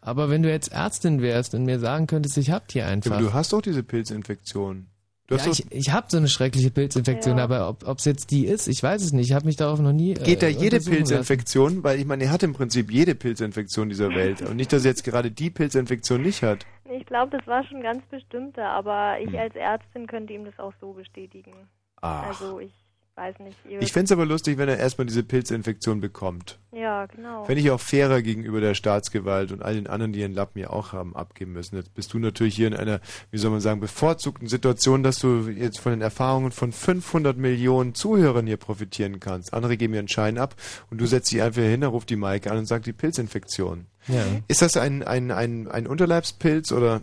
Aber 0.00 0.30
wenn 0.30 0.42
du 0.42 0.50
jetzt 0.50 0.72
Ärztin 0.72 1.20
wärst 1.20 1.54
und 1.54 1.64
mir 1.64 1.80
sagen 1.80 2.06
könntest, 2.06 2.38
ich 2.38 2.50
hab 2.50 2.68
die 2.68 2.78
Ja, 2.78 2.86
einfach. 2.86 3.12
aber 3.16 3.20
du 3.22 3.32
hast 3.32 3.52
doch 3.52 3.60
diese 3.60 3.82
Pilzinfektion. 3.82 4.86
Du 5.26 5.34
hast 5.34 5.44
ja, 5.44 5.52
ich, 5.52 5.66
ich 5.70 5.92
habe 5.92 6.06
so 6.08 6.16
eine 6.16 6.28
schreckliche 6.28 6.70
Pilzinfektion, 6.70 7.36
Ja. 7.36 7.44
aber 7.44 7.68
ob 7.68 7.98
es 7.98 8.06
jetzt 8.06 8.30
die 8.30 8.46
ist, 8.46 8.66
ich 8.66 8.82
weiß 8.82 9.02
es 9.02 9.12
nicht. 9.12 9.26
Ich 9.28 9.34
habe 9.34 9.44
mich 9.44 9.56
darauf 9.56 9.78
noch 9.80 9.92
nie. 9.92 10.14
geht 10.14 10.40
da 10.40 10.46
äh, 10.46 10.50
jede 10.50 10.76
untersuchen 10.76 10.92
lassen. 11.00 11.04
Pilzinfektion, 11.08 11.84
weil 11.84 11.98
ich 11.98 12.06
meine, 12.06 12.24
er 12.24 12.30
hat 12.30 12.42
im 12.44 12.54
Prinzip 12.54 12.90
jede 12.90 13.14
Pilzinfektion 13.14 13.90
dieser 13.90 14.08
Welt. 14.14 14.40
Und 14.40 14.56
nicht, 14.56 14.72
dass 14.72 14.84
er 14.86 14.92
jetzt 14.92 15.04
gerade 15.04 15.30
die 15.30 15.50
Pilzinfektion 15.50 16.22
nicht 16.22 16.42
hat. 16.42 16.64
Ich 16.98 17.04
glaube, 17.04 17.36
das 17.36 17.46
war 17.46 17.62
schon 17.66 17.82
ganz 17.82 18.02
bestimmte, 18.06 18.62
aber 18.64 19.16
Hm. 19.18 19.28
ich 19.28 19.38
als 19.38 19.54
Ärztin 19.54 20.06
könnte 20.06 20.32
ihm 20.32 20.46
das 20.46 20.58
auch 20.58 20.72
so 20.80 20.92
bestätigen. 20.94 21.52
Ach. 22.00 22.26
Also 22.28 22.60
ich 22.60 22.72
weiß 23.18 23.38
nicht. 23.40 23.58
Ich 23.80 23.92
fände 23.92 24.04
es 24.04 24.12
aber 24.12 24.24
lustig, 24.24 24.56
wenn 24.58 24.68
er 24.68 24.78
erstmal 24.78 25.06
diese 25.06 25.22
Pilzinfektion 25.22 26.00
bekommt. 26.00 26.58
Ja, 26.72 27.06
genau. 27.06 27.44
Fände 27.44 27.60
ich 27.60 27.70
auch 27.70 27.80
fairer 27.80 28.22
gegenüber 28.22 28.60
der 28.60 28.74
Staatsgewalt 28.74 29.52
und 29.52 29.62
all 29.62 29.74
den 29.74 29.86
anderen, 29.86 30.12
die 30.12 30.20
ihren 30.20 30.32
Lappen 30.32 30.60
ja 30.60 30.70
auch 30.70 30.92
haben 30.92 31.16
abgeben 31.16 31.52
müssen. 31.52 31.76
Jetzt 31.76 31.94
bist 31.94 32.12
du 32.12 32.18
natürlich 32.18 32.54
hier 32.54 32.68
in 32.68 32.74
einer, 32.74 33.00
wie 33.30 33.38
soll 33.38 33.50
man 33.50 33.60
sagen, 33.60 33.80
bevorzugten 33.80 34.48
Situation, 34.48 35.02
dass 35.02 35.18
du 35.18 35.48
jetzt 35.48 35.80
von 35.80 35.92
den 35.92 36.00
Erfahrungen 36.00 36.52
von 36.52 36.72
500 36.72 37.36
Millionen 37.36 37.94
Zuhörern 37.94 38.46
hier 38.46 38.56
profitieren 38.56 39.20
kannst. 39.20 39.52
Andere 39.52 39.76
geben 39.76 39.94
ihren 39.94 40.08
Schein 40.08 40.38
ab 40.38 40.54
und 40.90 41.00
du 41.00 41.06
setzt 41.06 41.32
dich 41.32 41.42
einfach 41.42 41.62
hin, 41.62 41.82
ruft 41.82 42.10
die 42.10 42.16
Maike 42.16 42.50
an 42.50 42.58
und 42.58 42.66
sagt 42.66 42.86
die 42.86 42.92
Pilzinfektion. 42.92 43.86
Ja. 44.06 44.24
Ist 44.46 44.62
das 44.62 44.76
ein, 44.76 45.02
ein, 45.02 45.30
ein, 45.30 45.68
ein 45.68 45.86
Unterleibspilz 45.86 46.72
oder? 46.72 47.02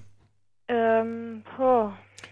Ähm, 0.67 1.24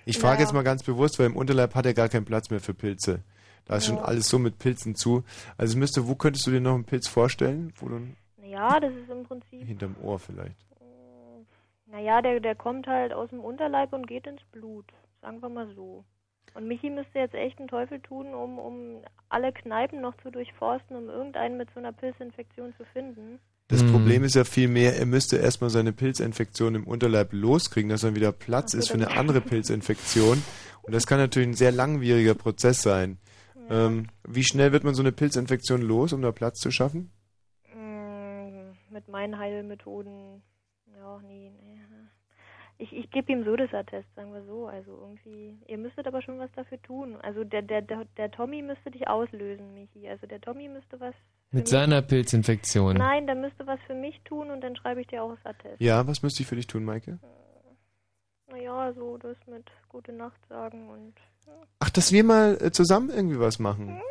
Ich 0.05 0.17
frage 0.17 0.35
Ja. 0.38 0.41
jetzt 0.41 0.53
mal 0.53 0.63
ganz 0.63 0.84
bewusst, 0.84 1.19
weil 1.19 1.27
im 1.27 1.35
Unterleib 1.38 1.75
hat 1.75 1.85
er 1.85 1.93
gar 1.93 2.09
keinen 2.09 2.25
Platz 2.25 2.49
mehr 2.49 2.59
für 2.59 2.73
Pilze. 2.73 3.21
Da 3.65 3.77
ist 3.77 3.85
schon 3.85 3.97
Ja. 3.97 4.03
alles 4.03 4.27
so 4.27 4.38
mit 4.39 4.59
Pilzen 4.59 4.95
zu. 4.95 5.23
Also 5.57 5.77
müsste, 5.77 6.07
wo 6.07 6.15
könntest 6.15 6.45
du 6.47 6.51
dir 6.51 6.59
noch 6.61 6.73
einen 6.75 6.84
Pilz 6.84 7.07
vorstellen? 7.07 7.71
Wo 7.77 7.88
du, 7.88 8.01
ja, 8.43 8.80
das 8.80 8.93
ist 8.93 9.09
im 9.09 9.23
Prinzip, 9.23 9.65
hinterm 9.65 9.95
Ohr 10.01 10.19
vielleicht. 10.19 10.57
naja, 11.85 12.21
der, 12.21 12.39
der 12.39 12.55
kommt 12.55 12.88
halt 12.88 13.13
aus 13.13 13.30
dem 13.30 13.39
Unterleib 13.39 13.93
und 13.93 14.07
geht 14.07 14.25
ins 14.27 14.41
Blut. 14.51 14.85
Sagen 15.21 15.41
wir 15.41 15.49
mal 15.49 15.67
so. 15.75 16.03
Und 16.55 16.67
Michi 16.67 16.89
müsste 16.89 17.19
jetzt 17.19 17.35
echt 17.35 17.59
einen 17.59 17.67
Teufel 17.67 17.99
tun, 17.99 18.34
um, 18.34 18.59
um 18.59 19.01
alle 19.30 19.51
Kneipen 19.53 20.01
noch 20.01 20.15
zu 20.17 20.30
durchforsten, 20.31 20.95
um 20.95 21.09
irgendeinen 21.09 21.57
mit 21.57 21.69
so 21.73 21.80
einer 21.80 21.91
Pilzinfektion 21.93 22.73
zu 22.77 22.84
finden. 22.85 23.39
Das 23.74 23.82
Hm. 23.82 23.90
Problem 23.90 24.24
ist 24.24 24.36
ja 24.36 24.44
vielmehr, 24.44 25.00
er 25.00 25.08
müsste 25.08 25.38
erstmal 25.38 25.72
seine 25.72 25.94
Pilzinfektion 25.94 26.76
im 26.76 26.84
Unterleib 26.86 27.30
loskriegen, 27.34 27.90
dass 27.90 28.02
dann 28.02 28.14
wieder 28.14 28.32
Platz 28.32 28.76
ist 28.76 28.90
für 28.90 28.94
eine 28.94 29.18
andere 29.18 29.41
Pilzinfektion. 29.41 30.44
Und 30.84 30.94
das 30.94 31.08
kann 31.08 31.18
natürlich 31.18 31.48
ein 31.48 31.54
sehr 31.56 31.72
langwieriger 31.72 32.36
Prozess 32.36 32.84
sein. 32.84 33.18
Ähm, 33.72 34.10
wie 34.28 34.44
schnell 34.44 34.74
wird 34.74 34.84
man 34.84 34.94
so 34.94 35.02
eine 35.02 35.12
Pilzinfektion 35.12 35.82
los, 35.82 36.14
um 36.14 36.22
da 36.22 36.32
Platz 36.32 36.60
zu 36.60 36.70
schaffen? 36.70 37.12
Mm, 37.76 38.94
mit 38.94 39.08
meinen 39.08 39.40
Heilmethoden, 39.40 40.44
ja, 40.95 41.20
nee, 41.28 41.50
nee. 41.50 41.80
Ich, 42.78 42.91
ich 42.91 43.10
gebe 43.12 43.32
ihm 43.32 43.44
so 43.44 43.56
das 43.56 43.74
Attest, 43.74 44.08
sagen 44.16 44.34
wir 44.34 44.44
so. 44.45 44.68
Also 44.68 44.91
irgendwie, 44.91 45.58
ihr 45.68 45.78
müsstet 45.78 46.08
aber 46.08 46.22
schon 46.22 46.40
was 46.40 46.52
dafür 46.54 46.82
tun. 46.82 47.18
Also 47.22 47.44
der, 47.44 47.62
der, 47.62 47.82
der, 47.82 48.06
der 48.18 48.32
Tommy 48.32 48.62
müsste 48.62 48.91
dich 48.91 49.08
auslösen, 49.08 49.74
Michi. 49.74 50.08
Also 50.10 50.28
der 50.28 50.41
Tommy 50.41 50.68
müsste 50.68 51.00
was 51.00 51.14
Mit 51.52 51.68
seiner 51.68 52.02
Pilzinfektion. 52.02 52.98
Nein, 52.98 53.28
der 53.28 53.36
müsste 53.36 53.66
was 53.68 53.80
für 53.88 53.94
mich 53.94 54.20
tun 54.26 54.50
und 54.50 54.62
dann 54.62 54.76
schreibe 54.76 55.02
ich 55.02 55.08
dir 55.08 55.24
auch 55.24 55.36
das 55.36 55.45
Attest. 55.45 55.82
Ja, 55.82 56.06
was 56.08 56.24
müsste 56.24 56.44
ich 56.44 56.50
für 56.50 56.56
dich 56.56 56.68
tun, 56.68 56.84
Maike? 56.84 57.20
Naja, 58.48 58.94
so 58.94 59.18
das 59.18 59.38
mit 59.48 59.70
Gute 59.90 60.14
Nacht 60.14 60.40
sagen 60.50 60.90
und 60.90 61.14
Ach, 61.80 61.90
dass 61.90 62.12
wir 62.12 62.24
mal 62.24 62.58
äh, 62.62 62.72
zusammen 62.72 63.10
irgendwie 63.10 63.40
was 63.40 63.60
machen. 63.60 64.02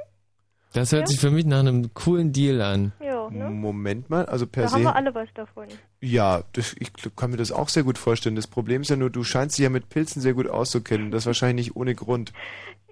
Das 0.74 0.92
hört 0.92 1.08
sich 1.08 1.20
für 1.20 1.30
mich 1.30 1.44
nach 1.44 1.60
einem 1.60 1.92
coolen 1.94 2.32
Deal 2.32 2.60
an. 2.62 2.92
ja, 3.00 3.28
ne? 3.30 3.50
Moment 3.50 4.08
mal, 4.10 4.24
also 4.26 4.46
per 4.46 4.64
Da 4.64 4.72
haben 4.72 4.82
wir 4.82 4.88
se. 4.88 4.94
alle 4.96 5.14
was 5.14 5.28
davon. 5.34 5.66
Ja, 6.00 6.42
das, 6.54 6.74
ich 6.78 6.90
kann 7.16 7.30
mir 7.30 7.36
das 7.36 7.52
auch 7.52 7.68
sehr 7.68 7.82
gut 7.82 7.98
vorstellen. 7.98 8.36
Das 8.36 8.46
Problem 8.46 8.82
ist 8.82 8.88
ja 8.90 8.96
nur, 8.96 9.10
du 9.10 9.22
scheinst 9.22 9.58
dich 9.58 9.64
ja 9.64 9.70
mit 9.70 9.88
Pilzen 9.90 10.22
sehr 10.22 10.34
gut 10.34 10.48
auszukennen. 10.48 11.10
Das 11.10 11.26
wahrscheinlich 11.26 11.66
nicht 11.68 11.76
ohne 11.76 11.94
Grund. 11.94 12.32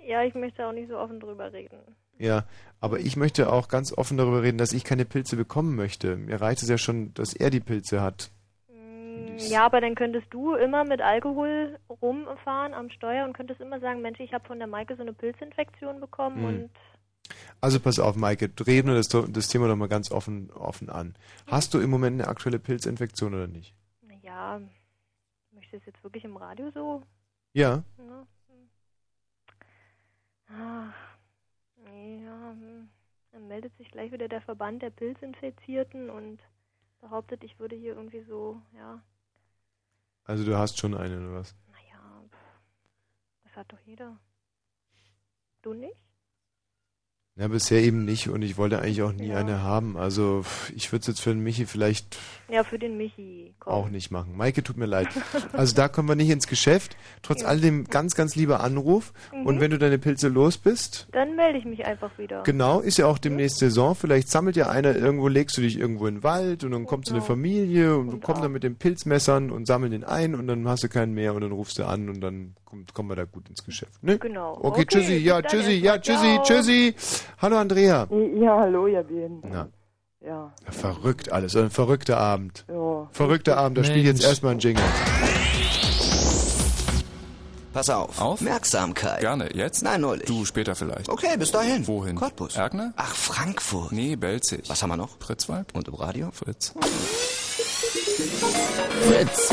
Ja, 0.07 0.23
ich 0.25 0.35
möchte 0.35 0.67
auch 0.67 0.73
nicht 0.73 0.89
so 0.91 0.99
offen 0.99 1.21
drüber 1.21 1.53
reden. 1.53 1.79
Ja, 2.19 2.45
aber 2.81 2.99
ich 3.01 3.17
möchte 3.17 3.51
auch 3.51 3.69
ganz 3.69 3.97
offen 3.97 4.19
darüber 4.19 4.43
reden, 4.43 4.59
dass 4.59 4.73
ich 4.75 4.85
keine 4.85 5.07
Pilze 5.07 5.37
bekommen 5.37 5.75
möchte. 5.75 6.17
Mir 6.17 6.41
reicht 6.41 6.63
es 6.63 6.69
ja 6.69 6.77
schon, 6.77 7.15
dass 7.15 7.33
er 7.33 7.49
die 7.49 7.61
Pilze 7.61 8.03
hat. 8.03 8.31
Ja, 9.49 9.65
aber 9.65 9.81
dann 9.81 9.95
könntest 9.95 10.27
du 10.31 10.55
immer 10.55 10.85
mit 10.85 11.01
Alkohol 11.01 11.79
rumfahren 12.03 12.75
am 12.75 12.91
Steuer 12.91 13.25
und 13.25 13.33
könntest 13.33 13.61
immer 13.63 13.81
sagen, 13.81 14.03
Mensch, 14.03 14.21
ich 14.21 14.35
habe 14.35 14.47
von 14.47 14.59
der 14.59 14.67
Maike 14.69 14.97
so 14.97 15.03
eine 15.03 15.15
Pilzinfektion 15.15 15.99
bekommen 16.01 16.37
Hm. 16.37 16.45
und 16.45 16.71
Also 17.61 17.81
pass 17.81 17.99
auf, 17.99 18.17
Maike, 18.17 18.51
reden 18.67 18.89
wir 18.89 18.95
das, 18.95 19.09
das 19.09 19.49
Thema 19.49 19.69
doch 19.69 19.77
mal 19.77 19.89
ganz 19.89 20.11
offen, 20.11 20.51
offen 20.53 20.89
an. 20.91 21.15
Hast 21.47 21.75
du 21.75 21.81
im 21.81 21.91
Moment 21.91 22.21
eine 22.21 22.29
aktuelle 22.29 22.59
Pilzinfektion 22.59 23.35
oder 23.35 23.47
nicht? 23.47 23.75
ja, 24.23 24.61
möchtest 25.53 25.73
du 25.73 25.77
es 25.79 25.87
jetzt 25.87 26.05
wirklich 26.05 26.25
im 26.25 26.37
Radio 26.37 26.71
so? 26.71 27.03
Ja. 27.53 27.83
Ach, 30.49 30.95
nee, 31.85 32.25
ja, 32.25 32.51
hm. 32.51 32.89
dann 33.33 33.49
meldet 33.49 33.77
sich 33.77 33.91
gleich 33.91 34.13
wieder 34.13 34.29
der 34.29 34.41
Verband 34.41 34.83
der 34.83 34.91
Pilzinfizierten 34.91 36.11
und 36.11 36.41
behauptet, 37.01 37.43
ich 37.45 37.59
würde 37.59 37.77
hier 37.77 37.95
irgendwie 37.95 38.23
so, 38.23 38.61
ja, 38.75 39.03
Also 40.25 40.45
du 40.45 40.57
hast 40.57 40.79
schon 40.79 40.95
eine 40.95 41.19
oder 41.19 41.35
was? 41.41 41.55
das 43.45 43.57
hat 43.57 43.73
doch 43.73 43.81
jeder. 43.85 44.17
Du 45.63 45.75
nicht? 45.75 46.10
Ja, 47.41 47.49
bisher 47.49 47.83
eben 47.83 48.05
nicht 48.05 48.29
und 48.29 48.43
ich 48.43 48.59
wollte 48.59 48.81
eigentlich 48.81 49.01
auch 49.01 49.13
nie 49.13 49.33
eine 49.33 49.63
haben. 49.63 49.97
Also 49.97 50.45
ich 50.77 50.93
würde 50.93 51.01
es 51.01 51.07
jetzt 51.07 51.23
für 51.23 51.31
den 51.31 51.43
Michi 51.43 51.65
vielleicht 51.65 52.19
Ja, 52.51 52.65
für 52.65 52.79
den 52.79 52.99
Michi. 52.99 53.55
Komm. 53.61 53.73
auch 53.73 53.89
nicht 53.89 54.11
machen. 54.11 54.37
Maike, 54.37 54.63
tut 54.63 54.77
mir 54.77 54.85
leid. 54.85 55.09
Also 55.55 55.75
da 55.75 55.89
kommen 55.89 56.07
wir 56.07 56.17
nicht 56.17 56.29
ins 56.29 56.47
Geschäft. 56.47 56.99
Trotz 57.23 57.43
alledem 57.43 57.85
ganz, 57.85 58.15
ganz 58.15 58.37
lieber 58.37 58.61
Anruf. 58.61 59.15
Mhm. 59.33 59.47
Und 59.47 59.61
wenn 59.61 59.71
du 59.71 59.79
deine 59.79 59.99
Pilze 59.99 60.29
los 60.29 60.59
bist, 60.59 61.09
Dann 61.13 61.35
melde 61.35 61.59
ich 61.59 61.65
mich 61.65 61.87
einfach 61.87 62.11
wieder. 62.19 62.43
Genau, 62.43 62.81
ist 62.81 62.99
ja 62.99 63.07
auch 63.07 63.17
demnächst 63.19 63.59
Saison. 63.59 63.95
Vielleicht 63.95 64.29
sammelt 64.29 64.57
ja 64.57 64.69
einer 64.69 64.95
irgendwo, 64.95 65.29
legst 65.29 65.57
du 65.57 65.63
dich 65.63 65.79
irgendwo 65.79 66.07
in 66.09 66.17
den 66.17 66.23
Wald 66.23 66.63
und 66.63 66.73
dann 66.73 66.85
kommt 66.85 67.07
so 67.07 67.15
eine 67.15 67.23
Familie 67.23 67.97
und, 67.97 68.11
und 68.11 68.23
kommt 68.23 68.45
dann 68.45 68.53
mit 68.53 68.65
den 68.65 68.77
Pilzmessern 68.77 69.51
und 69.51 69.67
sammeln 69.67 69.93
den 69.93 70.05
ein 70.05 70.35
und 70.35 70.47
dann 70.47 70.69
hast 70.69 70.85
du 70.85 70.91
keinen 70.91 71.15
mehr 71.15 71.35
und 71.35 71.41
dann 71.41 71.53
rufst 71.53 71.79
du 71.79 71.87
an 71.87 72.11
und 72.11 72.21
dann 72.21 72.55
kommt, 72.71 72.95
kommen 72.95 73.09
wir 73.11 73.17
da 73.17 73.25
gut 73.25 73.49
ins 73.49 73.65
Geschäft. 73.65 74.03
Ne? 74.03 74.19
Genau. 74.19 74.53
Okay, 74.55 74.67
Okay, 74.69 74.85
tschüssi, 74.87 75.17
ja, 75.19 75.43
tschüssi, 75.43 75.73
ja, 75.73 75.99
tschüssi, 75.99 76.35
Ciao. 76.37 76.45
tschüssi. 76.45 76.95
Hallo 77.43 77.57
Andrea. 77.59 78.07
Ja, 78.41 78.59
hallo, 78.61 78.87
ja, 78.87 79.03
bien. 79.03 79.43
Na, 79.43 79.69
Ja. 80.25 80.53
ja, 80.65 80.73
verrückt 80.73 81.33
alles, 81.33 81.57
ein 81.57 81.71
verrückter 81.71 82.19
Abend. 82.19 82.65
Ja. 82.69 83.09
Verrückter 83.13 83.57
Abend, 83.57 83.79
da 83.79 83.85
spielt 83.85 84.07
jetzt 84.07 84.23
erstmal 84.25 84.53
ein 84.53 84.59
Jingle. 84.61 84.85
Pass 87.73 87.89
auf. 87.89 88.21
Aufmerksamkeit. 88.21 89.21
Gerne, 89.21 89.49
jetzt? 89.55 89.83
Nein, 89.85 90.01
neulich. 90.01 90.27
Du 90.27 90.45
später 90.45 90.75
vielleicht. 90.75 91.09
Okay, 91.09 91.37
bis 91.39 91.53
dahin. 91.53 91.87
Wohin? 91.87 92.17
Cottbus. 92.17 92.57
Erkner? 92.57 92.93
Ach, 92.97 93.15
Frankfurt. 93.15 93.93
Nee, 93.93 94.17
Belzig. 94.17 94.69
Was 94.69 94.83
haben 94.83 94.91
wir 94.91 94.97
noch? 94.97 95.19
Pritzwalk? 95.21 95.69
Und 95.75 95.87
im 95.87 95.95
Radio? 95.95 96.31
Fritz. 96.33 96.75
Fritz. 99.03 99.53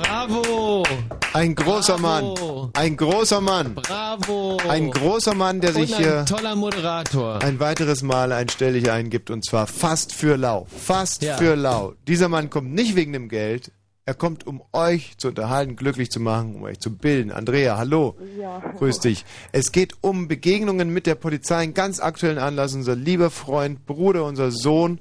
Bravo! 0.00 0.82
Ein 1.32 1.54
großer 1.54 1.96
Bravo. 1.96 2.64
Mann. 2.66 2.70
Ein 2.74 2.98
großer 2.98 3.40
Mann. 3.40 3.74
Bravo! 3.74 4.58
Ein 4.68 4.90
großer 4.90 5.34
Mann, 5.34 5.62
der 5.62 5.72
sich 5.72 5.94
ein 5.96 6.02
hier 6.02 6.24
toller 6.26 6.54
Moderator. 6.54 7.42
ein 7.42 7.58
weiteres 7.60 8.02
Mal 8.02 8.30
ein 8.32 8.50
Stellig 8.50 8.90
eingibt 8.90 9.30
und 9.30 9.42
zwar 9.46 9.66
fast 9.66 10.12
für 10.14 10.36
lau. 10.36 10.66
Fast 10.68 11.22
Ja. 11.22 11.38
für 11.38 11.54
lau. 11.54 11.94
Dieser 12.06 12.28
Mann 12.28 12.50
kommt 12.50 12.74
nicht 12.74 12.94
wegen 12.94 13.14
dem 13.14 13.30
Geld, 13.30 13.72
Er 14.08 14.14
kommt, 14.14 14.46
um 14.46 14.62
euch 14.72 15.18
zu 15.18 15.26
unterhalten, 15.28 15.74
glücklich 15.74 16.12
zu 16.12 16.20
machen, 16.20 16.54
um 16.54 16.62
euch 16.62 16.78
zu 16.78 16.94
bilden. 16.96 17.32
Andrea, 17.32 17.76
hallo. 17.76 18.16
Ja. 18.38 18.60
Grüß 18.78 19.00
dich. 19.00 19.24
Es 19.50 19.72
geht 19.72 19.94
um 20.00 20.28
Begegnungen 20.28 20.90
mit 20.90 21.06
der 21.08 21.16
Polizei. 21.16 21.56
Einen 21.56 21.74
ganz 21.74 21.98
aktuellen 21.98 22.38
Anlass. 22.38 22.72
Unser 22.74 22.94
lieber 22.94 23.30
Freund, 23.30 23.84
Bruder, 23.84 24.24
unser 24.24 24.52
Sohn. 24.52 25.00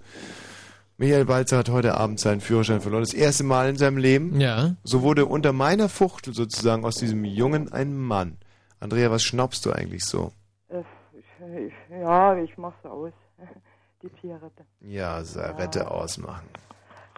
Michael 0.97 1.25
Balzer 1.25 1.57
hat 1.57 1.69
heute 1.69 1.95
Abend 1.95 2.19
seinen 2.19 2.39
Führerschein 2.39 2.79
verloren. 2.79 3.03
Das 3.03 3.13
erste 3.13 3.43
Mal 3.43 3.69
in 3.69 3.75
seinem 3.75 3.97
Leben. 3.97 4.39
Ja. 4.39 4.75
So 4.83 5.01
wurde 5.01 5.25
unter 5.25 5.51
meiner 5.51 5.89
Fuchtel 5.89 6.33
sozusagen 6.33 6.85
aus 6.85 6.95
diesem 6.95 7.25
Jungen 7.25 7.71
ein 7.71 7.97
Mann. 7.97 8.37
Andrea, 8.79 9.11
was 9.11 9.23
schnappst 9.23 9.65
du 9.65 9.71
eigentlich 9.71 10.05
so? 10.05 10.31
Äh, 10.69 10.83
ich, 11.17 11.73
ja, 11.89 12.37
ich 12.37 12.57
mach's 12.57 12.85
aus. 12.85 13.11
Die 14.01 14.09
Zigarette. 14.21 14.63
Ja, 14.81 15.23
Sarette 15.23 15.89
ausmachen. 15.91 16.47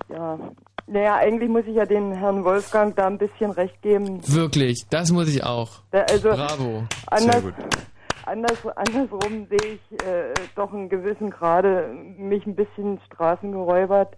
Ja. 0.09 0.39
Naja, 0.87 1.15
eigentlich 1.17 1.49
muss 1.49 1.65
ich 1.67 1.75
ja 1.75 1.85
den 1.85 2.13
Herrn 2.13 2.45
Wolfgang 2.45 2.95
da 2.95 3.07
ein 3.07 3.17
bisschen 3.17 3.51
recht 3.51 3.81
geben. 3.81 4.21
Wirklich, 4.25 4.85
das 4.89 5.11
muss 5.11 5.27
ich 5.27 5.43
auch. 5.43 5.81
Der, 5.91 6.09
also 6.09 6.29
Bravo. 6.29 6.85
Anders, 7.07 7.43
anders, 8.27 8.65
andersrum 8.75 9.47
sehe 9.49 9.75
ich 9.75 10.05
äh, 10.05 10.33
doch 10.55 10.73
in 10.73 10.89
gewissen 10.89 11.29
Grade 11.29 11.87
mich 12.17 12.45
ein 12.45 12.55
bisschen 12.55 12.99
Straßen 13.07 13.51
geräubert. 13.51 14.15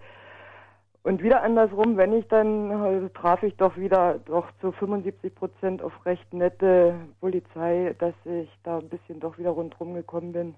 Und 1.03 1.23
wieder 1.23 1.43
andersrum, 1.43 1.95
wenn 1.95 2.13
ich 2.13 2.27
dann, 2.27 2.71
also 2.71 3.07
traf 3.09 3.41
ich 3.43 3.55
doch 3.55 3.77
wieder 3.77 4.19
doch 4.25 4.45
zu 4.59 4.71
75 4.73 5.33
Prozent 5.33 5.81
auf 5.81 6.05
recht 6.05 6.33
nette 6.33 6.93
Polizei, 7.21 7.95
dass 7.99 8.13
ich 8.25 8.49
da 8.63 8.79
ein 8.79 8.89
bisschen 8.89 9.19
doch 9.19 9.37
wieder 9.37 9.51
rundherum 9.51 9.93
gekommen 9.93 10.33
bin. 10.33 10.55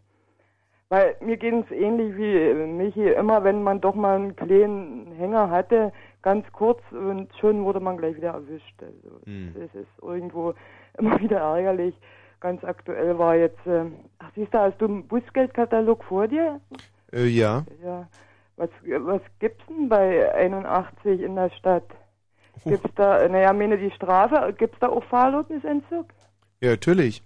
Weil 0.89 1.15
mir 1.21 1.37
ging 1.37 1.63
es 1.63 1.71
ähnlich 1.71 2.17
wie 2.17 2.35
äh, 2.35 2.53
Michi, 2.67 3.07
immer 3.07 3.43
wenn 3.43 3.63
man 3.63 3.79
doch 3.79 3.95
mal 3.95 4.15
einen 4.15 4.35
kleinen 4.35 5.11
Hänger 5.13 5.49
hatte, 5.49 5.93
ganz 6.21 6.45
kurz 6.51 6.81
und 6.91 7.29
schon 7.39 7.63
wurde 7.63 7.79
man 7.79 7.97
gleich 7.97 8.17
wieder 8.17 8.31
erwischt. 8.31 8.75
Also 8.81 9.21
Hm. 9.25 9.53
das 9.53 9.73
ist 9.73 10.03
irgendwo 10.03 10.53
immer 10.97 11.19
wieder 11.19 11.39
ärgerlich. 11.39 11.95
Ganz 12.41 12.63
aktuell 12.63 13.17
war 13.19 13.35
jetzt, 13.35 13.65
äh, 13.67 13.85
ach 14.19 14.31
siehst 14.35 14.53
du, 14.53 14.57
hast 14.57 14.81
du 14.81 14.85
einen 14.85 15.07
Bußgeldkatalog 15.07 16.03
vor 16.03 16.27
dir? 16.27 16.59
Äh, 17.13 17.27
ja. 17.27 17.63
Ja. 17.83 18.07
Was, 18.57 18.69
was 18.83 19.21
gibt's 19.39 19.63
denn 19.67 19.87
bei 19.89 20.33
81 20.33 21.21
in 21.21 21.35
der 21.35 21.51
Stadt? 21.51 21.85
Gibt's 22.65 22.89
da, 22.95 23.27
naja, 23.27 23.53
meine 23.53 23.77
die 23.77 23.91
Strafe, 23.91 24.53
gibt's 24.57 24.77
da 24.79 24.89
auch 24.89 25.03
Fahrerlaubnisentzug? 25.05 26.07
Ja, 26.61 26.71
natürlich. 26.71 27.23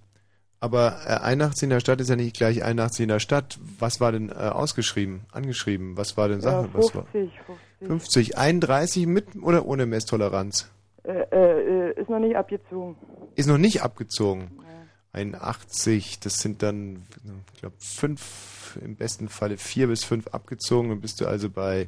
Aber 0.60 0.98
äh, 1.06 1.14
81 1.24 1.64
in 1.64 1.70
der 1.70 1.80
Stadt 1.80 2.02
ist 2.02 2.10
ja 2.10 2.16
nicht 2.16 2.36
gleich 2.36 2.64
81 2.64 3.04
in 3.04 3.10
der 3.10 3.20
Stadt. 3.20 3.58
Was 3.80 4.00
war 4.02 4.12
denn 4.12 4.30
äh, 4.30 4.34
ausgeschrieben, 4.34 5.26
angeschrieben? 5.32 5.98
Was 5.98 6.18
war 6.18 6.28
denn 6.28 6.40
Ja, 6.40 6.64
Sache? 6.64 6.70
Was 6.74 6.96
war? 6.96 7.06
50, 7.06 7.40
50. 7.80 7.88
50, 7.88 8.38
31 8.38 9.08
mit 9.08 9.28
oder 9.42 9.66
ohne 9.66 9.86
Messtoleranz? 9.86 10.72
Äh, 11.04 11.26
äh, 11.32 12.02
ist 12.02 12.10
noch 12.10 12.20
nicht 12.20 12.36
abgezogen. 12.36 12.96
Ist 13.36 13.48
noch 13.48 13.58
nicht 13.58 13.84
abgezogen. 13.84 14.52
81, 15.16 16.20
das 16.20 16.40
sind 16.40 16.62
dann, 16.62 17.06
ich 17.54 17.62
glaube, 17.62 17.76
fünf, 17.80 18.78
im 18.84 18.96
besten 18.96 19.30
Falle 19.30 19.58
vier 19.58 19.88
bis 19.88 20.04
fünf 20.04 20.28
abgezogen. 20.28 20.90
Dann 20.90 21.02
bist 21.02 21.22
du 21.22 21.28
also 21.28 21.50
bei 21.50 21.88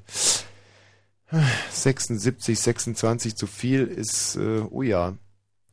76, 1.69 2.59
26 2.59 3.35
zu 3.35 3.47
viel 3.47 3.85
ist, 3.85 4.37
äh, 4.37 4.61
oh 4.71 4.81
ja, 4.81 5.13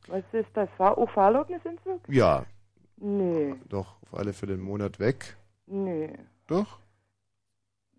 Was 0.09 0.24
ist 0.32 0.48
das? 0.55 0.68
Fahr 0.76 0.98
oh, 0.98 1.06
Fahrerlaubnisentzug? 1.06 2.01
ja, 2.09 2.44
Nee, 2.97 3.55
doch, 3.68 3.97
auf 4.02 4.14
alle 4.18 4.32
Fälle 4.32 4.55
einen 4.55 4.62
Monat 4.62 4.98
weg. 4.98 5.36
nee. 5.66 6.12
Doch? 6.47 6.78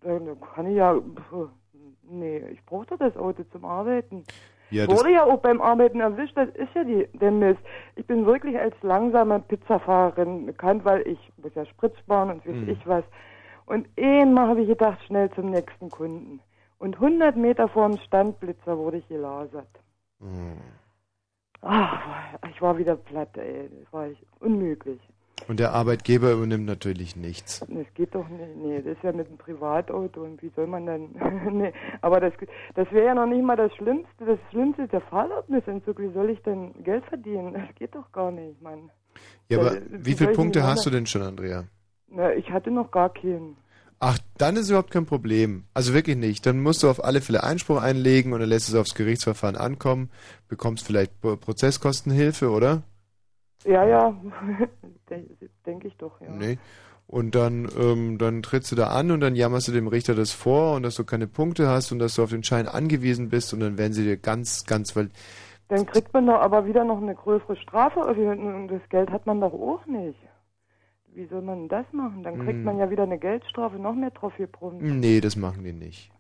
Dann 0.01 0.39
kann 0.39 0.67
ich 0.67 0.75
ja, 0.75 1.01
nee, 2.03 2.37
ich 2.49 2.63
brauche 2.65 2.85
doch 2.85 2.99
das 2.99 3.17
Auto 3.17 3.43
zum 3.51 3.65
Arbeiten. 3.65 4.23
Ja, 4.71 4.87
Wurde 4.87 5.11
ja 5.11 5.23
auch 5.23 5.39
beim 5.39 5.61
Arbeiten 5.61 5.99
erwischt, 5.99 6.35
das 6.35 6.49
ist 6.49 6.73
ja 6.73 6.83
die, 6.83 7.07
der 7.13 7.31
Mist. 7.31 7.59
Ich 7.95 8.05
bin 8.05 8.25
wirklich 8.25 8.57
als 8.59 8.75
langsame 8.81 9.39
Pizzafahrerin 9.39 10.45
bekannt, 10.45 10.83
weil 10.85 11.07
ich 11.07 11.19
muss 11.37 11.53
ja 11.55 11.65
Sprit 11.65 11.97
sparen 11.99 12.31
und 12.31 12.45
weiß 12.45 12.55
Mhm. 12.55 12.69
ich 12.69 12.87
was. 12.87 13.03
Und 13.67 13.87
einmal 13.99 14.47
habe 14.47 14.61
ich 14.61 14.67
gedacht, 14.67 15.01
schnell 15.05 15.29
zum 15.31 15.51
nächsten 15.51 15.89
Kunden. 15.89 16.39
Und 16.79 16.99
100 16.99 17.35
Meter 17.35 17.67
vor 17.67 17.87
dem 17.87 17.97
Standblitzer 17.99 18.77
wurde 18.77 18.97
ich 18.97 19.07
gelasert. 19.07 19.67
Mhm. 20.19 20.57
Ach, 21.61 21.99
ich 22.49 22.61
war 22.61 22.77
wieder 22.77 22.95
platt, 22.95 23.35
ey. 23.37 23.69
Das 23.81 23.93
war 23.93 24.07
unmöglich. 24.39 24.99
Und 25.47 25.59
der 25.59 25.73
Arbeitgeber 25.73 26.31
übernimmt 26.31 26.65
natürlich 26.65 27.15
nichts. 27.15 27.59
Das 27.59 27.85
geht 27.93 28.15
doch 28.15 28.27
nicht. 28.29 28.55
Nee, 28.57 28.77
das 28.81 28.93
ist 28.97 29.03
ja 29.03 29.11
mit 29.11 29.27
einem 29.27 29.37
Privatauto 29.37 30.23
und 30.23 30.41
wie 30.41 30.51
soll 30.55 30.65
man 30.65 30.85
dann. 30.85 31.09
nee, 31.51 31.71
aber 32.01 32.19
das, 32.19 32.33
das 32.73 32.91
wäre 32.91 33.07
ja 33.07 33.13
noch 33.15 33.27
nicht 33.27 33.43
mal 33.43 33.55
das 33.55 33.73
Schlimmste. 33.75 34.25
Das 34.25 34.39
Schlimmste 34.49 34.83
ist 34.83 34.93
der 34.93 35.01
Fahrerlaubnisentzug. 35.01 35.99
Wie 35.99 36.11
soll 36.13 36.31
ich 36.31 36.41
denn 36.43 36.73
Geld 36.83 37.05
verdienen? 37.05 37.53
Das 37.53 37.75
geht 37.75 37.93
doch 37.93 38.11
gar 38.11 38.31
nicht, 38.31 38.59
Mann. 38.61 38.89
Ja, 39.49 39.59
aber 39.59 39.75
Ja, 39.75 39.81
wie 39.91 40.05
wie 40.05 40.13
viele 40.13 40.31
Punkte 40.31 40.63
hast 40.63 40.85
du 40.85 40.89
denn 40.89 41.05
schon, 41.05 41.21
Andrea? 41.21 41.65
Na, 42.07 42.33
ich 42.33 42.49
hatte 42.49 42.71
noch 42.71 42.89
gar 42.91 43.09
keinen. 43.13 43.57
Ach, 43.99 44.17
dann 44.37 44.55
ist 44.57 44.69
überhaupt 44.69 44.91
kein 44.91 45.05
Problem. 45.05 45.65
Also 45.73 45.93
wirklich 45.93 46.17
nicht. 46.17 46.45
Dann 46.45 46.61
musst 46.61 46.81
du 46.83 46.89
auf 46.89 47.03
alle 47.03 47.21
Fälle 47.21 47.43
Einspruch 47.43 47.81
einlegen 47.81 48.33
und 48.33 48.39
dann 48.39 48.49
lässt 48.49 48.67
es 48.69 48.75
aufs 48.75 48.95
Gerichtsverfahren 48.95 49.55
ankommen, 49.55 50.09
bekommst 50.47 50.85
vielleicht 50.85 51.19
Pro- 51.21 51.37
Prozesskostenhilfe, 51.37 52.49
oder? 52.49 52.83
Ja, 53.65 53.85
ja. 53.85 54.15
Denke 55.09 55.87
ich 55.87 55.97
doch, 55.97 56.19
ja. 56.21 56.29
Nee. 56.29 56.57
Und 57.07 57.35
dann, 57.35 57.69
ähm, 57.79 58.17
dann 58.17 58.41
trittst 58.41 58.71
du 58.71 58.75
da 58.75 58.87
an 58.87 59.11
und 59.11 59.19
dann 59.19 59.35
jammerst 59.35 59.67
du 59.67 59.71
dem 59.71 59.87
Richter 59.87 60.15
das 60.15 60.31
vor 60.31 60.75
und 60.75 60.83
dass 60.83 60.95
du 60.95 61.03
keine 61.03 61.27
Punkte 61.27 61.67
hast 61.67 61.91
und 61.91 61.99
dass 61.99 62.15
du 62.15 62.23
auf 62.23 62.31
den 62.31 62.43
Schein 62.43 62.67
angewiesen 62.67 63.29
bist 63.29 63.53
und 63.53 63.59
dann 63.59 63.77
werden 63.77 63.93
sie 63.93 64.03
dir 64.03 64.17
ganz, 64.17 64.65
ganz, 64.65 64.95
weil 64.95 65.09
Dann 65.67 65.85
kriegt 65.85 66.13
man 66.13 66.25
doch 66.25 66.39
aber 66.41 66.65
wieder 66.65 66.83
noch 66.83 66.97
eine 67.01 67.13
größere 67.13 67.55
Strafe 67.57 67.99
und 67.99 68.67
das 68.69 68.81
Geld 68.89 69.11
hat 69.11 69.27
man 69.27 69.39
doch 69.39 69.53
auch 69.53 69.85
nicht. 69.85 70.17
Wie 71.13 71.27
soll 71.27 71.43
man 71.43 71.59
denn 71.59 71.69
das 71.69 71.85
machen? 71.93 72.23
Dann 72.23 72.37
kriegt 72.39 72.57
Hm. 72.57 72.63
man 72.63 72.77
ja 72.79 72.89
wieder 72.89 73.03
eine 73.03 73.17
Geldstrafe, 73.19 73.77
noch 73.77 73.93
mehr 73.93 74.11
drauf 74.11 74.33
gebrummt. 74.37 74.81
Nee, 74.81 75.21
das 75.21 75.35
machen 75.35 75.63
die 75.63 75.73
nicht. 75.73 76.11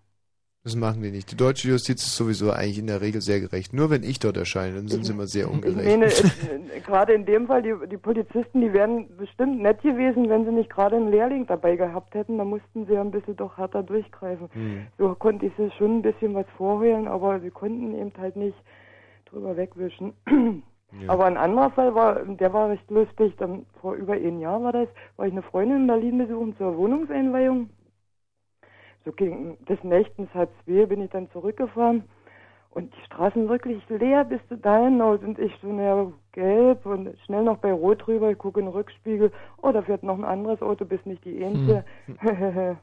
Das 0.65 0.75
machen 0.75 1.03
die 1.03 1.11
nicht. 1.11 1.31
Die 1.31 1.37
deutsche 1.37 1.67
Justiz 1.67 2.01
ist 2.01 2.15
sowieso 2.15 2.49
eigentlich 2.49 2.79
in 2.79 2.87
der 2.87 2.99
Regel 2.99 3.21
sehr 3.21 3.39
gerecht. 3.39 3.71
Nur 3.71 3.91
wenn 3.91 4.01
ich 4.01 4.17
dort 4.17 4.35
erscheine, 4.35 4.73
dann 4.77 4.87
sind 4.87 5.05
sie 5.05 5.13
immer 5.13 5.27
sehr 5.27 5.45
Ich 5.45 5.51
ungerecht. 5.51 5.85
meine, 5.85 6.05
äh, 6.07 6.79
gerade 6.85 7.13
in 7.13 7.23
dem 7.23 7.45
Fall, 7.45 7.61
die, 7.61 7.75
die 7.87 7.97
Polizisten, 7.97 8.61
die 8.61 8.73
wären 8.73 9.15
bestimmt 9.15 9.61
nett 9.61 9.83
gewesen, 9.83 10.27
wenn 10.27 10.43
sie 10.43 10.51
nicht 10.51 10.71
gerade 10.71 10.95
einen 10.95 11.11
Lehrling 11.11 11.45
dabei 11.45 11.75
gehabt 11.75 12.15
hätten. 12.15 12.39
Da 12.39 12.45
mussten 12.45 12.87
sie 12.87 12.93
ja 12.93 13.01
ein 13.01 13.11
bisschen 13.11 13.35
doch 13.35 13.59
härter 13.59 13.83
durchgreifen. 13.83 14.49
Hm. 14.53 14.87
So 14.97 15.13
konnte 15.13 15.45
ich 15.45 15.53
sie 15.55 15.69
schon 15.77 15.99
ein 15.99 16.01
bisschen 16.01 16.33
was 16.33 16.47
vorholen, 16.57 17.07
aber 17.07 17.39
sie 17.41 17.51
konnten 17.51 17.93
eben 17.93 18.11
halt 18.17 18.35
nicht 18.35 18.57
drüber 19.29 19.55
wegwischen. 19.55 20.13
Ja. 21.01 21.09
Aber 21.09 21.25
ein 21.25 21.35
anderer 21.35 21.71
Fall 21.71 21.93
war, 21.93 22.23
der 22.23 22.53
war 22.53 22.69
recht 22.69 22.89
lustig. 22.89 23.33
Dann, 23.37 23.65
vor 23.81 23.95
über 23.95 24.13
ein 24.13 24.39
Jahr 24.39 24.63
war 24.63 24.71
das, 24.71 24.87
war 25.17 25.25
ich 25.25 25.33
eine 25.33 25.41
Freundin 25.41 25.81
in 25.81 25.87
Berlin 25.87 26.17
besuchen 26.19 26.55
zur 26.57 26.77
Wohnungseinweihung. 26.77 27.69
So 29.05 29.11
gegen 29.11 29.57
des 29.65 29.81
Nächtens 29.83 30.33
halb 30.33 30.49
zwei 30.63 30.85
bin 30.87 31.01
ich 31.01 31.11
dann 31.11 31.29
zurückgefahren 31.31 32.03
und 32.71 32.93
die 32.93 33.05
Straßen 33.05 33.47
wirklich 33.47 33.81
leer 33.87 34.25
bis 34.25 34.45
zu 34.49 34.57
dahin 34.57 35.01
aus 35.01 35.21
und 35.21 35.39
ich 35.39 35.53
so, 35.61 35.71
naja, 35.71 36.11
gelb 36.33 36.85
und 36.85 37.15
schnell 37.25 37.43
noch 37.43 37.57
bei 37.59 37.71
Rot 37.71 38.05
rüber, 38.07 38.31
ich 38.31 38.37
gucke 38.37 38.59
in 38.59 38.65
den 38.65 38.73
Rückspiegel, 38.73 39.31
oh, 39.61 39.71
da 39.71 39.81
fährt 39.81 40.03
noch 40.03 40.17
ein 40.17 40.25
anderes 40.25 40.61
Auto, 40.61 40.83
bis 40.83 41.03
nicht 41.05 41.23
die 41.23 41.39
ähnliche. 41.39 41.85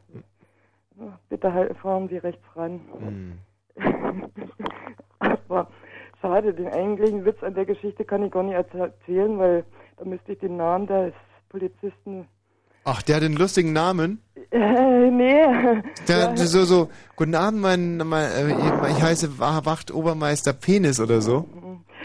Bitte 1.29 1.53
halt, 1.53 1.77
fahren 1.79 2.09
Sie 2.09 2.17
rechts 2.17 2.45
ran. 2.57 2.81
Hm. 2.99 3.39
Aber 5.19 5.69
schade, 6.21 6.55
den 6.55 6.69
eigentlichen 6.69 7.25
Witz 7.25 7.43
an 7.43 7.55
der 7.55 7.67
Geschichte 7.67 8.05
kann 8.05 8.23
ich 8.23 8.31
gar 8.33 8.43
nicht 8.45 8.55
erzählen, 8.55 9.39
weil 9.39 9.65
da 9.99 10.05
müsste 10.05 10.33
ich 10.33 10.39
den 10.39 10.57
Namen 10.57 10.87
des 10.87 11.13
Polizisten. 11.49 12.27
Ach, 12.85 13.03
der 13.03 13.17
hat 13.17 13.23
einen 13.23 13.37
lustigen 13.37 13.73
Namen. 13.73 14.21
Äh, 14.51 15.11
nee. 15.11 15.43
Der 16.09 16.37
so, 16.37 16.65
so, 16.65 16.89
guten 17.17 17.35
Abend, 17.35 17.61
mein, 17.61 17.97
mein 17.99 18.25
äh, 18.31 18.91
ich 18.91 19.03
heiße 19.03 19.39
Wa- 19.39 19.65
Wachtobermeister 19.65 20.53
Penis 20.53 21.01
oder 21.01 21.21
so. 21.21 21.49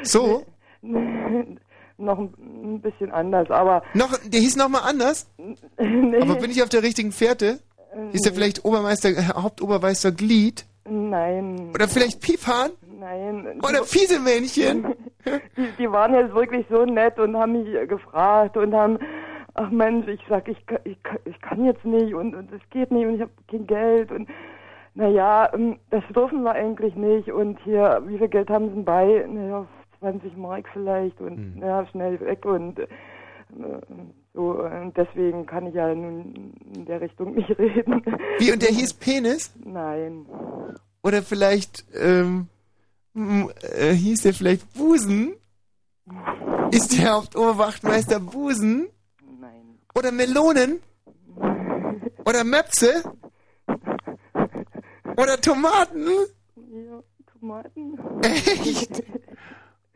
So? 0.04 0.46
noch 1.98 2.20
ein, 2.20 2.80
bisschen 2.82 3.12
anders, 3.12 3.50
aber. 3.50 3.82
Noch, 3.94 4.16
der 4.26 4.40
hieß 4.40 4.56
noch 4.56 4.70
mal 4.70 4.80
anders? 4.82 5.28
Nee. 5.80 6.20
Aber 6.22 6.36
bin 6.36 6.52
ich 6.52 6.62
auf 6.64 6.70
der 6.70 6.84
richtigen 6.84 7.12
Fährte? 7.12 7.60
Ist 8.14 8.26
der 8.26 8.32
Nee. 8.32 8.38
vielleicht 8.38 8.64
Obermeister, 8.66 9.10
äh, 9.10 9.24
Hauptobermeister 9.36 10.12
Glied? 10.12 10.66
Nein. 10.88 11.72
Oder 11.74 11.88
vielleicht 11.88 12.22
Pipan? 12.22 12.70
Nein. 13.00 13.60
Oder 13.68 13.84
Fiesemännchen? 13.84 14.94
Die, 15.58 15.68
die 15.78 15.92
waren 15.92 16.14
jetzt 16.14 16.34
wirklich 16.34 16.66
so 16.70 16.86
nett 16.86 17.20
und 17.20 17.36
haben 17.36 17.52
mich 17.64 17.90
gefragt 17.90 18.56
und 18.56 18.74
haben, 18.74 18.98
ach 19.58 19.70
Mensch, 19.70 20.08
ich 20.08 20.22
sag, 20.30 20.48
ich, 20.48 20.58
ich, 20.86 20.98
ich 21.26 21.42
kann 21.42 21.66
jetzt 21.66 21.84
nicht 21.86 22.14
und, 22.14 22.34
und 22.34 22.52
es 22.52 22.62
geht 22.70 22.92
nicht 22.92 23.06
und 23.06 23.16
ich 23.16 23.22
habe 23.22 23.32
kein 23.50 23.68
Geld 23.68 24.12
und 24.12 24.30
naja, 24.96 25.52
ähm, 25.54 25.78
das 25.90 26.04
dürfen 26.16 26.44
wir 26.44 26.54
eigentlich 26.54 26.96
nicht 26.96 27.32
und 27.32 27.60
hier, 27.64 28.02
wie 28.06 28.18
viel 28.18 28.30
Geld 28.30 28.50
haben 28.50 28.70
sie 28.70 28.76
denn 28.76 28.86
bei? 28.86 29.26
Naja, 29.28 29.68
20 30.00 30.38
Mark 30.38 30.68
vielleicht 30.74 31.20
und 31.22 31.58
ja, 31.60 31.86
schnell 31.88 32.20
weg 32.22 32.46
und 32.46 32.80
äh, 32.80 32.88
so 34.34 34.64
und 34.64 34.96
deswegen 34.96 35.46
kann 35.46 35.68
ich 35.68 35.76
ja 35.76 35.94
nun 35.94 36.54
in 36.74 36.86
der 36.86 37.02
Richtung 37.02 37.34
nicht 37.36 37.50
reden. 37.60 38.04
Wie, 38.40 38.52
und 38.52 38.62
der 38.62 38.70
hieß 38.70 38.94
Penis? 38.94 39.54
Nein. 39.64 40.26
Oder 41.04 41.22
vielleicht, 41.22 41.86
ähm, 41.96 42.48
Äh, 43.18 43.94
hieß 43.94 44.22
der 44.22 44.34
vielleicht 44.34 44.74
Busen? 44.76 45.34
Ist 46.72 46.98
der 46.98 47.14
Hauptoberwachtmeister 47.14 48.20
Busen? 48.20 48.88
Oder 49.98 50.12
Melonen? 50.12 50.80
Oder 52.26 52.44
Möpse? 52.44 53.04
Oder 55.18 55.42
Tomaten? 55.42 56.08
Ja, 56.56 57.02
Tomaten. 57.40 57.98
Echt? 58.24 59.04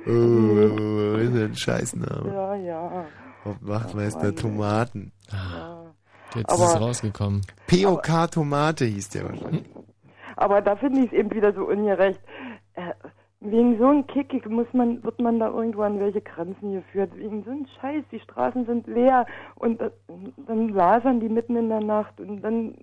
Oh, 0.04 1.14
ist 1.18 1.36
ja 1.36 1.46
ein 1.46 1.56
Scheißname. 1.56 2.34
Ja, 2.34 2.56
ja. 2.56 3.06
Hauptwachtmeister 3.46 4.36
Tomaten. 4.36 5.12
Jetzt 6.34 6.50
Aber- 6.50 6.64
ist 6.66 6.74
es 6.74 6.82
rausgekommen. 6.82 7.42
POK 7.68 8.32
Tomate 8.32 8.86
hieß 8.86 9.10
der 9.10 9.26
wahrscheinlich. 9.30 9.70
Aber 10.38 10.62
da 10.64 10.76
finde 10.76 11.02
ich 11.02 11.12
es 11.12 11.20
eben 11.20 11.30
wieder 11.32 11.54
so 11.54 11.66
ungerecht. 11.66 12.20
Äh, 12.74 12.94
wegen 13.42 13.78
so 13.80 13.88
einem 13.88 14.06
Kick 14.06 14.48
muss 14.50 14.68
man, 14.72 15.04
wird 15.04 15.20
man 15.20 15.40
da 15.40 15.50
irgendwo 15.50 15.82
an 15.82 16.00
welche 16.00 16.22
Grenzen 16.22 16.74
geführt. 16.74 17.12
Wegen 17.16 17.44
so 17.44 17.50
einem 17.50 17.66
Scheiß, 17.80 18.04
die 18.12 18.20
Straßen 18.20 18.66
sind 18.66 18.88
leer 18.88 19.26
und 19.56 19.82
äh, 19.82 19.90
dann 20.48 20.70
lasern 20.70 21.20
die 21.20 21.30
mitten 21.30 21.56
in 21.56 21.70
der 21.70 21.82
Nacht 21.82 22.20
und 22.20 22.42
dann 22.42 22.76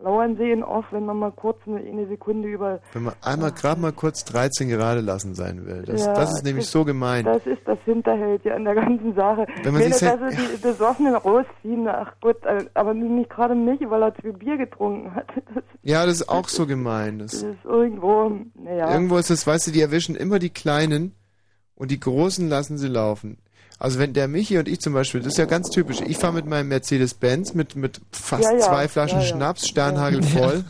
lauern 0.00 0.36
sie 0.36 0.50
ihn 0.50 0.62
auf, 0.62 0.84
wenn 0.90 1.06
man 1.06 1.18
mal 1.18 1.30
kurz 1.32 1.58
eine, 1.66 1.78
eine 1.78 2.06
Sekunde 2.08 2.48
über... 2.48 2.80
Wenn 2.92 3.04
man 3.04 3.14
einmal 3.22 3.52
gerade 3.52 3.80
mal 3.80 3.92
kurz 3.92 4.24
13 4.24 4.68
gerade 4.68 5.00
lassen 5.00 5.34
sein 5.34 5.64
will. 5.66 5.82
Das, 5.86 6.04
Ja, 6.04 6.12
das 6.14 6.32
ist 6.32 6.44
nämlich 6.44 6.66
so 6.66 6.84
gemein. 6.84 7.24
Das 7.24 7.46
ist 7.46 7.60
das 7.66 7.78
Hinterhältige 7.84 8.54
an 8.54 8.64
der 8.64 8.74
ganzen 8.74 9.14
Sache. 9.14 9.46
Wenn 9.62 9.72
man 9.74 9.82
Wenn 9.82 9.92
sich 9.92 10.08
halt- 10.08 10.20
sie 10.32 10.56
die 10.56 10.56
Besoffenen 10.62 11.14
rausziehen, 11.14 11.86
ach 11.86 12.14
Gott, 12.20 12.44
äh, 12.44 12.64
aber 12.74 12.94
nicht 12.94 13.30
gerade 13.30 13.54
mich, 13.54 13.80
weil 13.88 14.02
er 14.02 14.14
zwei 14.16 14.32
Bier 14.32 14.56
getrunken 14.56 15.14
hat. 15.14 15.26
Das, 15.54 15.64
Ja, 15.82 16.06
das 16.06 16.16
ist 16.22 16.28
auch 16.28 16.48
so 16.48 16.66
gemein. 16.66 17.18
Das, 17.18 17.32
das 17.32 17.42
ist 17.42 17.64
irgendwo, 17.64 18.32
naja. 18.54 18.92
Irgendwo 18.92 19.16
ist 19.18 19.30
es, 19.30 19.46
weißt 19.46 19.66
du, 19.66 19.70
die 19.70 19.80
erwischen 19.82 20.16
immer 20.16 20.38
die 20.38 20.50
Kleinen 20.50 21.14
und 21.74 21.90
die 21.90 22.00
Großen 22.00 22.48
lassen 22.48 22.78
sie 22.78 22.88
laufen. 22.88 23.38
Also 23.82 23.98
wenn 23.98 24.12
der 24.12 24.28
Michi 24.28 24.58
und 24.58 24.68
ich 24.68 24.78
zum 24.78 24.92
Beispiel, 24.92 25.22
das 25.22 25.32
ist 25.32 25.38
ja 25.38 25.44
ganz 25.44 25.68
typisch, 25.68 26.00
ich 26.02 26.16
fahre 26.16 26.34
mit 26.34 26.46
meinem 26.46 26.68
Mercedes-Benz 26.68 27.54
mit, 27.54 27.74
mit 27.74 28.00
fast 28.12 28.44
Ja, 28.44 28.52
ja, 28.52 28.60
zwei 28.60 28.86
Flaschen 28.86 29.18
ja, 29.18 29.24
ja. 29.24 29.34
Schnaps, 29.34 29.66
Sternhagel 29.66 30.20
Ja. 30.20 30.26
voll 30.38 30.64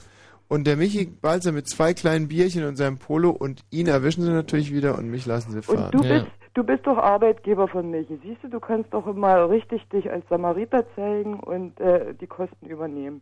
und 0.48 0.66
der 0.66 0.78
Michi 0.78 1.04
balzer 1.20 1.52
mit 1.52 1.68
zwei 1.68 1.92
kleinen 1.92 2.28
Bierchen 2.28 2.64
und 2.64 2.76
seinem 2.76 2.96
Polo 2.96 3.28
und 3.28 3.66
ihn 3.68 3.86
erwischen 3.86 4.22
sie 4.22 4.30
natürlich 4.30 4.72
wieder 4.72 4.96
und 4.96 5.10
mich 5.10 5.26
lassen 5.26 5.52
sie 5.52 5.60
fahren. 5.60 5.92
Und 5.92 5.94
du 5.94 6.00
bist, 6.00 6.26
du 6.54 6.64
bist 6.64 6.86
doch 6.86 6.96
Arbeitgeber 6.96 7.68
von 7.68 7.90
Michi. 7.90 8.18
Siehst 8.22 8.44
du, 8.44 8.48
du 8.48 8.60
kannst 8.60 8.94
doch 8.94 9.04
mal 9.14 9.44
richtig 9.44 9.86
dich 9.90 10.10
als 10.10 10.26
Samariter 10.30 10.86
zeigen 10.96 11.38
und 11.38 11.78
äh, 11.80 12.14
die 12.14 12.26
Kosten 12.26 12.64
übernehmen. 12.64 13.20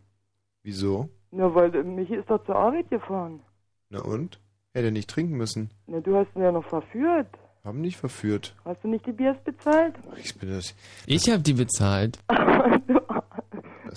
Wieso? 0.63 1.09
Nur 1.31 1.53
weil 1.53 1.75
äh, 1.75 1.83
Michi 1.83 2.15
ist 2.15 2.29
doch 2.29 2.41
zur 2.45 2.55
Arbeit 2.55 2.89
gefahren. 2.89 3.41
Na 3.89 3.99
und? 3.99 4.39
Hätte 4.73 4.85
er 4.85 4.91
nicht 4.91 5.09
trinken 5.09 5.35
müssen. 5.35 5.69
Na, 5.87 5.99
du 5.99 6.15
hast 6.15 6.33
ihn 6.33 6.43
ja 6.43 6.53
noch 6.53 6.63
verführt. 6.63 7.27
Haben 7.63 7.81
nicht 7.81 7.97
verführt. 7.97 8.55
Hast 8.65 8.83
du 8.83 8.87
nicht 8.87 9.05
die 9.05 9.11
Biers 9.11 9.37
bezahlt? 9.43 9.93
Ich 10.17 10.35
bin 10.35 10.49
das. 10.49 10.73
Ich 11.05 11.29
habe 11.29 11.41
die 11.43 11.53
bezahlt. 11.53 12.19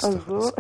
Also, 0.03 0.53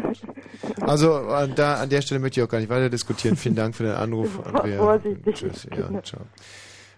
Also 0.80 1.14
an, 1.16 1.54
da, 1.56 1.80
an 1.80 1.88
der 1.88 2.02
Stelle 2.02 2.20
möchte 2.20 2.38
ich 2.38 2.46
auch 2.46 2.48
gar 2.48 2.58
nicht 2.60 2.68
weiter 2.68 2.88
diskutieren. 2.88 3.34
Vielen 3.34 3.56
Dank 3.56 3.74
für 3.74 3.82
den 3.82 3.94
Anruf, 3.96 4.38
Andrea. 4.46 4.78
Vorsichtig. 4.78 5.34
Tschüss. 5.34 5.66
Ja, 5.76 6.02
ciao. 6.04 6.20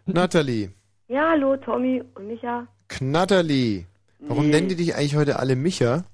Nathalie. 0.04 0.70
Ja, 1.08 1.30
hallo, 1.30 1.56
Tommy 1.56 2.02
und 2.14 2.26
Micha. 2.26 2.66
Knatterli. 2.88 3.86
Warum 4.18 4.44
Nee. 4.46 4.50
nennen 4.50 4.68
die 4.68 4.76
dich 4.76 4.94
eigentlich 4.96 5.16
heute 5.16 5.38
alle 5.38 5.56
Micha? 5.56 6.04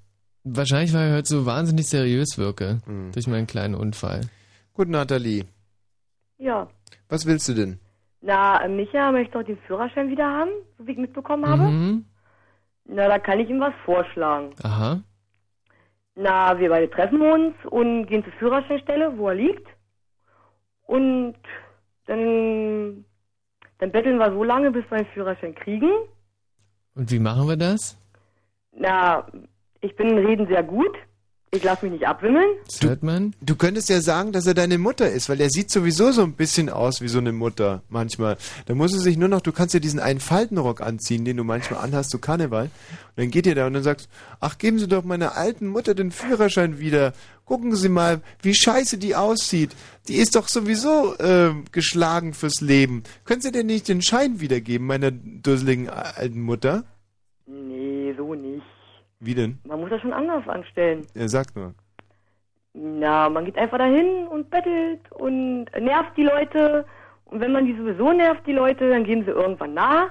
Wahrscheinlich, 0.44 0.92
weil 0.92 1.08
ich 1.10 1.14
heute 1.16 1.28
so 1.28 1.44
wahnsinnig 1.44 1.88
seriös 1.88 2.38
wirke. 2.38 2.78
Hm. 2.86 3.10
Durch 3.10 3.26
meinen 3.26 3.48
kleinen 3.48 3.74
Unfall. 3.74 4.20
Gut, 4.74 4.88
Nathalie. 4.88 5.44
Ja. 6.38 6.68
Was 7.08 7.26
willst 7.26 7.48
du 7.48 7.54
denn? 7.54 7.80
Na, 8.22 8.62
äh, 8.62 8.68
Micha 8.68 9.10
möchte 9.10 9.32
doch 9.32 9.42
den 9.42 9.58
Führerschein 9.66 10.08
wieder 10.08 10.26
haben, 10.26 10.50
so 10.78 10.86
wie 10.86 10.92
ich 10.92 10.98
mitbekommen 10.98 11.44
habe. 11.46 11.64
Mhm. 11.64 12.04
Na, 12.84 13.08
da 13.08 13.18
kann 13.18 13.40
ich 13.40 13.50
ihm 13.50 13.60
was 13.60 13.74
vorschlagen. 13.84 14.54
Aha. 14.62 15.00
Na, 16.14 16.58
wir 16.58 16.70
beide 16.70 16.88
treffen 16.88 17.20
uns 17.20 17.54
und 17.68 18.06
gehen 18.06 18.22
zur 18.22 18.32
Führerscheinstelle, 18.34 19.18
wo 19.18 19.28
er 19.28 19.34
liegt. 19.34 19.66
Und 20.86 21.34
dann, 22.06 23.04
dann 23.78 23.90
betteln 23.90 24.18
wir 24.18 24.30
so 24.30 24.44
lange, 24.44 24.70
bis 24.70 24.84
wir 24.90 24.98
einen 24.98 25.06
Führerschein 25.06 25.54
kriegen. 25.54 25.90
Und 26.94 27.10
wie 27.10 27.18
machen 27.18 27.48
wir 27.48 27.56
das? 27.56 27.98
Na, 28.72 29.26
ich 29.80 29.96
bin 29.96 30.10
in 30.10 30.24
Reden 30.24 30.46
sehr 30.46 30.62
gut. 30.62 30.96
Ich 31.54 31.64
lasse 31.64 31.84
mich 31.84 32.00
nicht 32.00 32.06
abwimmeln. 32.06 32.48
Das 32.64 32.80
hört 32.80 33.02
man. 33.02 33.34
Du 33.42 33.56
könntest 33.56 33.90
ja 33.90 34.00
sagen, 34.00 34.32
dass 34.32 34.46
er 34.46 34.54
deine 34.54 34.78
Mutter 34.78 35.10
ist, 35.10 35.28
weil 35.28 35.38
er 35.38 35.50
sieht 35.50 35.70
sowieso 35.70 36.10
so 36.10 36.22
ein 36.22 36.32
bisschen 36.32 36.70
aus 36.70 37.02
wie 37.02 37.08
so 37.08 37.18
eine 37.18 37.32
Mutter 37.32 37.82
manchmal. 37.90 38.38
Da 38.64 38.74
muss 38.74 38.94
er 38.94 39.00
sich 39.00 39.18
nur 39.18 39.28
noch, 39.28 39.42
du 39.42 39.52
kannst 39.52 39.74
ja 39.74 39.80
diesen 39.80 40.00
einen 40.00 40.18
Faltenrock 40.18 40.80
anziehen, 40.80 41.26
den 41.26 41.36
du 41.36 41.44
manchmal 41.44 41.84
anhast 41.84 42.08
zu 42.08 42.18
Karneval. 42.18 42.64
Und 42.64 42.70
dann 43.16 43.30
geht 43.30 43.44
ihr 43.44 43.54
da 43.54 43.66
und 43.66 43.74
dann 43.74 43.82
sagst, 43.82 44.08
ach, 44.40 44.56
geben 44.56 44.78
Sie 44.78 44.88
doch 44.88 45.04
meiner 45.04 45.36
alten 45.36 45.66
Mutter 45.66 45.94
den 45.94 46.10
Führerschein 46.10 46.78
wieder. 46.78 47.12
Gucken 47.44 47.76
Sie 47.76 47.90
mal, 47.90 48.22
wie 48.40 48.54
scheiße 48.54 48.96
die 48.96 49.14
aussieht. 49.14 49.76
Die 50.08 50.16
ist 50.16 50.36
doch 50.36 50.48
sowieso 50.48 51.14
äh, 51.18 51.52
geschlagen 51.70 52.32
fürs 52.32 52.62
Leben. 52.62 53.02
Können 53.26 53.42
Sie 53.42 53.52
denn 53.52 53.66
nicht 53.66 53.88
den 53.88 54.00
Schein 54.00 54.40
wiedergeben, 54.40 54.86
meiner 54.86 55.10
dusseligen 55.10 55.90
alten 55.90 56.40
Mutter? 56.40 56.84
Nee, 57.44 58.14
so 58.16 58.34
nicht. 58.34 58.71
Wie 59.24 59.34
denn? 59.36 59.58
Man 59.64 59.78
muss 59.80 59.90
das 59.90 60.00
schon 60.00 60.12
anders 60.12 60.46
anstellen. 60.48 61.06
Er 61.14 61.28
sagt 61.28 61.54
nur. 61.54 61.74
Na, 62.74 63.28
man 63.28 63.44
geht 63.44 63.56
einfach 63.56 63.78
dahin 63.78 64.26
und 64.26 64.50
bettelt 64.50 65.00
und 65.12 65.66
nervt 65.80 66.16
die 66.16 66.24
Leute. 66.24 66.84
Und 67.26 67.40
wenn 67.40 67.52
man 67.52 67.64
die 67.64 67.76
sowieso 67.76 68.12
nervt, 68.12 68.44
die 68.46 68.52
Leute, 68.52 68.90
dann 68.90 69.04
geben 69.04 69.24
sie 69.24 69.30
irgendwann 69.30 69.74
nach. 69.74 70.10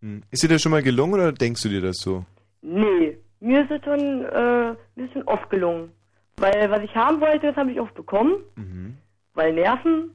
Hm. 0.00 0.24
Ist 0.32 0.42
dir 0.42 0.48
das 0.48 0.62
schon 0.62 0.72
mal 0.72 0.82
gelungen 0.82 1.14
oder 1.14 1.30
denkst 1.30 1.62
du 1.62 1.68
dir 1.68 1.80
das 1.80 1.98
so? 1.98 2.24
Nee, 2.62 3.18
mir 3.38 3.62
ist 3.62 3.70
es 3.70 3.84
schon, 3.84 4.24
äh, 4.24 4.74
mir 4.96 5.04
ist 5.04 5.12
schon 5.12 5.22
oft 5.24 5.48
gelungen. 5.48 5.92
Weil 6.38 6.70
was 6.70 6.82
ich 6.82 6.94
haben 6.96 7.20
wollte, 7.20 7.46
das 7.48 7.56
habe 7.56 7.70
ich 7.70 7.78
oft 7.78 7.94
bekommen. 7.94 8.42
Mhm. 8.56 8.96
Weil 9.34 9.52
Nerven, 9.52 10.10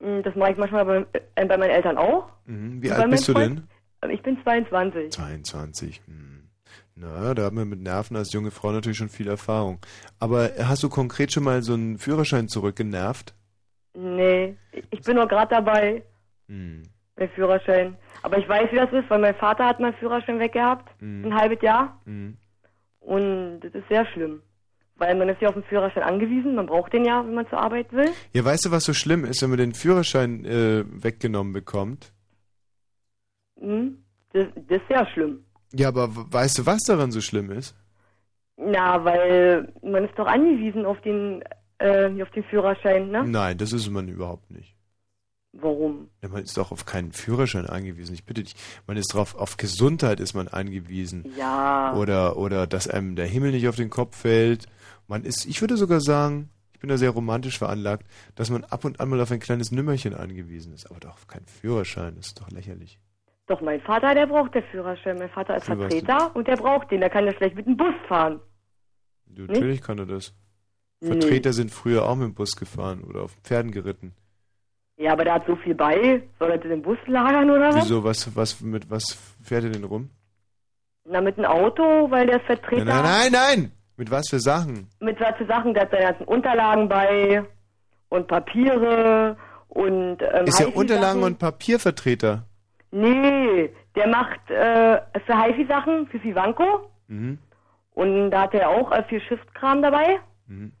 mh, 0.00 0.22
das 0.22 0.34
mache 0.34 0.52
ich 0.52 0.56
manchmal 0.56 0.84
bei, 0.86 1.06
äh, 1.34 1.44
bei 1.44 1.58
meinen 1.58 1.70
Eltern 1.70 1.98
auch. 1.98 2.32
Mhm. 2.46 2.82
Wie 2.82 2.90
alt 2.90 3.10
bist 3.10 3.28
du 3.28 3.34
denn? 3.34 3.68
Ich 4.08 4.22
bin 4.22 4.42
22. 4.42 5.10
22. 5.10 6.00
Hm. 6.06 6.31
Na, 7.02 7.34
da 7.34 7.46
hat 7.46 7.52
man 7.52 7.68
mit 7.68 7.80
Nerven 7.80 8.16
als 8.16 8.32
junge 8.32 8.52
Frau 8.52 8.70
natürlich 8.70 8.98
schon 8.98 9.08
viel 9.08 9.26
Erfahrung. 9.28 9.80
Aber 10.20 10.50
hast 10.58 10.84
du 10.84 10.88
konkret 10.88 11.32
schon 11.32 11.42
mal 11.42 11.60
so 11.62 11.74
einen 11.74 11.98
Führerschein 11.98 12.46
zurückgenervt? 12.48 13.34
Nee, 13.94 14.56
ich 14.90 15.00
bin 15.02 15.16
noch 15.16 15.28
gerade 15.28 15.52
dabei, 15.54 16.02
Hm. 16.48 16.84
beim 17.16 17.28
Führerschein. 17.30 17.96
Aber 18.22 18.38
ich 18.38 18.48
weiß, 18.48 18.70
wie 18.70 18.76
das 18.76 18.92
ist, 18.92 19.10
weil 19.10 19.18
mein 19.18 19.34
Vater 19.34 19.66
hat 19.66 19.80
meinen 19.80 19.94
Führerschein 19.94 20.38
weggehabt, 20.38 20.88
Mhm. 21.02 21.24
ein 21.26 21.34
halbes 21.34 21.60
Jahr. 21.60 22.00
Hm. 22.04 22.36
Und 23.00 23.60
das 23.60 23.74
ist 23.74 23.88
sehr 23.88 24.06
schlimm. 24.06 24.40
Weil 24.94 25.16
man 25.16 25.28
ist 25.28 25.40
ja 25.40 25.48
auf 25.48 25.54
den 25.54 25.64
Führerschein 25.64 26.04
angewiesen, 26.04 26.54
man 26.54 26.66
braucht 26.66 26.92
den 26.92 27.04
ja, 27.04 27.24
wenn 27.26 27.34
man 27.34 27.48
zur 27.48 27.58
Arbeit 27.60 27.92
will. 27.92 28.10
Ja, 28.32 28.44
weißt 28.44 28.66
du, 28.66 28.70
was 28.70 28.84
so 28.84 28.92
schlimm 28.94 29.24
ist, 29.24 29.42
wenn 29.42 29.50
man 29.50 29.58
den 29.58 29.74
Führerschein 29.74 30.44
äh, 30.44 30.84
weggenommen 30.86 31.52
bekommt? 31.52 32.12
Mhm. 33.60 33.98
Das, 34.32 34.46
das 34.54 34.80
ist 34.80 34.88
sehr 34.88 35.06
schlimm. 35.08 35.44
Ja, 35.74 35.88
aber 35.88 36.10
weißt 36.14 36.58
du, 36.58 36.66
was 36.66 36.82
daran 36.82 37.12
so 37.12 37.20
schlimm 37.20 37.50
ist? 37.50 37.74
Na, 38.56 39.04
weil 39.04 39.72
man 39.82 40.04
ist 40.04 40.18
doch 40.18 40.26
angewiesen 40.26 40.84
auf 40.84 41.00
den, 41.00 41.42
äh, 41.78 42.22
auf 42.22 42.30
den 42.30 42.44
Führerschein, 42.44 43.10
ne? 43.10 43.24
Nein, 43.24 43.58
das 43.58 43.72
ist 43.72 43.88
man 43.90 44.08
überhaupt 44.08 44.50
nicht. 44.50 44.76
Warum? 45.52 46.08
Ja, 46.22 46.28
man 46.30 46.42
ist 46.42 46.56
doch 46.56 46.72
auf 46.72 46.86
keinen 46.86 47.12
Führerschein 47.12 47.66
angewiesen. 47.66 48.14
Ich 48.14 48.24
bitte 48.24 48.42
dich. 48.42 48.54
Man 48.86 48.96
ist 48.96 49.12
drauf, 49.12 49.34
auf 49.34 49.58
Gesundheit 49.58 50.18
ist 50.18 50.32
man 50.32 50.48
angewiesen. 50.48 51.26
Ja. 51.36 51.94
Oder, 51.94 52.38
oder 52.38 52.66
dass 52.66 52.88
einem 52.88 53.16
der 53.16 53.26
Himmel 53.26 53.52
nicht 53.52 53.68
auf 53.68 53.76
den 53.76 53.90
Kopf 53.90 54.16
fällt. 54.16 54.66
Man 55.08 55.24
ist, 55.24 55.44
ich 55.44 55.60
würde 55.60 55.76
sogar 55.76 56.00
sagen, 56.00 56.48
ich 56.72 56.80
bin 56.80 56.88
da 56.88 56.96
sehr 56.96 57.10
romantisch 57.10 57.58
veranlagt, 57.58 58.06
dass 58.34 58.48
man 58.48 58.64
ab 58.64 58.86
und 58.86 58.98
an 58.98 59.10
mal 59.10 59.20
auf 59.20 59.30
ein 59.30 59.40
kleines 59.40 59.72
Nümmerchen 59.72 60.14
angewiesen 60.14 60.72
ist. 60.72 60.90
Aber 60.90 61.00
doch 61.00 61.12
auf 61.12 61.26
keinen 61.26 61.46
Führerschein. 61.46 62.16
Das 62.16 62.28
ist 62.28 62.40
doch 62.40 62.50
lächerlich. 62.50 62.98
Doch, 63.52 63.60
mein 63.60 63.82
Vater, 63.82 64.14
der 64.14 64.26
braucht 64.26 64.54
den 64.54 64.62
Führerschein. 64.70 65.18
Mein 65.18 65.28
Vater 65.28 65.56
ist 65.56 65.66
Für 65.66 65.76
Vertreter 65.76 66.34
und 66.34 66.48
der 66.48 66.56
braucht 66.56 66.90
den. 66.90 67.00
Der 67.00 67.10
kann 67.10 67.26
ja 67.26 67.34
schlecht 67.34 67.54
mit 67.54 67.66
dem 67.66 67.76
Bus 67.76 67.92
fahren. 68.08 68.40
Du, 69.26 69.42
natürlich 69.42 69.82
kann 69.82 69.98
er 69.98 70.06
das. 70.06 70.32
Nee. 71.00 71.08
Vertreter 71.08 71.52
sind 71.52 71.70
früher 71.70 72.08
auch 72.08 72.14
mit 72.14 72.28
dem 72.28 72.34
Bus 72.34 72.52
gefahren 72.56 73.04
oder 73.04 73.20
auf 73.20 73.32
Pferden 73.44 73.70
geritten. 73.70 74.14
Ja, 74.96 75.12
aber 75.12 75.24
der 75.24 75.34
hat 75.34 75.46
so 75.46 75.54
viel 75.56 75.74
bei. 75.74 76.22
Soll 76.38 76.50
er 76.50 76.56
den 76.56 76.80
Bus 76.80 76.96
lagern 77.06 77.50
oder 77.50 77.74
was? 77.74 77.84
Wieso? 77.84 78.02
Was, 78.02 78.34
was, 78.34 78.62
mit 78.62 78.90
was 78.90 79.18
fährt 79.42 79.64
er 79.64 79.70
denn 79.70 79.84
rum? 79.84 80.08
Na, 81.04 81.20
mit 81.20 81.36
einem 81.36 81.50
Auto, 81.50 82.10
weil 82.10 82.28
der 82.28 82.36
ist 82.36 82.46
Vertreter. 82.46 82.86
Nein, 82.86 83.02
nein, 83.02 83.32
nein, 83.32 83.32
nein! 83.32 83.72
Mit 83.98 84.10
was 84.10 84.30
für 84.30 84.40
Sachen? 84.40 84.88
Mit 85.00 85.20
was 85.20 85.36
für 85.36 85.44
Sachen, 85.44 85.74
der 85.74 85.82
hat 85.82 85.90
seine 85.90 86.04
ganzen 86.04 86.24
Unterlagen 86.24 86.88
bei 86.88 87.44
und 88.08 88.28
Papiere 88.28 89.36
und 89.68 90.22
ähm, 90.22 90.46
ist 90.46 90.58
HiFi-Sachen. 90.58 90.72
Unterlagen 90.72 91.22
und 91.22 91.38
Papiervertreter? 91.38 92.46
Nee, 92.92 93.70
der 93.96 94.06
macht 94.08 94.50
äh, 94.50 95.00
für 95.26 95.42
HiFi-Sachen, 95.42 96.06
für 96.08 96.22
Vivanco 96.22 96.88
Mhm. 97.08 97.38
und 97.94 98.30
da 98.30 98.42
hat 98.42 98.54
er 98.54 98.68
auch 98.70 98.92
äh, 98.92 99.02
viel 99.04 99.20
Schriftkram 99.20 99.82
dabei 99.82 100.20
Mhm. 100.46 100.72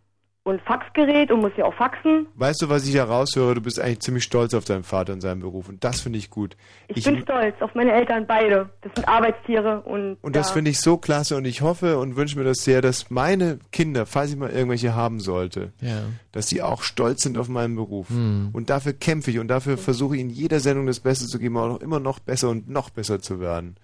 Und 0.44 0.60
Faxgerät 0.62 1.30
und 1.30 1.40
muss 1.40 1.52
ja 1.56 1.64
auch 1.64 1.74
faxen. 1.74 2.26
Weißt 2.34 2.62
du, 2.62 2.68
was 2.68 2.86
ich 2.86 2.94
heraushöre? 2.94 3.54
Du 3.54 3.60
bist 3.60 3.78
eigentlich 3.78 4.00
ziemlich 4.00 4.24
stolz 4.24 4.54
auf 4.54 4.64
deinen 4.64 4.82
Vater 4.82 5.12
und 5.12 5.20
seinen 5.20 5.40
Beruf. 5.40 5.68
Und 5.68 5.84
das 5.84 6.00
finde 6.00 6.18
ich 6.18 6.30
gut. 6.30 6.56
Ich, 6.88 7.04
bin 7.04 7.22
stolz 7.22 7.54
auf 7.60 7.74
meine 7.76 7.92
Eltern 7.92 8.26
beide. 8.26 8.68
Das 8.80 8.92
sind 8.96 9.06
Arbeitstiere 9.06 9.82
und. 9.82 10.16
Und 10.20 10.34
das 10.34 10.48
ja. 10.48 10.54
finde 10.54 10.72
ich 10.72 10.80
so 10.80 10.96
klasse 10.96 11.36
und 11.36 11.44
ich 11.44 11.62
hoffe 11.62 11.98
und 11.98 12.16
wünsche 12.16 12.36
mir 12.36 12.44
das 12.44 12.58
sehr, 12.58 12.82
dass 12.82 13.08
meine 13.08 13.60
Kinder, 13.70 14.04
falls 14.04 14.30
ich 14.32 14.36
mal 14.36 14.50
irgendwelche 14.50 14.96
haben 14.96 15.20
sollte, 15.20 15.72
Ja. 15.80 16.02
dass 16.32 16.48
sie 16.48 16.60
auch 16.60 16.82
stolz 16.82 17.22
sind 17.22 17.38
auf 17.38 17.48
meinen 17.48 17.76
Beruf. 17.76 18.08
Hm. 18.08 18.50
Und 18.52 18.68
dafür 18.68 18.94
kämpfe 18.94 19.30
ich 19.30 19.38
und 19.38 19.46
dafür 19.46 19.78
versuche 19.78 20.16
ich 20.16 20.22
in 20.22 20.30
jeder 20.30 20.58
Sendung 20.58 20.86
das 20.86 20.98
Beste 20.98 21.26
zu 21.26 21.38
geben, 21.38 21.56
auch 21.56 21.80
immer 21.80 22.00
noch 22.00 22.18
besser 22.18 22.50
und 22.50 22.68
noch 22.68 22.90
besser 22.90 23.20
zu 23.20 23.38
werden. 23.38 23.76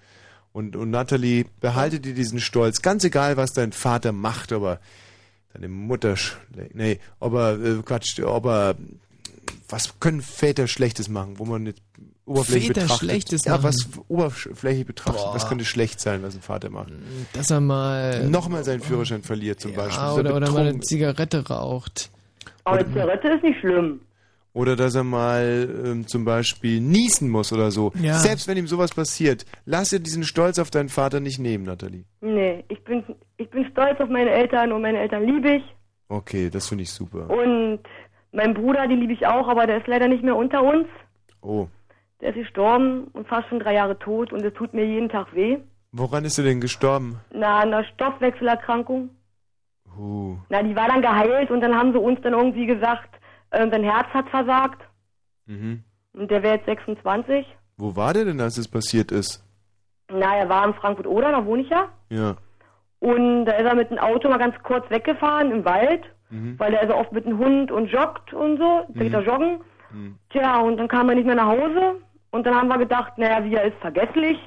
Und, 0.52 0.74
und 0.74 0.90
Nathalie, 0.90 1.44
behalte 1.60 2.00
dir 2.00 2.14
diesen 2.14 2.40
Stolz, 2.40 2.82
ganz 2.82 3.04
egal, 3.04 3.36
was 3.36 3.52
dein 3.52 3.70
Vater 3.70 4.10
macht, 4.10 4.52
aber 4.52 4.80
deine 5.52 5.68
Mutter, 5.68 6.14
schle- 6.14 6.70
nee, 6.74 6.98
aber 7.20 7.58
äh, 7.58 7.82
Quatsch, 7.84 8.20
aber 8.20 8.76
was 9.68 10.00
können 10.00 10.22
Väter 10.22 10.66
Schlechtes 10.66 11.08
machen, 11.08 11.38
wo 11.38 11.44
man 11.44 11.64
nicht 11.64 11.82
oberflächlich 12.24 12.68
Väter 12.68 12.80
betrachtet? 12.82 13.08
Schlechtes 13.08 13.44
ja, 13.44 13.52
machen? 13.52 13.64
was 13.64 13.88
oberflächlich 14.08 14.86
betrachtet, 14.86 15.22
Boah. 15.22 15.34
was 15.34 15.48
könnte 15.48 15.64
schlecht 15.64 16.00
sein, 16.00 16.22
was 16.22 16.34
ein 16.34 16.42
Vater 16.42 16.70
macht? 16.70 16.92
Dass 17.32 17.50
er 17.50 17.60
mal. 17.60 18.28
Nochmal 18.28 18.64
seinen 18.64 18.80
Führerschein 18.80 19.22
verliert 19.22 19.60
zum 19.60 19.74
Beispiel. 19.74 19.96
Dass 19.96 20.16
er 20.16 20.20
oder, 20.20 20.36
oder 20.36 20.50
mal 20.50 20.66
eine 20.66 20.80
Zigarette 20.80 21.46
raucht. 21.46 22.10
Aber 22.64 22.78
eine 22.78 22.88
Zigarette 22.88 23.28
ist 23.28 23.42
nicht 23.42 23.60
schlimm. 23.60 24.00
Oder 24.54 24.74
dass 24.74 24.94
er 24.94 25.04
mal 25.04 25.68
ähm, 25.84 26.06
zum 26.08 26.24
Beispiel 26.24 26.80
niesen 26.80 27.28
muss 27.28 27.52
oder 27.52 27.70
so. 27.70 27.92
Ja. 28.00 28.18
Selbst 28.18 28.48
wenn 28.48 28.56
ihm 28.56 28.66
sowas 28.66 28.90
passiert, 28.92 29.44
lass 29.66 29.90
dir 29.90 30.00
diesen 30.00 30.24
Stolz 30.24 30.58
auf 30.58 30.70
deinen 30.70 30.88
Vater 30.88 31.20
nicht 31.20 31.38
nehmen, 31.38 31.64
Nathalie. 31.64 32.04
Nee, 32.20 32.64
ich 32.68 32.82
bin, 32.82 33.04
ich 33.38 33.48
bin 33.50 33.64
stolz 33.70 33.98
auf 34.00 34.08
meine 34.10 34.30
Eltern 34.30 34.72
und 34.72 34.82
meine 34.82 34.98
Eltern 34.98 35.24
liebe 35.24 35.50
ich. 35.56 35.64
Okay, 36.08 36.50
das 36.50 36.68
finde 36.68 36.82
ich 36.82 36.90
super. 36.92 37.28
Und 37.30 37.80
mein 38.32 38.52
Bruder, 38.54 38.86
den 38.86 39.00
liebe 39.00 39.12
ich 39.14 39.26
auch, 39.26 39.48
aber 39.48 39.66
der 39.66 39.78
ist 39.78 39.86
leider 39.86 40.06
nicht 40.08 40.22
mehr 40.22 40.36
unter 40.36 40.62
uns. 40.62 40.86
Oh, 41.40 41.68
Der 42.20 42.30
ist 42.30 42.34
gestorben 42.36 43.04
und 43.12 43.26
fast 43.28 43.48
schon 43.48 43.60
drei 43.60 43.74
Jahre 43.74 43.98
tot 43.98 44.32
und 44.32 44.44
es 44.44 44.52
tut 44.54 44.74
mir 44.74 44.84
jeden 44.84 45.08
Tag 45.08 45.34
weh. 45.34 45.58
woran 45.92 46.24
ist 46.24 46.36
er 46.38 46.44
denn 46.44 46.60
gestorben? 46.60 47.20
Na, 47.32 47.60
einer 47.60 47.84
Stoffwechselerkrankung. 47.84 49.10
Uh, 49.98 50.36
Na, 50.48 50.62
die 50.62 50.76
war 50.76 50.88
dann 50.88 51.02
geheilt 51.02 51.50
und 51.50 51.60
dann 51.60 51.74
haben 51.74 51.92
sie 51.92 51.98
uns 51.98 52.20
dann 52.22 52.32
irgendwie 52.34 52.66
gesagt, 52.66 53.08
äh, 53.50 53.68
sein 53.70 53.82
Herz 53.84 54.06
hat 54.12 54.28
versagt. 54.30 54.80
mhm. 55.46 55.82
Und 56.14 56.30
der 56.30 56.42
wäre 56.42 56.56
jetzt 56.56 56.66
26. 56.66 57.46
Wo 57.76 57.94
war 57.94 58.12
der 58.12 58.24
denn, 58.24 58.40
als 58.40 58.58
es 58.58 58.66
passiert 58.66 59.12
ist? 59.12 59.44
Na, 60.10 60.36
er 60.36 60.48
war 60.48 60.66
in 60.66 60.74
Frankfurt-Oder, 60.74 61.30
da 61.30 61.44
wohne 61.44 61.62
ich 61.62 61.68
ja. 61.70 61.88
Ja. 62.10 62.36
Und 63.00 63.44
da 63.44 63.52
ist 63.52 63.64
er 63.66 63.74
mit 63.74 63.90
dem 63.90 63.98
Auto 63.98 64.28
mal 64.28 64.38
ganz 64.38 64.56
kurz 64.62 64.88
weggefahren 64.90 65.50
im 65.52 65.64
Wald, 65.64 66.02
Mhm. 66.30 66.58
weil 66.58 66.74
er 66.74 66.82
ist 66.82 66.92
oft 66.92 67.12
mit 67.12 67.24
dem 67.24 67.38
Hund 67.38 67.70
und 67.70 67.86
joggt 67.86 68.34
und 68.34 68.58
so. 68.58 68.84
Da 68.88 69.00
geht 69.00 69.12
Mhm. 69.12 69.14
er 69.14 69.22
joggen. 69.22 69.60
Mhm. 69.90 70.18
Tja, 70.30 70.58
und 70.58 70.76
dann 70.76 70.88
kam 70.88 71.08
er 71.08 71.14
nicht 71.14 71.26
mehr 71.26 71.36
nach 71.36 71.46
Hause. 71.46 71.96
Und 72.30 72.46
dann 72.46 72.54
haben 72.54 72.68
wir 72.68 72.78
gedacht, 72.78 73.16
naja, 73.16 73.42
wie 73.44 73.54
er 73.54 73.64
ist 73.64 73.78
vergesslich. 73.78 74.38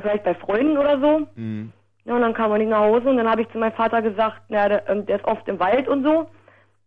Vielleicht 0.00 0.24
bei 0.24 0.34
Freunden 0.34 0.78
oder 0.78 0.98
so. 1.00 1.26
Mhm. 1.36 1.72
Ja, 2.04 2.14
und 2.16 2.22
dann 2.22 2.34
kam 2.34 2.50
er 2.50 2.58
nicht 2.58 2.70
nach 2.70 2.80
Hause. 2.80 3.08
Und 3.10 3.18
dann 3.18 3.30
habe 3.30 3.42
ich 3.42 3.48
zu 3.50 3.58
meinem 3.58 3.74
Vater 3.74 4.02
gesagt, 4.02 4.42
naja, 4.48 4.68
der, 4.68 4.88
ähm, 4.88 5.06
der 5.06 5.16
ist 5.16 5.24
oft 5.26 5.46
im 5.46 5.60
Wald 5.60 5.86
und 5.86 6.02
so. 6.02 6.28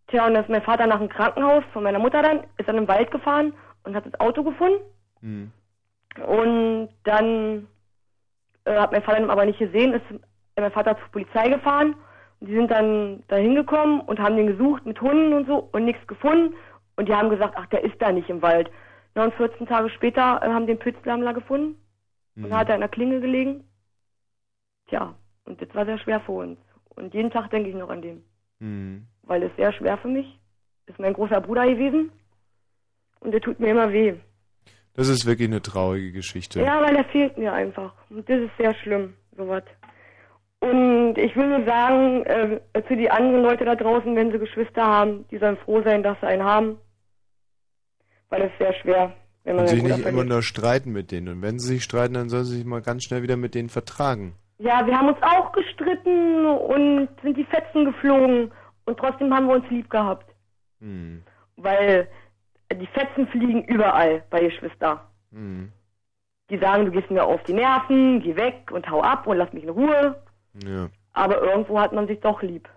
Tja, 0.07 0.25
und 0.27 0.33
dann 0.33 0.43
ist 0.43 0.49
mein 0.49 0.61
Vater 0.63 0.87
nach 0.87 0.97
dem 0.99 1.07
Krankenhaus 1.09 1.63
von 1.71 1.83
meiner 1.83 1.99
Mutter 1.99 2.21
dann, 2.21 2.41
ist 2.57 2.67
dann 2.67 2.77
im 2.77 2.87
Wald 2.87 3.09
gefahren 3.11 3.53
und 3.85 3.95
hat 3.95 4.05
das 4.05 4.19
Auto 4.19 4.43
gefunden. 4.43 4.81
Mhm. 5.21 5.51
Und 6.27 6.89
dann 7.03 7.67
äh, 8.65 8.75
hat 8.77 8.91
mein 8.91 9.03
Vater 9.03 9.19
ihn 9.19 9.29
aber 9.29 9.45
nicht 9.45 9.59
gesehen, 9.59 9.93
ist 9.93 10.03
mein 10.61 10.71
Vater 10.71 10.97
zur 10.97 11.07
Polizei 11.09 11.49
gefahren. 11.49 11.95
Und 12.39 12.47
die 12.47 12.55
sind 12.55 12.71
dann 12.71 13.23
da 13.27 13.37
hingekommen 13.37 14.01
und 14.01 14.19
haben 14.19 14.35
den 14.35 14.47
gesucht 14.47 14.85
mit 14.85 14.99
Hunden 15.01 15.33
und 15.33 15.47
so 15.47 15.69
und 15.71 15.85
nichts 15.85 16.05
gefunden. 16.07 16.55
Und 16.95 17.09
die 17.09 17.13
haben 17.13 17.29
gesagt, 17.29 17.55
ach, 17.57 17.65
der 17.67 17.83
ist 17.83 18.01
da 18.01 18.11
nicht 18.11 18.29
im 18.29 18.41
Wald. 18.41 18.69
Ja, 19.15 19.23
und 19.23 19.33
14 19.35 19.67
Tage 19.67 19.89
später 19.89 20.41
äh, 20.41 20.49
haben 20.49 20.67
den 20.67 20.79
Pützlammler 20.79 21.33
gefunden. 21.33 21.79
Und 22.35 22.49
da 22.49 22.59
hat 22.59 22.69
er 22.69 22.75
in 22.75 22.81
der 22.81 22.89
Klinge 22.89 23.21
gelegen. 23.21 23.63
Tja, 24.89 25.15
und 25.45 25.61
das 25.61 25.73
war 25.73 25.85
sehr 25.85 25.97
schwer 25.99 26.19
für 26.19 26.33
uns. 26.33 26.59
Und 26.95 27.13
jeden 27.13 27.31
Tag 27.31 27.49
denke 27.49 27.69
ich 27.69 27.75
noch 27.75 27.89
an 27.89 28.01
den. 28.01 28.23
Mhm. 28.59 29.07
Weil 29.23 29.43
es 29.43 29.55
sehr 29.55 29.71
schwer 29.71 29.97
für 29.97 30.09
mich. 30.09 30.37
Ist 30.87 30.99
mein 30.99 31.13
großer 31.13 31.39
Bruder 31.39 31.65
gewesen. 31.65 32.11
Und 33.21 33.31
der 33.31 33.41
tut 33.41 33.59
mir 33.59 33.69
immer 33.69 33.91
weh. 33.91 34.15
Das 34.93 35.09
ist 35.09 35.25
wirklich 35.25 35.47
eine 35.47 35.61
traurige 35.61 36.11
Geschichte. 36.11 36.61
Ja, 36.61 36.81
weil 36.81 36.95
er 36.95 37.05
fehlt 37.05 37.37
mir 37.37 37.53
einfach. 37.53 37.93
Und 38.09 38.29
das 38.29 38.39
ist 38.39 38.57
sehr 38.57 38.73
schlimm, 38.75 39.13
sowas. 39.35 39.63
Und 40.59 41.17
ich 41.17 41.35
will 41.35 41.47
nur 41.47 41.65
sagen, 41.65 42.23
äh, 42.25 42.59
zu 42.87 42.95
die 42.95 43.09
anderen 43.09 43.43
Leute 43.43 43.65
da 43.65 43.75
draußen, 43.75 44.15
wenn 44.15 44.31
sie 44.31 44.39
Geschwister 44.39 44.83
haben, 44.83 45.25
die 45.29 45.37
sollen 45.37 45.57
froh 45.57 45.81
sein, 45.83 46.01
dass 46.01 46.19
sie 46.21 46.27
einen 46.27 46.43
haben. 46.43 46.77
Weil 48.29 48.43
es 48.43 48.51
sehr 48.57 48.73
schwer, 48.73 49.13
wenn 49.43 49.57
man 49.57 49.65
Und 49.65 49.69
sich 49.69 49.83
nicht 49.83 50.05
immer 50.05 50.23
nur 50.23 50.41
streiten 50.41 50.91
mit 50.91 51.11
denen. 51.11 51.27
Und 51.27 51.41
wenn 51.41 51.59
sie 51.59 51.75
sich 51.75 51.83
streiten, 51.83 52.15
dann 52.15 52.29
sollen 52.29 52.45
sie 52.45 52.57
sich 52.57 52.65
mal 52.65 52.81
ganz 52.81 53.03
schnell 53.03 53.21
wieder 53.21 53.37
mit 53.37 53.53
denen 53.53 53.69
vertragen. 53.69 54.35
Ja, 54.57 54.85
wir 54.87 54.97
haben 54.97 55.09
uns 55.09 55.21
auch 55.21 55.51
gestritten 55.51 56.45
und 56.45 57.09
sind 57.21 57.37
die 57.37 57.45
Fetzen 57.45 57.85
geflogen. 57.85 58.51
Und 58.85 58.97
trotzdem 58.97 59.33
haben 59.33 59.47
wir 59.47 59.55
uns 59.55 59.69
lieb 59.69 59.89
gehabt. 59.89 60.33
Mhm. 60.79 61.23
Weil 61.57 62.07
die 62.73 62.87
Fetzen 62.87 63.27
fliegen 63.27 63.63
überall 63.65 64.23
bei 64.29 64.39
Geschwister. 64.39 65.09
Mhm. 65.31 65.71
Die 66.49 66.57
sagen, 66.57 66.85
du 66.85 66.91
gehst 66.91 67.09
mir 67.09 67.23
auf 67.23 67.41
die 67.43 67.53
Nerven, 67.53 68.21
geh 68.21 68.35
weg 68.35 68.71
und 68.71 68.89
hau 68.89 69.01
ab 69.01 69.27
und 69.27 69.37
lass 69.37 69.51
mich 69.53 69.63
in 69.63 69.69
Ruhe. 69.69 70.21
Ja. 70.63 70.89
Aber 71.13 71.41
irgendwo 71.41 71.79
hat 71.79 71.93
man 71.93 72.07
sich 72.07 72.19
doch 72.19 72.41
lieb. 72.41 72.69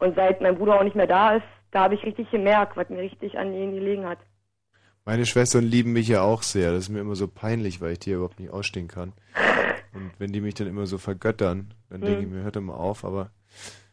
Und 0.00 0.16
seit 0.16 0.40
mein 0.40 0.56
Bruder 0.56 0.78
auch 0.78 0.84
nicht 0.84 0.96
mehr 0.96 1.06
da 1.06 1.34
ist, 1.36 1.44
da 1.70 1.84
habe 1.84 1.94
ich 1.94 2.02
richtig 2.04 2.30
gemerkt, 2.30 2.76
was 2.76 2.88
mir 2.88 2.98
richtig 3.00 3.38
an 3.38 3.52
ihnen 3.52 3.74
gelegen 3.74 4.06
hat. 4.06 4.18
Meine 5.04 5.26
Schwestern 5.26 5.64
lieben 5.64 5.92
mich 5.92 6.08
ja 6.08 6.22
auch 6.22 6.42
sehr. 6.42 6.72
Das 6.72 6.84
ist 6.84 6.88
mir 6.88 7.00
immer 7.00 7.14
so 7.14 7.28
peinlich, 7.28 7.80
weil 7.80 7.92
ich 7.92 7.98
die 8.00 8.10
ja 8.10 8.16
überhaupt 8.16 8.40
nicht 8.40 8.50
ausstehen 8.50 8.88
kann. 8.88 9.12
Und 9.92 10.10
wenn 10.18 10.32
die 10.32 10.40
mich 10.40 10.54
dann 10.54 10.66
immer 10.66 10.86
so 10.86 10.98
vergöttern, 10.98 11.74
dann 11.90 12.00
Hm. 12.00 12.06
denke 12.06 12.22
ich 12.22 12.28
mir, 12.28 12.42
hört 12.42 12.56
doch 12.56 12.60
mal 12.62 12.74
auf, 12.74 13.04
aber. 13.04 13.30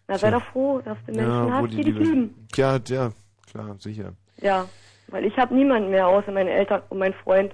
Na, 0.07 0.17
sei 0.17 0.31
doch 0.31 0.43
froh, 0.43 0.81
dass 0.83 0.97
du 1.05 1.11
Menschen 1.11 1.29
Ja, 1.47 1.51
hast, 1.51 1.63
die 1.65 1.69
die 1.69 1.83
dich 1.83 1.85
Liebe- 1.93 1.99
lieben. 2.03 2.47
Ja, 2.55 2.79
ja, 2.87 3.11
klar, 3.51 3.75
sicher. 3.79 4.13
Ja, 4.37 4.67
weil 5.07 5.25
ich 5.25 5.37
habe 5.37 5.53
niemanden 5.53 5.89
mehr 5.91 6.07
außer 6.07 6.31
meine 6.31 6.49
Eltern 6.51 6.81
und 6.89 6.97
mein 6.97 7.13
Freund. 7.13 7.53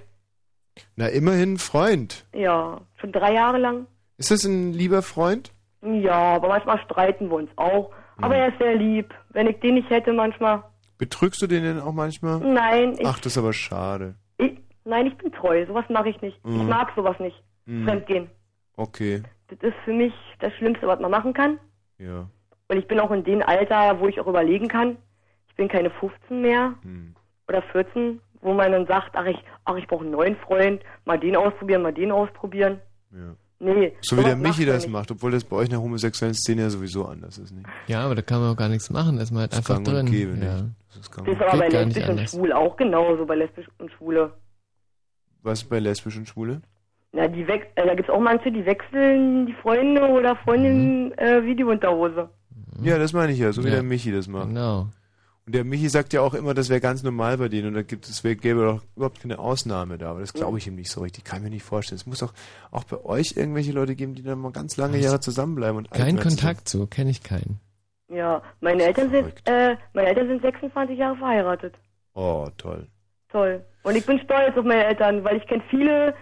Na, 0.96 1.08
immerhin 1.08 1.58
Freund. 1.58 2.24
Ja, 2.32 2.80
schon 3.00 3.12
drei 3.12 3.34
Jahre 3.34 3.58
lang. 3.58 3.86
Ist 4.18 4.30
das 4.30 4.44
ein 4.44 4.72
lieber 4.72 5.02
Freund? 5.02 5.52
Ja, 5.82 6.34
aber 6.36 6.48
manchmal 6.48 6.78
streiten 6.82 7.28
wir 7.30 7.36
uns 7.36 7.50
auch. 7.56 7.92
Aber 8.18 8.34
Hm. 8.34 8.40
er 8.40 8.48
ist 8.48 8.58
sehr 8.58 8.74
lieb. 8.74 9.14
Wenn 9.30 9.46
ich 9.46 9.60
den 9.60 9.74
nicht 9.76 9.88
hätte 9.90 10.12
manchmal. 10.12 10.64
Betrügst 10.98 11.40
du 11.40 11.46
den 11.46 11.62
denn 11.62 11.80
auch 11.80 11.92
manchmal? 11.92 12.40
Nein, 12.40 12.94
ich, 12.98 13.06
Ach, 13.06 13.18
das 13.20 13.32
ist 13.32 13.38
aber 13.38 13.52
schade. 13.52 14.16
ich, 14.38 14.58
nein, 14.84 15.06
ich 15.06 15.16
bin 15.16 15.30
treu. 15.30 15.64
Sowas 15.66 15.84
mache 15.88 16.08
ich 16.08 16.20
nicht. 16.20 16.36
Ich 16.44 16.50
Mhm. 16.50 16.68
mag 16.68 16.90
sowas 16.96 17.16
nicht. 17.20 17.40
Mhm. 17.66 17.84
Fremdgehen. 17.86 18.30
Okay, 18.76 19.22
Das 19.48 19.58
ist 19.60 19.76
für 19.84 19.92
mich 19.92 20.12
das 20.40 20.52
Schlimmste, 20.54 20.86
was 20.86 21.00
man 21.00 21.10
machen 21.10 21.32
kann. 21.32 21.58
ja. 21.98 22.28
Und 22.70 22.76
ich 22.76 22.86
bin 22.86 23.00
auch 23.00 23.10
in 23.12 23.24
dem 23.24 23.40
Alter, 23.42 23.98
wo 23.98 24.08
ich 24.08 24.20
auch 24.20 24.26
überlegen 24.26 24.68
kann. 24.68 24.98
Ich 25.48 25.54
bin 25.54 25.68
keine 25.68 25.88
15 25.88 26.42
mehr 26.42 26.74
Hm. 26.82 27.14
oder 27.48 27.62
14, 27.62 28.20
wo 28.42 28.52
man 28.52 28.72
dann 28.72 28.86
sagt, 28.86 29.12
ach 29.16 29.24
ich, 29.24 29.38
ach 29.64 29.76
ich 29.76 29.86
brauche 29.86 30.02
einen 30.02 30.10
neuen 30.10 30.36
Freund, 30.36 30.82
mal 31.06 31.18
den 31.18 31.34
ausprobieren, 31.34 31.80
mal 31.80 31.94
den 31.94 32.12
ausprobieren. 32.12 32.78
Ja. 33.10 33.34
Nee. 33.60 33.92
So 34.02 34.16
wie 34.16 34.22
der 34.22 34.36
Michi 34.36 34.64
das 34.64 34.84
nicht. 34.84 34.92
macht, 34.92 35.10
obwohl 35.10 35.32
das 35.32 35.42
bei 35.44 35.56
euch 35.56 35.64
in 35.64 35.70
der 35.70 35.80
homosexuellen 35.82 36.34
Szene 36.34 36.62
ja 36.62 36.70
sowieso 36.70 37.06
anders 37.06 37.38
ist, 37.38 37.52
nicht? 37.52 37.66
Ja, 37.88 38.02
aber 38.04 38.14
da 38.14 38.22
kann 38.22 38.40
man 38.40 38.52
auch 38.52 38.56
gar 38.56 38.68
nichts 38.68 38.88
machen, 38.90 39.16
da 39.16 39.22
ist 39.24 39.32
man 39.32 39.40
halt 39.42 39.54
einfach 39.54 39.74
gang 39.76 39.88
und 39.88 39.94
drin. 39.94 40.06
gäbe, 40.06 40.30
ja. 40.44 40.62
nicht? 40.62 40.74
Das 40.88 40.96
ist 41.00 41.10
gang 41.10 41.26
Das 41.26 41.34
ist 41.34 41.40
und- 41.40 41.48
aber 41.48 41.58
bei 41.58 41.68
lesbisch 41.68 42.08
und 42.08 42.30
schwul 42.30 42.52
auch 42.52 42.76
genauso, 42.76 43.26
bei 43.26 43.34
lesbisch 43.34 43.66
und 43.78 43.90
schwule. 43.92 44.32
Was 45.42 45.64
bei 45.64 45.78
lesbischen 45.80 46.26
Schwule? 46.26 46.62
Na, 47.12 47.26
die 47.26 47.46
wech 47.48 47.62
äh, 47.76 47.86
da 47.86 47.94
gibt's 47.94 48.10
auch 48.10 48.20
manche, 48.20 48.52
die 48.52 48.64
wechseln 48.66 49.46
die 49.46 49.54
Freunde 49.54 50.02
oder 50.08 50.36
Freundinnen 50.36 51.12
äh, 51.18 51.42
Videounterhose. 51.44 52.28
Ja, 52.82 52.98
das 52.98 53.12
meine 53.12 53.32
ich 53.32 53.38
ja, 53.38 53.50
so 53.52 53.62
wie 53.64 53.68
Ja. 53.68 53.74
der 53.74 53.82
Michi 53.82 54.12
das 54.12 54.28
macht. 54.28 54.48
Genau. 54.48 54.88
Und 55.48 55.54
der 55.54 55.64
Michi 55.64 55.88
sagt 55.88 56.12
ja 56.12 56.20
auch 56.20 56.34
immer, 56.34 56.52
das 56.52 56.68
wäre 56.68 56.78
ganz 56.78 57.02
normal 57.02 57.38
bei 57.38 57.48
denen 57.48 57.68
und 57.68 57.74
da 57.74 57.80
gibt 57.80 58.06
es 58.06 58.22
gäbe 58.22 58.66
doch 58.66 58.82
überhaupt 58.96 59.22
keine 59.22 59.38
Ausnahme 59.38 59.96
da. 59.96 60.10
Aber 60.10 60.20
das 60.20 60.34
glaube 60.34 60.58
ich 60.58 60.66
ihm 60.66 60.74
nicht 60.74 60.90
so 60.90 61.00
richtig. 61.00 61.24
Kann 61.24 61.42
mir 61.42 61.48
nicht 61.48 61.62
vorstellen. 61.62 61.96
Es 61.96 62.04
muss 62.04 62.18
doch 62.18 62.34
auch 62.70 62.84
bei 62.84 63.02
euch 63.02 63.32
irgendwelche 63.34 63.72
Leute 63.72 63.96
geben, 63.96 64.14
die 64.14 64.22
dann 64.22 64.38
mal 64.40 64.52
ganz 64.52 64.76
lange 64.76 64.98
Jahre 64.98 65.20
zusammenbleiben 65.20 65.78
und 65.78 65.90
Kein. 65.90 66.18
Kontakt 66.18 66.68
zu, 66.68 66.86
kenne 66.86 67.08
ich 67.08 67.22
keinen. 67.22 67.60
Ja, 68.10 68.42
meine 68.60 68.82
Eltern 68.82 69.10
sind, 69.10 69.32
äh, 69.46 69.78
meine 69.94 70.08
Eltern 70.08 70.28
sind 70.28 70.42
26 70.42 70.98
Jahre 70.98 71.16
verheiratet. 71.16 71.74
Oh, 72.12 72.48
toll. 72.58 72.86
Toll. 73.30 73.64
Und 73.84 73.96
ich 73.96 74.04
bin 74.04 74.20
stolz 74.20 74.54
auf 74.54 74.66
meine 74.66 74.84
Eltern, 74.84 75.24
weil 75.24 75.38
ich 75.38 75.46
kenne 75.46 75.62
viele, 75.70 76.14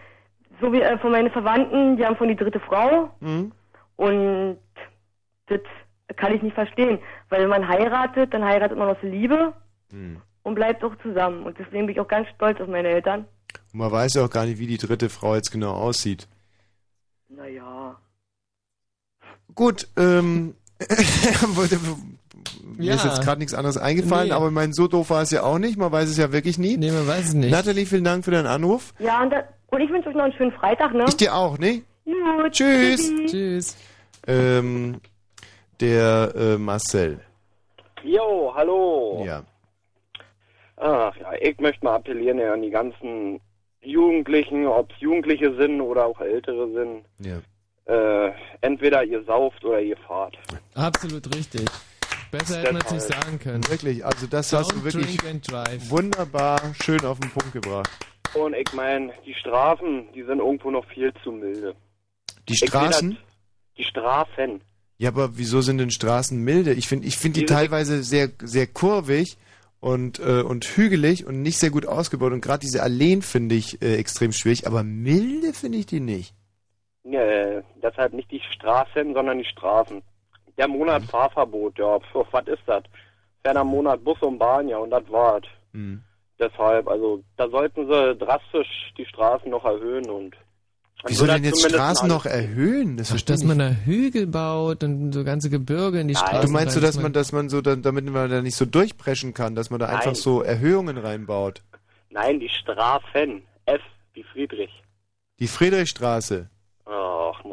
so 0.60 0.72
wie 0.72 0.82
äh, 0.82 0.96
von 0.98 1.10
meinen 1.10 1.32
Verwandten, 1.32 1.96
die 1.96 2.06
haben 2.06 2.14
von 2.14 2.28
die 2.28 2.36
dritte 2.36 2.60
Frau. 2.60 3.10
Mhm. 3.18 3.50
Und 3.96 4.58
das 5.48 5.62
kann 6.16 6.34
ich 6.34 6.42
nicht 6.42 6.54
verstehen. 6.54 6.98
Weil 7.28 7.42
wenn 7.42 7.48
man 7.48 7.66
heiratet, 7.68 8.32
dann 8.32 8.44
heiratet 8.44 8.78
man 8.78 8.88
aus 8.88 8.96
Liebe 9.02 9.52
Mhm. 9.92 10.20
und 10.42 10.54
bleibt 10.54 10.82
auch 10.84 10.94
zusammen. 11.02 11.44
Und 11.44 11.58
deswegen 11.58 11.86
bin 11.86 11.94
ich 11.94 12.00
auch 12.00 12.08
ganz 12.08 12.28
stolz 12.34 12.60
auf 12.60 12.68
meine 12.68 12.88
Eltern. 12.88 13.26
Und 13.72 13.78
man 13.80 13.90
weiß 13.90 14.14
ja 14.14 14.24
auch 14.24 14.30
gar 14.30 14.44
nicht, 14.46 14.58
wie 14.58 14.66
die 14.66 14.78
dritte 14.78 15.08
Frau 15.08 15.34
jetzt 15.34 15.50
genau 15.50 15.72
aussieht. 15.72 16.28
Naja. 17.28 17.96
Gut, 19.54 19.88
ähm, 19.96 20.54
mir 22.76 22.94
ist 22.94 23.04
Ja. 23.04 23.10
jetzt 23.10 23.22
gerade 23.22 23.38
nichts 23.38 23.54
anderes 23.54 23.78
eingefallen, 23.78 24.28
Nee. 24.28 24.34
aber 24.34 24.50
mein 24.50 24.72
so 24.72 24.86
doof 24.88 25.10
war 25.10 25.22
es 25.22 25.30
ja 25.30 25.42
auch 25.42 25.58
nicht. 25.58 25.76
Man 25.78 25.90
weiß 25.92 26.08
es 26.08 26.16
ja 26.18 26.32
wirklich 26.32 26.58
nie. 26.58 26.76
Nee, 26.76 26.90
man 26.90 27.06
weiß 27.06 27.28
es 27.28 27.34
nicht. 27.34 27.50
Nathalie, 27.50 27.86
vielen 27.86 28.04
Dank 28.04 28.24
für 28.24 28.30
deinen 28.30 28.46
Anruf. 28.46 28.92
Ja, 28.98 29.22
und, 29.22 29.30
da, 29.30 29.42
und 29.68 29.80
ich 29.80 29.90
wünsche 29.90 30.08
euch 30.10 30.14
noch 30.14 30.24
einen 30.24 30.32
schönen 30.34 30.52
Freitag, 30.52 30.92
ne? 30.94 31.04
Ich 31.08 31.16
dir 31.16 31.34
auch, 31.34 31.58
ne? 31.58 31.82
Gut. 32.04 32.52
Tschüss. 32.52 33.10
Tschüss. 33.26 33.76
Ähm, 34.26 35.00
der 35.80 36.32
äh, 36.36 36.58
Marcel. 36.58 37.20
Jo, 38.02 38.52
hallo. 38.54 39.22
Ja. 39.26 39.42
Ach 40.76 41.16
ja, 41.16 41.32
ich 41.40 41.58
möchte 41.58 41.84
mal 41.84 41.94
appellieren 41.96 42.38
ja, 42.38 42.52
an 42.52 42.62
die 42.62 42.70
ganzen 42.70 43.40
Jugendlichen, 43.80 44.66
ob 44.66 44.90
es 44.92 45.00
Jugendliche 45.00 45.54
sind 45.56 45.80
oder 45.80 46.06
auch 46.06 46.20
Ältere 46.20 46.70
sind. 46.72 47.04
Ja. 47.18 47.38
Äh, 47.86 48.32
entweder 48.60 49.04
ihr 49.04 49.22
sauft 49.24 49.64
oder 49.64 49.80
ihr 49.80 49.96
fahrt. 49.96 50.36
Absolut 50.74 51.34
richtig. 51.34 51.64
Besser 52.30 52.60
hätte 52.60 52.72
man 52.72 52.82
es 52.82 52.90
nicht 52.90 53.02
sagen 53.02 53.38
können. 53.38 53.68
Wirklich, 53.68 54.04
also 54.04 54.26
das 54.26 54.52
hast 54.52 54.72
du 54.72 54.76
Don't 54.76 54.84
wirklich 54.84 55.90
wunderbar 55.90 56.60
schön 56.82 57.04
auf 57.04 57.20
den 57.20 57.30
Punkt 57.30 57.52
gebracht. 57.52 57.88
Und 58.34 58.54
ich 58.54 58.72
meine, 58.74 59.12
die 59.24 59.34
Strafen, 59.34 60.12
die 60.12 60.24
sind 60.24 60.40
irgendwo 60.40 60.70
noch 60.70 60.84
viel 60.86 61.12
zu 61.22 61.30
milde. 61.32 61.74
Die 62.48 62.56
Straßen? 62.56 63.10
das- 63.10 63.18
Die 63.78 63.84
Strafen. 63.84 64.60
Ja, 64.98 65.10
aber 65.10 65.36
wieso 65.36 65.60
sind 65.60 65.78
denn 65.78 65.90
Straßen 65.90 66.42
milde? 66.42 66.72
Ich 66.72 66.88
finde 66.88 67.06
ich 67.06 67.18
find 67.18 67.36
die 67.36 67.44
teilweise 67.44 68.02
sehr, 68.02 68.30
sehr 68.42 68.66
kurvig 68.66 69.36
und, 69.80 70.18
äh, 70.20 70.42
und 70.42 70.64
hügelig 70.64 71.26
und 71.26 71.42
nicht 71.42 71.58
sehr 71.58 71.70
gut 71.70 71.86
ausgebaut. 71.86 72.32
Und 72.32 72.40
gerade 72.40 72.60
diese 72.60 72.82
Alleen 72.82 73.20
finde 73.22 73.54
ich 73.54 73.82
äh, 73.82 73.96
extrem 73.96 74.32
schwierig, 74.32 74.66
aber 74.66 74.82
milde 74.82 75.52
finde 75.52 75.78
ich 75.78 75.86
die 75.86 76.00
nicht. 76.00 76.34
Äh, 77.04 77.62
deshalb 77.82 78.14
nicht 78.14 78.30
die 78.30 78.40
Strafen, 78.54 79.14
sondern 79.14 79.38
die 79.38 79.44
Strafen. 79.44 80.02
Der 80.58 80.66
Monat 80.66 81.02
Mhm. 81.02 81.08
Fahrverbot, 81.08 81.78
ja, 81.78 81.98
pf, 82.00 82.26
was 82.30 82.46
ist 82.46 82.62
das? 82.66 82.82
Ferner 83.44 83.64
Monat 83.64 84.02
Bus 84.02 84.20
und 84.22 84.38
Bahn, 84.38 84.68
ja, 84.68 84.78
und 84.78 84.90
das 84.90 85.04
war's. 85.10 85.44
Mhm. 85.72 86.02
Deshalb, 86.38 86.88
also 86.88 87.22
da 87.36 87.48
sollten 87.48 87.86
sie 87.86 88.16
drastisch 88.16 88.92
die 88.98 89.06
Strafen 89.06 89.50
noch 89.50 89.64
erhöhen 89.64 90.08
und 90.10 90.34
Wieso 91.04 91.22
würde 91.22 91.34
denn 91.34 91.44
jetzt 91.44 91.68
Straßen 91.68 92.08
noch 92.08 92.26
erhöhen? 92.26 92.96
Das 92.96 93.12
Ach, 93.12 93.20
dass 93.20 93.44
man 93.44 93.58
da 93.58 93.68
Hügel 93.68 94.26
baut 94.26 94.82
und 94.82 95.12
so 95.12 95.24
ganze 95.24 95.50
Gebirge 95.50 96.00
in 96.00 96.08
die 96.08 96.14
Straßen. 96.14 96.46
Du 96.46 96.52
meinst 96.52 96.74
so, 96.74 96.80
dass 96.80 96.98
man, 96.98 97.12
dass 97.12 97.32
man 97.32 97.48
so, 97.48 97.60
dann, 97.60 97.82
damit 97.82 98.06
man 98.06 98.30
da 98.30 98.42
nicht 98.42 98.56
so 98.56 98.64
durchpreschen 98.64 99.34
kann, 99.34 99.54
dass 99.54 99.70
man 99.70 99.78
da 99.78 99.86
einfach 99.86 100.06
Nein. 100.06 100.14
so 100.14 100.42
Erhöhungen 100.42 100.96
reinbaut? 100.98 101.62
Nein, 102.10 102.40
die 102.40 102.48
Strafen. 102.48 103.42
F 103.66 103.82
wie 104.14 104.24
Friedrich. 104.24 104.70
Die 105.38 105.48
Friedrichstraße. 105.48 106.48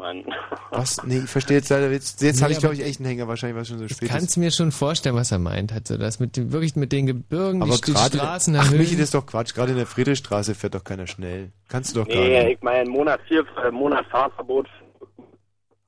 Mann. 0.04 0.24
Was? 0.70 1.02
Nee, 1.04 1.18
ich 1.24 1.30
verstehe 1.30 1.56
jetzt 1.56 1.70
leider. 1.70 1.90
Jetzt, 1.90 2.20
jetzt 2.20 2.36
Nee, 2.36 2.42
habe 2.42 2.52
ich, 2.52 2.58
glaube 2.58 2.74
ich, 2.74 2.82
echt 2.82 3.00
einen 3.00 3.08
Hänger, 3.08 3.26
wahrscheinlich, 3.26 3.58
was 3.58 3.68
schon 3.68 3.78
so 3.78 3.86
Ich 3.86 3.92
spät 3.92 4.10
kann 4.10 4.18
ist. 4.18 4.30
es 4.30 4.36
mir 4.36 4.50
schon 4.50 4.70
vorstellen, 4.70 5.14
was 5.16 5.32
er 5.32 5.38
meint. 5.38 5.72
Also 5.72 5.96
das 5.96 6.20
mit 6.20 6.36
dem, 6.36 6.52
wirklich 6.52 6.76
mit 6.76 6.92
den 6.92 7.06
Gebirgen, 7.06 7.62
Aber 7.62 7.74
die, 7.76 7.80
die 7.80 7.92
gerade, 7.92 8.18
Straßen 8.18 8.54
ach. 8.56 8.70
Michi, 8.70 8.96
das 8.96 9.04
ist 9.04 9.14
doch 9.14 9.24
Quatsch. 9.24 9.54
Gerade 9.54 9.72
in 9.72 9.78
der 9.78 9.86
Friedrichstraße 9.86 10.54
fährt 10.54 10.74
doch 10.74 10.84
keiner 10.84 11.06
schnell. 11.06 11.52
Kannst 11.68 11.94
du 11.96 12.00
doch 12.00 12.08
gar 12.08 12.16
Nee, 12.16 12.44
nicht. 12.44 12.56
ich 12.58 12.62
meine 12.62 12.88
Monat 12.90 13.20
4, 13.28 13.44
äh, 13.66 13.70
Monat 13.70 14.04
Fahrverbot. 14.10 14.68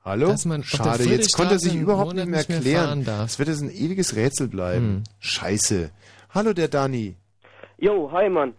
Hallo? 0.04 0.34
Schade, 0.62 1.04
jetzt 1.04 1.34
konnte 1.36 1.54
er 1.54 1.58
sich 1.58 1.74
überhaupt 1.74 2.14
nicht 2.14 2.26
mehr 2.26 2.38
Monat 2.38 2.48
nicht 2.48 2.64
mehr 2.64 2.82
erklären. 2.86 3.24
Es 3.24 3.38
wird 3.38 3.48
jetzt 3.48 3.60
ein 3.60 3.70
ewiges 3.70 4.14
Rätsel 4.14 4.46
bleiben. 4.48 4.86
Hm. 4.86 5.04
Scheiße. 5.18 5.90
Hallo, 6.32 6.52
der 6.52 6.68
Dani. 6.68 7.16
Jo, 7.78 8.10
hi 8.12 8.28
Mann. 8.30 8.54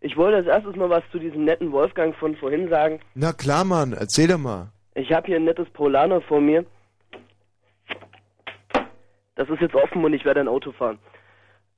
Ich 0.00 0.16
wollte 0.16 0.38
als 0.38 0.46
erstes 0.46 0.74
mal 0.76 0.88
was 0.90 1.02
zu 1.12 1.18
diesem 1.18 1.44
netten 1.44 1.70
Wolfgang 1.72 2.14
von 2.16 2.34
vorhin 2.36 2.68
sagen. 2.68 3.00
Na 3.14 3.32
klar, 3.32 3.64
Mann, 3.64 3.92
erzähl 3.92 4.28
doch 4.28 4.38
mal. 4.38 4.72
Ich 4.94 5.12
habe 5.12 5.26
hier 5.26 5.36
ein 5.36 5.44
nettes 5.44 5.68
Polano 5.70 6.20
vor 6.20 6.40
mir. 6.40 6.64
Das 9.34 9.48
ist 9.48 9.60
jetzt 9.60 9.74
offen 9.74 10.04
und 10.04 10.12
ich 10.12 10.24
werde 10.24 10.40
ein 10.40 10.48
Auto 10.48 10.72
fahren. 10.72 10.98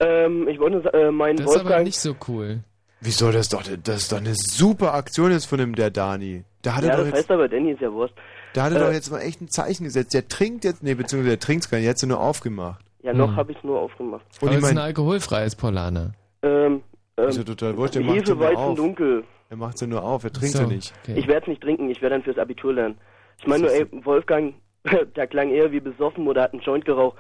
Ähm, 0.01 0.49
ich 0.49 0.59
wollte 0.59 0.93
äh, 0.93 1.10
meinen 1.10 1.36
Das 1.36 1.47
ist 1.47 1.52
aber 1.55 1.65
Wolfgang. 1.67 1.84
nicht 1.84 1.99
so 1.99 2.17
cool. 2.28 2.60
Wieso, 3.01 3.26
das 3.31 3.43
ist 3.43 3.52
doch, 3.52 3.62
das 3.62 3.97
ist 4.02 4.12
doch 4.12 4.18
eine 4.18 4.34
super 4.34 4.94
Aktion 4.94 5.31
jetzt 5.31 5.44
von 5.47 5.59
dem, 5.59 5.75
der 5.75 5.91
Dani. 5.91 6.44
Da 6.62 6.75
hat 6.76 6.84
ja, 6.84 6.91
er 6.91 6.97
doch 6.97 7.05
das 7.05 7.07
jetzt, 7.10 7.18
heißt 7.18 7.31
aber 7.31 7.49
Danny 7.49 7.73
ist 7.73 7.81
ja 7.81 7.93
Wurst. 7.93 8.15
da 8.55 8.65
hat 8.65 8.73
er 8.73 8.81
äh, 8.81 8.84
doch 8.86 8.93
jetzt 8.93 9.10
mal 9.10 9.20
echt 9.20 9.41
ein 9.41 9.49
Zeichen 9.49 9.84
gesetzt. 9.84 10.15
Der 10.15 10.26
trinkt 10.26 10.65
jetzt, 10.65 10.83
nee, 10.83 10.94
beziehungsweise 10.94 11.36
der 11.36 11.39
trinkt 11.41 11.70
gar 11.70 11.78
nicht, 11.78 11.86
er 11.86 11.97
sie 11.97 12.07
nur 12.07 12.18
aufgemacht. 12.20 12.84
Ja, 13.02 13.12
noch 13.12 13.28
Hm. 13.28 13.36
habe 13.36 13.52
ich 13.52 13.59
es 13.59 13.65
nur 13.65 13.78
aufgemacht. 13.78 14.25
Und 14.41 14.49
Aber 14.49 14.52
ich 14.52 14.57
es 14.59 14.65
ist 14.65 14.70
ein 14.70 14.78
alkoholfreies 14.78 15.55
Polana. 15.57 16.12
Ähm, 16.43 16.83
ähm, 17.18 17.28
ist 17.28 17.36
ja 17.36 17.44
total 17.44 17.76
wurscht, 17.76 17.94
der 17.94 18.02
Hefe, 18.02 18.39
Weizen, 18.39 18.57
auf. 18.57 18.76
Dunkel. 18.76 19.25
Er 19.50 19.56
macht 19.56 19.78
sie 19.78 19.86
nur 19.86 20.02
auf, 20.02 20.24
er 20.24 20.32
trinkt 20.32 20.56
so, 20.56 20.66
sie 20.66 20.74
nicht. 20.74 20.92
okay. 21.02 21.18
Ich 21.18 21.26
werde 21.26 21.42
es 21.42 21.47
nicht 21.48 21.62
trinken, 21.62 21.90
ich 21.90 22.00
werde 22.02 22.16
dann 22.16 22.23
fürs 22.23 22.39
Abitur 22.39 22.73
lernen. 22.73 22.98
Ich 23.39 23.47
meine 23.47 23.64
nur, 23.64 23.73
ey, 23.73 23.86
Wolfgang, 24.05 24.55
der 25.16 25.26
klang 25.26 25.50
eher 25.50 25.73
wie 25.73 25.81
besoffen 25.81 26.26
oder 26.26 26.42
hat 26.42 26.52
einen 26.52 26.62
Joint 26.62 26.84
geraucht. 26.84 27.18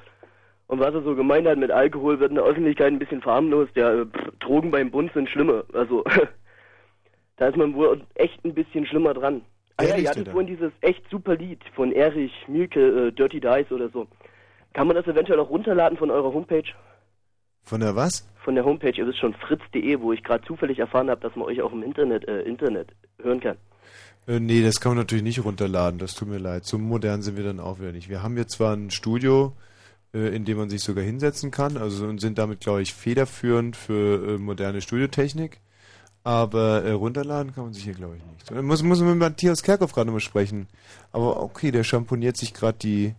Und 0.66 0.80
was 0.80 0.94
er 0.94 1.02
so 1.02 1.14
gemeint 1.14 1.46
hat 1.46 1.58
mit 1.58 1.70
Alkohol, 1.70 2.20
wird 2.20 2.30
in 2.30 2.36
der 2.36 2.44
Öffentlichkeit 2.44 2.88
ein 2.88 2.98
bisschen 2.98 3.20
verharmlost. 3.20 3.76
Ja, 3.76 3.92
äh, 3.92 4.06
pff, 4.06 4.32
Drogen 4.40 4.70
beim 4.70 4.90
Bund 4.90 5.12
sind 5.12 5.28
schlimmer. 5.28 5.64
Also, 5.74 6.04
da 7.36 7.48
ist 7.48 7.56
man 7.56 7.74
wohl 7.74 8.00
echt 8.14 8.42
ein 8.44 8.54
bisschen 8.54 8.86
schlimmer 8.86 9.12
dran. 9.12 9.42
Ah 9.76 9.84
ja, 9.84 9.96
ihr 9.96 10.08
hattet 10.08 10.28
vorhin 10.28 10.46
dieses 10.46 10.72
echt 10.80 11.02
super 11.10 11.34
Lied 11.34 11.60
von 11.74 11.92
Erich 11.92 12.32
Mielke, 12.48 13.08
äh, 13.08 13.12
Dirty 13.12 13.40
Dice 13.40 13.72
oder 13.72 13.88
so. 13.90 14.06
Kann 14.72 14.86
man 14.86 14.96
das 14.96 15.06
eventuell 15.06 15.40
auch 15.40 15.50
runterladen 15.50 15.98
von 15.98 16.10
eurer 16.10 16.32
Homepage? 16.32 16.64
Von 17.64 17.80
der 17.80 17.96
was? 17.96 18.26
Von 18.44 18.54
der 18.54 18.64
Homepage, 18.64 18.92
ihr 18.94 19.06
wisst 19.06 19.18
schon, 19.18 19.34
fritz.de, 19.34 20.00
wo 20.00 20.12
ich 20.12 20.22
gerade 20.22 20.44
zufällig 20.44 20.78
erfahren 20.78 21.08
habe, 21.08 21.20
dass 21.20 21.34
man 21.34 21.46
euch 21.46 21.62
auch 21.62 21.72
im 21.72 21.82
Internet, 21.82 22.28
äh, 22.28 22.42
Internet 22.42 22.92
hören 23.22 23.40
kann. 23.40 23.56
Äh, 24.26 24.40
nee, 24.40 24.62
das 24.62 24.80
kann 24.80 24.90
man 24.90 24.98
natürlich 24.98 25.24
nicht 25.24 25.44
runterladen, 25.44 25.98
das 25.98 26.14
tut 26.14 26.28
mir 26.28 26.38
leid. 26.38 26.64
So 26.66 26.78
modern 26.78 27.22
sind 27.22 27.36
wir 27.36 27.44
dann 27.44 27.60
auch 27.60 27.78
wieder 27.78 27.92
nicht. 27.92 28.08
Wir 28.08 28.22
haben 28.22 28.36
jetzt 28.36 28.52
zwar 28.52 28.74
ein 28.74 28.90
Studio, 28.90 29.54
äh, 30.14 30.34
in 30.34 30.44
dem 30.44 30.58
man 30.58 30.70
sich 30.70 30.82
sogar 30.82 31.04
hinsetzen 31.04 31.50
kann, 31.50 31.76
also 31.76 32.06
und 32.06 32.20
sind 32.20 32.38
damit, 32.38 32.60
glaube 32.60 32.82
ich, 32.82 32.94
federführend 32.94 33.76
für 33.76 34.34
äh, 34.34 34.38
moderne 34.38 34.80
Studiotechnik. 34.80 35.60
Aber 36.22 36.82
äh, 36.84 36.92
runterladen 36.92 37.54
kann 37.54 37.64
man 37.64 37.72
sich 37.74 37.84
hier, 37.84 37.92
glaube 37.92 38.16
ich, 38.16 38.24
nicht. 38.24 38.62
Muss, 38.62 38.82
muss 38.82 39.00
man 39.00 39.10
mit 39.10 39.18
Matthias 39.18 39.62
Kerkhoff 39.62 39.92
gerade 39.92 40.06
nochmal 40.06 40.20
sprechen. 40.20 40.68
Aber 41.12 41.42
okay, 41.42 41.70
der 41.70 41.84
schamponiert 41.84 42.38
sich 42.38 42.54
gerade 42.54 42.78
die. 42.78 43.14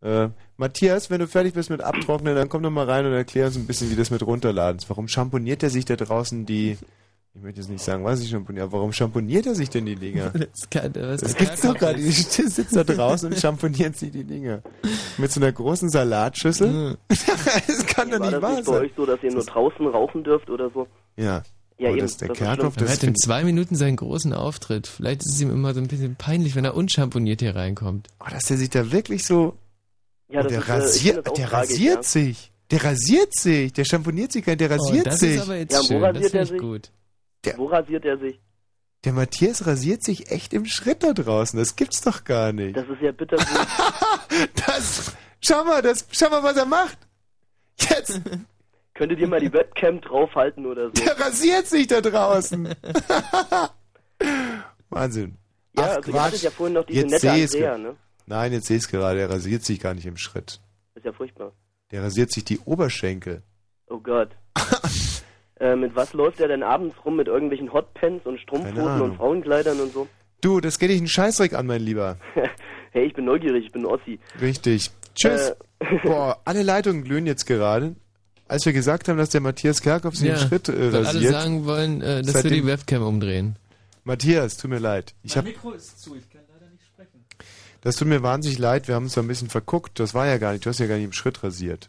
Äh, 0.00 0.30
Matthias, 0.62 1.10
wenn 1.10 1.20
du 1.20 1.26
fertig 1.26 1.54
bist 1.54 1.70
mit 1.70 1.80
Abtrocknen, 1.82 2.34
dann 2.34 2.48
komm 2.48 2.62
doch 2.62 2.70
mal 2.70 2.88
rein 2.88 3.04
und 3.04 3.12
erklär 3.12 3.46
uns 3.46 3.56
ein 3.56 3.66
bisschen, 3.66 3.90
wie 3.90 3.96
das 3.96 4.10
mit 4.10 4.24
runterladen 4.24 4.78
ist. 4.78 4.88
Warum 4.88 5.08
schamponiert 5.08 5.62
er 5.62 5.70
sich 5.70 5.84
da 5.84 5.96
draußen 5.96 6.46
die. 6.46 6.78
Ich 7.34 7.40
möchte 7.42 7.60
jetzt 7.60 7.70
nicht 7.70 7.82
sagen, 7.82 8.04
was 8.04 8.20
ich 8.20 8.28
schamponiere, 8.28 8.64
aber 8.66 8.78
warum 8.78 8.92
schamponiert 8.92 9.46
er 9.46 9.54
sich 9.54 9.70
denn 9.70 9.86
die 9.86 9.96
Dinger? 9.96 10.30
Das, 10.52 10.68
kann, 10.70 10.92
was 10.94 11.22
Das 11.22 11.34
der 11.34 11.46
gibt's 11.46 11.62
doch 11.62 11.74
gerade. 11.76 11.98
Die 11.98 12.08
ist. 12.08 12.30
sitzt 12.32 12.76
da 12.76 12.84
draußen 12.84 13.32
und 13.32 13.38
schamponiert 13.38 13.96
sich 13.96 14.10
die 14.12 14.24
Dinger. 14.24 14.62
Mit 15.16 15.32
so 15.32 15.40
einer 15.40 15.50
großen 15.50 15.88
Salatschüssel. 15.88 16.98
das 17.08 17.86
kann 17.86 18.10
doch 18.10 18.20
War 18.20 18.26
nicht 18.30 18.32
das 18.34 18.42
wahr 18.42 18.50
nicht 18.56 18.66
bei 18.66 18.72
sein. 18.72 18.82
euch 18.82 18.92
so, 18.96 19.06
dass 19.06 19.22
ihr 19.22 19.32
nur 19.32 19.44
draußen 19.44 19.86
rauchen 19.86 20.24
dürft 20.24 20.50
oder 20.50 20.70
so? 20.70 20.86
Ja. 21.16 21.42
Ja, 21.78 21.88
Aber 21.88 21.96
eben, 21.96 22.06
das, 22.06 22.18
der 22.18 22.28
das 22.28 22.38
ist 22.38 22.44
Kerkhoff, 22.44 22.76
Er 22.76 22.82
das 22.82 22.92
hat 22.92 23.02
in 23.02 23.16
zwei 23.16 23.42
Minuten 23.44 23.74
seinen 23.76 23.96
großen 23.96 24.32
Auftritt. 24.34 24.86
Vielleicht 24.86 25.22
ist 25.24 25.32
es 25.34 25.40
ihm 25.40 25.50
immer 25.50 25.72
so 25.74 25.80
ein 25.80 25.88
bisschen 25.88 26.14
peinlich, 26.16 26.54
wenn 26.54 26.64
er 26.66 26.74
unschamponiert 26.76 27.40
hier 27.40 27.56
reinkommt. 27.56 28.08
oh, 28.20 28.26
dass 28.30 28.44
der 28.44 28.58
sich 28.58 28.68
da 28.70 28.92
wirklich 28.92 29.24
so. 29.24 29.56
Ja, 30.32 30.40
oh, 30.40 30.42
das 30.44 30.52
der 30.66 30.78
ist, 30.78 31.04
äh, 31.06 31.18
auch 31.18 31.34
der 31.34 31.46
tragisch, 31.48 31.70
rasiert 31.70 31.96
ja. 31.96 32.02
sich. 32.02 32.52
Der 32.70 32.84
rasiert 32.84 33.34
sich. 33.34 33.72
Der 33.72 33.84
schamponiert 33.84 34.32
sich 34.32 34.44
gar 34.44 34.52
nicht, 34.52 34.60
der 34.62 34.70
rasiert 34.70 35.06
oh, 35.06 35.10
das 35.10 35.20
sich. 35.20 35.36
ist 35.36 35.42
aber 35.42 35.56
jetzt 35.56 35.72
Ja, 35.72 35.78
wo 35.80 35.84
schön. 35.84 36.00
Das 36.00 36.14
rasiert 36.16 36.34
er 36.34 36.42
ich 36.42 36.48
sich? 36.48 36.58
gut. 36.60 36.90
Der- 37.44 37.58
Wo 37.58 37.66
rasiert 37.66 38.04
er 38.04 38.18
sich? 38.18 38.40
Der 39.04 39.12
Matthias 39.12 39.66
rasiert 39.66 40.04
sich 40.04 40.30
echt 40.30 40.54
im 40.54 40.64
Schritt 40.64 41.02
da 41.02 41.12
draußen. 41.12 41.58
Das 41.58 41.74
gibt's 41.74 42.00
doch 42.02 42.22
gar 42.24 42.52
nicht. 42.52 42.76
Das 42.76 42.84
ist 42.88 43.00
ja 43.02 43.12
bittersüß. 43.12 43.46
Das, 44.66 45.12
schau 45.42 45.62
mal, 45.64 45.82
das, 45.82 46.06
schau 46.10 46.30
mal, 46.30 46.42
was 46.42 46.56
er 46.56 46.64
macht. 46.64 46.96
Jetzt, 47.78 48.20
Könntet 48.94 49.18
ihr 49.18 49.28
mal 49.28 49.40
die 49.40 49.52
Webcam 49.52 50.00
draufhalten 50.00 50.64
oder 50.64 50.86
so? 50.86 50.92
der 51.04 51.18
rasiert 51.18 51.66
sich 51.66 51.86
da 51.86 52.00
draußen. 52.00 52.74
Wahnsinn. 54.90 55.36
Ja, 55.76 55.84
Ach, 55.84 55.96
also 55.96 56.10
Quatsch. 56.12 56.42
ja 56.42 56.50
vorhin 56.50 56.74
noch 56.74 56.84
diese 56.84 57.00
Jetzt 57.00 57.10
nette 57.24 57.30
Andrea, 57.30 57.78
ne? 57.78 57.96
Nein, 58.26 58.52
jetzt 58.52 58.66
sehe 58.66 58.76
ich 58.76 58.84
es 58.84 58.88
gerade. 58.88 59.20
Er 59.20 59.30
rasiert 59.30 59.64
sich 59.64 59.80
gar 59.80 59.94
nicht 59.94 60.06
im 60.06 60.16
Schritt. 60.16 60.60
Ist 60.94 61.04
ja 61.04 61.12
furchtbar. 61.12 61.52
Der 61.90 62.02
rasiert 62.02 62.32
sich 62.32 62.44
die 62.44 62.58
Oberschenkel. 62.60 63.42
Oh 63.88 63.98
Gott. 63.98 64.30
äh, 65.60 65.76
mit 65.76 65.94
was 65.94 66.12
läuft 66.12 66.40
er 66.40 66.48
denn 66.48 66.62
abends 66.62 66.96
rum? 67.04 67.16
Mit 67.16 67.28
irgendwelchen 67.28 67.72
Hotpants 67.72 68.26
und 68.26 68.40
Strumpfhosen 68.40 69.00
und 69.02 69.16
Frauenkleidern 69.16 69.80
und 69.80 69.92
so? 69.92 70.08
Du, 70.40 70.60
das 70.60 70.78
geht 70.78 70.90
dich 70.90 70.98
einen 70.98 71.08
Scheißdreck 71.08 71.52
an, 71.54 71.66
mein 71.66 71.82
Lieber. 71.82 72.18
hey, 72.90 73.04
ich 73.06 73.14
bin 73.14 73.24
neugierig, 73.26 73.66
ich 73.66 73.72
bin 73.72 73.84
Ossi. 73.86 74.18
Richtig. 74.40 74.90
Tschüss. 75.14 75.50
Äh, 75.50 75.54
Boah, 76.02 76.40
alle 76.44 76.62
Leitungen 76.62 77.04
glühen 77.04 77.26
jetzt 77.26 77.46
gerade. 77.46 77.94
Als 78.48 78.66
wir 78.66 78.72
gesagt 78.72 79.08
haben, 79.08 79.18
dass 79.18 79.30
der 79.30 79.40
Matthias 79.40 79.80
Kerkhoff 79.82 80.16
sich 80.16 80.28
Ja, 80.28 80.34
im 80.34 80.40
Schritt 80.40 80.68
äh, 80.68 80.92
weil 80.92 81.06
alle 81.06 81.14
rasiert. 81.14 81.32
sagen 81.32 81.64
wollen, 81.64 82.02
äh, 82.02 82.22
dass 82.22 82.42
wir 82.44 82.50
die 82.50 82.66
Webcam 82.66 83.02
umdrehen. 83.02 83.56
Matthias, 84.04 84.56
tut 84.56 84.70
mir 84.70 84.78
leid. 84.78 85.14
Ich 85.22 85.36
hab, 85.36 85.44
Mikro 85.44 85.72
ist 85.72 86.00
zu, 86.00 86.16
ich 86.16 86.28
kann 86.28 86.42
leider 86.52 86.70
nicht 86.70 86.84
sprechen. 86.84 87.24
Das 87.82 87.96
tut 87.96 88.08
mir 88.08 88.22
wahnsinnig 88.22 88.58
leid. 88.58 88.88
Wir 88.88 88.94
haben 88.94 89.04
uns 89.04 89.14
da 89.14 89.20
ein 89.20 89.28
bisschen 89.28 89.50
verguckt. 89.50 89.98
Das 89.98 90.14
war 90.14 90.26
ja 90.26 90.38
gar 90.38 90.52
nicht. 90.52 90.64
Du 90.64 90.70
hast 90.70 90.78
ja 90.78 90.86
gar 90.86 90.94
nicht 90.96 91.04
im 91.04 91.12
Schritt 91.12 91.42
rasiert. 91.42 91.88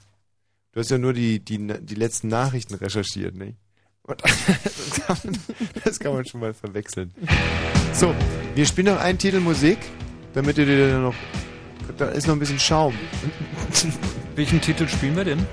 Du 0.73 0.79
hast 0.79 0.89
ja 0.89 0.97
nur 0.97 1.13
die, 1.13 1.39
die, 1.39 1.57
die 1.57 1.95
letzten 1.95 2.29
Nachrichten 2.29 2.73
recherchiert, 2.73 3.35
nicht? 3.35 3.57
Und 4.01 4.21
das, 4.23 5.05
kann 5.05 5.17
man, 5.23 5.37
das 5.85 5.99
kann 5.99 6.13
man 6.13 6.25
schon 6.25 6.41
mal 6.41 6.53
verwechseln. 6.53 7.13
So, 7.93 8.13
wir 8.55 8.65
spielen 8.65 8.87
noch 8.87 8.99
einen 8.99 9.19
Titel 9.19 9.39
Musik, 9.39 9.77
damit 10.33 10.57
ihr 10.57 10.65
dir 10.65 10.89
dann 10.89 11.03
noch. 11.03 11.15
Da 11.97 12.07
ist 12.09 12.27
noch 12.27 12.33
ein 12.33 12.39
bisschen 12.39 12.59
Schaum. 12.59 12.95
Welchen 14.35 14.59
Titel 14.61 14.87
spielen 14.87 15.15
wir 15.15 15.25
denn? 15.25 15.45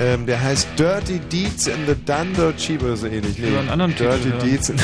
Ähm, 0.00 0.26
der 0.26 0.42
heißt 0.42 0.68
Dirty 0.78 1.18
Deeds 1.18 1.66
in 1.66 1.86
the 1.86 1.94
Dunder 1.94 2.56
Cheap 2.56 2.82
oder 2.82 2.96
so 2.96 3.06
ähnlich. 3.06 3.40
will 3.40 3.56
einen 3.56 3.68
anderen 3.68 3.94
Dirty 3.94 4.30
Titel. 4.30 4.38
Deeds 4.38 4.68
in 4.70 4.76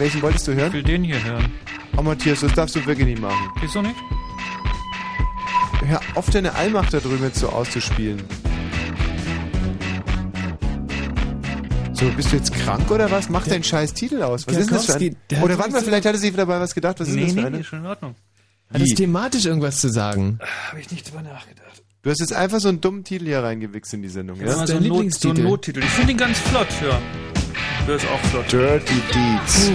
Welchen 0.00 0.22
wolltest 0.22 0.48
du 0.48 0.54
hören? 0.54 0.68
Ich 0.68 0.72
will 0.72 0.82
den 0.82 1.04
hier 1.04 1.22
hören. 1.22 1.52
Oh 1.94 2.00
Matthias, 2.00 2.40
das 2.40 2.54
darfst 2.54 2.74
du 2.74 2.86
wirklich 2.86 3.06
nicht 3.06 3.20
machen. 3.20 3.36
Wieso 3.60 3.82
nicht? 3.82 3.96
Hör 5.84 6.00
auf, 6.14 6.30
deine 6.30 6.54
Allmacht 6.54 6.94
da 6.94 7.00
drüben 7.00 7.22
jetzt 7.22 7.40
so 7.40 7.50
auszuspielen. 7.50 8.22
So, 11.92 12.06
bist 12.16 12.32
du 12.32 12.36
jetzt 12.36 12.54
krank 12.54 12.90
oder 12.90 13.10
was? 13.10 13.28
Mach 13.28 13.46
deinen 13.46 13.62
scheiß 13.62 13.92
Titel 13.92 14.22
aus. 14.22 14.46
Was 14.46 14.56
ist 14.56 14.70
denn 14.70 14.76
das 14.78 14.86
für 14.86 14.94
ein... 14.94 15.16
der 15.28 15.38
hat 15.38 15.44
Oder 15.44 15.58
warte 15.58 15.72
mal, 15.72 15.82
vielleicht 15.82 16.06
hatte 16.06 16.16
sie 16.16 16.32
dabei 16.32 16.58
was 16.58 16.74
gedacht. 16.74 16.98
Was 16.98 17.08
ist 17.08 17.16
nee, 17.16 17.26
denn 17.26 17.26
das 17.26 17.34
nee, 17.34 17.40
für 17.42 17.46
eine? 17.48 17.56
nee, 17.58 17.64
schon 17.64 17.80
in 17.80 17.86
Ordnung. 17.86 18.14
Hat 18.72 18.80
es 18.80 18.94
thematisch 18.94 19.44
irgendwas 19.44 19.80
zu 19.80 19.90
sagen? 19.90 20.38
Habe 20.68 20.80
ich 20.80 20.90
nicht 20.90 21.10
drüber 21.10 21.20
nachgedacht. 21.20 21.82
Du 22.00 22.08
hast 22.08 22.20
jetzt 22.20 22.32
einfach 22.32 22.60
so 22.60 22.70
einen 22.70 22.80
dummen 22.80 23.04
Titel 23.04 23.26
hier 23.26 23.42
reingewichst 23.42 23.92
in 23.92 24.00
die 24.00 24.08
Sendung, 24.08 24.40
Ja, 24.40 24.46
ja? 24.46 24.66
so, 24.66 24.76
ein 24.78 24.88
Not, 24.88 25.12
so 25.12 25.28
ein 25.28 25.42
Nottitel. 25.42 25.80
Ich 25.80 25.90
finde 25.90 26.12
ihn 26.12 26.16
ganz 26.16 26.38
flott, 26.38 26.68
ja. 26.82 26.98
Der 27.90 27.96
ist 27.96 28.06
auch 28.06 28.20
flott. 28.30 28.52
Dirty 28.52 29.02
Deeds. 29.12 29.72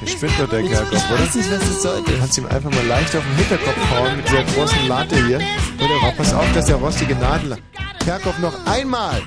Der 0.00 0.06
spinnt 0.06 0.32
doch 0.40 0.48
der 0.48 0.62
Kerkhoff, 0.62 1.10
oder? 1.10 1.20
weiß 1.20 1.34
nicht, 1.34 1.50
was 1.50 1.68
es 1.68 1.82
sollte. 1.82 2.10
Du 2.10 2.18
kannst 2.18 2.38
ihm 2.38 2.46
einfach 2.46 2.70
mal 2.70 2.86
leicht 2.86 3.14
auf 3.14 3.22
den 3.22 3.36
Hinterkopf 3.36 3.90
hauen 3.90 4.16
mit 4.16 4.26
dieser 4.26 4.42
großen 4.44 4.88
Latte 4.88 5.26
hier. 5.26 5.36
Oder 5.36 6.12
pass 6.16 6.32
auf, 6.32 6.50
dass 6.54 6.64
der 6.64 6.76
rostige 6.76 7.14
Nadel... 7.14 7.58
Kerkhoff, 8.06 8.38
noch 8.38 8.54
einmal! 8.64 9.20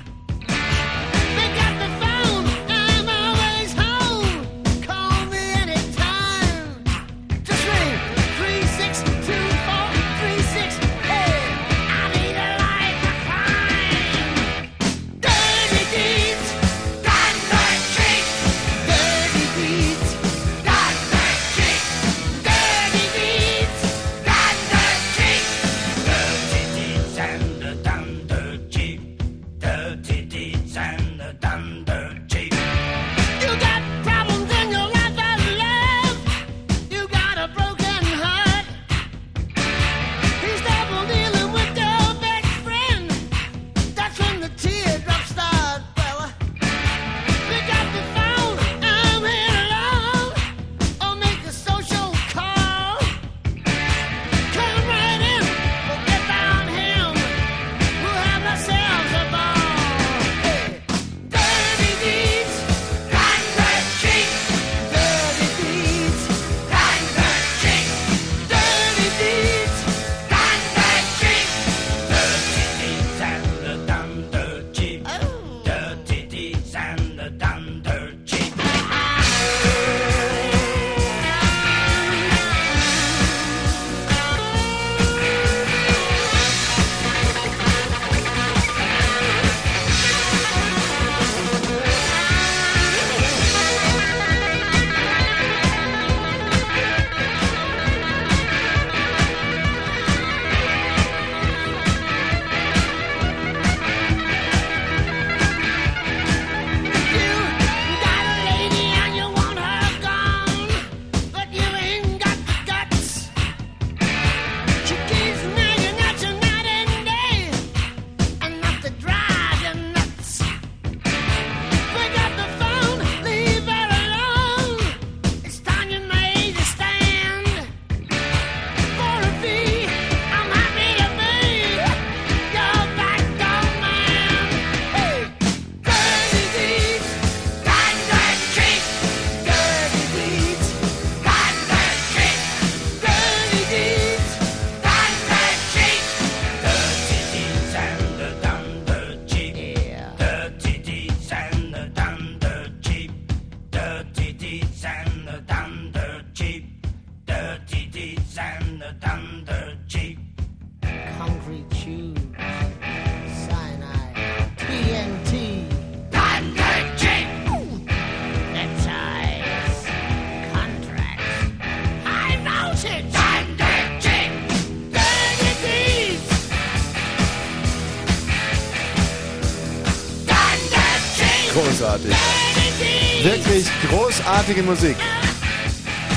Wirklich 183.58 183.90
großartige 183.90 184.62
Musik. 184.62 184.96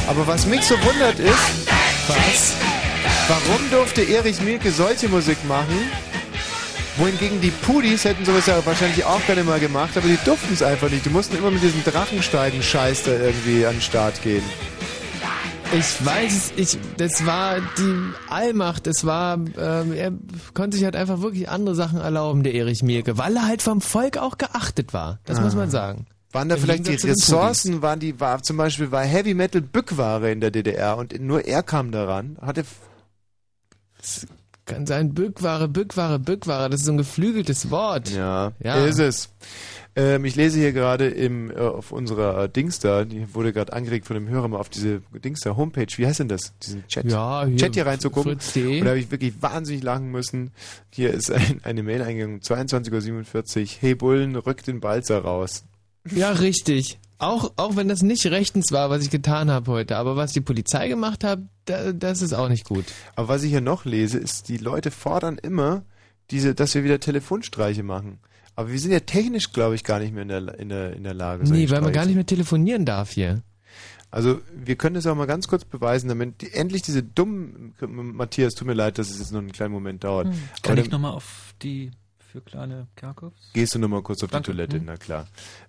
Aber 0.06 0.26
was 0.26 0.44
mich 0.46 0.60
so 0.62 0.74
wundert 0.82 1.18
ist, 1.18 1.68
was? 2.06 2.54
Warum 3.28 3.70
durfte 3.70 4.02
Erich 4.02 4.42
Mielke 4.42 4.70
solche 4.70 5.08
Musik 5.08 5.38
machen? 5.48 5.90
Wohingegen 6.98 7.40
die 7.40 7.50
Pudis 7.50 8.04
hätten 8.04 8.26
sowas 8.26 8.44
ja 8.44 8.60
wahrscheinlich 8.66 9.06
auch 9.06 9.24
gerne 9.24 9.42
mal 9.44 9.58
gemacht, 9.58 9.96
aber 9.96 10.06
die 10.06 10.18
durften 10.22 10.52
es 10.52 10.62
einfach 10.62 10.90
nicht. 10.90 11.06
Die 11.06 11.08
mussten 11.08 11.34
immer 11.38 11.50
mit 11.50 11.62
diesem 11.62 11.82
Drachensteigen-Scheiß 11.82 13.04
da 13.04 13.12
irgendwie 13.12 13.64
an 13.64 13.76
den 13.76 13.80
Start 13.80 14.20
gehen. 14.22 14.42
Ich 15.72 16.04
weiß 16.04 16.32
es, 16.32 16.52
ich, 16.74 16.78
das 16.98 17.24
war 17.24 17.56
die 17.78 17.94
Allmacht, 18.28 18.86
das 18.86 19.06
war, 19.06 19.36
ähm, 19.56 19.92
er 19.94 20.12
konnte 20.52 20.76
sich 20.76 20.84
halt 20.84 20.96
einfach 20.96 21.22
wirklich 21.22 21.48
andere 21.48 21.74
Sachen 21.74 22.00
erlauben, 22.00 22.42
der 22.42 22.52
Erich 22.54 22.82
Mielke, 22.82 23.16
weil 23.16 23.34
er 23.36 23.46
halt 23.46 23.62
vom 23.62 23.80
Volk 23.80 24.18
auch 24.18 24.36
geachtet 24.36 24.92
war. 24.92 25.20
Das 25.24 25.38
Ah. 25.38 25.42
muss 25.42 25.54
man 25.54 25.70
sagen. 25.70 26.06
Waren 26.32 26.48
da 26.48 26.56
vielleicht 26.56 26.86
die 26.86 26.94
Ressourcen, 26.94 27.82
waren 27.82 27.98
die, 27.98 28.20
war 28.20 28.42
zum 28.42 28.56
Beispiel 28.56 28.92
war 28.92 29.02
Heavy 29.04 29.34
Metal 29.34 29.60
Bückware 29.60 30.30
in 30.30 30.40
der 30.40 30.50
DDR 30.52 30.96
und 30.96 31.18
nur 31.20 31.44
er 31.44 31.62
kam 31.64 31.90
daran. 31.90 32.38
Hatte 32.40 32.64
Kann 34.64 34.86
sein, 34.86 35.12
Bückware, 35.14 35.66
Bückware, 35.66 36.18
Bückware, 36.20 36.68
das 36.70 36.80
ist 36.80 36.86
so 36.86 36.92
ein 36.92 36.98
geflügeltes 36.98 37.70
Wort. 37.70 38.10
Ja, 38.10 38.52
Ja. 38.60 38.84
ist 38.84 39.00
es. 39.00 39.30
Ähm, 39.96 40.24
ich 40.24 40.36
lese 40.36 40.56
hier 40.60 40.72
gerade 40.72 41.08
im 41.08 41.50
äh, 41.50 41.54
auf 41.56 41.90
unserer 41.90 42.46
Dings 42.46 42.78
da, 42.78 43.04
die 43.04 43.34
wurde 43.34 43.52
gerade 43.52 43.72
angeregt 43.72 44.06
von 44.06 44.14
dem 44.14 44.28
Hörer 44.28 44.46
mal 44.46 44.58
auf 44.58 44.68
diese 44.68 45.00
Dings 45.24 45.40
da 45.40 45.56
Homepage. 45.56 45.88
Wie 45.96 46.06
heißt 46.06 46.20
denn 46.20 46.28
das? 46.28 46.52
Diesen 46.62 46.86
Chat. 46.86 47.10
Ja, 47.10 47.44
hier, 47.44 47.56
Chat 47.56 47.74
hier 47.74 47.86
reinzugucken. 47.86 48.34
Und 48.34 48.84
da 48.84 48.90
habe 48.90 49.00
ich 49.00 49.10
wirklich 49.10 49.42
wahnsinnig 49.42 49.82
lachen 49.82 50.12
müssen. 50.12 50.52
Hier 50.90 51.12
ist 51.12 51.32
ein, 51.32 51.60
eine 51.64 51.82
Mail 51.82 52.02
eingegangen, 52.02 52.40
22.47 52.40 53.60
Uhr. 53.62 53.68
Hey 53.80 53.94
Bullen, 53.96 54.36
rückt 54.36 54.68
den 54.68 54.78
Balzer 54.78 55.18
raus. 55.22 55.64
Ja, 56.10 56.30
richtig. 56.32 56.98
Auch, 57.18 57.52
auch 57.56 57.76
wenn 57.76 57.88
das 57.88 58.02
nicht 58.02 58.24
rechtens 58.26 58.72
war, 58.72 58.88
was 58.88 59.02
ich 59.04 59.10
getan 59.10 59.50
habe 59.50 59.70
heute, 59.70 59.96
aber 59.98 60.16
was 60.16 60.32
die 60.32 60.40
Polizei 60.40 60.88
gemacht 60.88 61.22
hat, 61.22 61.40
da, 61.66 61.92
das 61.92 62.22
ist 62.22 62.32
auch 62.32 62.48
nicht 62.48 62.64
gut. 62.64 62.86
Aber 63.14 63.28
was 63.28 63.42
ich 63.42 63.50
hier 63.50 63.60
noch 63.60 63.84
lese, 63.84 64.18
ist, 64.18 64.48
die 64.48 64.56
Leute 64.56 64.90
fordern 64.90 65.36
immer, 65.36 65.82
diese, 66.30 66.54
dass 66.54 66.74
wir 66.74 66.82
wieder 66.84 66.98
Telefonstreiche 67.00 67.82
machen. 67.82 68.20
Aber 68.56 68.72
wir 68.72 68.78
sind 68.78 68.92
ja 68.92 69.00
technisch, 69.00 69.52
glaube 69.52 69.74
ich, 69.74 69.84
gar 69.84 69.98
nicht 69.98 70.14
mehr 70.14 70.22
in 70.22 70.28
der, 70.28 70.58
in 70.58 70.68
der, 70.70 70.96
in 70.96 71.04
der 71.04 71.14
Lage. 71.14 71.44
Nee, 71.44 71.68
weil 71.68 71.80
man 71.80 71.90
Streiche 71.90 71.92
gar 71.92 72.06
nicht 72.06 72.14
mehr 72.14 72.26
telefonieren 72.26 72.86
darf 72.86 73.10
hier. 73.10 73.42
Also 74.10 74.40
wir 74.54 74.76
können 74.76 74.94
das 74.94 75.06
auch 75.06 75.14
mal 75.14 75.26
ganz 75.26 75.46
kurz 75.46 75.64
beweisen, 75.64 76.08
damit 76.08 76.40
die, 76.40 76.52
endlich 76.52 76.82
diese 76.82 77.02
dummen, 77.02 77.74
Matthias, 77.80 78.54
tut 78.54 78.66
mir 78.66 78.74
leid, 78.74 78.98
dass 78.98 79.10
es 79.10 79.18
jetzt 79.18 79.30
noch 79.32 79.38
einen 79.40 79.52
kleinen 79.52 79.72
Moment 79.72 80.02
dauert. 80.04 80.26
Hm. 80.26 80.32
Aber 80.32 80.60
Kann 80.62 80.78
ich 80.78 80.84
dann 80.88 81.00
nochmal 81.02 81.12
auf 81.16 81.54
die 81.62 81.90
für 82.32 82.40
kleine 82.40 82.86
Kerkhoffs? 82.96 83.50
Gehst 83.52 83.74
du 83.74 83.78
nochmal 83.78 84.02
kurz 84.02 84.22
auf 84.24 84.30
Danke. 84.30 84.50
die 84.50 84.56
Toilette, 84.56 84.76
Hm. 84.78 84.84
na 84.86 84.96
klar. 84.96 85.26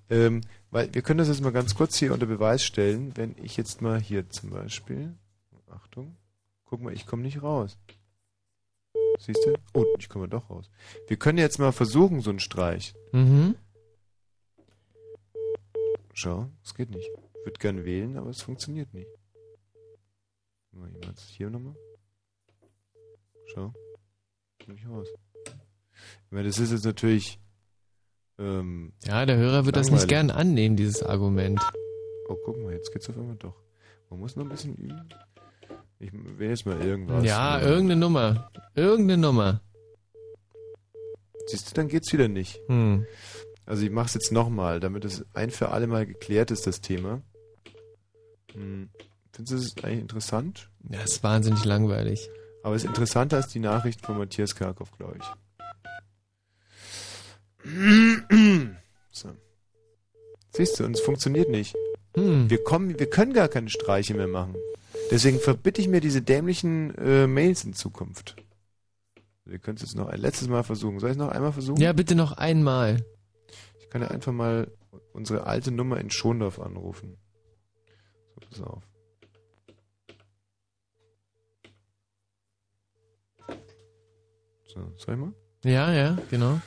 Ähm, 0.10 0.42
weil 0.72 0.94
wir 0.94 1.02
können 1.02 1.20
das 1.20 1.28
jetzt 1.28 1.42
mal 1.42 1.52
ganz 1.52 1.76
kurz 1.76 1.98
hier 1.98 2.14
unter 2.14 2.26
Beweis 2.26 2.64
stellen, 2.64 3.16
wenn 3.16 3.36
ich 3.42 3.58
jetzt 3.58 3.82
mal 3.82 4.00
hier 4.00 4.30
zum 4.30 4.50
Beispiel, 4.50 5.16
Achtung, 5.70 6.18
guck 6.66 6.82
mal, 6.82 6.94
ich 6.94 7.06
komme 7.06 7.24
nicht 7.24 7.42
raus. 7.42 7.78
Siehst 9.20 9.46
du? 9.46 9.54
Oh, 9.74 9.86
ich 10.00 10.10
komme 10.10 10.28
doch 10.28 10.50
raus. 10.50 10.70
Wir 11.08 11.18
können 11.18 11.38
jetzt 11.38 11.60
mal 11.60 11.72
versuchen, 11.72 12.22
so 12.22 12.30
einen 12.32 12.40
Streich. 12.40 12.94
Mhm. 13.12 13.56
Schau, 16.14 16.50
es 16.64 16.74
geht 16.74 16.90
nicht. 16.90 17.08
Ich 17.08 17.46
würde 17.46 17.60
gern 17.60 17.86
wählen, 17.86 18.18
aber 18.18 18.30
es 18.30 18.42
funktioniert 18.42 18.94
nicht. 18.94 19.10
Mal 20.72 20.90
jemand 20.92 21.20
hier 21.20 21.50
nochmal. 21.50 21.76
Schau. 23.54 23.74
Komm 24.64 24.76
nicht 24.76 24.88
raus. 24.88 25.08
Ich 25.46 26.32
meine, 26.32 26.48
das 26.48 26.60
ist 26.60 26.72
jetzt 26.72 26.86
natürlich. 26.86 27.41
Ähm, 28.42 28.94
Ja, 29.06 29.26
der 29.26 29.38
Hörer 29.38 29.66
wird 29.66 29.76
das 29.76 29.88
nicht 29.92 30.02
langweilig. 30.02 30.10
gern 30.10 30.32
annehmen, 30.32 30.76
dieses 30.76 31.04
Argument. 31.04 31.60
Oh, 32.28 32.36
guck 32.44 32.58
mal, 32.64 32.74
jetzt 32.74 32.92
geht's 32.92 33.10
auf 33.10 33.18
einmal 33.18 33.36
doch. 33.36 33.56
Man 34.10 34.20
muss 34.20 34.36
noch 34.36 34.44
ein 34.46 34.50
bisschen 34.50 34.76
üben. 34.76 35.10
Ich 36.00 36.12
wähle 36.14 36.50
jetzt 36.50 36.66
mal 36.66 36.82
irgendwas. 36.82 37.24
Ja, 37.24 37.58
Oder- 37.58 37.68
irgendeine 37.68 38.00
Nummer. 38.00 38.52
Irgendeine 38.76 39.22
Nummer. 39.22 39.62
Siehst 41.48 41.70
du, 41.70 41.76
dann 41.76 41.88
geht's 41.88 42.12
wieder 42.14 42.28
nicht. 42.28 42.60
Hm. 42.68 43.06
Also 43.66 43.84
ich 43.84 43.92
mach's 43.92 44.14
jetzt 44.16 44.32
nochmal, 44.32 44.80
damit 44.80 45.06
es 45.06 45.24
ein 45.34 45.52
für 45.52 45.70
alle 45.70 45.88
Mal 45.88 46.06
geklärt 46.06 46.52
ist, 46.52 46.66
das 46.68 46.82
Thema. 46.82 47.22
Hm. 48.54 48.90
Findest 49.34 49.54
du 49.54 49.76
das 49.76 49.84
eigentlich 49.86 50.02
interessant? 50.02 50.70
Ja, 50.90 51.02
ist 51.02 51.24
wahnsinnig 51.24 51.64
langweilig. 51.66 52.30
Aber 52.64 52.76
es 52.76 52.84
ist 52.84 52.90
interessanter 52.90 53.38
als 53.38 53.48
die 53.48 53.60
Nachricht 53.60 54.02
von 54.06 54.18
Matthias 54.18 54.56
Karkow, 54.56 54.90
glaube 54.98 55.18
ich. 55.20 55.26
So. 59.14 59.30
Siehst 60.52 60.80
du, 60.80 60.86
und 60.86 60.96
es 60.96 61.02
funktioniert 61.02 61.50
nicht. 61.50 61.76
Hm. 62.16 62.50
Wir 62.50 62.64
kommen, 62.64 62.98
wir 62.98 63.10
können 63.10 63.34
gar 63.34 63.50
keine 63.50 63.70
Streiche 63.70 64.14
mehr 64.14 64.28
machen. 64.28 64.56
Deswegen 65.12 65.40
verbitte 65.40 65.82
ich 65.82 65.90
mir 65.90 66.00
diese 66.00 66.22
dämlichen 66.22 66.96
äh, 66.96 67.28
Mails 67.28 67.66
in 67.66 67.74
Zukunft. 67.74 68.38
Wir 69.44 69.60
können 69.60 69.76
es 69.76 69.82
jetzt 69.82 69.96
noch 69.96 70.08
ein 70.08 70.20
letztes 70.20 70.48
Mal 70.48 70.64
versuchen. 70.64 71.00
Soll 71.00 71.10
ich 71.10 71.18
es 71.18 71.22
noch 71.22 71.30
einmal 71.30 71.52
versuchen? 71.52 71.82
Ja, 71.82 71.92
bitte 71.92 72.16
noch 72.16 72.34
einmal. 72.34 73.06
Ich 73.80 73.90
kann 73.90 74.02
ja 74.02 74.08
einfach 74.08 74.32
mal 74.32 74.72
unsere 75.12 75.46
alte 75.46 75.72
Nummer 75.72 76.00
in 76.00 76.10
Schondorf 76.10 76.60
anrufen. 76.60 77.18
So, 78.36 78.42
pass 78.50 78.62
auf. 78.62 78.84
So, 84.68 84.94
soll 84.96 85.16
ich 85.16 85.20
mal? 85.20 85.34
Ja, 85.64 85.92
ja, 85.94 86.18
genau. 86.30 86.60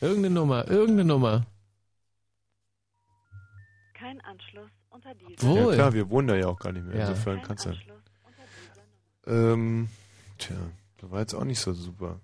irgendeine 0.00 0.30
Nummer, 0.30 0.66
irgendeine 0.68 1.04
Nummer. 1.04 1.46
Kein 3.92 4.20
Anschluss 4.22 4.70
unter 4.88 5.14
dieser. 5.14 5.42
Wohl. 5.42 5.58
Ja 5.58 5.74
klar, 5.74 5.92
wir 5.92 6.08
wohnen 6.08 6.28
da 6.28 6.36
ja 6.36 6.46
auch 6.46 6.58
gar 6.58 6.72
nicht 6.72 6.86
mehr. 6.86 6.96
Ja. 6.96 7.08
Insofern 7.08 7.42
kannst 7.42 7.66
du. 7.66 7.74
Ähm, 9.26 9.88
tja, 10.38 10.56
das 10.98 11.10
war 11.10 11.20
jetzt 11.20 11.34
auch 11.34 11.44
nicht 11.44 11.60
so 11.60 11.72
super. 11.74 12.20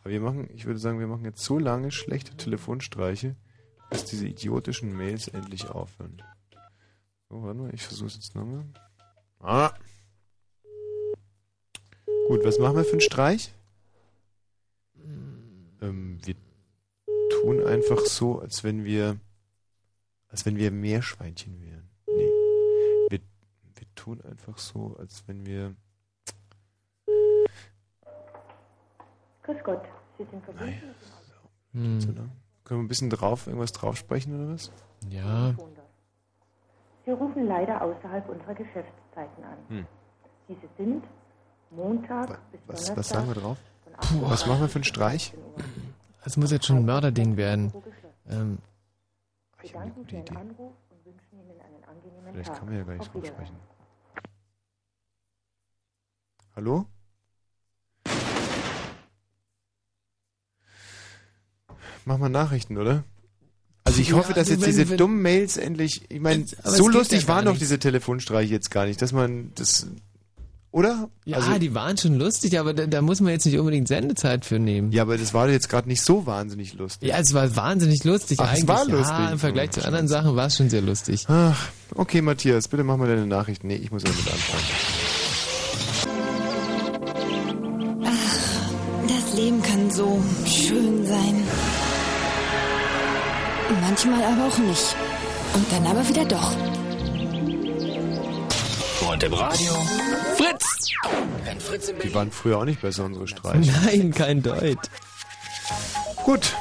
Aber 0.00 0.10
wir 0.10 0.20
machen, 0.20 0.48
ich 0.54 0.64
würde 0.64 0.78
sagen, 0.78 0.98
wir 0.98 1.06
machen 1.06 1.24
jetzt 1.24 1.44
so 1.44 1.58
lange 1.58 1.90
schlechte 1.90 2.36
Telefonstreiche, 2.36 3.36
bis 3.90 4.04
diese 4.04 4.26
idiotischen 4.26 4.96
Mails 4.96 5.28
endlich 5.28 5.68
aufhören. 5.68 6.22
So, 7.28 7.42
warte 7.42 7.58
mal, 7.58 7.74
ich 7.74 7.82
versuche 7.82 8.08
es 8.08 8.14
jetzt 8.14 8.34
nochmal. 8.34 8.64
Ah. 9.40 9.72
Gut, 12.28 12.42
was 12.42 12.58
machen 12.58 12.76
wir 12.76 12.84
für 12.84 12.92
einen 12.92 13.00
Streich? 13.00 13.52
Ähm, 15.84 16.18
wir 16.24 16.34
tun 17.30 17.66
einfach 17.66 18.00
so, 18.00 18.40
als 18.40 18.64
wenn 18.64 18.84
wir, 18.84 19.18
als 20.28 20.46
wenn 20.46 20.56
wir 20.56 20.70
Meerschweinchen 20.70 21.60
wären. 21.60 21.90
Nee. 22.06 22.30
Wir, 23.10 23.20
wir 23.74 23.94
tun 23.94 24.20
einfach 24.22 24.56
so, 24.58 24.96
als 24.98 25.22
wenn 25.26 25.44
wir, 25.44 25.74
Grüß 29.42 29.62
Gott, 29.62 29.82
Sie 30.16 30.24
sind 30.30 30.42
verbunden 30.42 30.94
Hm. 31.72 32.00
so, 32.00 32.12
ne? 32.12 32.30
können 32.62 32.80
wir 32.80 32.84
ein 32.84 32.88
bisschen 32.88 33.10
drauf, 33.10 33.46
irgendwas 33.46 33.72
drauf 33.72 33.96
sprechen 33.96 34.34
oder 34.34 34.54
was? 34.54 34.72
Ja. 35.10 35.54
Sie 37.04 37.10
rufen 37.10 37.46
leider 37.46 37.82
außerhalb 37.82 38.26
unserer 38.28 38.54
Geschäftszeiten 38.54 39.44
an. 39.44 39.58
Hm. 39.68 39.86
Diese 40.48 40.68
sind 40.78 41.04
Montag 41.70 42.38
bis 42.52 42.60
Was, 42.66 42.86
Donnerstag 42.86 42.96
was 42.96 43.08
sagen 43.08 43.26
wir 43.26 43.34
drauf? 43.34 43.58
Von 44.00 44.04
8 44.04 44.12
Uhr 44.22 44.30
Was 44.30 44.46
machen 44.46 44.60
wir 44.62 44.68
für 44.68 44.76
einen 44.76 44.84
Streich? 44.84 45.32
Das 46.24 46.36
muss 46.36 46.50
jetzt 46.50 46.66
schon 46.66 46.78
ein 46.78 46.84
Mörderding 46.84 47.36
werden. 47.36 47.72
Ähm, 48.28 48.58
Wir 49.60 49.70
danken 49.72 50.06
für 50.06 50.16
Ihren 50.16 50.36
Anruf 50.36 50.72
und 50.90 51.04
wünschen 51.04 51.32
Ihnen 51.40 51.60
einen 51.60 51.84
angenehmen 51.84 52.32
Vielleicht 52.32 52.54
kann 52.54 52.64
man 52.66 52.76
ja 52.78 52.84
gar 52.84 52.94
nicht 52.94 53.14
Wiedersehen. 53.14 53.34
sprechen. 53.34 53.56
Hallo? 56.56 56.86
Mach 62.04 62.18
mal 62.18 62.28
Nachrichten, 62.28 62.76
oder? 62.76 63.04
Also 63.84 64.00
ich 64.00 64.08
Ja, 64.10 64.16
hoffe, 64.16 64.32
dass 64.34 64.46
du, 64.46 64.52
jetzt 64.54 64.62
wenn- 64.62 64.70
diese 64.70 64.88
wenn- 64.90 64.98
dummen 64.98 65.22
Mails 65.22 65.56
endlich, 65.56 66.04
ich 66.10 66.20
meine, 66.20 66.46
so 66.46 66.88
es 66.88 66.94
lustig 66.94 67.22
ja 67.22 67.28
waren 67.28 67.44
doch 67.46 67.56
diese 67.58 67.78
Telefonstreiche 67.78 68.52
jetzt 68.52 68.70
gar 68.70 68.86
nicht, 68.86 69.00
dass 69.02 69.12
man 69.12 69.52
das, 69.54 69.86
oder? 70.74 71.08
ja, 71.24 71.36
Also- 71.36 71.56
die 71.58 71.72
waren 71.72 71.96
schon 71.96 72.14
lustig, 72.18 72.58
aber 72.58 72.74
da, 72.74 72.86
da 72.86 73.00
muss 73.00 73.20
man 73.20 73.32
jetzt 73.32 73.46
nicht 73.46 73.58
unbedingt 73.58 73.86
Sendezeit 73.86 74.44
für 74.44 74.58
nehmen. 74.58 74.90
Ja, 74.90 75.02
aber 75.02 75.16
das 75.16 75.32
war 75.32 75.48
jetzt 75.48 75.68
gerade 75.68 75.88
nicht 75.88 76.02
so 76.02 76.26
wahnsinnig 76.26 76.74
lustig. 76.74 77.08
Ja, 77.08 77.18
es 77.18 77.32
war 77.32 77.54
wahnsinnig 77.54 78.02
lustig 78.04 78.38
Ach, 78.40 78.44
es 78.52 78.58
eigentlich. 78.62 78.68
war 78.68 78.84
lustig. 78.86 79.16
Ja, 79.18 79.30
im 79.30 79.38
Vergleich 79.38 79.70
Oh, 79.70 79.80
zu 79.80 79.86
anderen 79.86 80.08
Sachen 80.08 80.34
war 80.34 80.46
es 80.48 80.56
schon 80.56 80.68
sehr 80.70 80.82
lustig. 80.82 81.26
Ach, 81.28 81.68
okay, 81.94 82.20
Matthias, 82.22 82.66
bitte 82.68 82.82
mach 82.82 82.96
mal 82.96 83.06
deine 83.08 83.26
Nachrichten. 83.26 83.68
Nee, 83.68 83.76
ich 83.76 83.92
muss 83.92 84.02
damit 84.02 84.18
anfangen. 84.18 84.64
Das 89.08 89.34
Leben 89.38 89.62
kann 89.62 89.90
so 89.90 90.20
schön 90.44 91.06
sein. 91.06 91.42
Manchmal 93.80 94.22
aber 94.24 94.48
auch 94.48 94.58
nicht. 94.58 94.96
Und 95.54 95.66
dann 95.72 95.86
aber 95.86 96.08
wieder 96.08 96.24
doch. 96.24 96.52
Und 99.10 99.22
im 99.22 99.32
Radio? 99.34 99.72
Fritz! 100.36 100.90
Wenn 101.44 101.60
Fritz 101.60 101.88
im 101.88 101.98
Die 101.98 102.14
waren 102.14 102.30
früher 102.30 102.58
auch 102.58 102.64
nicht 102.64 102.82
besser, 102.82 103.04
unsere 103.04 103.26
Streiche. 103.28 103.70
Nein, 103.84 104.12
kein 104.12 104.42
Deut. 104.42 104.78
Gut. 106.24 106.54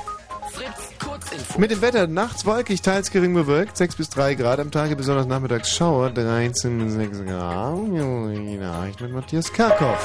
Mit 1.57 1.71
dem 1.71 1.81
Wetter 1.81 2.07
nachts 2.07 2.45
wolkig, 2.45 2.81
teils 2.81 3.11
gering 3.11 3.33
bewölkt, 3.33 3.77
6 3.77 3.95
bis 3.95 4.09
3 4.09 4.35
Grad 4.35 4.59
am 4.59 4.71
Tage, 4.71 4.95
besonders 4.95 5.25
nachmittags 5.25 5.69
Schauer, 5.69 6.09
13 6.09 6.79
bis 6.79 6.93
6 6.93 7.25
Grad. 7.25 7.77
Die 7.87 8.57
Nachricht 8.57 9.01
mit 9.01 9.11
Matthias 9.11 9.51
Karkow. 9.51 9.97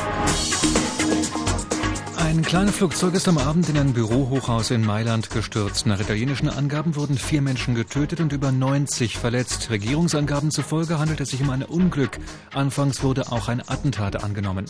Ein 2.28 2.42
kleines 2.42 2.76
Flugzeug 2.76 3.14
ist 3.14 3.26
am 3.26 3.38
Abend 3.38 3.70
in 3.70 3.78
ein 3.78 3.94
Bürohochhaus 3.94 4.70
in 4.70 4.84
Mailand 4.84 5.30
gestürzt. 5.30 5.86
Nach 5.86 5.98
italienischen 5.98 6.50
Angaben 6.50 6.94
wurden 6.94 7.16
vier 7.16 7.40
Menschen 7.40 7.74
getötet 7.74 8.20
und 8.20 8.34
über 8.34 8.52
90 8.52 9.16
verletzt. 9.16 9.70
Regierungsangaben 9.70 10.50
zufolge 10.50 10.98
handelt 10.98 11.22
es 11.22 11.30
sich 11.30 11.40
um 11.40 11.48
ein 11.48 11.62
Unglück. 11.62 12.18
Anfangs 12.52 13.02
wurde 13.02 13.32
auch 13.32 13.48
ein 13.48 13.66
Attentat 13.66 14.22
angenommen. 14.22 14.66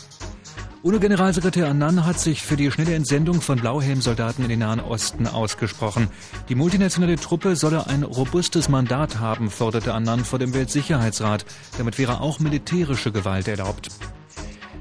UNO-Generalsekretär 0.85 1.69
Annan 1.69 2.07
hat 2.07 2.21
sich 2.21 2.43
für 2.43 2.57
die 2.57 2.71
schnelle 2.71 2.95
Entsendung 2.95 3.41
von 3.41 3.59
Blauhelmsoldaten 3.59 4.45
in 4.45 4.51
den 4.51 4.61
Nahen 4.61 4.79
Osten 4.79 5.27
ausgesprochen. 5.27 6.11
Die 6.49 6.55
multinationale 6.55 7.17
Truppe 7.17 7.57
solle 7.57 7.89
ein 7.89 8.05
robustes 8.05 8.69
Mandat 8.69 9.19
haben, 9.19 9.51
forderte 9.51 9.95
Annan 9.95 10.25
vor 10.25 10.39
dem 10.39 10.55
Weltsicherheitsrat. 10.55 11.45
Damit 11.77 11.99
wäre 11.99 12.21
auch 12.21 12.39
militärische 12.39 13.11
Gewalt 13.11 13.49
erlaubt. 13.49 13.89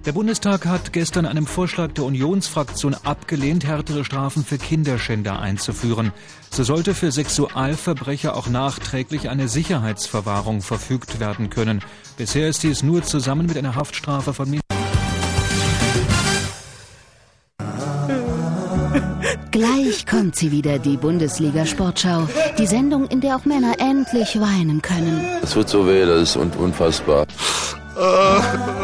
Der 0.07 0.13
Bundestag 0.13 0.65
hat 0.65 0.93
gestern 0.93 1.25
einem 1.25 1.45
Vorschlag 1.45 1.91
der 1.91 2.05
Unionsfraktion 2.05 2.95
abgelehnt, 3.03 3.65
härtere 3.65 4.05
Strafen 4.05 4.45
für 4.45 4.57
Kinderschänder 4.57 5.39
einzuführen. 5.39 6.13
So 6.49 6.63
sollte 6.63 6.93
für 6.93 7.11
Sexualverbrecher 7.11 8.37
auch 8.37 8.47
nachträglich 8.47 9.27
eine 9.27 9.49
Sicherheitsverwahrung 9.49 10.61
verfügt 10.61 11.19
werden 11.19 11.49
können. 11.49 11.81
Bisher 12.15 12.47
ist 12.47 12.63
dies 12.63 12.83
nur 12.83 13.03
zusammen 13.03 13.47
mit 13.47 13.57
einer 13.57 13.75
Haftstrafe 13.75 14.33
von 14.33 14.61
Gleich 19.51 20.05
kommt 20.05 20.37
sie 20.37 20.53
wieder, 20.53 20.79
die 20.79 20.95
Bundesliga-Sportschau. 20.95 22.29
Die 22.57 22.67
Sendung, 22.67 23.07
in 23.07 23.19
der 23.19 23.35
auch 23.35 23.43
Männer 23.43 23.73
endlich 23.79 24.39
weinen 24.39 24.81
können. 24.81 25.19
Es 25.41 25.51
tut 25.51 25.67
so 25.67 25.85
weh, 25.85 26.05
das 26.05 26.29
ist 26.29 26.37
un 26.37 26.51
unfassbar. 26.51 27.25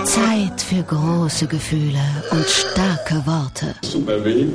Zeit 0.06 0.60
für 0.60 0.82
große 0.82 1.46
Gefühle 1.46 2.00
und 2.32 2.46
starke 2.48 3.26
Worte. 3.28 3.76
Es 3.84 3.92
tut 3.92 4.08
mir 4.08 4.26
weh. 4.26 4.48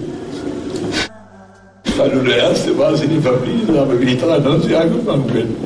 Weil 1.96 2.10
du 2.10 2.24
der 2.24 2.36
Erste 2.38 2.76
warst, 2.76 3.02
den 3.02 3.18
ich 3.18 3.22
verwiesen 3.22 3.78
habe, 3.78 4.00
wie 4.00 4.14
ich 4.14 4.20
93 4.20 4.76
angefangen 4.76 5.26
bin. 5.28 5.56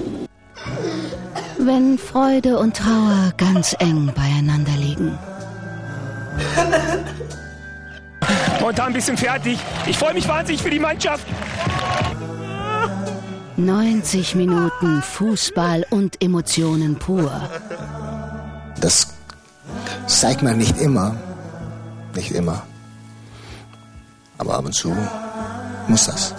Wenn 1.59 1.97
Freude 1.97 2.59
und 2.59 2.77
Trauer 2.77 3.33
ganz 3.39 3.75
eng 3.79 4.13
beieinander 4.15 4.73
liegen. 4.79 5.19
Momentan 8.61 8.89
ein 8.89 8.93
bisschen 8.93 9.17
fertig. 9.17 9.59
Ich 9.87 9.97
freue 9.97 10.15
mich 10.15 10.29
wahnsinnig 10.29 10.63
für 10.63 10.71
die 10.71 10.79
Mannschaft. 10.79 11.27
90 13.57 14.35
Minuten 14.35 15.03
Fußball 15.03 15.87
und 15.91 16.23
Emotionen 16.23 16.97
pur. 16.97 17.31
Das 18.83 19.07
zeigt 20.09 20.43
man 20.43 20.59
nicht 20.59 20.77
immer. 20.79 21.15
Nicht 22.15 22.33
immer. 22.33 22.65
Aber 24.39 24.57
ab 24.57 24.65
und 24.65 24.75
zu 24.75 24.95
muss 25.87 26.07
das. 26.07 26.35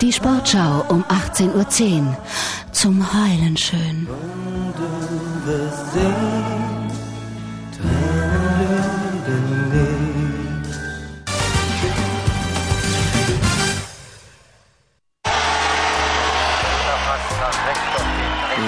Die 0.00 0.12
Sportschau 0.12 0.84
um 0.88 1.04
18.10 1.04 2.00
Uhr. 2.00 2.16
Zum 2.72 3.06
Heulen 3.12 3.56
schön. 3.56 4.08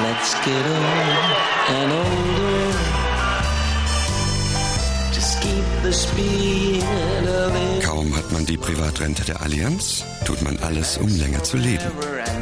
Let's 0.02 0.34
get 0.44 0.66
on 0.66 1.17
Privatrente 8.68 9.24
der 9.24 9.40
Allianz, 9.40 10.04
tut 10.26 10.42
man 10.42 10.58
alles, 10.58 10.98
um 10.98 11.08
länger 11.08 11.42
zu 11.42 11.56
leben. 11.56 11.90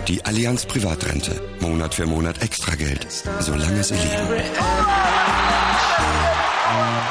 Die 0.08 0.24
Allianz 0.24 0.66
Privatrente. 0.66 1.40
Monat 1.60 1.94
für 1.94 2.04
Monat 2.04 2.42
extra 2.42 2.74
Geld, 2.74 3.06
solange 3.38 3.84
sie 3.84 3.94
leben. 3.94 4.42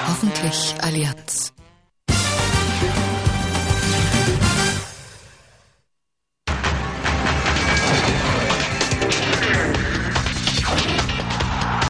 Hoffentlich 0.09 0.75
Allianz. 0.81 1.53